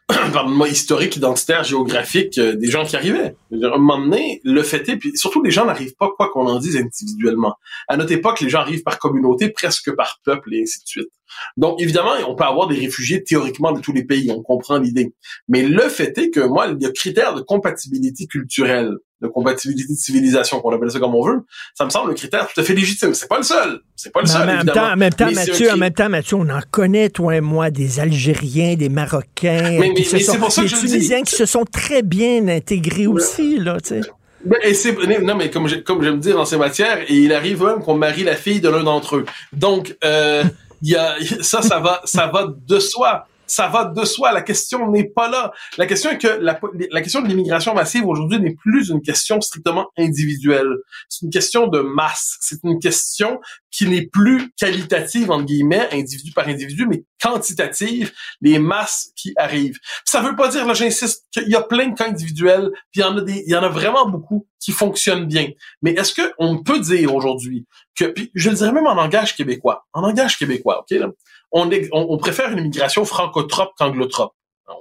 pardonne-moi, 0.32 0.68
historiques, 0.68 1.16
identitaires, 1.16 1.64
géographiques 1.64 2.38
euh, 2.38 2.54
des 2.54 2.70
gens 2.70 2.84
qui 2.84 2.96
arrivaient. 2.96 3.36
À 3.52 3.74
un 3.74 3.78
moment 3.78 3.98
donné, 3.98 4.40
le 4.44 4.62
fait 4.62 4.88
est, 4.88 4.96
puis 4.96 5.16
surtout 5.16 5.42
les 5.42 5.50
gens 5.50 5.64
n'arrivent 5.64 5.96
pas, 5.98 6.10
quoi 6.16 6.30
qu'on 6.30 6.46
en 6.46 6.58
dise, 6.58 6.76
individuellement. 6.76 7.56
À 7.88 7.96
notre 7.96 8.12
époque, 8.12 8.40
les 8.40 8.48
gens 8.48 8.60
arrivent 8.60 8.84
par 8.84 8.98
communauté, 8.98 9.48
presque 9.48 9.94
par 9.96 10.20
peuple, 10.24 10.54
et 10.54 10.62
ainsi 10.62 10.80
de 10.80 10.86
suite. 10.86 11.10
Donc, 11.56 11.80
évidemment, 11.80 12.12
on 12.28 12.36
peut 12.36 12.44
avoir 12.44 12.68
des 12.68 12.78
réfugiés 12.78 13.24
théoriquement 13.24 13.72
de 13.72 13.80
tous 13.80 13.92
les 13.92 14.04
pays, 14.04 14.30
on 14.30 14.42
comprend 14.42 14.78
l'idée. 14.78 15.12
Mais 15.48 15.62
le 15.62 15.88
fait 15.88 16.16
est 16.18 16.30
que, 16.30 16.40
moi, 16.40 16.66
a 16.66 16.90
critères 16.92 17.34
de 17.34 17.40
compatibilité 17.40 18.26
culturelle, 18.26 18.96
de 19.22 19.28
compatibilité 19.28 19.92
de 19.92 19.98
civilisation, 19.98 20.60
qu'on 20.60 20.74
appelle 20.74 20.90
ça 20.90 20.98
comme 21.00 21.14
on 21.14 21.24
veut, 21.24 21.40
ça 21.74 21.84
me 21.84 21.90
semble 21.90 22.10
un 22.10 22.14
critère 22.14 22.46
tout 22.52 22.60
à 22.60 22.64
fait 22.64 22.74
légitime. 22.74 23.14
C'est 23.14 23.28
pas 23.28 23.38
le 23.38 23.44
seul. 23.44 23.80
C'est 23.96 24.12
pas 24.12 24.20
le 24.20 24.26
seul, 24.26 24.42
en 24.42 24.46
même 24.46 24.66
temps, 24.66 24.92
en 24.92 24.96
même 24.96 25.12
temps, 25.12 25.26
Mais 25.28 25.34
Mathieu, 25.34 25.72
en 25.72 25.76
même 25.78 25.92
temps, 25.94 26.08
Mathieu, 26.10 26.36
on 26.36 26.48
en 26.50 26.60
connaît, 26.70 27.08
toi 27.08 27.36
et 27.36 27.40
moi, 27.40 27.70
des 27.70 27.98
Algériens, 28.00 28.74
des 28.74 28.88
Marocains, 28.90 29.78
Mais- 29.80 29.94
qui 29.94 30.02
mais- 30.02 30.04
se 30.04 30.16
mais 30.16 30.22
sont- 30.22 30.32
c'est 30.32 30.38
pour 30.38 30.52
ça 30.52 30.62
que 30.62 30.66
des 30.68 30.76
je 30.76 30.82
le. 30.82 30.88
Tunisiens 30.88 31.22
qui 31.22 31.34
se 31.34 31.46
sont 31.46 31.64
très 31.64 32.02
bien 32.02 32.46
intégrés 32.48 33.06
aussi, 33.06 33.58
là, 33.58 33.78
tu 33.80 33.88
sais. 33.88 34.00
Ben, 34.44 34.58
et 34.62 34.74
c'est 34.74 34.92
non 35.22 35.34
mais 35.34 35.50
comme 35.50 35.66
j'ai- 35.66 35.82
comme 35.82 36.02
j'aime 36.04 36.20
dire 36.20 36.36
dans 36.36 36.44
ces 36.44 36.56
matières, 36.58 36.98
et 37.10 37.14
il 37.14 37.32
arrive 37.32 37.64
même 37.64 37.80
qu'on 37.80 37.94
marie 37.96 38.22
la 38.22 38.36
fille 38.36 38.60
de 38.60 38.68
l'un 38.68 38.84
d'entre 38.84 39.16
eux. 39.16 39.24
Donc 39.52 39.96
euh, 40.04 40.44
il 40.82 40.90
y 40.90 40.94
a 40.94 41.16
ça 41.40 41.62
ça 41.62 41.80
va 41.80 42.00
ça 42.04 42.28
va 42.28 42.46
de 42.68 42.78
soi. 42.78 43.26
Ça 43.46 43.68
va 43.68 43.84
de 43.84 44.04
soi. 44.04 44.32
La 44.32 44.42
question 44.42 44.90
n'est 44.90 45.08
pas 45.08 45.28
là. 45.28 45.52
La 45.78 45.86
question 45.86 46.10
est 46.10 46.18
que 46.18 46.26
la, 46.26 46.58
la 46.90 47.00
question 47.00 47.22
de 47.22 47.28
l'immigration 47.28 47.74
massive 47.74 48.06
aujourd'hui 48.06 48.40
n'est 48.40 48.54
plus 48.54 48.90
une 48.90 49.00
question 49.00 49.40
strictement 49.40 49.88
individuelle. 49.96 50.76
C'est 51.08 51.24
une 51.24 51.30
question 51.30 51.66
de 51.66 51.80
masse. 51.80 52.38
C'est 52.40 52.58
une 52.64 52.78
question 52.78 53.40
qui 53.70 53.86
n'est 53.86 54.06
plus 54.06 54.50
qualitative 54.58 55.30
entre 55.30 55.44
guillemets, 55.44 55.88
individu 55.92 56.32
par 56.32 56.48
individu, 56.48 56.86
mais 56.86 57.04
quantitative. 57.22 58.12
Les 58.40 58.58
masses 58.58 59.10
qui 59.16 59.32
arrivent. 59.36 59.78
Ça 60.04 60.20
veut 60.20 60.36
pas 60.36 60.48
dire, 60.48 60.66
là, 60.66 60.74
j'insiste, 60.74 61.26
qu'il 61.30 61.48
y 61.48 61.54
a 61.54 61.62
plein 61.62 61.88
de 61.88 61.94
cas 61.94 62.08
individuels, 62.08 62.70
puis 62.90 63.00
il 63.00 63.00
y 63.00 63.04
en 63.04 63.16
a 63.16 63.20
des, 63.20 63.44
il 63.46 63.52
y 63.52 63.56
en 63.56 63.62
a 63.62 63.68
vraiment 63.68 64.08
beaucoup 64.08 64.46
qui 64.60 64.72
fonctionnent 64.72 65.26
bien. 65.26 65.50
Mais 65.82 65.92
est-ce 65.92 66.14
que 66.14 66.32
on 66.38 66.62
peut 66.62 66.80
dire 66.80 67.14
aujourd'hui 67.14 67.66
que, 67.96 68.06
puis 68.06 68.30
je 68.34 68.50
le 68.50 68.56
dirais 68.56 68.72
même 68.72 68.86
en 68.86 68.94
langage 68.94 69.36
québécois, 69.36 69.86
en 69.92 70.00
langage 70.00 70.38
québécois, 70.38 70.80
ok, 70.80 70.90
là, 70.98 71.08
on, 71.52 72.18
préfère 72.18 72.50
une 72.50 72.58
immigration 72.58 73.04
francotrope 73.04 73.72
qu'anglotrope. 73.78 74.34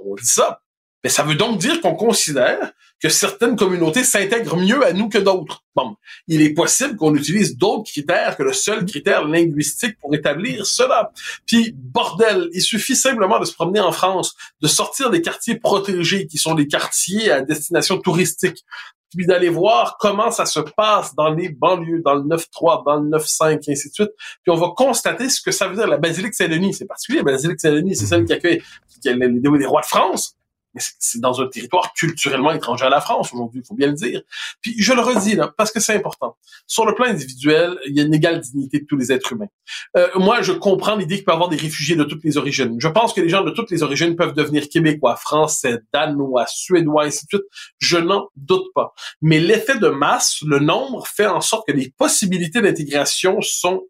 On 0.05 0.15
dit 0.15 0.25
ça. 0.25 0.61
Mais 1.03 1.09
ça 1.09 1.21
veut 1.21 1.35
donc 1.35 1.59
dire 1.59 1.81
qu'on 1.81 1.93
considère 1.93 2.73
que 2.99 3.09
certaines 3.09 3.55
communautés 3.55 4.03
s'intègrent 4.03 4.57
mieux 4.57 4.83
à 4.83 4.91
nous 4.91 5.07
que 5.07 5.19
d'autres. 5.19 5.63
Bon, 5.75 5.95
il 6.27 6.41
est 6.41 6.53
possible 6.53 6.95
qu'on 6.95 7.13
utilise 7.13 7.57
d'autres 7.57 7.91
critères 7.91 8.35
que 8.35 8.41
le 8.41 8.53
seul 8.53 8.85
critère 8.85 9.27
linguistique 9.27 9.99
pour 9.99 10.15
établir 10.15 10.65
cela. 10.65 11.11
Puis, 11.45 11.75
bordel, 11.77 12.49
il 12.53 12.61
suffit 12.61 12.95
simplement 12.95 13.39
de 13.39 13.45
se 13.45 13.53
promener 13.53 13.81
en 13.81 13.91
France, 13.91 14.35
de 14.61 14.67
sortir 14.67 15.11
des 15.11 15.21
quartiers 15.21 15.59
protégés 15.59 16.25
qui 16.25 16.39
sont 16.39 16.55
des 16.55 16.67
quartiers 16.67 17.29
à 17.29 17.41
destination 17.41 17.99
touristique, 17.99 18.65
puis 19.15 19.25
d'aller 19.25 19.49
voir 19.49 19.97
comment 19.99 20.31
ça 20.31 20.45
se 20.45 20.59
passe 20.59 21.15
dans 21.15 21.29
les 21.33 21.49
banlieues, 21.49 22.01
dans 22.03 22.15
le 22.15 22.21
9-3, 22.23 22.83
dans 22.85 22.95
le 22.99 23.09
9-5, 23.09 23.59
et 23.67 23.71
ainsi 23.71 23.89
de 23.89 23.93
suite. 23.93 24.11
Puis 24.43 24.51
on 24.51 24.55
va 24.55 24.69
constater 24.75 25.29
ce 25.29 25.41
que 25.41 25.51
ça 25.51 25.67
veut 25.67 25.75
dire. 25.75 25.87
La 25.87 25.97
basilique 25.97 26.33
Saint-Denis, 26.33 26.73
c'est 26.73 26.85
particulier. 26.85 27.19
La 27.19 27.23
basilique 27.31 27.59
Saint-Denis, 27.59 27.95
c'est 27.95 28.05
celle 28.05 28.25
qui 28.25 28.33
accueille 28.33 28.61
qui 29.01 29.09
les, 29.09 29.15
les- 29.27 29.57
les 29.59 29.65
rois 29.65 29.81
de 29.81 29.85
France. 29.85 30.35
Mais 30.75 30.81
c'est- 30.99 31.19
dans 31.19 31.41
un 31.41 31.47
territoire 31.47 31.93
culturellement 31.93 32.51
étranger 32.51 32.85
à 32.85 32.89
la 32.89 33.01
France 33.01 33.33
aujourd'hui, 33.33 33.61
il 33.63 33.67
faut 33.67 33.73
bien 33.75 33.87
le 33.87 33.93
dire. 33.93 34.21
Puis 34.61 34.75
je 34.77 34.93
le 34.93 35.01
redis 35.01 35.35
là, 35.35 35.53
parce 35.57 35.71
que 35.71 35.79
c'est 35.79 35.95
important. 35.95 36.37
Sur 36.67 36.85
le 36.85 36.93
plan 36.93 37.05
individuel, 37.05 37.77
il 37.87 37.95
y 37.95 38.01
a 38.01 38.03
une 38.03 38.13
égale 38.13 38.41
dignité 38.41 38.79
de 38.79 38.85
tous 38.85 38.97
les 38.97 39.11
êtres 39.11 39.33
humains. 39.33 39.47
Euh, 39.97 40.07
moi, 40.15 40.41
je 40.41 40.51
comprends 40.51 40.95
l'idée 40.95 41.15
qu'il 41.15 41.23
peut 41.25 41.31
y 41.31 41.33
avoir 41.33 41.49
des 41.49 41.55
réfugiés 41.57 41.95
de 41.95 42.03
toutes 42.03 42.23
les 42.23 42.37
origines. 42.37 42.75
Je 42.79 42.87
pense 42.87 43.13
que 43.13 43.21
les 43.21 43.29
gens 43.29 43.43
de 43.43 43.51
toutes 43.51 43.71
les 43.71 43.81
origines 43.81 44.15
peuvent 44.15 44.33
devenir 44.33 44.67
québécois, 44.69 45.15
français, 45.15 45.79
danois, 45.93 46.45
suédois, 46.47 47.05
ainsi 47.05 47.25
de 47.25 47.37
suite. 47.37 47.47
Je 47.79 47.97
n'en 47.97 48.29
doute 48.35 48.67
pas. 48.75 48.93
Mais 49.21 49.39
l'effet 49.39 49.79
de 49.79 49.87
masse, 49.87 50.39
le 50.45 50.59
nombre, 50.59 51.07
fait 51.07 51.27
en 51.27 51.41
sorte 51.41 51.67
que 51.67 51.73
les 51.73 51.93
possibilités 51.97 52.61
d'intégration 52.61 53.39
sont 53.41 53.83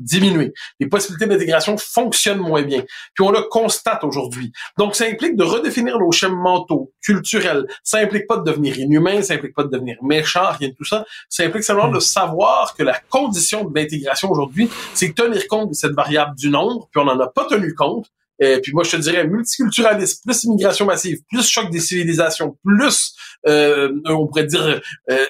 diminuées. 0.00 0.52
Les 0.80 0.88
possibilités 0.88 1.26
d'intégration 1.26 1.76
fonctionnent 1.76 2.40
moins 2.40 2.62
bien. 2.62 2.82
Puis 3.14 3.24
on 3.24 3.30
le 3.30 3.42
constate 3.42 4.04
aujourd'hui. 4.04 4.52
Donc 4.78 4.94
ça 4.94 5.06
implique 5.06 5.36
de 5.36 5.44
redéfinir 5.44 5.98
nos 5.98 6.12
schèmes 6.12 6.36
mentaux, 6.36 6.92
culturels. 7.02 7.66
Ça 7.82 7.98
implique 7.98 8.26
pas 8.26 8.36
de 8.36 8.44
devenir 8.44 8.78
inhumain, 8.78 9.22
ça 9.22 9.34
implique 9.34 9.54
pas 9.54 9.64
de 9.64 9.70
devenir 9.70 9.96
méchant, 10.02 10.50
rien 10.58 10.68
de 10.68 10.74
tout 10.74 10.84
ça. 10.84 11.04
Ça 11.28 11.44
implique 11.44 11.64
simplement 11.64 11.90
de 11.90 12.00
savoir 12.00 12.74
que 12.74 12.82
la 12.82 12.98
condition 13.08 13.64
de 13.64 13.78
l'intégration 13.78 14.30
aujourd'hui, 14.30 14.68
c'est 14.94 15.14
tenir 15.14 15.46
compte 15.48 15.70
de 15.70 15.74
cette 15.74 15.92
variable 15.92 16.36
du 16.36 16.50
nombre, 16.50 16.88
puis 16.90 17.00
on 17.00 17.04
n'en 17.04 17.18
a 17.20 17.28
pas 17.28 17.46
tenu 17.46 17.74
compte. 17.74 18.06
Et 18.40 18.60
puis 18.60 18.72
moi, 18.72 18.84
je 18.84 18.90
te 18.92 18.96
dirais 18.96 19.26
multiculturalisme, 19.26 20.20
plus 20.24 20.44
immigration 20.44 20.86
massive, 20.86 21.18
plus 21.30 21.48
choc 21.48 21.70
des 21.70 21.80
civilisations, 21.80 22.56
plus, 22.64 23.14
euh, 23.46 23.90
on 24.06 24.26
pourrait 24.26 24.44
dire, 24.44 24.80
euh, 25.10 25.24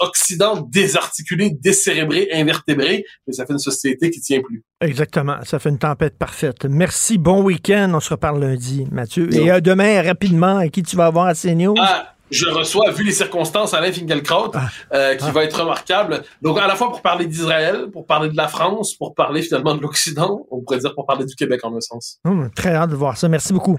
Occident 0.00 0.60
désarticulé, 0.60 1.50
décérébré, 1.50 2.28
invertébré, 2.32 3.04
mais 3.26 3.32
ça 3.32 3.46
fait 3.46 3.52
une 3.52 3.58
société 3.58 4.10
qui 4.10 4.20
tient 4.20 4.40
plus. 4.40 4.62
Exactement. 4.80 5.36
Ça 5.44 5.58
fait 5.58 5.70
une 5.70 5.78
tempête 5.78 6.18
parfaite. 6.18 6.64
Merci. 6.66 7.18
Bon 7.18 7.42
week-end. 7.42 7.90
On 7.94 8.00
se 8.00 8.10
reparle 8.10 8.40
lundi, 8.40 8.86
Mathieu. 8.90 9.32
Et 9.34 9.50
euh, 9.50 9.60
demain, 9.60 10.02
rapidement, 10.02 10.58
à 10.58 10.68
qui 10.68 10.82
tu 10.82 10.96
vas 10.96 11.06
avoir 11.06 11.26
à 11.26 11.34
CNews? 11.34 11.74
Ah, 11.78 12.13
je 12.30 12.46
reçois, 12.46 12.90
vu 12.90 13.04
les 13.04 13.12
circonstances, 13.12 13.74
Alain 13.74 13.92
Finkielkraut, 13.92 14.50
Ah. 14.54 14.60
euh, 14.94 15.14
qui 15.16 15.30
va 15.30 15.44
être 15.44 15.60
remarquable. 15.60 16.22
Donc, 16.42 16.58
à 16.58 16.66
la 16.66 16.74
fois 16.74 16.88
pour 16.90 17.02
parler 17.02 17.26
d'Israël, 17.26 17.86
pour 17.92 18.06
parler 18.06 18.28
de 18.30 18.36
la 18.36 18.48
France, 18.48 18.94
pour 18.94 19.14
parler 19.14 19.42
finalement 19.42 19.74
de 19.74 19.80
l'Occident, 19.82 20.46
on 20.50 20.60
pourrait 20.60 20.78
dire 20.78 20.94
pour 20.94 21.06
parler 21.06 21.24
du 21.24 21.34
Québec 21.34 21.60
en 21.64 21.74
un 21.76 21.80
sens. 21.80 22.18
Hum, 22.24 22.50
très 22.54 22.74
hâte 22.74 22.90
de 22.90 22.96
voir 22.96 23.16
ça. 23.16 23.28
Merci 23.28 23.52
beaucoup. 23.52 23.76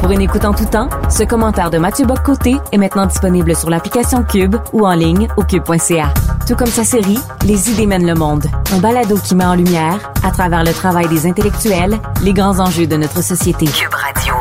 Pour 0.00 0.10
une 0.10 0.20
écoute 0.20 0.44
en 0.44 0.52
tout 0.52 0.64
temps, 0.64 0.88
ce 1.08 1.22
commentaire 1.22 1.70
de 1.70 1.78
Mathieu 1.78 2.04
Bock-Côté 2.04 2.56
est 2.72 2.76
maintenant 2.76 3.06
disponible 3.06 3.54
sur 3.54 3.70
l'application 3.70 4.24
Cube 4.24 4.56
ou 4.72 4.84
en 4.84 4.94
ligne 4.94 5.28
au 5.36 5.44
cube.ca. 5.44 6.12
Tout 6.48 6.56
comme 6.56 6.66
sa 6.66 6.82
série 6.82 7.20
Les 7.46 7.70
idées 7.70 7.86
mènent 7.86 8.06
le 8.06 8.14
monde, 8.14 8.46
un 8.72 8.78
balado 8.78 9.16
qui 9.16 9.36
met 9.36 9.44
en 9.44 9.54
lumière, 9.54 10.12
à 10.24 10.32
travers 10.32 10.64
le 10.64 10.72
travail 10.72 11.06
des 11.08 11.24
intellectuels, 11.26 12.00
les 12.24 12.32
grands 12.32 12.58
enjeux 12.58 12.88
de 12.88 12.96
notre 12.96 13.22
société. 13.22 13.66
Cube 13.66 13.94
Radio. 13.94 14.34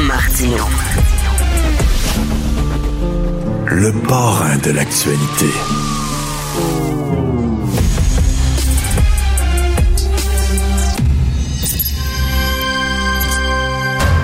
Martino. 0.00 0.64
Le 3.66 3.92
parrain 4.08 4.56
de 4.64 4.70
l'actualité. 4.70 5.46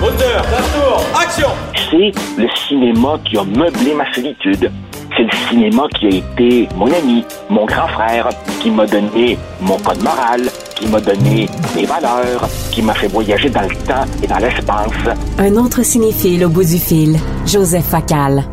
Moteur, 0.01 0.45
tour, 0.73 1.03
action 1.21 1.49
C'est 1.75 2.11
le 2.41 2.47
cinéma 2.67 3.19
qui 3.23 3.37
a 3.37 3.43
meublé 3.43 3.93
ma 3.93 4.11
solitude. 4.13 4.71
C'est 5.19 5.25
le 5.25 5.49
cinéma 5.49 5.85
qui 5.99 6.05
a 6.05 6.09
été 6.09 6.69
mon 6.75 6.89
ami, 6.93 7.25
mon 7.49 7.65
grand 7.65 7.89
frère, 7.89 8.29
qui 8.61 8.71
m'a 8.71 8.85
donné 8.85 9.37
mon 9.59 9.77
code 9.79 10.01
moral, 10.01 10.49
qui 10.75 10.87
m'a 10.87 11.01
donné 11.01 11.49
mes 11.75 11.85
valeurs, 11.85 12.47
qui 12.71 12.81
m'a 12.81 12.93
fait 12.93 13.09
voyager 13.09 13.49
dans 13.49 13.63
le 13.63 13.75
temps 13.85 14.05
et 14.23 14.27
dans 14.27 14.37
l'espace. 14.37 15.17
Un 15.37 15.57
autre 15.57 15.83
cinéphile 15.83 16.45
au 16.45 16.49
bout 16.49 16.63
du 16.63 16.79
fil, 16.79 17.17
Joseph 17.45 17.87
Facal. 17.87 18.45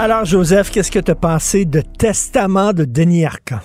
Alors, 0.00 0.24
Joseph, 0.24 0.72
qu'est-ce 0.72 0.90
que 0.90 0.98
tu 0.98 1.12
as 1.12 1.14
pensé 1.14 1.64
de 1.64 1.80
Testament 1.80 2.72
de 2.72 2.84
Denis 2.84 3.24
Arcand? 3.24 3.60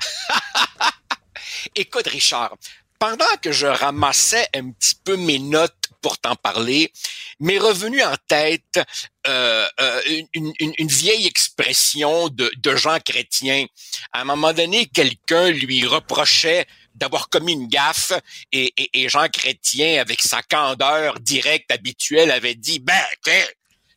Écoute, 1.76 2.06
Richard, 2.06 2.56
pendant 2.98 3.24
que 3.42 3.52
je 3.52 3.66
ramassais 3.66 4.46
un 4.56 4.70
petit 4.70 4.94
peu 5.04 5.18
mes 5.18 5.38
notes 5.38 5.81
pour 6.02 6.18
t'en 6.18 6.36
parler, 6.36 6.92
m'est 7.40 7.58
revenu 7.58 8.02
en 8.02 8.14
tête 8.28 8.80
euh, 9.26 9.68
euh, 9.80 10.00
une, 10.34 10.52
une- 10.58 10.74
une 10.76 10.88
vieille 10.88 11.26
expression 11.26 12.28
de, 12.28 12.50
de 12.58 12.76
Jean 12.76 12.98
Chrétien. 13.00 13.66
À 14.12 14.20
un 14.22 14.24
moment 14.24 14.52
donné, 14.52 14.86
quelqu'un 14.86 15.50
lui 15.50 15.86
reprochait 15.86 16.66
d'avoir 16.94 17.28
commis 17.30 17.52
une 17.52 17.68
gaffe 17.68 18.12
et, 18.52 18.72
et- 18.76 18.90
et 19.04 19.08
Jean 19.08 19.28
Chrétien, 19.28 20.00
avec 20.00 20.20
sa 20.20 20.42
candeur 20.42 21.18
directe 21.20 21.70
habituelle, 21.70 22.30
avait 22.30 22.54
dit, 22.56 22.80
ben, 22.80 23.00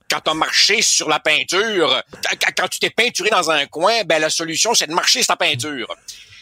quand 0.10 0.22
tu 0.22 0.30
as 0.30 0.34
marché 0.36 0.82
sur 0.84 1.10
la 1.10 1.20
peinture, 1.20 2.02
quand- 2.56 2.68
tu 2.70 2.80
t'es 2.80 2.92
peinturé 2.92 3.30
dans 3.32 3.50
un 3.50 3.66
coin, 3.66 4.04
ben 4.04 4.20
la 4.20 4.30
solution, 4.30 4.74
c'est 4.76 4.88
de 4.88 4.94
marcher 4.94 5.20
sur 5.24 5.28
ta 5.28 5.36
peinture. 5.36 5.94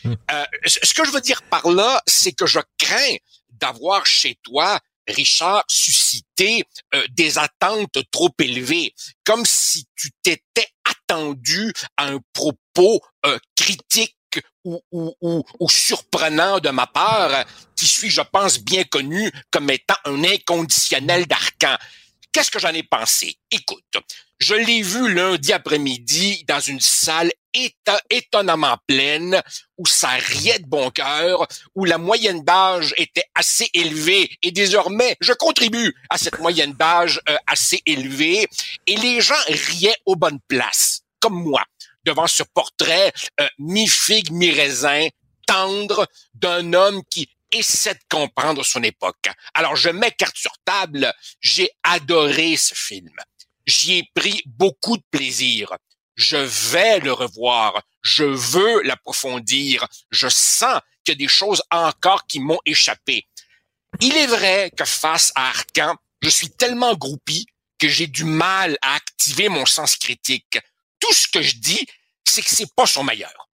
Euh, 0.06 0.46
ce 0.66 0.80
ce 0.84 0.94
que 0.94 1.06
je 1.06 1.12
veux 1.12 1.22
dire 1.22 1.42
par 1.44 1.66
là, 1.70 2.02
c'est 2.06 2.34
que 2.34 2.46
je 2.46 2.60
crains 2.78 3.16
d'avoir 3.52 4.06
chez 4.06 4.38
toi, 4.44 4.80
Richard, 5.08 5.64
suscité 5.68 6.64
euh, 6.94 7.04
des 7.12 7.38
attentes 7.38 7.98
trop 8.12 8.30
élevées, 8.40 8.94
comme 9.24 9.46
si 9.46 9.86
tu 9.96 10.12
t'étais 10.22 10.68
attendu 10.84 11.74
à 11.98 12.08
un 12.08 12.20
propos 12.34 13.02
euh, 13.26 13.38
critique 13.56 14.16
ou, 14.64 14.82
ou, 14.92 15.14
ou, 15.22 15.44
ou 15.60 15.70
surprenant 15.70 16.60
de 16.60 16.70
ma 16.70 16.88
part, 16.88 17.46
qui 17.76 17.86
suis, 17.86 18.10
je 18.10 18.22
pense, 18.22 18.60
bien 18.60 18.84
connu 18.84 19.32
comme 19.52 19.70
étant 19.70 19.96
un 20.06 20.24
inconditionnel 20.24 21.28
d'Arcan. 21.28 21.78
Qu'est-ce 22.32 22.50
que 22.50 22.60
j'en 22.60 22.74
ai 22.74 22.84
pensé? 22.84 23.38
Écoute, 23.52 23.84
je 24.40 24.56
l'ai 24.56 24.82
vu 24.82 25.14
lundi 25.14 25.54
après-midi 25.54 26.44
dans 26.48 26.60
une 26.60 26.82
salle 26.82 27.32
étonnamment 28.10 28.78
pleine, 28.88 29.42
où 29.78 29.86
ça 29.86 30.10
riait 30.10 30.60
de 30.60 30.66
bon 30.66 30.90
cœur, 30.90 31.48
où 31.76 31.86
la 31.86 31.98
moyenne 31.98 32.44
d'âge 32.44 32.94
était 32.98 33.26
assez 33.36 33.70
élevée, 33.74 34.32
et 34.42 34.52
désormais, 34.52 35.16
je 35.22 35.34
contribue 35.34 35.94
à 36.10 36.18
cette 36.18 36.40
moyenne 36.40 36.74
d'âge 36.74 37.22
euh, 37.30 37.38
assez 37.48 37.82
élevée, 37.86 38.48
et 38.88 38.96
les 38.96 39.22
gens 39.22 39.36
riaient 39.48 39.98
aux 40.06 40.16
bonnes 40.16 40.40
places, 40.48 41.02
comme 41.20 41.44
moi, 41.44 41.64
devant 42.06 42.28
ce 42.28 42.44
portrait 42.44 43.14
euh, 43.40 43.48
mi-figue, 43.60 44.32
mi-raisin, 44.32 45.08
tendre, 45.46 46.08
d'un 46.34 46.74
homme 46.74 47.04
qui 47.10 47.30
essaie 47.52 47.94
de 47.94 48.00
comprendre 48.10 48.64
son 48.66 48.82
époque. 48.82 49.30
Alors, 49.54 49.76
je 49.76 49.90
mets 49.90 50.12
carte 50.12 50.38
sur 50.38 50.54
table, 50.66 51.14
j'ai 51.40 51.70
adoré 51.84 52.58
ce 52.58 52.74
film. 52.74 53.14
J'y 53.66 54.00
ai 54.00 54.10
pris 54.14 54.42
beaucoup 54.46 54.98
de 54.98 55.04
plaisir. 55.12 55.74
Je 56.16 56.38
vais 56.38 57.00
le 57.00 57.14
revoir. 57.14 57.82
Je 58.02 58.24
veux 58.24 58.82
l'approfondir. 58.84 59.88
Je 60.12 60.28
sens 60.28 60.80
qu'il 61.04 61.14
y 61.14 61.18
a 61.18 61.20
des 61.20 61.28
choses 61.28 61.62
encore 61.72 62.28
qui 62.28 62.40
m'ont 62.40 62.60
échappé. 62.66 63.28
Il 64.02 64.16
est 64.18 64.28
vrai 64.28 64.72
que 64.76 64.86
face 64.86 65.32
à 65.36 65.50
Arcan, 65.50 65.96
je 66.22 66.30
suis 66.30 66.50
tellement 66.50 66.96
groupi 66.96 67.46
que 67.80 67.88
j'ai 67.88 68.08
du 68.08 68.24
mal 68.24 68.78
à 68.82 68.96
activer 68.96 69.50
mon 69.50 69.66
sens 69.66 69.98
critique. 69.98 70.58
Tout 71.00 71.14
ce 71.14 71.28
que 71.28 71.42
je 71.42 71.56
dis, 71.56 71.86
c'est 72.24 72.42
que 72.42 72.50
c'est 72.50 72.74
pas 72.76 72.86
son 72.86 73.04
meilleur. 73.04 73.50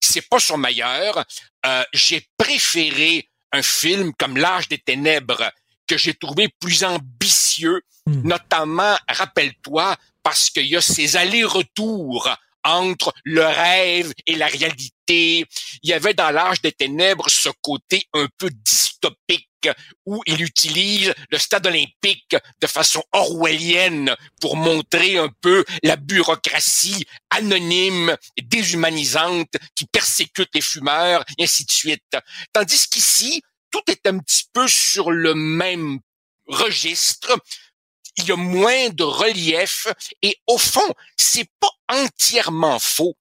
C'est 0.00 0.28
pas 0.28 0.38
son 0.38 0.56
meilleur. 0.56 1.24
Euh, 1.66 1.84
j'ai 1.92 2.28
préféré 2.36 3.28
un 3.52 3.62
film 3.62 4.12
comme 4.14 4.36
L'âge 4.36 4.68
des 4.68 4.78
ténèbres 4.78 5.50
que 5.86 5.96
j'ai 5.96 6.14
trouvé 6.14 6.48
plus 6.60 6.84
ambitieux, 6.84 7.82
notamment, 8.06 8.96
rappelle-toi, 9.08 9.96
parce 10.22 10.50
qu'il 10.50 10.66
y 10.66 10.76
a 10.76 10.80
ces 10.80 11.16
allers-retours 11.16 12.28
entre 12.64 13.12
le 13.24 13.44
rêve 13.44 14.12
et 14.26 14.36
la 14.36 14.46
réalité. 14.46 15.44
Il 15.82 15.90
y 15.90 15.92
avait 15.92 16.14
dans 16.14 16.30
l'âge 16.30 16.62
des 16.62 16.72
ténèbres 16.72 17.28
ce 17.28 17.50
côté 17.60 18.08
un 18.14 18.26
peu 18.38 18.50
dystopique 18.50 19.48
où 20.06 20.22
il 20.26 20.42
utilise 20.42 21.14
le 21.30 21.38
stade 21.38 21.66
olympique 21.66 22.36
de 22.60 22.66
façon 22.66 23.02
orwellienne 23.12 24.14
pour 24.40 24.56
montrer 24.56 25.18
un 25.18 25.30
peu 25.40 25.64
la 25.82 25.96
bureaucratie 25.96 27.06
anonyme 27.30 28.16
et 28.36 28.42
déshumanisante 28.42 29.54
qui 29.74 29.86
persécute 29.86 30.50
les 30.54 30.60
fumeurs 30.60 31.24
et 31.38 31.44
ainsi 31.44 31.64
de 31.64 31.70
suite. 31.70 32.16
Tandis 32.52 32.88
qu'ici, 32.88 33.42
tout 33.74 33.90
est 33.90 34.06
un 34.06 34.20
petit 34.20 34.44
peu 34.52 34.68
sur 34.68 35.10
le 35.10 35.34
même 35.34 35.98
registre. 36.46 37.36
Il 38.16 38.26
y 38.26 38.30
a 38.30 38.36
moins 38.36 38.88
de 38.90 39.02
relief 39.02 39.88
et 40.22 40.36
au 40.46 40.58
fond, 40.58 40.94
c'est 41.16 41.50
pas 41.58 41.72
entièrement 41.88 42.78
faux 42.78 43.16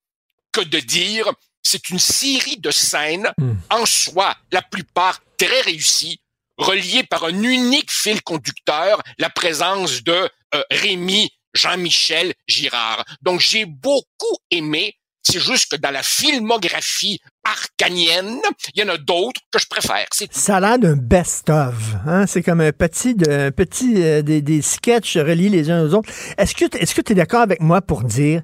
que 0.51 0.61
de 0.61 0.79
dire 0.79 1.33
c'est 1.63 1.89
une 1.89 1.97
série 1.97 2.57
de 2.57 2.69
scènes 2.69 3.33
en 3.71 3.87
soi, 3.87 4.37
la 4.51 4.61
plupart 4.61 5.21
très 5.39 5.61
réussies, 5.61 6.21
reliées 6.57 7.03
par 7.03 7.23
un 7.23 7.41
unique 7.41 7.91
fil 7.91 8.21
conducteur, 8.21 9.01
la 9.17 9.31
présence 9.31 10.03
de 10.03 10.29
euh, 10.53 10.63
Rémi 10.69 11.31
Jean-Michel 11.55 12.35
Girard. 12.47 13.03
Donc 13.23 13.39
j'ai 13.39 13.65
beaucoup 13.65 14.37
aimé. 14.51 14.99
C'est 15.23 15.39
juste 15.39 15.71
que 15.71 15.77
dans 15.77 15.89
la 15.89 16.03
filmographie 16.03 17.19
arcanienne, 17.43 18.39
il 18.73 18.81
y 18.81 18.83
en 18.83 18.93
a 18.93 18.97
d'autres 18.97 19.41
que 19.51 19.59
je 19.59 19.67
préfère. 19.67 20.05
Ça 20.31 20.57
a 20.57 20.59
l'air 20.59 20.79
d'un 20.79 20.95
best-of. 20.95 21.75
Hein? 22.07 22.25
C'est 22.27 22.41
comme 22.43 22.61
un 22.61 22.71
petit, 22.71 23.15
de, 23.15 23.29
un 23.29 23.51
petit 23.51 24.01
euh, 24.01 24.21
des, 24.21 24.41
des 24.41 24.61
sketchs 24.61 25.17
reliés 25.17 25.49
les 25.49 25.69
uns 25.69 25.83
aux 25.85 25.93
autres. 25.93 26.09
Est-ce 26.37 26.55
que 26.55 26.65
est-ce 26.77 26.95
que 26.95 27.01
tu 27.01 27.11
es 27.11 27.15
d'accord 27.15 27.41
avec 27.41 27.61
moi 27.61 27.81
pour 27.81 28.03
dire 28.03 28.41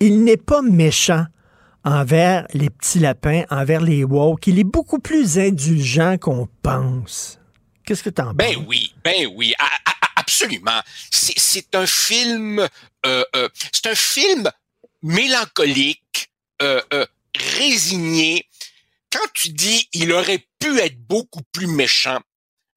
il 0.00 0.24
n'est 0.24 0.36
pas 0.36 0.62
méchant 0.62 1.24
envers 1.84 2.46
les 2.52 2.68
petits 2.70 2.98
lapins, 2.98 3.44
envers 3.50 3.80
les 3.80 4.04
woke. 4.04 4.46
Il 4.46 4.58
est 4.58 4.64
beaucoup 4.64 4.98
plus 4.98 5.38
indulgent 5.38 6.18
qu'on 6.18 6.46
pense. 6.62 7.38
Qu'est-ce 7.86 8.02
que 8.02 8.10
tu 8.10 8.20
en 8.20 8.26
penses? 8.26 8.36
Ben 8.36 8.64
oui, 8.68 8.94
ben 9.02 9.26
oui, 9.34 9.54
a- 9.58 9.92
absolument. 10.16 10.80
C'est, 11.10 11.32
c'est 11.38 11.74
un 11.74 11.86
film, 11.86 12.60
euh, 13.06 13.24
euh, 13.34 13.48
c'est 13.72 13.86
un 13.90 13.94
film 13.94 14.50
mélancolique, 15.02 16.30
euh, 16.62 16.80
euh, 16.92 17.06
résigné. 17.58 18.46
Quand 19.12 19.26
tu 19.34 19.50
dis 19.50 19.88
il 19.92 20.12
aurait 20.12 20.46
pu 20.58 20.78
être 20.78 20.98
beaucoup 21.06 21.42
plus 21.52 21.66
méchant, 21.66 22.20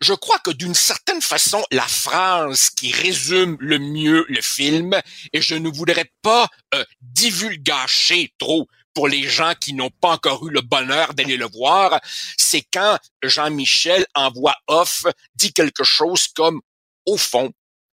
je 0.03 0.13
crois 0.13 0.39
que 0.39 0.51
d'une 0.51 0.75
certaine 0.75 1.21
façon, 1.21 1.63
la 1.71 1.87
phrase 1.87 2.69
qui 2.71 2.91
résume 2.91 3.57
le 3.59 3.79
mieux 3.79 4.25
le 4.27 4.41
film, 4.41 4.99
et 5.31 5.41
je 5.41 5.55
ne 5.55 5.69
voudrais 5.69 6.11
pas 6.21 6.49
euh, 6.75 6.83
trop 8.37 8.67
pour 8.93 9.07
les 9.07 9.23
gens 9.23 9.53
qui 9.59 9.73
n'ont 9.73 9.89
pas 10.01 10.11
encore 10.11 10.45
eu 10.45 10.51
le 10.51 10.61
bonheur 10.61 11.13
d'aller 11.13 11.37
le 11.37 11.47
voir, 11.47 11.99
c'est 12.37 12.63
quand 12.73 12.99
Jean-Michel 13.23 14.05
en 14.13 14.31
voix 14.31 14.55
off 14.67 15.05
dit 15.35 15.53
quelque 15.53 15.83
chose 15.83 16.27
comme 16.27 16.61
au 17.05 17.17
fond, 17.17 17.51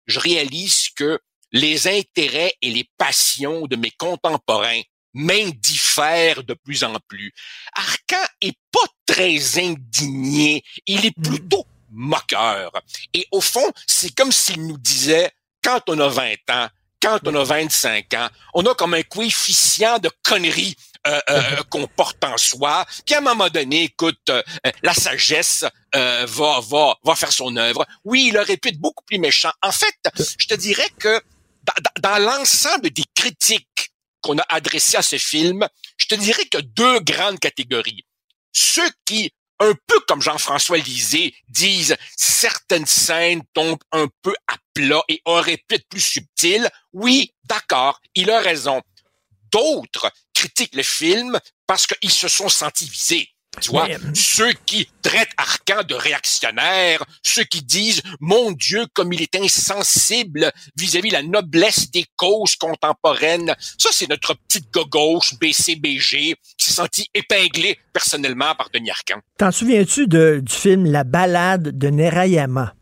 je 0.07 0.19
réalise 0.19 0.89
que 0.97 1.21
les 1.53 1.89
intérêts 1.89 2.55
et 2.63 2.71
les 2.71 2.89
passions 2.97 3.67
de 3.67 3.77
mes 3.77 3.93
contemporains 3.93 4.83
m'indiffèrent 5.15 6.45
de 6.45 6.55
plus 6.55 6.85
en 6.85 6.95
plus. 7.09 7.33
Arcan 7.75 8.27
est 8.41 8.57
pas 8.73 8.87
très 9.07 9.59
indigné, 9.59 10.63
il 10.87 11.07
est 11.07 11.23
plutôt 11.23 11.67
moqueur. 11.91 12.73
Et 13.15 13.27
au 13.31 13.41
fond, 13.41 13.73
c'est 13.87 14.15
comme 14.15 14.33
s'il 14.33 14.67
nous 14.67 14.79
disait, 14.79 15.31
quand 15.63 15.81
on 15.89 15.99
a 15.99 16.09
20 16.09 16.35
ans, 16.51 16.69
quand 17.01 17.21
on 17.27 17.35
a 17.35 17.45
25 17.45 18.15
ans, 18.15 18.29
on 18.55 18.65
a 18.67 18.75
comme 18.75 18.95
un 18.95 19.03
coefficient 19.03 19.99
de 19.99 20.11
conneries 20.23 20.77
euh, 21.07 21.21
euh, 21.31 21.63
qu'on 21.71 21.87
porte 21.87 22.23
en 22.25 22.37
soi. 22.37 22.85
Puis 23.07 23.15
à 23.15 23.19
un 23.19 23.23
moment 23.23 23.49
donné, 23.49 23.85
écoute, 23.85 24.19
euh, 24.31 24.43
la 24.83 24.95
sagesse 24.95 25.65
va 25.93 26.61
va 26.61 26.95
va 27.03 27.15
faire 27.15 27.33
son 27.33 27.57
œuvre. 27.57 27.87
Oui, 28.05 28.31
il 28.31 28.39
aurait 28.39 28.57
pu 28.57 28.71
être 28.71 28.81
beaucoup 28.81 29.05
plus 29.05 29.19
méchant. 29.19 29.53
En 29.63 29.73
fait, 29.73 29.95
je 30.39 30.47
te 30.47 30.55
dirais 30.55 30.89
que 30.99 31.21
dans, 31.63 32.11
dans 32.11 32.19
l'ensemble 32.19 32.91
des 32.91 33.05
critiques 33.15 33.68
qu'on 34.21 34.39
a 34.39 34.45
adressées 34.49 34.97
à 34.97 35.03
ce 35.03 35.17
film, 35.17 35.67
je 35.97 36.07
te 36.07 36.15
dirais 36.15 36.45
que 36.47 36.59
deux 36.59 37.01
grandes 37.01 37.39
catégories. 37.39 38.05
Ceux 38.53 38.91
qui 39.05 39.33
un 39.61 39.75
peu 39.87 40.01
comme 40.07 40.23
Jean-François 40.23 40.79
Lisée, 40.79 41.35
disent 41.49 41.97
certaines 42.17 42.87
scènes 42.87 43.43
tombent 43.55 43.83
un 43.93 44.09
peu 44.23 44.35
à 44.47 44.57
plat 44.75 45.03
et 45.09 45.21
auraient 45.25 45.63
pu 45.69 45.77
être 45.77 45.89
plus 45.89 46.01
subtiles. 46.01 46.69
Oui, 46.93 47.33
d'accord, 47.45 48.01
il 48.15 48.31
a 48.31 48.41
raison. 48.41 48.81
D'autres 49.51 50.13
critiquent 50.35 50.75
le 50.75 50.83
film 50.83 51.39
parce 51.67 51.87
qu'ils 51.87 52.13
se 52.13 52.29
sont 52.29 52.49
sentis 52.49 52.89
visés. 52.89 53.31
Tu 53.61 53.71
vois, 53.71 53.89
ceux 54.15 54.53
qui 54.67 54.89
traitent 55.03 55.31
Arcan 55.37 55.83
de 55.89 55.95
réactionnaire, 55.95 57.03
ceux 57.23 57.45
qui 57.45 57.63
disent, 57.63 58.03
mon 58.21 58.53
Dieu, 58.53 58.87
comme 58.95 59.13
il 59.13 59.23
est 59.23 59.35
insensible 59.37 60.51
vis-à-vis 60.77 61.11
la 61.11 61.23
noblesse 61.23 61.91
des 61.91 62.05
causes 62.17 62.57
contemporaines. 62.57 63.55
Ça, 63.79 63.91
c'est 63.93 64.09
notre 64.09 64.35
petite 64.35 64.71
gauche 64.91 65.35
BCBG 65.41 66.35
qui 66.57 66.65
s'est 66.65 66.73
senti 66.73 67.09
épinglé 67.15 67.79
personnellement 67.93 68.55
par 68.57 68.71
Denis 68.73 68.91
Arcan. 68.91 69.21
T'en 69.39 69.51
souviens-tu 69.51 70.07
du 70.09 70.43
film 70.49 70.91
La 70.91 71.05
balade 71.05 71.77
de 71.79 71.89
Nerayama? 71.89 72.75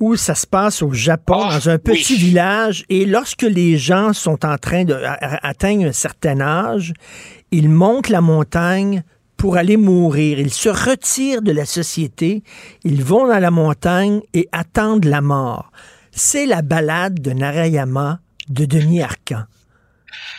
où 0.00 0.14
ça 0.14 0.36
se 0.36 0.46
passe 0.46 0.80
au 0.80 0.92
Japon, 0.92 1.42
Ah, 1.44 1.54
dans 1.58 1.70
un 1.70 1.78
petit 1.78 2.14
village, 2.16 2.84
et 2.88 3.04
lorsque 3.04 3.42
les 3.42 3.76
gens 3.78 4.12
sont 4.12 4.46
en 4.46 4.56
train 4.56 4.84
de 4.84 4.94
atteindre 4.94 5.86
un 5.86 5.92
certain 5.92 6.40
âge, 6.40 6.92
ils 7.50 7.68
montent 7.68 8.08
la 8.08 8.20
montagne 8.20 9.02
pour 9.38 9.56
aller 9.56 9.78
mourir. 9.78 10.38
Ils 10.38 10.52
se 10.52 10.68
retirent 10.68 11.40
de 11.40 11.52
la 11.52 11.64
société, 11.64 12.42
ils 12.84 13.02
vont 13.02 13.26
dans 13.26 13.38
la 13.38 13.50
montagne 13.50 14.20
et 14.34 14.48
attendent 14.52 15.06
la 15.06 15.22
mort. 15.22 15.70
C'est 16.12 16.44
la 16.44 16.60
balade 16.60 17.20
de 17.20 17.32
Narayama 17.32 18.20
de 18.48 18.64
Denis 18.66 19.02
Arcan. 19.02 19.44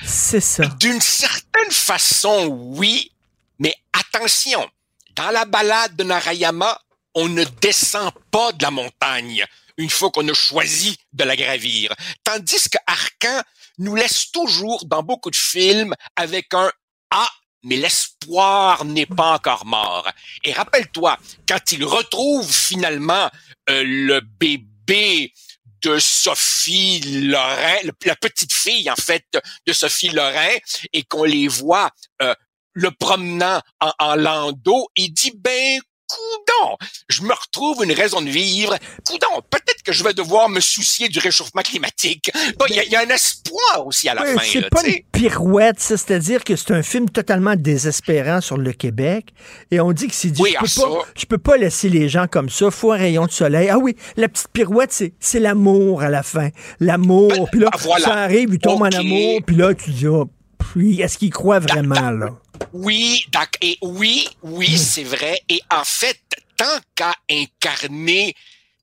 C'est 0.06 0.42
ça. 0.42 0.66
D'une 0.80 1.02
certaine 1.02 1.72
façon, 1.72 2.48
oui, 2.76 3.12
mais 3.58 3.74
attention, 3.94 4.68
dans 5.16 5.32
la 5.32 5.46
balade 5.46 5.96
de 5.96 6.04
Narayama, 6.04 6.78
on 7.16 7.28
ne 7.30 7.44
descend 7.62 8.12
pas 8.32 8.52
de 8.52 8.64
la 8.64 8.72
montagne 8.72 9.46
une 9.78 9.90
fois 9.90 10.12
qu'on 10.12 10.28
a 10.28 10.34
choisi 10.34 10.98
de 11.14 11.24
la 11.24 11.36
gravir. 11.38 11.94
Tandis 12.24 12.70
que 12.70 12.78
Arcan 12.86 13.42
nous 13.78 13.96
laisse 13.96 14.30
toujours 14.32 14.86
dans 14.86 15.04
beaucoup 15.04 15.32
de 15.32 15.36
films 15.36 15.96
avec 16.18 16.54
un 16.54 16.70
Ah, 17.12 17.30
mais 17.64 17.76
l'espoir 17.76 18.86
n'est 18.86 19.06
pas 19.06 19.34
encore 19.34 19.66
mort. 19.66 20.10
Et 20.44 20.54
rappelle-toi, 20.54 21.18
quand 21.48 21.72
il 21.72 21.84
retrouve 21.84 22.50
finalement 22.52 23.30
euh, 23.70 23.84
le 23.86 24.22
bébé 24.22 25.34
de 25.82 25.98
Sophie 26.00 27.00
Lorrain, 27.28 27.78
la 28.04 28.16
petite 28.16 28.52
fille 28.52 28.90
en 28.90 28.96
fait 28.96 29.26
de 29.66 29.74
Sophie 29.74 30.10
Lorrain, 30.10 30.58
et 30.94 31.04
qu'on 31.04 31.24
les 31.24 31.48
voit 31.48 31.92
euh, 32.22 32.34
le 32.74 32.92
promenant 32.92 33.62
en, 33.80 33.94
en 34.00 34.16
landau, 34.16 34.90
il 34.96 35.14
dit 35.14 35.34
ben 35.36 35.80
coudon, 36.10 36.78
je 37.08 37.22
me 37.22 37.34
retrouve 37.34 37.84
une 37.84 37.92
raison 37.94 38.22
de 38.22 38.30
vivre. 38.30 38.76
Coudon, 39.08 39.42
peut-être 39.50 39.84
que 39.84 39.92
je 39.94 40.04
vais 40.04 40.14
devoir 40.14 40.50
me 40.50 40.60
soucier 40.60 41.08
du 41.08 41.20
réchauffement 41.20 41.62
climatique. 41.62 42.32
Bon, 42.58 42.66
Il 42.70 42.76
y, 42.84 42.90
y 42.92 42.96
a 42.96 43.02
un 43.02 43.10
espoir 43.10 43.86
aussi 43.86 44.10
à 44.10 44.16
la 44.16 44.24
Ouais, 44.24 44.34
fin. 44.34 44.42
c'est 44.44 44.70
pas 44.70 44.84
une 44.86 45.02
pirouette, 45.12 45.80
ça, 45.80 45.98
c'est-à-dire 45.98 46.44
que 46.44 46.56
c'est 46.56 46.72
un 46.72 46.84
film 46.84 47.10
totalement 47.10 47.56
désespérant 47.56 48.42
sur 48.42 48.58
le 48.58 48.74
Québec. 48.74 49.28
Et 49.72 49.80
on 49.80 49.92
dit 49.92 50.08
que 50.08 50.16
c'est 50.16 50.30
dit, 50.32 50.42
Oui, 50.42 50.52
je, 50.52 50.58
ah, 50.58 50.62
peux 50.62 50.68
ça. 50.68 50.82
pas, 50.82 51.02
je 51.16 51.26
peux 51.26 51.38
pas 51.38 51.58
laisser 51.58 51.90
les 51.90 52.10
gens 52.10 52.28
comme 52.28 52.50
ça, 52.50 52.72
faut 52.72 52.92
un 52.92 52.98
rayon 52.98 53.26
de 53.26 53.32
soleil. 53.32 53.70
Ah 53.70 53.78
oui, 53.78 53.96
la 54.18 54.28
petite 54.28 54.50
pirouette, 54.50 54.92
c'est, 54.92 55.14
c'est 55.20 55.40
l'amour 55.40 56.02
à 56.02 56.10
la 56.10 56.24
fin. 56.24 56.50
L'amour. 56.80 57.50
Puis 57.52 57.60
là, 57.62 57.70
ah, 57.72 57.78
voilà. 57.82 58.06
ça 58.06 58.14
arrive, 58.16 58.50
il 58.52 58.60
tombe 58.60 58.82
en 58.82 58.86
amour, 58.86 59.40
puis 59.46 59.56
là, 59.56 59.74
tu 59.74 59.92
dis, 59.92 60.08
oh, 60.08 60.30
est-ce 60.78 61.18
qu'il 61.18 61.32
croit 61.32 61.60
vraiment, 61.60 62.12
là? 62.12 62.40
Oui, 62.74 63.26
et 63.62 63.78
oui, 63.82 64.28
oui, 64.44 64.78
c'est 64.78 65.04
vrai. 65.04 65.42
Et 65.50 65.62
en 65.72 65.84
fait, 65.84 66.20
tant 66.58 66.80
qu'à 66.96 67.16
incarner, 67.32 68.36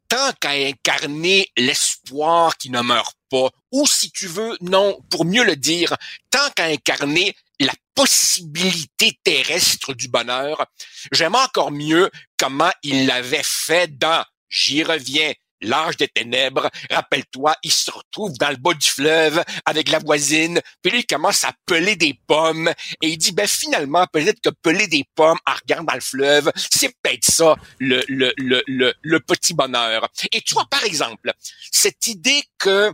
tant 0.09 0.33
qu'à 0.41 0.51
incarner 0.51 1.49
l'espoir 1.57 2.57
qui 2.57 2.71
ne 2.71 2.81
meurt 2.81 3.17
pas, 3.31 3.51
ou 3.73 3.87
si 3.87 4.11
tu 4.11 4.27
veux, 4.27 4.57
non, 4.61 4.99
pour 5.11 5.25
mieux 5.25 5.45
le 5.45 5.57
dire, 5.57 5.95
tant 6.31 6.51
qu'à 6.55 6.65
incarner 6.65 7.35
la 7.61 7.73
possibilité 7.95 9.19
terrestre 9.23 9.95
du 9.95 10.09
bonheur, 10.09 10.67
j'aime 11.13 11.35
encore 11.35 11.71
mieux 11.71 12.11
comment 12.39 12.71
il 12.83 13.07
l'avait 13.07 13.43
fait 13.43 13.99
dans 13.99 14.25
J'y 14.49 14.85
reviens, 14.85 15.33
l'âge 15.61 15.97
des 15.97 16.09
ténèbres. 16.09 16.71
Rappelle-toi, 16.91 17.55
il 17.63 17.73
se 17.73 17.91
retrouve 17.91 18.33
dans 18.39 18.51
le 18.51 18.57
bas 18.57 18.75
du 18.75 18.87
fleuve 18.87 19.43
avec 19.65 19.89
la 19.91 19.99
voisine, 19.99 20.61
puis 20.83 20.93
lui, 20.93 21.01
il 21.01 21.07
commence 21.07 21.45
à 21.45 21.53
peler 21.67 21.97
des 21.97 22.19
pommes, 22.27 22.69
et 23.01 23.09
il 23.09 23.19
dit, 23.19 23.33
ben 23.33 23.47
finalement, 23.47 24.07
peut-être 24.13 24.41
que 24.41 24.51
peler 24.51 24.87
des 24.87 25.05
pommes 25.15 25.39
en 25.47 25.55
regardant 25.55 25.95
le 25.95 26.01
fleuve, 26.01 26.53
c'est 26.57 26.95
peut-être 27.03 27.25
ça, 27.25 27.57
le, 27.79 28.05
le, 28.09 28.33
le, 28.37 28.63
le, 28.67 28.95
le 29.01 29.21
petit 29.21 29.55
bonheur. 29.55 30.09
Et 30.33 30.41
tu 30.41 30.55
vois, 30.55 30.67
par 30.71 30.85
exemple, 30.85 31.33
cette 31.73 32.07
idée 32.07 32.43
que, 32.59 32.93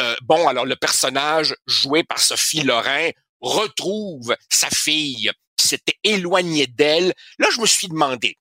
euh, 0.00 0.16
bon, 0.22 0.48
alors 0.48 0.66
le 0.66 0.76
personnage 0.76 1.54
joué 1.66 2.04
par 2.04 2.18
Sophie 2.18 2.62
Lorrain 2.62 3.10
retrouve 3.40 4.36
sa 4.48 4.68
fille 4.70 5.30
qui 5.56 5.68
s'était 5.68 5.98
éloignée 6.04 6.66
d'elle, 6.66 7.12
là, 7.38 7.48
je 7.54 7.60
me 7.60 7.66
suis 7.66 7.88
demandé, 7.88 8.38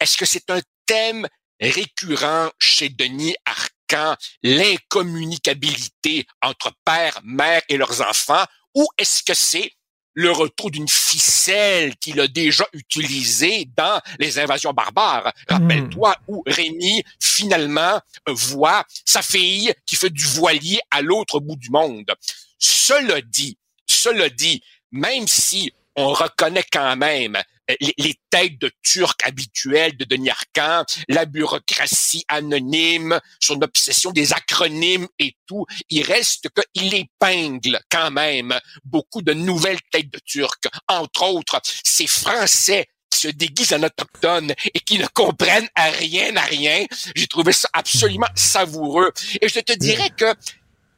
est-ce 0.00 0.16
que 0.16 0.26
c'est 0.26 0.50
un 0.50 0.60
thème 0.86 1.26
récurrent 1.62 2.50
chez 2.58 2.88
Denis 2.88 3.36
Arcan, 3.46 4.16
l'incommunicabilité 4.42 6.26
entre 6.42 6.72
père, 6.84 7.20
mère 7.24 7.62
et 7.68 7.76
leurs 7.76 8.00
enfants, 8.02 8.44
ou 8.74 8.86
est-ce 8.98 9.22
que 9.22 9.34
c'est 9.34 9.72
le 10.14 10.30
retour 10.30 10.70
d'une 10.70 10.88
ficelle 10.88 11.96
qu'il 11.96 12.20
a 12.20 12.28
déjà 12.28 12.66
utilisée 12.74 13.68
dans 13.76 14.00
les 14.18 14.38
invasions 14.38 14.72
barbares? 14.72 15.32
Rappelle-toi 15.48 16.16
où 16.28 16.42
Rémi, 16.46 17.02
finalement, 17.20 18.00
voit 18.26 18.84
sa 19.06 19.22
fille 19.22 19.72
qui 19.86 19.96
fait 19.96 20.10
du 20.10 20.24
voilier 20.24 20.80
à 20.90 21.00
l'autre 21.00 21.40
bout 21.40 21.56
du 21.56 21.70
monde. 21.70 22.12
Cela 22.58 23.20
dit, 23.22 23.56
cela 23.86 24.28
dit, 24.28 24.62
même 24.90 25.26
si 25.26 25.72
on 25.96 26.12
reconnaît 26.12 26.64
quand 26.70 26.96
même 26.96 27.42
les, 27.80 27.94
les 27.98 28.14
têtes 28.30 28.58
de 28.58 28.70
Turcs 28.82 29.16
habituelles 29.24 29.96
de 29.96 30.04
Denis 30.04 30.30
Arcand, 30.30 30.84
la 31.08 31.24
bureaucratie 31.24 32.24
anonyme, 32.28 33.18
son 33.40 33.60
obsession 33.62 34.10
des 34.10 34.32
acronymes 34.32 35.08
et 35.18 35.36
tout, 35.46 35.64
il 35.90 36.02
reste 36.02 36.48
qu'il 36.74 36.94
épingle 36.94 37.80
quand 37.90 38.10
même 38.10 38.58
beaucoup 38.84 39.22
de 39.22 39.32
nouvelles 39.32 39.80
têtes 39.90 40.12
de 40.12 40.20
Turcs. 40.24 40.68
Entre 40.88 41.22
autres, 41.22 41.60
ces 41.84 42.06
Français 42.06 42.86
qui 43.10 43.20
se 43.20 43.28
déguisent 43.28 43.74
en 43.74 43.82
autochtones 43.82 44.54
et 44.72 44.80
qui 44.80 44.98
ne 44.98 45.06
comprennent 45.06 45.68
à 45.74 45.90
rien, 45.90 46.34
à 46.36 46.42
rien. 46.42 46.86
J'ai 47.14 47.26
trouvé 47.26 47.52
ça 47.52 47.68
absolument 47.72 48.28
savoureux. 48.34 49.12
Et 49.40 49.48
je 49.48 49.60
te 49.60 49.72
dirais 49.74 50.10
que 50.10 50.34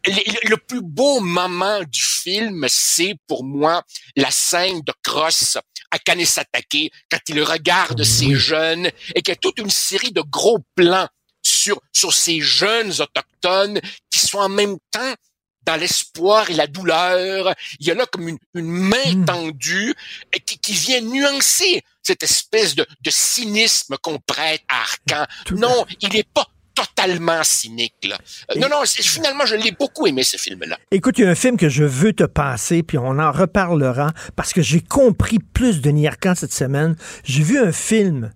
le, 0.06 0.48
le 0.50 0.56
plus 0.56 0.82
beau 0.82 1.20
moment 1.20 1.80
du 1.82 2.02
film, 2.02 2.66
c'est 2.68 3.16
pour 3.26 3.44
moi 3.44 3.82
la 4.16 4.30
scène 4.30 4.80
de 4.82 4.92
Cross 5.02 5.58
à 5.94 5.98
Kanesatake 5.98 6.90
quand 7.08 7.20
il 7.28 7.40
regarde 7.42 8.02
ces 8.02 8.34
jeunes 8.34 8.90
et 9.14 9.22
qu'il 9.22 9.32
y 9.32 9.36
a 9.36 9.36
toute 9.36 9.58
une 9.58 9.70
série 9.70 10.10
de 10.10 10.22
gros 10.22 10.58
plans 10.74 11.08
sur 11.40 11.80
sur 11.92 12.12
ces 12.12 12.40
jeunes 12.40 12.90
autochtones 13.00 13.80
qui 14.10 14.18
sont 14.18 14.38
en 14.38 14.48
même 14.48 14.76
temps 14.90 15.14
dans 15.62 15.76
l'espoir 15.76 16.50
et 16.50 16.54
la 16.54 16.66
douleur. 16.66 17.54
Il 17.78 17.86
y 17.86 17.90
a 17.90 17.94
là 17.94 18.06
comme 18.06 18.28
une, 18.28 18.38
une 18.54 18.70
main 18.70 19.24
tendue 19.24 19.94
et 20.32 20.40
qui, 20.40 20.58
qui 20.58 20.72
vient 20.72 21.00
nuancer 21.00 21.82
cette 22.02 22.22
espèce 22.22 22.74
de, 22.74 22.86
de 23.00 23.10
cynisme 23.10 23.96
qu'on 24.02 24.18
prête 24.18 24.62
à 24.68 24.80
Arcan. 24.80 25.26
Non, 25.52 25.86
il 26.00 26.10
n'est 26.10 26.26
pas 26.34 26.46
totalement 26.86 27.42
cynique. 27.42 27.94
Là. 28.04 28.18
Euh, 28.50 28.58
non, 28.58 28.68
non, 28.68 28.82
finalement, 28.84 29.46
je 29.46 29.56
l'ai 29.56 29.72
beaucoup 29.72 30.06
aimé, 30.06 30.22
ce 30.22 30.36
film-là. 30.36 30.78
Écoute, 30.90 31.18
il 31.18 31.24
y 31.24 31.26
a 31.26 31.30
un 31.30 31.34
film 31.34 31.56
que 31.56 31.68
je 31.68 31.84
veux 31.84 32.12
te 32.12 32.24
passer, 32.24 32.82
puis 32.82 32.98
on 32.98 33.18
en 33.18 33.32
reparlera, 33.32 34.12
parce 34.36 34.52
que 34.52 34.62
j'ai 34.62 34.80
compris 34.80 35.38
plus 35.38 35.80
de 35.80 35.90
Niarcan 35.90 36.34
cette 36.34 36.52
semaine. 36.52 36.96
J'ai 37.24 37.42
vu 37.42 37.58
un 37.58 37.72
film 37.72 38.32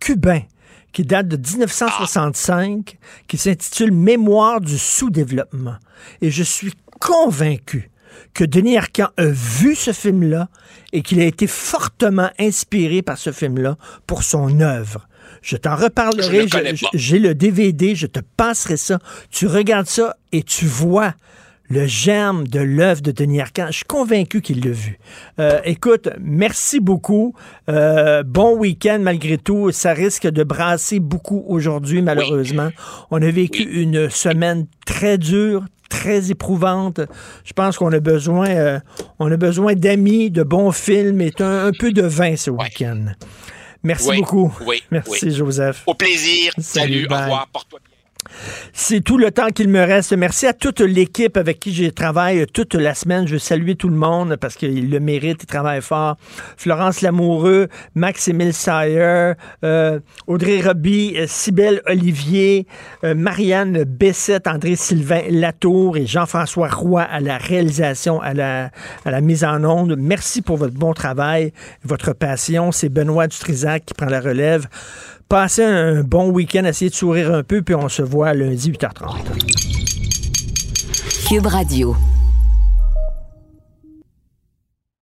cubain 0.00 0.42
qui 0.92 1.02
date 1.02 1.28
de 1.28 1.36
1965, 1.36 2.96
qui 3.26 3.38
s'intitule 3.38 3.92
Mémoire 3.92 4.60
du 4.60 4.78
sous-développement. 4.78 5.76
Et 6.22 6.30
je 6.30 6.42
suis 6.42 6.72
convaincu 6.98 7.90
que 8.34 8.44
Denis 8.44 8.76
Arcand 8.76 9.08
a 9.16 9.26
vu 9.26 9.74
ce 9.74 9.92
film-là 9.92 10.48
et 10.92 11.02
qu'il 11.02 11.20
a 11.20 11.24
été 11.24 11.46
fortement 11.46 12.30
inspiré 12.38 13.02
par 13.02 13.18
ce 13.18 13.32
film-là 13.32 13.76
pour 14.06 14.22
son 14.22 14.60
œuvre. 14.60 15.07
Je 15.48 15.56
t'en 15.56 15.76
reparlerai. 15.76 16.46
J'ai 16.92 17.18
le 17.18 17.34
DVD, 17.34 17.94
je 17.94 18.06
te 18.06 18.20
passerai 18.36 18.76
ça. 18.76 18.98
Tu 19.30 19.46
regardes 19.46 19.86
ça 19.86 20.14
et 20.30 20.42
tu 20.42 20.66
vois 20.66 21.14
le 21.70 21.86
germe 21.86 22.46
de 22.46 22.60
l'œuvre 22.60 23.00
de 23.00 23.12
Denis 23.12 23.40
Arcand. 23.40 23.68
Je 23.68 23.76
suis 23.76 23.84
convaincu 23.86 24.42
qu'il 24.42 24.62
l'a 24.62 24.72
vu. 24.72 24.98
Euh, 25.40 25.58
écoute, 25.64 26.10
merci 26.20 26.80
beaucoup. 26.80 27.34
Euh, 27.70 28.22
bon 28.24 28.58
week-end 28.58 28.98
malgré 29.00 29.38
tout. 29.38 29.70
Ça 29.72 29.94
risque 29.94 30.26
de 30.26 30.44
brasser 30.44 31.00
beaucoup 31.00 31.42
aujourd'hui, 31.48 32.02
malheureusement. 32.02 32.68
On 33.10 33.22
a 33.22 33.30
vécu 33.30 33.62
une 33.62 34.10
semaine 34.10 34.66
très 34.84 35.16
dure, 35.16 35.64
très 35.88 36.30
éprouvante. 36.30 37.00
Je 37.44 37.54
pense 37.54 37.78
qu'on 37.78 37.92
a 37.92 38.00
besoin, 38.00 38.50
euh, 38.50 38.80
on 39.18 39.32
a 39.32 39.38
besoin 39.38 39.72
d'amis, 39.72 40.30
de 40.30 40.42
bons 40.42 40.72
films 40.72 41.22
et 41.22 41.32
un, 41.40 41.68
un 41.68 41.72
peu 41.72 41.90
de 41.92 42.02
vin 42.02 42.36
ce 42.36 42.50
week-end. 42.50 43.06
Merci 43.82 44.08
Oui, 44.08 44.16
beaucoup. 44.20 44.52
oui, 44.66 44.82
Merci, 44.90 45.26
oui. 45.26 45.30
Joseph. 45.34 45.82
Au 45.86 45.94
plaisir. 45.94 46.52
Salut, 46.58 47.02
Salut, 47.02 47.06
au 47.10 47.16
revoir. 47.16 47.46
Porte-toi 47.52 47.78
bien. 47.84 47.87
C'est 48.72 49.00
tout 49.00 49.18
le 49.18 49.30
temps 49.30 49.48
qu'il 49.48 49.68
me 49.68 49.80
reste. 49.80 50.12
Merci 50.12 50.46
à 50.46 50.52
toute 50.52 50.80
l'équipe 50.80 51.36
avec 51.36 51.60
qui 51.60 51.72
je 51.72 51.90
travaille 51.90 52.46
toute 52.46 52.74
la 52.74 52.94
semaine. 52.94 53.26
Je 53.26 53.34
veux 53.34 53.38
saluer 53.38 53.74
tout 53.74 53.88
le 53.88 53.96
monde 53.96 54.36
parce 54.36 54.56
qu'ils 54.56 54.90
le 54.90 55.00
méritent, 55.00 55.42
ils 55.42 55.46
travaillent 55.46 55.82
fort. 55.82 56.16
Florence 56.56 57.00
Lamoureux, 57.00 57.68
Max-Émile 57.94 58.54
Sayer, 58.54 59.32
euh, 59.64 60.00
Audrey 60.26 60.60
Roby, 60.60 61.14
euh, 61.16 61.24
Cybèle 61.26 61.82
Olivier, 61.86 62.66
euh, 63.04 63.14
Marianne 63.14 63.84
Bessette, 63.84 64.46
André-Sylvain 64.46 65.22
Latour 65.30 65.96
et 65.96 66.06
Jean-François 66.06 66.68
Roy 66.68 67.02
à 67.02 67.20
la 67.20 67.38
réalisation, 67.38 68.20
à 68.20 68.34
la, 68.34 68.70
à 69.04 69.10
la 69.10 69.20
mise 69.20 69.44
en 69.44 69.64
onde. 69.64 69.96
Merci 69.98 70.42
pour 70.42 70.56
votre 70.56 70.74
bon 70.74 70.94
travail, 70.94 71.52
votre 71.84 72.12
passion. 72.12 72.72
C'est 72.72 72.88
Benoît 72.88 73.26
Dutrisac 73.26 73.84
qui 73.86 73.94
prend 73.94 74.06
la 74.06 74.20
relève. 74.20 74.66
Passez 75.28 75.62
un 75.62 76.04
bon 76.04 76.30
week-end, 76.30 76.64
essayez 76.64 76.88
de 76.90 76.94
sourire 76.94 77.34
un 77.34 77.42
peu, 77.42 77.60
puis 77.60 77.74
on 77.74 77.90
se 77.90 78.00
voit 78.00 78.32
lundi 78.32 78.72
8h30. 78.72 79.18
Cube 81.28 81.44
Radio. 81.44 81.94